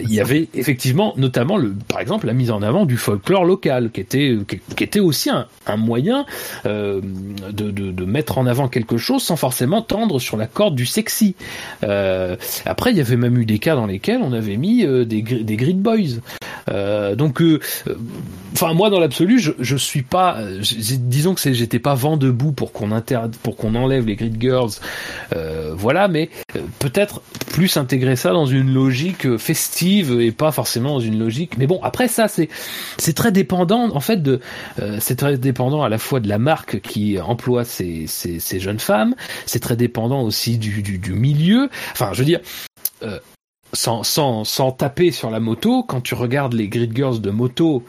il 0.03 0.13
y 0.13 0.21
avait 0.21 0.49
effectivement, 0.53 1.13
notamment 1.17 1.57
le, 1.57 1.73
par 1.87 1.99
exemple, 1.99 2.27
la 2.27 2.33
mise 2.33 2.51
en 2.51 2.61
avant 2.61 2.85
du 2.85 2.97
folklore 2.97 3.43
local, 3.43 3.89
qui 3.91 4.01
était, 4.01 4.37
qui, 4.47 4.83
était 4.83 4.99
aussi 4.99 5.29
un, 5.29 5.47
moyen 5.77 6.15
euh, 6.19 6.25
de, 6.63 7.01
de, 7.51 7.71
de, 7.71 8.05
mettre 8.05 8.37
en 8.37 8.45
avant 8.45 8.67
quelque 8.67 8.97
chose 8.97 9.23
sans 9.23 9.35
forcément 9.35 9.81
tendre 9.81 10.19
sur 10.19 10.37
la 10.37 10.47
corde 10.47 10.75
du 10.75 10.85
sexy. 10.85 11.35
Euh, 11.83 12.35
après, 12.65 12.91
il 12.91 12.97
y 12.97 13.01
avait 13.01 13.17
même 13.17 13.37
eu 13.37 13.45
des 13.45 13.59
cas 13.59 13.75
dans 13.75 13.85
lesquels 13.85 14.21
on 14.21 14.33
avait 14.33 14.57
mis 14.57 14.85
euh, 14.85 15.05
des, 15.05 15.21
des 15.21 15.55
grid 15.55 15.81
boys. 15.81 16.19
Euh, 16.69 17.15
donc, 17.15 17.41
euh, 17.41 17.59
enfin 18.53 18.73
moi 18.73 18.89
dans 18.89 18.99
l'absolu, 18.99 19.39
je, 19.39 19.51
je 19.59 19.75
suis 19.75 20.01
pas, 20.01 20.39
disons 20.59 21.35
que 21.35 21.53
j'étais 21.53 21.79
pas 21.79 21.93
vent 21.95 22.17
debout 22.17 22.51
pour 22.51 22.71
qu'on 22.71 22.89
pour 23.43 23.55
qu'on 23.55 23.75
enlève 23.75 24.05
les 24.05 24.15
grid 24.15 24.39
girls, 24.39 24.71
voilà, 25.75 26.07
mais 26.07 26.29
peut-être 26.79 27.21
plus 27.55 27.77
intégrer 27.77 28.17
ça 28.17 28.31
dans 28.31 28.45
une 28.45 28.73
logique 28.73 29.37
festive 29.37 30.19
et 30.19 30.33
pas 30.33 30.51
forcément 30.51 30.95
dans 30.95 30.99
une 30.99 31.17
logique. 31.17 31.57
Mais 31.57 31.67
bon, 31.67 31.79
après 31.83 32.09
ça 32.09 32.27
c'est 32.27 32.49
c'est 32.97 33.13
très 33.13 33.31
dépendant 33.31 33.89
en 33.95 33.99
fait 34.01 34.21
de, 34.21 34.41
c'est 34.99 35.15
très 35.15 35.37
dépendant 35.37 35.81
à 35.81 35.89
la 35.89 35.97
fois 35.97 36.19
de 36.19 36.27
la 36.27 36.37
marque 36.37 36.81
qui 36.81 37.19
emploie 37.19 37.63
ces, 37.63 38.07
ces, 38.07 38.59
jeunes 38.59 38.79
femmes. 38.79 39.15
C'est 39.45 39.59
très 39.59 39.75
dépendant 39.75 40.21
aussi 40.21 40.57
du, 40.57 40.81
du, 40.81 41.13
milieu. 41.13 41.69
Enfin, 41.91 42.09
je 42.13 42.19
veux 42.19 42.25
dire, 42.25 42.41
euh, 43.03 43.19
sans, 43.73 44.03
sans, 44.03 44.43
sans 44.43 44.71
taper 44.71 45.11
sur 45.11 45.29
la 45.29 45.39
moto, 45.39 45.83
quand 45.83 46.01
tu 46.01 46.13
regardes 46.15 46.53
les 46.53 46.67
grid 46.67 46.95
girls 46.95 47.21
de 47.21 47.31
moto 47.31 47.83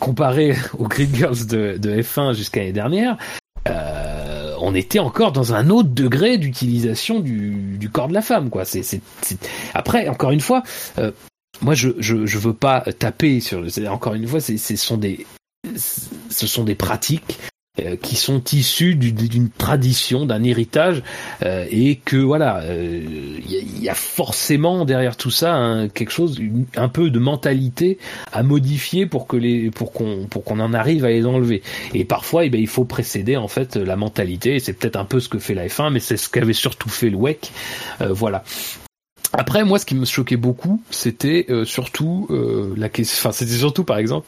comparés 0.00 0.56
aux 0.78 0.88
grid 0.88 1.14
girls 1.14 1.46
de, 1.46 1.76
de 1.78 2.02
F1 2.02 2.34
jusqu'à 2.34 2.60
l'année 2.60 2.72
dernière, 2.72 3.16
euh, 3.68 4.01
on 4.62 4.74
était 4.74 5.00
encore 5.00 5.32
dans 5.32 5.54
un 5.54 5.70
autre 5.70 5.88
degré 5.88 6.38
d'utilisation 6.38 7.20
du, 7.20 7.90
corps 7.92 8.08
de 8.08 8.14
la 8.14 8.22
femme, 8.22 8.48
quoi. 8.48 8.64
C'est, 8.64 9.00
Après, 9.74 10.08
encore 10.08 10.30
une 10.30 10.40
fois, 10.40 10.62
euh, 10.98 11.10
moi, 11.60 11.74
je, 11.74 11.90
je, 11.98 12.38
veux 12.38 12.54
pas 12.54 12.80
taper 12.98 13.40
sur. 13.40 13.64
Encore 13.88 14.14
une 14.14 14.26
fois, 14.26 14.40
c'est, 14.40 14.56
ce 14.56 14.76
sont 14.76 14.96
des 14.96 16.74
pratiques 16.74 17.38
euh, 17.80 17.96
qui 17.96 18.16
sont 18.16 18.44
issus 18.52 18.96
d'une 18.96 19.48
tradition, 19.48 20.26
d'un 20.26 20.44
héritage, 20.44 21.02
euh, 21.42 21.64
et 21.70 21.96
que 21.96 22.18
voilà, 22.18 22.60
il 22.66 22.68
euh, 22.68 23.40
y, 23.80 23.88
a 23.88 23.94
forcément 23.94 24.84
derrière 24.84 25.16
tout 25.16 25.30
ça 25.30 25.86
quelque 25.94 26.10
chose, 26.10 26.38
un 26.76 26.88
peu 26.90 27.08
de 27.08 27.18
mentalité 27.18 27.96
à 28.30 28.42
modifier 28.42 29.06
pour 29.06 29.26
que 29.26 29.38
les, 29.38 29.70
pour 29.70 29.94
qu'on, 29.94 30.26
pour 30.28 30.44
qu'on 30.44 30.60
en 30.60 30.74
arrive 30.74 31.06
à 31.06 31.08
les 31.08 31.24
enlever. 31.24 31.62
Et 31.94 32.04
parfois, 32.04 32.44
eh 32.44 32.50
ben, 32.50 32.60
il 32.60 32.66
faut 32.66 32.84
précéder 32.84 33.38
en 33.38 33.48
fait 33.48 33.76
la 33.76 33.96
mentalité. 33.96 34.56
Et 34.56 34.60
c'est 34.60 34.74
peut-être 34.74 34.96
un 34.96 35.06
peu 35.06 35.18
ce 35.18 35.30
que 35.30 35.38
fait 35.38 35.54
la 35.54 35.66
F1, 35.66 35.94
mais 35.94 36.00
c'est 36.00 36.18
ce 36.18 36.28
qu'avait 36.28 36.52
surtout 36.52 36.90
fait 36.90 37.08
le 37.08 37.16
WEC. 37.16 37.52
voilà. 38.00 38.44
Après, 39.32 39.64
moi, 39.64 39.78
ce 39.78 39.86
qui 39.86 39.94
me 39.94 40.04
choquait 40.04 40.36
beaucoup, 40.36 40.82
c'était 40.90 41.46
euh, 41.48 41.64
surtout 41.64 42.26
euh, 42.30 42.74
la 42.76 42.88
question. 42.88 43.16
Enfin, 43.18 43.32
c'était 43.32 43.54
surtout, 43.54 43.84
par 43.84 43.96
exemple, 43.96 44.26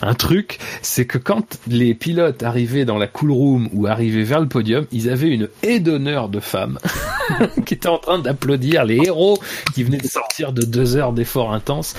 un 0.00 0.14
truc, 0.14 0.58
c'est 0.80 1.06
que 1.06 1.18
quand 1.18 1.58
les 1.66 1.94
pilotes 1.94 2.42
arrivaient 2.42 2.86
dans 2.86 2.96
la 2.96 3.06
cool 3.06 3.32
room 3.32 3.68
ou 3.72 3.86
arrivaient 3.86 4.22
vers 4.22 4.40
le 4.40 4.48
podium, 4.48 4.86
ils 4.92 5.10
avaient 5.10 5.28
une 5.28 5.48
haie 5.62 5.80
d'honneur 5.80 6.30
de 6.30 6.40
femmes 6.40 6.78
qui 7.66 7.74
étaient 7.74 7.88
en 7.88 7.98
train 7.98 8.18
d'applaudir 8.18 8.84
les 8.84 8.96
héros 8.96 9.38
qui 9.74 9.82
venaient 9.82 9.98
de 9.98 10.06
sortir 10.06 10.52
de 10.52 10.62
deux 10.62 10.96
heures 10.96 11.12
d'efforts 11.12 11.52
intenses. 11.52 11.94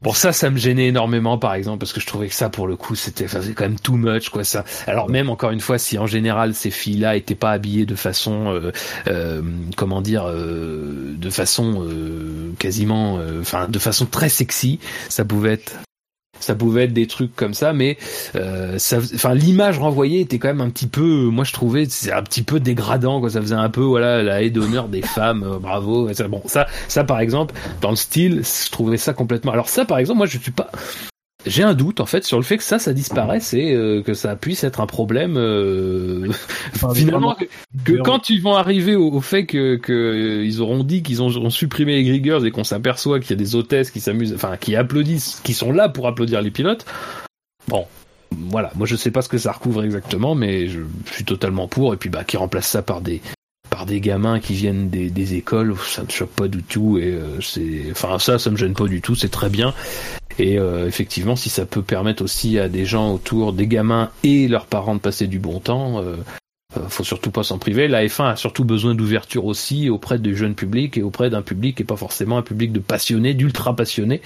Bon 0.00 0.12
ça, 0.12 0.32
ça 0.32 0.48
me 0.48 0.58
gênait 0.58 0.86
énormément 0.86 1.38
par 1.38 1.54
exemple 1.54 1.78
parce 1.78 1.92
que 1.92 1.98
je 1.98 2.06
trouvais 2.06 2.28
que 2.28 2.34
ça 2.34 2.48
pour 2.48 2.68
le 2.68 2.76
coup 2.76 2.94
c'était 2.94 3.26
quand 3.26 3.64
même 3.64 3.80
too 3.80 3.96
much 3.96 4.28
quoi 4.28 4.44
ça. 4.44 4.64
Alors 4.86 5.10
même 5.10 5.28
encore 5.28 5.50
une 5.50 5.58
fois 5.60 5.76
si 5.76 5.98
en 5.98 6.06
général 6.06 6.54
ces 6.54 6.70
filles-là 6.70 7.16
étaient 7.16 7.34
pas 7.34 7.50
habillées 7.50 7.84
de 7.84 7.96
façon 7.96 8.52
euh, 8.54 8.70
euh, 9.08 9.42
comment 9.76 10.00
dire 10.00 10.24
euh, 10.24 11.14
de 11.16 11.30
façon 11.30 11.84
quasiment 12.60 13.18
enfin 13.40 13.66
de 13.68 13.78
façon 13.80 14.06
très 14.06 14.28
sexy, 14.28 14.78
ça 15.08 15.24
pouvait 15.24 15.54
être 15.54 15.72
ça 16.40 16.54
pouvait 16.54 16.84
être 16.84 16.92
des 16.92 17.06
trucs 17.06 17.34
comme 17.34 17.54
ça 17.54 17.72
mais 17.72 17.98
euh, 18.34 18.78
enfin 19.14 19.34
l'image 19.34 19.78
renvoyée 19.78 20.20
était 20.20 20.38
quand 20.38 20.48
même 20.48 20.60
un 20.60 20.70
petit 20.70 20.86
peu 20.86 21.24
moi 21.24 21.44
je 21.44 21.52
trouvais 21.52 21.86
c'est 21.88 22.12
un 22.12 22.22
petit 22.22 22.42
peu 22.42 22.60
dégradant 22.60 23.20
quoi. 23.20 23.30
Ça 23.30 23.40
faisait 23.40 23.54
un 23.54 23.70
peu 23.70 23.82
voilà 23.82 24.22
la 24.22 24.42
haie 24.42 24.50
d'honneur 24.50 24.88
des 24.88 25.02
femmes 25.02 25.42
euh, 25.42 25.58
bravo 25.58 26.08
bon 26.28 26.42
ça 26.46 26.66
ça 26.88 27.04
par 27.04 27.20
exemple 27.20 27.54
dans 27.80 27.90
le 27.90 27.96
style 27.96 28.42
je 28.44 28.70
trouvais 28.70 28.96
ça 28.96 29.12
complètement 29.12 29.52
alors 29.52 29.68
ça 29.68 29.84
par 29.84 29.98
exemple 29.98 30.18
moi 30.18 30.26
je 30.26 30.38
suis 30.38 30.50
pas 30.50 30.70
j'ai 31.48 31.62
un 31.62 31.74
doute 31.74 32.00
en 32.00 32.06
fait 32.06 32.24
sur 32.24 32.36
le 32.36 32.42
fait 32.42 32.58
que 32.58 32.62
ça, 32.62 32.78
ça 32.78 32.92
disparaisse 32.92 33.54
et 33.54 33.72
euh, 33.72 34.02
que 34.02 34.14
ça 34.14 34.36
puisse 34.36 34.64
être 34.64 34.80
un 34.80 34.86
problème. 34.86 35.36
Euh, 35.36 36.30
finalement, 36.94 37.36
que, 37.84 38.02
quand 38.02 38.30
ils 38.30 38.40
vont 38.40 38.54
arriver 38.54 38.94
au, 38.94 39.20
fait 39.20 39.46
que, 39.46 39.76
que 39.76 40.42
ils 40.44 40.60
auront 40.60 40.84
dit 40.84 41.02
qu'ils 41.02 41.22
ont, 41.22 41.50
supprimé 41.50 41.96
les 41.96 42.04
Griggers 42.04 42.46
et 42.46 42.50
qu'on 42.50 42.64
s'aperçoit 42.64 43.20
qu'il 43.20 43.30
y 43.30 43.32
a 43.32 43.36
des 43.36 43.56
hôtesses 43.56 43.90
qui 43.90 44.00
s'amusent, 44.00 44.34
enfin 44.34 44.56
qui 44.56 44.76
applaudissent, 44.76 45.40
qui 45.42 45.54
sont 45.54 45.72
là 45.72 45.88
pour 45.88 46.06
applaudir 46.06 46.42
les 46.42 46.50
pilotes. 46.50 46.84
Bon, 47.68 47.86
voilà. 48.30 48.70
Moi, 48.74 48.86
je 48.86 48.96
sais 48.96 49.10
pas 49.10 49.22
ce 49.22 49.28
que 49.28 49.38
ça 49.38 49.52
recouvre 49.52 49.82
exactement, 49.84 50.34
mais 50.34 50.68
je, 50.68 50.80
suis 51.10 51.24
totalement 51.24 51.68
pour. 51.68 51.94
Et 51.94 51.96
puis, 51.96 52.10
bah, 52.10 52.24
qui 52.24 52.36
remplace 52.36 52.68
ça 52.68 52.82
par 52.82 53.00
des 53.00 53.20
par 53.78 53.86
des 53.86 54.00
gamins 54.00 54.40
qui 54.40 54.54
viennent 54.54 54.90
des, 54.90 55.34
écoles, 55.34 55.76
ça 55.86 56.02
me 56.02 56.08
choque 56.08 56.30
pas 56.30 56.48
du 56.48 56.64
tout. 56.64 56.98
Et 56.98 57.12
euh, 57.12 57.40
c'est, 57.40 57.84
enfin 57.92 58.18
ça, 58.18 58.36
ça 58.36 58.50
me 58.50 58.56
gêne 58.56 58.74
pas 58.74 58.88
du 58.88 59.00
tout. 59.00 59.14
C'est 59.14 59.28
très 59.28 59.48
bien. 59.48 59.72
Et 60.40 60.58
euh, 60.58 60.88
effectivement, 60.88 61.36
si 61.36 61.48
ça 61.48 61.64
peut 61.64 61.82
permettre 61.82 62.24
aussi 62.24 62.58
à 62.58 62.68
des 62.68 62.84
gens 62.84 63.14
autour, 63.14 63.52
des 63.52 63.68
gamins 63.68 64.10
et 64.24 64.48
leurs 64.48 64.66
parents 64.66 64.96
de 64.96 65.00
passer 65.00 65.28
du 65.28 65.38
bon 65.38 65.60
temps, 65.60 66.02
euh 66.02 66.16
faut 66.88 67.04
surtout 67.04 67.30
pas 67.30 67.42
s'en 67.42 67.58
priver. 67.58 67.88
La 67.88 68.04
F1 68.04 68.32
a 68.32 68.36
surtout 68.36 68.64
besoin 68.64 68.94
d'ouverture 68.94 69.46
aussi 69.46 69.88
auprès 69.88 70.18
du 70.18 70.36
jeune 70.36 70.54
public 70.54 70.98
et 70.98 71.02
auprès 71.02 71.30
d'un 71.30 71.42
public 71.42 71.76
qui 71.76 71.82
est 71.82 71.86
pas 71.86 71.96
forcément 71.96 72.38
un 72.38 72.42
public 72.42 72.72
de 72.72 72.80
passionnés, 72.80 73.34
d'ultra 73.34 73.74
passionnés. 73.74 74.20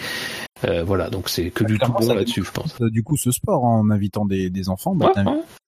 Euh, 0.65 0.85
voilà, 0.85 1.11
donc 1.11 1.29
c'est 1.29 1.51
que 1.51 1.65
du 1.65 1.79
tout 1.79 1.93
bon 1.93 2.13
là-dessus, 2.13 2.45
je 2.45 2.51
pense. 2.51 2.81
Du 2.81 3.03
coup, 3.03 3.17
ce 3.17 3.31
sport 3.31 3.65
en 3.65 3.91
invitant 3.91 4.27
des, 4.27 4.51
des 4.51 4.69
enfants, 4.69 4.95
bah, 4.95 5.13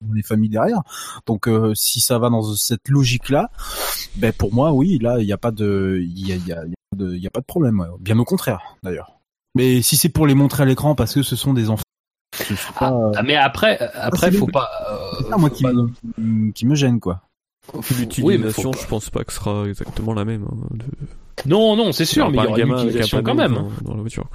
des 0.00 0.22
familles 0.22 0.50
derrière. 0.50 0.82
Donc, 1.26 1.48
si 1.74 2.00
ça 2.00 2.18
va 2.18 2.28
dans 2.28 2.42
cette 2.54 2.88
logique-là, 2.88 3.50
ben 4.16 4.32
pour 4.32 4.52
moi, 4.52 4.72
oui, 4.72 4.98
là, 5.00 5.18
il 5.20 5.26
n'y 5.26 5.32
a 5.32 5.38
pas 5.38 5.50
de, 5.50 6.00
il 6.00 6.28
y 6.28 6.32
a, 6.32 6.36
y, 6.36 6.52
a, 6.52 6.64
y 6.98 7.26
a, 7.26 7.30
pas 7.30 7.40
de 7.40 7.46
problème. 7.46 7.84
Bien 8.00 8.18
au 8.18 8.24
contraire, 8.24 8.76
d'ailleurs. 8.82 9.12
Mais 9.56 9.82
si 9.82 9.96
c'est 9.96 10.08
pour 10.08 10.26
les 10.26 10.34
montrer 10.34 10.64
à 10.64 10.66
l'écran 10.66 10.94
parce 10.96 11.14
que 11.14 11.22
ce 11.22 11.36
sont 11.36 11.54
des 11.54 11.70
enfants. 11.70 11.83
Ah, 12.76 12.92
ah, 13.16 13.22
mais 13.22 13.36
après, 13.36 13.78
après, 13.94 14.32
faut 14.32 14.46
pas. 14.46 14.70
Euh, 14.90 15.38
moi 15.38 15.50
qui, 15.50 15.64
qui, 16.54 16.66
me 16.66 16.74
gêne 16.74 17.00
quoi. 17.00 17.22
L'utilisation, 17.98 18.72
je 18.72 18.86
pense 18.86 19.10
pas 19.10 19.24
que 19.24 19.32
ce 19.32 19.38
sera 19.38 19.66
exactement 19.66 20.14
la 20.14 20.24
même. 20.24 20.44
Hein, 20.44 20.84
non, 21.46 21.76
non, 21.76 21.92
c'est 21.92 22.04
sûr, 22.04 22.30
mais 22.30 22.38
il 22.38 22.44
y 22.44 22.46
aura 22.46 22.60
une 22.60 22.72
utilisation 22.72 23.22
quand 23.22 23.34
même. 23.34 23.54
Dans, 23.82 23.94
la 23.94 24.00
voiture. 24.00 24.28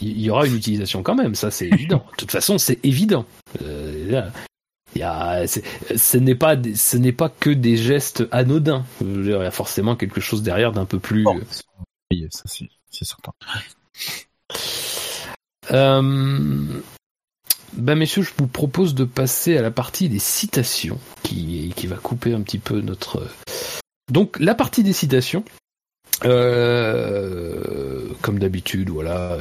Il 0.00 0.20
y 0.20 0.30
aura 0.30 0.46
une 0.46 0.56
utilisation 0.56 1.02
quand 1.02 1.14
même, 1.14 1.34
ça 1.34 1.50
c'est 1.50 1.68
évident. 1.68 2.04
De 2.12 2.16
toute 2.16 2.30
façon, 2.30 2.58
c'est 2.58 2.84
évident. 2.84 3.26
Euh, 3.62 4.30
il 4.94 4.98
y 4.98 5.02
a, 5.02 5.46
ce 5.46 6.16
n'est 6.16 6.34
pas, 6.34 6.56
ce 6.74 6.96
n'est 6.96 7.12
pas 7.12 7.28
que 7.28 7.50
des 7.50 7.76
gestes 7.76 8.26
anodins. 8.32 8.84
Il 9.00 9.26
y 9.26 9.34
a 9.34 9.50
forcément 9.50 9.94
quelque 9.94 10.20
chose 10.20 10.42
derrière 10.42 10.72
d'un 10.72 10.86
peu 10.86 10.98
plus. 10.98 11.26
Oui, 12.10 12.26
ça 12.30 12.44
c'est 12.46 13.04
certain. 13.04 13.32
Euh, 15.70 16.80
ben 17.74 17.94
messieurs, 17.96 18.22
je 18.22 18.32
vous 18.36 18.46
propose 18.46 18.94
de 18.94 19.04
passer 19.04 19.56
à 19.56 19.62
la 19.62 19.70
partie 19.70 20.08
des 20.08 20.18
citations, 20.18 20.98
qui, 21.22 21.72
qui 21.76 21.86
va 21.86 21.96
couper 21.96 22.32
un 22.32 22.42
petit 22.42 22.58
peu 22.58 22.80
notre... 22.80 23.26
Donc 24.10 24.38
la 24.40 24.54
partie 24.54 24.82
des 24.82 24.92
citations, 24.92 25.44
euh, 26.24 28.08
comme 28.20 28.38
d'habitude, 28.38 28.90
voilà, 28.90 29.38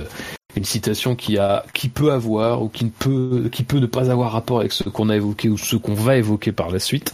une 0.56 0.66
citation 0.66 1.16
qui 1.16 1.38
a, 1.38 1.64
qui 1.74 1.90
peut 1.90 2.12
avoir 2.12 2.64
ou 2.64 2.70
qui 2.70 2.86
ne 2.86 2.90
peut, 2.90 3.50
qui 3.52 3.64
peut 3.64 3.78
ne 3.78 3.86
pas 3.86 4.12
avoir 4.12 4.32
rapport 4.32 4.60
avec 4.60 4.72
ce 4.72 4.84
qu'on 4.84 5.10
a 5.10 5.16
évoqué 5.16 5.48
ou 5.48 5.58
ce 5.58 5.76
qu'on 5.76 5.94
va 5.94 6.18
évoquer 6.18 6.52
par 6.52 6.72
la 6.72 6.80
suite, 6.80 7.14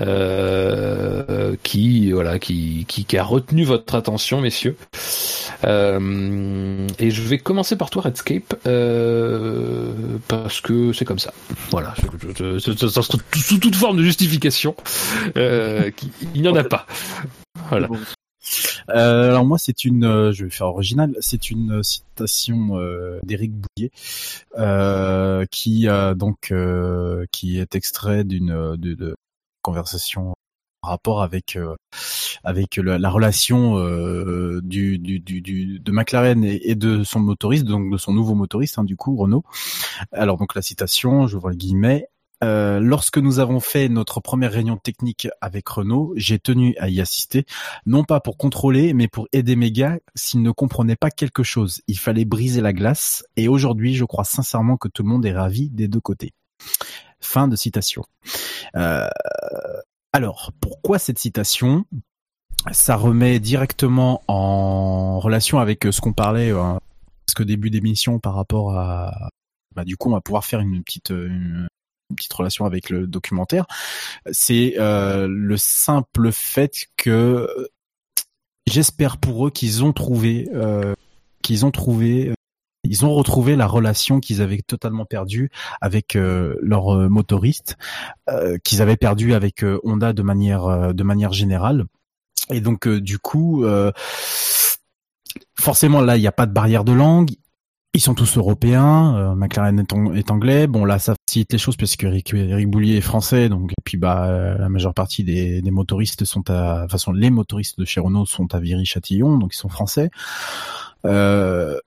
euh, 0.00 1.56
qui, 1.62 2.12
voilà, 2.12 2.38
qui, 2.38 2.84
qui, 2.86 3.16
a 3.16 3.24
retenu 3.24 3.64
votre 3.64 3.94
attention, 3.94 4.40
messieurs. 4.40 4.76
Euh, 5.64 6.86
et 6.98 7.10
je 7.10 7.22
vais 7.22 7.38
commencer 7.38 7.76
par 7.76 7.88
toi, 7.88 8.02
Redscape, 8.02 8.54
euh, 8.66 9.92
parce 10.28 10.60
que 10.60 10.92
c'est 10.92 11.06
comme 11.06 11.18
ça. 11.18 11.32
Voilà, 11.70 11.94
sous 12.58 13.58
toute 13.58 13.76
forme 13.76 13.96
de 13.96 14.02
justification, 14.02 14.76
il 15.34 15.92
n'y 16.34 16.48
en 16.48 16.56
a 16.56 16.64
pas. 16.64 16.86
Voilà. 17.70 17.88
Euh, 18.90 19.30
alors 19.30 19.44
moi, 19.44 19.58
c'est 19.58 19.84
une, 19.84 20.04
euh, 20.04 20.32
je 20.32 20.44
vais 20.44 20.50
faire 20.50 20.68
original, 20.68 21.14
c'est 21.20 21.50
une 21.50 21.82
citation 21.82 22.78
euh, 22.78 23.20
d'Éric 23.24 23.52
Bouillet 23.52 23.90
qui 25.50 25.86
donc 26.16 26.52
qui 27.32 27.58
est 27.58 27.74
extrait 27.74 28.24
d'une 28.24 28.76
conversation 29.62 30.34
en 30.82 30.88
rapport 30.88 31.22
avec 31.22 31.58
avec 32.44 32.76
la, 32.76 33.10
relation 33.10 33.76
du, 34.62 34.98
de 34.98 35.92
McLaren 35.92 36.44
et, 36.44 36.74
de 36.74 37.04
son 37.04 37.20
motoriste, 37.20 37.64
donc 37.64 37.90
de 37.92 37.96
son 37.96 38.12
nouveau 38.12 38.34
motoriste, 38.34 38.78
hein, 38.78 38.84
du 38.84 38.96
coup 38.96 39.16
Renault. 39.16 39.44
Alors 40.12 40.38
donc 40.38 40.54
la 40.54 40.62
citation, 40.62 41.26
je 41.26 41.36
vois 41.36 41.50
le 41.50 41.56
guillemets, 41.56 42.08
euh, 42.44 42.78
lorsque 42.80 43.18
nous 43.18 43.40
avons 43.40 43.60
fait 43.60 43.88
notre 43.88 44.20
première 44.20 44.52
réunion 44.52 44.76
technique 44.76 45.28
avec 45.40 45.68
Renault, 45.68 46.12
j'ai 46.16 46.38
tenu 46.38 46.76
à 46.78 46.88
y 46.88 47.00
assister, 47.00 47.44
non 47.86 48.04
pas 48.04 48.20
pour 48.20 48.36
contrôler, 48.36 48.94
mais 48.94 49.08
pour 49.08 49.26
aider 49.32 49.56
mes 49.56 49.72
gars 49.72 49.98
s'ils 50.14 50.42
ne 50.42 50.50
comprenaient 50.50 50.96
pas 50.96 51.10
quelque 51.10 51.42
chose. 51.42 51.80
Il 51.88 51.98
fallait 51.98 52.24
briser 52.24 52.60
la 52.60 52.72
glace, 52.72 53.24
et 53.36 53.48
aujourd'hui, 53.48 53.94
je 53.94 54.04
crois 54.04 54.24
sincèrement 54.24 54.76
que 54.76 54.88
tout 54.88 55.02
le 55.02 55.08
monde 55.08 55.26
est 55.26 55.32
ravi 55.32 55.70
des 55.70 55.88
deux 55.88 56.00
côtés. 56.00 56.32
Fin 57.20 57.48
de 57.48 57.56
citation. 57.56 58.04
Euh, 58.76 59.08
alors, 60.12 60.52
pourquoi 60.60 60.98
cette 60.98 61.18
citation? 61.18 61.84
Ça 62.72 62.96
remet 62.96 63.40
directement 63.40 64.22
en 64.28 65.18
relation 65.20 65.58
avec 65.58 65.84
ce 65.90 66.00
qu'on 66.00 66.12
parlait 66.12 66.52
euh, 66.52 66.74
parce 67.26 67.34
que 67.34 67.42
début 67.42 67.70
d'émission 67.70 68.18
par 68.18 68.34
rapport 68.34 68.76
à 68.76 69.30
bah, 69.76 69.84
du 69.84 69.96
coup 69.96 70.08
on 70.08 70.14
va 70.14 70.20
pouvoir 70.20 70.44
faire 70.44 70.60
une 70.60 70.82
petite 70.82 71.10
une 71.10 71.68
petite 72.16 72.32
relation 72.32 72.64
avec 72.64 72.90
le 72.90 73.06
documentaire, 73.06 73.66
c'est 74.30 74.74
euh, 74.78 75.26
le 75.28 75.56
simple 75.56 76.32
fait 76.32 76.86
que 76.96 77.48
j'espère 78.66 79.18
pour 79.18 79.46
eux 79.46 79.50
qu'ils 79.50 79.84
ont 79.84 79.92
trouvé, 79.92 80.48
euh, 80.54 80.94
qu'ils 81.42 81.66
ont 81.66 81.70
trouvé, 81.70 82.32
ils 82.84 83.04
ont 83.04 83.14
retrouvé 83.14 83.56
la 83.56 83.66
relation 83.66 84.20
qu'ils 84.20 84.42
avaient 84.42 84.60
totalement 84.66 85.04
perdue 85.04 85.50
avec 85.80 86.16
euh, 86.16 86.56
leur 86.62 87.10
motoriste, 87.10 87.76
qu'ils 88.64 88.82
avaient 88.82 88.96
perdu 88.96 89.34
avec 89.34 89.64
Honda 89.84 90.12
de 90.12 90.22
manière 90.22 90.94
de 90.94 91.02
manière 91.02 91.32
générale. 91.32 91.84
Et 92.50 92.60
donc 92.60 92.88
du 92.88 93.18
coup, 93.18 93.64
forcément 95.58 96.00
là, 96.00 96.16
il 96.16 96.20
n'y 96.20 96.26
a 96.26 96.32
pas 96.32 96.46
de 96.46 96.52
barrière 96.52 96.84
de 96.84 96.92
langue 96.92 97.30
ils 97.94 98.00
sont 98.00 98.14
tous 98.14 98.36
européens. 98.36 99.16
Euh, 99.16 99.34
McLaren 99.34 99.78
est, 100.14 100.30
anglais. 100.30 100.66
Bon 100.66 100.84
là, 100.84 100.98
ça 100.98 101.14
facilite 101.28 101.52
les 101.52 101.58
choses 101.58 101.76
parce 101.76 101.94
que 101.96 102.06
Eric, 102.06 102.70
Boulier 102.70 102.96
est 102.96 103.02
français, 103.02 103.50
donc 103.50 103.72
et 103.72 103.82
puis 103.84 103.98
bah 103.98 104.28
euh, 104.28 104.56
la 104.56 104.70
majeure 104.70 104.94
partie 104.94 105.24
des, 105.24 105.60
motoristes 105.70 106.24
sont 106.24 106.48
à, 106.48 106.86
de 106.86 106.90
façon 106.90 107.12
les 107.12 107.28
motoristes 107.28 107.78
de 107.78 107.84
chez 107.84 108.00
Renault 108.00 108.24
sont 108.24 108.54
à 108.54 108.60
Viry-Châtillon, 108.60 109.36
donc 109.36 109.54
ils 109.54 109.58
sont 109.58 109.68
français. 109.68 110.10
Euh, 111.04 111.78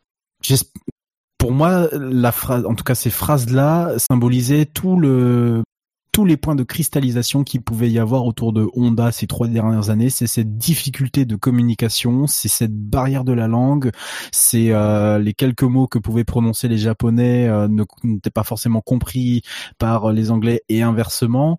pour 1.39 1.51
moi, 1.51 1.89
la 1.91 2.31
phrase, 2.31 2.65
en 2.67 2.75
tout 2.75 2.83
cas 2.83 2.93
ces 2.93 3.09
phrases-là, 3.09 3.95
symbolisaient 3.97 4.67
tout 4.67 4.95
le 4.95 5.63
tous 6.11 6.25
les 6.25 6.37
points 6.37 6.55
de 6.55 6.63
cristallisation 6.63 7.43
qu'il 7.43 7.61
pouvait 7.61 7.89
y 7.89 7.97
avoir 7.97 8.25
autour 8.25 8.51
de 8.51 8.67
Honda 8.73 9.11
ces 9.11 9.27
trois 9.27 9.47
dernières 9.47 9.89
années, 9.89 10.09
c'est 10.09 10.27
cette 10.27 10.57
difficulté 10.57 11.25
de 11.25 11.35
communication, 11.35 12.27
c'est 12.27 12.49
cette 12.49 12.75
barrière 12.75 13.23
de 13.23 13.31
la 13.31 13.47
langue, 13.47 13.91
c'est 14.31 14.71
euh, 14.71 15.19
les 15.19 15.33
quelques 15.33 15.63
mots 15.63 15.87
que 15.87 15.99
pouvaient 15.99 16.25
prononcer 16.25 16.67
les 16.67 16.77
Japonais 16.77 17.47
euh, 17.47 17.67
n'étaient 18.03 18.29
pas 18.29 18.43
forcément 18.43 18.81
compris 18.81 19.41
par 19.77 20.11
les 20.11 20.31
Anglais 20.31 20.61
et 20.67 20.81
inversement. 20.81 21.57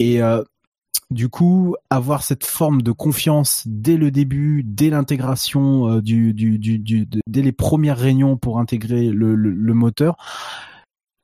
Et 0.00 0.20
euh, 0.20 0.42
du 1.10 1.28
coup, 1.28 1.76
avoir 1.90 2.22
cette 2.22 2.44
forme 2.44 2.82
de 2.82 2.90
confiance 2.90 3.62
dès 3.66 3.96
le 3.96 4.10
début, 4.10 4.62
dès 4.64 4.90
l'intégration 4.90 5.98
du, 5.98 6.32
du, 6.32 6.58
du, 6.58 7.08
dès 7.26 7.42
les 7.42 7.52
premières 7.52 7.98
réunions 7.98 8.36
pour 8.38 8.58
intégrer 8.58 9.10
le, 9.10 9.34
le 9.34 9.74
moteur, 9.74 10.16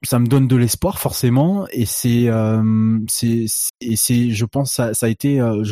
ça 0.04 0.18
me 0.18 0.26
donne 0.26 0.46
de 0.46 0.56
l'espoir 0.56 0.98
forcément 0.98 1.66
et 1.72 1.84
c'est 1.84 2.28
euh, 2.28 2.98
c'est 3.08 3.46
c'est 3.96 4.30
je 4.30 4.44
pense 4.44 4.72
ça 4.72 4.94
ça 4.94 5.06
a 5.06 5.08
été 5.08 5.40
euh, 5.40 5.62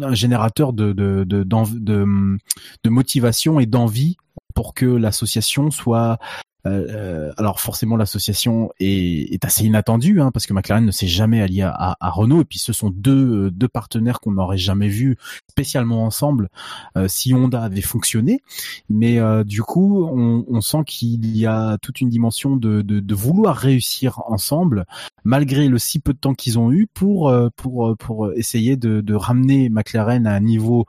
un 0.00 0.14
générateur 0.14 0.72
de 0.72 0.92
de 0.92 1.24
de, 1.24 1.42
de, 1.42 2.38
de 2.84 2.90
motivation 2.90 3.60
et 3.60 3.66
d'envie 3.66 4.16
pour 4.54 4.74
que 4.74 4.86
l'association 4.86 5.70
soit 5.70 6.18
euh, 6.64 6.86
euh, 6.90 7.32
alors 7.38 7.60
forcément 7.60 7.96
l'association 7.96 8.70
est, 8.78 9.34
est, 9.34 9.44
assez 9.44 9.64
inattendue 9.64 10.20
hein, 10.20 10.30
parce 10.30 10.46
que 10.46 10.52
McLaren 10.52 10.84
ne 10.84 10.92
s'est 10.92 11.08
jamais 11.08 11.42
allié 11.42 11.62
à, 11.62 11.96
à, 11.98 12.10
Renault. 12.10 12.42
Et 12.42 12.44
puis 12.44 12.58
ce 12.58 12.72
sont 12.72 12.90
deux, 12.90 13.50
deux 13.50 13.68
partenaires 13.68 14.20
qu'on 14.20 14.32
n'aurait 14.32 14.58
jamais 14.58 14.88
vus 14.88 15.16
spécialement 15.50 16.04
ensemble 16.04 16.48
euh, 16.96 17.08
si 17.08 17.34
Honda 17.34 17.62
avait 17.62 17.80
fonctionné. 17.80 18.42
Mais 18.88 19.18
du 19.44 19.62
coup 19.62 20.04
on, 20.04 20.44
on 20.48 20.60
sent 20.60 20.84
qu'il 20.86 21.36
y 21.36 21.46
a 21.46 21.78
toute 21.78 22.00
une 22.00 22.08
dimension 22.08 22.56
de, 22.56 22.82
de, 22.82 23.00
de, 23.00 23.14
vouloir 23.14 23.56
réussir 23.56 24.20
ensemble 24.26 24.84
malgré 25.24 25.68
le 25.68 25.78
si 25.78 25.98
peu 25.98 26.12
de 26.12 26.18
temps 26.18 26.34
qu'ils 26.34 26.58
ont 26.58 26.72
eu 26.72 26.86
pour 26.92 27.32
pour 27.56 27.96
pour 27.98 28.32
essayer 28.32 28.76
de, 28.76 29.00
de 29.00 29.14
ramener 29.14 29.68
McLaren 29.68 30.26
à 30.26 30.34
un 30.34 30.40
niveau 30.40 30.86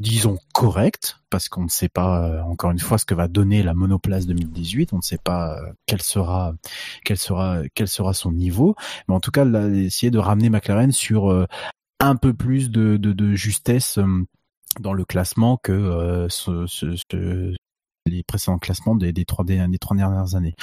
disons 0.00 0.38
correct 0.54 1.18
parce 1.28 1.50
qu'on 1.50 1.64
ne 1.64 1.68
sait 1.68 1.90
pas 1.90 2.26
euh, 2.26 2.42
encore 2.42 2.70
une 2.70 2.78
fois 2.78 2.96
ce 2.96 3.04
que 3.04 3.14
va 3.14 3.28
donner 3.28 3.62
la 3.62 3.74
monoplace 3.74 4.26
2018 4.26 4.94
on 4.94 4.96
ne 4.96 5.02
sait 5.02 5.18
pas 5.18 5.58
euh, 5.58 5.72
quel 5.86 6.00
sera 6.00 6.54
quel 7.04 7.18
sera 7.18 7.58
quel 7.74 7.86
sera 7.86 8.14
son 8.14 8.32
niveau 8.32 8.74
mais 9.06 9.14
en 9.14 9.20
tout 9.20 9.30
cas 9.30 9.44
là, 9.44 9.68
essayer 9.68 10.10
de 10.10 10.18
ramener 10.18 10.48
McLaren 10.48 10.90
sur 10.90 11.30
euh, 11.30 11.46
un 12.00 12.16
peu 12.16 12.32
plus 12.32 12.70
de, 12.70 12.96
de, 12.96 13.34
justesse 13.34 13.98
dans 14.80 14.94
le 14.94 15.04
classement 15.04 15.58
que 15.58 16.26
ce, 16.30 16.64
ce, 16.66 17.54
les 18.06 18.22
précédents 18.22 18.58
classements 18.58 18.94
des, 18.96 19.12
des, 19.12 19.26
trois, 19.26 19.44
des, 19.44 19.78
trois 19.78 19.94
dernières 19.94 20.34
années. 20.34 20.54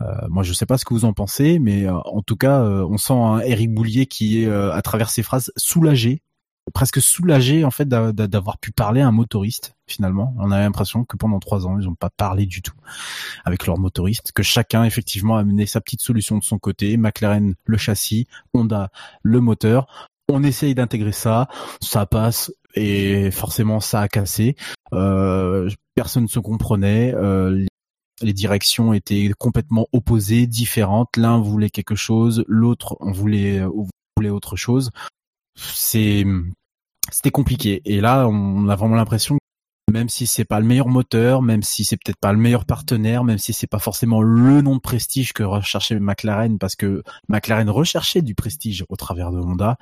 Euh, 0.00 0.06
moi, 0.28 0.42
je 0.42 0.52
sais 0.52 0.66
pas 0.66 0.78
ce 0.78 0.84
que 0.84 0.92
vous 0.92 1.04
en 1.04 1.12
pensez, 1.12 1.60
mais 1.60 1.88
en 1.88 2.20
tout 2.22 2.34
cas, 2.34 2.62
on 2.64 2.96
sent 2.96 3.14
Eric 3.44 3.72
Boulier 3.72 4.06
qui 4.06 4.42
est, 4.42 4.50
à 4.50 4.82
travers 4.82 5.08
ses 5.08 5.22
phrases, 5.22 5.52
soulagé 5.56 6.20
presque 6.70 7.00
soulagé 7.00 7.64
en 7.64 7.70
fait 7.70 7.88
d'avoir 7.88 8.58
pu 8.58 8.70
parler 8.72 9.00
à 9.00 9.08
un 9.08 9.12
motoriste 9.12 9.74
finalement. 9.86 10.34
On 10.38 10.50
a 10.50 10.58
l'impression 10.58 11.04
que 11.04 11.16
pendant 11.16 11.40
trois 11.40 11.66
ans 11.66 11.78
ils 11.78 11.86
n'ont 11.86 11.94
pas 11.94 12.10
parlé 12.10 12.46
du 12.46 12.62
tout 12.62 12.74
avec 13.44 13.66
leur 13.66 13.78
motoriste, 13.78 14.32
que 14.32 14.42
chacun 14.42 14.84
effectivement 14.84 15.36
a 15.36 15.44
mené 15.44 15.66
sa 15.66 15.80
petite 15.80 16.00
solution 16.00 16.38
de 16.38 16.44
son 16.44 16.58
côté. 16.58 16.96
McLaren 16.96 17.54
le 17.66 17.76
châssis, 17.76 18.26
Honda 18.54 18.90
le 19.22 19.40
moteur. 19.40 20.08
On 20.28 20.44
essaye 20.44 20.74
d'intégrer 20.74 21.12
ça, 21.12 21.48
ça 21.80 22.06
passe 22.06 22.52
et 22.74 23.30
forcément 23.30 23.80
ça 23.80 24.00
a 24.00 24.08
cassé. 24.08 24.56
Euh, 24.92 25.68
personne 25.94 26.24
ne 26.24 26.28
se 26.28 26.38
comprenait. 26.38 27.12
Euh, 27.14 27.66
les 28.22 28.32
directions 28.32 28.92
étaient 28.92 29.32
complètement 29.36 29.88
opposées, 29.92 30.46
différentes. 30.46 31.16
L'un 31.16 31.40
voulait 31.40 31.70
quelque 31.70 31.96
chose, 31.96 32.44
l'autre 32.46 32.96
voulait, 33.00 33.62
voulait 34.16 34.30
autre 34.30 34.54
chose 34.54 34.90
c'est 35.54 36.24
c'était 37.10 37.30
compliqué. 37.30 37.82
Et 37.84 38.00
là, 38.00 38.28
on 38.28 38.68
a 38.68 38.76
vraiment 38.76 38.96
l'impression 38.96 39.38
même 39.92 40.08
si 40.08 40.26
c'est 40.26 40.44
pas 40.44 40.60
le 40.60 40.66
meilleur 40.66 40.88
moteur, 40.88 41.42
même 41.42 41.62
si 41.62 41.84
c'est 41.84 41.96
peut-être 41.96 42.18
pas 42.18 42.32
le 42.32 42.38
meilleur 42.38 42.64
partenaire, 42.64 43.24
même 43.24 43.38
si 43.38 43.52
c'est 43.52 43.66
pas 43.66 43.78
forcément 43.78 44.22
le 44.22 44.62
nom 44.62 44.76
de 44.76 44.80
prestige 44.80 45.32
que 45.32 45.42
recherchait 45.42 46.00
McLaren, 46.00 46.58
parce 46.58 46.76
que 46.76 47.02
McLaren 47.28 47.68
recherchait 47.68 48.22
du 48.22 48.34
prestige 48.34 48.84
au 48.88 48.96
travers 48.96 49.30
de 49.30 49.38
Honda, 49.38 49.76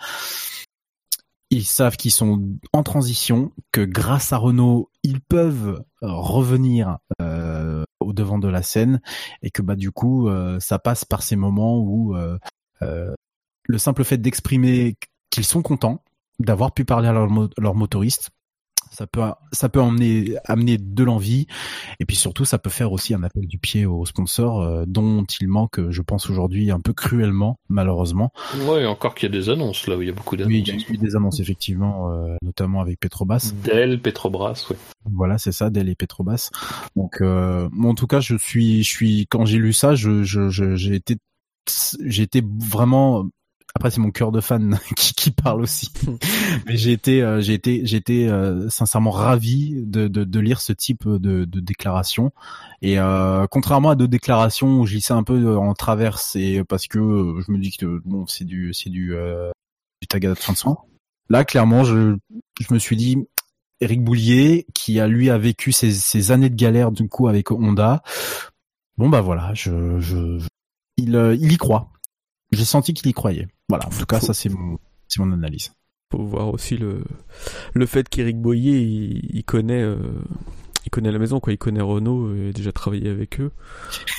ils 1.50 1.64
savent 1.64 1.96
qu'ils 1.96 2.12
sont 2.12 2.48
en 2.72 2.82
transition, 2.82 3.52
que 3.72 3.82
grâce 3.82 4.32
à 4.32 4.36
Renault, 4.36 4.90
ils 5.02 5.20
peuvent 5.20 5.82
revenir 6.00 6.98
euh, 7.20 7.84
au 7.98 8.12
devant 8.12 8.38
de 8.38 8.48
la 8.48 8.62
scène, 8.62 9.00
et 9.42 9.50
que 9.50 9.62
bah 9.62 9.76
du 9.76 9.90
coup, 9.90 10.28
euh, 10.28 10.58
ça 10.60 10.78
passe 10.78 11.04
par 11.04 11.22
ces 11.22 11.36
moments 11.36 11.78
où 11.78 12.16
euh, 12.16 12.38
le 12.80 13.78
simple 13.78 14.04
fait 14.04 14.18
d'exprimer 14.18 14.96
qu'ils 15.30 15.44
sont 15.44 15.62
contents 15.62 16.02
d'avoir 16.38 16.72
pu 16.72 16.84
parler 16.84 17.08
à 17.08 17.12
leur, 17.12 17.28
leur 17.58 17.74
motoriste. 17.74 18.30
Ça 18.90 19.06
peut, 19.06 19.22
ça 19.52 19.68
peut 19.68 19.80
emmener, 19.80 20.34
amener 20.46 20.76
de 20.76 21.04
l'envie 21.04 21.46
et 22.00 22.06
puis 22.06 22.16
surtout 22.16 22.44
ça 22.44 22.58
peut 22.58 22.70
faire 22.70 22.90
aussi 22.90 23.14
un 23.14 23.22
appel 23.22 23.46
du 23.46 23.56
pied 23.58 23.86
aux 23.86 24.04
sponsors 24.04 24.62
euh, 24.62 24.84
dont 24.84 25.24
il 25.40 25.46
manque, 25.46 25.90
je 25.90 26.02
pense 26.02 26.28
aujourd'hui 26.28 26.72
un 26.72 26.80
peu 26.80 26.92
cruellement 26.92 27.60
malheureusement. 27.68 28.32
Ouais, 28.66 28.84
encore 28.86 29.14
qu'il 29.14 29.32
y 29.32 29.36
a 29.36 29.38
des 29.38 29.48
annonces 29.48 29.86
là 29.86 29.96
où 29.96 30.02
il 30.02 30.08
y 30.08 30.10
a 30.10 30.14
beaucoup 30.14 30.36
d'annonces. 30.36 30.52
Oui, 30.52 30.64
il 30.66 30.74
y 30.74 30.84
a 30.84 30.90
eu 30.90 30.96
des 30.96 31.14
annonces 31.14 31.38
effectivement, 31.38 32.10
euh, 32.10 32.36
notamment 32.42 32.80
avec 32.80 32.98
Petrobras. 32.98 33.52
Dell, 33.62 34.02
Petrobras, 34.02 34.66
oui. 34.70 34.76
Voilà, 35.04 35.38
c'est 35.38 35.52
ça, 35.52 35.70
Dell 35.70 35.88
et 35.88 35.94
Petrobras. 35.94 36.50
Donc, 36.96 37.20
euh, 37.20 37.68
en 37.80 37.94
tout 37.94 38.08
cas, 38.08 38.18
je 38.20 38.36
suis, 38.36 38.82
je 38.82 38.88
suis, 38.88 39.26
quand 39.30 39.44
j'ai 39.44 39.58
lu 39.58 39.72
ça, 39.72 39.94
je, 39.94 40.24
je, 40.24 40.48
j'ai 40.48 40.94
été, 40.94 41.16
j'ai 42.04 42.22
été 42.24 42.42
vraiment 42.44 43.26
après 43.74 43.90
c'est 43.90 44.00
mon 44.00 44.10
cœur 44.10 44.32
de 44.32 44.40
fan 44.40 44.78
qui, 44.96 45.14
qui 45.14 45.30
parle 45.30 45.62
aussi. 45.62 45.92
Mais 46.66 46.76
j'ai 46.76 46.92
été 46.92 47.22
euh, 47.22 47.40
j'ai 47.40 47.54
été 47.54 47.82
j'ai 47.84 47.96
été 47.96 48.28
euh, 48.28 48.68
sincèrement 48.68 49.10
ravi 49.10 49.82
de, 49.84 50.08
de, 50.08 50.24
de, 50.24 50.40
lire 50.40 50.60
ce 50.60 50.72
type 50.72 51.06
de, 51.06 51.44
de 51.44 51.60
déclaration. 51.60 52.32
Et 52.82 52.98
euh, 52.98 53.46
contrairement 53.48 53.90
à 53.90 53.94
d'autres 53.94 54.10
déclarations 54.10 54.80
où 54.80 54.86
je 54.86 54.94
lisais 54.94 55.14
un 55.14 55.22
peu 55.22 55.56
en 55.56 55.74
traverse 55.74 56.36
et 56.36 56.64
parce 56.64 56.86
que 56.86 56.98
je 57.46 57.52
me 57.52 57.58
dis 57.58 57.76
que 57.76 58.00
bon 58.04 58.26
c'est 58.26 58.44
du 58.44 58.72
c'est 58.74 58.90
du 58.90 59.14
du 60.00 60.06
tagada 60.08 60.34
de 60.34 60.38
fin 60.38 60.52
de 60.52 60.58
soin. 60.58 60.78
Là 61.28 61.44
clairement 61.44 61.84
je 61.84 62.16
je 62.60 62.74
me 62.74 62.78
suis 62.78 62.96
dit 62.96 63.16
Eric 63.80 64.02
Boulier 64.02 64.66
qui 64.74 65.00
a 65.00 65.06
lui 65.06 65.30
a 65.30 65.38
vécu 65.38 65.72
ces, 65.72 65.92
ces 65.92 66.32
années 66.32 66.50
de 66.50 66.56
galère 66.56 66.90
du 66.90 67.08
coup 67.08 67.28
avec 67.28 67.50
Honda 67.50 68.02
bon 68.98 69.08
bah 69.08 69.22
voilà 69.22 69.54
je, 69.54 69.98
je 70.00 70.38
il, 70.96 71.14
il 71.40 71.52
y 71.52 71.56
croit. 71.56 71.90
J'ai 72.52 72.64
senti 72.64 72.94
qu'il 72.94 73.08
y 73.08 73.12
croyait. 73.12 73.48
Voilà, 73.70 73.86
en 73.86 73.90
tout 73.90 74.04
cas, 74.04 74.18
ça 74.18 74.34
c'est 74.34 74.48
mon, 74.48 74.78
c'est 75.06 75.22
mon 75.22 75.32
analyse. 75.32 75.72
Faut 76.10 76.24
voir 76.24 76.48
aussi 76.48 76.76
le, 76.76 77.04
le 77.72 77.86
fait 77.86 78.08
qu'Éric 78.08 78.36
Boyer, 78.36 78.80
il, 78.80 79.44
connaît, 79.44 79.80
euh, 79.80 79.96
il 80.84 80.90
connaît 80.90 81.12
la 81.12 81.20
maison, 81.20 81.38
quoi. 81.38 81.52
Il 81.52 81.56
connaît 81.56 81.80
Renault, 81.80 82.34
et 82.34 82.48
a 82.48 82.52
déjà 82.52 82.72
travaillé 82.72 83.08
avec 83.08 83.40
eux. 83.40 83.52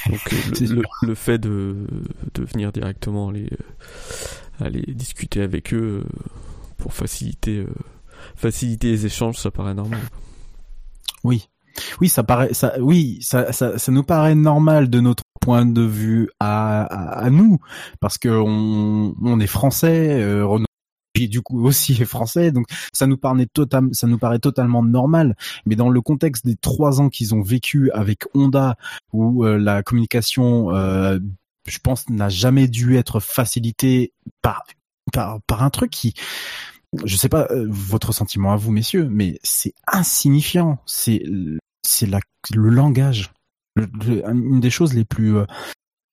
Donc 0.10 0.32
le, 0.62 0.84
le, 1.02 1.16
fait 1.16 1.38
de, 1.38 1.86
de 2.34 2.46
venir 2.46 2.72
directement 2.72 3.28
aller, 3.28 3.50
euh, 3.52 4.66
aller 4.66 4.84
discuter 4.88 5.42
avec 5.42 5.74
eux 5.74 6.06
euh, 6.06 6.10
pour 6.78 6.94
faciliter, 6.94 7.66
faciliter 8.38 8.92
les 8.92 9.06
échanges, 9.06 9.36
ça 9.36 9.52
paraît 9.52 9.74
normal. 9.74 10.00
Oui, 11.26 11.50
oui, 12.00 12.08
ça 12.08 12.24
paraît, 12.24 12.54
ça, 12.54 12.74
oui, 12.80 13.20
ça, 13.22 13.52
ça, 13.52 13.78
ça 13.78 13.92
nous 13.92 14.04
paraît 14.04 14.34
normal 14.34 14.90
de 14.90 15.02
notre 15.02 15.24
point 15.42 15.66
de 15.66 15.82
vue 15.82 16.30
à, 16.40 16.84
à, 16.84 17.30
nous, 17.30 17.60
parce 18.00 18.18
que 18.18 18.30
on, 18.30 19.14
on 19.22 19.40
est 19.40 19.48
français, 19.48 20.22
euh, 20.22 20.46
Renault 20.46 20.66
du 21.28 21.42
coup 21.42 21.66
aussi 21.66 21.94
est 22.02 22.06
français, 22.06 22.52
donc 22.52 22.68
ça 22.94 23.08
nous 23.08 23.18
paraît 23.18 23.46
total, 23.46 23.90
ça 23.92 24.08
nous 24.08 24.18
paraît 24.18 24.40
totalement 24.40 24.84
normal. 24.84 25.36
Mais 25.66 25.76
dans 25.76 25.90
le 25.90 26.02
contexte 26.02 26.46
des 26.46 26.56
trois 26.56 27.02
ans 27.02 27.10
qu'ils 27.10 27.36
ont 27.36 27.42
vécu 27.42 27.92
avec 27.92 28.24
Honda, 28.34 28.76
où 29.14 29.46
euh, 29.46 29.58
la 29.58 29.84
communication, 29.84 30.74
euh, 30.74 31.20
je 31.68 31.80
pense, 31.80 32.10
n'a 32.10 32.30
jamais 32.30 32.68
dû 32.68 32.98
être 32.98 33.20
facilitée 33.20 34.14
par 34.42 34.64
par, 35.12 35.42
par 35.42 35.64
un 35.64 35.70
truc 35.70 35.92
qui 35.92 36.14
je 37.06 37.16
sais 37.16 37.30
pas 37.30 37.48
euh, 37.52 37.68
votre 37.70 38.14
sentiment 38.14 38.52
à 38.52 38.58
vous, 38.58 38.72
messieurs, 38.72 39.08
mais 39.10 39.40
c'est 39.44 39.74
insignifiant. 39.88 40.80
C'est 40.86 41.24
c'est 41.84 42.08
le 42.08 42.70
langage, 42.70 43.32
une 43.78 44.60
des 44.60 44.70
choses 44.70 44.94
les 44.94 45.06
plus 45.06 45.38
euh, 45.38 45.46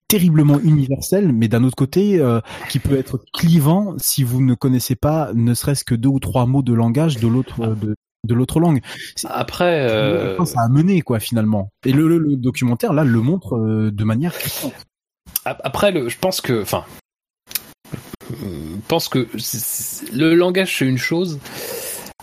terriblement 0.09 0.59
universelles, 0.61 1.33
mais 1.33 1.49
d'un 1.49 1.65
autre 1.65 1.77
côté, 1.77 2.21
euh, 2.21 2.41
qui 2.69 2.79
peut 2.79 2.97
être 2.99 3.21
clivant 3.35 3.95
si 3.99 4.25
vous 4.25 4.43
ne 4.43 4.55
connaissez 4.55 4.95
pas, 4.95 5.31
ne 5.35 5.55
serait-ce 5.55 5.85
que 5.85 5.95
deux 5.95 6.09
ou 6.09 6.21
trois 6.21 6.47
mots 6.47 6.63
de 6.63 6.73
langage 6.73 7.17
de 7.17 7.29
l'autre 7.29 7.75
de, 7.75 7.95
de 8.25 8.35
l'autre 8.35 8.61
langue. 8.61 8.81
Après, 9.25 9.89
ça 10.45 10.61
a 10.63 10.69
mené 10.69 11.03
quoi 11.03 11.21
finalement. 11.21 11.71
Et 11.85 11.93
le, 11.93 12.19
le, 12.19 12.37
documentaire 12.37 12.93
là 12.93 13.05
le 13.05 13.21
montre 13.21 13.59
de 13.91 14.05
manière. 14.05 14.33
Après, 15.45 15.93
le, 15.93 16.09
je 16.09 16.19
pense 16.19 16.41
que, 16.41 16.63
enfin, 16.63 16.85
pense 18.89 19.09
que 19.09 19.29
le 20.13 20.35
langage 20.35 20.79
c'est 20.79 20.87
une 20.87 20.99
chose. 20.99 21.39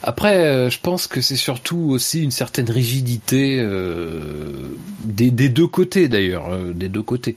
Après, 0.04 0.46
euh, 0.46 0.70
je 0.70 0.80
pense 0.80 1.08
que 1.08 1.22
c'est 1.22 1.38
surtout 1.38 1.90
aussi 1.90 2.22
une 2.22 2.32
certaine 2.32 2.70
rigidité 2.70 3.60
euh, 3.60 4.70
des, 5.04 5.32
deux 5.32 5.68
côtés 5.68 6.10
d'ailleurs, 6.10 6.52
euh, 6.52 6.74
des 6.74 6.90
deux 6.90 7.02
côtés. 7.02 7.36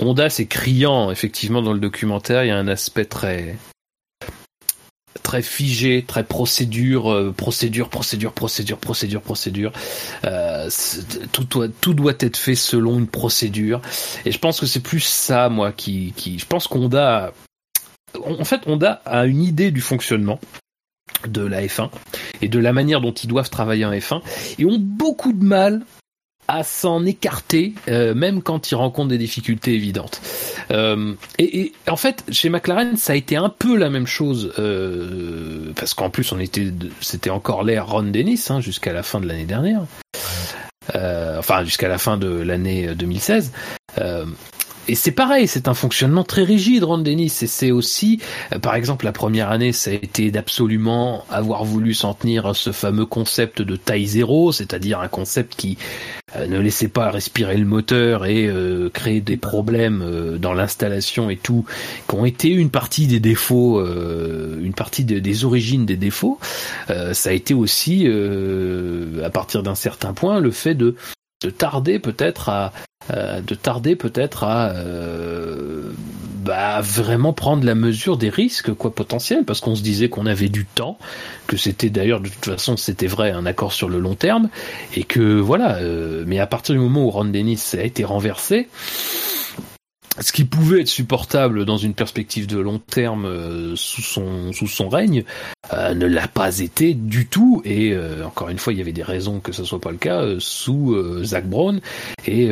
Honda, 0.00 0.30
c'est 0.30 0.46
criant 0.46 1.10
effectivement 1.10 1.60
dans 1.62 1.72
le 1.72 1.80
documentaire. 1.80 2.44
Il 2.44 2.48
y 2.48 2.50
a 2.50 2.56
un 2.56 2.68
aspect 2.68 3.04
très 3.04 3.56
très 5.24 5.42
figé, 5.42 6.04
très 6.06 6.24
procédure, 6.24 7.34
procédure, 7.36 7.90
procédure, 7.90 8.32
procédure, 8.32 8.78
procédure, 8.78 9.20
procédure. 9.20 9.72
tout, 11.32 11.44
doit, 11.44 11.68
tout 11.80 11.92
doit 11.92 12.14
être 12.20 12.36
fait 12.38 12.54
selon 12.54 12.98
une 12.98 13.08
procédure. 13.08 13.82
Et 14.24 14.32
je 14.32 14.38
pense 14.38 14.60
que 14.60 14.64
c'est 14.64 14.80
plus 14.80 15.00
ça, 15.00 15.48
moi, 15.50 15.72
qui, 15.72 16.14
qui 16.16 16.38
je 16.38 16.46
pense 16.46 16.68
qu'Honda 16.68 17.32
en 18.24 18.44
fait, 18.44 18.62
Honda 18.66 19.02
a 19.04 19.26
une 19.26 19.42
idée 19.42 19.70
du 19.70 19.82
fonctionnement 19.82 20.40
de 21.26 21.42
la 21.42 21.62
F1 21.62 21.90
et 22.42 22.48
de 22.48 22.58
la 22.58 22.72
manière 22.72 23.00
dont 23.00 23.12
ils 23.12 23.28
doivent 23.28 23.50
travailler 23.50 23.84
en 23.84 23.92
F1 23.92 24.20
et 24.58 24.64
ont 24.64 24.78
beaucoup 24.78 25.32
de 25.32 25.44
mal 25.44 25.82
à 26.48 26.64
s'en 26.64 27.04
écarter, 27.04 27.74
euh, 27.88 28.14
même 28.14 28.42
quand 28.42 28.70
ils 28.70 28.74
rencontrent 28.74 29.10
des 29.10 29.18
difficultés 29.18 29.74
évidentes. 29.74 30.22
Euh, 30.70 31.14
et, 31.38 31.72
en 31.86 31.96
fait, 31.96 32.24
chez 32.30 32.48
McLaren, 32.48 32.96
ça 32.96 33.12
a 33.12 33.16
été 33.16 33.36
un 33.36 33.50
peu 33.50 33.76
la 33.76 33.90
même 33.90 34.06
chose, 34.06 34.54
euh, 34.58 35.72
parce 35.76 35.92
qu'en 35.92 36.08
plus, 36.08 36.32
on 36.32 36.40
était, 36.40 36.72
c'était 37.02 37.28
encore 37.30 37.64
l'ère 37.64 37.88
Ron 37.88 38.04
Dennis 38.04 38.46
hein, 38.48 38.60
jusqu'à 38.60 38.94
la 38.94 39.02
fin 39.02 39.20
de 39.20 39.26
l'année 39.26 39.44
dernière. 39.44 39.82
enfin 40.94 41.64
jusqu'à 41.64 41.88
la 41.88 41.98
fin 41.98 42.16
de 42.16 42.28
l'année 42.28 42.94
2016 42.94 43.52
et 44.88 44.94
c'est 44.94 45.12
pareil, 45.12 45.46
c'est 45.46 45.68
un 45.68 45.74
fonctionnement 45.74 46.24
très 46.24 46.42
rigide, 46.42 46.82
Ron 46.82 46.98
Dennis. 46.98 47.38
Et 47.42 47.46
c'est 47.46 47.70
aussi, 47.70 48.20
euh, 48.54 48.58
par 48.58 48.74
exemple, 48.74 49.04
la 49.04 49.12
première 49.12 49.50
année, 49.50 49.72
ça 49.72 49.90
a 49.90 49.94
été 49.94 50.30
d'absolument 50.30 51.24
avoir 51.30 51.64
voulu 51.64 51.92
s'en 51.92 52.14
tenir 52.14 52.46
à 52.46 52.54
ce 52.54 52.72
fameux 52.72 53.04
concept 53.04 53.60
de 53.60 53.76
taille 53.76 54.06
zéro, 54.06 54.50
c'est-à-dire 54.50 55.00
un 55.00 55.08
concept 55.08 55.54
qui 55.56 55.76
euh, 56.36 56.46
ne 56.46 56.58
laissait 56.58 56.88
pas 56.88 57.10
respirer 57.10 57.58
le 57.58 57.66
moteur 57.66 58.24
et 58.24 58.46
euh, 58.46 58.88
créer 58.88 59.20
des 59.20 59.36
problèmes 59.36 60.38
dans 60.40 60.54
l'installation 60.54 61.28
et 61.28 61.36
tout, 61.36 61.66
qui 62.08 62.14
ont 62.14 62.24
été 62.24 62.48
une 62.48 62.70
partie 62.70 63.06
des 63.06 63.20
défauts, 63.20 63.84
une 63.84 64.74
partie 64.74 65.04
des 65.04 65.44
origines 65.44 65.84
des 65.84 65.96
défauts. 65.96 66.38
ça 67.12 67.30
a 67.30 67.32
été 67.32 67.52
aussi, 67.54 68.06
à 69.22 69.30
partir 69.30 69.62
d'un 69.62 69.74
certain 69.74 70.12
point, 70.12 70.40
le 70.40 70.50
fait 70.50 70.74
de 70.74 70.96
de 71.42 71.50
tarder 71.50 71.98
peut-être 71.98 72.48
à, 72.48 72.66
euh, 72.66 72.70
de 73.10 73.54
tarder 73.54 73.96
peut-être 73.96 74.44
à 74.44 74.70
euh, 74.70 75.92
bah, 76.44 76.80
vraiment 76.80 77.32
prendre 77.32 77.64
la 77.64 77.74
mesure 77.74 78.16
des 78.16 78.30
risques 78.30 78.72
quoi 78.72 78.94
potentiels 78.94 79.44
parce 79.44 79.60
qu'on 79.60 79.74
se 79.74 79.82
disait 79.82 80.08
qu'on 80.08 80.26
avait 80.26 80.48
du 80.48 80.64
temps 80.64 80.98
que 81.46 81.56
c'était 81.56 81.90
d'ailleurs 81.90 82.20
de 82.20 82.28
toute 82.28 82.44
façon 82.44 82.76
c'était 82.76 83.06
vrai 83.06 83.30
un 83.30 83.46
accord 83.46 83.72
sur 83.72 83.88
le 83.88 83.98
long 83.98 84.14
terme 84.14 84.48
et 84.94 85.04
que 85.04 85.38
voilà 85.38 85.76
euh, 85.76 86.24
mais 86.26 86.38
à 86.38 86.46
partir 86.46 86.74
du 86.74 86.80
moment 86.80 87.04
où 87.04 87.10
Ron 87.10 87.26
Dennis 87.26 87.74
a 87.74 87.82
été 87.82 88.04
renversé 88.04 88.68
ce 90.20 90.32
qui 90.32 90.44
pouvait 90.44 90.80
être 90.80 90.88
supportable 90.88 91.64
dans 91.64 91.76
une 91.76 91.94
perspective 91.94 92.46
de 92.46 92.58
long 92.58 92.78
terme 92.78 93.24
euh, 93.24 93.76
sous 93.76 94.02
son 94.02 94.52
sous 94.52 94.66
son 94.66 94.88
règne 94.88 95.24
euh, 95.72 95.94
ne 95.94 96.06
l'a 96.06 96.28
pas 96.28 96.58
été 96.58 96.94
du 96.94 97.26
tout. 97.26 97.62
Et 97.64 97.92
euh, 97.92 98.24
encore 98.26 98.48
une 98.48 98.58
fois 98.58 98.72
il 98.72 98.78
y 98.78 98.82
avait 98.82 98.92
des 98.92 99.02
raisons 99.02 99.40
que 99.40 99.52
ce 99.52 99.64
soit 99.64 99.80
pas 99.80 99.90
le 99.90 99.98
cas 99.98 100.24
sous 100.38 100.96
Zach 101.24 101.46
Brown. 101.46 101.80
Et 102.26 102.50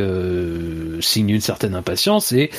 signe 1.00 1.30
une 1.30 1.40
certaine 1.40 1.74
impatience. 1.74 2.32
Et 2.32 2.50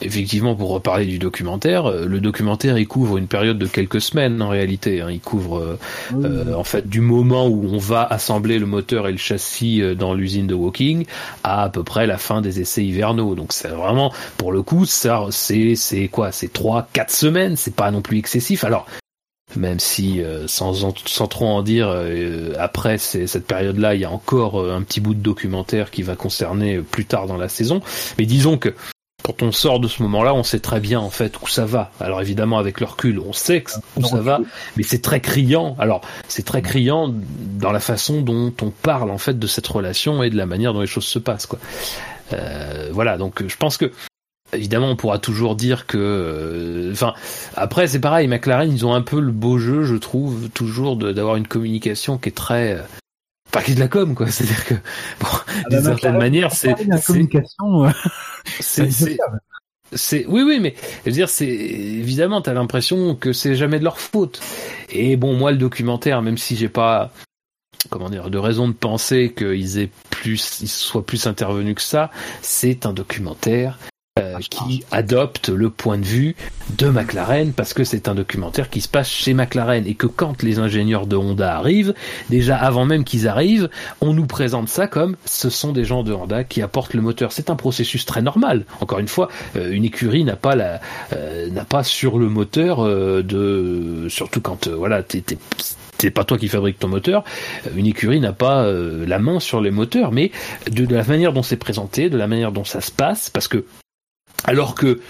effectivement, 0.00 0.54
pour 0.54 0.70
reparler 0.70 1.06
du 1.06 1.18
documentaire, 1.18 1.86
euh, 1.86 2.06
le 2.06 2.20
documentaire 2.20 2.78
il 2.78 2.86
couvre 2.86 3.16
une 3.16 3.26
période 3.26 3.58
de 3.58 3.66
quelques 3.66 4.00
semaines 4.00 4.40
en 4.42 4.48
réalité. 4.48 5.00
Hein. 5.00 5.10
Il 5.10 5.20
couvre 5.20 5.58
euh, 5.58 5.78
euh, 6.22 6.54
en 6.54 6.64
fait 6.64 6.88
du 6.88 7.00
moment 7.00 7.46
où 7.46 7.68
on 7.72 7.78
va 7.78 8.02
assembler 8.02 8.58
le 8.58 8.66
moteur 8.66 9.08
et 9.08 9.12
le 9.12 9.18
châssis 9.18 9.82
dans 9.96 10.14
l'usine 10.14 10.46
de 10.46 10.54
Woking 10.54 11.06
à 11.42 11.64
à 11.64 11.68
peu 11.68 11.82
près 11.82 12.06
la 12.06 12.18
fin 12.18 12.40
des 12.40 12.60
essais 12.60 12.84
hivernaux. 12.84 13.34
Donc 13.34 13.52
c'est 13.52 13.68
vraiment, 13.68 14.12
pour 14.36 14.52
le 14.52 14.62
coup, 14.62 14.84
ça 14.84 15.26
c'est 15.30 15.74
c'est 15.74 16.08
quoi? 16.08 16.32
C'est 16.32 16.52
trois, 16.52 16.88
quatre 16.92 17.12
semaines. 17.12 17.56
C'est 17.56 17.74
pas 17.74 17.90
non 17.90 18.02
plus 18.02 18.18
excessif. 18.18 18.64
Alors 18.64 18.86
même 19.56 19.78
si 19.78 20.20
sans, 20.46 20.74
sans 21.06 21.26
trop 21.28 21.46
en 21.46 21.62
dire, 21.62 21.94
après 22.58 22.98
cette 22.98 23.46
période-là, 23.46 23.94
il 23.94 24.00
y 24.00 24.04
a 24.04 24.10
encore 24.10 24.60
un 24.60 24.82
petit 24.82 25.00
bout 25.00 25.14
de 25.14 25.20
documentaire 25.20 25.90
qui 25.90 26.02
va 26.02 26.16
concerner 26.16 26.78
plus 26.78 27.04
tard 27.04 27.26
dans 27.26 27.36
la 27.36 27.48
saison. 27.48 27.80
Mais 28.18 28.26
disons 28.26 28.58
que 28.58 28.74
quand 29.26 29.42
on 29.42 29.50
sort 29.50 29.80
de 29.80 29.88
ce 29.88 30.02
moment-là, 30.04 30.34
on 30.34 30.44
sait 30.44 30.60
très 30.60 30.78
bien 30.78 31.00
en 31.00 31.10
fait 31.10 31.42
où 31.42 31.48
ça 31.48 31.66
va. 31.66 31.90
Alors 31.98 32.20
évidemment 32.20 32.58
avec 32.58 32.78
le 32.78 32.86
recul, 32.86 33.18
on 33.18 33.32
sait 33.32 33.64
où 33.96 34.04
ça 34.04 34.20
va, 34.20 34.40
mais 34.76 34.84
c'est 34.84 35.02
très 35.02 35.20
criant. 35.20 35.74
Alors 35.80 36.02
c'est 36.28 36.44
très 36.44 36.62
criant 36.62 37.12
dans 37.12 37.72
la 37.72 37.80
façon 37.80 38.22
dont 38.22 38.52
on 38.62 38.70
parle 38.70 39.10
en 39.10 39.18
fait 39.18 39.36
de 39.36 39.46
cette 39.48 39.66
relation 39.66 40.22
et 40.22 40.30
de 40.30 40.36
la 40.36 40.46
manière 40.46 40.72
dont 40.72 40.80
les 40.80 40.86
choses 40.86 41.06
se 41.06 41.18
passent. 41.18 41.46
Quoi. 41.46 41.58
Euh, 42.32 42.90
voilà, 42.92 43.18
donc 43.18 43.44
je 43.46 43.56
pense 43.56 43.76
que 43.76 43.90
Évidemment, 44.52 44.90
on 44.90 44.94
pourra 44.94 45.18
toujours 45.18 45.56
dire 45.56 45.88
que, 45.88 45.98
euh, 45.98 46.92
enfin, 46.92 47.14
après 47.56 47.88
c'est 47.88 47.98
pareil. 47.98 48.28
McLaren, 48.28 48.70
ils 48.70 48.86
ont 48.86 48.94
un 48.94 49.02
peu 49.02 49.18
le 49.18 49.32
beau 49.32 49.58
jeu, 49.58 49.82
je 49.82 49.96
trouve, 49.96 50.48
toujours 50.50 50.96
d'avoir 50.96 51.34
une 51.34 51.48
communication 51.48 52.16
qui 52.16 52.28
est 52.28 52.32
très, 52.32 52.80
pas 53.64 53.72
de 53.72 53.80
la 53.80 53.88
com 53.88 54.14
quoi. 54.14 54.28
C'est 54.30 54.44
à 54.44 54.46
dire 54.46 54.64
que 54.64 54.74
bon 54.74 55.28
ah 55.30 55.44
d'une 55.70 55.78
bah, 55.78 55.84
certaine 55.84 56.18
manière 56.18 56.52
c'est 56.52 56.74
la 56.86 56.98
communication 56.98 57.84
euh, 57.84 57.90
c'est 58.60 58.90
c'est 59.92 60.26
oui 60.26 60.42
oui 60.42 60.58
mais 60.60 60.74
je 61.04 61.10
veux 61.10 61.12
dire 61.12 61.28
c'est 61.28 61.46
évidemment 61.46 62.42
t'as 62.42 62.54
l'impression 62.54 63.14
que 63.14 63.32
c'est 63.32 63.54
jamais 63.54 63.78
de 63.78 63.84
leur 63.84 63.98
faute. 63.98 64.40
Et 64.90 65.16
bon 65.16 65.34
moi 65.34 65.52
le 65.52 65.58
documentaire 65.58 66.22
même 66.22 66.38
si 66.38 66.56
j'ai 66.56 66.68
pas 66.68 67.12
comment 67.90 68.10
dire 68.10 68.30
de 68.30 68.38
raison 68.38 68.68
de 68.68 68.72
penser 68.72 69.32
qu'ils 69.36 69.78
aient 69.78 69.90
plus 70.10 70.60
ils 70.60 70.68
soient 70.68 71.06
plus 71.06 71.26
intervenus 71.26 71.76
que 71.76 71.82
ça 71.82 72.10
c'est 72.42 72.86
un 72.86 72.92
documentaire 72.92 73.78
euh, 74.18 74.38
qui 74.48 74.82
adopte 74.92 75.50
le 75.50 75.68
point 75.68 75.98
de 75.98 76.04
vue 76.06 76.36
de 76.78 76.88
McLaren 76.88 77.52
parce 77.52 77.74
que 77.74 77.84
c'est 77.84 78.08
un 78.08 78.14
documentaire 78.14 78.70
qui 78.70 78.80
se 78.80 78.88
passe 78.88 79.10
chez 79.10 79.34
McLaren 79.34 79.86
et 79.86 79.94
que 79.94 80.06
quand 80.06 80.42
les 80.42 80.58
ingénieurs 80.58 81.06
de 81.06 81.16
Honda 81.16 81.54
arrivent, 81.54 81.92
déjà 82.30 82.56
avant 82.56 82.86
même 82.86 83.04
qu'ils 83.04 83.28
arrivent, 83.28 83.68
on 84.00 84.14
nous 84.14 84.24
présente 84.24 84.70
ça 84.70 84.86
comme 84.86 85.16
ce 85.26 85.50
sont 85.50 85.72
des 85.72 85.84
gens 85.84 86.02
de 86.02 86.14
Honda 86.14 86.44
qui 86.44 86.62
apportent 86.62 86.94
le 86.94 87.02
moteur. 87.02 87.30
C'est 87.30 87.50
un 87.50 87.56
processus 87.56 88.06
très 88.06 88.22
normal. 88.22 88.64
Encore 88.80 89.00
une 89.00 89.08
fois, 89.08 89.28
euh, 89.54 89.70
une 89.70 89.84
écurie 89.84 90.24
n'a 90.24 90.36
pas 90.36 90.56
la 90.56 90.80
euh, 91.12 91.50
n'a 91.50 91.66
pas 91.66 91.84
sur 91.84 92.18
le 92.18 92.30
moteur 92.30 92.84
de 92.86 94.06
surtout 94.08 94.40
quand 94.40 94.66
voilà 94.66 95.02
t'es 95.02 96.10
pas 96.10 96.24
toi 96.24 96.38
qui 96.38 96.48
fabrique 96.48 96.78
ton 96.78 96.88
moteur. 96.88 97.22
Une 97.76 97.86
écurie 97.86 98.20
n'a 98.20 98.32
pas 98.32 98.66
la 98.66 99.18
main 99.18 99.40
sur 99.40 99.60
les 99.60 99.70
moteurs, 99.70 100.10
mais 100.10 100.30
de, 100.70 100.86
la 100.86 101.04
manière 101.04 101.34
dont 101.34 101.42
c'est 101.42 101.56
présenté, 101.56 102.08
de 102.08 102.16
la 102.16 102.26
manière 102.26 102.52
dont 102.52 102.64
ça 102.64 102.80
se 102.80 102.90
passe, 102.90 103.28
parce 103.28 103.48
que 103.48 103.66
alors 104.44 104.74
que 104.74 105.00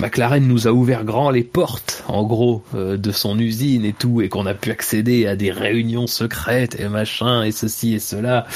McLaren 0.00 0.46
nous 0.46 0.66
a 0.66 0.72
ouvert 0.72 1.04
grand 1.04 1.30
les 1.30 1.42
portes, 1.42 2.04
en 2.08 2.24
gros, 2.24 2.62
euh, 2.74 2.96
de 2.96 3.12
son 3.12 3.38
usine 3.38 3.84
et 3.84 3.92
tout, 3.92 4.22
et 4.22 4.30
qu'on 4.30 4.46
a 4.46 4.54
pu 4.54 4.70
accéder 4.70 5.26
à 5.26 5.36
des 5.36 5.50
réunions 5.50 6.06
secrètes 6.06 6.80
et 6.80 6.88
machin 6.88 7.42
et 7.42 7.52
ceci 7.52 7.94
et 7.94 7.98
cela, 7.98 8.46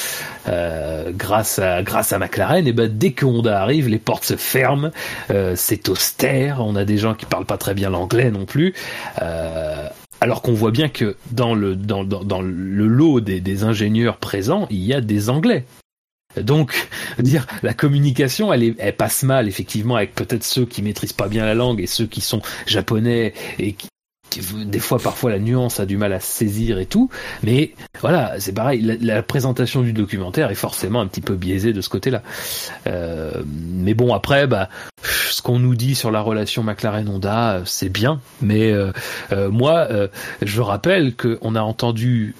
euh, 0.49 1.13
grâce 1.15 1.59
à 1.59 1.83
grâce 1.83 2.15
à 2.15 2.19
McLaren. 2.19 2.67
Et 2.67 2.73
ben 2.73 2.91
dès 2.91 3.13
que 3.13 3.27
Honda 3.27 3.61
arrive, 3.61 3.89
les 3.89 3.99
portes 3.99 4.25
se 4.25 4.37
ferment, 4.37 4.91
euh, 5.31 5.53
c'est 5.55 5.89
austère. 5.91 6.61
On 6.61 6.77
a 6.77 6.87
des 6.87 6.97
gens 6.97 7.15
qui 7.15 7.27
parlent 7.27 7.45
pas 7.45 7.59
très 7.59 7.75
bien 7.75 7.91
l'anglais 7.91 8.31
non 8.31 8.47
plus. 8.47 8.75
alors 10.21 10.41
qu'on 10.41 10.55
voit 10.55 10.71
bien 10.71 10.89
que 10.89 11.17
dans 11.33 11.55
le 11.55 11.77
dans, 11.77 12.05
dans, 12.05 12.41
le 12.41 12.87
lot 12.87 13.21
des, 13.21 13.41
des 13.41 13.65
ingénieurs 13.65 14.17
présents, 14.17 14.67
il 14.71 14.83
y 14.83 14.95
a 14.95 15.03
des 15.03 15.29
Anglais. 15.29 15.67
Donc, 16.41 16.89
dire 17.19 17.47
la 17.63 17.75
communication, 17.75 18.53
elle, 18.53 18.63
est, 18.63 18.75
elle 18.79 18.97
passe 18.97 19.23
mal 19.23 19.49
effectivement 19.49 19.97
avec 19.97 20.15
peut-être 20.15 20.45
ceux 20.45 20.67
qui 20.67 20.83
maîtrisent 20.83 21.13
pas 21.13 21.29
bien 21.29 21.45
la 21.45 21.55
langue 21.55 21.81
et 21.81 21.87
ceux 21.87 22.07
qui 22.07 22.21
sont 22.21 22.43
japonais 22.67 23.35
et 23.59 23.73
qui, 23.73 23.89
des 24.41 24.79
fois 24.79 24.99
parfois 24.99 25.31
la 25.31 25.39
nuance 25.39 25.81
a 25.81 25.87
du 25.87 25.97
mal 25.97 26.13
à 26.13 26.21
saisir 26.21 26.79
et 26.79 26.87
tout. 26.87 27.11
Mais 27.43 27.73
voilà 28.01 28.35
c'est 28.39 28.53
pareil 28.53 28.99
la, 29.01 29.23
présentation 29.23 29.83
du 29.83 29.93
documentaire 29.93 30.51
est 30.51 30.57
forcément 30.57 31.01
un 31.01 31.07
petit 31.07 31.21
peu 31.21 31.35
biaisée 31.35 31.73
de 31.73 31.81
ce 31.81 31.89
côté-là. 31.89 32.23
Euh, 32.87 33.43
mais 33.47 33.95
bon 33.95 34.13
après 34.15 34.47
bah 34.47 34.69
ce 35.03 35.43
qu'on 35.43 35.59
nous 35.59 35.75
dit 35.75 35.95
sur 35.95 36.11
la 36.11 36.21
relation 36.21 36.63
McLaren 36.63 37.09
Honda 37.09 37.63
c'est 37.65 37.89
bien. 37.89 38.21
Mais 38.41 38.73
euh, 38.73 38.93
euh, 39.33 39.51
moi 39.51 39.89
je 40.43 40.61
rappelle 40.61 41.15
qu'on 41.15 41.55
a 41.55 41.61
entendu 41.61 42.35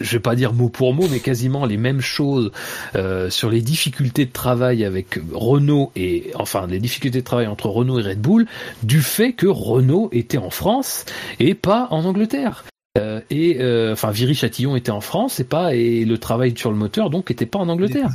je 0.00 0.12
vais 0.12 0.20
pas 0.20 0.34
dire 0.34 0.52
mot 0.52 0.68
pour 0.68 0.94
mot, 0.94 1.06
mais 1.10 1.20
quasiment 1.20 1.66
les 1.66 1.76
mêmes 1.76 2.00
choses 2.00 2.50
euh, 2.94 3.30
sur 3.30 3.50
les 3.50 3.60
difficultés 3.60 4.26
de 4.26 4.32
travail 4.32 4.84
avec 4.84 5.18
Renault 5.32 5.92
et 5.96 6.30
enfin 6.34 6.66
les 6.66 6.78
difficultés 6.78 7.20
de 7.20 7.24
travail 7.24 7.46
entre 7.46 7.68
Renault 7.68 7.98
et 7.98 8.02
Red 8.02 8.20
Bull 8.20 8.46
du 8.82 9.00
fait 9.00 9.32
que 9.32 9.46
Renault 9.46 10.08
était 10.12 10.38
en 10.38 10.50
France 10.50 11.04
et 11.40 11.54
pas 11.54 11.88
en 11.90 12.04
Angleterre. 12.04 12.64
Euh, 12.98 13.20
et 13.28 13.58
euh, 13.60 13.92
enfin 13.92 14.10
Viry 14.10 14.34
Châtillon 14.34 14.74
était 14.74 14.90
en 14.90 15.02
France 15.02 15.38
et 15.38 15.44
pas 15.44 15.74
et 15.74 16.06
le 16.06 16.16
travail 16.16 16.54
sur 16.56 16.70
le 16.70 16.78
moteur 16.78 17.10
donc 17.10 17.30
était 17.30 17.44
pas 17.44 17.58
en 17.58 17.68
Angleterre. 17.68 18.08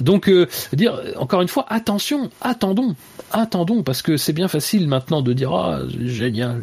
donc 0.00 0.30
dire 0.72 0.98
encore 1.16 1.42
une 1.42 1.48
fois 1.48 1.66
attention, 1.68 2.30
attendons, 2.40 2.94
attendons 3.30 3.82
parce 3.82 4.00
que 4.00 4.16
c'est 4.16 4.32
bien 4.32 4.48
facile 4.48 4.88
maintenant 4.88 5.20
de 5.20 5.34
dire 5.34 5.52
ah 5.52 5.80
génial, 6.02 6.62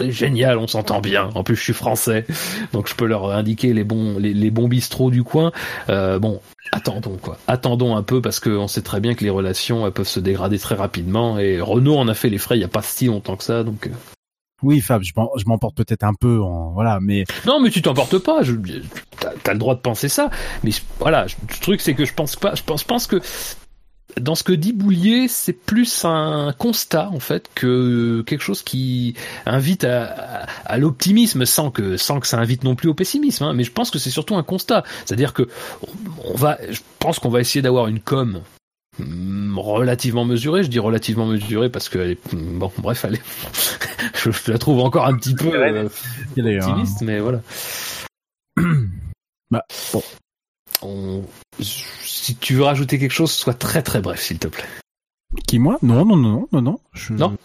génial, 0.00 0.58
on 0.58 0.66
s'entend 0.66 1.00
bien. 1.00 1.30
En 1.34 1.44
plus, 1.44 1.56
je 1.56 1.62
suis 1.62 1.72
français, 1.72 2.26
donc 2.72 2.88
je 2.88 2.94
peux 2.94 3.06
leur 3.06 3.30
indiquer 3.30 3.72
les 3.72 3.84
bons, 3.84 4.18
les, 4.18 4.50
bons 4.50 4.68
bistrots 4.68 5.10
du 5.10 5.24
coin. 5.24 5.52
Euh, 5.88 6.18
bon, 6.18 6.40
attendons 6.72 7.16
quoi, 7.16 7.38
attendons 7.46 7.96
un 7.96 8.02
peu 8.02 8.20
parce 8.20 8.40
qu'on 8.40 8.68
sait 8.68 8.82
très 8.82 9.00
bien 9.00 9.14
que 9.14 9.24
les 9.24 9.30
relations 9.30 9.90
peuvent 9.90 10.08
se 10.08 10.20
dégrader 10.20 10.58
très 10.58 10.74
rapidement. 10.74 11.38
Et 11.38 11.60
Renault 11.60 11.96
en 11.96 12.08
a 12.08 12.14
fait 12.14 12.30
les 12.30 12.38
frais 12.38 12.56
il 12.56 12.60
y 12.60 12.64
a 12.64 12.68
pas 12.68 12.82
si 12.82 13.06
longtemps 13.06 13.36
que 13.36 13.44
ça, 13.44 13.62
donc. 13.62 13.86
Euh. 13.86 13.90
Oui, 14.62 14.80
Fab, 14.80 15.02
je 15.02 15.12
m'emporte 15.46 15.76
peut-être 15.76 16.04
un 16.04 16.14
peu 16.18 16.40
en 16.40 16.72
voilà, 16.72 16.98
mais 17.02 17.24
non, 17.44 17.60
mais 17.60 17.70
tu 17.70 17.82
t'emportes 17.82 18.18
pas. 18.18 18.42
Je, 18.42 18.54
t'as, 19.42 19.52
le 19.52 19.58
droit 19.58 19.74
de 19.74 19.80
penser 19.80 20.08
ça, 20.08 20.30
mais 20.62 20.70
voilà, 21.00 21.26
le 21.26 21.60
truc 21.60 21.82
c'est 21.82 21.94
que 21.94 22.06
je 22.06 22.14
pense 22.14 22.36
pas, 22.36 22.54
je 22.54 22.62
pense, 22.62 22.80
je 22.80 22.86
pense 22.86 23.06
que 23.06 23.20
dans 24.20 24.34
ce 24.34 24.44
que 24.44 24.52
dit 24.52 24.72
Boulier, 24.72 25.28
c'est 25.28 25.52
plus 25.52 26.04
un 26.04 26.54
constat 26.56 27.08
en 27.10 27.20
fait 27.20 27.48
que 27.54 28.22
quelque 28.26 28.42
chose 28.42 28.62
qui 28.62 29.14
invite 29.46 29.84
à, 29.84 30.46
l'optimisme 30.78 31.44
sans 31.44 31.70
que 31.70 31.96
sans 31.96 32.20
que 32.20 32.26
ça 32.26 32.38
invite 32.38 32.64
non 32.64 32.74
plus 32.74 32.88
au 32.88 32.94
pessimisme. 32.94 33.44
Hein. 33.44 33.52
Mais 33.54 33.64
je 33.64 33.72
pense 33.72 33.90
que 33.90 33.98
c'est 33.98 34.10
surtout 34.10 34.36
un 34.36 34.42
constat, 34.42 34.84
c'est-à-dire 35.04 35.32
que 35.32 35.48
on 36.24 36.34
va, 36.34 36.58
je 36.70 36.80
pense 36.98 37.18
qu'on 37.18 37.28
va 37.28 37.40
essayer 37.40 37.62
d'avoir 37.62 37.88
une 37.88 38.00
com 38.00 38.40
mm, 38.98 39.58
relativement 39.58 40.24
mesurée. 40.24 40.62
Je 40.62 40.68
dis 40.68 40.78
relativement 40.78 41.26
mesurée 41.26 41.68
parce 41.68 41.88
que 41.88 42.16
bon, 42.32 42.72
bref, 42.78 43.04
elle 43.04 43.18
je, 44.14 44.50
la 44.50 44.58
trouve 44.58 44.80
encore 44.80 45.06
un 45.06 45.16
petit 45.16 45.34
peu 45.34 45.52
euh, 45.54 45.88
optimiste, 46.38 47.02
mais 47.02 47.20
voilà. 47.20 47.40
bah, 49.50 49.64
bon, 49.92 50.02
si 51.60 52.36
tu 52.36 52.54
veux 52.54 52.64
rajouter 52.64 52.98
quelque 52.98 53.12
chose, 53.12 53.30
sois 53.30 53.54
très 53.54 53.82
très 53.82 54.00
bref, 54.00 54.20
s'il 54.20 54.38
te 54.38 54.48
plaît. 54.48 54.64
Qui 55.46 55.58
moi? 55.58 55.78
Non, 55.82 56.04
non, 56.04 56.16
non, 56.16 56.48
non, 56.52 56.62
non. 56.62 56.80
Non. 57.10 57.36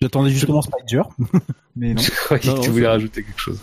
J'attendais 0.00 0.30
justement 0.30 0.62
Spider, 0.62 1.02
mais 1.76 1.92
non. 1.92 2.02
que 2.30 2.62
tu 2.62 2.70
voulais 2.70 2.88
rajouter 2.88 3.22
quelque 3.22 3.40
chose. 3.40 3.60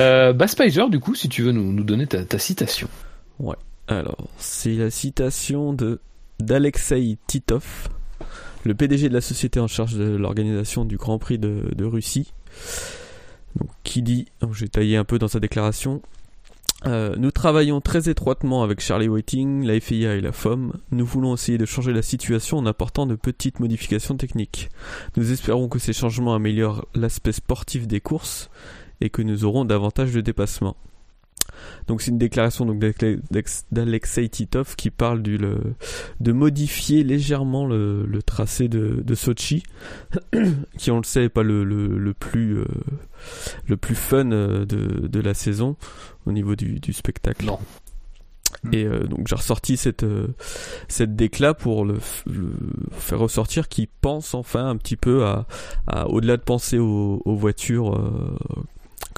Euh, 0.00 0.32
bah 0.32 0.48
Spider, 0.48 0.86
du 0.90 0.98
coup, 0.98 1.14
si 1.14 1.28
tu 1.28 1.42
veux 1.42 1.52
nous, 1.52 1.72
nous 1.72 1.84
donner 1.84 2.06
ta, 2.06 2.24
ta 2.24 2.38
citation. 2.38 2.88
Ouais. 3.38 3.56
Alors, 3.86 4.28
c'est 4.38 4.74
la 4.74 4.90
citation 4.90 5.72
de 5.72 6.00
d'Alexei 6.40 7.18
Titov, 7.26 7.88
le 8.64 8.74
PDG 8.74 9.08
de 9.08 9.14
la 9.14 9.20
société 9.20 9.60
en 9.60 9.66
charge 9.66 9.94
de 9.94 10.16
l'organisation 10.16 10.84
du 10.84 10.96
Grand 10.96 11.18
Prix 11.18 11.38
de, 11.38 11.70
de 11.74 11.84
Russie. 11.84 12.32
Donc, 13.56 13.68
qui 13.82 14.02
dit, 14.02 14.26
j'ai 14.52 14.68
taillé 14.68 14.96
un 14.96 15.04
peu 15.04 15.18
dans 15.18 15.28
sa 15.28 15.40
déclaration, 15.40 16.00
euh, 16.86 17.16
nous 17.18 17.32
travaillons 17.32 17.80
très 17.80 18.08
étroitement 18.08 18.62
avec 18.62 18.80
Charlie 18.80 19.08
Whiting, 19.08 19.64
la 19.64 19.80
FIA 19.80 20.14
et 20.14 20.20
la 20.20 20.32
FOM. 20.32 20.72
Nous 20.92 21.04
voulons 21.04 21.34
essayer 21.34 21.58
de 21.58 21.66
changer 21.66 21.92
la 21.92 22.02
situation 22.02 22.58
en 22.58 22.66
apportant 22.66 23.06
de 23.06 23.16
petites 23.16 23.58
modifications 23.58 24.16
techniques. 24.16 24.68
Nous 25.16 25.32
espérons 25.32 25.68
que 25.68 25.80
ces 25.80 25.92
changements 25.92 26.34
améliorent 26.34 26.86
l'aspect 26.94 27.32
sportif 27.32 27.88
des 27.88 28.00
courses 28.00 28.48
et 29.00 29.10
que 29.10 29.22
nous 29.22 29.44
aurons 29.44 29.64
davantage 29.64 30.12
de 30.12 30.20
dépassements. 30.20 30.76
Donc 31.88 32.02
c'est 32.02 32.10
une 32.10 32.18
déclaration 32.18 32.66
d'Alexei 33.72 34.28
Titov 34.28 34.76
qui 34.76 34.90
parle 34.90 35.22
de 35.22 36.32
modifier 36.32 37.02
légèrement 37.02 37.66
le, 37.66 38.20
tracé 38.24 38.68
de, 38.68 39.14
Sochi, 39.14 39.64
qui 40.78 40.90
on 40.90 40.98
le 40.98 41.04
sait 41.04 41.24
est 41.24 41.28
pas 41.28 41.42
le, 41.42 41.64
le, 41.64 42.14
plus 42.14 42.58
euh, 42.58 42.66
le 43.66 43.76
plus 43.76 43.94
fun 43.94 44.30
euh, 44.30 44.64
de 44.64 45.20
la 45.20 45.34
saison 45.34 45.76
au 46.28 46.32
niveau 46.32 46.56
du, 46.56 46.80
du 46.80 46.92
spectacle. 46.92 47.44
Non. 47.44 47.58
Et 48.72 48.84
euh, 48.84 49.04
donc 49.04 49.28
j'ai 49.28 49.36
ressorti 49.36 49.76
cette 49.76 50.06
cette 50.88 51.14
décla 51.14 51.52
pour 51.52 51.84
le, 51.84 51.98
faire 52.92 53.18
ressortir 53.18 53.68
qui 53.68 53.86
pense 53.86 54.34
enfin 54.34 54.66
un 54.68 54.76
petit 54.76 54.96
peu 54.96 55.26
à, 55.26 55.46
à 55.86 56.08
au-delà 56.08 56.38
de 56.38 56.42
penser 56.42 56.78
aux, 56.78 57.20
aux 57.24 57.36
voitures 57.36 57.94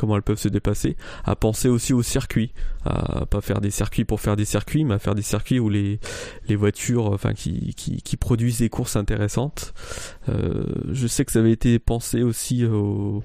comment 0.01 0.17
elles 0.17 0.23
peuvent 0.23 0.39
se 0.39 0.49
dépasser, 0.49 0.97
à 1.25 1.37
penser 1.37 1.69
aussi 1.69 1.93
au 1.93 2.03
circuit, 2.03 2.53
à 2.87 3.27
pas 3.27 3.43
faire 3.43 3.61
des 3.61 3.71
circuits 3.71 4.07
pour 4.07 4.21
faire 4.21 4.35
des 4.35 4.47
circuits, 4.47 4.85
mais 4.85 4.95
à 4.95 4.99
faire 4.99 5.15
des 5.15 5.23
circuits 5.23 5.61
où 5.61 5.69
les, 5.69 6.01
les 6.49 6.57
voitures, 6.57 7.07
enfin 7.13 7.35
qui, 7.35 7.75
qui, 7.75 8.01
qui 8.01 8.17
produisent 8.17 8.61
des 8.61 8.71
courses 8.71 8.97
intéressantes. 8.97 9.75
Euh, 10.31 10.65
je 10.91 11.07
sais 11.07 11.27
que 11.27 11.33
ça 11.33 11.41
avait 11.41 11.53
été 11.53 11.79
pensé 11.79 12.23
aussi 12.23 12.65
au, 12.65 13.23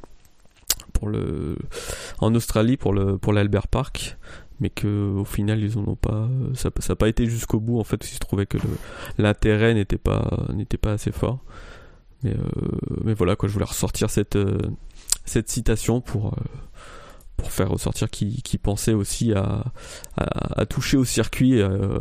en 2.20 2.36
Australie 2.36 2.78
pour 2.78 2.94
le 2.94 3.18
pour 3.18 3.34
l'Albert 3.34 3.68
Park 3.68 4.18
mais 4.60 4.70
que 4.70 5.14
au 5.18 5.26
final 5.26 5.62
ils 5.62 5.78
en 5.78 5.84
ont 5.86 5.96
pas 5.96 6.30
ça 6.54 6.70
n'a 6.90 6.96
pas 6.96 7.10
été 7.10 7.26
jusqu'au 7.26 7.60
bout 7.60 7.80
en 7.80 7.84
fait 7.84 7.98
parce 7.98 8.10
qu'ils 8.10 8.20
trouvaient 8.20 8.46
que 8.46 8.58
l'intérêt 9.18 9.74
n'était 9.74 9.98
pas 9.98 10.46
n'était 10.54 10.78
pas 10.78 10.94
assez 10.94 11.12
fort 11.12 11.40
mais 12.24 12.32
euh, 12.32 12.40
mais 13.04 13.14
voilà 13.14 13.36
quoi 13.36 13.50
je 13.50 13.54
voulais 13.54 13.66
ressortir 13.66 14.10
cette 14.10 14.38
euh, 14.38 14.58
cette 15.26 15.50
citation 15.50 16.02
pour 16.02 16.28
euh, 16.28 16.42
pour 17.38 17.52
faire 17.52 17.70
ressortir 17.70 18.10
qui, 18.10 18.42
qui 18.44 18.58
pensait 18.58 18.94
aussi 18.94 19.34
à, 19.34 19.66
à, 20.16 20.66
toucher 20.66 20.96
au 20.96 21.04
circuit 21.04 21.62
euh, 21.62 22.00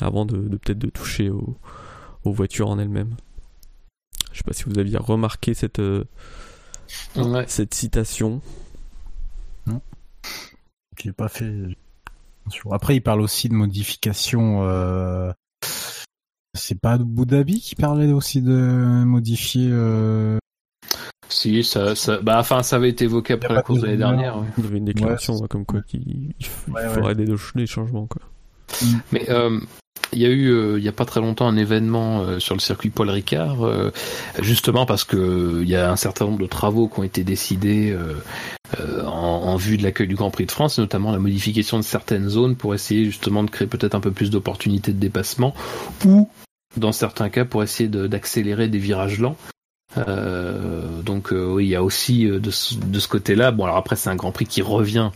avant 0.00 0.24
de, 0.24 0.36
peut-être 0.36 0.78
de 0.78 0.88
toucher 0.88 1.28
aux 1.28 1.56
voitures 2.24 2.68
en 2.68 2.78
elles-mêmes. 2.78 3.16
Je 4.32 4.38
sais 4.38 4.44
pas 4.44 4.52
si 4.52 4.62
vous 4.64 4.78
aviez 4.78 4.96
remarqué 4.96 5.54
cette 5.54 5.82
euh, 7.16 7.44
cette 7.46 7.74
citation. 7.74 8.40
Non, 9.66 9.80
j'ai 10.98 11.12
pas 11.12 11.28
fait. 11.28 11.52
Après, 12.70 12.96
il 12.96 13.00
parle 13.00 13.20
aussi 13.20 13.48
de 13.48 13.54
modification. 13.54 15.32
C'est 16.54 16.80
pas 16.80 16.92
Abu 16.94 17.26
Dhabi 17.26 17.60
qui 17.60 17.76
parlait 17.76 18.12
aussi 18.12 18.42
de 18.42 18.52
modifier 19.04 19.70
si, 21.30 21.62
ça, 21.62 21.94
ça, 21.94 22.20
bah, 22.20 22.38
enfin, 22.38 22.62
ça 22.62 22.76
avait 22.76 22.90
été 22.90 23.04
évoqué 23.04 23.34
après 23.34 23.54
la 23.54 23.62
course 23.62 23.80
de 23.80 23.86
l'année 23.86 23.98
dernière. 23.98 24.42
Il 24.58 24.64
y 24.64 24.66
avait 24.66 24.78
une 24.78 24.84
déclaration 24.84 25.38
comme 25.48 25.64
quoi 25.64 25.80
il, 25.92 26.34
faudrait 26.40 27.14
des, 27.14 27.26
des, 27.54 27.66
changements, 27.66 28.06
quoi. 28.06 28.22
Mm. 28.82 28.86
Mais 29.12 29.30
euh, 29.30 29.60
il 30.12 30.18
y 30.18 30.26
a 30.26 30.28
eu, 30.28 30.50
euh, 30.50 30.78
il 30.78 30.84
y 30.84 30.88
a 30.88 30.92
pas 30.92 31.04
très 31.04 31.20
longtemps, 31.20 31.46
un 31.46 31.56
événement 31.56 32.22
euh, 32.22 32.38
sur 32.38 32.54
le 32.54 32.60
circuit 32.60 32.90
Paul 32.90 33.10
Ricard, 33.10 33.58
justement 34.40 34.86
parce 34.86 35.04
que 35.04 35.60
il 35.62 35.68
y 35.68 35.76
a 35.76 35.90
un 35.90 35.96
certain 35.96 36.26
nombre 36.26 36.38
de 36.38 36.46
travaux 36.46 36.88
qui 36.88 37.00
ont 37.00 37.04
été 37.04 37.24
décidés 37.24 37.96
en, 39.06 39.56
vue 39.56 39.76
de 39.76 39.82
l'accueil 39.82 40.08
du 40.08 40.14
Grand 40.14 40.30
Prix 40.30 40.46
de 40.46 40.52
France, 40.52 40.78
notamment 40.78 41.12
la 41.12 41.18
modification 41.18 41.78
de 41.78 41.84
certaines 41.84 42.28
zones 42.28 42.56
pour 42.56 42.74
essayer 42.74 43.04
justement 43.04 43.44
de 43.44 43.50
créer 43.50 43.68
peut-être 43.68 43.94
un 43.94 44.00
peu 44.00 44.10
plus 44.10 44.30
d'opportunités 44.30 44.92
de 44.92 44.98
dépassement, 44.98 45.54
ou 46.04 46.28
dans 46.76 46.92
certains 46.92 47.28
cas 47.28 47.44
pour 47.44 47.62
essayer 47.62 47.88
d'accélérer 47.88 48.68
des 48.68 48.78
virages 48.78 49.18
lents. 49.18 49.36
Euh, 49.96 51.02
donc 51.02 51.32
euh, 51.32 51.52
oui, 51.54 51.66
il 51.66 51.70
y 51.70 51.74
a 51.74 51.82
aussi 51.82 52.26
euh, 52.26 52.38
de 52.38 52.50
de 52.50 52.98
ce 52.98 53.08
côté-là. 53.08 53.50
Bon, 53.50 53.64
alors 53.64 53.76
après 53.76 53.96
c'est 53.96 54.08
un 54.08 54.16
Grand 54.16 54.32
Prix 54.32 54.46
qui 54.46 54.62
revient, 54.62 55.10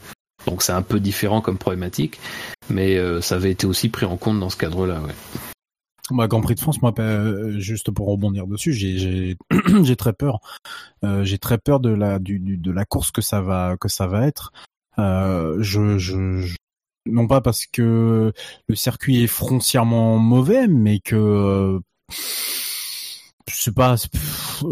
donc 0.46 0.62
c'est 0.62 0.72
un 0.72 0.82
peu 0.82 1.00
différent 1.00 1.40
comme 1.40 1.58
problématique, 1.58 2.18
mais 2.70 2.98
ça 3.20 3.36
avait 3.36 3.50
été 3.50 3.66
aussi 3.66 3.88
pris 3.88 4.06
en 4.06 4.16
compte 4.16 4.40
dans 4.40 4.50
ce 4.50 4.56
cadre-là. 4.56 5.00
Ouais. 5.00 5.14
Bah, 6.10 6.26
Grand 6.28 6.42
Prix 6.42 6.54
de 6.54 6.60
France, 6.60 6.82
moi, 6.82 6.92
juste 7.56 7.90
pour 7.90 8.08
rebondir 8.08 8.46
dessus, 8.46 8.72
j'ai 8.72 9.36
très 9.96 10.12
peur. 10.12 10.40
j'ai 11.22 11.38
très 11.38 11.58
peur 11.58 11.80
de 11.80 11.90
la 11.90 12.18
du, 12.18 12.38
de 12.38 12.70
la 12.70 12.84
course 12.84 13.10
que 13.10 13.22
ça 13.22 13.40
va 13.40 13.76
que 13.80 13.88
ça 13.88 14.06
va 14.06 14.26
être. 14.26 14.52
je, 14.98 15.98
je, 15.98 16.54
non 17.06 17.26
pas 17.26 17.40
parce 17.40 17.66
que 17.66 18.32
le 18.68 18.74
circuit 18.74 19.22
est 19.22 19.28
foncièrement 19.28 20.18
mauvais, 20.18 20.66
mais 20.66 21.00
que 21.00 21.80
je 23.48 23.56
sais 23.56 23.72
pas 23.72 23.96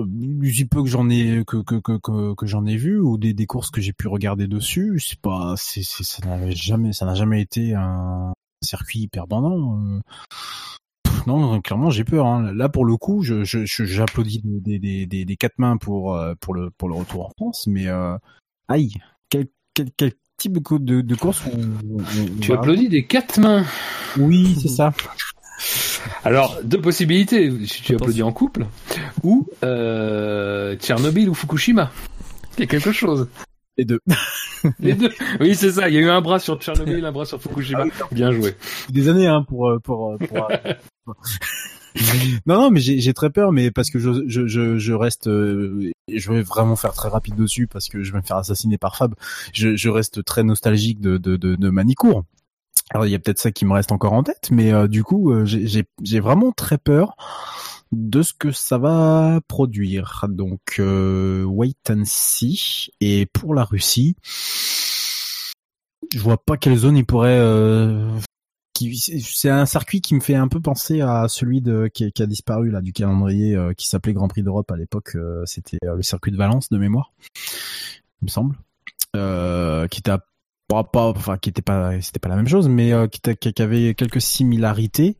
du 0.06 0.66
peu 0.66 0.82
que 0.82 0.88
j'en 0.88 1.10
ai 1.10 1.44
que 1.46 1.58
que 1.62 1.76
que 1.76 2.34
que, 2.34 2.46
j'en 2.46 2.64
ai 2.66 2.76
vu 2.76 2.98
ou 2.98 3.18
des, 3.18 3.34
des 3.34 3.46
courses 3.46 3.70
que 3.70 3.80
j'ai 3.80 3.92
pu 3.92 4.08
regarder 4.08 4.46
dessus 4.46 4.98
c'est 4.98 5.20
pas 5.20 5.54
c'est 5.56 5.82
ça 5.82 6.26
n'a 6.26 6.50
jamais 6.50 6.92
ça 6.92 7.04
n'a 7.04 7.14
jamais 7.14 7.42
été 7.42 7.74
un 7.74 8.32
circuit 8.62 9.00
hyper 9.00 9.26
bandant 9.26 9.78
euh. 9.78 10.00
non 11.26 11.60
clairement 11.60 11.90
j'ai 11.90 12.04
peur 12.04 12.26
hein. 12.26 12.52
là 12.52 12.68
pour 12.68 12.84
le 12.84 12.96
coup 12.96 13.22
je 13.22 13.44
j'applaudis 13.44 14.40
des, 14.42 14.78
des, 14.78 15.06
des, 15.06 15.24
des, 15.24 15.36
quatre 15.36 15.58
mains 15.58 15.76
pour 15.76 16.16
euh, 16.16 16.34
pour 16.40 16.54
le 16.54 16.70
pour 16.70 16.88
le 16.88 16.94
retour 16.94 17.26
en 17.26 17.30
France 17.30 17.66
mais 17.66 17.88
euh, 17.88 18.16
aïe 18.68 18.94
quel, 19.28 19.48
quel, 19.74 19.90
quel 19.96 20.12
type 20.38 20.54
de, 20.54 21.02
de 21.02 21.14
course 21.14 21.42
tu 22.40 22.52
applaudis 22.52 22.88
des 22.88 23.04
quatre 23.04 23.38
mains 23.38 23.64
oui 24.16 24.56
c'est 24.60 24.68
ça 24.68 24.94
alors, 26.24 26.58
deux 26.62 26.80
possibilités, 26.80 27.52
si 27.66 27.82
tu 27.82 27.94
applaudis 27.94 28.22
en 28.22 28.32
couple, 28.32 28.66
ou 29.22 29.48
euh, 29.64 30.76
Tchernobyl 30.76 31.28
ou 31.28 31.34
Fukushima. 31.34 31.90
Il 32.56 32.60
y 32.60 32.62
a 32.64 32.66
quelque 32.66 32.92
chose. 32.92 33.28
Les 33.76 33.84
deux. 33.84 34.00
Les 34.78 34.94
deux. 34.94 35.10
Oui, 35.40 35.54
c'est 35.54 35.72
ça. 35.72 35.88
Il 35.88 35.94
y 35.94 35.98
a 35.98 36.00
eu 36.00 36.08
un 36.08 36.20
bras 36.20 36.38
sur 36.38 36.60
Tchernobyl, 36.60 37.04
un 37.04 37.12
bras 37.12 37.24
sur 37.24 37.40
Fukushima. 37.40 37.84
Ah 38.00 38.04
Bien 38.12 38.30
joué. 38.32 38.54
Des 38.90 39.08
années, 39.08 39.26
hein, 39.26 39.44
pour 39.46 39.70
euh, 39.70 39.78
pour. 39.78 40.12
Euh, 40.12 40.16
pour, 40.18 41.16
non, 42.46 42.60
non, 42.60 42.70
mais 42.70 42.80
j'ai 42.80 43.14
très 43.14 43.30
peur, 43.30 43.52
mais 43.52 43.70
parce 43.70 43.90
que 43.90 43.98
je 43.98 44.10
je 44.26 44.46
je, 44.46 44.78
je 44.78 44.92
reste, 44.92 45.24
je 45.26 46.32
vais 46.32 46.42
vraiment 46.42 46.76
faire 46.76 46.92
très 46.92 47.08
rapide 47.08 47.34
dessus 47.34 47.66
parce 47.66 47.88
que 47.88 48.02
je 48.02 48.12
vais 48.12 48.18
me 48.18 48.22
faire 48.24 48.36
assassiner 48.36 48.78
par 48.78 48.96
Fab. 48.96 49.14
Je, 49.52 49.76
je 49.76 49.88
reste 49.88 50.24
très 50.24 50.42
nostalgique 50.42 51.00
de 51.00 51.16
de 51.18 51.36
de, 51.36 51.56
de 51.56 51.70
Manicourt. 51.70 52.24
Alors 52.92 53.06
il 53.06 53.10
y 53.10 53.14
a 53.14 53.18
peut-être 53.18 53.38
ça 53.38 53.52
qui 53.52 53.64
me 53.64 53.72
reste 53.72 53.90
encore 53.90 54.12
en 54.12 54.22
tête, 54.22 54.50
mais 54.50 54.72
euh, 54.72 54.86
du 54.86 55.02
coup 55.02 55.32
euh, 55.32 55.46
j'ai 55.46 56.20
vraiment 56.20 56.52
très 56.52 56.76
peur 56.76 57.16
de 57.90 58.22
ce 58.22 58.34
que 58.34 58.52
ça 58.52 58.76
va 58.76 59.40
produire. 59.48 60.26
Donc 60.28 60.76
euh, 60.78 61.42
wait 61.44 61.74
and 61.88 62.02
see. 62.04 62.90
Et 63.00 63.24
pour 63.26 63.54
la 63.54 63.64
Russie, 63.64 64.16
je 66.12 66.18
vois 66.18 66.36
pas 66.36 66.58
quelle 66.58 66.76
zone 66.76 66.98
il 66.98 67.06
pourrait. 67.06 67.40
c'est 68.76 69.50
un 69.50 69.64
circuit 69.64 70.02
qui 70.02 70.14
me 70.14 70.20
fait 70.20 70.34
un 70.34 70.48
peu 70.48 70.60
penser 70.60 71.00
à 71.00 71.28
celui 71.28 71.62
de 71.62 71.88
qui, 71.92 72.12
qui 72.12 72.22
a 72.22 72.26
disparu 72.26 72.70
là 72.70 72.82
du 72.82 72.92
calendrier 72.92 73.58
qui 73.74 73.88
s'appelait 73.88 74.12
Grand 74.12 74.28
Prix 74.28 74.42
d'Europe 74.42 74.70
à 74.70 74.76
l'époque. 74.76 75.16
C'était 75.46 75.78
le 75.82 76.02
circuit 76.02 76.30
de 76.30 76.36
Valence 76.36 76.68
de 76.68 76.76
mémoire, 76.76 77.12
il 78.20 78.26
me 78.26 78.28
semble, 78.28 78.56
qui 79.14 79.98
était 79.98 80.10
à 80.10 80.20
pas, 80.90 81.08
enfin 81.08 81.36
qui 81.38 81.50
était 81.50 81.62
pas 81.62 82.00
c'était 82.00 82.18
pas 82.18 82.28
la 82.28 82.36
même 82.36 82.48
chose 82.48 82.68
mais 82.68 82.92
euh, 82.92 83.06
qui, 83.06 83.62
avait 83.62 83.94
quelques 83.94 84.20
similarités 84.20 85.16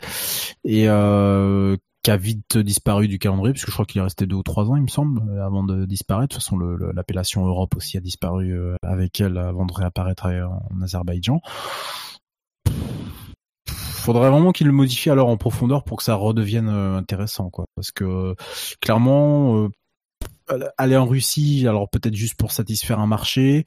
et 0.65 0.89
euh, 0.89 1.77
qui 2.03 2.11
a 2.11 2.17
vite 2.17 2.59
disparu 2.59 3.09
du 3.09 3.19
calendrier 3.19 3.53
puisque 3.53 3.69
je 3.69 3.73
crois 3.73 3.85
qu'il 3.85 4.01
est 4.01 4.05
resté 4.05 4.27
deux 4.27 4.37
ou 4.37 4.43
trois 4.43 4.71
ans 4.71 4.77
il 4.77 4.83
me 4.83 4.89
semble 4.89 5.23
euh, 5.31 5.45
avant 5.45 5.63
de 5.63 5.85
disparaître. 5.85 6.29
De 6.29 6.35
toute 6.35 6.43
façon 6.43 6.59
l'appellation 6.59 7.47
Europe 7.47 7.77
aussi 7.77 7.97
a 7.97 8.01
disparu 8.01 8.59
avec 8.83 9.21
elle 9.21 9.39
avant 9.39 9.67
de 9.67 9.73
réapparaître 9.73 10.27
en 10.27 10.83
Azerbaïdjan. 10.83 11.41
Faudrait 13.67 14.31
vraiment 14.31 14.51
qu'il 14.51 14.67
le 14.67 14.73
modifie 14.73 15.11
alors 15.11 15.29
en 15.29 15.37
profondeur 15.37 15.85
pour 15.85 15.99
que 15.99 16.05
ça 16.05 16.15
redevienne 16.15 16.69
intéressant 16.69 17.51
quoi. 17.51 17.67
Parce 17.77 17.93
que 17.93 18.35
clairement 18.81 19.69
aller 20.77 20.97
en 20.97 21.07
Russie 21.07 21.67
alors 21.69 21.89
peut-être 21.89 22.17
juste 22.17 22.35
pour 22.35 22.51
satisfaire 22.51 22.99
un 22.99 23.07
marché 23.07 23.65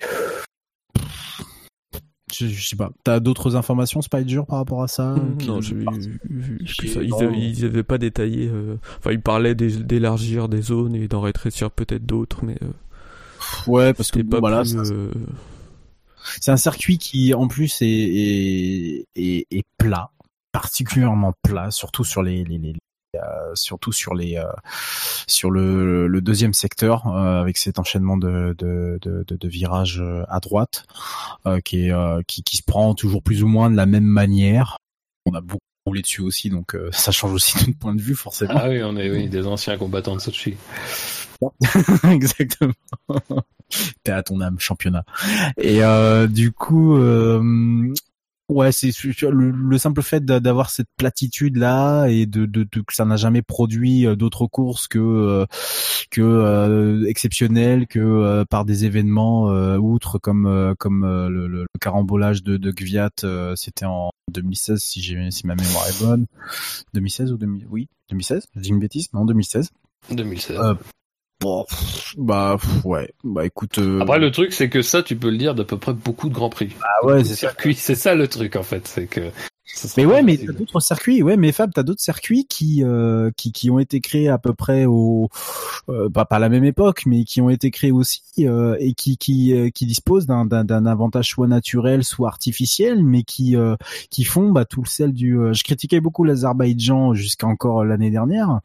je, 2.33 2.67
sais 2.67 2.75
pas. 2.75 2.91
T'as 3.03 3.19
d'autres 3.19 3.55
informations, 3.55 4.01
Spider, 4.01 4.41
par 4.47 4.57
rapport 4.59 4.81
à 4.83 4.87
ça 4.87 5.15
Non, 5.45 5.61
j'ai 5.61 5.75
vu, 5.75 5.85
que 6.77 6.87
ça. 6.87 7.01
Ils, 7.01 7.61
n'avaient 7.61 7.83
pas 7.83 7.97
détaillé. 7.97 8.49
Euh, 8.51 8.77
enfin, 8.97 9.11
ils 9.11 9.21
parlaient 9.21 9.55
d'élargir 9.55 10.49
des 10.49 10.61
zones 10.61 10.95
et 10.95 11.07
d'en 11.07 11.21
rétrécir 11.21 11.71
peut-être 11.71 12.05
d'autres, 12.05 12.43
mais. 12.43 12.57
Euh, 12.61 13.71
ouais, 13.71 13.93
parce 13.93 14.11
que 14.11 14.21
pas 14.21 14.39
voilà. 14.39 14.63
C'est 16.41 16.51
un 16.51 16.57
circuit 16.57 16.97
qui, 16.97 17.35
en 17.35 17.47
plus, 17.47 17.81
est, 17.83 17.87
est, 17.87 19.05
est, 19.15 19.45
est 19.51 19.65
plat 19.77 20.09
particulièrement 20.55 21.33
plat, 21.43 21.69
surtout 21.69 22.05
sur 22.05 22.23
les, 22.23 22.45
les, 22.45 22.57
les, 22.57 22.69
euh, 22.69 22.73
surtout 23.53 23.91
sur 23.91 24.13
les 24.13 24.37
euh, 24.37 24.45
sur 25.27 25.51
le, 25.51 26.07
le, 26.07 26.21
deuxième 26.21 26.53
secteur 26.53 27.07
euh, 27.07 27.41
avec 27.41 27.57
cet 27.57 27.79
enchaînement 27.79 28.17
de, 28.17 28.55
de, 28.57 28.99
de, 29.01 29.23
de 29.27 29.47
virages 29.47 30.03
à 30.27 30.39
droite 30.39 30.85
qui, 31.63 31.87
est, 31.87 32.25
qui, 32.27 32.43
qui 32.43 32.57
se 32.57 32.63
prend 32.63 32.93
toujours 32.95 33.21
plus 33.21 33.43
ou 33.43 33.47
moins 33.47 33.69
de 33.69 33.75
la 33.75 33.85
même 33.85 34.05
manière. 34.05 34.77
On 35.25 35.33
a 35.33 35.41
beaucoup 35.41 35.59
roulé 35.85 36.01
dessus 36.01 36.21
aussi, 36.21 36.49
donc 36.49 36.75
ça 36.91 37.11
change 37.11 37.33
aussi 37.33 37.65
de 37.71 37.75
point 37.75 37.95
de 37.95 38.01
vue 38.01 38.15
forcément. 38.15 38.53
Ah 38.55 38.69
oui, 38.69 38.81
on 38.83 38.97
est 38.97 39.09
oui, 39.09 39.29
des 39.29 39.45
anciens 39.45 39.77
combattants 39.77 40.15
de 40.15 40.21
Sochi. 40.21 40.55
Exactement. 42.09 42.73
T'es 44.03 44.11
à 44.11 44.23
ton 44.23 44.41
âme, 44.41 44.59
championnat. 44.59 45.03
Et 45.57 45.83
euh, 45.83 46.27
du 46.27 46.51
coup, 46.51 46.95
euh, 46.97 47.93
Ouais, 48.47 48.71
c'est 48.71 48.91
le, 49.23 49.77
simple 49.79 50.03
fait 50.03 50.23
d'avoir 50.23 50.69
cette 50.69 50.89
platitude 50.97 51.57
là 51.57 52.05
et 52.07 52.27
de, 52.27 52.45
de, 52.45 52.63
que 52.63 52.93
ça 52.93 53.03
n'a 53.03 53.17
jamais 53.17 53.41
produit 53.41 54.05
euh, 54.05 54.15
d'autres 54.15 54.45
courses 54.45 54.87
que 54.87 54.99
euh, 54.99 55.45
que 56.11 56.21
euh, 56.21 57.05
exceptionnelles, 57.07 57.87
que 57.87 58.43
par 58.43 58.63
des 58.63 58.85
événements 58.85 59.47
outre 59.77 60.19
comme 60.19 60.75
comme 60.77 61.05
le, 61.05 61.47
le, 61.47 61.65
carambolage 61.81 62.43
de, 62.43 62.57
de 62.57 62.71
Gviat, 62.71 63.09
c'était 63.55 63.85
en 63.85 64.11
2016 64.31 64.79
si 64.79 65.01
j'ai 65.01 65.31
si 65.31 65.47
ma 65.47 65.55
mémoire 65.55 65.87
est 65.87 65.99
bonne. 66.03 66.27
2016 66.93 67.31
ou 67.31 67.37
2000 67.37 67.67
oui 67.69 67.89
2016 68.09 68.45
Je 68.55 68.61
dis 68.61 68.69
une 68.69 68.79
bêtise 68.79 69.09
Non 69.13 69.25
2016. 69.25 69.71
2016. 70.11 70.59
Bon, 71.41 71.65
bah 72.17 72.57
ouais, 72.85 73.11
bah 73.23 73.45
écoute. 73.45 73.77
Euh, 73.77 73.99
Après 73.99 74.19
le 74.19 74.31
truc 74.31 74.53
c'est 74.53 74.69
que 74.69 74.81
ça 74.81 75.03
tu 75.03 75.15
peux 75.15 75.29
le 75.29 75.37
dire 75.37 75.53
d'à 75.53 75.65
peu 75.65 75.77
près 75.77 75.93
beaucoup 75.93 76.29
de 76.29 76.33
grands 76.33 76.49
prix. 76.49 76.69
Ah 76.81 77.05
ouais, 77.05 77.23
c'est 77.23 77.35
circuit, 77.35 77.75
c'est 77.75 77.95
ça 77.95 78.15
le 78.15 78.27
truc 78.27 78.55
en 78.55 78.63
fait, 78.63 78.87
c'est 78.87 79.05
que 79.05 79.31
mais 79.97 80.05
ouais, 80.05 80.21
mais 80.21 80.37
t'as 80.37 80.53
d'autres 80.53 80.79
circuits. 80.79 81.23
Ouais, 81.23 81.37
mais 81.37 81.51
Fab, 81.51 81.71
t'as 81.73 81.83
d'autres 81.83 82.01
circuits 82.01 82.45
qui, 82.45 82.83
euh, 82.83 83.31
qui 83.35 83.51
qui 83.51 83.69
ont 83.69 83.79
été 83.79 83.99
créés 83.99 84.29
à 84.29 84.37
peu 84.37 84.53
près 84.53 84.85
au 84.85 85.29
euh, 85.89 86.09
pas 86.09 86.25
pas 86.25 86.37
à 86.37 86.39
la 86.39 86.49
même 86.49 86.63
époque, 86.63 87.03
mais 87.05 87.23
qui 87.23 87.41
ont 87.41 87.49
été 87.49 87.71
créés 87.71 87.91
aussi 87.91 88.21
euh, 88.39 88.75
et 88.79 88.93
qui 88.93 89.17
qui 89.17 89.53
euh, 89.53 89.69
qui 89.69 89.85
disposent 89.85 90.27
d'un 90.27 90.45
d'un 90.45 90.85
avantage 90.85 91.29
soit 91.29 91.47
naturel, 91.47 92.03
soit 92.03 92.27
artificiel, 92.27 93.03
mais 93.03 93.23
qui 93.23 93.55
euh, 93.55 93.75
qui 94.09 94.23
font 94.23 94.51
bah 94.51 94.65
tout 94.65 94.81
le 94.81 94.87
sel 94.87 95.13
du. 95.13 95.37
je 95.51 95.63
critiquais 95.63 95.99
beaucoup 95.99 96.23
l'Azerbaïdjan 96.23 97.13
jusqu'à 97.13 97.47
encore 97.47 97.83
l'année 97.83 98.11
dernière, 98.11 98.59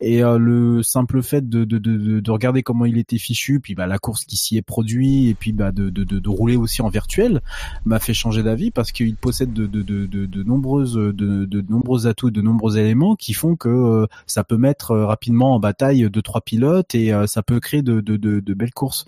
et 0.00 0.20
le 0.20 0.82
simple 0.82 1.22
fait 1.22 1.48
de, 1.48 1.64
de 1.64 1.78
de, 1.78 2.20
de 2.20 2.30
regarder 2.30 2.62
comment 2.62 2.84
il 2.84 2.98
était 2.98 3.18
fichu, 3.18 3.60
puis 3.60 3.74
bah 3.74 3.86
la 3.86 3.98
course 3.98 4.24
qui 4.24 4.36
s'y 4.36 4.56
est 4.56 4.62
produit, 4.62 5.28
et 5.28 5.34
puis 5.34 5.52
bah 5.52 5.72
de 5.72 5.90
de 5.90 6.04
de, 6.04 6.18
de 6.18 6.28
rouler 6.28 6.56
aussi 6.56 6.82
en 6.82 6.88
virtuel, 6.88 7.40
m'a 7.84 7.98
fait 7.98 8.14
changer 8.14 8.42
d'avis 8.42 8.70
parce 8.70 8.92
qu'il 8.92 9.16
possède 9.16 9.52
de 9.52 9.66
de 9.66 9.82
de, 9.82 10.06
de 10.06 10.33
nombreuses 10.42 10.94
de, 10.94 11.44
de 11.44 11.64
nombreux 11.68 12.06
atouts, 12.06 12.30
de 12.30 12.40
nombreux 12.40 12.78
éléments 12.78 13.16
qui 13.16 13.32
font 13.32 13.56
que 13.56 13.68
euh, 13.68 14.06
ça 14.26 14.44
peut 14.44 14.56
mettre 14.56 14.92
euh, 14.92 15.06
rapidement 15.06 15.54
en 15.54 15.60
bataille 15.60 16.08
deux 16.10 16.22
trois 16.22 16.40
pilotes 16.40 16.94
et 16.94 17.12
euh, 17.12 17.26
ça 17.26 17.42
peut 17.42 17.60
créer 17.60 17.82
de, 17.82 18.00
de, 18.00 18.16
de, 18.16 18.54
belles 18.54 18.72
courses. 18.72 19.04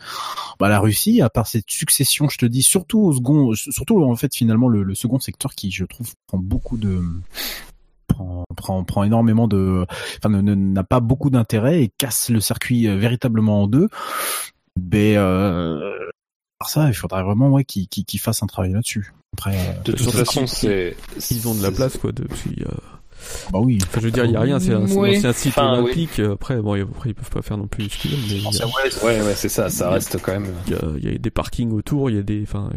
Bah, 0.58 0.68
la 0.68 0.78
Russie, 0.78 1.22
à 1.22 1.30
part 1.30 1.46
cette 1.46 1.70
succession, 1.70 2.28
je 2.28 2.38
te 2.38 2.46
dis 2.46 2.62
surtout 2.62 3.00
au 3.00 3.12
second, 3.12 3.52
surtout 3.54 4.02
en 4.02 4.16
fait 4.16 4.34
finalement 4.34 4.68
le, 4.68 4.94
second 4.94 5.18
secteur 5.18 5.54
qui 5.54 5.70
je 5.70 5.84
trouve 5.84 6.14
prend 6.26 6.38
beaucoup 6.38 6.78
de 6.78 7.00
prend, 8.06 8.84
prend, 8.84 9.04
énormément 9.04 9.48
de, 9.48 9.84
enfin 10.18 10.42
n'a 10.42 10.84
pas 10.84 11.00
beaucoup 11.00 11.30
d'intérêt 11.30 11.82
et 11.82 11.92
casse 11.98 12.30
le 12.30 12.40
circuit 12.40 12.86
véritablement 12.86 13.62
en 13.62 13.66
deux. 13.66 13.88
Euh, 14.94 16.08
ça, 16.64 16.88
il 16.88 16.94
faudrait 16.94 17.22
vraiment 17.22 17.50
ouais 17.50 17.64
qu'ils 17.64 17.88
qu 17.88 18.18
fassent 18.18 18.42
un 18.42 18.46
travail 18.46 18.72
là-dessus. 18.72 19.12
Après, 19.38 19.54
euh, 19.54 19.82
de 19.84 19.92
toute 19.92 20.10
façon, 20.10 20.46
c'est 20.46 20.96
ils 21.30 21.48
ont 21.48 21.54
de 21.54 21.62
la 21.62 21.70
place 21.70 21.96
quoi 21.98 22.12
depuis. 22.12 22.56
Euh... 22.60 22.72
Bah 23.52 23.58
oui. 23.60 23.78
Enfin, 23.82 24.00
je 24.00 24.06
veux 24.06 24.10
dire, 24.10 24.24
il 24.24 24.32
y 24.32 24.36
a 24.36 24.40
rien, 24.40 24.58
c'est 24.58 24.72
un, 24.72 24.84
un, 24.84 25.32
site 25.32 25.58
olympique. 25.58 26.20
Après, 26.20 26.56
bon, 26.56 26.80
après, 26.80 27.10
ils 27.10 27.14
peuvent 27.14 27.30
pas 27.30 27.42
faire 27.42 27.58
non 27.58 27.66
plus 27.66 27.90
ce 27.90 27.98
qu'ils 27.98 28.12
veulent, 28.12 28.40
mais. 28.50 28.62
A... 28.62 29.04
Ouais, 29.06 29.20
ouais, 29.20 29.34
c'est 29.34 29.48
ça, 29.48 29.68
ça 29.68 29.90
reste 29.90 30.18
quand 30.22 30.32
même. 30.32 30.46
Il 30.66 30.72
y, 30.72 30.76
a, 30.76 30.80
il 30.98 31.12
y 31.12 31.14
a 31.14 31.18
des 31.18 31.30
parkings 31.30 31.72
autour, 31.72 32.08
il 32.10 32.16
y 32.16 32.18
a 32.18 32.22
des, 32.22 32.42
enfin. 32.42 32.70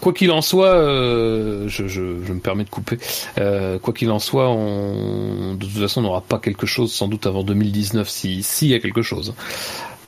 Quoi 0.00 0.12
qu'il 0.12 0.30
en 0.30 0.40
soit, 0.42 0.74
euh, 0.74 1.68
je, 1.68 1.86
je, 1.86 2.24
je, 2.24 2.32
me 2.32 2.40
permets 2.40 2.64
de 2.64 2.70
couper. 2.70 2.98
Euh, 3.38 3.78
quoi 3.78 3.92
qu'il 3.92 4.10
en 4.10 4.18
soit, 4.18 4.48
on, 4.50 5.54
de 5.54 5.64
toute 5.64 5.78
façon, 5.78 6.00
on 6.00 6.04
n'aura 6.04 6.22
pas 6.22 6.38
quelque 6.38 6.66
chose 6.66 6.92
sans 6.92 7.06
doute 7.06 7.26
avant 7.26 7.44
2019, 7.44 8.08
si 8.08 8.42
s'il 8.42 8.68
y 8.68 8.74
a 8.74 8.80
quelque 8.80 9.02
chose. 9.02 9.34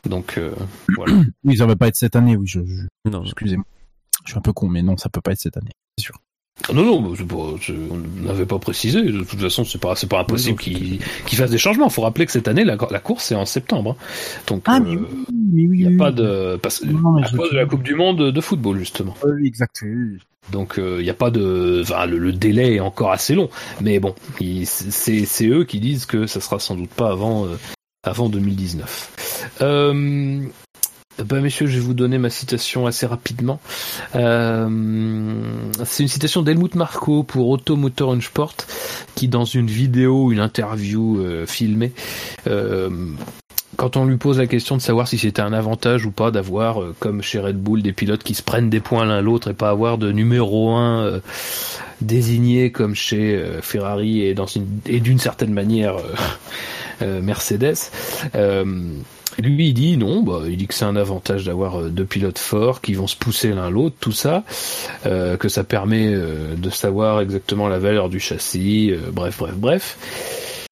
Donc 0.09 0.39
euh, 0.39 0.55
voilà. 0.97 1.15
Oui, 1.45 1.57
ça 1.57 1.67
va 1.67 1.77
pas 1.77 1.89
être 1.89 1.97
cette 1.97 2.17
année, 2.17 2.37
oui. 2.37 2.47
Je, 2.47 2.61
Non, 3.05 3.25
excusez-moi. 3.25 3.65
Je 4.25 4.31
suis 4.31 4.39
un 4.39 4.43
peu 4.43 4.53
con, 4.53 4.69
mais 4.69 4.83
non, 4.83 4.97
ça 4.97 5.09
peut 5.09 5.21
pas 5.21 5.33
être 5.33 5.41
cette 5.41 5.57
année, 5.57 5.73
c'est 5.97 6.05
sûr. 6.05 6.21
Non, 6.73 6.85
non, 6.85 7.15
on 7.35 8.25
n'avait 8.25 8.47
pas 8.47 8.59
précisé. 8.59 9.03
De 9.03 9.23
toute 9.23 9.41
façon, 9.41 9.65
c'est 9.65 9.81
pas, 9.81 9.95
pas 10.09 10.21
impossible 10.21 10.59
qu'il 10.59 10.99
qu 11.27 11.37
fasse 11.37 11.51
des 11.51 11.59
changements. 11.59 11.87
Il 11.87 11.93
faut 11.93 12.03
rappeler 12.03 12.27
que 12.27 12.33
cette 12.33 12.49
année, 12.49 12.65
la, 12.65 12.77
la 12.91 12.99
course 12.99 13.31
est 13.31 13.35
en 13.35 13.45
septembre. 13.45 13.97
Hein. 13.97 14.43
Donc, 14.47 14.63
ah, 14.67 14.81
mais 14.81 14.97
oui, 15.67 15.81
il 15.81 15.89
n'y 15.89 15.95
a 15.95 15.99
pas 15.99 16.11
de, 16.11 16.57
parce, 16.57 16.83
à 16.83 17.37
cause 17.37 17.51
de 17.51 17.57
la 17.57 17.67
Coupe 17.67 17.83
du 17.83 17.95
Monde 17.95 18.33
de 18.33 18.41
football, 18.41 18.79
justement. 18.79 19.15
Oui, 19.23 19.47
exact. 19.47 19.85
Donc, 20.51 20.75
il 20.77 20.83
euh, 20.83 21.03
n'y 21.03 21.11
a 21.11 21.15
pas 21.15 21.31
de, 21.31 21.83
enfin, 21.83 22.07
le, 22.07 22.33
délai 22.33 22.77
est 22.77 22.81
encore 22.81 23.13
assez 23.13 23.35
long. 23.35 23.51
Mais 23.81 24.01
bon, 24.01 24.15
c'est 24.65 25.47
eux 25.47 25.65
qui 25.65 25.79
disent 25.79 26.07
que 26.07 26.27
ça 26.27 26.41
sera 26.41 26.59
sans 26.59 26.75
doute 26.75 26.91
pas 26.91 27.11
avant, 27.11 27.47
euh, 27.47 27.57
avant 28.07 28.29
2019. 28.29 29.57
Euh, 29.63 30.41
ben 31.25 31.41
messieurs, 31.41 31.67
je 31.67 31.75
vais 31.75 31.81
vous 31.81 31.95
donner 31.95 32.19
ma 32.19 32.29
citation 32.29 32.87
assez 32.87 33.07
rapidement. 33.07 33.59
Euh, 34.15 34.69
c'est 35.85 36.03
une 36.03 36.09
citation 36.09 36.43
d'Helmut 36.43 36.75
Marko 36.75 37.23
pour 37.23 37.49
Automotor 37.49 38.23
Sport, 38.23 38.55
qui 39.15 39.29
dans 39.29 39.47
une 39.47 39.67
vidéo, 39.67 40.31
une 40.31 40.41
interview 40.41 41.19
euh, 41.19 41.47
filmée, 41.47 41.93
euh, 42.47 42.91
quand 43.77 43.97
on 43.97 44.05
lui 44.05 44.17
pose 44.17 44.39
la 44.39 44.47
question 44.47 44.77
de 44.77 44.83
savoir 44.83 45.09
si 45.09 45.19
c'était 45.19 45.43
un 45.43 45.53
avantage 45.53 46.07
ou 46.07 46.11
pas 46.11 46.31
d'avoir, 46.31 46.83
euh, 46.83 46.95
comme 46.99 47.23
chez 47.23 47.39
Red 47.39 47.57
Bull, 47.57 47.83
des 47.83 47.93
pilotes 47.93 48.23
qui 48.23 48.35
se 48.35 48.43
prennent 48.43 48.71
des 48.71 48.81
points 48.81 49.05
l'un 49.05 49.21
l'autre 49.21 49.51
et 49.51 49.55
pas 49.55 49.71
avoir 49.71 49.99
de 49.99 50.13
numéro 50.13 50.75
1 50.75 51.05
euh, 51.05 51.21
désigné 52.01 52.73
comme 52.73 52.95
chez 52.95 53.43
Ferrari 53.63 54.21
et 54.21 54.35
et 54.87 55.01
d'une 55.01 55.19
certaine 55.19 55.53
manière 55.53 55.97
Mercedes. 57.01 57.91
Lui, 59.39 59.69
il 59.69 59.75
dit 59.75 59.97
non, 59.97 60.23
bah, 60.23 60.43
il 60.49 60.57
dit 60.57 60.67
que 60.67 60.75
c'est 60.75 60.85
un 60.85 60.97
avantage 60.97 61.45
d'avoir 61.45 61.81
euh, 61.81 61.89
deux 61.89 62.05
pilotes 62.05 62.39
forts 62.39 62.81
qui 62.81 62.95
vont 62.95 63.07
se 63.07 63.17
pousser 63.17 63.53
l'un 63.53 63.71
l'autre, 63.71 63.97
tout 64.01 64.13
ça, 64.13 64.45
euh, 65.05 65.37
que 65.37 65.49
ça 65.49 65.63
permet 65.63 66.13
euh, 66.15 66.55
de 66.57 66.71
savoir 66.71 67.21
exactement 67.21 67.69
la 67.69 67.79
valeur 67.79 68.09
du 68.09 68.19
châssis, 68.19 68.93
bref, 69.13 69.39
bref, 69.39 69.55
bref. 69.57 70.66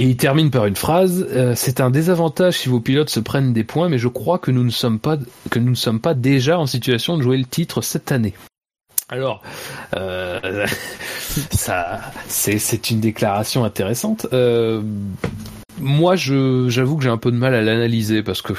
Et 0.00 0.04
il 0.04 0.16
termine 0.16 0.50
par 0.50 0.64
une 0.64 0.76
phrase 0.76 1.26
c'est 1.54 1.80
un 1.80 1.90
désavantage 1.90 2.58
si 2.58 2.68
vos 2.68 2.80
pilotes 2.80 3.10
se 3.10 3.20
prennent 3.20 3.52
des 3.52 3.64
points, 3.64 3.88
mais 3.88 3.98
je 3.98 4.08
crois 4.08 4.38
que 4.38 4.50
nous 4.50 4.64
ne 4.64 4.70
sommes 4.70 4.98
pas 4.98 5.18
que 5.50 5.58
nous 5.58 5.70
ne 5.70 5.76
sommes 5.76 6.00
pas 6.00 6.14
déjà 6.14 6.58
en 6.58 6.66
situation 6.66 7.18
de 7.18 7.22
jouer 7.22 7.36
le 7.36 7.44
titre 7.44 7.82
cette 7.82 8.10
année. 8.10 8.34
Alors, 9.10 9.42
ça, 11.50 12.00
c'est 12.28 12.90
une 12.90 13.00
déclaration 13.00 13.64
intéressante 13.64 14.26
moi, 15.80 16.16
je, 16.16 16.68
j'avoue 16.68 16.96
que 16.96 17.02
j'ai 17.02 17.10
un 17.10 17.16
peu 17.16 17.32
de 17.32 17.36
mal 17.36 17.54
à 17.54 17.62
l'analyser 17.62 18.22
parce 18.22 18.42
que 18.42 18.52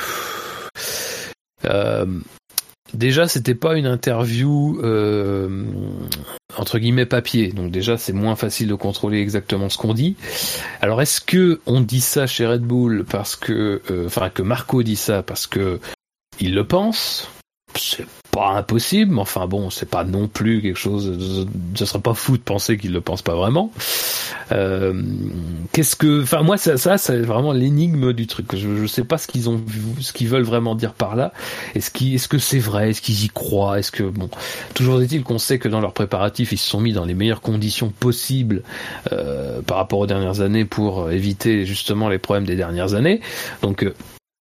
euh, 1.65 2.05
déjà, 2.93 3.27
c'était 3.27 3.55
pas 3.55 3.77
une 3.77 3.85
interview 3.85 4.79
euh, 4.83 5.65
entre 6.61 6.77
guillemets 6.77 7.07
papier, 7.07 7.51
donc 7.51 7.71
déjà 7.71 7.97
c'est 7.97 8.13
moins 8.13 8.35
facile 8.35 8.67
de 8.67 8.75
contrôler 8.75 9.19
exactement 9.19 9.67
ce 9.67 9.79
qu'on 9.79 9.95
dit. 9.95 10.15
Alors, 10.79 11.01
est-ce 11.01 11.19
que 11.19 11.59
on 11.65 11.81
dit 11.81 12.01
ça 12.01 12.27
chez 12.27 12.45
Red 12.45 12.61
Bull 12.61 13.03
parce 13.09 13.35
que, 13.35 13.81
euh, 13.89 14.05
enfin, 14.05 14.29
que 14.29 14.43
Marco 14.43 14.83
dit 14.83 14.95
ça 14.95 15.23
parce 15.23 15.47
que 15.47 15.79
il 16.39 16.53
le 16.53 16.63
pense? 16.63 17.27
C'est 17.75 18.05
pas 18.31 18.51
impossible, 18.51 19.13
mais 19.13 19.21
enfin 19.21 19.45
bon, 19.45 19.69
c'est 19.69 19.89
pas 19.89 20.03
non 20.03 20.27
plus 20.27 20.61
quelque 20.61 20.79
chose. 20.79 21.47
Ce 21.75 21.85
serait 21.85 21.99
pas 21.99 22.13
fou 22.13 22.37
de 22.37 22.41
penser 22.41 22.77
qu'il 22.77 22.93
le 22.93 23.01
pense 23.01 23.21
pas 23.21 23.35
vraiment. 23.35 23.71
Euh, 24.51 24.93
qu'est-ce 25.73 25.95
que, 25.95 26.23
enfin 26.23 26.41
moi 26.41 26.57
ça, 26.57 26.77
ça 26.77 26.97
c'est 26.97 27.19
vraiment 27.19 27.51
l'énigme 27.51 28.13
du 28.13 28.27
truc. 28.27 28.55
Je, 28.55 28.77
je 28.77 28.85
sais 28.87 29.03
pas 29.03 29.17
ce 29.17 29.27
qu'ils 29.27 29.49
ont, 29.49 29.61
ce 29.99 30.13
qu'ils 30.13 30.29
veulent 30.29 30.43
vraiment 30.43 30.75
dire 30.75 30.93
par 30.93 31.15
là. 31.15 31.33
Est-ce 31.75 31.91
qu'ils, 31.91 32.15
est-ce 32.15 32.27
que 32.27 32.37
c'est 32.37 32.59
vrai? 32.59 32.91
Est-ce 32.91 33.01
qu'ils 33.01 33.25
y 33.25 33.29
croient? 33.29 33.79
Est-ce 33.79 33.91
que 33.91 34.03
bon, 34.03 34.29
toujours 34.73 35.01
est-il 35.01 35.23
qu'on 35.23 35.37
sait 35.37 35.59
que 35.59 35.67
dans 35.67 35.81
leurs 35.81 35.93
préparatifs 35.93 36.51
ils 36.51 36.57
se 36.57 36.69
sont 36.69 36.79
mis 36.79 36.93
dans 36.93 37.05
les 37.05 37.13
meilleures 37.13 37.41
conditions 37.41 37.89
possibles 37.89 38.63
euh, 39.11 39.61
par 39.61 39.77
rapport 39.77 39.99
aux 39.99 40.07
dernières 40.07 40.41
années 40.41 40.65
pour 40.65 41.11
éviter 41.11 41.65
justement 41.65 42.09
les 42.09 42.17
problèmes 42.17 42.45
des 42.45 42.55
dernières 42.55 42.93
années. 42.93 43.19
Donc 43.61 43.83
euh, 43.83 43.93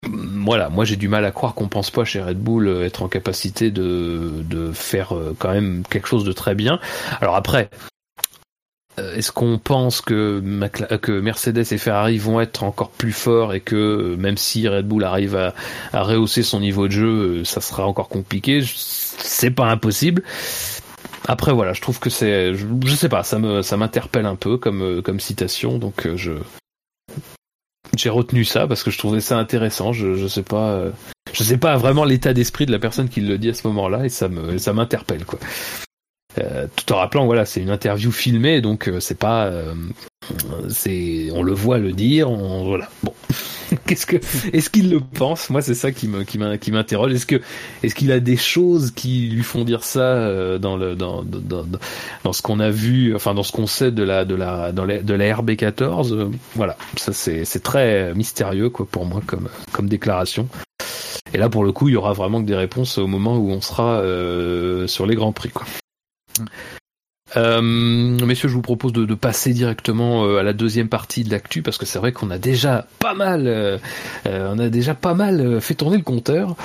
voilà, 0.06 0.70
moi 0.70 0.84
j'ai 0.84 0.96
du 0.96 1.08
mal 1.08 1.24
à 1.24 1.30
croire 1.30 1.54
qu'on 1.54 1.68
pense 1.68 1.90
pas 1.90 2.04
chez 2.04 2.22
Red 2.22 2.38
Bull 2.38 2.68
être 2.82 3.02
en 3.02 3.08
capacité 3.08 3.70
de, 3.70 4.42
de 4.48 4.72
faire 4.72 5.14
quand 5.38 5.52
même 5.52 5.82
quelque 5.88 6.08
chose 6.08 6.24
de 6.24 6.32
très 6.32 6.54
bien. 6.54 6.80
Alors 7.20 7.36
après, 7.36 7.68
euh, 9.00 9.14
est-ce 9.14 9.32
qu'on 9.32 9.58
pense 9.58 10.00
que, 10.00 10.42
que, 10.96 11.20
Mercedes 11.20 11.72
et 11.72 11.78
Ferrari 11.78 12.18
vont 12.18 12.40
être 12.40 12.62
encore 12.64 12.90
plus 12.90 13.12
forts 13.12 13.54
et 13.54 13.60
que 13.60 13.76
euh, 13.76 14.16
même 14.16 14.36
si 14.36 14.68
Red 14.68 14.86
Bull 14.86 15.04
arrive 15.04 15.36
à, 15.36 15.54
rehausser 15.92 16.42
son 16.42 16.60
niveau 16.60 16.86
de 16.86 16.92
jeu, 16.92 17.08
euh, 17.40 17.44
ça 17.44 17.60
sera 17.60 17.86
encore 17.86 18.08
compliqué? 18.08 18.62
C'est 18.64 19.50
pas 19.50 19.66
impossible. 19.66 20.22
Après 21.28 21.52
voilà, 21.52 21.72
je 21.72 21.80
trouve 21.80 22.00
que 22.00 22.10
c'est, 22.10 22.54
je, 22.54 22.94
sais 22.96 23.08
pas, 23.08 23.22
ça 23.22 23.38
me 23.38 23.62
ça 23.62 23.76
m'interpelle 23.76 24.26
un 24.26 24.36
peu 24.36 24.56
comme 24.56 25.02
comme 25.02 25.20
citation, 25.20 25.78
donc 25.78 26.08
je 26.16 26.32
j'ai 27.96 28.08
retenu 28.08 28.44
ça 28.44 28.66
parce 28.66 28.82
que 28.82 28.90
je 28.90 28.98
trouvais 28.98 29.20
ça 29.20 29.38
intéressant. 29.38 29.92
Je 29.92 30.14
je 30.14 30.26
sais 30.26 30.42
pas, 30.42 30.84
je 31.32 31.42
sais 31.42 31.58
pas 31.58 31.76
vraiment 31.76 32.04
l'état 32.04 32.32
d'esprit 32.32 32.66
de 32.66 32.72
la 32.72 32.78
personne 32.78 33.08
qui 33.08 33.20
le 33.20 33.38
dit 33.38 33.50
à 33.50 33.54
ce 33.54 33.66
moment-là 33.68 34.04
et 34.04 34.08
ça 34.08 34.28
me 34.28 34.58
ça 34.58 34.72
m'interpelle 34.72 35.24
quoi. 35.24 35.38
Euh, 36.38 36.66
tout 36.76 36.92
en 36.92 36.96
rappelant, 36.96 37.26
voilà, 37.26 37.44
c'est 37.44 37.60
une 37.60 37.70
interview 37.70 38.12
filmée, 38.12 38.60
donc 38.60 38.88
euh, 38.88 39.00
c'est 39.00 39.18
pas, 39.18 39.46
euh, 39.46 39.74
c'est, 40.68 41.28
on 41.32 41.42
le 41.42 41.52
voit 41.52 41.78
le 41.78 41.92
dire, 41.92 42.30
on, 42.30 42.64
voilà. 42.64 42.88
Bon, 43.02 43.12
qu'est-ce 43.86 44.06
que, 44.06 44.16
est-ce 44.52 44.70
qu'il 44.70 44.90
le 44.90 45.00
pense? 45.00 45.50
Moi, 45.50 45.60
c'est 45.60 45.74
ça 45.74 45.90
qui 45.90 46.06
me, 46.06 46.22
qui 46.22 46.70
m'interroge. 46.70 47.12
Est-ce 47.12 47.26
que, 47.26 47.40
est-ce 47.82 47.96
qu'il 47.96 48.12
a 48.12 48.20
des 48.20 48.36
choses 48.36 48.92
qui 48.92 49.28
lui 49.28 49.42
font 49.42 49.64
dire 49.64 49.82
ça 49.82 50.58
dans 50.58 50.76
le, 50.76 50.94
dans, 50.94 51.22
dans, 51.24 51.66
dans 52.22 52.32
ce 52.32 52.42
qu'on 52.42 52.60
a 52.60 52.70
vu, 52.70 53.14
enfin 53.14 53.34
dans 53.34 53.42
ce 53.42 53.52
qu'on 53.52 53.66
sait 53.66 53.90
de 53.90 54.02
la, 54.02 54.24
de 54.24 54.36
la, 54.36 54.70
dans 54.72 54.84
la, 54.84 55.02
de 55.02 55.14
la 55.14 55.34
RB14 55.34 56.30
Voilà, 56.54 56.76
ça 56.96 57.12
c'est, 57.12 57.44
c'est 57.44 57.62
très 57.62 58.14
mystérieux 58.14 58.70
quoi 58.70 58.86
pour 58.88 59.04
moi 59.04 59.20
comme, 59.26 59.48
comme 59.72 59.88
déclaration. 59.88 60.48
Et 61.32 61.38
là, 61.38 61.48
pour 61.48 61.64
le 61.64 61.70
coup, 61.70 61.88
il 61.88 61.92
y 61.92 61.96
aura 61.96 62.12
vraiment 62.12 62.40
que 62.40 62.46
des 62.46 62.56
réponses 62.56 62.98
au 62.98 63.06
moment 63.06 63.36
où 63.36 63.50
on 63.50 63.60
sera 63.60 64.02
sur 64.86 65.06
les 65.06 65.16
grands 65.16 65.32
prix 65.32 65.50
quoi. 65.50 65.66
Euh, 67.36 67.60
messieurs, 67.62 68.48
je 68.48 68.54
vous 68.54 68.62
propose 68.62 68.92
de, 68.92 69.14
passer 69.14 69.52
directement 69.52 70.24
euh, 70.24 70.38
à 70.38 70.42
la 70.42 70.52
deuxième 70.52 70.88
partie 70.88 71.22
de 71.24 71.30
l'actu 71.30 71.62
parce 71.62 71.78
que 71.78 71.86
c'est 71.86 71.98
vrai 71.98 72.12
qu'on 72.12 72.30
a 72.30 72.38
déjà 72.38 72.86
pas 72.98 73.14
mal, 73.14 73.46
euh, 73.46 73.78
on 74.26 74.58
a 74.58 74.68
déjà 74.68 74.94
pas 74.94 75.14
mal 75.14 75.60
fait 75.60 75.74
tourner 75.74 75.96
le 75.96 76.02
compteur. 76.02 76.56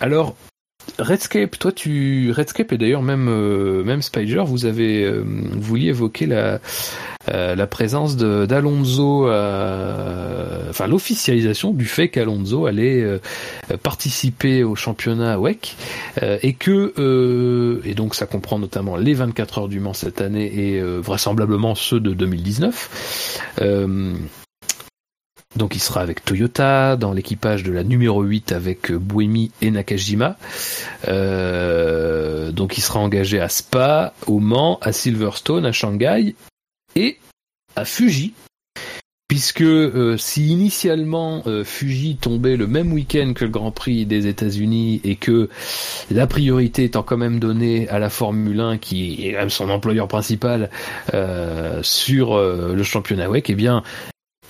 alors, 0.00 0.34
Redscape, 0.98 1.58
toi 1.58 1.72
tu 1.72 2.32
Redscape 2.32 2.72
et 2.72 2.78
d'ailleurs 2.78 3.02
même 3.02 3.30
même 3.82 4.02
Spider, 4.02 4.42
vous 4.46 4.66
avez 4.66 5.10
vouliez 5.54 5.88
évoquer 5.88 6.26
la 6.26 6.60
euh, 7.28 7.54
la 7.54 7.66
présence 7.66 8.16
d'Alonso, 8.16 9.28
euh, 9.28 10.70
enfin 10.70 10.86
l'officialisation 10.86 11.72
du 11.72 11.84
fait 11.84 12.08
qu'Alonso 12.08 12.64
allait 12.64 13.02
euh, 13.02 13.18
participer 13.82 14.64
au 14.64 14.74
championnat 14.74 15.38
WEC 15.38 15.76
et 16.22 16.54
que 16.54 17.80
et 17.84 17.94
donc 17.94 18.14
ça 18.14 18.26
comprend 18.26 18.58
notamment 18.58 18.96
les 18.96 19.14
24 19.14 19.58
heures 19.58 19.68
du 19.68 19.80
Mans 19.80 19.92
cette 19.92 20.20
année 20.20 20.46
et 20.46 20.80
vraisemblablement 20.80 21.74
ceux 21.74 22.00
de 22.00 22.12
2019. 22.14 23.50
Donc 25.56 25.74
il 25.74 25.80
sera 25.80 26.00
avec 26.00 26.24
Toyota, 26.24 26.96
dans 26.96 27.12
l'équipage 27.12 27.62
de 27.64 27.72
la 27.72 27.82
numéro 27.82 28.22
8 28.22 28.52
avec 28.52 28.92
Buemi 28.92 29.50
et 29.60 29.70
Nakajima. 29.70 30.36
donc 31.06 32.78
il 32.78 32.80
sera 32.80 33.00
engagé 33.00 33.40
à 33.40 33.48
Spa, 33.48 34.14
au 34.26 34.38
Mans, 34.38 34.78
à 34.80 34.92
Silverstone, 34.92 35.66
à 35.66 35.72
Shanghai 35.72 36.34
et 36.96 37.18
à 37.76 37.84
Fuji, 37.84 38.34
puisque 39.28 39.62
euh, 39.62 40.16
si 40.16 40.48
initialement 40.48 41.42
euh, 41.46 41.62
Fuji 41.62 42.16
tombait 42.16 42.56
le 42.56 42.66
même 42.66 42.92
week-end 42.92 43.32
que 43.32 43.44
le 43.44 43.50
Grand 43.50 43.70
Prix 43.70 44.04
des 44.04 44.26
États-Unis 44.26 45.00
et 45.04 45.14
que 45.16 45.48
la 46.10 46.26
priorité 46.26 46.84
étant 46.84 47.04
quand 47.04 47.16
même 47.16 47.38
donnée 47.38 47.88
à 47.88 47.98
la 47.98 48.10
Formule 48.10 48.58
1 48.58 48.78
qui 48.78 49.28
est 49.28 49.32
même 49.32 49.50
son 49.50 49.70
employeur 49.70 50.08
principal 50.08 50.68
euh, 51.14 51.80
sur 51.82 52.36
le 52.36 52.82
championnat 52.82 53.30
WEC, 53.30 53.50
eh 53.50 53.54
bien 53.54 53.82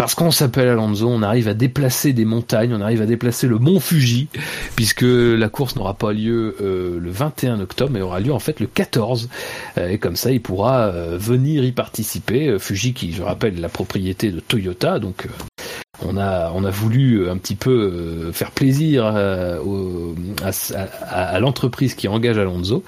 parce 0.01 0.15
qu'on 0.15 0.31
s'appelle 0.31 0.67
Alonso, 0.67 1.07
on 1.07 1.21
arrive 1.21 1.47
à 1.47 1.53
déplacer 1.53 2.15
des 2.15 2.25
montagnes, 2.25 2.73
on 2.73 2.81
arrive 2.81 3.03
à 3.03 3.07
déplacer 3.07 3.47
le 3.47 3.59
mont 3.59 3.81
Fuji, 3.81 4.29
puisque 4.75 5.05
la 5.05 5.51
course 5.51 5.77
n'aura 5.77 5.93
pas 5.93 6.15
lieu 6.15 6.57
euh, 6.63 6.99
le 6.99 7.11
21 7.11 7.61
octobre, 7.61 7.91
mais 7.93 8.01
aura 8.01 8.19
lieu 8.19 8.33
en 8.33 8.39
fait 8.39 8.61
le 8.61 8.67
14. 8.67 9.29
Euh, 9.77 9.89
et 9.89 9.99
comme 9.99 10.17
ça, 10.17 10.33
il 10.33 10.41
pourra 10.41 10.87
euh, 10.87 11.19
venir 11.19 11.65
y 11.65 11.73
participer. 11.73 12.59
Fuji, 12.59 12.95
qui, 12.95 13.13
je 13.13 13.21
rappelle, 13.21 13.61
la 13.61 13.69
propriété 13.69 14.31
de 14.31 14.41
Toyota, 14.41 15.01
donc 15.01 15.27
on 16.07 16.17
a 16.17 16.51
on 16.55 16.65
a 16.65 16.71
voulu 16.71 17.29
un 17.29 17.37
petit 17.37 17.55
peu 17.55 17.71
euh, 17.71 18.33
faire 18.33 18.51
plaisir 18.51 19.11
euh, 19.15 19.59
à, 20.43 21.41
l'entreprise 21.41 21.95
qui 21.95 22.09
engage 22.09 22.39
Alonso. 22.39 22.83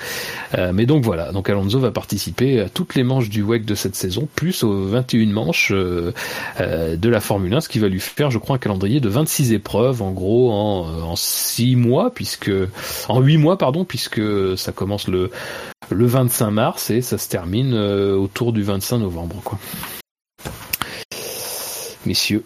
Euh, 0.56 0.72
mais 0.74 0.86
donc 0.86 1.04
voilà, 1.04 1.32
donc 1.32 1.48
Alonso 1.48 1.78
va 1.78 1.90
participer 1.90 2.60
à 2.60 2.68
toutes 2.68 2.94
les 2.94 3.02
manches 3.02 3.28
du 3.28 3.42
WEC 3.42 3.64
de 3.64 3.74
cette 3.74 3.94
saison, 3.94 4.28
plus 4.34 4.62
aux 4.62 4.86
21 4.86 5.32
manches 5.32 5.72
de 5.72 7.08
la 7.08 7.20
Formule 7.20 7.54
1, 7.54 7.60
ce 7.60 7.68
qui 7.68 7.78
va 7.78 7.88
lui 7.88 8.00
faire, 8.00 8.30
je 8.30 8.38
crois, 8.38 8.56
un 8.56 8.58
calendrier 8.58 9.00
de 9.00 9.08
26 9.08 9.52
épreuves, 9.52 10.02
en 10.02 10.12
gros 10.12 10.52
en, 10.52 11.10
en 11.10 11.16
6 11.16 11.76
mois, 11.76 12.12
puisque 12.14 12.50
en 13.08 13.20
8 13.20 13.36
mois, 13.38 13.58
pardon, 13.58 13.84
puisque 13.84 14.20
ça 14.56 14.72
commence 14.72 15.08
le 15.08 15.30
le 15.90 16.06
25 16.06 16.50
mars 16.50 16.90
et 16.90 17.02
ça 17.02 17.18
se 17.18 17.28
termine 17.28 17.74
autour 17.74 18.52
du 18.52 18.62
25 18.62 18.98
novembre, 18.98 19.40
quoi. 19.44 19.58
Messieurs, 22.06 22.44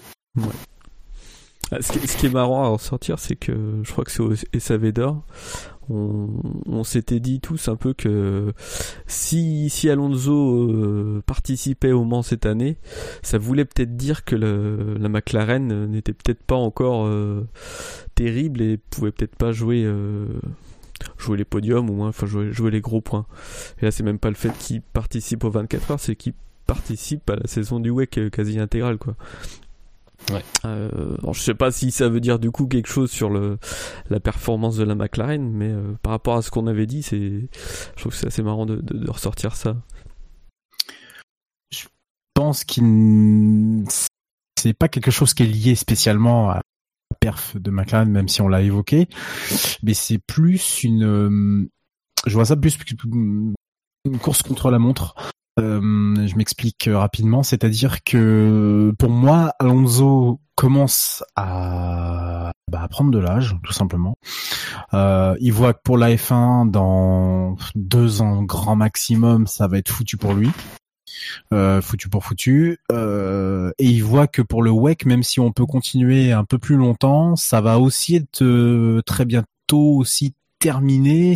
ce, 1.81 2.17
qui, 2.17 2.27
est 2.27 2.33
marrant 2.33 2.65
à 2.65 2.69
ressortir, 2.69 3.19
c'est 3.19 3.37
que 3.37 3.81
je 3.83 3.91
crois 3.91 4.05
que 4.05 4.11
c'est 4.11 4.23
au 4.23 4.35
SAV 4.59 4.93
d'or. 4.93 5.25
On, 5.89 6.83
s'était 6.83 7.21
dit 7.21 7.39
tous 7.41 7.69
un 7.69 7.77
peu 7.77 7.95
que 7.95 8.53
si, 9.07 9.71
si 9.71 9.89
Alonso 9.89 10.33
euh, 10.33 11.23
participait 11.27 11.93
au 11.93 12.05
Mans 12.05 12.23
cette 12.23 12.45
année, 12.45 12.77
ça 13.23 13.39
voulait 13.39 13.65
peut-être 13.65 13.97
dire 13.97 14.25
que 14.25 14.35
la 14.35 15.09
McLaren 15.09 15.87
n'était 15.87 16.13
peut-être 16.13 16.43
pas 16.43 16.57
encore 16.57 17.07
euh, 17.07 17.47
terrible 18.17 18.63
et 18.63 18.79
pouvait 18.79 19.13
peut-être 19.13 19.37
pas 19.37 19.53
jouer 19.53 19.85
euh, 19.85 20.27
jouer 21.19 21.37
les 21.37 21.45
podiums 21.45 21.89
ou 21.89 22.03
enfin 22.03 22.27
jouer, 22.27 22.53
jouer 22.53 22.73
les 22.73 22.81
gros 22.81 23.01
points. 23.01 23.27
Et 23.81 23.85
là 23.85 23.91
c'est 23.93 24.03
même 24.03 24.19
pas 24.19 24.31
le 24.31 24.35
fait 24.35 24.57
qu'il 24.59 24.83
participe 24.83 25.45
aux 25.45 25.51
24 25.51 25.91
heures, 25.93 26.01
c'est 26.01 26.17
qu'il 26.17 26.35
participe 26.67 27.31
à 27.31 27.37
la 27.37 27.47
saison 27.47 27.79
du 27.79 27.91
WEC 27.91 28.31
quasi 28.31 28.59
intégrale 28.59 28.99
quoi. 28.99 29.15
Ouais. 30.31 30.43
Euh, 30.65 31.17
je 31.33 31.41
sais 31.41 31.55
pas 31.55 31.71
si 31.71 31.91
ça 31.91 32.09
veut 32.09 32.21
dire 32.21 32.39
du 32.39 32.51
coup 32.51 32.67
quelque 32.67 32.89
chose 32.89 33.11
sur 33.11 33.31
le 33.31 33.59
la 34.11 34.19
performance 34.19 34.77
de 34.77 34.85
la 34.85 34.95
McLaren, 34.95 35.53
mais 35.53 35.69
euh, 35.69 35.95
par 36.03 36.13
rapport 36.13 36.37
à 36.37 36.43
ce 36.43 36.51
qu'on 36.51 36.67
avait 36.67 36.87
dit, 36.87 37.03
c'est 37.03 37.49
je 37.97 38.01
trouve 38.01 38.13
que 38.13 38.19
c'est 38.19 38.27
assez 38.27 38.43
marrant 38.43 38.67
de, 38.67 38.77
de, 38.77 39.11
ressortir 39.11 39.55
ça. 39.55 39.77
Je 41.71 41.87
pense 42.35 42.65
qu'il 42.65 43.85
c'est 44.59 44.75
pas 44.75 44.89
quelque 44.89 45.11
chose 45.11 45.33
qui 45.33 45.45
est 45.45 45.47
lié 45.47 45.75
spécialement 45.75 46.51
à 46.51 46.55
la 46.57 46.63
perf 47.21 47.57
de 47.57 47.71
McLaren, 47.71 48.11
même 48.11 48.29
si 48.29 48.41
on 48.41 48.49
l'a 48.49 48.63
évoqué, 48.63 49.09
mais 49.83 49.95
c'est 49.95 50.19
plus 50.19 50.83
une 50.83 51.69
je 52.27 52.35
vois 52.35 52.47
ça 52.47 52.57
plus 52.57 52.77
une 53.01 53.55
course 54.21 54.43
contre 54.43 54.71
la 54.71 54.79
montre 54.79 55.15
euh, 55.59 56.27
je 56.27 56.37
m'explique 56.37 56.89
rapidement, 56.93 57.43
c'est-à-dire 57.43 58.03
que 58.05 58.93
pour 58.99 59.11
moi, 59.11 59.55
Alonso 59.59 60.41
commence 60.55 61.23
à, 61.37 62.53
bah, 62.71 62.87
prendre 62.91 63.11
de 63.11 63.19
l'âge, 63.19 63.57
tout 63.63 63.73
simplement. 63.73 64.17
Euh, 64.95 65.37
il 65.41 65.53
voit 65.53 65.75
que 65.75 65.81
pour 65.85 65.99
la 65.99 66.15
F1, 66.15 66.71
dans 66.71 67.57
deux 67.75 68.23
ans 68.23 68.43
grand 68.43 68.77
maximum, 68.77 69.47
ça 69.47 69.67
va 69.69 69.79
être 69.79 69.91
foutu 69.91 70.17
pour 70.17 70.35
lui. 70.35 70.51
Euh, 71.53 71.81
foutu 71.81 72.09
pour 72.09 72.25
foutu. 72.25 72.79
Euh, 72.93 73.71
et 73.79 73.87
il 73.87 74.03
voit 74.03 74.27
que 74.27 74.43
pour 74.43 74.63
le 74.63 74.71
WEC, 74.71 75.07
même 75.07 75.23
si 75.23 75.41
on 75.41 75.53
peut 75.53 75.67
continuer 75.67 76.33
un 76.33 76.45
peu 76.45 76.59
plus 76.59 76.77
longtemps, 76.77 77.37
ça 77.37 77.61
va 77.61 77.79
aussi 77.79 78.17
être 78.17 78.43
euh, 78.43 79.03
très 79.07 79.25
bientôt 79.25 79.47
aussi 79.97 80.35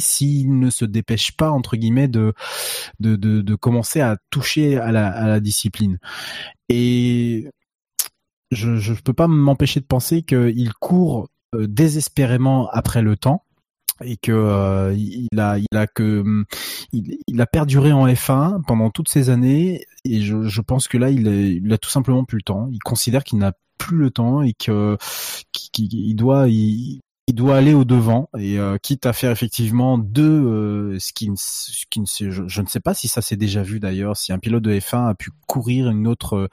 s'il 0.00 0.58
ne 0.58 0.70
se 0.70 0.84
dépêche 0.84 1.32
pas 1.32 1.50
entre 1.50 1.76
guillemets 1.76 2.08
de 2.08 2.34
de, 3.00 3.16
de, 3.16 3.54
commencer 3.54 4.00
à 4.00 4.16
toucher 4.30 4.76
à 4.78 4.92
la, 4.92 5.40
discipline. 5.40 5.98
Et 6.68 7.48
je 8.50 8.76
je 8.76 8.94
peux 8.94 9.12
pas 9.12 9.28
m'empêcher 9.28 9.80
de 9.80 9.86
penser 9.86 10.22
qu'il 10.22 10.72
court 10.74 11.28
euh, 11.54 11.66
désespérément 11.66 12.68
après 12.70 13.02
le 13.02 13.16
temps 13.16 13.44
et 14.02 14.16
que 14.16 14.32
euh, 14.32 14.94
il 14.96 15.38
a 15.38 15.58
il 15.58 15.76
a 15.76 15.86
que 15.86 16.44
il, 16.92 17.40
a 17.40 17.46
perduré 17.46 17.92
en 17.92 18.06
F1 18.06 18.62
pendant 18.66 18.90
toutes 18.90 19.08
ces 19.08 19.30
années 19.30 19.84
et 20.04 20.20
je, 20.22 20.48
je 20.48 20.60
pense 20.60 20.88
que 20.88 20.98
là 20.98 21.10
il 21.10 21.72
a, 21.72 21.78
tout 21.78 21.90
simplement 21.90 22.24
plus 22.24 22.38
le 22.38 22.42
temps. 22.42 22.68
Il 22.70 22.78
considère 22.80 23.24
qu'il 23.24 23.38
n'a 23.38 23.52
plus 23.78 23.96
le 23.98 24.10
temps 24.10 24.42
et 24.42 24.52
que 24.52 24.96
qu'il 25.52 26.16
doit 26.16 26.48
il 27.30 27.34
doit 27.34 27.56
aller 27.56 27.74
au 27.74 27.84
devant 27.84 28.28
et 28.36 28.58
euh, 28.58 28.76
quitte 28.76 29.06
à 29.06 29.12
faire 29.12 29.30
effectivement 29.30 29.98
deux 29.98 30.22
euh, 30.24 30.98
skins, 30.98 31.36
skins 31.36 32.04
je, 32.06 32.42
je, 32.48 32.60
ne 32.60 32.66
sais 32.66 32.80
pas 32.80 32.92
si 32.92 33.06
ça 33.06 33.22
s'est 33.22 33.36
déjà 33.36 33.62
vu 33.62 33.78
d'ailleurs, 33.78 34.16
si 34.16 34.32
un 34.32 34.38
pilote 34.40 34.64
de 34.64 34.72
F1 34.72 35.10
a 35.10 35.14
pu 35.14 35.30
courir 35.46 35.90
une 35.90 36.08
autre 36.08 36.48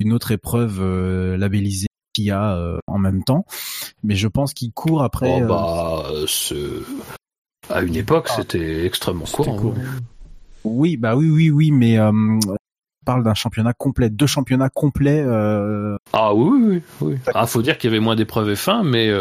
une 0.00 0.12
autre 0.12 0.32
épreuve 0.32 0.78
euh, 0.80 1.36
labellisée 1.36 1.86
qu'il 2.12 2.24
y 2.24 2.32
a 2.32 2.58
en 2.88 2.98
même 2.98 3.22
temps. 3.22 3.44
Mais 4.02 4.16
je 4.16 4.26
pense 4.26 4.54
qu'il 4.54 4.72
court 4.72 5.04
après. 5.04 5.40
Oh, 5.40 5.46
bah, 5.46 6.10
à 7.70 7.82
une 7.82 7.94
époque, 7.94 8.26
ah. 8.30 8.34
c'était 8.38 8.86
extrêmement 8.86 9.26
courant. 9.26 9.72
Oui, 10.64 10.96
bah 10.96 11.14
oui, 11.14 11.30
oui, 11.30 11.50
oui, 11.50 11.70
mais 11.70 12.00
on 12.00 12.40
parle 13.06 13.22
d'un 13.22 13.34
championnat 13.34 13.72
complet, 13.72 14.10
deux 14.10 14.26
championnats 14.26 14.70
complets. 14.70 15.24
Ah 16.12 16.34
oui, 16.34 16.58
oui, 16.60 16.82
oui. 17.02 17.18
Ah, 17.32 17.46
faut 17.46 17.62
dire 17.62 17.78
qu'il 17.78 17.88
y 17.88 17.92
avait 17.92 18.02
moins 18.02 18.16
d'épreuves 18.16 18.50
et 18.50 18.56
fins, 18.56 18.82
mais 18.82 19.12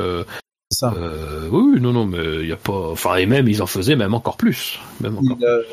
ça. 0.77 0.93
Euh, 0.95 1.49
oui, 1.51 1.81
non, 1.81 1.91
non, 1.91 2.05
mais 2.05 2.41
il 2.41 2.47
y 2.47 2.51
a 2.51 2.57
pas. 2.57 2.91
Enfin, 2.91 3.15
et 3.15 3.25
même 3.25 3.47
ils 3.47 3.61
en 3.61 3.67
faisaient 3.67 3.95
même 3.95 4.13
encore 4.13 4.37
plus. 4.37 4.79
Même 5.01 5.17
encore. 5.17 5.37
Il, 5.39 5.45
euh, 5.45 5.63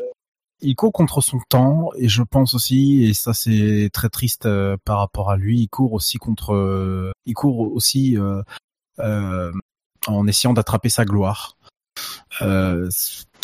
il, 0.61 0.75
court 0.75 0.91
contre 0.91 1.21
son 1.21 1.39
temps 1.49 1.91
et 1.97 2.09
je 2.09 2.23
pense 2.23 2.53
aussi, 2.55 3.05
et 3.05 3.13
ça 3.13 3.33
c'est 3.33 3.89
très 3.93 4.09
triste 4.09 4.45
euh, 4.45 4.77
par 4.83 4.99
rapport 4.99 5.29
à 5.29 5.37
lui, 5.37 5.61
il 5.61 5.67
court 5.67 5.93
aussi 5.93 6.17
contre. 6.17 7.13
il 7.25 7.33
court 7.33 7.59
aussi 7.73 8.17
en 10.07 10.27
essayant 10.27 10.53
d'attraper 10.53 10.89
sa 10.89 11.05
gloire. 11.05 11.57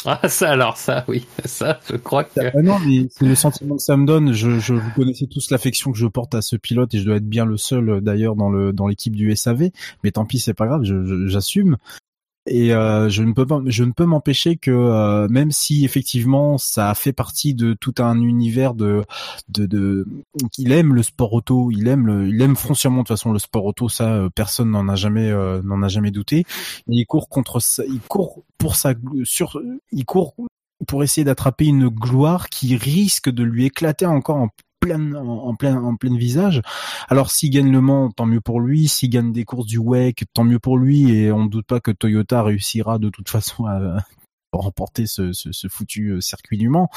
Ah 0.06 0.28
ça 0.28 0.50
alors 0.50 0.78
ça 0.78 1.06
oui 1.08 1.28
ça 1.46 1.80
je 1.90 1.96
crois 1.96 2.24
que 2.24 2.40
ah, 2.40 2.62
non 2.62 2.80
mais 2.80 3.08
c'est 3.12 3.26
le 3.26 3.36
sentiment 3.36 3.76
que 3.76 3.84
ça 3.84 3.98
me 3.98 4.06
donne. 4.06 4.34
Je, 4.34 4.60
je 4.60 4.74
vous 4.74 4.92
connaissez 4.96 5.28
tous 5.28 5.52
l'affection 5.52 5.92
que 5.92 5.98
je 5.98 6.08
porte 6.08 6.34
à 6.34 6.42
ce 6.42 6.56
pilote 6.56 6.94
et 6.94 7.00
je 7.00 7.06
dois 7.06 7.18
être 7.18 7.28
bien 7.28 7.46
le 7.46 7.58
seul 7.58 8.02
d'ailleurs 8.02 8.36
dans 8.36 8.50
le 8.50 8.74
dans 8.74 8.88
l'équipe 8.88 9.16
du 9.16 9.36
SAV 9.36 9.70
mais 10.04 10.12
tant 10.12 10.26
pis 10.26 10.40
c'est 10.40 10.54
pas 10.54 10.66
grave 10.66 10.84
j'assume 11.28 11.78
et 12.48 12.74
euh, 12.74 13.08
je 13.08 13.22
ne 13.22 13.34
peux 13.34 13.46
pas, 13.46 13.62
je 13.68 13.84
ne 13.84 13.92
peux 13.92 14.06
m'empêcher 14.06 14.58
que 14.58 14.72
euh, 14.72 15.28
même 15.30 15.52
si 15.52 15.86
effectivement 15.86 16.58
ça 16.58 16.94
fait 16.96 17.14
partie 17.14 17.54
de 17.54 17.74
tout 17.74 17.94
un 18.00 18.20
univers 18.20 18.74
de 18.74 19.04
de, 19.50 19.68
de 19.68 20.08
qu'il 20.52 20.72
aime 20.72 20.96
le 20.96 21.04
sport 21.04 21.34
auto, 21.34 21.70
il 21.72 21.88
aime 21.88 22.08
le, 22.08 22.28
il 22.28 22.42
aime 22.42 22.56
foncièrement 22.56 23.04
de 23.04 23.08
toute 23.08 23.16
façon 23.18 23.32
le 23.32 23.40
sport 23.40 23.66
auto, 23.66 23.90
ça 23.90 24.14
euh, 24.14 24.30
personne 24.34 24.72
n'en 24.72 24.90
a 24.90 24.96
jamais 24.96 25.32
n'en 25.64 25.84
a 25.84 25.88
jamais 25.88 26.12
douté. 26.12 26.46
Il 26.88 27.06
court 27.06 27.30
contre 27.30 27.60
ça, 27.60 27.84
il 27.86 28.02
court 28.02 28.44
pour 28.58 28.76
sa 28.76 28.96
sur, 29.24 29.62
il 29.92 30.06
court 30.06 30.34
pour 30.88 31.04
essayer 31.04 31.24
d'attraper 31.24 31.66
une 31.66 31.90
gloire 31.90 32.50
qui 32.50 32.76
risque 32.76 33.30
de 33.30 33.44
lui 33.44 33.66
éclater 33.66 34.08
encore 34.08 34.38
en 34.38 34.50
plein, 34.82 35.14
en 35.14 35.56
plein, 35.56 35.82
en 35.82 35.96
plein 35.96 36.18
visage. 36.18 36.62
Alors 37.08 37.32
s'il 37.32 37.52
gagne 37.52 37.72
le 37.72 37.80
Mans, 37.80 38.12
tant 38.12 38.26
mieux 38.26 38.42
pour 38.42 38.60
lui. 38.60 38.90
S'il 38.90 39.10
gagne 39.10 39.32
des 39.32 39.46
courses 39.46 39.68
du 39.68 39.78
WEC, 39.78 40.26
tant 40.34 40.44
mieux 40.44 40.60
pour 40.60 40.78
lui. 40.78 41.12
Et 41.12 41.32
on 41.32 41.46
ne 41.46 41.50
doute 41.50 41.68
pas 41.68 41.80
que 41.80 41.92
Toyota 41.92 42.44
réussira 42.44 43.00
de 43.00 43.10
toute 43.10 43.30
façon 43.30 43.66
à, 43.66 44.04
remporter 44.54 45.06
ce, 45.08 45.32
ce, 45.32 45.68
foutu 45.70 46.10
euh, 46.10 46.20
circuit 46.20 46.58
du 46.58 46.68
Mans. 46.68 46.90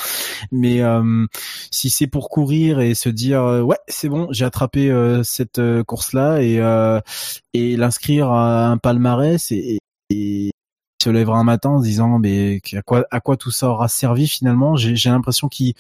Mais 0.50 0.80
euh, 0.80 1.26
si 1.70 1.88
c'est 1.88 2.08
pour 2.08 2.28
courir 2.28 2.80
et 2.80 2.94
se 2.94 3.08
dire 3.08 3.42
euh, 3.44 3.62
ouais 3.62 3.78
c'est 3.86 4.08
bon 4.08 4.26
j'ai 4.32 4.44
attrapé 4.44 4.92
cette 5.22 5.60
course 5.84 6.14
là 6.14 6.42
et 6.42 6.58
et 7.52 7.76
l'inscrire 7.76 8.30
à 8.30 8.66
un 8.66 8.78
palmarès 8.78 9.52
et, 9.52 9.78
et, 10.10 10.50
se 11.00 11.10
lèvera 11.10 11.38
un 11.38 11.44
matin 11.44 11.70
en 11.70 11.78
se 11.80 11.84
disant 11.84 12.18
mais 12.18 12.60
à 12.72 12.82
quoi 12.82 13.04
à 13.12 13.20
quoi 13.20 13.36
tout 13.36 13.52
ça 13.52 13.68
aura 13.68 13.86
servi 13.86 14.26
finalement? 14.26 14.74
J'ai 14.74 15.10
l'impression 15.10 15.48
qu'il 15.48 15.74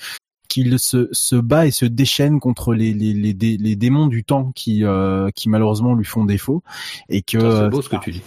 qu'il 0.48 0.78
se, 0.78 1.08
se 1.12 1.36
bat 1.36 1.66
et 1.66 1.70
se 1.70 1.84
déchaîne 1.84 2.40
contre 2.40 2.74
les, 2.74 2.92
les, 2.92 3.12
les, 3.12 3.32
les 3.32 3.76
démons 3.76 4.06
du 4.06 4.24
temps 4.24 4.52
qui, 4.52 4.84
euh, 4.84 5.30
qui 5.34 5.48
malheureusement 5.48 5.94
lui 5.94 6.04
font 6.04 6.24
défaut. 6.24 6.62
Et 7.08 7.22
que. 7.22 7.38
C'est 7.38 7.68
beau 7.70 7.82
ce 7.82 7.88
que 7.88 7.96
tu 7.96 8.12
dis. 8.12 8.22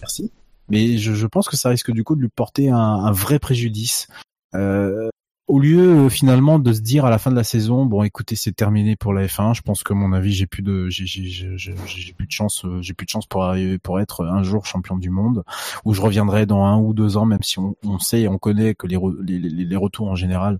Merci. 0.00 0.32
Mais 0.68 0.98
je, 0.98 1.12
je, 1.12 1.26
pense 1.26 1.48
que 1.48 1.56
ça 1.56 1.68
risque 1.68 1.90
du 1.90 2.04
coup 2.04 2.16
de 2.16 2.20
lui 2.20 2.28
porter 2.28 2.70
un, 2.70 2.78
un 2.78 3.12
vrai 3.12 3.38
préjudice. 3.38 4.08
Euh, 4.54 5.10
au 5.48 5.58
lieu 5.58 6.08
finalement 6.08 6.58
de 6.58 6.72
se 6.72 6.80
dire 6.80 7.04
à 7.04 7.10
la 7.10 7.18
fin 7.18 7.30
de 7.30 7.36
la 7.36 7.44
saison, 7.44 7.84
bon 7.84 8.04
écoutez 8.04 8.36
c'est 8.36 8.52
terminé 8.52 8.96
pour 8.96 9.12
la 9.12 9.26
F1, 9.26 9.54
je 9.54 9.60
pense 9.60 9.82
que 9.82 9.92
mon 9.92 10.12
avis 10.12 10.32
j'ai 10.32 10.46
plus 10.46 10.62
de 10.62 10.88
j'ai 10.88 11.04
j'ai 11.04 12.12
plus 12.14 12.26
de 12.26 12.32
chance 12.32 12.64
euh, 12.64 12.80
j'ai 12.80 12.94
plus 12.94 13.06
de 13.06 13.10
chance 13.10 13.26
pour 13.26 13.44
arriver 13.44 13.78
pour 13.78 14.00
être 14.00 14.24
un 14.24 14.42
jour 14.42 14.64
champion 14.64 14.96
du 14.96 15.10
monde 15.10 15.42
où 15.84 15.94
je 15.94 16.00
reviendrai 16.00 16.46
dans 16.46 16.64
un 16.64 16.78
ou 16.78 16.94
deux 16.94 17.16
ans 17.16 17.26
même 17.26 17.42
si 17.42 17.58
on, 17.58 17.76
on 17.84 17.98
sait 17.98 18.22
et 18.22 18.28
on 18.28 18.38
connaît 18.38 18.74
que 18.74 18.86
les, 18.86 18.98
les, 19.20 19.38
les 19.38 19.76
retours 19.76 20.08
en 20.08 20.14
général 20.14 20.58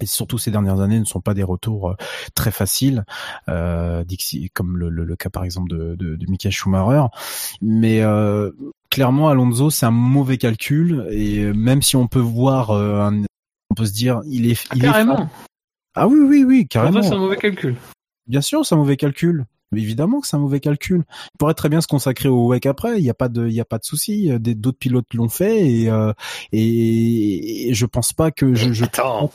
et 0.00 0.06
surtout 0.06 0.38
ces 0.38 0.50
dernières 0.50 0.80
années 0.80 0.98
ne 0.98 1.04
sont 1.04 1.20
pas 1.20 1.34
des 1.34 1.42
retours 1.42 1.90
euh, 1.90 1.94
très 2.34 2.50
faciles, 2.50 3.04
euh, 3.48 4.04
comme 4.54 4.76
le, 4.76 4.88
le, 4.88 5.16
cas 5.16 5.30
par 5.30 5.44
exemple 5.44 5.70
de, 5.70 5.94
de, 5.96 6.16
de 6.16 6.26
Michael 6.30 6.52
Schumacher. 6.52 7.06
Mais 7.60 8.02
euh, 8.02 8.50
clairement, 8.90 9.28
Alonso, 9.28 9.70
c'est 9.70 9.86
un 9.86 9.90
mauvais 9.90 10.38
calcul. 10.38 11.06
Et 11.10 11.52
même 11.52 11.82
si 11.82 11.96
on 11.96 12.06
peut 12.06 12.18
voir, 12.18 12.70
euh, 12.70 13.10
on 13.70 13.74
peut 13.74 13.86
se 13.86 13.92
dire, 13.92 14.22
il 14.26 14.50
est, 14.50 14.64
il 14.74 14.82
carrément. 14.82 15.28
ah 15.94 16.08
oui, 16.08 16.20
oui, 16.20 16.44
oui, 16.44 16.66
carrément. 16.68 17.02
C'est 17.02 17.14
un 17.14 17.18
mauvais 17.18 17.36
calcul. 17.36 17.76
Bien 18.26 18.40
sûr, 18.40 18.64
c'est 18.64 18.74
un 18.74 18.78
mauvais 18.78 18.96
calcul. 18.96 19.46
Mais 19.72 19.80
évidemment 19.80 20.20
que 20.20 20.26
c'est 20.26 20.36
un 20.36 20.40
mauvais 20.40 20.60
calcul. 20.60 21.02
Il 21.34 21.38
pourrait 21.38 21.54
très 21.54 21.70
bien 21.70 21.80
se 21.80 21.86
consacrer 21.86 22.28
au 22.28 22.46
WEC 22.48 22.66
après. 22.66 22.98
Il 22.98 23.02
n'y 23.02 23.10
a 23.10 23.14
pas 23.14 23.30
de, 23.30 23.48
il 23.48 23.54
y 23.54 23.60
a 23.60 23.64
pas 23.64 23.78
de 23.78 23.84
souci. 23.84 24.30
D'autres 24.38 24.78
pilotes 24.78 25.14
l'ont 25.14 25.30
fait 25.30 25.66
et, 25.66 25.88
euh, 25.88 26.12
et, 26.52 27.70
et 27.70 27.74
je 27.74 27.86
pense 27.86 28.12
pas 28.12 28.30
que 28.30 28.54
je. 28.54 28.72
je... 28.74 28.84
Attends, 28.84 29.32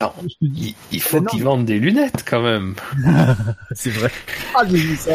Attends, 0.00 0.14
il, 0.40 1.00
faut 1.00 1.20
qu'ils 1.22 1.42
vendent 1.42 1.64
des 1.64 1.80
lunettes 1.80 2.24
quand 2.24 2.40
même. 2.40 2.76
c'est 3.72 3.90
vrai. 3.90 4.10
Ah, 4.54 4.62
j'ai 4.68 4.76
vu 4.76 4.96
ça. 4.96 5.14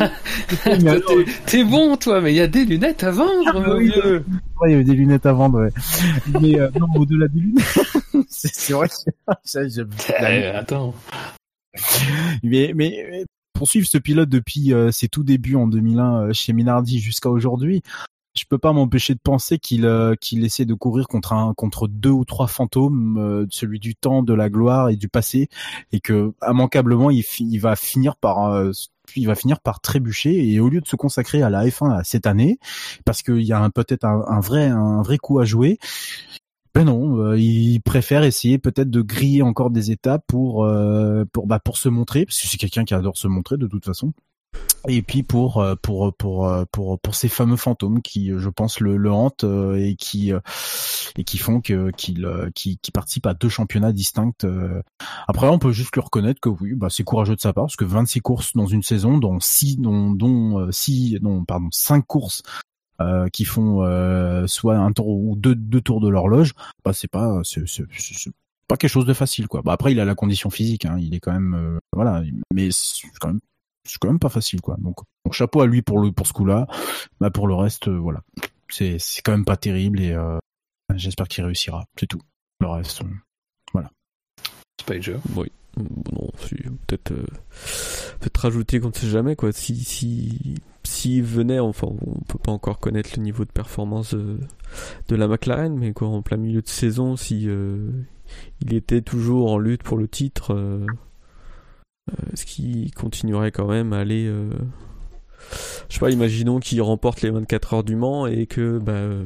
T'es 1.46 1.62
bon, 1.62 1.96
toi, 1.96 2.20
mais 2.20 2.32
il 2.32 2.36
y 2.36 2.40
a 2.40 2.48
des 2.48 2.64
lunettes 2.64 3.04
à 3.04 3.12
vendre, 3.12 3.44
ah, 3.46 3.52
mon 3.52 3.78
vieux. 3.78 4.24
il 4.64 4.70
y 4.70 4.74
avait 4.74 4.82
des 4.82 4.94
lunettes 4.94 5.26
à 5.26 5.32
vendre, 5.32 5.60
ouais. 5.60 5.70
Mais 6.40 6.58
euh, 6.58 6.68
non, 6.80 6.88
au-delà 6.96 7.28
des 7.28 7.38
lunettes, 7.38 7.86
c'est 8.28 8.72
vrai 8.72 8.88
que 8.88 10.20
eh, 10.20 10.46
attends. 10.46 10.92
Mais, 12.42 12.72
mais 12.74 13.24
pour 13.52 13.68
suivre 13.68 13.86
ce 13.86 13.98
pilote 13.98 14.28
depuis 14.28 14.72
euh, 14.72 14.90
ses 14.90 15.08
tout 15.08 15.22
débuts 15.22 15.56
en 15.56 15.66
2001 15.66 16.22
euh, 16.22 16.32
chez 16.32 16.52
Minardi 16.52 17.00
jusqu'à 17.00 17.30
aujourd'hui, 17.30 17.82
je 18.38 18.44
peux 18.48 18.58
pas 18.58 18.72
m'empêcher 18.72 19.14
de 19.14 19.20
penser 19.20 19.58
qu'il 19.58 19.86
euh, 19.86 20.14
qu'il 20.14 20.44
essaie 20.44 20.64
de 20.64 20.74
courir 20.74 21.08
contre 21.08 21.32
un 21.32 21.54
contre 21.54 21.88
deux 21.88 22.10
ou 22.10 22.24
trois 22.24 22.46
fantômes, 22.46 23.16
euh, 23.18 23.46
celui 23.50 23.80
du 23.80 23.94
temps, 23.94 24.22
de 24.22 24.34
la 24.34 24.50
gloire 24.50 24.90
et 24.90 24.96
du 24.96 25.08
passé, 25.08 25.48
et 25.92 26.00
que 26.00 26.32
immanquablement 26.46 27.10
il, 27.10 27.24
il 27.40 27.58
va 27.58 27.76
finir 27.76 28.16
par 28.16 28.52
euh, 28.52 28.72
il 29.14 29.26
va 29.26 29.34
finir 29.34 29.60
par 29.60 29.80
trébucher 29.80 30.52
et 30.52 30.60
au 30.60 30.68
lieu 30.68 30.80
de 30.80 30.86
se 30.86 30.96
consacrer 30.96 31.42
à 31.42 31.50
la 31.50 31.64
F1 31.66 32.02
cette 32.04 32.26
année, 32.26 32.58
parce 33.04 33.22
qu'il 33.22 33.42
y 33.42 33.52
a 33.52 33.70
peut-être 33.70 34.04
un, 34.04 34.40
vrai 34.40 34.66
un 34.66 35.02
vrai 35.02 35.18
coup 35.18 35.38
à 35.38 35.44
jouer, 35.44 35.78
ben 36.74 36.84
non, 36.84 37.34
il 37.34 37.80
préfère 37.80 38.24
essayer 38.24 38.58
peut-être 38.58 38.90
de 38.90 39.02
griller 39.02 39.42
encore 39.42 39.70
des 39.70 39.90
étapes 39.92 40.24
pour 40.26 40.68
pour 41.32 41.46
bah 41.46 41.60
pour 41.60 41.78
se 41.78 41.88
montrer, 41.88 42.26
parce 42.26 42.40
que 42.40 42.48
c'est 42.48 42.58
quelqu'un 42.58 42.84
qui 42.84 42.94
adore 42.94 43.16
se 43.16 43.28
montrer 43.28 43.56
de 43.56 43.66
toute 43.68 43.84
façon 43.84 44.12
et 44.88 45.02
puis 45.02 45.22
pour 45.22 45.58
euh, 45.58 45.74
pour 45.80 46.14
pour 46.14 46.48
euh, 46.48 46.64
pour 46.70 46.98
pour 47.00 47.14
ces 47.14 47.28
fameux 47.28 47.56
fantômes 47.56 48.02
qui 48.02 48.30
je 48.36 48.48
pense 48.48 48.80
le, 48.80 48.96
le 48.96 49.10
hantent 49.10 49.44
euh, 49.44 49.74
et 49.76 49.96
qui 49.96 50.32
et 51.16 51.24
qui 51.24 51.38
font 51.38 51.60
que 51.60 51.90
qu'il 51.92 52.26
qui, 52.54 52.78
participe 52.92 53.26
à 53.26 53.34
deux 53.34 53.48
championnats 53.48 53.92
distincts 53.92 54.46
après 55.26 55.48
on 55.48 55.58
peut 55.58 55.72
juste 55.72 55.96
le 55.96 56.02
reconnaître 56.02 56.40
que 56.40 56.48
oui 56.48 56.74
bah 56.74 56.88
c'est 56.90 57.04
courageux 57.04 57.36
de 57.36 57.40
sa 57.40 57.52
part 57.52 57.64
parce 57.64 57.76
que 57.76 57.84
26 57.84 58.20
courses 58.20 58.52
dans 58.54 58.66
une 58.66 58.82
saison 58.82 59.18
dont 59.18 59.40
6 59.40 59.78
dont 59.78 60.10
dont 60.12 60.70
6 60.70 61.18
non 61.20 61.44
pardon 61.44 61.68
5 61.72 62.06
courses 62.06 62.42
euh, 63.00 63.28
qui 63.28 63.44
font 63.44 63.82
soit 64.46 64.76
un 64.76 64.92
tour 64.92 65.08
ou 65.08 65.36
deux, 65.36 65.54
deux 65.54 65.80
tours 65.80 66.00
de 66.00 66.08
l'horloge 66.08 66.54
bah 66.84 66.92
c'est 66.92 67.10
pas 67.10 67.40
c'est 67.44 67.64
pas 68.68 68.76
quelque 68.76 68.90
chose 68.90 69.06
de 69.06 69.14
facile 69.14 69.46
quoi. 69.48 69.62
Bah 69.62 69.72
après 69.72 69.92
il 69.92 70.00
a 70.00 70.04
la 70.04 70.14
condition 70.14 70.50
physique 70.50 70.86
hein, 70.86 70.96
il 70.98 71.14
est 71.14 71.20
quand 71.20 71.32
même 71.32 71.78
voilà 71.92 72.22
mais 72.52 72.70
quand 73.20 73.28
même 73.28 73.40
c'est 73.86 73.98
quand 73.98 74.08
même 74.08 74.18
pas 74.18 74.28
facile 74.28 74.60
quoi. 74.60 74.76
Donc 74.78 74.96
chapeau 75.32 75.60
à 75.60 75.66
lui 75.66 75.82
pour 75.82 75.98
le 75.98 76.12
pour 76.12 76.26
ce 76.26 76.32
coup-là. 76.32 76.66
Bah 77.20 77.30
pour 77.30 77.48
le 77.48 77.54
reste, 77.54 77.88
euh, 77.88 77.98
voilà, 77.98 78.20
c'est 78.68 78.98
c'est 78.98 79.22
quand 79.22 79.32
même 79.32 79.44
pas 79.44 79.56
terrible 79.56 80.00
et 80.00 80.12
euh, 80.12 80.38
j'espère 80.94 81.28
qu'il 81.28 81.44
réussira. 81.44 81.84
C'est 81.98 82.06
tout. 82.06 82.20
Le 82.60 82.68
reste, 82.68 83.02
euh, 83.02 83.06
voilà. 83.72 83.90
Spider. 84.80 85.16
Oui. 85.34 85.50
Non, 85.78 86.30
peut-être 86.86 87.12
peut-être 87.12 88.36
rajouter 88.38 88.80
qu'on 88.80 88.88
ne 88.88 88.94
sait 88.94 89.08
jamais 89.08 89.36
quoi. 89.36 89.52
Si 89.52 89.76
si 89.76 90.54
s'il 90.84 91.22
venait, 91.22 91.58
enfin, 91.58 91.88
on 91.88 92.20
peut 92.22 92.38
pas 92.38 92.52
encore 92.52 92.78
connaître 92.78 93.10
le 93.16 93.22
niveau 93.22 93.44
de 93.44 93.50
performance 93.50 94.14
de, 94.14 94.38
de 95.08 95.16
la 95.16 95.28
McLaren, 95.28 95.76
mais 95.76 95.92
quoi, 95.92 96.08
en 96.08 96.22
plein 96.22 96.38
milieu 96.38 96.62
de 96.62 96.68
saison, 96.68 97.16
si 97.16 97.46
il 98.60 98.74
était 98.74 99.02
toujours 99.02 99.50
en 99.50 99.58
lutte 99.58 99.82
pour 99.82 99.96
le 99.96 100.08
titre 100.08 100.54
euh, 100.54 100.86
ce 102.34 102.44
qui 102.44 102.90
continuerait 102.92 103.52
quand 103.52 103.66
même 103.66 103.92
à 103.92 103.98
aller 103.98 104.26
euh, 104.26 104.50
je 105.88 105.94
sais 105.94 106.00
pas 106.00 106.10
imaginons 106.10 106.60
qu'il 106.60 106.80
remporte 106.82 107.22
les 107.22 107.30
24 107.30 107.74
heures 107.74 107.84
du 107.84 107.96
Mans 107.96 108.26
et 108.26 108.46
que 108.46 108.78
bah, 108.78 108.92
euh, 108.92 109.24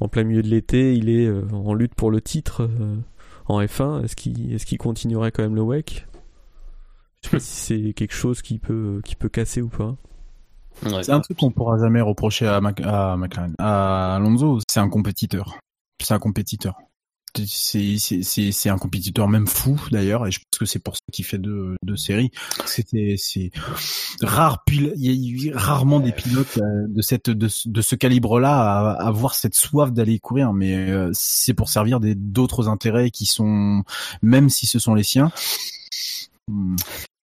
en 0.00 0.08
plein 0.08 0.24
milieu 0.24 0.42
de 0.42 0.48
l'été 0.48 0.94
il 0.94 1.08
est 1.08 1.30
en 1.52 1.74
lutte 1.74 1.94
pour 1.94 2.10
le 2.10 2.20
titre 2.20 2.68
en 3.46 3.60
F1 3.60 4.04
est-ce 4.04 4.16
qu'il 4.16 4.52
est-ce 4.54 4.66
qu'il 4.66 4.78
continuerait 4.78 5.32
quand 5.32 5.42
même 5.42 5.54
le 5.54 5.62
WEC? 5.62 6.06
Je 7.22 7.28
sais 7.28 7.36
pas 7.36 7.40
si 7.40 7.56
c'est 7.56 7.92
quelque 7.94 8.14
chose 8.14 8.42
qui 8.42 8.58
peut 8.58 9.00
qui 9.04 9.16
peut 9.16 9.30
casser 9.30 9.62
ou 9.62 9.68
pas. 9.68 9.96
C'est 10.82 11.12
un 11.12 11.20
truc 11.20 11.38
qu'on 11.38 11.50
pourra 11.50 11.78
jamais 11.78 12.00
reprocher 12.00 12.46
à, 12.46 12.56
à 12.56 13.16
McLaren 13.16 13.54
à 13.58 14.16
Alonso. 14.16 14.58
C'est 14.68 14.80
un 14.80 14.88
compétiteur. 14.88 15.58
C'est 16.02 16.12
un 16.12 16.18
compétiteur 16.18 16.76
c'est 17.46 18.68
un 18.70 18.78
compétiteur 18.78 19.28
même 19.28 19.46
fou 19.46 19.80
d'ailleurs 19.90 20.26
et 20.26 20.30
je 20.30 20.38
pense 20.38 20.58
que 20.58 20.66
c'est 20.66 20.78
pour 20.78 20.96
ça 20.96 21.02
qu'il 21.12 21.24
fait 21.24 21.38
deux 21.38 21.76
de 21.82 21.96
séries 21.96 22.30
c'était 22.64 23.16
c'est 23.18 23.50
rare 24.22 24.62
il 24.68 25.44
y 25.44 25.52
a 25.52 25.58
rarement 25.58 26.00
des 26.00 26.12
pilotes 26.12 26.58
euh, 26.58 26.86
de 26.88 27.02
cette 27.02 27.30
de, 27.30 27.48
ce 27.48 27.96
calibre 27.96 28.40
là 28.40 28.90
à, 28.90 29.06
avoir 29.06 29.34
cette 29.34 29.54
soif 29.54 29.92
d'aller 29.92 30.18
courir 30.18 30.52
mais 30.52 30.90
euh, 30.90 31.10
c'est 31.12 31.54
pour 31.54 31.68
servir 31.68 32.00
des 32.00 32.14
d'autres 32.14 32.68
intérêts 32.68 33.10
qui 33.10 33.26
sont 33.26 33.82
même 34.22 34.48
si 34.48 34.66
ce 34.66 34.78
sont 34.78 34.94
les 34.94 35.02
siens. 35.02 35.30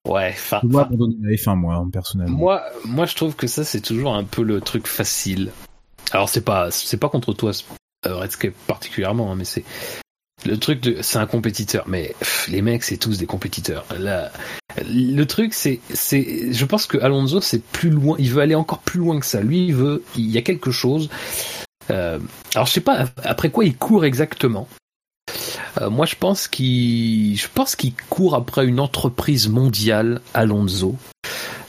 Ouais, 0.07 0.31
enfin. 0.33 0.61
Moi, 0.63 0.83
abandonner 0.83 1.37
la 1.45 1.55
moi, 1.55 1.87
personnellement. 1.91 2.37
Moi, 2.37 2.63
moi, 2.85 3.05
je 3.05 3.15
trouve 3.15 3.35
que 3.35 3.47
ça, 3.47 3.63
c'est 3.63 3.81
toujours 3.81 4.15
un 4.15 4.23
peu 4.23 4.41
le 4.41 4.59
truc 4.61 4.87
facile. 4.87 5.51
Alors, 6.11 6.27
c'est 6.27 6.41
pas, 6.41 6.71
c'est 6.71 6.97
pas 6.97 7.09
contre 7.09 7.33
toi, 7.33 7.51
Redscape 8.05 8.53
particulièrement, 8.67 9.31
hein, 9.31 9.35
mais 9.35 9.45
c'est 9.45 9.63
le 10.45 10.57
truc 10.57 10.81
de, 10.81 11.01
c'est 11.01 11.17
un 11.17 11.25
compétiteur. 11.27 11.85
Mais 11.87 12.15
les 12.47 12.61
mecs, 12.61 12.83
c'est 12.83 12.97
tous 12.97 13.17
des 13.17 13.25
compétiteurs. 13.25 13.85
Là, 13.97 14.31
le 14.87 15.23
truc, 15.25 15.53
c'est, 15.53 15.79
c'est, 15.93 16.53
je 16.53 16.65
pense 16.65 16.85
que 16.87 16.97
Alonso, 16.97 17.41
c'est 17.41 17.63
plus 17.63 17.89
loin. 17.89 18.15
Il 18.19 18.31
veut 18.31 18.41
aller 18.41 18.55
encore 18.55 18.79
plus 18.79 18.99
loin 18.99 19.19
que 19.19 19.25
ça. 19.25 19.41
Lui, 19.41 19.67
il 19.67 19.75
veut, 19.75 20.03
il 20.15 20.29
y 20.29 20.37
a 20.37 20.41
quelque 20.41 20.71
chose. 20.71 21.09
Euh, 21.89 22.19
alors, 22.55 22.67
je 22.67 22.73
sais 22.73 22.81
pas 22.81 23.05
après 23.23 23.49
quoi 23.49 23.65
il 23.65 23.75
court 23.75 24.05
exactement. 24.05 24.67
Euh, 25.79 25.89
moi, 25.89 26.05
je 26.05 26.15
pense 26.15 26.47
qu'il, 26.47 27.37
je 27.37 27.47
pense 27.53 27.75
qu'il 27.75 27.93
court 28.09 28.35
après 28.35 28.65
une 28.65 28.79
entreprise 28.79 29.47
mondiale, 29.47 30.21
Alonso. 30.33 30.97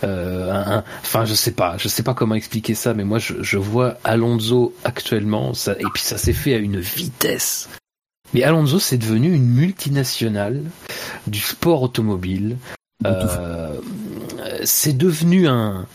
Euh, 0.05 0.81
enfin, 1.01 1.25
je 1.25 1.35
sais 1.35 1.53
pas, 1.53 1.77
je 1.79 1.89
sais 1.89 2.03
pas 2.03 2.15
comment 2.15 2.35
expliquer 2.35 2.75
ça, 2.75 2.95
mais 2.95 3.05
moi, 3.05 3.19
je, 3.19 3.57
vois 3.57 3.99
Alonso 4.05 4.75
actuellement, 4.85 5.55
ça, 5.55 5.73
et 5.73 5.85
puis 5.95 6.03
ça 6.03 6.19
s'est 6.19 6.33
fait 6.33 6.55
à 6.55 6.59
une 6.59 6.81
vitesse. 6.81 7.69
Mais 8.35 8.43
Alonso, 8.43 8.79
c'est 8.79 8.99
devenu 8.99 9.33
une 9.33 9.47
multinationale 9.47 10.63
du 11.27 11.39
sport 11.39 11.83
automobile. 11.83 12.57
Euh, 13.05 13.79
c'est 14.65 14.97
devenu 14.97 15.49
un, 15.49 15.87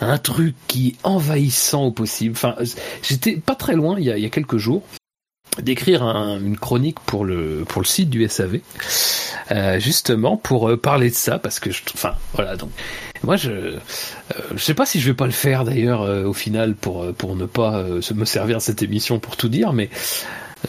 un 0.00 0.18
truc 0.18 0.54
qui 0.66 0.88
est 0.88 0.96
envahissant 1.02 1.84
au 1.84 1.92
possible. 1.92 2.34
Enfin, 2.36 2.56
j'étais 3.02 3.36
pas 3.36 3.54
très 3.54 3.74
loin 3.74 3.98
il 3.98 4.06
y 4.06 4.10
il 4.10 4.18
y 4.18 4.26
a 4.26 4.30
quelques 4.30 4.58
jours 4.58 4.82
d'écrire 5.58 6.02
une 6.02 6.56
chronique 6.56 7.00
pour 7.00 7.24
le 7.24 7.64
pour 7.68 7.82
le 7.82 7.86
site 7.86 8.08
du 8.08 8.26
SAV 8.28 8.60
euh, 9.50 9.80
justement 9.80 10.36
pour 10.36 10.68
euh, 10.68 10.76
parler 10.76 11.10
de 11.10 11.14
ça 11.14 11.38
parce 11.38 11.58
que 11.58 11.70
je 11.70 11.82
enfin 11.94 12.14
voilà 12.34 12.56
donc 12.56 12.70
moi 13.24 13.36
je 13.36 13.50
euh, 13.50 13.78
je 14.54 14.62
sais 14.62 14.74
pas 14.74 14.86
si 14.86 15.00
je 15.00 15.10
vais 15.10 15.16
pas 15.16 15.26
le 15.26 15.32
faire 15.32 15.64
d'ailleurs 15.64 16.02
au 16.02 16.32
final 16.32 16.74
pour 16.74 17.12
pour 17.14 17.34
ne 17.34 17.46
pas 17.46 17.82
me 18.14 18.24
servir 18.24 18.58
de 18.58 18.62
cette 18.62 18.82
émission 18.82 19.18
pour 19.18 19.36
tout 19.36 19.48
dire 19.48 19.72
mais 19.72 19.90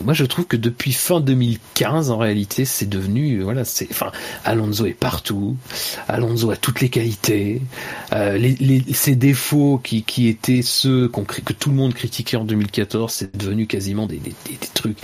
moi, 0.03 0.13
je 0.13 0.25
trouve 0.25 0.45
que 0.45 0.57
depuis 0.57 0.93
fin 0.93 1.19
2015, 1.19 2.11
en 2.11 2.17
réalité, 2.17 2.65
c'est 2.65 2.87
devenu, 2.87 3.41
voilà, 3.41 3.65
c'est, 3.65 3.87
enfin, 3.91 4.11
Alonso 4.45 4.85
est 4.85 4.93
partout. 4.93 5.57
Alonso 6.07 6.49
a 6.51 6.55
toutes 6.55 6.81
les 6.81 6.89
qualités. 6.89 7.61
Euh, 8.13 8.37
les, 8.37 8.81
ses 8.93 9.15
défauts 9.15 9.79
qui, 9.83 10.03
qui 10.03 10.27
étaient 10.27 10.61
ceux 10.61 11.07
qu'on, 11.07 11.23
que 11.23 11.53
tout 11.53 11.69
le 11.69 11.75
monde 11.75 11.93
critiquait 11.93 12.37
en 12.37 12.45
2014, 12.45 13.11
c'est 13.11 13.37
devenu 13.37 13.67
quasiment 13.67 14.07
des, 14.07 14.17
des, 14.17 14.33
des, 14.45 14.57
trucs 14.73 14.97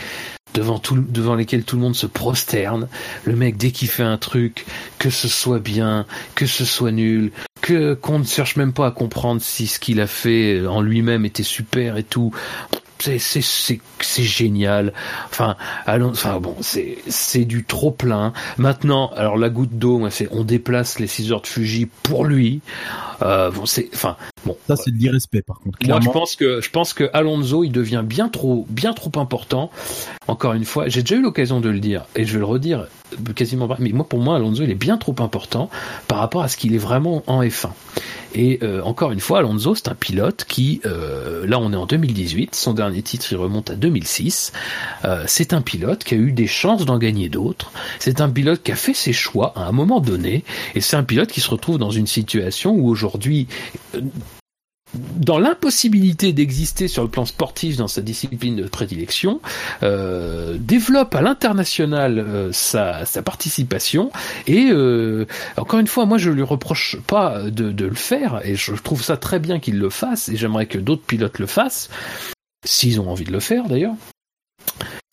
devant 0.53 0.79
tout, 0.79 0.97
devant 0.97 1.35
lesquels 1.35 1.63
tout 1.63 1.75
le 1.75 1.81
monde 1.81 1.95
se 1.95 2.07
prosterne. 2.07 2.87
Le 3.25 3.35
mec, 3.35 3.57
dès 3.57 3.71
qu'il 3.71 3.89
fait 3.89 4.03
un 4.03 4.17
truc, 4.17 4.65
que 4.99 5.09
ce 5.09 5.27
soit 5.27 5.59
bien, 5.59 6.05
que 6.35 6.45
ce 6.45 6.65
soit 6.65 6.91
nul, 6.91 7.31
que 7.61 7.93
qu'on 7.93 8.19
ne 8.19 8.25
cherche 8.25 8.55
même 8.55 8.73
pas 8.73 8.87
à 8.87 8.91
comprendre 8.91 9.41
si 9.41 9.67
ce 9.67 9.79
qu'il 9.79 9.99
a 9.99 10.07
fait 10.07 10.65
en 10.65 10.81
lui-même 10.81 11.25
était 11.25 11.43
super 11.43 11.97
et 11.97 12.03
tout 12.03 12.31
c'est 12.99 13.19
c'est 13.19 13.79
c'est 13.99 14.23
génial. 14.23 14.93
Enfin, 15.29 15.55
allons, 15.85 16.09
enfin 16.09 16.39
bon, 16.39 16.55
c'est 16.61 16.97
c'est 17.07 17.45
du 17.45 17.63
trop 17.63 17.91
plein. 17.91 18.33
Maintenant, 18.57 19.11
alors 19.15 19.37
la 19.37 19.49
goutte 19.49 19.77
d'eau, 19.77 20.07
c'est 20.09 20.27
on 20.31 20.43
déplace 20.43 20.99
les 20.99 21.07
6 21.07 21.31
heures 21.31 21.41
de 21.41 21.47
Fuji 21.47 21.87
pour 22.03 22.25
lui. 22.25 22.61
Euh, 23.21 23.51
bon, 23.51 23.65
c'est 23.65 23.89
enfin 23.93 24.15
bon. 24.45 24.55
Ça 24.67 24.75
c'est 24.75 24.91
de 24.91 24.97
l'irrespect 24.97 25.41
par 25.41 25.59
contre. 25.59 25.77
Moi, 25.85 25.99
je 26.01 26.09
pense 26.09 26.35
que 26.35 26.61
je 26.61 26.69
pense 26.69 26.93
que 26.93 27.09
Alonso, 27.13 27.63
il 27.63 27.71
devient 27.71 28.03
bien 28.05 28.29
trop 28.29 28.65
bien 28.69 28.93
trop 28.93 29.11
important. 29.19 29.71
Encore 30.27 30.53
une 30.53 30.65
fois, 30.65 30.87
j'ai 30.87 31.01
déjà 31.01 31.15
eu 31.15 31.21
l'occasion 31.21 31.59
de 31.61 31.69
le 31.69 31.79
dire 31.79 32.05
et 32.15 32.25
je 32.25 32.33
vais 32.33 32.39
le 32.39 32.45
redire 32.45 32.87
quasiment. 33.35 33.67
Mais 33.79 33.91
moi, 33.91 34.07
pour 34.07 34.19
moi, 34.19 34.35
Alonso, 34.35 34.63
il 34.63 34.69
est 34.69 34.75
bien 34.75 34.97
trop 34.97 35.15
important 35.19 35.69
par 36.07 36.19
rapport 36.19 36.41
à 36.41 36.47
ce 36.47 36.57
qu'il 36.57 36.73
est 36.75 36.79
vraiment 36.79 37.23
en 37.27 37.43
F1. 37.43 37.69
Et 38.37 38.59
euh, 38.61 38.83
encore 38.83 39.11
une 39.11 39.19
fois, 39.19 39.39
Alonso, 39.39 39.73
c'est 39.73 39.87
un 39.87 39.95
pilote 39.95 40.45
qui, 40.47 40.79
euh, 40.85 41.47
là 41.47 41.57
on 41.57 41.73
est 41.73 41.75
en 41.75 41.87
2018, 41.87 42.53
son 42.53 42.75
dernier 42.75 43.01
titre 43.01 43.25
il 43.31 43.35
remonte 43.35 43.71
à 43.71 43.75
2006, 43.75 44.53
euh, 45.05 45.23
c'est 45.25 45.53
un 45.53 45.61
pilote 45.63 46.03
qui 46.03 46.13
a 46.13 46.17
eu 46.17 46.31
des 46.31 46.45
chances 46.45 46.85
d'en 46.85 46.99
gagner 46.99 47.29
d'autres, 47.29 47.71
c'est 47.97 48.21
un 48.21 48.29
pilote 48.29 48.61
qui 48.61 48.71
a 48.71 48.75
fait 48.75 48.93
ses 48.93 49.11
choix 49.11 49.53
à 49.55 49.63
un 49.63 49.71
moment 49.71 49.99
donné, 50.01 50.43
et 50.75 50.81
c'est 50.81 50.95
un 50.95 51.03
pilote 51.03 51.31
qui 51.31 51.41
se 51.41 51.49
retrouve 51.49 51.79
dans 51.79 51.89
une 51.89 52.05
situation 52.05 52.75
où 52.75 52.87
aujourd'hui 52.87 53.47
dans 54.93 55.37
l'impossibilité 55.37 56.33
d'exister 56.33 56.87
sur 56.87 57.03
le 57.03 57.09
plan 57.09 57.25
sportif 57.25 57.77
dans 57.77 57.87
sa 57.87 58.01
discipline 58.01 58.55
de 58.55 58.67
prédilection, 58.67 59.41
euh, 59.83 60.57
développe 60.59 61.13
à 61.15 61.21
l'international 61.21 62.19
euh, 62.19 62.51
sa, 62.51 63.03
participation 63.23 64.11
et 64.47 64.69
euh, 64.71 65.25
encore 65.57 65.79
une 65.79 65.87
fois, 65.87 66.05
moi 66.05 66.17
je 66.17 66.29
lui 66.29 66.43
reproche 66.43 66.97
pas 67.05 67.43
de, 67.43 67.85
le 67.85 67.95
faire 67.95 68.41
et 68.43 68.55
je 68.55 68.73
trouve 68.73 69.03
ça 69.03 69.17
très 69.17 69.39
bien 69.39 69.59
qu'il 69.59 69.77
le 69.77 69.89
fasse 69.89 70.29
et 70.29 70.37
j'aimerais 70.37 70.65
que 70.65 70.77
d'autres 70.77 71.03
pilotes 71.03 71.39
le 71.39 71.47
fassent 71.47 71.89
s'ils 72.65 72.99
ont 72.99 73.09
envie 73.09 73.25
de 73.25 73.31
le 73.31 73.39
faire 73.39 73.67
d'ailleurs. 73.67 73.95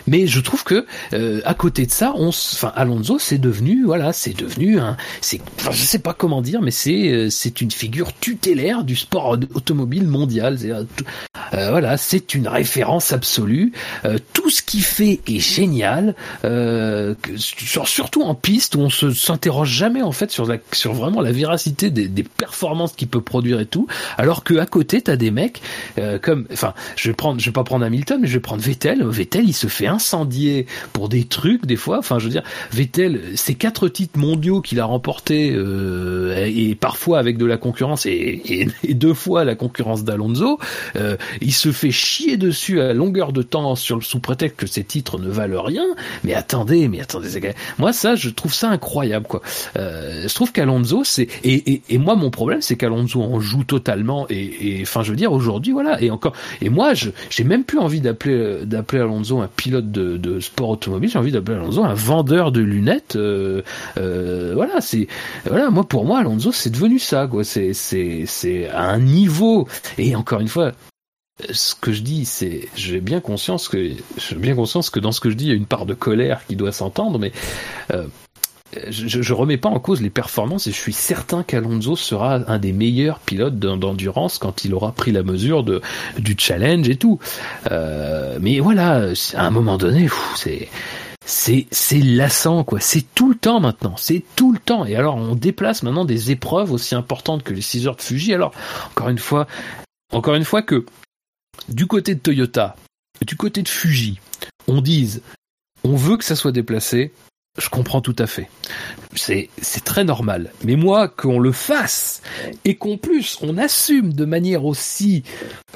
Mais 0.07 0.26
je 0.26 0.41
trouve 0.41 0.65
que 0.65 0.86
euh, 1.12 1.41
à 1.44 1.55
côté 1.55 1.86
de 1.86 1.91
ça, 1.91 2.12
on, 2.16 2.28
enfin 2.28 2.73
Alonso, 2.76 3.18
c'est 3.18 3.39
devenu, 3.39 3.84
voilà, 3.84 4.12
c'est 4.12 4.36
devenu 4.36 4.78
un, 4.78 4.97
c'est, 5.20 5.41
enfin, 5.58 5.70
je 5.73 5.83
sais 5.83 5.99
pas 5.99 6.12
comment 6.12 6.42
dire, 6.42 6.60
mais 6.60 6.70
c'est, 6.70 7.08
euh, 7.08 7.31
c'est 7.31 7.60
une 7.60 7.70
figure 7.70 8.12
tutélaire 8.18 8.84
du 8.84 8.97
sport 8.97 9.39
automobile 9.55 10.07
mondial. 10.07 10.58
Euh, 10.62 10.84
euh, 11.55 11.70
voilà, 11.70 11.97
c'est 11.97 12.34
une 12.34 12.49
référence 12.49 13.12
absolue. 13.12 13.73
Euh, 14.05 14.18
tout 14.33 14.50
ce 14.50 14.62
qu'il 14.62 14.83
fait 14.83 15.20
est 15.26 15.39
génial, 15.41 16.15
euh, 16.44 17.15
surtout 17.36 18.23
en 18.23 18.34
piste 18.34 18.74
où 18.74 18.81
on 18.81 18.91
se 18.91 19.12
s'interroge 19.12 19.70
jamais 19.70 20.02
en 20.02 20.12
fait 20.12 20.31
sur 20.31 20.47
la, 20.47 20.58
sur 20.73 20.92
vraiment 20.92 21.20
la 21.20 21.33
véracité 21.33 21.91
des, 21.91 22.08
des 22.08 22.24
performances 22.24 22.92
qu'il 22.92 23.08
peut 23.08 23.20
produire 23.20 23.60
et 23.60 23.66
tout. 23.66 23.86
Alors 24.18 24.44
que 24.44 24.55
à 24.55 24.66
côté, 24.66 25.00
t'as 25.00 25.16
des 25.16 25.31
mecs 25.31 25.62
comme, 26.23 26.47
enfin, 26.52 26.74
je 26.97 27.08
vais 27.08 27.15
prendre, 27.15 27.41
je 27.41 27.47
vais 27.47 27.52
pas 27.52 27.65
prendre 27.65 27.84
Hamilton, 27.84 28.18
mais 28.20 28.28
je 28.28 28.34
vais 28.34 28.41
prendre 28.41 28.62
Vettel. 28.62 29.05
Vettel, 29.05 29.49
il 29.49 29.55
se 29.55 29.66
fait 29.66 29.86
incendier 29.94 30.66
pour 30.92 31.08
des 31.08 31.24
trucs 31.24 31.66
des 31.66 31.76
fois. 31.76 31.98
Enfin, 31.98 32.18
je 32.18 32.24
veux 32.24 32.31
dire, 32.31 32.42
Vettel, 32.73 33.20
ces 33.36 33.55
quatre 33.55 33.89
titres 33.89 34.18
mondiaux 34.18 34.60
qu'il 34.60 34.81
a 34.81 34.84
remportés 34.84 35.52
euh, 35.55 36.47
et 36.47 36.74
parfois 36.74 37.18
avec 37.18 37.39
de 37.39 37.47
la 37.47 37.56
concurrence 37.56 38.06
et, 38.06 38.68
deux 38.89 39.14
fois 39.14 39.44
la 39.44 39.55
concurrence 39.55 40.05
d'Alonso, 40.05 40.58
euh, 40.97 41.16
il 41.40 41.52
se 41.52 41.73
fait 41.73 41.90
chier 41.90 42.36
dessus 42.36 42.81
à 42.81 42.92
longueur 42.92 43.32
de 43.32 43.42
temps 43.42 43.74
sur 43.74 43.97
le 43.97 44.02
sous 44.02 44.20
prétexte 44.20 44.58
que 44.58 44.66
ces 44.66 44.84
titres 44.84 45.18
ne 45.18 45.28
valent 45.28 45.62
rien. 45.62 45.86
Mais 46.23 46.34
attendez, 46.34 46.89
mais 46.89 47.00
attendez, 47.00 47.28
moi 47.78 47.92
ça, 47.92 48.14
je 48.14 48.31
trouve 48.31 48.55
ça 48.55 48.70
incroyable 48.70 49.26
quoi. 49.26 49.42
Euh, 49.76 50.26
je 50.28 50.34
trouve 50.34 50.52
qu'Alonso, 50.52 51.05
c'est 51.05 51.28
et, 51.44 51.73
et, 51.73 51.82
et, 51.89 51.98
moi 51.98 52.16
mon 52.16 52.31
problème, 52.31 52.60
c'est 52.60 52.76
qu'Alonso 52.76 53.23
en 53.23 53.40
joue 53.40 53.64
totalement 53.64 54.26
et 54.31 54.78
enfin 54.82 55.02
je 55.02 55.10
veux 55.10 55.16
dire 55.16 55.32
aujourd'hui 55.32 55.73
voilà 55.73 56.00
et 56.02 56.10
encore 56.10 56.32
et 56.60 56.68
moi 56.68 56.94
je 56.94 57.10
j'ai 57.31 57.44
même 57.44 57.64
plus 57.64 57.78
envie 57.78 58.00
d'appeler 58.00 58.64
d'appeler 58.64 59.02
Alonso 59.02 59.40
un 59.40 59.48
pilote 59.48 59.83
de, 59.90 60.40
sport 60.40 60.70
automobile, 60.70 61.10
j'ai 61.10 61.18
envie 61.18 61.32
d'appeler 61.32 61.56
Alonso 61.56 61.84
un 61.84 61.94
vendeur 61.94 62.52
de 62.52 62.60
lunettes. 62.60 63.16
Euh, 63.16 63.62
euh, 63.98 64.52
voilà, 64.54 64.80
c'est 64.80 65.06
voilà, 65.46 65.70
moi 65.70 65.84
pour 65.84 66.04
moi 66.04 66.20
Alonso 66.20 66.52
c'est 66.52 66.70
devenu 66.70 66.98
ça 66.98 67.26
quoi. 67.26 67.44
C'est 67.44 67.72
c'est 67.72 68.24
c'est 68.26 68.68
à 68.68 68.82
un 68.82 68.98
niveau 68.98 69.68
et 69.98 70.14
encore 70.16 70.40
une 70.40 70.48
fois 70.48 70.72
ce 71.50 71.74
que 71.74 71.92
je 71.92 72.02
dis, 72.02 72.24
c'est, 72.24 72.68
j'ai 72.76 73.00
bien 73.00 73.20
conscience 73.20 73.68
que, 73.68 73.90
j'ai 74.16 74.36
bien 74.36 74.54
conscience 74.54 74.88
que 74.88 75.00
dans 75.00 75.10
ce 75.12 75.20
que 75.20 75.30
je 75.30 75.34
dis, 75.34 75.46
il 75.46 75.48
y 75.48 75.52
a 75.52 75.56
une 75.56 75.66
part 75.66 75.84
de 75.84 75.94
colère 75.94 76.46
qui 76.46 76.54
doit 76.54 76.70
s'entendre, 76.70 77.18
mais 77.18 77.32
euh, 77.92 78.06
je, 78.88 79.22
je 79.22 79.32
remets 79.32 79.56
pas 79.56 79.68
en 79.68 79.80
cause 79.80 80.00
les 80.00 80.10
performances 80.10 80.66
et 80.66 80.70
je 80.70 80.76
suis 80.76 80.92
certain 80.92 81.42
qu'Alonso 81.42 81.96
sera 81.96 82.40
un 82.50 82.58
des 82.58 82.72
meilleurs 82.72 83.18
pilotes 83.20 83.58
d'endurance 83.58 84.38
quand 84.38 84.64
il 84.64 84.74
aura 84.74 84.92
pris 84.92 85.12
la 85.12 85.22
mesure 85.22 85.64
de, 85.64 85.80
du 86.18 86.34
challenge 86.38 86.88
et 86.88 86.96
tout. 86.96 87.18
Euh, 87.70 88.38
mais 88.40 88.60
voilà, 88.60 89.10
à 89.34 89.46
un 89.46 89.50
moment 89.50 89.76
donné, 89.76 90.08
c'est 90.36 90.68
c'est 91.26 91.66
c'est 91.70 92.00
lassant 92.00 92.64
quoi. 92.64 92.80
C'est 92.80 93.04
tout 93.14 93.30
le 93.30 93.36
temps 93.36 93.60
maintenant. 93.60 93.94
C'est 93.96 94.22
tout 94.36 94.52
le 94.52 94.58
temps. 94.58 94.84
Et 94.84 94.96
alors 94.96 95.16
on 95.16 95.34
déplace 95.34 95.82
maintenant 95.82 96.04
des 96.04 96.30
épreuves 96.30 96.72
aussi 96.72 96.94
importantes 96.94 97.42
que 97.42 97.54
les 97.54 97.62
6 97.62 97.86
heures 97.86 97.96
de 97.96 98.02
Fuji. 98.02 98.34
Alors 98.34 98.52
encore 98.90 99.08
une 99.08 99.18
fois 99.18 99.46
encore 100.12 100.34
une 100.34 100.44
fois 100.44 100.62
que 100.62 100.84
du 101.68 101.86
côté 101.86 102.14
de 102.14 102.20
Toyota 102.20 102.76
du 103.24 103.36
côté 103.36 103.62
de 103.62 103.68
Fuji 103.68 104.18
on 104.66 104.80
dise 104.80 105.22
on 105.84 105.96
veut 105.96 106.16
que 106.16 106.24
ça 106.24 106.36
soit 106.36 106.52
déplacé 106.52 107.12
je 107.58 107.68
comprends 107.68 108.00
tout 108.00 108.16
à 108.18 108.26
fait. 108.26 108.49
C'est, 109.15 109.49
c'est 109.60 109.84
très 109.84 110.05
normal. 110.05 110.52
Mais 110.65 110.76
moi, 110.76 111.08
qu'on 111.08 111.39
le 111.39 111.52
fasse 111.52 112.23
et 112.65 112.76
qu'en 112.76 112.97
plus 112.97 113.39
on 113.42 113.58
assume 113.58 114.12
de 114.12 114.24
manière 114.24 114.65
aussi 114.65 115.23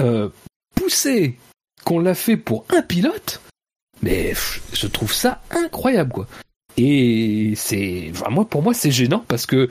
euh, 0.01 0.29
poussée 0.75 1.37
qu'on 1.85 2.01
l'a 2.01 2.15
fait 2.15 2.37
pour 2.37 2.65
un 2.71 2.83
pilote, 2.83 3.41
Mais 4.03 4.35
je 4.73 4.87
trouve 4.87 5.13
ça 5.13 5.41
incroyable, 5.51 6.13
quoi. 6.13 6.27
Et 6.77 7.55
c'est, 7.57 8.11
enfin, 8.13 8.31
moi, 8.31 8.49
pour 8.49 8.63
moi, 8.63 8.73
c'est 8.73 8.91
gênant 8.91 9.25
parce 9.27 9.47
que 9.47 9.69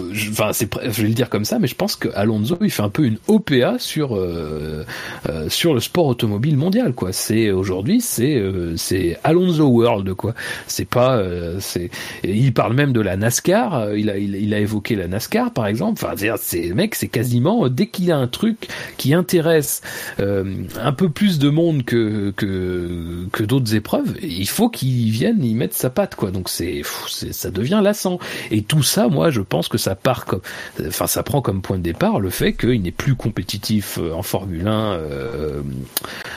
enfin 0.00 0.52
c'est 0.52 0.68
je 0.90 1.02
vais 1.02 1.08
le 1.08 1.14
dire 1.14 1.28
comme 1.28 1.44
ça 1.44 1.58
mais 1.58 1.66
je 1.66 1.74
pense 1.74 1.96
que 1.96 2.08
Alonso 2.14 2.56
il 2.60 2.70
fait 2.70 2.82
un 2.82 2.88
peu 2.88 3.04
une 3.04 3.18
OPA 3.26 3.78
sur 3.78 4.16
euh, 4.16 4.84
euh, 5.28 5.48
sur 5.48 5.74
le 5.74 5.80
sport 5.80 6.06
automobile 6.06 6.56
mondial 6.56 6.92
quoi. 6.92 7.12
C'est 7.12 7.50
aujourd'hui 7.50 8.00
c'est 8.00 8.36
euh, 8.36 8.76
c'est 8.76 9.18
Alonso 9.24 9.66
World 9.66 10.14
quoi. 10.14 10.34
C'est 10.66 10.88
pas 10.88 11.20
c'est 11.60 11.90
il 12.22 12.52
parle 12.54 12.74
même 12.74 12.92
de 12.92 13.00
la 13.00 13.16
NASCAR. 13.16 13.94
Il 13.94 14.10
a 14.10 14.18
il, 14.18 14.54
a 14.54 14.58
évoqué 14.60 14.94
la 14.94 15.08
NASCAR 15.08 15.52
par 15.52 15.66
exemple. 15.66 16.04
Enfin 16.04 16.14
c'est 16.38 16.72
mec 16.74 16.94
c'est 16.94 17.08
quasiment 17.08 17.68
dès 17.68 17.86
qu'il 17.88 18.12
a 18.12 18.16
un 18.16 18.28
truc 18.28 18.68
qui 18.96 19.14
intéresse 19.14 19.82
un 20.18 20.92
peu 20.92 21.08
plus 21.08 21.38
de 21.38 21.50
monde 21.50 21.84
que 21.84 22.32
que 22.36 23.26
que 23.32 23.42
d'autres 23.42 23.74
épreuves 23.74 24.14
il 24.22 24.48
faut 24.48 24.68
qu'il 24.68 25.10
vienne 25.10 25.44
y 25.44 25.54
mettre 25.54 25.74
sa 25.74 25.90
patte 25.90 26.14
quoi. 26.14 26.30
Donc 26.30 26.48
c'est 26.48 26.82
ça 27.08 27.50
devient 27.50 27.80
lassant. 27.82 28.18
Et 28.50 28.62
tout 28.62 28.82
ça 28.82 29.08
moi 29.08 29.30
je 29.30 29.40
pense 29.40 29.68
que 29.68 29.78
ça 29.78 29.87
ça 29.88 29.94
part 29.94 30.26
comme, 30.26 30.42
enfin, 30.86 31.06
ça 31.06 31.22
prend 31.22 31.40
comme 31.40 31.62
point 31.62 31.78
de 31.78 31.82
départ 31.82 32.20
le 32.20 32.28
fait 32.28 32.52
qu'il 32.52 32.82
n'est 32.82 32.90
plus 32.90 33.14
compétitif 33.14 33.98
euh, 33.98 34.12
en 34.12 34.22
Formule 34.22 34.68
1, 34.68 34.92
euh, 34.92 35.62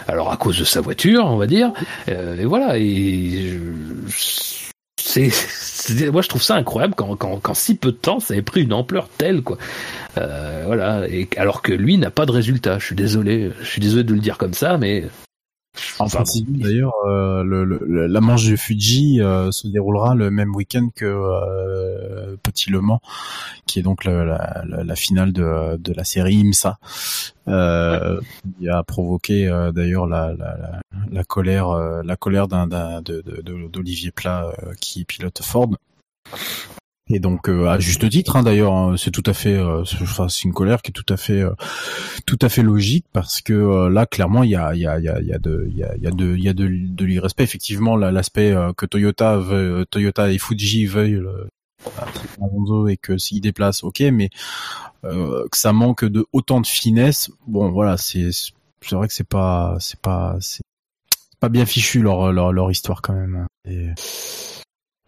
alors 0.07 0.31
à 0.31 0.37
cause 0.37 0.57
de 0.57 0.63
sa 0.63 0.79
voiture, 0.79 1.25
on 1.25 1.35
va 1.35 1.47
dire. 1.47 1.73
Euh, 2.07 2.37
et 2.37 2.45
voilà. 2.45 2.77
Et 2.77 3.59
c'est, 4.95 5.31
moi 6.11 6.21
je 6.21 6.29
trouve 6.29 6.41
ça 6.41 6.55
incroyable 6.55 6.93
quand, 6.95 7.17
quand, 7.17 7.53
si 7.53 7.75
peu 7.75 7.91
de 7.91 7.97
temps 7.97 8.21
ça 8.21 8.35
ait 8.35 8.41
pris 8.41 8.61
une 8.63 8.71
ampleur 8.71 9.09
telle 9.17 9.41
quoi. 9.41 9.57
voilà. 10.15 11.09
Et 11.09 11.27
alors 11.35 11.61
que 11.61 11.73
lui 11.73 11.97
n'a 11.97 12.11
pas 12.11 12.25
de 12.25 12.31
résultat. 12.31 12.79
Je 12.79 12.85
suis 12.85 12.95
désolé, 12.95 13.51
je 13.61 13.67
suis 13.67 13.81
désolé 13.81 14.05
de 14.05 14.13
le 14.13 14.21
dire 14.21 14.37
comme 14.37 14.53
ça, 14.53 14.77
mais 14.77 15.03
Enfin, 15.99 16.23
d'ailleurs, 16.47 16.93
euh, 17.07 17.43
le, 17.43 17.63
la 18.07 18.21
manche 18.21 18.45
de 18.45 18.55
Fuji 18.55 19.21
euh, 19.21 19.51
se 19.51 19.67
déroulera 19.67 20.15
le 20.15 20.29
même 20.29 20.53
week-end 20.53 20.89
que 20.93 21.05
euh, 21.05 22.35
Petit 22.43 22.69
Le 22.69 22.81
Mans, 22.81 23.01
qui 23.67 23.79
est 23.79 23.81
donc 23.81 24.03
la, 24.03 24.63
la, 24.65 24.95
finale 24.95 25.31
de, 25.31 25.77
de 25.77 25.93
la 25.93 26.03
série 26.03 26.35
IMSA. 26.35 26.77
Euh, 27.47 28.19
Il 28.59 28.69
a 28.69 28.83
provoqué 28.83 29.47
d'ailleurs 29.73 30.07
la, 30.07 30.33
la, 30.33 30.81
la, 31.09 31.23
colère, 31.23 31.73
la 32.03 32.15
colère 32.17 32.47
d'un 32.47 33.01
d'Olivier 33.01 34.11
Plat 34.11 34.51
qui 34.79 35.05
pilote 35.05 35.41
Ford. 35.41 35.69
Et 37.13 37.19
donc 37.19 37.49
euh, 37.49 37.67
à 37.67 37.79
juste 37.79 38.07
titre 38.09 38.35
hein, 38.35 38.43
d'ailleurs, 38.43 38.73
hein, 38.73 38.95
c'est 38.97 39.11
tout 39.11 39.23
à 39.25 39.33
fait, 39.33 39.55
euh, 39.55 39.83
c'est 39.85 40.43
une 40.43 40.53
colère 40.53 40.81
qui 40.81 40.91
est 40.91 40.93
tout 40.93 41.13
à 41.13 41.17
fait, 41.17 41.41
euh, 41.41 41.51
tout 42.25 42.39
à 42.41 42.49
fait 42.49 42.63
logique 42.63 43.05
parce 43.11 43.41
que 43.41 43.87
là 43.87 44.05
clairement 44.05 44.43
il 44.43 44.51
y 44.51 44.55
a, 44.55 44.73
il 44.75 44.81
y 44.81 44.87
a, 44.87 44.99
il 44.99 45.05
y 45.05 45.09
a, 45.09 45.19
il 45.19 45.27
y 45.27 45.33
a 45.33 45.39
de, 45.39 45.67
il 45.69 45.77
y 45.77 45.83
a, 45.83 45.95
il 45.95 46.03
y 46.03 46.07
a 46.07 46.11
de, 46.11 46.35
il 46.35 46.43
y 46.43 46.49
a 46.49 46.53
de, 46.53 46.67
de 46.67 47.05
l'irrespect. 47.05 47.43
Effectivement, 47.43 47.95
l'aspect 47.95 48.55
que 48.77 48.85
Toyota 48.85 49.37
veut, 49.37 49.85
Toyota 49.89 50.31
et 50.31 50.37
Fuji 50.37 50.85
veuillent 50.85 51.21
le, 51.21 51.49
et 52.89 52.97
que 52.97 53.17
s'il 53.17 53.41
déplace, 53.41 53.83
ok, 53.83 54.01
mais 54.13 54.29
que 55.03 55.47
ça 55.57 55.73
manque 55.73 56.05
de 56.05 56.25
autant 56.31 56.61
de 56.61 56.67
finesse, 56.67 57.31
bon 57.47 57.71
voilà, 57.71 57.97
c'est, 57.97 58.29
c'est 58.31 58.95
vrai 58.95 59.07
que 59.07 59.13
c'est 59.13 59.27
pas, 59.27 59.75
c'est 59.79 59.99
pas, 59.99 60.37
c'est 60.39 60.63
pas 61.39 61.49
bien 61.49 61.65
fichu 61.65 62.01
leur, 62.01 62.31
leur, 62.31 62.53
leur 62.53 62.71
histoire 62.71 63.01
quand 63.01 63.13
même. 63.13 63.47
Et 63.67 63.89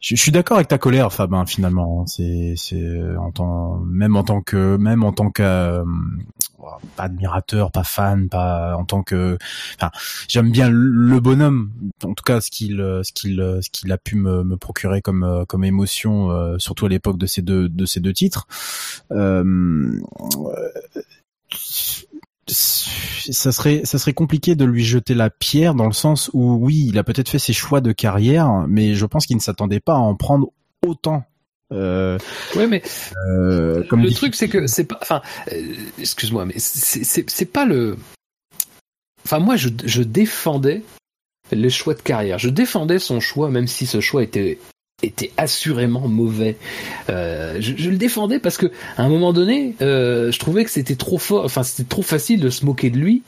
je, 0.04 0.16
suis 0.16 0.32
d'accord 0.32 0.58
avec 0.58 0.68
ta 0.68 0.78
colère, 0.78 1.12
Fabin. 1.12 1.40
Hein, 1.40 1.46
finalement, 1.46 2.06
c'est 2.06 2.54
c'est 2.58 3.16
en 3.18 3.32
tant 3.32 3.80
même 3.80 4.16
en 4.16 4.24
tant 4.24 4.42
que 4.42 4.78
même 4.78 5.04
en 5.04 5.14
tant 5.14 5.32
que 5.32 5.42
euh, 5.44 5.84
pas 6.96 7.04
admirateur, 7.04 7.72
pas 7.72 7.84
fan, 7.84 8.30
pas 8.30 8.76
en 8.76 8.86
tant 8.86 9.04
que. 9.04 9.38
Enfin, 9.76 9.92
j'aime 10.28 10.52
bien 10.52 10.70
le 10.70 11.20
bonhomme. 11.20 11.72
En 12.04 12.14
tout 12.14 12.24
cas, 12.24 12.42
ce 12.42 12.52
qu'il 12.52 12.78
ce 12.78 13.12
qu'il 13.14 13.38
ce 13.62 13.70
qu'il 13.70 13.92
a 13.92 13.98
pu 13.98 14.16
me, 14.16 14.44
me 14.44 14.58
procurer 14.58 15.02
comme 15.02 15.46
comme 15.48 15.64
émotion, 15.64 16.32
euh, 16.32 16.58
surtout 16.58 16.86
à 16.86 16.90
l'époque 16.90 17.18
de 17.18 17.26
ces 17.26 17.42
deux 17.42 17.70
de 17.70 17.86
ces 17.86 18.00
deux 18.00 18.14
titres. 18.14 18.48
Euh, 19.12 20.00
ça 22.48 23.52
serait 23.52 23.82
ça 23.86 23.98
serait 23.98 24.14
compliqué 24.14 24.56
de 24.56 24.66
lui 24.66 24.84
jeter 24.84 25.14
la 25.14 25.30
pierre 25.30 25.76
dans 25.76 25.88
le 25.88 25.94
sens 25.94 26.30
où 26.34 26.56
oui, 26.56 26.86
il 26.90 26.98
a 26.98 27.04
peut-être 27.04 27.30
fait 27.30 27.40
ses 27.40 27.54
choix 27.54 27.82
de 27.82 27.92
carrière, 27.92 28.66
mais 28.68 28.96
je 28.96 29.06
pense 29.06 29.26
qu'il 29.26 29.38
ne 29.38 29.42
s'attendait 29.42 29.80
pas 29.80 29.94
à 29.94 29.98
en 29.98 30.16
prendre 30.16 30.52
autant. 30.86 31.24
Euh, 31.72 32.20
oui, 32.56 32.68
mais 32.68 32.84
euh, 33.28 33.84
comme 33.88 34.04
le 34.04 34.12
truc 34.12 34.36
c'est 34.36 34.50
que 34.50 34.68
c'est 34.68 34.84
pas, 34.84 35.00
enfin, 35.02 35.22
euh, 35.52 35.74
excuse-moi, 35.98 36.46
mais 36.46 36.56
c'est 36.58 37.30
c'est 37.30 37.46
pas 37.46 37.66
le, 37.66 37.98
enfin 39.26 39.40
moi 39.40 39.56
je 39.56 39.70
je 39.86 40.04
défendais 40.04 40.84
les 41.52 41.70
choix 41.70 41.94
de 41.94 42.02
carrière, 42.02 42.38
je 42.38 42.50
défendais 42.50 43.00
son 43.00 43.20
choix 43.20 43.50
même 43.50 43.68
si 43.68 43.86
ce 43.86 44.02
choix 44.02 44.22
était 44.22 44.60
était 45.02 45.32
assurément 45.38 46.08
mauvais. 46.08 46.58
Euh, 47.10 47.58
je, 47.60 47.90
le 47.90 47.98
défendais 47.98 48.40
parce 48.40 48.58
que 48.58 48.68
à 48.98 49.04
un 49.04 49.10
moment 49.10 49.34
donné, 49.34 49.76
euh, 49.82 50.32
je 50.32 50.40
trouvais 50.40 50.64
que 50.64 50.70
c'était 50.70 50.96
trop 50.96 51.18
facile 51.18 52.40
de 52.40 52.50
se 52.50 52.66
moquer 52.66 52.90
de 52.90 52.98
lui 52.98 53.24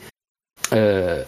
euh, 0.74 1.24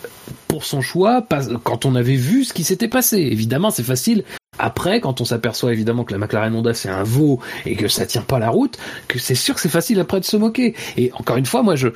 pour 0.48 0.64
son 0.64 0.82
choix 0.82 1.26
quand 1.64 1.86
on 1.86 1.96
avait 1.96 2.16
vu 2.16 2.44
ce 2.44 2.54
qui 2.54 2.64
s'était 2.64 2.88
passé. 2.88 3.18
Évidemment, 3.18 3.72
c'est 3.72 3.84
facile. 3.84 4.24
Après, 4.60 5.02
quand 5.02 5.22
on 5.22 5.26
s'aperçoit 5.26 5.72
évidemment 5.72 6.04
que 6.04 6.14
la 6.14 6.18
McLaren 6.18 6.56
Honda 6.56 6.74
c'est 6.74 6.90
un 6.90 7.04
veau 7.04 7.40
et 7.66 7.76
que 7.76 7.88
ça 7.88 8.08
tient 8.08 8.24
pas 8.24 8.40
la 8.40 8.50
route, 8.50 8.78
que 9.08 9.20
c'est 9.20 9.36
sûr 9.36 9.54
que 9.54 9.62
c'est 9.62 9.70
facile 9.70 10.00
après 10.00 10.20
de 10.20 10.26
se 10.26 10.38
moquer. 10.38 10.76
Et 10.98 11.12
encore 11.14 11.38
une 11.38 11.46
fois, 11.46 11.62
moi 11.62 11.76
je 11.76 11.90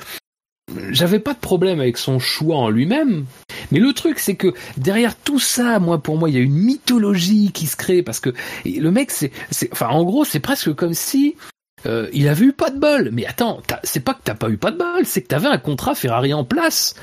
j'avais 0.90 1.18
pas 1.18 1.34
de 1.34 1.38
problème 1.38 1.80
avec 1.80 1.98
son 1.98 2.18
choix 2.18 2.56
en 2.56 2.70
lui-même, 2.70 3.26
mais 3.72 3.80
le 3.80 3.92
truc 3.92 4.18
c'est 4.18 4.36
que 4.36 4.54
derrière 4.76 5.16
tout 5.16 5.40
ça, 5.40 5.80
moi 5.80 6.00
pour 6.00 6.18
moi, 6.18 6.28
il 6.28 6.36
y 6.36 6.38
a 6.38 6.42
une 6.42 6.54
mythologie 6.54 7.50
qui 7.52 7.66
se 7.66 7.76
crée 7.76 8.02
parce 8.02 8.20
que 8.20 8.30
le 8.64 8.90
mec 8.90 9.10
c'est, 9.10 9.32
enfin 9.72 9.88
en 9.88 10.04
gros 10.04 10.24
c'est 10.24 10.40
presque 10.40 10.72
comme 10.74 10.94
si 10.94 11.34
euh, 11.86 12.08
il 12.12 12.28
avait 12.28 12.46
eu 12.46 12.52
pas 12.52 12.70
de 12.70 12.78
bol. 12.78 13.10
Mais 13.12 13.26
attends, 13.26 13.60
c'est 13.82 14.04
pas 14.04 14.14
que 14.14 14.20
t'as 14.24 14.34
pas 14.34 14.50
eu 14.50 14.56
pas 14.56 14.70
de 14.70 14.78
bol, 14.78 15.04
c'est 15.04 15.22
que 15.22 15.28
t'avais 15.28 15.48
un 15.48 15.58
contrat 15.58 15.94
Ferrari 15.94 16.34
en 16.34 16.44
place. 16.44 16.94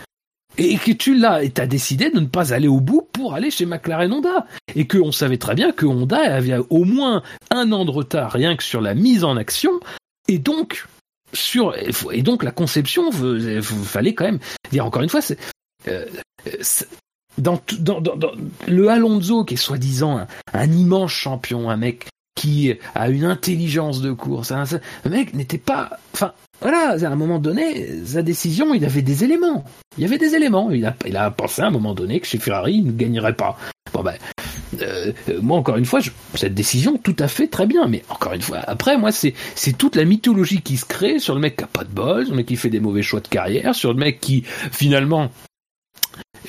Et 0.57 0.77
que 0.77 0.91
tu 0.91 1.15
l'as 1.15 1.43
et 1.43 1.51
t'as 1.51 1.67
décidé 1.67 2.09
de 2.09 2.19
ne 2.19 2.25
pas 2.25 2.53
aller 2.53 2.67
au 2.67 2.81
bout 2.81 3.07
pour 3.14 3.33
aller 3.33 3.49
chez 3.49 3.65
McLaren 3.65 4.11
Honda. 4.11 4.45
Et 4.75 4.88
que 4.88 4.98
on 4.98 5.11
savait 5.11 5.38
très 5.38 5.56
bien 5.56 5.72
que 5.72 5.85
Honda 5.85 6.17
avait 6.17 6.57
au 6.69 6.83
moins 6.83 7.23
un 7.49 7.72
an 7.72 7.85
de 7.85 7.91
retard 7.91 8.31
rien 8.31 8.56
que 8.56 8.64
sur 8.64 8.81
la 8.81 8.93
mise 8.93 9.23
en 9.23 9.38
action. 9.38 9.72
Et 10.27 10.38
donc 10.38 10.85
sur 11.33 11.75
et 12.11 12.23
donc 12.23 12.43
la 12.43 12.51
conception 12.51 13.11
fallait 13.11 14.15
quand 14.15 14.25
même 14.25 14.39
dire 14.72 14.85
encore 14.85 15.03
une 15.03 15.09
fois 15.09 15.22
c'est 15.85 16.88
euh, 16.88 16.91
dans, 17.38 17.61
le 18.67 18.90
Alonso 18.90 19.45
qui 19.45 19.53
est 19.53 19.58
soi-disant 19.58 20.25
un, 20.53 20.72
immense 20.72 21.11
champion 21.11 21.69
un 21.69 21.77
mec 21.77 22.08
qui 22.35 22.74
a 22.95 23.09
une 23.09 23.25
intelligence 23.25 24.01
de 24.01 24.11
course 24.11 24.53
le 25.03 25.09
mec 25.09 25.33
n'était 25.33 25.58
pas 25.58 25.99
enfin 26.14 26.33
voilà 26.61 26.98
à 27.01 27.11
un 27.11 27.16
moment 27.16 27.40
donné 27.40 28.06
sa 28.06 28.22
décision 28.22 28.74
il 28.74 28.83
avait 28.83 29.01
des 29.01 29.24
éléments. 29.24 29.64
Il 29.98 30.03
y 30.03 30.06
avait 30.06 30.17
des 30.17 30.35
éléments. 30.35 30.69
Il 30.72 30.85
a, 30.85 31.32
pensé 31.32 31.61
à 31.61 31.67
un 31.67 31.72
moment 31.72 31.93
donné 31.93 32.19
que 32.19 32.27
chez 32.27 32.38
Ferrari 32.38 32.75
il 32.75 32.88
ne 32.88 32.91
gagnerait 32.91 33.35
pas. 33.35 33.58
Bon 33.93 34.03
ben 34.03 34.16
euh, 34.82 35.11
moi 35.41 35.58
encore 35.58 35.77
une 35.77 35.85
fois, 35.85 35.99
cette 36.35 36.53
décision 36.53 36.98
tout 36.98 37.16
à 37.19 37.27
fait 37.27 37.48
très 37.48 37.66
bien, 37.66 37.88
mais 37.88 38.03
encore 38.09 38.33
une 38.33 38.41
fois, 38.41 38.59
après 38.59 38.98
moi 38.98 39.11
c'est 39.11 39.33
c'est 39.56 39.77
toute 39.77 39.95
la 39.95 40.06
mythologie 40.06 40.61
qui 40.61 40.77
se 40.77 40.85
crée 40.85 41.19
sur 41.19 41.33
le 41.33 41.41
mec 41.41 41.58
qui 41.58 41.64
a 41.64 41.67
pas 41.67 41.83
de 41.83 41.90
bol, 41.90 42.25
sur 42.25 42.33
le 42.33 42.38
mec 42.38 42.45
qui 42.45 42.56
fait 42.56 42.69
des 42.69 42.80
mauvais 42.80 43.01
choix 43.01 43.19
de 43.19 43.27
carrière, 43.27 43.74
sur 43.74 43.93
le 43.93 43.99
mec 43.99 44.19
qui 44.19 44.43
finalement 44.72 45.30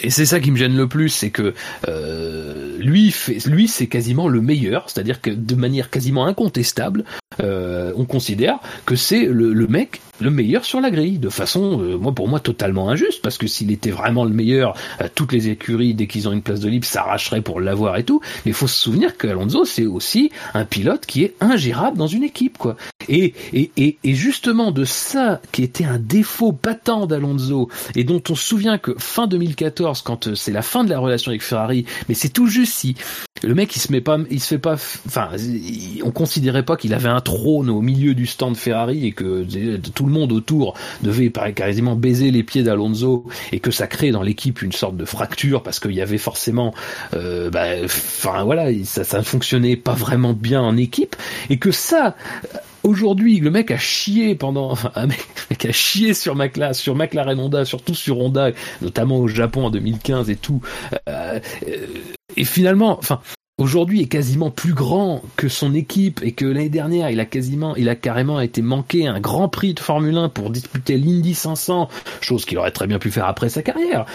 et 0.03 0.11
c'est 0.11 0.27
ça 0.27 0.41
qui 0.41 0.51
me 0.51 0.57
gêne 0.57 0.77
le 0.77 0.89
plus, 0.89 1.09
c'est 1.09 1.31
que 1.31 1.55
euh, 1.89 2.79
lui, 2.79 3.13
c'est 3.13 3.87
quasiment 3.87 4.29
le 4.29 4.41
meilleur, 4.41 4.89
c'est-à-dire 4.89 5.21
que 5.21 5.31
de 5.31 5.55
manière 5.55 5.91
quasiment 5.91 6.27
incontestable, 6.27 7.05
euh, 7.41 7.93
on 7.97 8.05
considère 8.05 8.59
que 8.87 8.97
c'est 8.97 9.25
le, 9.27 9.67
mec 9.67 10.01
le 10.21 10.31
meilleur 10.31 10.65
sur 10.65 10.81
la 10.81 10.91
grille, 10.91 11.19
de 11.19 11.29
façon, 11.29 11.81
euh, 11.83 11.97
moi 11.97 12.13
pour 12.13 12.29
moi 12.29 12.41
totalement 12.41 12.91
injuste, 12.91 13.23
parce 13.23 13.39
que 13.39 13.47
s'il 13.47 13.71
était 13.71 13.91
vraiment 13.91 14.25
le 14.25 14.31
meilleur, 14.31 14.75
euh, 15.01 15.09
toutes 15.15 15.33
les 15.33 15.49
écuries 15.49 15.95
dès 15.95 16.07
qu'ils 16.07 16.29
ont 16.29 16.33
une 16.33 16.43
place 16.43 16.61
de 16.61 16.69
libre 16.69 16.87
s'arracheraient 16.87 17.41
pour 17.41 17.61
l'avoir 17.61 17.97
et 17.97 18.05
tout. 18.05 18.21
Mais 18.45 18.51
il 18.51 18.55
faut 18.55 18.69
se 18.69 18.81
souvenir 18.81 19.17
que 19.17 19.27
Alonso 19.27 19.65
c'est 19.65 19.87
aussi 19.87 20.31
un 20.55 20.65
pilote 20.65 21.07
qui 21.07 21.25
est 21.25 21.35
ingérable 21.41 21.97
dans 21.97 22.07
une 22.07 22.25
équipe, 22.25 22.59
quoi. 22.59 22.77
Et, 23.09 23.35
et, 23.53 23.71
et, 23.77 23.99
et 24.05 24.15
justement 24.15 24.71
de 24.71 24.85
ça 24.85 25.41
qui 25.53 25.63
était 25.63 25.85
un 25.85 25.99
défaut 25.99 26.53
patent 26.53 27.07
d'Alonso 27.07 27.69
et 27.95 28.05
dont 28.05 28.23
on 28.29 28.35
se 28.35 28.47
souvient 28.47 28.79
que 28.79 28.95
fin 28.99 29.27
2014, 29.27 30.03
quand 30.03 30.29
euh, 30.29 30.35
c'est 30.35 30.53
la 30.53 30.63
fin 30.63 30.85
de 30.85 30.91
la 30.91 30.99
relation 30.99 31.31
avec 31.31 31.43
Ferrari, 31.43 31.87
mais 32.09 32.15
c'est 32.15 32.29
tout 32.29 32.47
juste 32.47 32.75
si 32.75 32.95
le 33.43 33.55
mec 33.55 33.75
il 33.77 33.81
se 33.81 33.93
met 33.93 34.01
pas, 34.01 34.19
il 34.31 34.41
se 34.41 34.49
fait 34.49 34.59
pas, 34.59 34.75
enfin, 34.75 35.31
on 36.03 36.11
considérait 36.11 36.65
pas 36.65 36.77
qu'il 36.77 36.95
avait 36.95 37.09
un 37.09 37.21
trône 37.21 37.71
au 37.71 37.81
milieu 37.81 38.15
du 38.15 38.27
stand 38.27 38.57
Ferrari 38.57 39.07
et 39.07 39.13
que 39.13 39.47
tout 39.95 40.07
le 40.07 40.13
monde 40.13 40.33
autour 40.33 40.75
devait 41.03 41.31
quasiment 41.55 41.97
baiser 41.97 42.31
les 42.31 42.43
pieds 42.43 42.63
d'Alonso 42.63 43.25
et 43.53 43.61
que 43.61 43.71
ça 43.71 43.87
crée 43.87 44.11
dans 44.11 44.23
l'équipe 44.23 44.63
une 44.63 44.73
sorte 44.73 44.97
de 44.97 45.05
fracture 45.05 45.63
parce 45.63 45.81
qu'il 45.81 45.93
y 45.93 46.01
avait 46.01 46.19
forcément, 46.19 46.75
euh, 47.15 47.51
bah, 47.51 47.67
enfin 47.85 48.45
voilà, 48.45 48.69
ça, 48.85 49.05
ça 49.05 49.23
fonctionnait 49.23 49.77
pas 49.77 49.95
vraiment 49.95 50.33
bien 50.33 50.61
en 50.61 50.77
équipe 50.77 51.17
et 51.49 51.59
que 51.59 51.71
ça 51.71 52.17
Aujourd'hui, 52.83 53.41
le 53.41 53.51
mec 53.51 53.71
a 53.71 53.77
chié 53.77 54.35
pendant, 54.35 54.71
enfin, 54.71 54.91
mec, 55.07 55.65
a 55.65 55.73
chié 55.73 56.15
sur 56.15 56.35
McLaren, 56.35 56.75
sur 56.75 56.95
McLaren 56.95 57.39
Honda, 57.39 57.65
surtout 57.65 57.95
sur 57.95 58.19
Honda, 58.19 58.51
notamment 58.81 59.19
au 59.19 59.29
Japon 59.29 59.67
en 59.67 59.71
2015 59.71 60.31
et 60.31 60.37
tout. 60.37 60.61
Euh, 61.09 61.41
et 62.37 62.45
finalement, 62.45 62.99
enfin, 62.99 63.21
aujourd'hui 63.61 64.03
est 64.03 64.07
quasiment 64.07 64.51
plus 64.51 64.73
grand 64.73 65.23
que 65.37 65.49
son 65.49 65.75
équipe 65.75 66.21
et 66.23 66.33
que 66.33 66.45
l'année 66.45 66.69
dernière 66.69 67.11
il 67.11 67.21
a 67.21 67.25
quasiment 67.25 67.77
il 67.77 67.89
a 67.89 67.95
carrément 67.95 68.41
été 68.41 68.63
manqué 68.63 69.07
un 69.07 69.21
grand 69.21 69.49
prix 69.49 69.75
de 69.75 69.81
Formule 69.81 70.17
1 70.17 70.29
pour 70.31 70.51
disputer 70.51 70.97
l'Indy 70.97 71.35
500 71.35 71.89
chose 72.21 72.45
qu'il 72.45 72.59
aurait 72.59 72.71
très 72.71 72.87
bien 72.87 72.99
pu 72.99 73.11
faire 73.11 73.27
après 73.27 73.49
sa 73.49 73.63
carrière. 73.63 74.07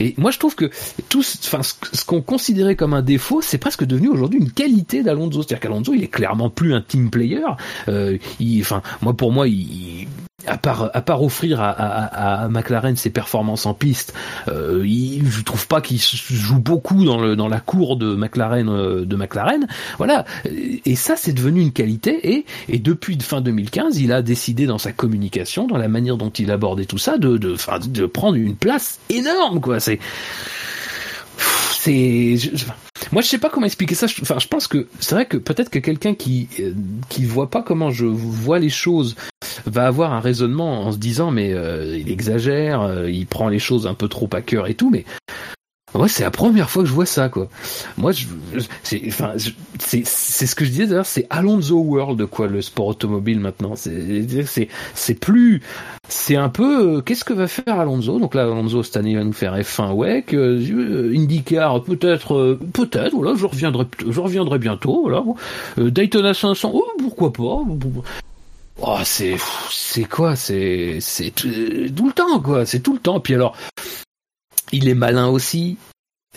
Et 0.00 0.14
moi 0.18 0.30
je 0.30 0.38
trouve 0.38 0.54
que 0.54 0.70
tout 1.08 1.22
ce 1.22 2.04
qu'on 2.04 2.22
considérait 2.22 2.76
comme 2.76 2.94
un 2.94 3.02
défaut 3.02 3.40
c'est 3.40 3.58
presque 3.58 3.84
devenu 3.84 4.08
aujourd'hui 4.08 4.40
une 4.40 4.50
qualité 4.50 5.02
d'Alonso. 5.02 5.42
C'est-à-dire 5.42 5.60
qu'Alonso 5.60 5.94
il 5.94 6.02
est 6.02 6.08
clairement 6.08 6.50
plus 6.50 6.74
un 6.74 6.80
team 6.80 7.10
player. 7.10 7.44
Euh, 7.88 8.18
il, 8.40 8.60
enfin 8.60 8.82
moi 9.00 9.14
pour 9.14 9.32
moi 9.32 9.46
il, 9.48 10.08
à 10.46 10.56
part 10.56 10.90
à 10.94 11.02
part 11.02 11.22
offrir 11.22 11.60
à, 11.60 11.70
à, 11.70 12.44
à, 12.44 12.48
McLaren 12.48 12.96
ses 12.96 13.10
performances 13.10 13.66
en 13.66 13.74
piste, 13.74 14.14
euh, 14.48 14.82
il, 14.86 15.30
je 15.30 15.42
trouve 15.42 15.66
pas 15.66 15.80
qu'il 15.80 15.98
joue 16.00 16.58
beaucoup 16.58 17.04
dans 17.04 17.20
le 17.20 17.36
dans 17.36 17.48
la 17.48 17.60
cour 17.60 17.96
de 17.96 18.14
McLaren 18.14 18.68
euh, 18.68 19.04
de 19.04 19.16
McLaren. 19.16 19.66
Voilà, 19.98 20.24
et 20.44 20.96
ça 20.96 21.14
c'est 21.16 21.32
devenu 21.32 21.60
une 21.60 21.72
qualité 21.72 22.34
et 22.36 22.46
et 22.68 22.78
depuis 22.78 23.18
fin 23.20 23.40
2015, 23.40 23.98
il 23.98 24.12
a 24.12 24.22
décidé 24.22 24.66
dans 24.66 24.78
sa 24.78 24.92
communication, 24.92 25.66
dans 25.66 25.78
la 25.78 25.88
manière 25.88 26.16
dont 26.16 26.30
il 26.30 26.50
abordait 26.50 26.84
tout 26.84 26.98
ça, 26.98 27.18
de 27.18 27.36
de 27.36 27.56
de 27.88 28.06
prendre 28.06 28.36
une 28.36 28.56
place 28.56 28.98
énorme 29.08 29.60
quoi. 29.60 29.80
C'est 29.80 29.98
c'est 31.84 32.36
moi 33.10 33.22
je 33.22 33.26
sais 33.26 33.38
pas 33.38 33.50
comment 33.50 33.66
expliquer 33.66 33.94
ça. 33.94 34.06
Enfin 34.20 34.38
je 34.38 34.46
pense 34.46 34.68
que 34.68 34.86
c'est 35.00 35.14
vrai 35.14 35.26
que 35.26 35.36
peut-être 35.36 35.68
que 35.68 35.80
quelqu'un 35.80 36.14
qui 36.14 36.48
euh, 36.60 36.72
qui 37.08 37.24
voit 37.24 37.50
pas 37.50 37.62
comment 37.62 37.90
je 37.90 38.06
vois 38.06 38.58
les 38.58 38.68
choses 38.68 39.16
va 39.66 39.86
avoir 39.86 40.12
un 40.12 40.20
raisonnement 40.20 40.82
en 40.82 40.92
se 40.92 40.98
disant 40.98 41.30
mais 41.32 41.52
euh, 41.52 41.98
il 41.98 42.10
exagère, 42.10 42.82
euh, 42.82 43.10
il 43.10 43.26
prend 43.26 43.48
les 43.48 43.58
choses 43.58 43.86
un 43.86 43.94
peu 43.94 44.08
trop 44.08 44.28
à 44.32 44.42
cœur 44.42 44.68
et 44.68 44.74
tout, 44.74 44.90
mais 44.90 45.04
moi 45.94 46.08
c'est 46.08 46.22
la 46.22 46.30
première 46.30 46.70
fois 46.70 46.82
que 46.82 46.88
je 46.88 46.94
vois 46.94 47.06
ça 47.06 47.28
quoi. 47.28 47.48
Moi 47.96 48.12
je, 48.12 48.26
c'est 48.82 49.02
enfin 49.06 49.34
c'est 49.78 50.06
c'est 50.06 50.46
ce 50.46 50.54
que 50.54 50.64
je 50.64 50.70
disais 50.70 50.86
d'ailleurs 50.86 51.06
c'est 51.06 51.26
Alonso 51.30 51.76
World 51.76 52.26
quoi 52.26 52.46
le 52.46 52.62
sport 52.62 52.86
automobile 52.88 53.40
maintenant 53.40 53.76
c'est 53.76 54.44
c'est 54.46 54.68
c'est 54.94 55.14
plus 55.14 55.62
c'est 56.08 56.36
un 56.36 56.48
peu 56.48 56.96
euh, 56.96 57.00
qu'est-ce 57.00 57.24
que 57.24 57.32
va 57.32 57.46
faire 57.46 57.78
Alonso? 57.78 58.18
Donc 58.18 58.34
là 58.34 58.42
Alonso 58.42 58.82
cette 58.82 58.96
année 58.96 59.16
va 59.16 59.24
nous 59.24 59.32
faire 59.32 59.56
F1 59.56 59.92
WEC 59.92 60.34
euh, 60.34 61.14
IndyCar 61.14 61.82
peut-être 61.82 62.58
peut-être 62.72 63.14
voilà 63.14 63.34
je 63.36 63.46
reviendrai 63.46 63.86
je 64.06 64.20
reviendrai 64.20 64.58
bientôt 64.58 65.02
voilà 65.02 65.22
Daytona 65.76 66.34
500 66.34 66.70
oh 66.74 66.84
pourquoi 66.98 67.32
pas 67.32 67.42
Oh, 68.80 68.98
c'est 69.04 69.36
c'est 69.70 70.04
quoi? 70.04 70.34
C'est 70.34 70.98
c'est 71.00 71.30
tout 71.30 71.46
le 71.48 72.12
temps 72.12 72.40
quoi. 72.40 72.66
C'est 72.66 72.80
tout 72.80 72.94
le 72.94 72.98
temps. 72.98 73.20
Puis 73.20 73.34
alors, 73.34 73.56
il 74.72 74.88
est 74.88 74.94
malin 74.94 75.28
aussi. 75.28 75.76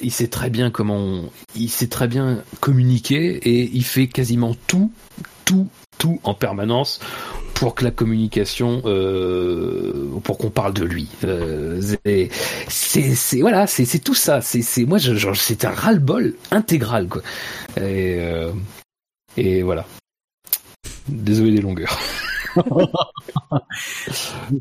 Il 0.01 0.11
sait 0.11 0.27
très 0.27 0.49
bien 0.49 0.71
comment. 0.71 1.23
Il 1.55 1.69
sait 1.69 1.87
très 1.87 2.07
bien 2.07 2.43
communiquer 2.59 3.37
et 3.37 3.69
il 3.73 3.83
fait 3.83 4.07
quasiment 4.07 4.55
tout, 4.67 4.91
tout, 5.45 5.69
tout 5.97 6.19
en 6.23 6.33
permanence 6.33 6.99
pour 7.53 7.73
que 7.73 7.85
la 7.85 7.91
communication, 7.91 8.81
euh, 8.85 10.19
pour 10.23 10.37
qu'on 10.37 10.49
parle 10.49 10.73
de 10.73 10.83
lui. 10.83 11.07
Euh, 11.23 11.81
c'est, 12.67 13.39
voilà, 13.39 13.65
c'est, 13.67 13.99
tout 13.99 14.13
ça. 14.13 14.41
C'est, 14.41 14.85
moi, 14.85 14.99
c'est 14.99 15.65
un 15.65 15.71
ras-le-bol 15.71 16.35
intégral 16.51 17.07
quoi. 17.07 17.21
Et, 17.77 18.17
euh, 18.19 18.51
et 19.37 19.63
voilà. 19.63 19.85
Désolé 21.07 21.51
des 21.51 21.61
longueurs. 21.61 21.97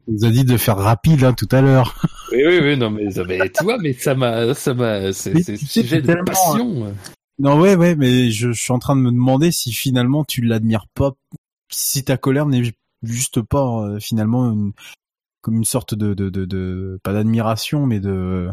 vous 0.06 0.24
a 0.24 0.31
dit 0.31 0.44
de 0.44 0.56
faire 0.56 0.76
rapide 0.76 1.24
hein, 1.24 1.32
tout 1.32 1.48
à 1.50 1.60
l'heure. 1.60 1.94
Oui, 2.32 2.42
oui, 2.47 2.60
oui, 2.62 2.76
non, 2.76 2.90
mais, 2.90 3.08
mais 3.26 3.48
tu 3.50 3.64
vois, 3.64 3.78
mais 3.78 3.92
ça 3.92 4.14
m'a, 4.14 4.55
ça 4.55 4.74
m'a, 4.74 5.12
c'est 5.12 5.56
sujet 5.56 6.02
de 6.02 6.14
passion. 6.24 6.92
Non, 7.39 7.58
ouais, 7.60 7.74
ouais, 7.74 7.97
mais 7.97 8.31
je, 8.31 8.52
suis 8.52 8.73
en 8.73 8.78
train 8.78 8.94
de 8.97 9.00
me 9.00 9.10
demander 9.10 9.50
si 9.50 9.73
finalement 9.73 10.24
tu 10.24 10.40
l'admires 10.40 10.86
pas, 10.94 11.12
si 11.68 12.05
ta 12.05 12.16
colère 12.16 12.47
n'est 12.47 12.62
juste 13.02 13.42
pas 13.42 13.82
euh, 13.82 13.98
finalement 13.98 14.52
une, 14.52 14.73
comme 15.40 15.56
une 15.56 15.64
sorte 15.64 15.94
de, 15.94 16.14
de, 16.14 16.31
de, 16.31 16.44
de 16.44 17.00
pas 17.02 17.12
d'admiration, 17.12 17.86
mais 17.86 18.00
de 18.00 18.48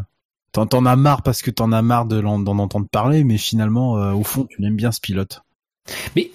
t'en 0.52 0.84
as 0.84 0.96
marre 0.96 1.22
parce 1.22 1.42
que 1.42 1.50
t'en 1.50 1.72
as 1.72 1.82
marre 1.82 2.06
d'en 2.06 2.58
entendre 2.58 2.86
parler, 2.88 3.24
mais 3.24 3.38
finalement, 3.38 3.98
euh, 3.98 4.12
au 4.12 4.22
fond, 4.22 4.44
tu 4.44 4.60
l'aimes 4.60 4.76
bien 4.76 4.92
ce 4.92 5.00
pilote. 5.00 5.42
Mais 6.14 6.30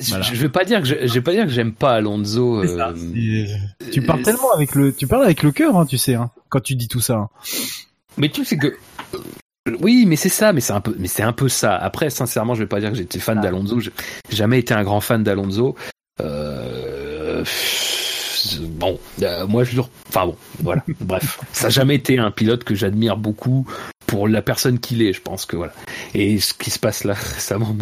je, 0.00 0.34
vais 0.34 0.48
pas 0.48 0.64
dire 0.64 0.80
que 0.80 0.86
je, 0.86 1.12
vais 1.12 1.20
pas 1.20 1.32
dire 1.32 1.44
que 1.44 1.50
j'aime 1.50 1.72
pas 1.72 1.92
Alonso. 1.94 2.62
Euh, 2.62 3.46
tu 3.90 4.02
parles 4.02 4.22
tellement 4.22 4.52
avec 4.52 4.74
le, 4.74 4.92
tu 4.92 5.06
parles 5.06 5.24
avec 5.24 5.42
le 5.42 5.52
cœur, 5.52 5.76
hein, 5.76 5.86
tu 5.86 5.98
sais, 5.98 6.14
hein, 6.14 6.30
quand 6.48 6.60
tu 6.60 6.74
dis 6.74 6.88
tout 6.88 7.00
ça. 7.00 7.14
Hein. 7.14 7.28
Mais 8.16 8.28
tu 8.28 8.44
sais 8.44 8.56
que, 8.56 8.68
euh, 8.68 9.76
oui, 9.80 10.04
mais 10.06 10.16
c'est 10.16 10.28
ça, 10.28 10.52
mais 10.52 10.60
c'est 10.60 10.72
un 10.72 10.80
peu, 10.80 10.94
mais 10.98 11.08
c'est 11.08 11.22
un 11.22 11.32
peu 11.32 11.48
ça. 11.48 11.76
Après, 11.76 12.10
sincèrement, 12.10 12.54
je 12.54 12.60
vais 12.60 12.68
pas 12.68 12.80
dire 12.80 12.90
que 12.90 12.96
j'étais 12.96 13.18
fan 13.18 13.38
ah. 13.38 13.42
d'Alonso. 13.42 13.80
J'ai 13.80 13.92
jamais 14.30 14.58
été 14.58 14.74
un 14.74 14.82
grand 14.82 15.00
fan 15.00 15.22
d'Alonso. 15.22 15.76
Euh, 16.20 17.44
bon, 18.60 18.98
moi 19.48 19.64
je 19.64 19.80
enfin 20.08 20.26
bon, 20.26 20.36
voilà. 20.60 20.82
Bref, 21.00 21.40
ça 21.52 21.64
n'a 21.64 21.70
jamais 21.70 21.94
été 21.94 22.18
un 22.18 22.30
pilote 22.30 22.64
que 22.64 22.74
j'admire 22.74 23.16
beaucoup 23.16 23.66
pour 24.06 24.28
la 24.28 24.42
personne 24.42 24.78
qu'il 24.78 25.00
est, 25.00 25.14
je 25.14 25.22
pense 25.22 25.46
que 25.46 25.56
voilà. 25.56 25.72
Et 26.14 26.38
ce 26.38 26.52
qui 26.52 26.70
se 26.70 26.78
passe 26.78 27.04
là 27.04 27.14
récemment, 27.34 27.74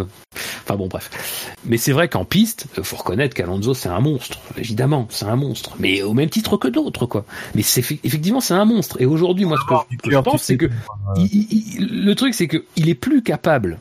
enfin 0.63 0.77
bon, 0.77 0.87
bref. 0.87 1.57
Mais 1.65 1.77
c'est 1.77 1.93
vrai 1.93 2.09
qu'en 2.09 2.25
piste, 2.25 2.67
faut 2.83 2.97
reconnaître 2.97 3.35
qu'Alonso 3.35 3.75
c'est 3.75 3.89
un 3.89 4.01
monstre, 4.01 4.39
évidemment, 4.57 5.09
c'est 5.11 5.25
un 5.25 5.37
monstre, 5.37 5.75
mais 5.79 6.03
au 6.03 6.15
même 6.15 6.31
titre 6.31 6.57
que 6.57 6.69
d'autres, 6.69 7.07
quoi. 7.07 7.25
Mais 7.55 7.63
c'est 7.63 7.81
effectivement 8.05 8.41
c'est 8.41 8.55
un 8.55 8.65
monstre. 8.65 9.01
Et 9.01 9.07
aujourd'hui, 9.07 9.45
moi, 9.45 9.59
ce 9.59 9.97
que 9.97 10.11
je 10.11 10.19
pense, 10.19 10.43
c'est 10.43 10.57
que 10.57 10.71
le 11.17 12.15
truc, 12.15 12.35
c'est 12.35 12.47
que 12.47 12.65
il 12.77 12.89
est 12.89 12.95
plus 12.95 13.23
capable 13.23 13.81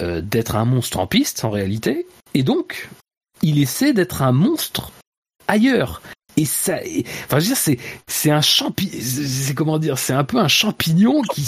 euh, 0.00 0.22
d'être 0.22 0.56
un 0.56 0.64
monstre 0.64 0.98
en 0.98 1.06
piste, 1.06 1.44
en 1.44 1.50
réalité, 1.50 2.06
et 2.32 2.42
donc 2.42 2.88
il 3.42 3.60
essaie 3.60 3.92
d'être 3.92 4.22
un 4.22 4.32
monstre 4.32 4.92
ailleurs. 5.52 6.02
Et 6.38 6.46
ça 6.46 6.78
enfin 7.26 7.38
je 7.38 7.44
veux 7.44 7.48
dire 7.48 7.56
c'est 7.58 7.78
c'est 8.06 8.30
un 8.30 8.40
champignon 8.40 8.98
c'est 9.02 9.54
comment 9.54 9.78
dire 9.78 9.98
c'est 9.98 10.14
un 10.14 10.24
peu 10.24 10.38
un 10.38 10.48
champignon 10.48 11.20
qui 11.20 11.46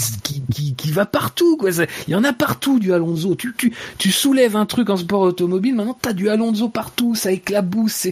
qui 0.51 0.75
qui, 0.75 0.91
va 0.91 1.07
partout 1.07 1.57
quoi. 1.57 1.71
Il 2.07 2.11
y 2.11 2.15
en 2.15 2.23
a 2.23 2.33
partout 2.33 2.77
du 2.77 2.93
Alonso. 2.93 3.33
Tu 3.33 3.51
tu 3.57 3.73
tu 3.97 4.11
soulèves 4.11 4.55
un 4.55 4.67
truc 4.67 4.91
en 4.91 4.97
sport 4.97 5.21
automobile 5.21 5.73
maintenant 5.73 5.97
t'as 5.99 6.13
du 6.13 6.29
Alonso 6.29 6.69
partout 6.69 7.15
ça 7.15 7.31
éclabousse 7.31 8.09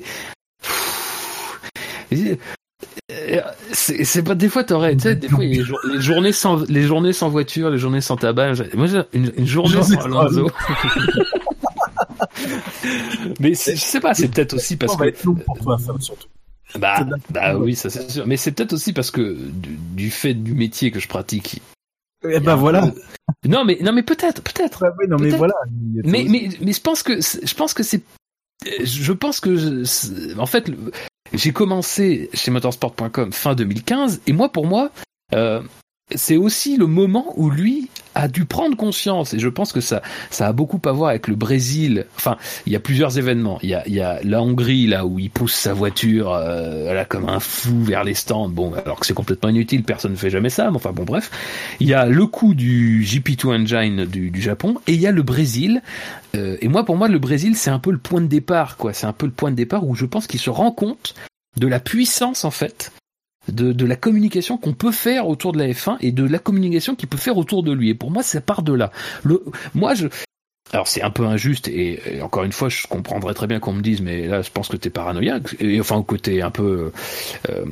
c'est 3.72 4.04
c'est 4.04 4.24
pas 4.24 4.34
des 4.34 4.50
fois 4.50 4.64
t'aurais 4.64 4.96
tu 4.96 5.04
sais 5.04 5.16
des 5.16 5.30
fois 5.30 5.44
les, 5.44 5.64
journées 6.00 6.32
sans 6.32 6.64
les 6.70 6.84
journées 6.84 7.14
sans 7.14 7.30
voiture 7.30 7.70
les 7.70 7.78
journées 7.78 8.02
sans 8.02 8.18
tabac 8.18 8.54
moi 8.74 8.88
une, 9.14 9.32
une 9.38 9.46
journée 9.46 9.84
sans 9.84 9.94
Alonso 9.98 10.50
mais 13.40 13.54
je 13.54 13.76
sais 13.76 14.00
pas 14.00 14.14
c'est 14.14 14.30
peut-être 14.30 14.54
aussi 14.54 14.78
parce 14.78 14.96
que 14.96 15.14
surtout 16.00 16.28
bah, 16.80 17.06
bah 17.30 17.56
oui, 17.58 17.76
ça 17.76 17.90
c'est 17.90 18.10
sûr. 18.10 18.26
Mais 18.26 18.38
c'est 18.38 18.52
peut-être 18.52 18.74
aussi 18.74 18.94
parce 18.94 19.12
que 19.12 19.38
du, 19.96 20.10
fait 20.10 20.34
du 20.34 20.54
métier 20.54 20.92
que 20.92 21.00
je 21.00 21.08
pratique. 21.08 21.62
Eh 22.28 22.40
ben 22.40 22.56
voilà. 22.56 22.92
Non 23.46 23.66
mais 23.66 23.78
non 23.82 23.92
mais 23.92 24.04
peut-être, 24.04 24.42
peut-être. 24.42 24.80
Bah 24.80 24.94
oui, 24.98 25.08
non 25.08 25.18
mais 25.20 25.30
voilà. 25.30 25.54
Mais 26.04 26.26
mais 26.28 26.50
mais 26.62 26.74
je 26.74 26.82
pense 26.82 27.04
que 27.04 27.20
je 27.22 27.54
pense 27.54 27.74
que 27.74 27.84
c'est 27.84 28.02
je 28.66 29.12
pense 29.12 29.40
que 29.40 29.84
en 30.40 30.46
fait 30.46 30.72
j'ai 31.34 31.52
commencé 31.52 32.30
chez 32.34 32.50
motorsport.com 32.52 33.34
fin 33.34 33.56
2015 33.56 34.22
et 34.26 34.34
moi 34.34 34.50
pour 34.50 34.66
moi 34.66 34.92
euh, 35.34 35.62
c'est 36.16 36.38
aussi 36.38 36.78
le 36.78 36.88
moment 36.88 37.34
où 37.36 37.50
lui 37.50 37.90
a 38.16 38.28
dû 38.28 38.46
prendre 38.46 38.78
conscience 38.78 39.34
et 39.34 39.40
je 39.40 39.50
pense 39.50 39.74
que 39.74 39.82
ça 39.82 40.02
ça 40.30 40.48
a 40.48 40.54
beaucoup 40.54 40.80
à 40.86 40.92
voir 40.92 41.10
avec 41.10 41.28
le 41.28 41.36
Brésil. 41.36 42.06
Enfin, 42.16 42.38
il 42.66 42.74
y 42.74 42.76
a 42.76 42.80
plusieurs 42.80 43.18
événements. 43.18 43.60
Il 43.64 43.70
y 43.70 43.74
a, 43.74 43.88
il 43.88 43.94
y 43.94 44.02
a 44.02 44.20
la 44.24 44.42
Hongrie 44.42 44.88
là 44.88 45.06
où 45.06 45.20
il 45.20 45.30
pousse 45.30 45.54
sa 45.54 45.74
voiture 45.74 46.32
euh, 46.32 46.94
là 46.94 47.06
comme 47.06 47.28
un 47.28 47.40
fou 47.40 47.84
vers 47.84 48.04
les 48.04 48.14
stands. 48.14 48.50
Bon, 48.50 48.74
alors 48.74 49.00
que 49.00 49.06
c'est 49.06 49.14
complètement 49.14 49.50
inutile, 49.50 49.84
personne 49.84 50.12
ne 50.12 50.18
fait 50.18 50.30
jamais 50.30 50.50
ça. 50.50 50.70
Mais 50.70 50.76
enfin 50.76 50.92
bon, 50.92 51.04
bref. 51.04 51.32
Il 51.80 51.88
y 51.88 51.94
a 51.94 52.06
le 52.06 52.28
coup 52.28 52.54
du 52.54 53.04
GP2 53.04 53.64
Engine 53.64 54.06
du, 54.06 54.30
du 54.30 54.42
Japon 54.42 54.76
et 54.88 54.94
il 54.94 55.02
y 55.02 55.08
a 55.08 55.12
le 55.12 55.24
Brésil. 55.24 55.82
Euh, 56.36 56.58
et 56.62 56.68
moi, 56.68 56.86
pour 56.86 56.98
moi, 56.98 57.08
le 57.08 57.20
Brésil, 57.20 57.56
c'est 57.56 57.70
un 57.70 57.80
peu 57.80 57.92
le 57.92 57.98
point 57.98 58.22
de 58.22 58.28
départ, 58.28 58.78
quoi. 58.78 58.94
C'est 58.94 59.06
un 59.06 59.14
peu 59.14 59.26
le 59.26 59.32
point 59.32 59.52
de 59.52 59.56
départ 59.56 59.86
où 59.86 59.96
je 59.96 60.06
pense 60.06 60.28
qu'il 60.28 60.40
se 60.40 60.50
rend 60.50 60.72
compte 60.72 61.16
de 61.58 61.68
la 61.68 61.80
puissance 61.80 62.46
en 62.46 62.52
fait 62.52 62.92
de, 63.48 63.72
de 63.74 63.86
la 63.86 63.96
communication 63.96 64.58
qu'on 64.58 64.74
peut 64.74 64.92
faire 64.92 65.28
autour 65.28 65.52
de 65.52 65.60
la 65.60 65.68
F1 65.68 65.98
et 66.02 66.12
de 66.12 66.26
la 66.26 66.40
communication 66.40 66.96
qu'il 66.96 67.10
peut 67.10 67.18
faire 67.18 67.38
autour 67.38 67.64
de 67.64 67.72
lui. 67.72 67.90
Et 67.90 67.96
pour 67.96 68.12
moi, 68.12 68.24
ça 68.24 68.42
part 68.42 68.62
de 68.62 68.74
là. 68.74 68.92
Le, 69.24 69.44
moi, 69.74 69.94
je, 69.94 70.08
alors 70.72 70.88
c'est 70.88 71.02
un 71.02 71.12
peu 71.12 71.26
injuste 71.26 71.68
et, 71.68 72.22
encore 72.22 72.44
une 72.44 72.52
fois, 72.52 72.70
je 72.70 72.88
comprendrais 72.88 73.34
très 73.34 73.48
bien 73.48 73.60
qu'on 73.60 73.74
me 73.74 73.82
dise, 73.82 74.02
mais 74.02 74.28
là, 74.28 74.42
je 74.42 74.50
pense 74.50 74.68
que 74.68 74.78
t'es 74.78 74.90
paranoïaque. 74.90 75.56
Et 75.60 75.80
enfin, 75.80 75.98
au 75.98 76.04
côté 76.04 76.42
un 76.42 76.50
peu, 76.50 76.92
euh, 77.50 77.66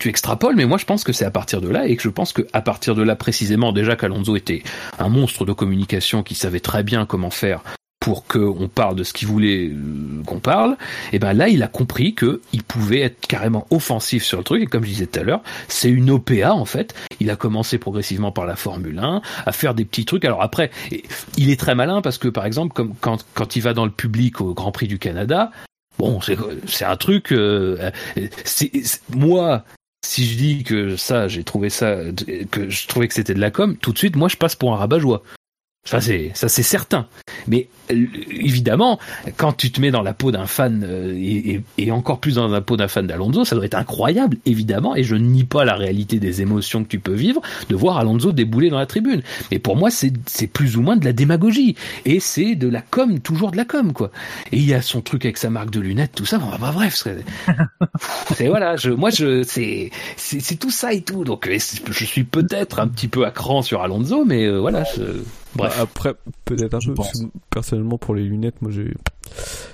tu 0.00 0.08
extrapoles, 0.08 0.56
mais 0.56 0.66
moi 0.66 0.78
je 0.78 0.84
pense 0.84 1.04
que 1.04 1.12
c'est 1.12 1.24
à 1.24 1.30
partir 1.30 1.60
de 1.60 1.68
là 1.68 1.86
et 1.86 1.96
que 1.96 2.02
je 2.02 2.08
pense 2.08 2.32
que 2.32 2.42
à 2.52 2.60
partir 2.60 2.94
de 2.94 3.02
là 3.02 3.16
précisément, 3.16 3.72
déjà 3.72 3.96
qu'Alonso 3.96 4.36
était 4.36 4.62
un 4.98 5.08
monstre 5.08 5.44
de 5.44 5.52
communication 5.52 6.22
qui 6.22 6.34
savait 6.34 6.60
très 6.60 6.82
bien 6.82 7.06
comment 7.06 7.30
faire 7.30 7.62
pour 8.08 8.26
qu'on 8.26 8.70
parle 8.74 8.96
de 8.96 9.04
ce 9.04 9.12
qu'il 9.12 9.28
voulait 9.28 9.68
euh, 9.68 10.22
qu'on 10.24 10.40
parle, 10.40 10.78
et 11.12 11.16
eh 11.16 11.18
ben 11.18 11.34
là 11.34 11.48
il 11.48 11.62
a 11.62 11.68
compris 11.68 12.14
que 12.14 12.40
il 12.54 12.62
pouvait 12.62 13.02
être 13.02 13.26
carrément 13.26 13.66
offensif 13.70 14.24
sur 14.24 14.38
le 14.38 14.44
truc 14.44 14.62
et 14.62 14.66
comme 14.66 14.82
je 14.82 14.88
disais 14.88 15.06
tout 15.06 15.20
à 15.20 15.24
l'heure, 15.24 15.42
c'est 15.68 15.90
une 15.90 16.08
OPA 16.08 16.54
en 16.54 16.64
fait. 16.64 16.94
Il 17.20 17.28
a 17.28 17.36
commencé 17.36 17.76
progressivement 17.76 18.32
par 18.32 18.46
la 18.46 18.56
Formule 18.56 18.98
1 18.98 19.20
à 19.44 19.52
faire 19.52 19.74
des 19.74 19.84
petits 19.84 20.06
trucs. 20.06 20.24
Alors 20.24 20.40
après, 20.40 20.70
il 21.36 21.50
est 21.50 21.60
très 21.60 21.74
malin 21.74 22.00
parce 22.00 22.16
que 22.16 22.28
par 22.28 22.46
exemple 22.46 22.82
quand 23.02 23.26
quand 23.34 23.56
il 23.56 23.60
va 23.60 23.74
dans 23.74 23.84
le 23.84 23.90
public 23.90 24.40
au 24.40 24.54
Grand 24.54 24.72
Prix 24.72 24.88
du 24.88 24.98
Canada, 24.98 25.50
bon 25.98 26.18
c'est 26.66 26.86
un 26.86 26.96
truc 26.96 27.30
euh, 27.32 27.90
c'est 28.44 28.72
moi 29.10 29.64
si 30.02 30.24
je 30.24 30.38
dis 30.38 30.62
que 30.62 30.96
ça, 30.96 31.28
j'ai 31.28 31.44
trouvé 31.44 31.68
ça, 31.68 31.96
que 32.50 32.70
je 32.70 32.86
trouvais 32.86 33.08
que 33.08 33.14
c'était 33.14 33.34
de 33.34 33.40
la 33.40 33.50
com, 33.50 33.76
tout 33.76 33.92
de 33.92 33.98
suite, 33.98 34.16
moi, 34.16 34.28
je 34.28 34.36
passe 34.36 34.54
pour 34.54 34.72
un 34.72 34.76
rabat-joie. 34.76 35.22
Ça 35.88 36.00
c'est 36.00 36.30
ça 36.34 36.48
c'est 36.48 36.62
certain. 36.62 37.06
Mais 37.46 37.68
évidemment, 37.90 38.98
quand 39.36 39.52
tu 39.52 39.70
te 39.70 39.80
mets 39.80 39.90
dans 39.90 40.02
la 40.02 40.12
peau 40.12 40.30
d'un 40.30 40.46
fan 40.46 40.84
euh, 40.86 41.14
et, 41.16 41.62
et, 41.78 41.90
encore 41.90 42.20
plus 42.20 42.34
dans 42.34 42.48
la 42.48 42.60
peau 42.60 42.76
d'un 42.76 42.88
fan 42.88 43.06
d'Alonso, 43.06 43.44
ça 43.44 43.56
doit 43.56 43.64
être 43.64 43.74
incroyable, 43.74 44.36
évidemment. 44.44 44.94
Et 44.96 45.02
je 45.02 45.14
nie 45.14 45.44
pas 45.44 45.64
la 45.64 45.74
réalité 45.74 46.18
des 46.18 46.42
émotions 46.42 46.84
que 46.84 46.88
tu 46.88 46.98
peux 46.98 47.14
vivre 47.14 47.40
de 47.70 47.74
voir 47.74 47.96
Alonso 47.96 48.32
débouler 48.32 48.68
dans 48.68 48.78
la 48.78 48.84
tribune. 48.84 49.22
Mais 49.50 49.58
pour 49.58 49.76
moi, 49.76 49.90
c'est 49.90 50.12
c'est 50.26 50.46
plus 50.46 50.76
ou 50.76 50.82
moins 50.82 50.96
de 50.96 51.04
la 51.06 51.12
démagogie 51.12 51.76
et 52.04 52.20
c'est 52.20 52.54
de 52.54 52.68
la 52.68 52.82
com, 52.82 53.20
toujours 53.20 53.50
de 53.50 53.56
la 53.56 53.64
com 53.64 53.92
quoi. 53.92 54.10
Et 54.52 54.58
il 54.58 54.66
y 54.66 54.74
a 54.74 54.82
son 54.82 55.00
truc 55.00 55.24
avec 55.24 55.38
sa 55.38 55.48
marque 55.48 55.70
de 55.70 55.80
lunettes, 55.80 56.12
tout 56.14 56.26
ça. 56.26 56.38
Bah, 56.38 56.58
bah 56.60 56.72
bref, 56.74 56.94
c'est 58.34 58.48
voilà. 58.48 58.76
Je, 58.76 58.90
moi, 58.90 59.10
je 59.10 59.42
c'est 59.42 59.90
c'est 60.16 60.56
tout 60.58 60.70
ça 60.70 60.92
et 60.92 61.00
tout. 61.00 61.24
Donc 61.24 61.48
je 61.48 62.04
suis 62.04 62.24
peut-être 62.24 62.80
un 62.80 62.88
petit 62.88 63.08
peu 63.08 63.24
à 63.24 63.30
cran 63.30 63.62
sur 63.62 63.82
Alonso, 63.82 64.24
mais 64.24 64.44
euh, 64.44 64.58
voilà. 64.58 64.84
Je... 64.96 65.22
Bref. 65.58 65.76
Bah, 65.76 65.82
après, 65.82 66.14
peut-être 66.44 66.74
un 66.74 66.78
peu. 66.80 66.94
Personnellement, 67.50 67.98
pour 67.98 68.14
les 68.14 68.24
lunettes, 68.24 68.62
moi, 68.62 68.70
j'ai. 68.70 68.94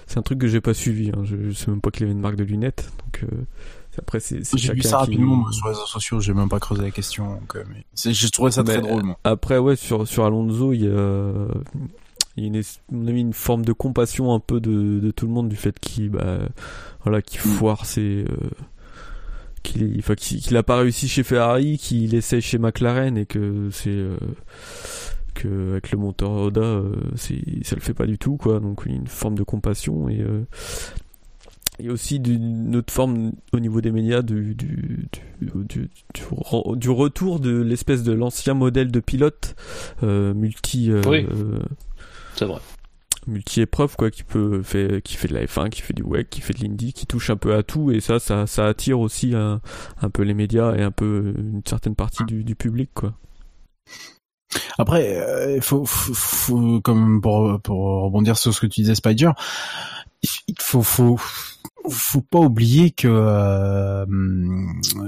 C'est 0.07 0.19
un 0.19 0.23
truc 0.23 0.39
que 0.39 0.49
j'ai 0.49 0.61
pas 0.61 0.75
suivi. 0.75 1.11
Hein. 1.11 1.23
Je, 1.25 1.53
sais 1.53 1.71
même 1.71 1.81
pas 1.81 1.91
qu'il 1.91 2.03
y 2.03 2.05
avait 2.05 2.13
une 2.13 2.21
marque 2.21 2.37
de 2.37 2.45
lunettes. 2.45 2.91
Donc, 3.05 3.25
euh... 3.25 3.45
après, 3.99 4.21
c'est. 4.21 4.41
J'ai 4.57 4.73
vu 4.73 4.83
ça 4.83 4.99
rapidement 4.99 5.51
sur 5.53 5.67
les 5.69 5.75
réseaux 5.75 5.87
sociaux. 5.87 6.21
J'ai 6.21 6.35
même 6.35 6.49
pas 6.49 6.61
creusé 6.61 6.83
la 6.83 6.91
question. 6.91 7.35
Donc, 7.35 7.57
euh, 7.57 7.65
mais 7.69 8.13
j'ai 8.13 8.31
trouvé 8.31 8.51
ça 8.51 8.65
très 8.65 8.81
drôle. 8.81 9.05
Moi. 9.05 9.19
Après, 9.25 9.59
ouais, 9.59 9.77
sur 9.77 10.09
sur 10.09 10.25
Alonso, 10.25 10.73
il 10.73 10.85
y 10.85 10.89
a. 10.89 11.49
Il 12.37 12.43
y 12.43 12.47
a 12.47 12.61
une, 12.91 13.09
une 13.17 13.33
forme 13.33 13.65
de 13.65 13.73
compassion 13.73 14.35
un 14.35 14.41
peu 14.41 14.59
de, 14.59 14.99
de 14.99 15.11
tout 15.13 15.27
le 15.27 15.33
monde 15.33 15.49
du 15.49 15.55
fait 15.55 15.79
qu'il 15.79 16.09
bah, 16.11 16.41
voilà, 17.05 17.23
qu'il 17.23 17.41
mm. 17.41 17.45
foire 17.45 17.87
ses. 17.87 18.25
Euh, 18.29 18.51
qu'il 19.65 19.97
enfin, 19.99 20.15
qu'il 20.15 20.57
a 20.57 20.63
pas 20.63 20.77
réussi 20.77 21.09
chez 21.09 21.25
Ferrari, 21.25 21.79
qu'il 21.79 22.15
essaie 22.15 22.41
chez 22.41 22.59
McLaren 22.59 23.17
et 23.17 23.27
que 23.27 23.69
c'est 23.73 23.91
euh, 23.91 24.17
que 25.35 25.73
avec 25.73 25.91
le 25.91 25.99
moteur 25.99 26.31
Oda, 26.33 26.61
euh, 26.61 26.95
ça 27.17 27.75
le 27.75 27.81
fait 27.81 27.95
pas 27.95 28.07
du 28.07 28.19
tout 28.19 28.37
quoi. 28.37 28.61
Donc 28.61 28.87
une 28.87 29.07
forme 29.07 29.37
de 29.37 29.43
compassion 29.43 30.09
et 30.09 30.21
euh, 30.21 30.45
et 31.79 31.91
aussi 31.91 32.21
d'une 32.21 32.77
autre 32.77 32.93
forme 32.93 33.33
au 33.53 33.59
niveau 33.59 33.81
des 33.81 33.91
médias 33.91 34.23
du, 34.23 34.55
du, 34.55 35.09
du, 35.41 35.91
du, 36.13 36.91
retour 36.91 37.41
de 37.41 37.61
l'espèce 37.61 38.05
de 38.05 38.13
l'ancien 38.13 38.55
modèle 38.55 38.93
de 38.93 39.01
pilote 39.01 39.57
euh, 40.05 40.33
multi 40.35 40.93
oui, 40.93 41.27
c'est 42.37 42.45
vrai. 42.45 42.61
multi 43.27 43.61
épreuve 43.61 43.97
quoi 43.97 44.13
qui 44.13 44.23
peut 44.23 44.63
fait 44.63 45.03
qui 45.03 45.17
fait 45.17 45.27
de 45.27 45.35
la 45.35 45.47
F1 45.47 45.69
qui 45.71 45.83
fait 45.83 45.95
du 45.95 46.05
WEC 46.05 46.31
qui 46.31 46.43
fait 46.43 46.53
de 46.55 46.63
l'Indy 46.63 46.93
qui 46.93 47.07
touche 47.07 47.31
un 47.31 47.37
peu 47.37 47.55
à 47.55 47.65
tout. 47.65 47.91
Et 47.91 47.99
ça 47.99 48.21
ça, 48.21 48.47
ça 48.47 48.67
attire 48.67 49.01
aussi 49.01 49.35
un, 49.35 49.61
un 50.01 50.11
peu 50.11 50.23
les 50.23 50.35
médias 50.35 50.77
et 50.77 50.83
un 50.83 50.93
peu 50.93 51.35
une 51.37 51.63
certaine 51.67 51.97
partie 51.97 52.25
du, 52.25 52.45
du 52.45 52.55
public 52.55 52.91
quoi 52.95 53.15
après, 54.79 55.13
il 55.13 55.17
euh, 55.17 55.61
faut, 55.61 56.81
comme 56.83 57.21
pour, 57.21 58.03
rebondir 58.05 58.39
sur 58.39 58.55
ce 58.55 58.61
que 58.61 58.67
tu 58.67 58.81
disais, 58.81 58.95
Spider, 58.95 59.31
il 60.23 60.55
faut, 60.59 60.83
faut, 60.83 61.19
pas 62.31 62.39
oublier 62.39 62.91
que 62.91 63.09
euh, 63.09 64.07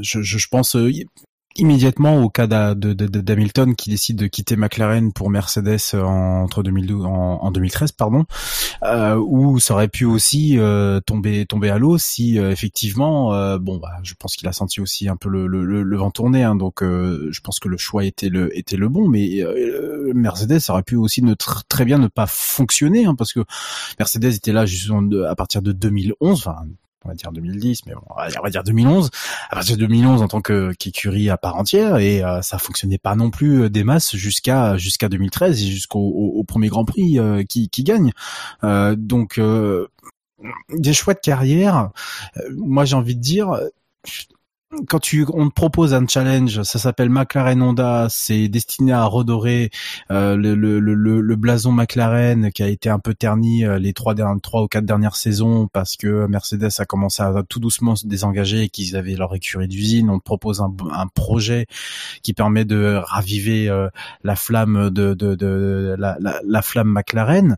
je, 0.02 0.20
je, 0.22 0.48
pense 0.48 0.76
euh, 0.76 0.90
immédiatement 1.58 2.22
au 2.22 2.28
cas 2.28 2.46
d'Hamilton 2.46 3.74
qui 3.74 3.90
décide 3.90 4.16
de 4.16 4.26
quitter 4.26 4.56
McLaren 4.56 5.12
pour 5.12 5.30
Mercedes 5.30 5.94
entre 5.94 6.62
2012 6.62 7.06
en, 7.06 7.50
2013 7.50 7.92
pardon 7.92 8.24
euh, 8.82 9.16
où 9.16 9.58
ça 9.60 9.74
aurait 9.74 9.88
pu 9.88 10.04
aussi 10.04 10.58
euh, 10.58 11.00
tomber 11.00 11.46
tomber 11.46 11.70
à 11.70 11.78
l'eau 11.78 11.98
si 11.98 12.38
euh, 12.38 12.50
effectivement 12.50 13.34
euh, 13.34 13.58
bon 13.58 13.78
bah 13.78 13.92
je 14.02 14.14
pense 14.18 14.36
qu'il 14.36 14.48
a 14.48 14.52
senti 14.52 14.80
aussi 14.80 15.08
un 15.08 15.16
peu 15.16 15.28
le, 15.28 15.46
le, 15.46 15.64
le 15.82 15.96
vent 15.96 16.10
tourner 16.10 16.42
hein, 16.42 16.54
donc 16.54 16.82
je 16.82 17.40
pense 17.40 17.58
que 17.58 17.68
le 17.68 17.76
choix 17.76 18.04
était 18.04 18.28
le 18.28 18.56
était 18.56 18.76
le 18.76 18.88
bon 18.88 19.08
mais 19.08 19.42
Mercedes 20.14 20.60
aurait 20.68 20.82
pu 20.82 20.96
aussi 20.96 21.22
ne 21.22 21.34
très 21.34 21.84
bien 21.84 21.98
ne 21.98 22.08
pas 22.08 22.26
fonctionner 22.26 23.06
hein, 23.06 23.14
parce 23.14 23.32
que 23.32 23.40
Mercedes 23.98 24.34
était 24.34 24.52
là 24.52 24.66
juste 24.66 24.90
à 25.28 25.34
partir 25.34 25.62
de 25.62 25.72
2011 25.72 26.38
enfin 26.38 26.56
on 27.04 27.08
va 27.08 27.14
dire 27.14 27.32
2010, 27.32 27.86
mais 27.86 27.94
bon, 27.94 28.02
on 28.10 28.42
va 28.42 28.50
dire 28.50 28.64
2011. 28.64 29.10
À 29.50 29.54
partir 29.54 29.76
de 29.76 29.80
2011, 29.80 30.22
en 30.22 30.28
tant 30.28 30.40
que 30.40 30.72
qu'écurie 30.72 31.30
à 31.30 31.36
part 31.36 31.56
entière, 31.56 31.98
et 31.98 32.24
euh, 32.24 32.42
ça 32.42 32.58
fonctionnait 32.58 32.98
pas 32.98 33.14
non 33.14 33.30
plus 33.30 33.62
euh, 33.62 33.70
des 33.70 33.84
masses 33.84 34.16
jusqu'à 34.16 34.76
jusqu'à 34.76 35.08
2013 35.08 35.62
et 35.62 35.66
jusqu'au 35.66 36.00
au, 36.00 36.44
premier 36.44 36.68
Grand 36.68 36.84
Prix 36.84 37.18
euh, 37.18 37.44
qui, 37.44 37.68
qui 37.68 37.84
gagne. 37.84 38.12
donc 38.62 39.40
des 40.70 40.92
choix 40.92 41.14
de 41.14 41.20
carrière. 41.20 41.90
moi, 42.56 42.84
j'ai 42.84 42.96
envie 42.96 43.16
de 43.16 43.20
dire 43.20 43.58
quand 44.88 44.98
tu 44.98 45.24
on 45.32 45.48
te 45.48 45.54
propose 45.54 45.94
un 45.94 46.06
challenge, 46.06 46.62
ça 46.62 46.78
s'appelle 46.78 47.08
McLaren 47.08 47.62
Honda, 47.62 48.08
c'est 48.10 48.48
destiné 48.48 48.92
à 48.92 49.04
redorer 49.04 49.70
euh, 50.10 50.36
le, 50.36 50.54
le, 50.54 50.80
le, 50.80 51.20
le, 51.20 51.36
blason 51.36 51.70
McLaren 51.70 52.50
qui 52.50 52.62
a 52.62 52.68
été 52.68 52.88
un 52.88 52.98
peu 52.98 53.14
terni 53.14 53.64
euh, 53.64 53.78
les 53.78 53.92
trois, 53.92 54.14
trois 54.42 54.62
ou 54.62 54.68
quatre 54.68 54.84
dernières 54.84 55.16
saisons 55.16 55.68
parce 55.72 55.96
que 55.96 56.26
Mercedes 56.26 56.68
a 56.78 56.84
commencé 56.84 57.22
à 57.22 57.32
tout 57.48 57.60
doucement 57.60 57.94
se 57.94 58.06
désengager 58.06 58.62
et 58.62 58.68
qu'ils 58.68 58.96
avaient 58.96 59.14
leur 59.14 59.34
écurie 59.34 59.68
d'usine. 59.68 60.10
On 60.10 60.18
te 60.18 60.24
propose 60.24 60.60
un, 60.60 60.74
un, 60.92 61.06
projet 61.06 61.66
qui 62.22 62.34
permet 62.34 62.64
de 62.64 63.00
raviver 63.02 63.68
euh, 63.68 63.88
la 64.24 64.34
flamme 64.34 64.90
de, 64.90 65.14
de, 65.14 65.36
de 65.36 65.94
la, 65.98 66.16
la, 66.20 66.40
la 66.44 66.62
flamme 66.62 66.88
McLaren 66.88 67.56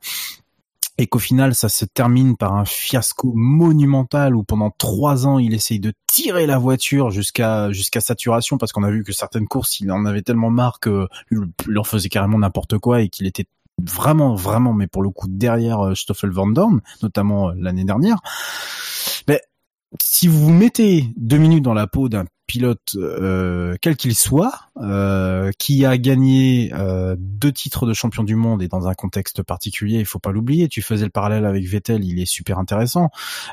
et 0.99 1.07
qu'au 1.07 1.19
final 1.19 1.55
ça 1.55 1.69
se 1.69 1.85
termine 1.85 2.37
par 2.37 2.55
un 2.55 2.65
fiasco 2.65 3.33
monumental 3.35 4.37
où 4.37 4.43
pendant 4.43 4.71
trois 4.71 5.27
ans 5.27 5.39
il 5.39 5.55
essaye 5.55 5.81
de 5.81 5.93
tirer 6.07 6.47
la 6.47 6.59
voiture 6.59 7.11
jusqu'à 7.11 7.71
jusqu'à 7.73 8.01
saturation 8.01 8.59
parce 8.59 8.73
qu'on 8.73 8.83
a 8.83 8.91
vu 8.91 9.05
que 9.05 9.13
certaines 9.13 9.47
courses 9.47 9.81
il 9.81 9.91
en 9.93 10.05
avait 10.05 10.23
tellement 10.23 10.51
marre 10.51 10.81
que 10.81 11.07
il 11.31 11.79
en 11.79 11.85
faisait 11.85 12.09
carrément 12.09 12.39
n'importe 12.39 12.79
quoi 12.79 13.01
et 13.01 13.09
qu'il 13.09 13.27
était 13.27 13.47
vraiment 13.81 14.35
vraiment 14.35 14.73
mais 14.73 14.89
pour 14.89 15.03
le 15.03 15.11
coup 15.11 15.29
derrière 15.29 15.81
euh, 15.81 15.95
Stoffel 15.95 16.31
Van 16.31 16.53
notamment 17.03 17.51
euh, 17.51 17.53
l'année 17.57 17.85
dernière. 17.85 18.19
Mais 19.29 19.41
si 20.01 20.27
vous 20.27 20.41
vous 20.47 20.53
mettez 20.53 21.13
deux 21.17 21.39
minutes 21.39 21.65
dans 21.65 21.75
la 21.75 21.87
peau 21.87 22.09
d'un 22.09 22.25
pilote 22.49 22.97
euh, 22.97 23.77
quel 23.81 23.97
qu'il 23.97 24.17
soit, 24.17 24.53
euh, 24.81 25.53
qui 25.59 25.85
a 25.85 25.99
gagné 25.99 26.73
euh, 26.73 27.15
deux 27.19 27.53
titres 27.53 27.87
de 27.87 27.93
champion 27.93 28.25
du 28.25 28.35
monde 28.35 28.63
et 28.63 28.69
dans 28.69 28.89
un 28.89 28.95
contexte 28.95 29.43
particulier, 29.43 29.99
il 29.99 30.07
faut 30.07 30.19
pas 30.19 30.33
l'oublier. 30.33 30.69
Tu 30.69 30.83
faisais 30.83 31.05
le 31.05 31.11
parallèle 31.11 31.45
avec 31.45 31.65
Vettel, 31.67 32.05
il 32.05 32.19
est 32.21 32.27
super 32.27 32.59
intéressant. 32.59 33.11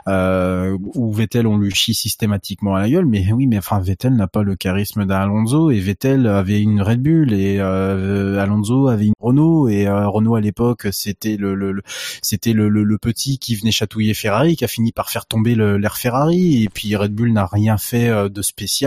Euh, 0.07 0.77
où 0.95 1.11
Vettel 1.11 1.45
on 1.45 1.57
lui 1.57 1.72
chie 1.72 1.93
systématiquement 1.93 2.75
à 2.75 2.80
la 2.80 2.90
gueule, 2.90 3.06
mais 3.06 3.32
oui, 3.33 3.48
mais 3.48 3.57
enfin 3.57 3.80
Vettel 3.80 4.15
n'a 4.15 4.27
pas 4.27 4.43
le 4.43 4.56
charisme 4.56 5.06
d'un 5.06 5.17
Alonso 5.17 5.72
et 5.72 5.80
Vettel 5.80 6.25
avait 6.27 6.61
une 6.61 6.82
Red 6.82 7.01
Bull 7.01 7.33
et 7.33 7.57
euh, 7.59 8.40
Alonso 8.40 8.88
avait 8.88 9.07
une 9.07 9.14
Renault 9.19 9.67
et 9.67 9.88
euh, 9.88 10.07
Renault 10.07 10.35
à 10.35 10.41
l'époque 10.41 10.88
c'était 10.91 11.35
le, 11.35 11.53
le, 11.53 11.82
c'était 12.22 12.53
le, 12.53 12.69
le, 12.69 12.98
petit 12.98 13.40
qui 13.40 13.56
venait 13.56 13.72
chatouiller 13.72 14.14
Ferrari, 14.14 14.56
qui 14.56 14.64
a 14.64 14.69
fini 14.69 14.93
par 14.93 15.09
faire 15.09 15.25
tomber 15.25 15.56
l'air 15.56 15.98
Ferrari 15.98 16.64
et 16.64 16.69
puis 16.69 16.95
Red 16.95 17.14
Bull 17.14 17.33
n'a 17.33 17.45
rien 17.45 17.77
fait 17.77 18.30
de 18.30 18.41
spécial 18.41 18.84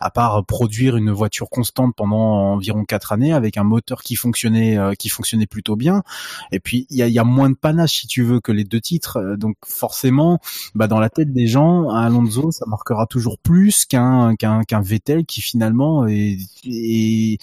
à 0.00 0.10
part 0.10 0.44
produire 0.44 0.96
une 0.96 1.10
voiture 1.10 1.48
constante 1.50 1.94
pendant 1.96 2.52
environ 2.52 2.84
quatre 2.84 3.12
années 3.12 3.32
avec 3.32 3.56
un 3.56 3.64
moteur 3.64 4.02
qui 4.02 4.16
fonctionnait 4.16 4.78
euh, 4.78 4.94
qui 4.94 5.08
fonctionnait 5.08 5.46
plutôt 5.46 5.76
bien. 5.76 6.02
Et 6.50 6.60
puis 6.60 6.86
il 6.90 6.96
y 6.96 7.02
a, 7.02 7.08
y 7.08 7.18
a, 7.18 7.24
moins 7.24 7.50
de 7.50 7.54
panache 7.54 8.00
si 8.00 8.06
tu 8.06 8.22
veux 8.22 8.40
que 8.40 8.52
les 8.52 8.64
deux 8.64 8.80
titres, 8.80 9.18
euh, 9.18 9.36
donc 9.36 9.56
forcément, 9.64 10.40
bah, 10.74 10.86
dans 10.86 11.00
la 11.00 11.08
tête 11.08 11.32
des 11.32 11.46
gens, 11.46 11.88
Alonso 11.90 12.50
ça 12.50 12.66
marquera 12.66 13.06
toujours 13.06 13.38
plus 13.38 13.84
qu'un 13.84 14.34
qu'un 14.36 14.62
qu'un 14.64 14.80
Vettel 14.80 15.24
qui 15.24 15.40
finalement 15.40 16.06
est, 16.06 16.38
est 16.64 17.38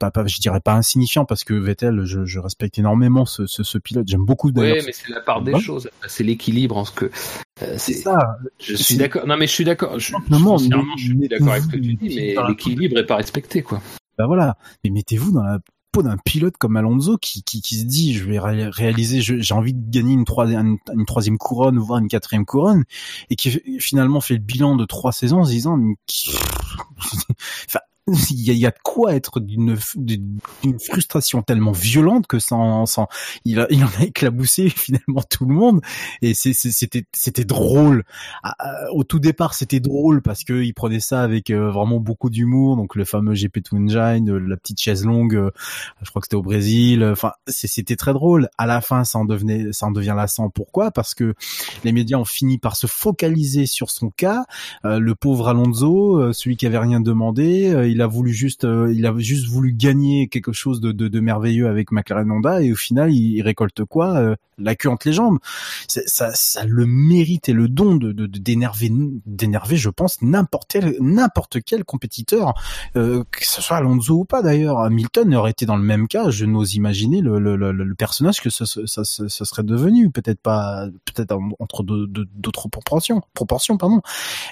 pas, 0.00 0.10
pas, 0.10 0.26
je 0.26 0.40
dirais 0.40 0.60
pas 0.60 0.74
insignifiant 0.74 1.24
parce 1.24 1.44
que 1.44 1.54
Vettel, 1.54 2.04
je, 2.04 2.24
je 2.24 2.38
respecte 2.38 2.78
énormément 2.78 3.26
ce, 3.26 3.46
ce, 3.46 3.62
ce 3.62 3.78
pilote, 3.78 4.06
j'aime 4.06 4.24
beaucoup 4.24 4.50
d'ailleurs. 4.50 4.76
Oui, 4.78 4.82
mais 4.86 4.92
c'est 4.92 5.10
la 5.10 5.20
part 5.20 5.42
des 5.42 5.58
choses, 5.60 5.90
c'est 6.06 6.24
l'équilibre 6.24 6.76
en 6.76 6.84
ce 6.84 6.92
que 6.92 7.10
euh, 7.62 7.74
c'est 7.78 7.92
ça. 7.94 8.38
Je 8.58 8.74
suis 8.74 8.96
d'accord. 8.96 9.26
Non, 9.28 9.36
mais 9.36 9.46
je 9.46 9.52
suis 9.52 9.64
d'accord. 9.64 9.98
Je, 9.98 10.12
je 10.28 11.02
suis 11.02 11.28
d'accord 11.28 11.43
avec 11.52 11.64
ce 11.64 11.68
que 11.68 11.76
tu 11.76 11.94
dis, 11.94 12.14
mais 12.16 12.34
l'équilibre 12.48 13.02
pas 13.02 13.16
respecté, 13.16 13.62
quoi. 13.62 13.80
Bah 14.18 14.26
voilà. 14.26 14.56
Mais 14.82 14.90
mettez-vous 14.90 15.32
dans 15.32 15.42
la 15.42 15.58
peau 15.92 16.02
d'un 16.02 16.16
pilote 16.18 16.56
comme 16.58 16.76
Alonso 16.76 17.16
qui, 17.18 17.44
qui, 17.44 17.62
qui 17.62 17.76
se 17.76 17.84
dit 17.84 18.14
je 18.14 18.24
vais 18.24 18.40
réaliser 18.40 19.20
j'ai 19.20 19.54
envie 19.54 19.74
de 19.74 19.90
gagner 19.90 20.12
une 20.12 20.24
troisième 20.24 20.78
une, 20.92 21.06
troisième 21.06 21.38
couronne 21.38 21.78
voire 21.78 22.00
une 22.00 22.08
quatrième 22.08 22.44
couronne 22.44 22.82
et 23.30 23.36
qui 23.36 23.50
finalement 23.78 24.20
fait 24.20 24.34
le 24.34 24.40
bilan 24.40 24.74
de 24.74 24.84
trois 24.86 25.12
saisons 25.12 25.42
en 25.42 25.44
se 25.44 25.50
disant 25.50 25.78
enfin 27.68 27.78
il 28.06 28.52
y 28.52 28.66
a, 28.66 28.70
de 28.70 28.76
quoi 28.82 29.14
être 29.14 29.40
d'une 29.40 29.78
frustration 30.78 31.42
tellement 31.42 31.72
violente 31.72 32.26
que 32.26 32.38
sans, 32.38 32.84
sans 32.84 33.08
il, 33.46 33.58
a, 33.60 33.66
il 33.70 33.82
en 33.82 33.88
a 33.98 34.04
éclaboussé 34.04 34.68
finalement 34.76 35.22
tout 35.28 35.46
le 35.46 35.54
monde. 35.54 35.80
Et 36.20 36.34
c'était 36.34 37.06
c'était 37.12 37.44
drôle. 37.44 38.04
Ah, 38.42 38.54
ah, 38.58 38.92
au 38.92 39.04
tout 39.04 39.18
départ 39.18 39.54
c'était 39.54 39.80
drôle 39.80 40.20
parce 40.20 40.44
que 40.44 40.62
il 40.62 40.74
prenait 40.74 41.00
ça 41.00 41.22
avec 41.22 41.48
euh, 41.48 41.70
vraiment 41.70 41.98
beaucoup 41.98 42.28
d'humour. 42.28 42.76
Donc 42.76 42.94
le 42.94 43.06
fameux 43.06 43.32
GP 43.32 43.62
Twin 43.62 43.84
Engine 43.84 44.36
la 44.36 44.56
petite 44.56 44.80
chaise 44.80 45.06
longue 45.06 45.36
euh, 45.36 45.50
je 46.02 46.10
crois 46.10 46.20
que 46.20 46.26
c'était 46.26 46.36
au 46.36 46.42
Brésil. 46.42 47.04
Enfin 47.04 47.32
c'était 47.46 47.96
très 47.96 48.12
drôle. 48.12 48.50
À 48.58 48.66
la 48.66 48.82
fin 48.82 49.04
ça 49.04 49.18
en 49.18 49.24
devenait 49.24 49.72
ça 49.72 49.86
en 49.86 49.92
devient 49.92 50.14
lassant. 50.14 50.50
Pourquoi? 50.50 50.90
Parce 50.90 51.14
que 51.14 51.34
les 51.84 51.92
médias 51.92 52.18
ont 52.18 52.26
fini 52.26 52.58
par 52.58 52.76
se 52.76 52.86
focaliser 52.86 53.64
sur 53.64 53.88
son 53.88 54.10
cas. 54.10 54.44
Euh, 54.84 54.98
le 54.98 55.14
pauvre 55.14 55.48
Alonso 55.48 56.32
celui 56.34 56.58
qui 56.58 56.66
avait 56.66 56.78
rien 56.78 57.00
demandé 57.00 57.93
il 57.94 58.02
a 58.02 58.08
voulu 58.08 58.32
juste, 58.32 58.64
euh, 58.64 58.92
il 58.92 59.06
a 59.06 59.14
juste 59.16 59.46
voulu 59.46 59.72
gagner 59.72 60.26
quelque 60.26 60.52
chose 60.52 60.80
de, 60.80 60.90
de, 60.90 61.06
de, 61.06 61.20
merveilleux 61.20 61.68
avec 61.68 61.92
McLaren 61.92 62.28
Honda 62.28 62.60
et 62.60 62.72
au 62.72 62.76
final 62.76 63.12
il, 63.12 63.40
récolte 63.40 63.84
quoi 63.84 64.16
euh, 64.16 64.34
La 64.58 64.74
queue 64.74 64.90
entre 64.90 65.06
les 65.06 65.12
jambes. 65.12 65.38
Ça, 65.86 66.32
ça 66.34 66.64
le 66.64 66.86
mérite 66.86 67.48
et 67.48 67.52
le 67.52 67.68
don 67.68 67.94
de 67.94 68.12
d'énerver, 68.26 68.90
d'énerver, 69.26 69.76
je 69.76 69.90
pense 69.90 70.22
n'importe 70.22 70.72
quel 70.72 70.96
n'importe 71.00 71.58
quel 71.64 71.84
compétiteur, 71.84 72.54
euh, 72.96 73.22
que 73.30 73.46
ce 73.46 73.62
soit 73.62 73.76
Alonso 73.76 74.14
ou 74.14 74.24
pas 74.24 74.42
d'ailleurs. 74.42 74.80
Hamilton 74.80 75.32
aurait 75.36 75.52
été 75.52 75.64
dans 75.64 75.76
le 75.76 75.84
même 75.84 76.08
cas. 76.08 76.30
Je 76.30 76.46
n'ose 76.46 76.74
imaginer 76.74 77.20
le, 77.20 77.38
le, 77.38 77.54
le, 77.56 77.94
personnage 77.94 78.40
que 78.40 78.50
ça, 78.50 78.64
serait 78.66 79.62
devenu. 79.62 80.10
Peut-être 80.10 80.40
pas, 80.40 80.88
peut-être 81.04 81.38
entre 81.60 81.84
d'autres 81.84 82.68
proportions, 82.68 83.22
proportions 83.34 83.76
pardon. 83.76 84.00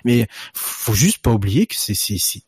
Mais 0.05 0.29
faut 0.55 0.95
juste 0.95 1.19
pas 1.19 1.33
oublier 1.33 1.67
que 1.67 1.75
c'est 1.77 1.95
c'est 1.95 2.43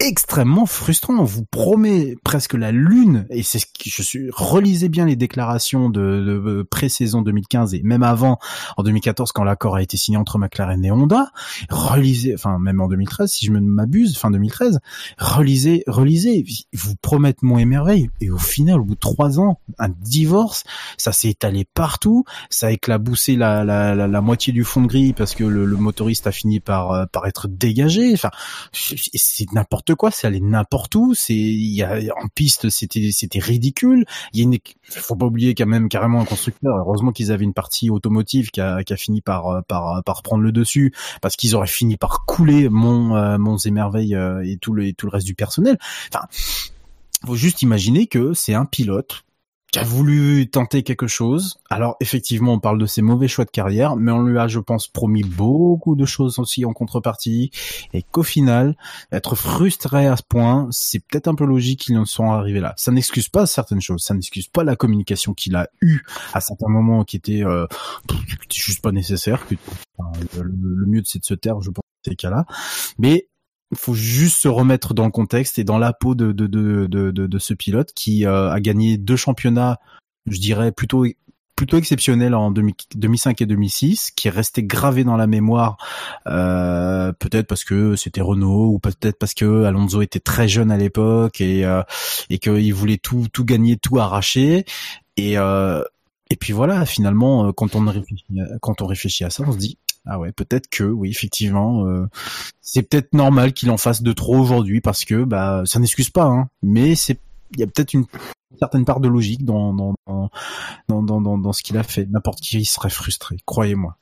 extrêmement 0.00 0.66
frustrant. 0.66 1.14
On 1.18 1.24
vous 1.24 1.44
promet 1.44 2.16
presque 2.24 2.54
la 2.54 2.72
lune, 2.72 3.26
et 3.30 3.42
c'est 3.42 3.58
ce 3.58 3.66
que 3.66 3.72
je 3.84 4.02
suis. 4.02 4.28
Relisez 4.32 4.88
bien 4.88 5.06
les 5.06 5.16
déclarations 5.16 5.90
de, 5.90 6.00
de 6.00 6.62
pré-saison 6.62 7.22
2015 7.22 7.74
et 7.74 7.82
même 7.82 8.02
avant, 8.02 8.38
en 8.76 8.82
2014, 8.82 9.32
quand 9.32 9.44
l'accord 9.44 9.76
a 9.76 9.82
été 9.82 9.96
signé 9.96 10.16
entre 10.18 10.38
McLaren 10.38 10.84
et 10.84 10.90
Honda. 10.90 11.30
Relisez, 11.68 12.34
enfin 12.34 12.58
même 12.58 12.80
en 12.80 12.88
2013, 12.88 13.30
si 13.30 13.46
je 13.46 13.52
me 13.52 13.60
m'abuse, 13.60 14.16
fin 14.16 14.30
2013. 14.30 14.80
Relisez, 15.18 15.84
relisez. 15.86 16.44
Vous 16.72 16.96
promettent 16.96 17.42
mon 17.42 17.58
émerveil, 17.58 18.10
et 18.20 18.30
au 18.30 18.38
final, 18.38 18.80
au 18.80 18.84
bout 18.84 18.94
de 18.94 19.00
trois 19.00 19.38
ans, 19.38 19.60
un 19.78 19.88
divorce, 19.88 20.64
ça 20.96 21.12
s'est 21.12 21.28
étalé 21.28 21.66
partout, 21.74 22.24
ça 22.48 22.68
a 22.68 22.70
éclaboussé 22.70 23.36
la, 23.36 23.64
la, 23.64 23.94
la, 23.94 24.20
moitié 24.20 24.52
du 24.52 24.64
fond 24.64 24.82
de 24.82 24.86
grille 24.86 25.12
parce 25.12 25.34
que 25.34 25.44
le, 25.44 25.64
le 25.64 25.76
motoriste 25.76 26.26
a 26.26 26.32
fini 26.32 26.60
par, 26.60 26.92
euh, 26.92 27.04
par 27.06 27.26
être 27.26 27.48
dégagé. 27.48 28.12
Enfin, 28.14 28.30
c'est 28.72 29.52
n'importe 29.52 29.89
quoi, 29.94 30.10
c'est 30.10 30.26
allé 30.26 30.40
n'importe 30.40 30.94
où, 30.94 31.14
c'est 31.14 31.34
il 31.34 31.74
y 31.74 31.82
a 31.82 31.98
en 32.22 32.28
piste, 32.34 32.68
c'était 32.70 33.10
c'était 33.12 33.38
ridicule. 33.38 34.04
Il 34.32 34.38
y 34.38 34.42
a 34.42 34.44
une, 34.44 34.58
faut 34.88 35.16
pas 35.16 35.26
oublier 35.26 35.54
quand 35.54 35.66
même 35.66 35.88
carrément 35.88 36.20
un 36.20 36.24
constructeur. 36.24 36.76
Heureusement 36.78 37.12
qu'ils 37.12 37.32
avaient 37.32 37.44
une 37.44 37.54
partie 37.54 37.90
automotive 37.90 38.50
qui 38.50 38.60
a, 38.60 38.82
qui 38.84 38.92
a 38.92 38.96
fini 38.96 39.20
par 39.20 39.64
par 39.66 40.02
par 40.04 40.22
prendre 40.22 40.42
le 40.42 40.52
dessus 40.52 40.92
parce 41.22 41.36
qu'ils 41.36 41.54
auraient 41.56 41.66
fini 41.66 41.96
par 41.96 42.24
couler 42.26 42.68
mon 42.68 43.16
euh, 43.16 43.38
mon 43.38 43.56
émerveil 43.56 44.14
euh, 44.14 44.42
et 44.44 44.56
tout 44.56 44.72
le 44.72 44.86
et 44.86 44.92
tout 44.92 45.06
le 45.06 45.12
reste 45.12 45.26
du 45.26 45.34
personnel. 45.34 45.78
Enfin, 46.12 46.26
faut 47.26 47.36
juste 47.36 47.62
imaginer 47.62 48.06
que 48.06 48.32
c'est 48.32 48.54
un 48.54 48.64
pilote 48.64 49.24
qui 49.72 49.78
a 49.78 49.84
voulu 49.84 50.48
tenter 50.50 50.82
quelque 50.82 51.06
chose. 51.06 51.58
Alors 51.70 51.96
effectivement, 52.00 52.54
on 52.54 52.58
parle 52.58 52.78
de 52.78 52.86
ses 52.86 53.02
mauvais 53.02 53.28
choix 53.28 53.44
de 53.44 53.50
carrière, 53.50 53.96
mais 53.96 54.10
on 54.10 54.22
lui 54.22 54.38
a, 54.38 54.48
je 54.48 54.58
pense, 54.58 54.88
promis 54.88 55.22
beaucoup 55.22 55.94
de 55.94 56.04
choses 56.04 56.38
aussi 56.38 56.64
en 56.64 56.72
contrepartie, 56.72 57.50
et 57.92 58.02
qu'au 58.02 58.22
final, 58.22 58.76
être 59.12 59.36
frustré 59.36 60.06
à 60.06 60.16
ce 60.16 60.22
point, 60.28 60.68
c'est 60.70 60.98
peut-être 60.98 61.28
un 61.28 61.34
peu 61.34 61.44
logique 61.44 61.80
qu'ils 61.80 61.98
en 61.98 62.04
sont 62.04 62.30
arrivés 62.30 62.60
là. 62.60 62.74
Ça 62.76 62.90
n'excuse 62.90 63.28
pas 63.28 63.46
certaines 63.46 63.80
choses, 63.80 64.02
ça 64.02 64.14
n'excuse 64.14 64.48
pas 64.48 64.64
la 64.64 64.76
communication 64.76 65.34
qu'il 65.34 65.54
a 65.56 65.68
eue 65.80 66.00
à 66.32 66.40
certains 66.40 66.68
moments 66.68 67.04
qui 67.04 67.16
était, 67.16 67.44
euh, 67.44 67.66
juste 68.52 68.82
pas 68.82 68.92
nécessaire. 68.92 69.46
le, 70.36 70.42
le, 70.42 70.86
mieux 70.86 71.02
c'est 71.04 71.20
de 71.20 71.24
se 71.24 71.34
taire, 71.34 71.60
je 71.60 71.70
pense, 71.70 71.84
ces 72.04 72.16
cas-là. 72.16 72.44
Mais 72.98 73.28
faut 73.74 73.94
juste 73.94 74.38
se 74.38 74.48
remettre 74.48 74.94
dans 74.94 75.04
le 75.04 75.10
contexte 75.10 75.58
et 75.58 75.64
dans 75.64 75.78
la 75.78 75.92
peau 75.92 76.14
de, 76.14 76.32
de, 76.32 76.46
de, 76.46 76.86
de, 76.86 77.10
de 77.10 77.38
ce 77.38 77.54
pilote 77.54 77.92
qui 77.94 78.26
euh, 78.26 78.50
a 78.50 78.60
gagné 78.60 78.98
deux 78.98 79.16
championnats, 79.16 79.78
je 80.26 80.38
dirais 80.38 80.72
plutôt 80.72 81.06
plutôt 81.60 81.76
exceptionnels 81.76 82.34
en 82.34 82.50
2005 82.50 83.42
et 83.42 83.44
2006, 83.44 84.12
qui 84.12 84.28
est 84.28 84.30
resté 84.30 84.62
gravé 84.62 85.04
dans 85.04 85.18
la 85.18 85.26
mémoire, 85.26 85.76
euh, 86.26 87.12
peut-être 87.12 87.46
parce 87.46 87.64
que 87.64 87.96
c'était 87.96 88.22
Renault 88.22 88.70
ou 88.72 88.78
peut-être 88.78 89.18
parce 89.18 89.34
que 89.34 89.64
Alonso 89.64 90.00
était 90.00 90.20
très 90.20 90.48
jeune 90.48 90.70
à 90.70 90.78
l'époque 90.78 91.42
et 91.42 91.66
euh, 91.66 91.82
et 92.30 92.38
qu'il 92.38 92.72
voulait 92.72 92.96
tout 92.96 93.26
tout 93.30 93.44
gagner, 93.44 93.76
tout 93.76 93.98
arracher. 93.98 94.64
Et 95.18 95.36
euh, 95.36 95.82
et 96.30 96.36
puis 96.36 96.54
voilà, 96.54 96.86
finalement, 96.86 97.48
euh, 97.48 97.52
quand 97.52 97.74
on 97.74 97.84
réfléchit, 97.84 98.24
quand 98.62 98.80
on 98.80 98.86
réfléchit 98.86 99.24
à 99.24 99.30
ça, 99.30 99.44
on 99.46 99.52
se 99.52 99.58
dit 99.58 99.76
ah 100.06 100.18
ouais, 100.18 100.32
peut-être 100.32 100.68
que 100.68 100.84
oui, 100.84 101.10
effectivement, 101.10 101.86
euh, 101.86 102.06
c'est 102.60 102.82
peut-être 102.82 103.12
normal 103.12 103.52
qu'il 103.52 103.70
en 103.70 103.76
fasse 103.76 104.02
de 104.02 104.12
trop 104.12 104.38
aujourd'hui 104.38 104.80
parce 104.80 105.04
que 105.04 105.24
bah 105.24 105.62
ça 105.66 105.78
n'excuse 105.78 106.10
pas, 106.10 106.24
hein, 106.24 106.48
mais 106.62 106.94
c'est 106.94 107.18
il 107.52 107.60
y 107.60 107.62
a 107.62 107.66
peut-être 107.66 107.94
une 107.94 108.06
certaine 108.58 108.84
part 108.84 109.00
de 109.00 109.08
logique 109.08 109.44
dans 109.44 109.74
dans 109.74 109.94
dans 110.88 111.02
dans, 111.02 111.38
dans, 111.38 111.52
ce 111.52 111.62
qu'il 111.62 111.76
a 111.76 111.82
fait. 111.82 112.06
N'importe 112.06 112.40
qui 112.40 112.64
serait 112.64 112.90
frustré, 112.90 113.36
croyez-moi. 113.44 113.96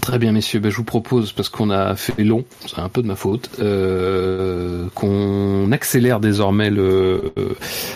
Très 0.00 0.18
bien, 0.18 0.32
messieurs. 0.32 0.60
Ben, 0.60 0.70
je 0.70 0.76
vous 0.76 0.84
propose, 0.84 1.32
parce 1.32 1.50
qu'on 1.50 1.68
a 1.68 1.94
fait 1.94 2.24
long, 2.24 2.44
c'est 2.66 2.78
un 2.78 2.88
peu 2.88 3.02
de 3.02 3.06
ma 3.06 3.16
faute, 3.16 3.50
euh, 3.60 4.86
qu'on 4.94 5.70
accélère 5.72 6.20
désormais 6.20 6.70
le, 6.70 7.32
euh, 7.38 7.50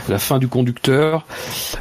la 0.09 0.19
fin 0.19 0.39
du 0.39 0.47
conducteur. 0.49 1.25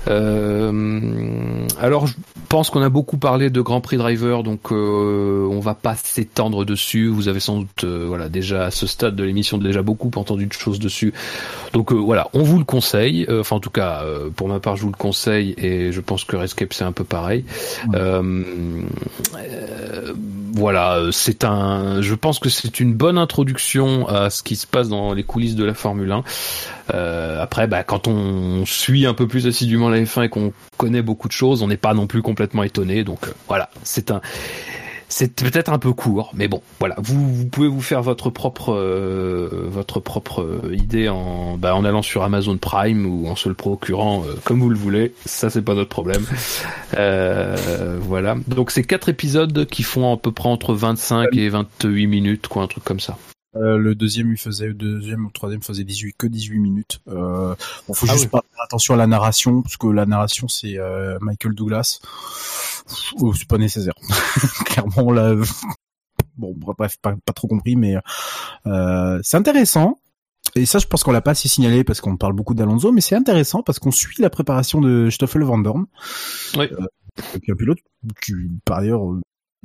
Euh, 0.08 1.66
alors, 1.77 2.08
je 2.08 2.14
pense 2.48 2.69
qu'on 2.69 2.82
a 2.82 2.90
beaucoup 2.90 3.17
parlé 3.17 3.50
de 3.50 3.59
Grand 3.59 3.82
Prix 3.82 3.98
Driver, 3.98 4.43
donc 4.43 4.72
euh, 4.72 5.45
on 5.51 5.59
va 5.59 5.74
pas 5.74 5.95
s'étendre 5.95 6.64
dessus. 6.64 7.08
Vous 7.08 7.27
avez 7.27 7.42
sans 7.42 7.59
doute, 7.59 7.83
euh, 7.83 8.06
voilà, 8.08 8.30
déjà 8.30 8.66
à 8.66 8.72
ce 8.72 8.88
stade 8.88 9.17
de 9.17 9.24
l'émission 9.24 9.58
déjà 9.58 9.82
beaucoup 9.82 10.11
entendu 10.16 10.45
de 10.45 10.53
choses 10.53 10.80
dessus. 10.80 11.14
Donc 11.74 11.92
voilà, 11.92 12.30
on 12.33 12.43
vous 12.43 12.59
le 12.59 12.66
conseille. 12.66 13.27
Enfin, 13.30 13.58
en 13.58 13.59
tout 13.59 13.72
cas, 13.72 14.03
pour 14.35 14.48
ma 14.48 14.59
part, 14.59 14.77
je 14.77 14.83
vous 14.83 14.92
le 14.92 14.98
conseille, 14.98 15.53
et 15.58 15.92
je 15.92 16.00
pense 16.00 16.24
que 16.24 16.38
Rescape 16.38 16.72
c'est 16.74 16.85
un 16.85 16.92
peu 16.92 17.03
pareil 17.03 17.43
voilà, 20.53 21.08
c'est 21.11 21.43
un. 21.43 22.01
Je 22.01 22.14
pense 22.14 22.40
que 22.40 22.50
c'est 22.50 22.80
une 22.80 22.93
bonne 22.93 23.17
introduction 23.17 24.08
à 24.08 24.30
ce 24.30 24.43
qui 24.43 24.56
se 24.56 24.67
passe 24.67 24.88
dans 24.88 25.14
les 25.14 25.24
coulisses 25.24 25.56
de 25.56 25.64
la 25.64 25.74
Formule 25.74 26.11
1. 26.11 26.24
Euh, 26.93 27.42
après, 27.42 27.67
bah, 27.67 27.83
quand 27.83 28.08
on 28.08 28.66
suit 28.66 29.06
un 29.06 29.14
peu 29.14 29.27
plus 29.27 29.48
assidûment 29.48 29.90
la 29.90 30.00
F1 30.00 30.25
et 30.25 30.30
qu'on 30.30 30.53
connaît 30.77 31.01
beaucoup 31.01 31.27
de 31.27 31.33
choses, 31.33 31.64
on 31.64 31.67
n'est 31.67 31.77
pas 31.77 31.93
non 31.93 32.08
plus 32.08 32.22
complètement 32.22 32.64
étonné. 32.64 33.03
Donc 33.03 33.27
euh, 33.27 33.32
voilà, 33.48 33.69
c'est 33.83 34.11
un 34.11 34.22
c'est 35.14 35.35
peut-être 35.35 35.72
un 35.72 35.77
peu 35.77 35.93
court, 35.93 36.32
mais 36.33 36.48
bon, 36.48 36.64
voilà. 36.80 36.95
Vous, 36.98 37.35
vous 37.35 37.45
pouvez 37.45 37.67
vous 37.67 37.83
faire 37.83 38.01
votre 38.01 38.32
propre, 38.32 38.74
euh, 38.74 39.67
votre 39.67 40.00
propre 40.00 40.42
euh, 40.42 40.74
idée 40.74 41.08
en, 41.08 41.56
bah, 41.56 41.75
en 41.75 41.85
allant 41.85 42.01
sur 42.01 42.24
Amazon 42.24 42.58
Prime 42.58 43.06
ou 43.06 43.27
en 43.27 43.35
se 43.35 43.48
le 43.48 43.53
procurant 43.53 44.24
euh, 44.25 44.33
comme 44.43 44.59
vous 44.59 44.72
le 44.72 44.75
voulez. 44.75 45.14
Ça, 45.25 45.51
c'est 45.51 45.61
pas 45.61 45.75
notre 45.75 45.90
problème. 45.90 46.25
voilà. 48.01 48.35
Donc, 48.48 48.72
c'est 48.72 48.83
quatre 48.83 49.08
épisodes 49.08 49.67
qui 49.67 49.83
font 49.83 50.11
à 50.11 50.17
peu 50.17 50.32
près 50.32 50.50
entre 50.50 50.74
25 50.74 51.27
et 51.33 51.48
28 51.48 52.08
minutes, 52.08 52.48
quoi, 52.48 52.64
un 52.64 52.67
truc 52.67 52.83
comme 52.83 53.00
ça. 53.00 53.16
Euh, 53.56 53.77
le 53.77 53.95
deuxième, 53.95 54.32
il 54.32 54.38
faisait, 54.38 54.67
le 54.67 54.73
deuxième 54.73 55.23
ou 55.23 55.27
le 55.27 55.32
troisième 55.32 55.61
faisait 55.61 55.83
18, 55.83 56.15
que 56.17 56.27
18 56.27 56.59
minutes. 56.59 56.99
Euh, 57.07 57.56
bon, 57.88 57.93
faut 57.93 58.07
ah 58.09 58.14
juste 58.14 58.30
pas 58.30 58.41
faire 58.51 58.64
attention 58.64 58.93
à 58.95 58.98
la 58.98 59.07
narration, 59.07 59.61
parce 59.61 59.77
que 59.77 59.88
la 59.88 60.06
narration, 60.06 60.48
c'est 60.48 60.77
euh, 60.77 61.17
Michael 61.22 61.53
Douglas. 61.53 61.99
Oh, 63.19 63.33
c'est 63.33 63.48
pas 63.48 63.57
nécessaire. 63.57 63.93
Clairement, 64.65 65.11
là, 65.11 65.35
bon, 66.38 66.53
bref, 66.56 66.98
pas, 67.01 67.15
pas 67.25 67.33
trop 67.33 67.48
compris, 67.48 67.75
mais 67.75 67.95
euh, 68.65 69.19
c'est 69.23 69.38
intéressant. 69.38 69.99
Et 70.56 70.65
ça, 70.65 70.80
je 70.80 70.88
pense 70.88 71.03
qu'on 71.03 71.11
l'a 71.11 71.22
pas 71.22 71.32
assez 71.32 71.48
signalé 71.48 71.83
parce 71.83 72.01
qu'on 72.01 72.17
parle 72.17 72.33
beaucoup 72.33 72.53
d'Alonso, 72.53 72.91
mais 72.91 73.01
c'est 73.01 73.15
intéressant 73.15 73.64
parce 73.64 73.80
qu'on 73.80 73.91
suit 73.91 74.22
la 74.22 74.30
préparation 74.30 74.82
de 74.82 75.09
Stoffel 75.09 75.43
Van 75.43 75.57
Dorn. 75.57 75.85
Oui. 76.56 76.69
Euh, 76.72 76.85
un 77.48 77.56
pilote 77.56 77.80
qui, 78.22 78.33
par 78.65 78.80
ailleurs, 78.80 79.01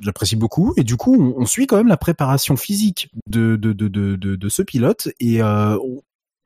j'apprécie 0.00 0.36
beaucoup. 0.36 0.74
Et 0.76 0.84
du 0.84 0.96
coup 0.96 1.34
on, 1.36 1.46
suit 1.46 1.66
quand 1.66 1.76
même 1.76 1.88
la 1.88 1.96
préparation 1.96 2.56
physique 2.56 3.10
de 3.28 3.56
de 3.56 3.72
de 3.72 3.88
de, 3.88 4.48
ce 4.48 4.62
pilote. 4.62 5.08
Et 5.20 5.42
euh, 5.42 5.76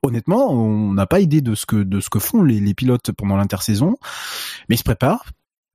honnêtement 0.03 0.51
on 0.53 0.93
n'a 0.93 1.07
pas 1.07 1.21
idée 1.21 1.41
de 1.41 1.55
ce 1.55 1.67
que 1.67 1.77
de 1.77 2.01
ce 2.01 2.11
que 2.11 2.19
font 2.19 2.43
les, 2.43 2.61
les 2.61 2.75
pilotes 2.75 3.13
pendant 3.13 3.37
l'intersaison. 3.37 3.97
Mais 4.69 4.77
ils 4.77 4.79
se 4.79 4.85
préparent. 4.85 5.25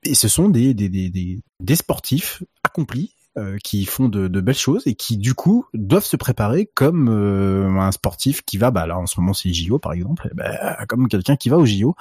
Et 0.03 0.15
ce 0.15 0.27
sont 0.27 0.49
des 0.49 0.73
des 0.73 0.89
des 0.89 1.09
des, 1.09 1.41
des 1.59 1.75
sportifs 1.75 2.43
accomplis 2.64 3.16
euh, 3.38 3.57
qui 3.64 3.85
font 3.85 4.09
de, 4.09 4.27
de, 4.27 4.41
belles 4.41 4.56
choses 4.56 4.83
et 4.88 4.95
qui 4.95 5.17
du 5.17 5.33
coup 5.33 5.66
doivent 5.74 6.06
se 6.06 6.16
préparer 6.16 6.69
comme 6.74 7.07
euh, 7.09 7.67
un 7.80 7.91
sportif 7.91 8.41
qui 8.43 8.57
va, 8.57 8.72
bah 8.72 8.88
là 8.88 8.98
en 8.98 9.06
ce 9.06 9.19
moment 9.19 9.33
c'est 9.33 9.53
JO 9.53 9.77
par 9.80 9.93
exemple, 9.93 10.32
bah, 10.33 10.85
comme 10.88 11.07
quelqu'un 11.07 11.35
qui 11.35 11.49
va 11.49 11.57
au 11.57 11.66
JO 11.66 11.95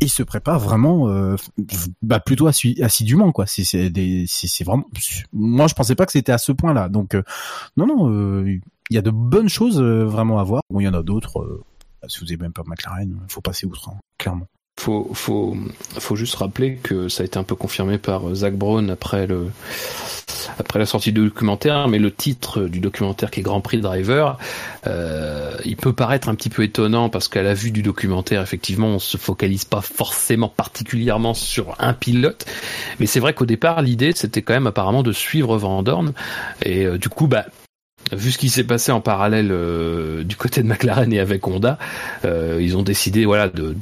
et 0.00 0.08
se 0.08 0.22
prépare 0.22 0.58
vraiment, 0.58 1.08
euh, 1.08 1.36
bah 2.02 2.20
plutôt 2.20 2.48
assidûment 2.48 3.30
quoi. 3.30 3.46
C'est 3.46 3.64
c'est 3.64 4.64
vraiment, 4.64 4.84
moi 5.32 5.68
je 5.68 5.74
pensais 5.74 5.94
pas 5.94 6.04
que 6.04 6.12
c'était 6.12 6.32
à 6.32 6.38
ce 6.38 6.52
point 6.52 6.74
là. 6.74 6.88
Donc 6.88 7.16
non 7.76 7.86
non, 7.86 8.44
il 8.44 8.60
il 8.90 8.94
y 8.96 8.98
a 8.98 9.02
de 9.02 9.10
bonnes 9.10 9.48
choses 9.48 9.80
vraiment 9.80 10.38
à 10.38 10.44
voir. 10.44 10.62
Bon, 10.68 10.80
il 10.80 10.84
y 10.84 10.88
en 10.88 10.94
a 10.94 11.02
d'autres. 11.02 11.64
si 12.08 12.18
vous 12.18 12.26
n'avez 12.26 12.38
même 12.38 12.52
pas 12.52 12.62
McLaren, 12.66 13.20
faut 13.28 13.40
passer 13.40 13.66
outre, 13.66 13.88
hein, 13.88 13.98
clairement. 14.18 14.48
Faut, 14.80 15.10
faut, 15.12 15.56
faut 15.98 16.16
juste 16.16 16.34
rappeler 16.34 16.76
que 16.76 17.08
ça 17.08 17.22
a 17.22 17.26
été 17.26 17.38
un 17.38 17.44
peu 17.44 17.54
confirmé 17.54 17.98
par 17.98 18.34
Zach 18.34 18.54
Brown 18.54 18.90
après 18.90 19.26
le, 19.26 19.48
après 20.58 20.78
la 20.78 20.86
sortie 20.86 21.12
du 21.12 21.24
documentaire, 21.24 21.88
mais 21.88 21.98
le 21.98 22.10
titre 22.10 22.62
du 22.62 22.80
documentaire 22.80 23.30
qui 23.30 23.40
est 23.40 23.42
Grand 23.42 23.60
Prix 23.60 23.80
Driver, 23.80 24.38
euh, 24.86 25.56
il 25.64 25.76
peut 25.76 25.92
paraître 25.92 26.28
un 26.28 26.34
petit 26.34 26.50
peu 26.50 26.62
étonnant 26.64 27.08
parce 27.08 27.28
qu'à 27.28 27.42
la 27.42 27.54
vue 27.54 27.70
du 27.70 27.82
documentaire, 27.82 28.42
effectivement, 28.42 28.88
on 28.88 28.98
se 28.98 29.16
focalise 29.16 29.64
pas 29.64 29.80
forcément 29.80 30.48
particulièrement 30.48 31.34
sur 31.34 31.76
un 31.78 31.94
pilote, 31.94 32.46
mais 32.98 33.06
c'est 33.06 33.20
vrai 33.20 33.34
qu'au 33.34 33.46
départ, 33.46 33.82
l'idée 33.82 34.12
c'était 34.14 34.42
quand 34.42 34.54
même 34.54 34.66
apparemment 34.66 35.02
de 35.02 35.12
suivre 35.12 35.56
Van 35.56 35.82
Dorn, 35.82 36.12
et 36.64 36.84
euh, 36.86 36.98
du 36.98 37.08
coup, 37.08 37.26
bah 37.26 37.46
vu 38.10 38.30
ce 38.30 38.38
qui 38.38 38.48
s'est 38.48 38.64
passé 38.64 38.92
en 38.92 39.00
parallèle 39.00 39.50
euh, 39.50 40.24
du 40.24 40.36
côté 40.36 40.62
de 40.62 40.68
McLaren 40.68 41.12
et 41.12 41.20
avec 41.20 41.46
Honda, 41.46 41.78
euh, 42.24 42.58
ils 42.60 42.76
ont 42.76 42.82
décidé 42.82 43.24
voilà 43.24 43.48
de, 43.48 43.74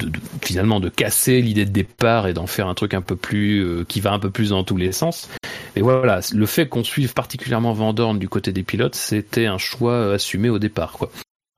finalement 0.42 0.80
de 0.80 0.88
casser 0.88 1.40
l'idée 1.40 1.64
de 1.64 1.70
départ 1.70 2.26
et 2.26 2.32
d'en 2.32 2.46
faire 2.46 2.68
un 2.68 2.74
truc 2.74 2.94
un 2.94 3.00
peu 3.00 3.16
plus 3.16 3.60
euh, 3.60 3.84
qui 3.84 4.00
va 4.00 4.12
un 4.12 4.18
peu 4.18 4.30
plus 4.30 4.50
dans 4.50 4.64
tous 4.64 4.76
les 4.76 4.92
sens. 4.92 5.28
Mais 5.76 5.82
voilà, 5.82 6.20
le 6.32 6.46
fait 6.46 6.68
qu'on 6.68 6.84
suive 6.84 7.14
particulièrement 7.14 7.72
Van 7.72 8.14
du 8.14 8.28
côté 8.28 8.52
des 8.52 8.62
pilotes, 8.62 8.94
c'était 8.94 9.46
un 9.46 9.58
choix 9.58 10.12
assumé 10.12 10.48
au 10.48 10.58
départ 10.58 10.92
quoi. 10.92 11.10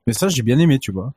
Mais 0.07 0.12
ça 0.12 0.28
j'ai 0.28 0.42
bien 0.42 0.58
aimé, 0.58 0.78
tu 0.78 0.92
vois. 0.92 1.12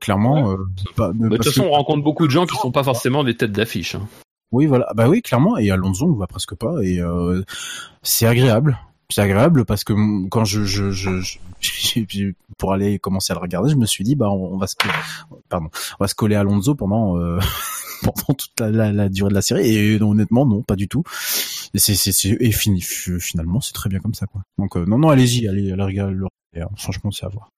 clairement. 0.00 0.56
Bah, 0.96 1.12
de 1.14 1.36
toute 1.36 1.44
façon, 1.44 1.64
on 1.64 1.70
rencontre 1.70 2.02
beaucoup 2.02 2.26
de 2.26 2.32
gens 2.32 2.46
qui 2.46 2.56
sont 2.56 2.72
pas 2.72 2.84
forcément 2.84 3.24
des 3.24 3.36
têtes 3.36 3.52
d'affiche. 3.52 3.94
Hein. 3.94 4.06
Oui, 4.52 4.66
voilà. 4.66 4.92
Bah 4.94 5.08
oui, 5.08 5.22
clairement. 5.22 5.56
Et 5.56 5.70
Alonso, 5.70 6.06
on 6.06 6.12
voit 6.12 6.26
presque 6.26 6.54
pas. 6.54 6.74
Et 6.82 7.00
c'est 8.02 8.26
agréable 8.26 8.78
c'est 9.08 9.20
agréable 9.20 9.64
parce 9.64 9.84
que 9.84 9.92
quand 10.28 10.44
je, 10.44 10.64
je, 10.64 10.90
je, 10.90 11.38
pour 12.58 12.72
aller 12.72 12.98
commencer 12.98 13.32
à 13.32 13.36
le 13.36 13.40
regarder, 13.40 13.70
je 13.70 13.76
me 13.76 13.86
suis 13.86 14.04
dit 14.04 14.16
bah 14.16 14.30
on, 14.30 14.56
va 14.56 14.66
se 14.66 14.74
pardon, 15.48 15.68
on 15.98 16.04
va 16.04 16.08
se 16.08 16.14
coller 16.14 16.36
à 16.36 16.40
Alonso 16.40 16.74
pendant 16.74 17.16
euh, 17.18 17.38
pendant 18.02 18.34
toute 18.34 18.60
la, 18.60 19.08
durée 19.08 19.30
de 19.30 19.34
la 19.34 19.42
série 19.42 19.74
et 19.74 20.02
honnêtement 20.02 20.46
non, 20.46 20.62
pas 20.62 20.76
du 20.76 20.88
tout. 20.88 21.04
Et 21.74 21.78
c'est 21.78 21.94
c'est 21.94 22.36
et 22.40 22.52
fini, 22.52 22.80
finalement 22.80 23.60
c'est 23.60 23.72
très 23.72 23.88
bien 23.88 24.00
comme 24.00 24.14
ça 24.14 24.26
quoi. 24.26 24.42
Donc 24.58 24.76
euh, 24.76 24.84
non 24.86 24.98
non 24.98 25.08
allez-y, 25.08 25.48
allez 25.48 25.72
allez 25.72 25.82
regarder 25.82 26.16
franchement 26.76 27.10
c'est 27.10 27.26
à 27.26 27.28
voir. 27.28 27.50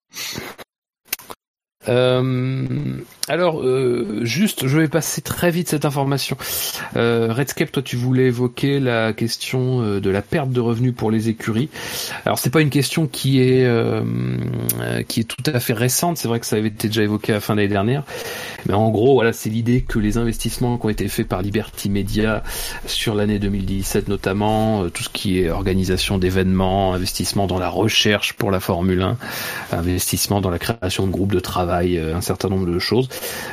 Euh, 1.88 2.66
alors, 3.28 3.60
euh, 3.62 4.20
juste, 4.22 4.66
je 4.66 4.78
vais 4.78 4.88
passer 4.88 5.20
très 5.20 5.50
vite 5.50 5.68
cette 5.68 5.84
information. 5.84 6.36
Euh, 6.96 7.32
Redscape, 7.32 7.72
toi, 7.72 7.82
tu 7.82 7.96
voulais 7.96 8.24
évoquer 8.24 8.80
la 8.80 9.12
question 9.12 9.98
de 10.00 10.10
la 10.10 10.22
perte 10.22 10.50
de 10.50 10.60
revenus 10.60 10.94
pour 10.94 11.10
les 11.10 11.28
écuries. 11.28 11.68
Alors, 12.24 12.38
c'est 12.38 12.50
pas 12.50 12.60
une 12.60 12.70
question 12.70 13.06
qui 13.06 13.40
est 13.40 13.68
qui 15.08 15.20
est 15.20 15.24
tout 15.24 15.50
à 15.52 15.60
fait 15.60 15.72
récente. 15.72 16.18
C'est 16.18 16.28
vrai 16.28 16.40
que 16.40 16.46
ça 16.46 16.56
avait 16.56 16.68
été 16.68 16.88
déjà 16.88 17.02
évoqué 17.02 17.32
à 17.32 17.36
la 17.36 17.40
fin 17.40 17.54
de 17.54 17.60
l'année 17.60 17.72
dernière, 17.72 18.04
mais 18.66 18.74
en 18.74 18.90
gros, 18.90 19.14
voilà, 19.14 19.32
c'est 19.32 19.50
l'idée 19.50 19.82
que 19.82 19.98
les 19.98 20.16
investissements 20.16 20.78
qui 20.78 20.86
ont 20.86 20.90
été 20.90 21.08
faits 21.08 21.28
par 21.28 21.42
Liberty 21.42 21.90
Media 21.90 22.42
sur 22.86 23.14
l'année 23.14 23.38
2017, 23.38 24.08
notamment 24.08 24.88
tout 24.88 25.02
ce 25.02 25.08
qui 25.10 25.40
est 25.40 25.50
organisation 25.50 26.18
d'événements, 26.18 26.94
investissement 26.94 27.46
dans 27.46 27.58
la 27.58 27.68
recherche 27.68 28.32
pour 28.32 28.50
la 28.50 28.60
Formule 28.60 29.02
1, 29.02 29.16
investissement 29.72 30.40
dans 30.40 30.50
la 30.50 30.58
création 30.58 31.06
de 31.06 31.12
groupes 31.12 31.32
de 31.32 31.40
travail 31.40 31.77
euh, 31.84 32.14
un 32.14 32.20
certain 32.20 32.48
nombre 32.48 32.66
de 32.66 32.78
choses, 32.78 33.08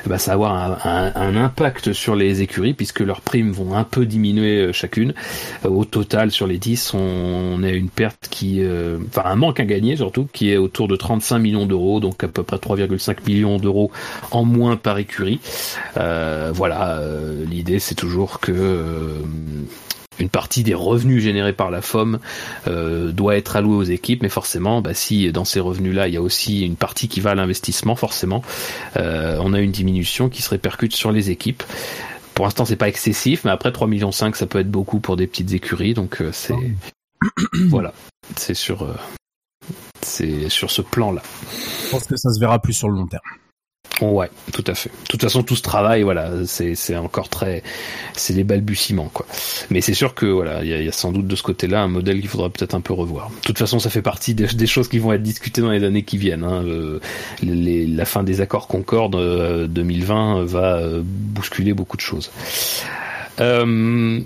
bah, 0.06 0.18
ça 0.18 0.32
va 0.32 0.34
avoir 0.36 0.86
un, 0.86 1.36
impact 1.36 1.94
sur 1.94 2.16
les 2.16 2.42
écuries 2.42 2.74
puisque 2.74 3.02
leurs 3.02 3.22
primes 3.22 3.52
vont 3.52 3.76
un 3.76 3.84
peu 3.84 4.06
diminuer 4.06 4.62
euh, 4.62 4.74
chacune. 4.74 5.14
Euh, 5.66 5.70
au 5.70 5.86
total, 5.86 6.32
sur 6.32 6.48
les 6.48 6.58
10, 6.58 6.94
on, 6.94 7.64
a 7.64 7.70
une 7.70 7.90
perte 7.90 8.28
qui, 8.30 8.62
enfin 9.08 9.24
un 9.26 9.36
manque 9.36 9.60
à 9.60 9.66
gagner 9.66 9.96
surtout, 9.96 10.28
qui 10.32 10.52
est 10.52 10.58
autour 10.58 10.88
de 10.88 10.96
35 10.96 11.40
millions 11.40 11.66
d'euros, 11.66 12.00
donc 12.00 12.24
à 12.24 12.28
peu 12.28 12.44
près 12.44 12.58
3,5 12.58 13.18
millions 13.28 13.58
d'euros 13.58 13.92
en 14.32 14.44
moins 14.44 14.76
par 14.76 14.98
écurie. 14.98 15.40
voilà, 15.96 17.02
l'idée 17.50 17.80
c'est 17.80 17.96
toujours 17.96 18.40
que 18.40 19.14
une 20.20 20.30
partie 20.30 20.64
des 20.64 20.74
revenus 20.74 21.22
générés 21.24 21.54
par 21.54 21.72
la 21.72 21.82
FOM 21.82 22.20
euh, 22.68 23.12
doit 23.12 23.36
être 23.36 23.56
allouée 23.56 23.76
aux 23.76 23.84
équipes, 23.84 24.24
mais 24.24 24.30
forcément, 24.30 24.82
bah, 24.82 24.94
si 24.94 25.32
dans 25.32 25.46
ces 25.46 25.60
revenus-là, 25.60 26.08
il 26.08 26.14
y 26.14 26.18
a 26.18 26.22
aussi 26.22 26.66
une 26.66 26.76
partie 26.76 27.08
qui 27.08 27.20
va 27.20 27.32
à 27.32 27.36
l'investissement, 27.36 27.96
forcément, 27.96 28.42
euh, 28.98 29.38
on 29.42 29.54
a 29.54 29.60
une 29.60 29.72
diminution 29.72 30.30
qui 30.30 30.42
se 30.42 30.50
répercute 30.50 30.96
sur 30.96 31.12
les 31.12 31.30
équipes. 31.30 31.64
Pour 32.34 32.46
l'instant, 32.46 32.66
c'est 32.66 32.76
pas 32.76 32.90
excessif, 32.90 33.46
mais 33.46 33.52
après 33.52 33.72
3 33.72 33.88
millions 33.88 34.12
5, 34.12 34.36
ça 34.36 34.46
peut 34.46 34.60
être 34.60 34.72
beaucoup 34.72 35.00
pour 35.00 35.16
des 35.16 35.28
petites 35.28 35.54
écuries, 35.54 35.94
donc 35.94 36.22
euh, 36.22 36.32
c'est 36.34 36.56
voilà, 37.70 37.94
c'est 38.36 38.54
sur 38.54 38.88
c'est 40.02 40.50
sur 40.50 40.70
ce 40.70 40.82
plan-là. 40.82 41.24
Je 41.86 41.92
pense 41.92 42.06
que 42.06 42.18
ça 42.18 42.32
se 42.32 42.40
verra 42.40 42.60
plus 42.60 42.74
sur 42.74 42.90
le 42.90 42.96
long 42.96 43.08
terme. 43.08 43.22
Ouais, 44.02 44.30
tout 44.52 44.64
à 44.68 44.76
fait. 44.76 44.90
De 44.90 45.08
toute 45.08 45.22
façon, 45.22 45.44
tout 45.44 45.56
ce 45.56 45.62
travail, 45.62 46.04
voilà, 46.04 46.32
c'est 46.46 46.96
encore 46.98 47.30
très, 47.30 47.64
c'est 48.14 48.34
des 48.34 48.44
balbutiements, 48.44 49.10
quoi. 49.14 49.26
Mais 49.70 49.82
c'est 49.82 49.94
sûr 49.94 50.14
que 50.16 50.26
voilà, 50.26 50.64
il 50.64 50.70
y 50.84 50.88
a, 50.88 50.92
sans 50.92 51.12
doute 51.12 51.28
de 51.28 51.36
ce 51.36 51.44
côté-là 51.44 51.82
un 51.82 51.88
modèle 51.88 52.20
qu'il 52.20 52.30
faudra 52.30 52.50
peut-être 52.50 52.76
un 52.76 52.82
peu 52.82 52.94
revoir. 52.94 53.30
De 53.30 53.42
toute 53.42 53.58
façon, 53.58 53.80
ça 53.80 53.90
fait 53.90 54.02
partie 54.02 54.34
des, 54.34 54.68
choses 54.68 54.90
qui 54.90 55.00
vont 55.00 55.14
être 55.14 55.24
discutées 55.24 55.62
dans 55.62 55.72
les 55.72 55.84
années 55.84 56.04
qui 56.04 56.18
viennent. 56.18 56.44
Hein. 56.44 56.64
la 57.42 58.06
fin 58.06 58.24
des 58.24 58.42
accords 58.42 58.68
Concorde 58.68 59.16
2020 59.70 60.40
euh, 60.40 60.46
va 60.46 60.78
euh, 60.78 61.02
bousculer 61.04 61.74
beaucoup 61.74 61.98
de 61.98 62.02
choses. 62.02 62.32
Euh, 63.40 64.20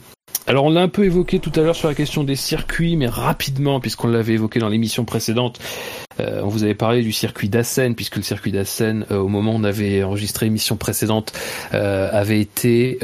alors 0.49 0.65
on 0.65 0.71
l'a 0.71 0.81
un 0.81 0.87
peu 0.87 1.05
évoqué 1.05 1.37
tout 1.37 1.51
à 1.57 1.61
l'heure 1.61 1.75
sur 1.75 1.89
la 1.89 1.93
question 1.93 2.23
des 2.23 2.35
circuits, 2.35 2.95
mais 2.95 3.05
rapidement, 3.05 3.79
puisqu'on 3.79 4.07
l'avait 4.07 4.33
évoqué 4.33 4.57
dans 4.57 4.67
l'émission 4.67 5.05
précédente, 5.05 5.59
euh, 6.19 6.41
on 6.43 6.47
vous 6.47 6.63
avait 6.63 6.75
parlé 6.75 7.01
du 7.01 7.11
circuit 7.11 7.49
d'Assen, 7.49 7.93
puisque 7.95 8.17
le 8.17 8.23
circuit 8.23 8.51
d'Assen, 8.51 9.05
euh, 9.11 9.17
au 9.17 9.27
moment 9.27 9.53
où 9.53 9.57
on 9.57 9.63
avait 9.63 10.03
enregistré 10.03 10.47
l'émission 10.47 10.75
précédente, 10.75 11.33
euh, 11.75 12.09
avait 12.11 12.39
été, 12.39 12.97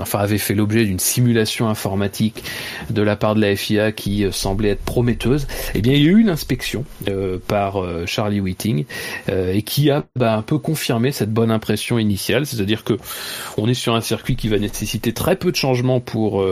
enfin 0.00 0.18
avait 0.20 0.38
fait 0.38 0.54
l'objet 0.54 0.86
d'une 0.86 0.98
simulation 0.98 1.68
informatique 1.68 2.42
de 2.90 3.02
la 3.02 3.16
part 3.16 3.34
de 3.34 3.40
la 3.40 3.54
FIA 3.54 3.92
qui 3.92 4.24
semblait 4.32 4.70
être 4.70 4.84
prometteuse. 4.84 5.46
Eh 5.74 5.82
bien, 5.82 5.92
il 5.92 6.02
y 6.02 6.06
a 6.06 6.10
eu 6.10 6.20
une 6.20 6.30
inspection 6.30 6.84
par 7.46 7.84
Charlie 8.06 8.40
Whiting 8.40 8.84
et 9.28 9.62
qui 9.62 9.90
a 9.90 10.04
bah, 10.16 10.34
un 10.34 10.42
peu 10.42 10.58
confirmé 10.58 11.12
cette 11.12 11.32
bonne 11.32 11.50
impression 11.50 11.98
initiale, 11.98 12.46
c'est-à-dire 12.46 12.84
que 12.84 12.94
on 13.56 13.68
est 13.68 13.74
sur 13.74 13.94
un 13.94 14.00
circuit 14.00 14.36
qui 14.36 14.48
va 14.48 14.58
nécessiter 14.58 15.12
très 15.12 15.36
peu 15.36 15.50
de 15.50 15.56
changements 15.56 15.97
pour 16.00 16.44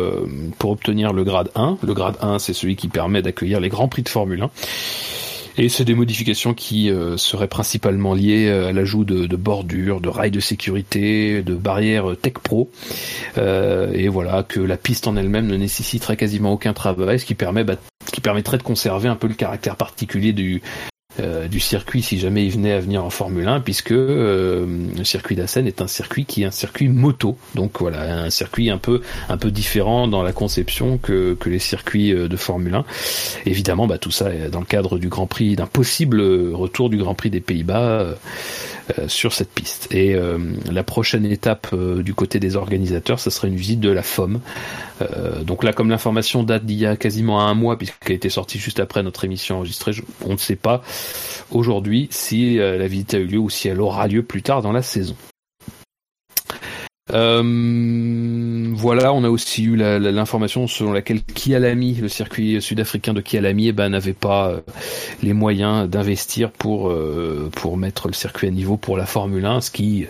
pour 0.58 0.70
obtenir 0.70 1.12
le 1.12 1.25
grade 1.25 1.50
1. 1.55 1.78
Le 1.83 1.94
grade 1.94 2.16
1, 2.20 2.39
c'est 2.39 2.52
celui 2.52 2.76
qui 2.76 2.89
permet 2.89 3.23
d'accueillir 3.23 3.60
les 3.60 3.68
grands 3.68 3.89
prix 3.89 4.02
de 4.02 4.08
Formule 4.08 4.42
1. 4.42 4.50
Et 5.58 5.70
c'est 5.70 5.84
des 5.84 5.94
modifications 5.94 6.52
qui 6.52 6.91
euh, 6.91 7.16
seraient 7.16 7.49
principalement 7.49 8.12
liées 8.12 8.47
euh, 8.49 8.68
à 8.68 8.73
l'ajout 8.73 9.05
de, 9.05 9.26
de, 9.26 9.36
bordures, 9.36 10.00
de 10.00 10.08
rails 10.10 10.31
de 10.31 10.41
sécurité, 10.41 11.42
de 11.42 11.55
barrières 11.55 12.15
Tech 12.20 12.34
Pro. 12.34 12.70
Euh, 13.39 13.91
et 13.94 14.08
voilà, 14.08 14.42
que 14.42 14.60
la 14.60 14.76
piste 14.76 15.07
en 15.07 15.16
elle-même 15.16 15.47
ne 15.47 15.57
nécessiterait 15.57 16.18
quasiment 16.18 16.52
aucun 16.52 16.75
travail, 16.75 17.18
ce 17.18 17.25
qui 17.25 17.34
permet 17.34 17.65
bah, 17.65 17.76
qui 18.12 18.20
permettrait 18.20 18.58
de 18.58 18.62
conserver 18.62 19.08
un 19.08 19.16
peu 19.16 19.28
le 19.28 19.34
caractère 19.34 19.76
particulier 19.76 20.33
du, 20.33 20.62
euh, 21.20 21.48
du 21.48 21.60
circuit 21.60 22.02
si 22.02 22.18
jamais 22.18 22.44
il 22.44 22.50
venait 22.50 22.72
à 22.72 22.80
venir 22.80 23.04
en 23.04 23.10
Formule 23.10 23.48
1 23.48 23.60
puisque 23.60 23.92
euh, 23.92 24.66
le 24.96 25.04
circuit 25.04 25.34
d'Assen 25.34 25.66
est 25.66 25.80
un 25.80 25.86
circuit 25.86 26.26
qui 26.26 26.42
est 26.42 26.46
un 26.46 26.50
circuit 26.50 26.88
moto 26.88 27.38
donc 27.54 27.80
voilà 27.80 28.24
un 28.24 28.30
circuit 28.30 28.70
un 28.70 28.76
peu 28.76 29.00
un 29.28 29.36
peu 29.38 29.50
différent 29.50 30.08
dans 30.08 30.22
la 30.22 30.32
conception 30.32 30.98
que, 30.98 31.34
que 31.34 31.48
les 31.48 31.58
circuits 31.58 32.12
euh, 32.12 32.28
de 32.28 32.36
Formule 32.36 32.74
1 32.74 32.84
évidemment 33.46 33.86
bah, 33.86 33.98
tout 33.98 34.10
ça 34.10 34.34
est 34.34 34.50
dans 34.50 34.60
le 34.60 34.66
cadre 34.66 34.98
du 34.98 35.08
Grand 35.08 35.26
Prix 35.26 35.56
d'un 35.56 35.66
possible 35.66 36.20
retour 36.52 36.90
du 36.90 36.98
Grand 36.98 37.14
Prix 37.14 37.30
des 37.30 37.40
Pays-Bas 37.40 38.16
euh, 38.98 39.08
sur 39.08 39.32
cette 39.32 39.50
piste. 39.50 39.88
Et 39.90 40.14
euh, 40.14 40.38
la 40.70 40.84
prochaine 40.84 41.24
étape 41.24 41.66
euh, 41.72 42.04
du 42.04 42.14
côté 42.14 42.38
des 42.38 42.54
organisateurs, 42.54 43.18
ce 43.18 43.30
serait 43.30 43.48
une 43.48 43.56
visite 43.56 43.80
de 43.80 43.90
la 43.90 44.04
FOM. 44.04 44.38
donc 45.42 45.64
là, 45.64 45.72
comme 45.72 45.90
l'information 45.90 46.44
date 46.44 46.64
d'il 46.64 46.78
y 46.78 46.86
a 46.86 46.96
quasiment 46.96 47.40
un 47.40 47.54
mois, 47.54 47.76
puisqu'elle 47.76 48.12
a 48.12 48.14
été 48.14 48.30
sortie 48.30 48.60
juste 48.60 48.78
après 48.78 49.02
notre 49.02 49.24
émission 49.24 49.56
enregistrée, 49.56 49.92
on 50.24 50.34
ne 50.34 50.38
sait 50.38 50.56
pas 50.56 50.82
aujourd'hui 51.51 52.09
si 52.10 52.57
la 52.57 52.86
visite 52.86 53.15
a 53.15 53.18
eu 53.18 53.26
lieu 53.26 53.39
ou 53.39 53.51
si 53.51 53.68
elle 53.68 53.81
aura 53.81 54.07
lieu 54.07 54.23
plus 54.23 54.43
tard 54.43 54.62
dans 54.62 54.73
la 54.73 54.83
saison. 54.83 55.17
Euh, 57.12 58.73
voilà, 58.75 59.12
on 59.12 59.23
a 59.23 59.28
aussi 59.28 59.65
eu 59.65 59.76
l'information 59.76 60.67
selon 60.67 60.93
laquelle 60.93 61.23
Kialami, 61.23 61.94
le 61.94 62.09
circuit 62.09 62.60
sud-africain 62.60 63.15
de 63.15 63.20
Kialami, 63.20 63.68
eh 63.68 63.73
ben, 63.73 63.91
n'avait 63.91 64.12
pas 64.12 64.49
euh, 64.49 64.60
les 65.23 65.33
moyens 65.33 65.89
d'investir 65.89 66.51
pour 66.51 66.91
euh, 66.91 67.49
pour 67.55 67.76
mettre 67.76 68.09
le 68.09 68.12
circuit 68.12 68.49
à 68.49 68.51
niveau 68.51 68.76
pour 68.76 68.97
la 68.97 69.07
Formule 69.07 69.47
1, 69.47 69.60
ce 69.60 69.70
qui 69.70 70.07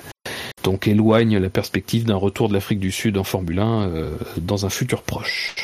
donc 0.64 0.88
éloigne 0.88 1.38
la 1.38 1.50
perspective 1.50 2.04
d'un 2.04 2.16
retour 2.16 2.48
de 2.48 2.54
l'Afrique 2.54 2.80
du 2.80 2.90
Sud 2.90 3.18
en 3.18 3.24
Formule 3.24 3.60
1 3.60 3.90
dans 4.38 4.66
un 4.66 4.70
futur 4.70 5.02
proche. 5.02 5.54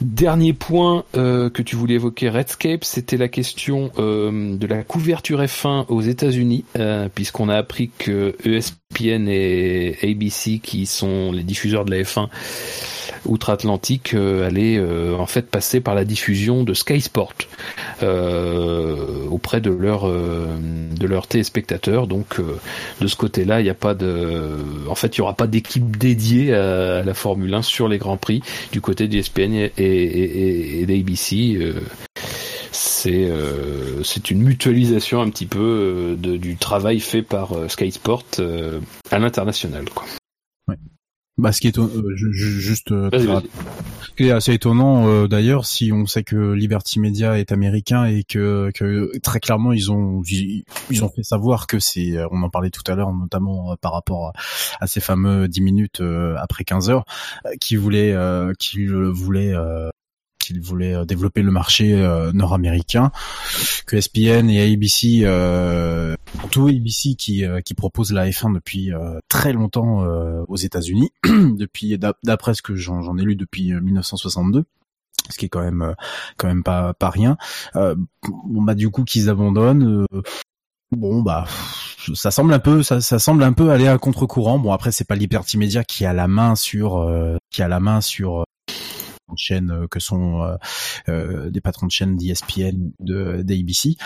Dernier 0.00 0.54
point 0.54 1.04
euh, 1.14 1.50
que 1.50 1.60
tu 1.60 1.76
voulais 1.76 1.94
évoquer, 1.94 2.30
Redscape, 2.30 2.84
c'était 2.84 3.18
la 3.18 3.28
question 3.28 3.90
euh, 3.98 4.56
de 4.56 4.66
la 4.66 4.82
couverture 4.82 5.42
F1 5.42 5.84
aux 5.88 6.00
États-Unis, 6.00 6.64
euh, 6.78 7.10
puisqu'on 7.14 7.50
a 7.50 7.56
appris 7.56 7.90
que 7.98 8.34
ESPN 8.42 9.28
et 9.28 9.98
ABC, 10.02 10.58
qui 10.62 10.86
sont 10.86 11.32
les 11.32 11.42
diffuseurs 11.42 11.84
de 11.84 11.90
la 11.90 12.02
F1, 12.02 12.28
outre-Atlantique 13.26 14.14
allait 14.14 14.80
en 14.80 15.26
fait 15.26 15.42
passer 15.42 15.80
par 15.80 15.94
la 15.94 16.06
diffusion 16.06 16.64
de 16.64 16.72
Sky 16.72 17.02
Sport 17.02 17.34
auprès 19.30 19.60
de 19.60 19.70
leurs 19.70 20.08
de 20.08 21.06
leurs 21.06 21.26
téléspectateurs. 21.26 22.06
Donc 22.06 22.40
de 23.00 23.06
ce 23.06 23.16
côté-là, 23.16 23.60
il 23.60 23.64
n'y 23.64 23.70
a 23.70 23.74
pas 23.74 23.94
de, 23.94 24.56
en 24.88 24.94
fait, 24.94 25.16
il 25.16 25.18
y 25.18 25.20
aura 25.20 25.34
pas 25.34 25.46
d'équipe 25.46 25.98
dédiée 25.98 26.54
à, 26.54 27.02
la 27.02 27.14
Formule 27.14 27.52
1 27.52 27.62
sur 27.62 27.88
les 27.88 27.98
grands 27.98 28.16
prix 28.16 28.42
du 28.72 28.80
côté 28.80 29.06
du 29.06 29.22
SPN 29.22 29.52
et, 29.52 29.70
et, 29.90 30.86
d'ABC 30.86 31.58
c'est 32.72 33.30
euh, 33.30 34.02
c'est 34.04 34.30
une 34.30 34.42
mutualisation 34.42 35.20
un 35.20 35.30
petit 35.30 35.46
peu 35.46 35.58
euh, 35.58 36.16
de, 36.16 36.36
du 36.36 36.56
travail 36.56 37.00
fait 37.00 37.22
par 37.22 37.52
euh, 37.52 37.68
Sky 37.68 37.90
Sport 37.90 38.24
à 39.10 39.18
l'international. 39.18 39.86
Bah, 41.40 41.52
ce 41.52 41.60
qui 41.60 41.68
est 41.68 41.78
juste 42.32 42.92
est 44.18 44.30
assez 44.30 44.52
étonnant 44.52 45.26
d'ailleurs 45.26 45.64
si 45.64 45.92
on 45.92 46.06
sait 46.06 46.22
que 46.22 46.52
Liberty 46.52 47.00
Media 47.00 47.38
est 47.38 47.52
américain 47.52 48.04
et 48.04 48.22
que, 48.22 48.70
que 48.74 49.10
très 49.22 49.40
clairement 49.40 49.72
ils 49.72 49.90
ont 49.90 50.22
ils 50.22 50.64
ont 51.02 51.08
fait 51.08 51.22
savoir 51.22 51.66
que 51.66 51.78
c'est 51.78 52.18
on 52.30 52.42
en 52.42 52.50
parlait 52.50 52.70
tout 52.70 52.82
à 52.86 52.94
l'heure 52.94 53.12
notamment 53.12 53.76
par 53.80 53.92
rapport 53.92 54.32
à, 54.80 54.86
ces 54.86 55.00
fameux 55.00 55.48
10 55.48 55.60
minutes 55.62 56.02
après 56.36 56.64
15 56.64 56.90
heures 56.90 57.04
qui 57.60 57.76
voulaient 57.76 58.14
qui 58.58 58.86
voulaient 58.86 59.54
qu'il 60.40 60.60
voulait 60.60 60.94
euh, 60.94 61.04
développer 61.04 61.42
le 61.42 61.52
marché 61.52 61.94
euh, 61.94 62.32
nord-américain, 62.32 63.12
que 63.86 63.96
ESPN 63.96 64.50
et 64.50 64.72
ABC, 64.72 65.20
euh, 65.22 66.16
tout 66.50 66.66
ABC 66.66 67.14
qui, 67.14 67.44
euh, 67.44 67.60
qui 67.60 67.74
propose 67.74 68.12
la 68.12 68.28
F1 68.28 68.54
depuis 68.54 68.90
très 69.28 69.52
longtemps 69.52 70.04
aux 70.48 70.56
États-Unis, 70.56 71.12
depuis 71.24 71.98
d'après 72.24 72.54
ce 72.54 72.62
que 72.62 72.74
j'en 72.74 73.16
ai 73.18 73.22
lu 73.22 73.36
depuis 73.36 73.72
1962 73.72 74.64
ce 75.28 75.38
qui 75.38 75.46
est 75.46 75.48
quand 75.48 75.62
même 75.62 75.94
quand 76.38 76.48
même 76.48 76.64
pas 76.64 76.94
pas 76.94 77.10
rien. 77.10 77.36
bon 77.74 78.62
bah 78.62 78.74
du 78.74 78.88
coup 78.90 79.04
qu'ils 79.04 79.28
abandonnent. 79.28 80.06
bon 80.90 81.22
bah 81.22 81.44
ça 82.14 82.30
semble 82.30 82.52
un 82.52 82.58
peu 82.58 82.82
ça, 82.82 83.00
ça 83.00 83.18
semble 83.18 83.44
un 83.44 83.52
peu 83.52 83.70
aller 83.70 83.86
à 83.86 83.96
contre-courant. 83.98 84.58
Bon 84.58 84.72
après 84.72 84.90
c'est 84.90 85.04
pas 85.06 85.14
Liberty 85.14 85.58
Media 85.58 85.84
qui 85.84 86.04
a 86.04 86.12
la 86.12 86.26
main 86.26 86.56
sur 86.56 87.08
qui 87.50 87.62
a 87.62 87.68
la 87.68 87.80
main 87.80 88.00
sur 88.00 88.44
de 89.34 89.38
chaînes 89.38 89.70
euh, 89.70 89.86
que 89.86 90.00
sont 90.00 90.42
euh, 90.42 90.56
euh, 91.08 91.50
des 91.50 91.60
patrons 91.60 91.86
de 91.86 91.90
chaînes 91.90 92.16
d'ESPN, 92.16 92.90
de 93.00 93.42
d'ABC. 93.42 93.96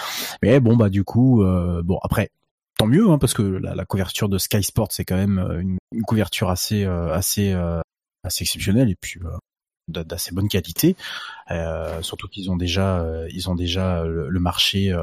Mais 0.43 0.61
bon 0.61 0.77
bah 0.77 0.89
du 0.89 1.05
coup, 1.05 1.45
bon 1.85 1.99
après 2.03 2.31
tant 2.79 2.87
mieux 2.87 3.09
hein, 3.09 3.19
parce 3.19 3.35
que 3.35 3.43
la, 3.43 3.85
couverture 3.85 4.29
de 4.29 4.39
Sky 4.39 4.63
Sports 4.63 4.89
c'est 4.91 5.05
quand 5.05 5.17
même 5.17 5.39
une, 5.61 6.03
couverture 6.03 6.51
assez 6.51 6.85
assez 6.85 7.53
assez 8.25 8.43
exceptionnelle 8.43 8.91
et 8.91 8.97
puis 9.01 9.21
d'assez 9.89 10.35
bonne 10.35 10.49
qualité. 10.49 10.97
surtout 12.01 12.29
qu'ils 12.29 12.51
ont 12.51 12.57
déjà 12.57 13.07
ils 13.31 13.49
ont 13.49 13.55
déjà 13.55 14.05
le, 14.05 14.41
marché 14.41 14.95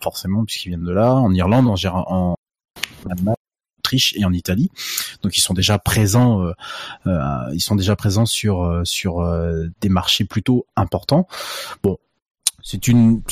forcément 0.00 0.44
puisqu'ils 0.44 0.70
viennent 0.70 0.84
de 0.84 0.92
là 0.92 1.14
en 1.14 1.32
Irlande 1.32 1.68
en, 1.68 1.76
en, 1.86 2.36
en 3.08 3.34
et 4.16 4.24
en 4.24 4.32
Italie. 4.32 4.70
Donc 5.22 5.36
ils 5.36 5.40
sont 5.40 5.54
déjà 5.54 5.78
présents, 5.78 6.42
euh, 6.42 6.52
euh, 7.06 7.50
ils 7.52 7.60
sont 7.60 7.76
déjà 7.76 7.96
présents 7.96 8.26
sur 8.26 8.62
euh, 8.62 8.84
sur 8.84 9.26
des 9.80 9.88
marchés 9.88 10.24
plutôt 10.24 10.66
importants. 10.76 11.26
Bon, 11.82 11.98
c'est 12.62 12.88
une 12.88 13.22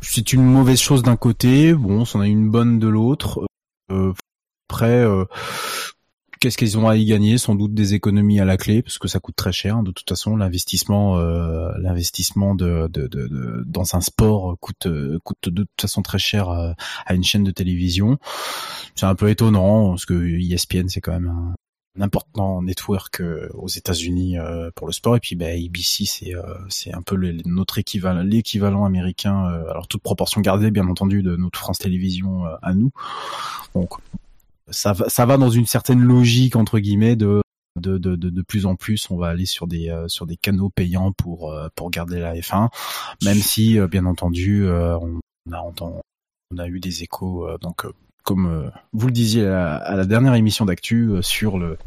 c'est 0.00 0.32
une 0.32 0.44
mauvaise 0.44 0.80
chose 0.80 1.02
d'un 1.02 1.16
côté, 1.16 1.72
bon, 1.74 2.04
c'en 2.04 2.20
a 2.20 2.26
une 2.26 2.50
bonne 2.50 2.78
de 2.78 2.88
l'autre. 2.88 3.46
après, 4.68 5.04
Qu'est-ce 6.40 6.58
qu'ils 6.58 6.78
ont 6.78 6.88
à 6.88 6.96
y 6.96 7.04
gagner? 7.04 7.38
Sans 7.38 7.54
doute 7.54 7.74
des 7.74 7.94
économies 7.94 8.40
à 8.40 8.44
la 8.44 8.56
clé, 8.56 8.82
parce 8.82 8.98
que 8.98 9.08
ça 9.08 9.18
coûte 9.18 9.36
très 9.36 9.52
cher. 9.52 9.82
De 9.82 9.90
toute 9.90 10.08
façon, 10.08 10.36
l'investissement, 10.36 11.18
euh, 11.18 11.72
dans 13.66 13.96
un 13.96 14.00
sport 14.00 14.56
coûte 14.60 14.88
coûte 15.24 15.48
de 15.48 15.62
toute 15.62 15.80
façon 15.80 16.02
très 16.02 16.18
cher 16.18 16.48
à, 16.48 17.14
une 17.14 17.24
chaîne 17.24 17.44
de 17.44 17.50
télévision. 17.50 18.18
C'est 18.94 19.06
un 19.06 19.14
peu 19.14 19.30
étonnant 19.30 19.90
parce 19.90 20.06
que 20.06 20.14
ESPN 20.14 20.88
c'est 20.88 21.00
quand 21.00 21.12
même 21.12 21.28
un, 21.28 21.54
important 22.02 22.62
network 22.62 23.20
euh, 23.20 23.48
aux 23.54 23.68
États-Unis 23.68 24.38
euh, 24.38 24.70
pour 24.74 24.86
le 24.86 24.92
sport 24.92 25.16
et 25.16 25.20
puis 25.20 25.34
bah, 25.34 25.46
ABC 25.46 26.04
c'est 26.04 26.32
c'est 26.68 26.94
un 26.94 27.02
peu 27.02 27.16
notre 27.44 27.78
équivalent 27.78 28.22
l'équivalent 28.22 28.84
américain 28.84 29.44
alors 29.68 29.88
toute 29.88 30.02
proportion 30.02 30.40
gardée 30.40 30.70
bien 30.70 30.86
entendu 30.86 31.22
de 31.22 31.34
notre 31.36 31.58
France 31.58 31.78
Télévisions 31.78 32.44
à 32.62 32.74
nous 32.74 32.92
donc 33.74 33.90
ça 34.70 34.92
va, 34.92 35.08
ça 35.08 35.26
va 35.26 35.36
dans 35.36 35.50
une 35.50 35.66
certaine 35.66 36.00
logique 36.00 36.56
entre 36.56 36.78
guillemets 36.78 37.16
de 37.16 37.40
de, 37.78 37.98
de, 37.98 38.16
de, 38.16 38.30
de 38.30 38.42
plus 38.42 38.66
en 38.66 38.76
plus, 38.76 39.10
on 39.10 39.16
va 39.16 39.28
aller 39.28 39.46
sur 39.46 39.66
des 39.66 39.88
euh, 39.88 40.08
sur 40.08 40.26
des 40.26 40.36
canaux 40.36 40.70
payants 40.70 41.12
pour 41.12 41.52
euh, 41.52 41.68
pour 41.74 41.90
garder 41.90 42.18
la 42.18 42.34
F1, 42.34 42.68
même 43.24 43.38
si 43.38 43.78
euh, 43.78 43.86
bien 43.86 44.06
entendu 44.06 44.68
on 44.68 45.20
a 45.52 45.72
on 46.50 46.58
a 46.58 46.66
eu 46.66 46.80
des 46.80 47.02
échos 47.02 47.48
donc 47.60 47.86
comme 48.22 48.70
vous 48.92 49.06
le 49.06 49.12
disiez 49.12 49.46
à, 49.46 49.96
la 49.96 50.04
dernière 50.04 50.34
émission 50.34 50.66
d'actu 50.66 51.12
sur 51.22 51.58
le 51.58 51.78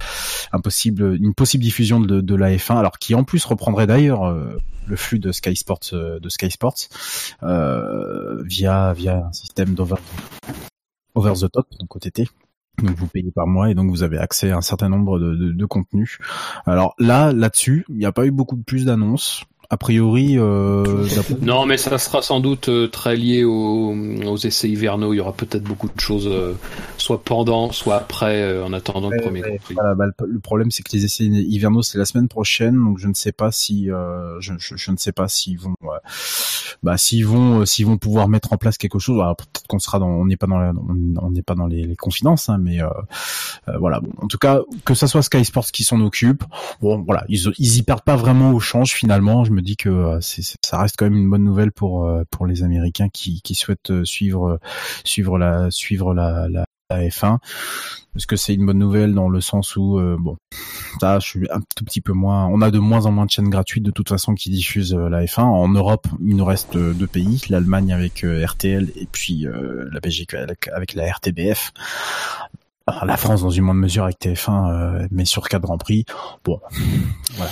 impossible 0.51 1.15
une 1.15 1.35
possible 1.35 1.63
diffusion 1.63 1.99
de, 1.99 2.21
de 2.21 2.35
la 2.35 2.55
F1 2.55 2.77
alors 2.77 2.97
qui 2.97 3.13
en 3.13 3.23
plus 3.23 3.43
reprendrait 3.45 3.85
d'ailleurs 3.85 4.31
le 4.31 4.95
flux 4.95 5.19
de 5.19 5.31
Sky 5.31 5.55
Sports 5.55 5.91
de 5.91 6.29
Sky 6.29 6.49
Sports 6.49 6.89
via 7.41 8.93
via 8.93 9.25
un 9.27 9.33
système 9.33 9.73
d'over 9.75 9.97
over 11.13 11.33
the 11.33 11.51
top 11.51 11.67
donc 11.79 11.95
OTT 11.95 12.23
donc 12.81 12.95
vous 12.95 13.07
payez 13.07 13.31
par 13.31 13.47
mois 13.47 13.69
et 13.69 13.75
donc 13.75 13.89
vous 13.89 14.03
avez 14.03 14.17
accès 14.17 14.51
à 14.51 14.57
un 14.57 14.61
certain 14.61 14.89
nombre 14.89 15.19
de, 15.19 15.51
de, 15.51 15.65
contenus. 15.65 16.17
Alors 16.65 16.95
là, 16.97 17.31
là-dessus, 17.31 17.85
il 17.89 17.97
n'y 17.97 18.05
a 18.05 18.11
pas 18.11 18.25
eu 18.25 18.31
beaucoup 18.31 18.57
plus 18.57 18.85
d'annonces 18.85 19.43
a 19.71 19.77
priori. 19.77 20.37
Euh, 20.37 21.07
non, 21.41 21.65
mais 21.65 21.77
ça 21.77 21.97
sera 21.97 22.21
sans 22.21 22.41
doute 22.41 22.67
euh, 22.67 22.89
très 22.89 23.15
lié 23.15 23.45
aux, 23.45 23.95
aux, 24.25 24.35
essais 24.35 24.67
hivernaux. 24.67 25.13
Il 25.13 25.17
y 25.17 25.19
aura 25.21 25.31
peut-être 25.31 25.63
beaucoup 25.63 25.87
de 25.87 25.97
choses, 25.97 26.27
euh, 26.27 26.53
soit 26.97 27.23
pendant, 27.23 27.71
soit 27.71 27.95
après, 27.95 28.41
euh, 28.41 28.65
en 28.65 28.73
attendant 28.73 29.09
le 29.09 29.21
premier 29.21 29.41
voilà, 29.73 29.95
bah, 29.95 30.05
le, 30.27 30.39
problème, 30.39 30.71
c'est 30.71 30.83
que 30.83 30.91
les 30.91 31.05
essais 31.05 31.23
hivernaux, 31.23 31.83
c'est 31.83 31.97
la 31.97 32.03
semaine 32.03 32.27
prochaine, 32.27 32.75
donc 32.83 32.99
je 32.99 33.07
ne 33.07 33.13
sais 33.13 33.31
pas 33.31 33.53
si, 33.53 33.85
je, 33.85 34.55
je, 34.59 34.75
je, 34.75 34.91
ne 34.91 34.97
sais 34.97 35.13
pas 35.13 35.29
s'ils 35.29 35.57
vont, 35.57 35.75
bah, 36.83 36.97
s'ils 36.97 37.25
vont, 37.25 37.65
s'ils 37.65 37.85
vont 37.85 37.97
pouvoir 37.97 38.27
mettre 38.27 38.51
en 38.51 38.57
place 38.57 38.77
quelque 38.77 38.99
chose. 38.99 39.21
Alors 39.21 39.37
peut-être 39.37 39.67
qu'on 39.67 39.79
sera 39.79 39.99
dans, 39.99 40.09
on 40.09 40.25
n'est 40.25 40.35
pas 40.35 40.47
dans, 40.47 40.59
la, 40.59 40.73
on 41.21 41.31
n'est 41.31 41.43
pas 41.43 41.55
dans 41.55 41.67
les, 41.67 41.83
les 41.83 41.95
confidences, 41.95 42.49
hein, 42.49 42.57
mais 42.59 42.79
voilà. 43.79 44.01
Bon, 44.01 44.11
en 44.17 44.27
tout 44.27 44.37
cas, 44.37 44.59
que 44.83 44.95
ça 44.95 45.07
soit 45.07 45.21
Sky 45.21 45.45
Sports 45.45 45.67
qui 45.67 45.85
s'en 45.85 46.01
occupe, 46.01 46.43
bon, 46.81 47.03
voilà, 47.03 47.23
ils, 47.29 47.39
ils 47.57 47.77
y 47.77 47.83
perdent 47.83 48.03
pas 48.03 48.17
vraiment 48.17 48.51
au 48.51 48.59
change 48.59 48.91
finalement. 48.91 49.45
Je 49.45 49.51
me 49.51 49.60
dit 49.61 49.77
que 49.77 49.89
euh, 49.89 50.19
ça 50.21 50.79
reste 50.79 50.95
quand 50.97 51.05
même 51.05 51.17
une 51.17 51.29
bonne 51.29 51.43
nouvelle 51.43 51.71
pour 51.71 52.05
euh, 52.05 52.23
pour 52.29 52.45
les 52.45 52.63
Américains 52.63 53.09
qui, 53.09 53.41
qui 53.41 53.55
souhaitent 53.55 53.91
euh, 53.91 54.05
suivre 54.05 54.59
suivre 55.03 55.37
la 55.37 55.71
suivre 55.71 56.13
la, 56.13 56.47
la, 56.49 56.65
F1 56.91 57.37
parce 58.11 58.25
que 58.25 58.35
c'est 58.35 58.53
une 58.53 58.65
bonne 58.65 58.77
nouvelle 58.77 59.13
dans 59.13 59.29
le 59.29 59.39
sens 59.39 59.77
où 59.77 59.97
bon 60.19 60.35
ça 60.99 61.19
je 61.19 61.25
suis 61.25 61.47
un 61.49 61.61
tout 61.73 61.85
petit 61.85 62.01
peu 62.01 62.11
moins 62.11 62.47
on 62.47 62.61
a 62.61 62.69
de 62.69 62.79
moins 62.79 63.05
en 63.05 63.13
moins 63.13 63.25
de 63.25 63.31
chaînes 63.31 63.47
gratuites 63.47 63.83
de 63.83 63.91
toute 63.91 64.09
façon 64.09 64.35
qui 64.35 64.49
diffusent 64.49 64.93
la 64.93 65.23
F1 65.23 65.39
en 65.39 65.69
Europe 65.69 66.05
il 66.19 66.35
nous 66.35 66.43
reste 66.43 66.75
deux 66.75 67.07
pays 67.07 67.43
l'Allemagne 67.47 67.93
avec 67.93 68.25
RTL 68.25 68.91
et 68.97 69.07
puis 69.09 69.47
la 69.89 70.01
Belgique 70.01 70.33
avec, 70.33 70.93
la 70.93 71.09
RTBF 71.13 71.71
la 73.05 73.15
France 73.15 73.41
dans 73.41 73.51
une 73.51 73.63
moindre 73.63 73.79
mesure 73.79 74.03
avec 74.03 74.19
TF1 74.19 75.07
mais 75.09 75.23
sur 75.23 75.47
quatre 75.47 75.61
grands 75.61 75.77
prix. 75.77 76.03
Bon 76.43 76.59
voilà 77.37 77.51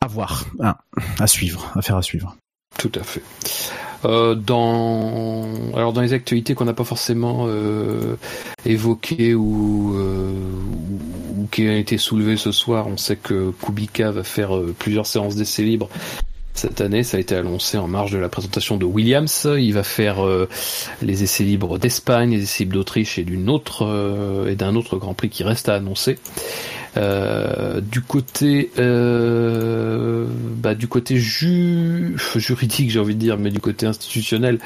à 0.00 0.06
voir, 0.06 0.46
hein, 0.60 0.74
à, 1.18 1.26
suivre, 1.26 1.70
à 1.74 1.82
faire 1.82 1.96
à 1.96 2.02
suivre. 2.02 2.36
Tout 2.78 2.92
à 2.94 3.02
fait. 3.02 3.22
Euh, 4.04 4.34
dans 4.34 6.00
les 6.00 6.12
actualités 6.12 6.54
qu'on 6.54 6.64
n'a 6.64 6.74
pas 6.74 6.84
forcément 6.84 7.44
euh, 7.46 8.16
évoquées 8.66 9.34
ou, 9.34 9.96
euh, 9.96 10.32
qui 11.50 11.68
ont 11.68 11.76
été 11.76 11.98
soulevées 11.98 12.36
ce 12.36 12.50
soir, 12.50 12.88
on 12.88 12.96
sait 12.96 13.16
que 13.16 13.52
Kubica 13.62 14.10
va 14.10 14.24
faire 14.24 14.50
plusieurs 14.78 15.06
séances 15.06 15.36
d'essais 15.36 15.62
libres 15.62 15.88
cette 16.54 16.80
année. 16.80 17.02
Ça 17.02 17.16
a 17.16 17.20
été 17.20 17.34
annoncé 17.34 17.78
en 17.78 17.88
marge 17.88 18.12
de 18.12 18.18
la 18.18 18.28
présentation 18.28 18.76
de 18.76 18.84
Williams. 18.84 19.48
Il 19.58 19.72
va 19.74 19.82
faire 19.82 20.18
les 21.02 21.22
essais 21.22 21.44
libres 21.44 21.78
d'Espagne, 21.78 22.32
les 22.32 22.42
essais 22.42 22.64
libres 22.64 22.76
d'Autriche 22.76 23.18
et 23.18 23.24
d'une 23.24 23.48
autre 23.48 24.46
et 24.48 24.54
d'un 24.54 24.74
autre 24.76 24.96
Grand 24.96 25.14
Prix 25.14 25.30
qui 25.30 25.44
reste 25.44 25.68
à 25.68 25.74
annoncer. 25.74 26.18
Euh, 26.96 27.80
du 27.80 28.02
côté, 28.02 28.70
euh, 28.78 30.26
bah, 30.56 30.74
du 30.74 30.88
côté 30.88 31.16
ju 31.16 32.16
juridique, 32.36 32.90
j'ai 32.90 33.00
envie 33.00 33.14
de 33.14 33.20
dire, 33.20 33.38
mais 33.38 33.50
du 33.50 33.60
côté 33.60 33.86
institutionnel, 33.86 34.58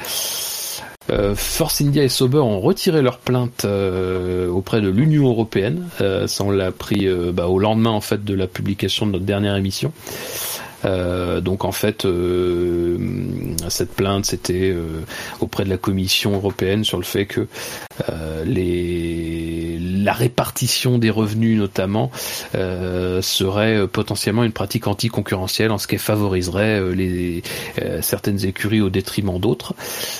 euh, 1.09 1.35
Force 1.35 1.79
India 1.79 2.03
et 2.03 2.09
Sauber 2.09 2.39
ont 2.39 2.59
retiré 2.59 3.01
leur 3.01 3.19
plainte 3.19 3.63
euh, 3.63 4.49
auprès 4.49 4.81
de 4.81 4.89
l'Union 4.89 5.29
européenne. 5.29 5.87
Euh, 6.01 6.27
ça, 6.27 6.43
on 6.43 6.51
l'a 6.51 6.65
appris 6.67 7.07
bah, 7.33 7.47
au 7.47 7.59
lendemain 7.59 7.91
en 7.91 8.01
fait 8.01 8.25
de 8.25 8.33
la 8.33 8.47
publication 8.47 9.05
de 9.05 9.11
notre 9.13 9.25
dernière 9.25 9.55
émission. 9.55 9.93
Euh, 10.85 11.41
donc 11.41 11.65
en 11.65 11.71
fait, 11.71 12.05
euh, 12.05 12.97
cette 13.69 13.93
plainte 13.93 14.25
c'était 14.25 14.71
euh, 14.71 15.01
auprès 15.39 15.63
de 15.63 15.69
la 15.69 15.77
Commission 15.77 16.33
européenne 16.35 16.83
sur 16.83 16.97
le 16.97 17.03
fait 17.03 17.25
que 17.25 17.47
les, 18.45 19.79
la 19.79 20.13
répartition 20.13 20.99
des 20.99 21.09
revenus 21.09 21.57
notamment 21.57 22.11
serait 22.53 23.87
potentiellement 23.87 24.43
une 24.43 24.51
pratique 24.51 24.87
anticoncurrentielle 24.87 25.71
en 25.71 25.79
ce 25.79 25.87
qu'elle 25.87 25.97
favoriserait 25.99 26.93
les 26.93 27.41
certaines 28.01 28.45
écuries 28.45 28.81
au 28.81 28.89
détriment 28.89 29.39
d'autres. 29.39 29.73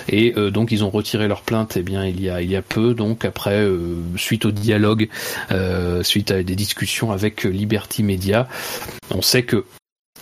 Et 0.09 0.33
donc 0.51 0.71
ils 0.71 0.83
ont 0.83 0.89
retiré 0.89 1.27
leur 1.27 1.41
plainte. 1.41 1.77
Eh 1.77 1.83
bien 1.83 2.03
il 2.03 2.21
y 2.21 2.29
a 2.29 2.41
il 2.41 2.49
y 2.49 2.55
a 2.55 2.63
peu 2.63 2.95
donc 2.95 3.25
après 3.25 3.65
suite 4.15 4.45
au 4.45 4.51
dialogue, 4.51 5.07
suite 6.01 6.31
à 6.31 6.41
des 6.41 6.55
discussions 6.55 7.11
avec 7.11 7.43
Liberty 7.43 8.01
Media, 8.01 8.47
on 9.11 9.21
sait 9.21 9.43
que 9.43 9.65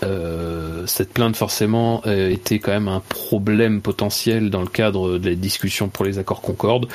euh, 0.03 0.85
cette 0.87 1.13
plainte 1.13 1.35
forcément 1.35 2.01
euh, 2.05 2.29
était 2.29 2.59
quand 2.59 2.71
même 2.71 2.87
un 2.87 2.99
problème 2.99 3.81
potentiel 3.81 4.49
dans 4.49 4.61
le 4.61 4.67
cadre 4.67 5.17
des 5.17 5.35
discussions 5.35 5.87
pour 5.87 6.05
les 6.05 6.19
accords 6.19 6.41
Concorde. 6.41 6.87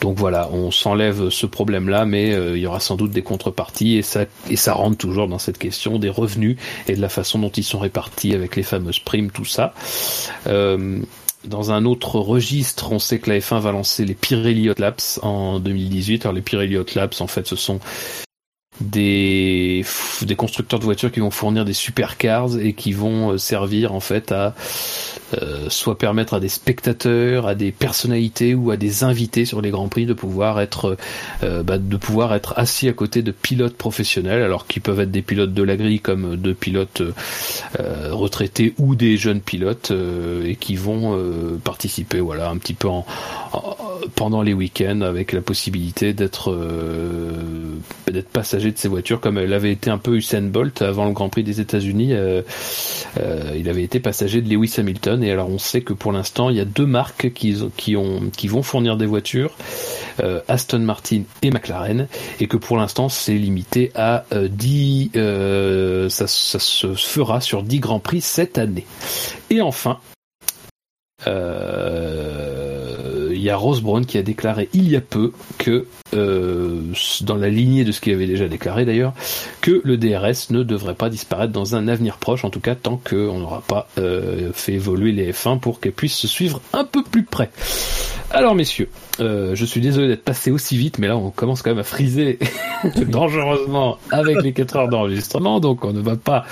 Donc 0.00 0.16
voilà, 0.16 0.48
on 0.52 0.70
s'enlève 0.70 1.28
ce 1.28 1.46
problème-là, 1.46 2.06
mais 2.06 2.32
euh, 2.32 2.56
il 2.56 2.62
y 2.62 2.66
aura 2.66 2.80
sans 2.80 2.96
doute 2.96 3.10
des 3.10 3.22
contreparties 3.22 3.96
et 3.96 4.02
ça 4.02 4.24
et 4.48 4.56
ça 4.56 4.72
rentre 4.74 4.96
toujours 4.96 5.28
dans 5.28 5.38
cette 5.38 5.58
question 5.58 5.98
des 5.98 6.08
revenus 6.08 6.56
et 6.88 6.94
de 6.94 7.00
la 7.00 7.08
façon 7.08 7.38
dont 7.38 7.50
ils 7.50 7.64
sont 7.64 7.78
répartis 7.78 8.34
avec 8.34 8.56
les 8.56 8.62
fameuses 8.62 9.00
primes, 9.00 9.30
tout 9.30 9.44
ça. 9.44 9.74
dans 10.46 11.72
un 11.72 11.84
autre 11.84 12.18
registre, 12.18 12.92
on 12.92 12.98
sait 12.98 13.18
que 13.18 13.30
la 13.30 13.38
F1 13.38 13.60
va 13.60 13.72
lancer 13.72 14.04
les 14.04 14.14
Pirelli 14.14 14.70
Hot 14.70 14.74
Laps 14.78 15.20
en 15.22 15.60
2018. 15.60 16.24
Alors 16.24 16.34
les 16.34 16.42
Pirelli 16.42 16.76
Hot 16.76 16.86
Laps, 16.94 17.20
en 17.20 17.26
fait, 17.26 17.46
ce 17.46 17.56
sont 17.56 17.80
des, 18.80 19.84
des 20.22 20.36
constructeurs 20.36 20.78
de 20.78 20.84
voitures 20.84 21.10
qui 21.10 21.20
vont 21.20 21.30
fournir 21.30 21.64
des 21.64 21.72
supercars 21.72 22.58
et 22.58 22.72
qui 22.72 22.92
vont 22.92 23.32
euh, 23.32 23.38
servir 23.38 23.92
en 23.92 24.00
fait 24.00 24.32
à 24.32 24.54
euh, 25.34 25.68
soit 25.68 25.98
permettre 25.98 26.34
à 26.34 26.40
des 26.40 26.48
spectateurs, 26.48 27.46
à 27.46 27.54
des 27.54 27.72
personnalités 27.72 28.54
ou 28.54 28.70
à 28.70 28.76
des 28.76 29.04
invités 29.04 29.44
sur 29.44 29.60
les 29.60 29.70
grands 29.70 29.88
prix 29.88 30.06
de 30.06 30.14
pouvoir 30.14 30.60
être 30.60 30.96
euh, 31.42 31.62
bah, 31.62 31.78
de 31.78 31.96
pouvoir 31.96 32.34
être 32.34 32.54
assis 32.56 32.88
à 32.88 32.92
côté 32.92 33.22
de 33.22 33.30
pilotes 33.30 33.76
professionnels, 33.76 34.42
alors 34.42 34.66
qui 34.66 34.80
peuvent 34.80 35.00
être 35.00 35.10
des 35.10 35.22
pilotes 35.22 35.54
de 35.54 35.62
la 35.62 35.76
grille 35.76 36.00
comme 36.00 36.36
de 36.36 36.52
pilotes 36.52 37.02
retraités 38.10 38.74
ou 38.78 38.94
des 38.94 39.16
jeunes 39.16 39.40
pilotes 39.40 39.92
et 40.44 40.56
qui 40.56 40.76
vont 40.76 41.18
participer 41.62 42.20
voilà 42.20 42.50
un 42.50 42.56
petit 42.58 42.74
peu 42.74 42.88
en, 42.88 43.06
pendant 44.14 44.42
les 44.42 44.52
week-ends 44.52 45.00
avec 45.02 45.32
la 45.32 45.40
possibilité 45.40 46.12
d'être 46.12 46.54
d'être 48.10 48.28
passager 48.28 48.70
de 48.70 48.78
ces 48.78 48.88
voitures, 48.88 49.20
comme 49.20 49.38
l'avait 49.38 49.72
été 49.72 49.90
un 49.90 49.98
peu 49.98 50.16
Usain 50.16 50.42
Bolt 50.42 50.82
avant 50.82 51.06
le 51.06 51.12
Grand 51.12 51.28
Prix 51.28 51.42
des 51.42 51.60
États-Unis. 51.60 52.14
Euh, 52.14 52.42
euh, 53.20 53.54
il 53.56 53.68
avait 53.68 53.82
été 53.82 54.00
passager 54.00 54.40
de 54.42 54.48
Lewis 54.48 54.74
Hamilton. 54.78 55.17
Et 55.22 55.30
alors 55.30 55.48
on 55.48 55.58
sait 55.58 55.80
que 55.80 55.92
pour 55.92 56.12
l'instant, 56.12 56.50
il 56.50 56.56
y 56.56 56.60
a 56.60 56.64
deux 56.64 56.86
marques 56.86 57.32
qui, 57.32 57.56
qui, 57.76 57.96
ont, 57.96 58.30
qui 58.36 58.48
vont 58.48 58.62
fournir 58.62 58.96
des 58.96 59.06
voitures, 59.06 59.56
euh, 60.20 60.40
Aston 60.48 60.80
Martin 60.80 61.22
et 61.42 61.50
McLaren, 61.50 62.08
et 62.40 62.46
que 62.46 62.56
pour 62.56 62.76
l'instant 62.76 63.08
c'est 63.08 63.34
limité 63.34 63.92
à 63.94 64.24
10, 64.32 65.10
ça, 66.08 66.26
ça 66.26 66.58
se 66.58 66.94
fera 66.94 67.40
sur 67.40 67.62
10 67.62 67.80
Grands 67.80 68.00
Prix 68.00 68.20
cette 68.20 68.58
année. 68.58 68.86
Et 69.50 69.60
enfin, 69.60 69.98
il 73.38 73.44
y 73.44 73.50
a 73.50 73.56
Rose 73.56 73.80
Brown 73.80 74.04
qui 74.04 74.18
a 74.18 74.22
déclaré 74.22 74.68
il 74.74 74.90
y 74.90 74.96
a 74.96 75.00
peu 75.00 75.32
que, 75.58 75.86
euh, 76.14 76.82
dans 77.22 77.36
la 77.36 77.48
lignée 77.48 77.84
de 77.84 77.92
ce 77.92 78.00
qu'il 78.00 78.12
avait 78.12 78.26
déjà 78.26 78.48
déclaré 78.48 78.84
d'ailleurs, 78.84 79.14
que 79.60 79.80
le 79.84 79.96
DRS 79.96 80.50
ne 80.50 80.64
devrait 80.64 80.96
pas 80.96 81.08
disparaître 81.08 81.52
dans 81.52 81.76
un 81.76 81.86
avenir 81.86 82.18
proche, 82.18 82.44
en 82.44 82.50
tout 82.50 82.60
cas 82.60 82.74
tant 82.74 82.96
qu'on 82.96 83.38
n'aura 83.38 83.62
pas 83.62 83.88
euh, 83.98 84.50
fait 84.52 84.72
évoluer 84.72 85.12
les 85.12 85.32
F1 85.32 85.60
pour 85.60 85.78
qu'elles 85.78 85.92
puissent 85.92 86.16
se 86.16 86.26
suivre 86.26 86.60
un 86.72 86.84
peu 86.84 87.02
plus 87.04 87.22
près. 87.22 87.50
Alors 88.30 88.56
messieurs, 88.56 88.88
euh, 89.20 89.54
je 89.54 89.64
suis 89.64 89.80
désolé 89.80 90.08
d'être 90.08 90.24
passé 90.24 90.50
aussi 90.50 90.76
vite, 90.76 90.98
mais 90.98 91.06
là 91.06 91.16
on 91.16 91.30
commence 91.30 91.62
quand 91.62 91.70
même 91.70 91.78
à 91.78 91.84
friser 91.84 92.40
dangereusement 93.06 93.98
avec 94.10 94.42
les 94.42 94.52
4 94.52 94.76
heures 94.76 94.88
d'enregistrement, 94.88 95.60
donc 95.60 95.84
on 95.84 95.92
ne 95.92 96.00
va 96.00 96.16
pas 96.16 96.44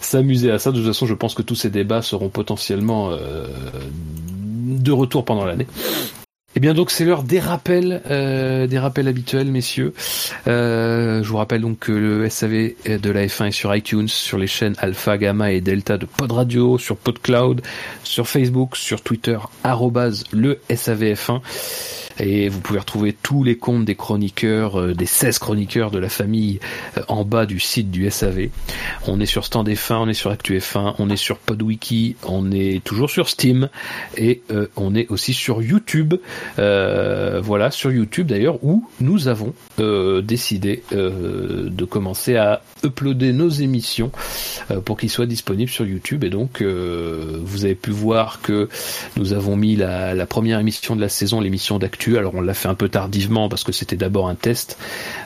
s'amuser 0.00 0.50
à 0.50 0.58
ça. 0.58 0.70
De 0.70 0.78
toute 0.78 0.86
façon, 0.86 1.06
je 1.06 1.14
pense 1.14 1.34
que 1.34 1.42
tous 1.42 1.56
ces 1.56 1.70
débats 1.70 2.02
seront 2.02 2.30
potentiellement 2.30 3.10
de 3.10 4.92
retour 4.92 5.26
pendant 5.26 5.44
l'année. 5.44 5.66
Eh 6.56 6.60
bien 6.60 6.74
donc 6.74 6.90
c'est 6.90 7.04
l'heure 7.04 7.22
des 7.22 7.38
rappels, 7.38 8.02
euh, 8.10 8.66
des 8.66 8.78
rappels 8.78 9.06
habituels, 9.06 9.46
messieurs. 9.46 9.94
Euh, 10.48 11.22
je 11.22 11.28
vous 11.28 11.36
rappelle 11.36 11.60
donc 11.60 11.78
que 11.78 11.92
le 11.92 12.28
SAV 12.28 12.72
de 12.86 13.10
la 13.10 13.26
F1 13.26 13.46
est 13.48 13.50
sur 13.52 13.74
iTunes, 13.74 14.08
sur 14.08 14.36
les 14.36 14.48
chaînes 14.48 14.74
Alpha, 14.78 15.16
Gamma 15.16 15.52
et 15.52 15.60
Delta 15.60 15.96
de 15.96 16.06
Pod 16.06 16.32
Radio, 16.32 16.76
sur 16.76 16.96
PodCloud, 16.96 17.62
sur 18.02 18.26
Facebook, 18.26 18.76
sur 18.76 19.00
Twitter, 19.02 19.38
le 20.32 20.58
SAVF1. 20.68 21.40
Et 22.18 22.48
vous 22.48 22.60
pouvez 22.60 22.78
retrouver 22.78 23.12
tous 23.12 23.44
les 23.44 23.56
comptes 23.56 23.84
des 23.84 23.94
chroniqueurs, 23.94 24.80
euh, 24.80 24.94
des 24.94 25.06
16 25.06 25.38
chroniqueurs 25.38 25.90
de 25.90 25.98
la 25.98 26.08
famille 26.08 26.60
euh, 26.96 27.02
en 27.08 27.24
bas 27.24 27.46
du 27.46 27.60
site 27.60 27.90
du 27.90 28.10
SAV. 28.10 28.48
On 29.06 29.20
est 29.20 29.26
sur 29.26 29.44
Stand 29.44 29.68
F1, 29.68 29.94
on 29.94 30.08
est 30.08 30.14
sur 30.14 30.30
Actu 30.30 30.58
F1, 30.58 30.94
on 30.98 31.10
est 31.10 31.16
sur 31.16 31.38
PodWiki, 31.38 32.16
on 32.24 32.50
est 32.50 32.82
toujours 32.84 33.10
sur 33.10 33.28
Steam 33.28 33.68
et 34.16 34.42
euh, 34.50 34.66
on 34.76 34.94
est 34.94 35.10
aussi 35.10 35.32
sur 35.32 35.62
YouTube. 35.62 36.14
voilà, 36.56 37.70
sur 37.70 37.90
YouTube 37.90 38.26
d'ailleurs, 38.26 38.62
où 38.62 38.88
nous 39.00 39.28
avons 39.28 39.54
décidé 40.22 40.82
de 40.90 41.84
commencer 41.84 42.36
à 42.36 42.62
uploader 42.84 43.32
nos 43.32 43.48
émissions 43.48 44.10
pour 44.84 44.98
qu'ils 44.98 45.10
soient 45.10 45.26
disponibles 45.26 45.70
sur 45.70 45.86
YouTube. 45.86 46.24
Et 46.24 46.30
donc, 46.30 46.62
vous 46.62 47.64
avez 47.64 47.74
pu 47.74 47.90
voir 47.90 48.40
que 48.42 48.68
nous 49.16 49.32
avons 49.32 49.56
mis 49.56 49.76
la, 49.76 50.14
la 50.14 50.26
première 50.26 50.58
émission 50.58 50.96
de 50.96 51.00
la 51.00 51.08
saison, 51.08 51.40
l'émission 51.40 51.78
d'Actu 51.78 51.99
alors 52.08 52.34
on 52.34 52.40
l'a 52.40 52.54
fait 52.54 52.68
un 52.68 52.74
peu 52.74 52.88
tardivement 52.88 53.48
parce 53.48 53.64
que 53.64 53.72
c'était 53.72 53.96
d'abord 53.96 54.28
un 54.28 54.34
test. 54.34 54.78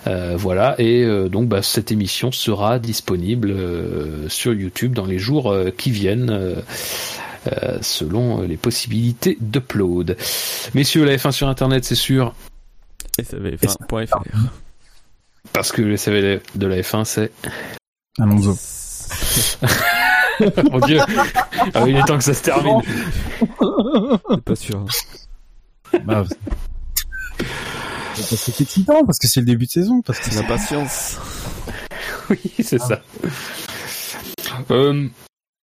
Euh, 0.07 0.35
voilà. 0.36 0.75
Et 0.78 1.03
euh, 1.03 1.28
donc 1.28 1.49
bah, 1.49 1.62
cette 1.62 1.93
émission 1.93 2.33
sera 2.33 2.78
disponible 2.78 3.51
euh, 3.51 4.28
sur 4.28 4.53
YouTube 4.53 4.94
dans 4.94 5.07
les 5.07 5.19
jours 5.19 5.55
qui 5.77 5.91
viennent. 5.91 6.57
selon 7.83 8.41
les 8.41 8.57
possibilités 8.57 9.36
d'upload. 9.41 10.17
Messieurs, 10.75 11.05
la 11.05 11.17
F1 11.17 11.33
sur 11.33 11.49
Internet, 11.49 11.85
c'est 11.85 11.94
sûr. 11.94 12.35
SAVF1.fr. 13.20 14.23
Parce 15.53 15.70
que 15.70 15.83
le 15.83 15.99
SAV 15.99 16.41
de 16.55 16.67
la 16.67 16.81
F1, 16.81 17.05
c'est... 17.05 17.31
Alonso. 18.19 18.57
Mon 20.70 20.81
dieu. 20.81 20.99
Ah, 21.75 21.85
il 21.86 21.97
est 21.97 22.05
temps 22.05 22.17
que 22.17 22.25
ça 22.25 22.35
se 22.35 22.43
termine. 22.43 22.81
pas 24.44 24.57
sûr. 24.57 24.78
Hein. 24.78 24.86
Bah, 26.05 26.24
c'est 28.14 28.60
excitant 28.60 29.05
parce 29.05 29.18
que 29.18 29.26
c'est 29.26 29.40
le 29.40 29.47
début 29.47 29.66
de 29.66 29.70
saison, 29.70 30.02
parce 30.02 30.18
que 30.18 30.31
c'est 30.31 30.40
la 30.40 30.48
patience. 30.48 31.18
oui, 32.31 32.39
c'est 32.62 32.78
ça. 32.78 33.02
Euh, 34.70 35.08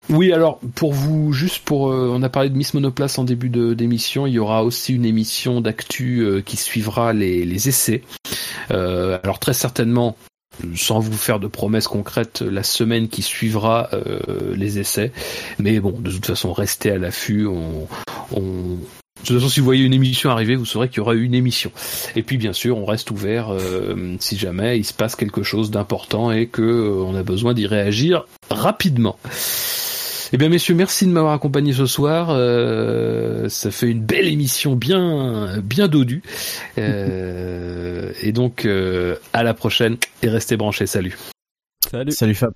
oui, 0.08 0.32
alors 0.32 0.58
pour 0.74 0.92
vous, 0.92 1.32
juste 1.32 1.64
pour, 1.64 1.90
euh, 1.90 2.10
on 2.12 2.22
a 2.22 2.28
parlé 2.28 2.50
de 2.50 2.56
Miss 2.56 2.74
Monoplace 2.74 3.18
en 3.18 3.24
début 3.24 3.48
d'émission, 3.48 4.26
il 4.26 4.32
y 4.32 4.38
aura 4.38 4.64
aussi 4.64 4.94
une 4.94 5.04
émission 5.04 5.60
d'actu 5.60 6.20
euh, 6.20 6.40
qui 6.40 6.56
suivra 6.56 7.12
les, 7.12 7.44
les 7.44 7.68
essais. 7.68 8.02
alors 8.70 9.38
très 9.38 9.54
certainement, 9.54 10.16
sans 10.74 10.98
vous 10.98 11.16
faire 11.16 11.38
de 11.38 11.46
promesses 11.46 11.88
concrètes, 11.88 12.42
la 12.42 12.62
semaine 12.62 13.08
qui 13.08 13.22
suivra 13.22 13.90
les 14.54 14.78
essais. 14.78 15.12
Mais 15.58 15.80
bon, 15.80 15.92
de 15.92 16.10
toute 16.10 16.26
façon, 16.26 16.52
restez 16.52 16.90
à 16.90 16.98
l'affût. 16.98 17.46
On, 17.46 17.88
on, 18.32 18.78
de 19.20 19.26
toute 19.26 19.36
façon, 19.36 19.50
si 19.50 19.60
vous 19.60 19.66
voyez 19.66 19.84
une 19.84 19.92
émission 19.92 20.30
arriver, 20.30 20.56
vous 20.56 20.64
saurez 20.64 20.88
qu'il 20.88 20.98
y 20.98 21.00
aura 21.00 21.14
une 21.14 21.34
émission. 21.34 21.70
Et 22.16 22.22
puis, 22.22 22.38
bien 22.38 22.52
sûr, 22.52 22.78
on 22.78 22.86
reste 22.86 23.10
ouvert 23.10 23.50
euh, 23.50 24.16
si 24.18 24.38
jamais 24.38 24.78
il 24.78 24.84
se 24.84 24.94
passe 24.94 25.14
quelque 25.14 25.42
chose 25.42 25.70
d'important 25.70 26.32
et 26.32 26.46
que 26.46 26.62
euh, 26.62 27.04
on 27.04 27.14
a 27.14 27.22
besoin 27.22 27.52
d'y 27.52 27.66
réagir 27.66 28.26
rapidement. 28.50 29.18
Eh 30.32 30.36
bien, 30.36 30.48
messieurs, 30.48 30.74
merci 30.74 31.06
de 31.06 31.10
m'avoir 31.10 31.34
accompagné 31.34 31.72
ce 31.72 31.86
soir. 31.86 32.28
Euh, 32.30 33.48
ça 33.48 33.70
fait 33.70 33.88
une 33.88 34.00
belle 34.00 34.26
émission 34.26 34.74
bien, 34.74 35.58
bien 35.60 35.88
dodue. 35.88 36.22
et 36.78 38.32
donc, 38.32 38.66
à 39.32 39.42
la 39.42 39.54
prochaine 39.54 39.96
et 40.22 40.28
restez 40.28 40.56
branchés. 40.56 40.86
Salut. 40.86 41.16
Salut. 41.90 42.12
Salut 42.12 42.34
Fab. 42.34 42.52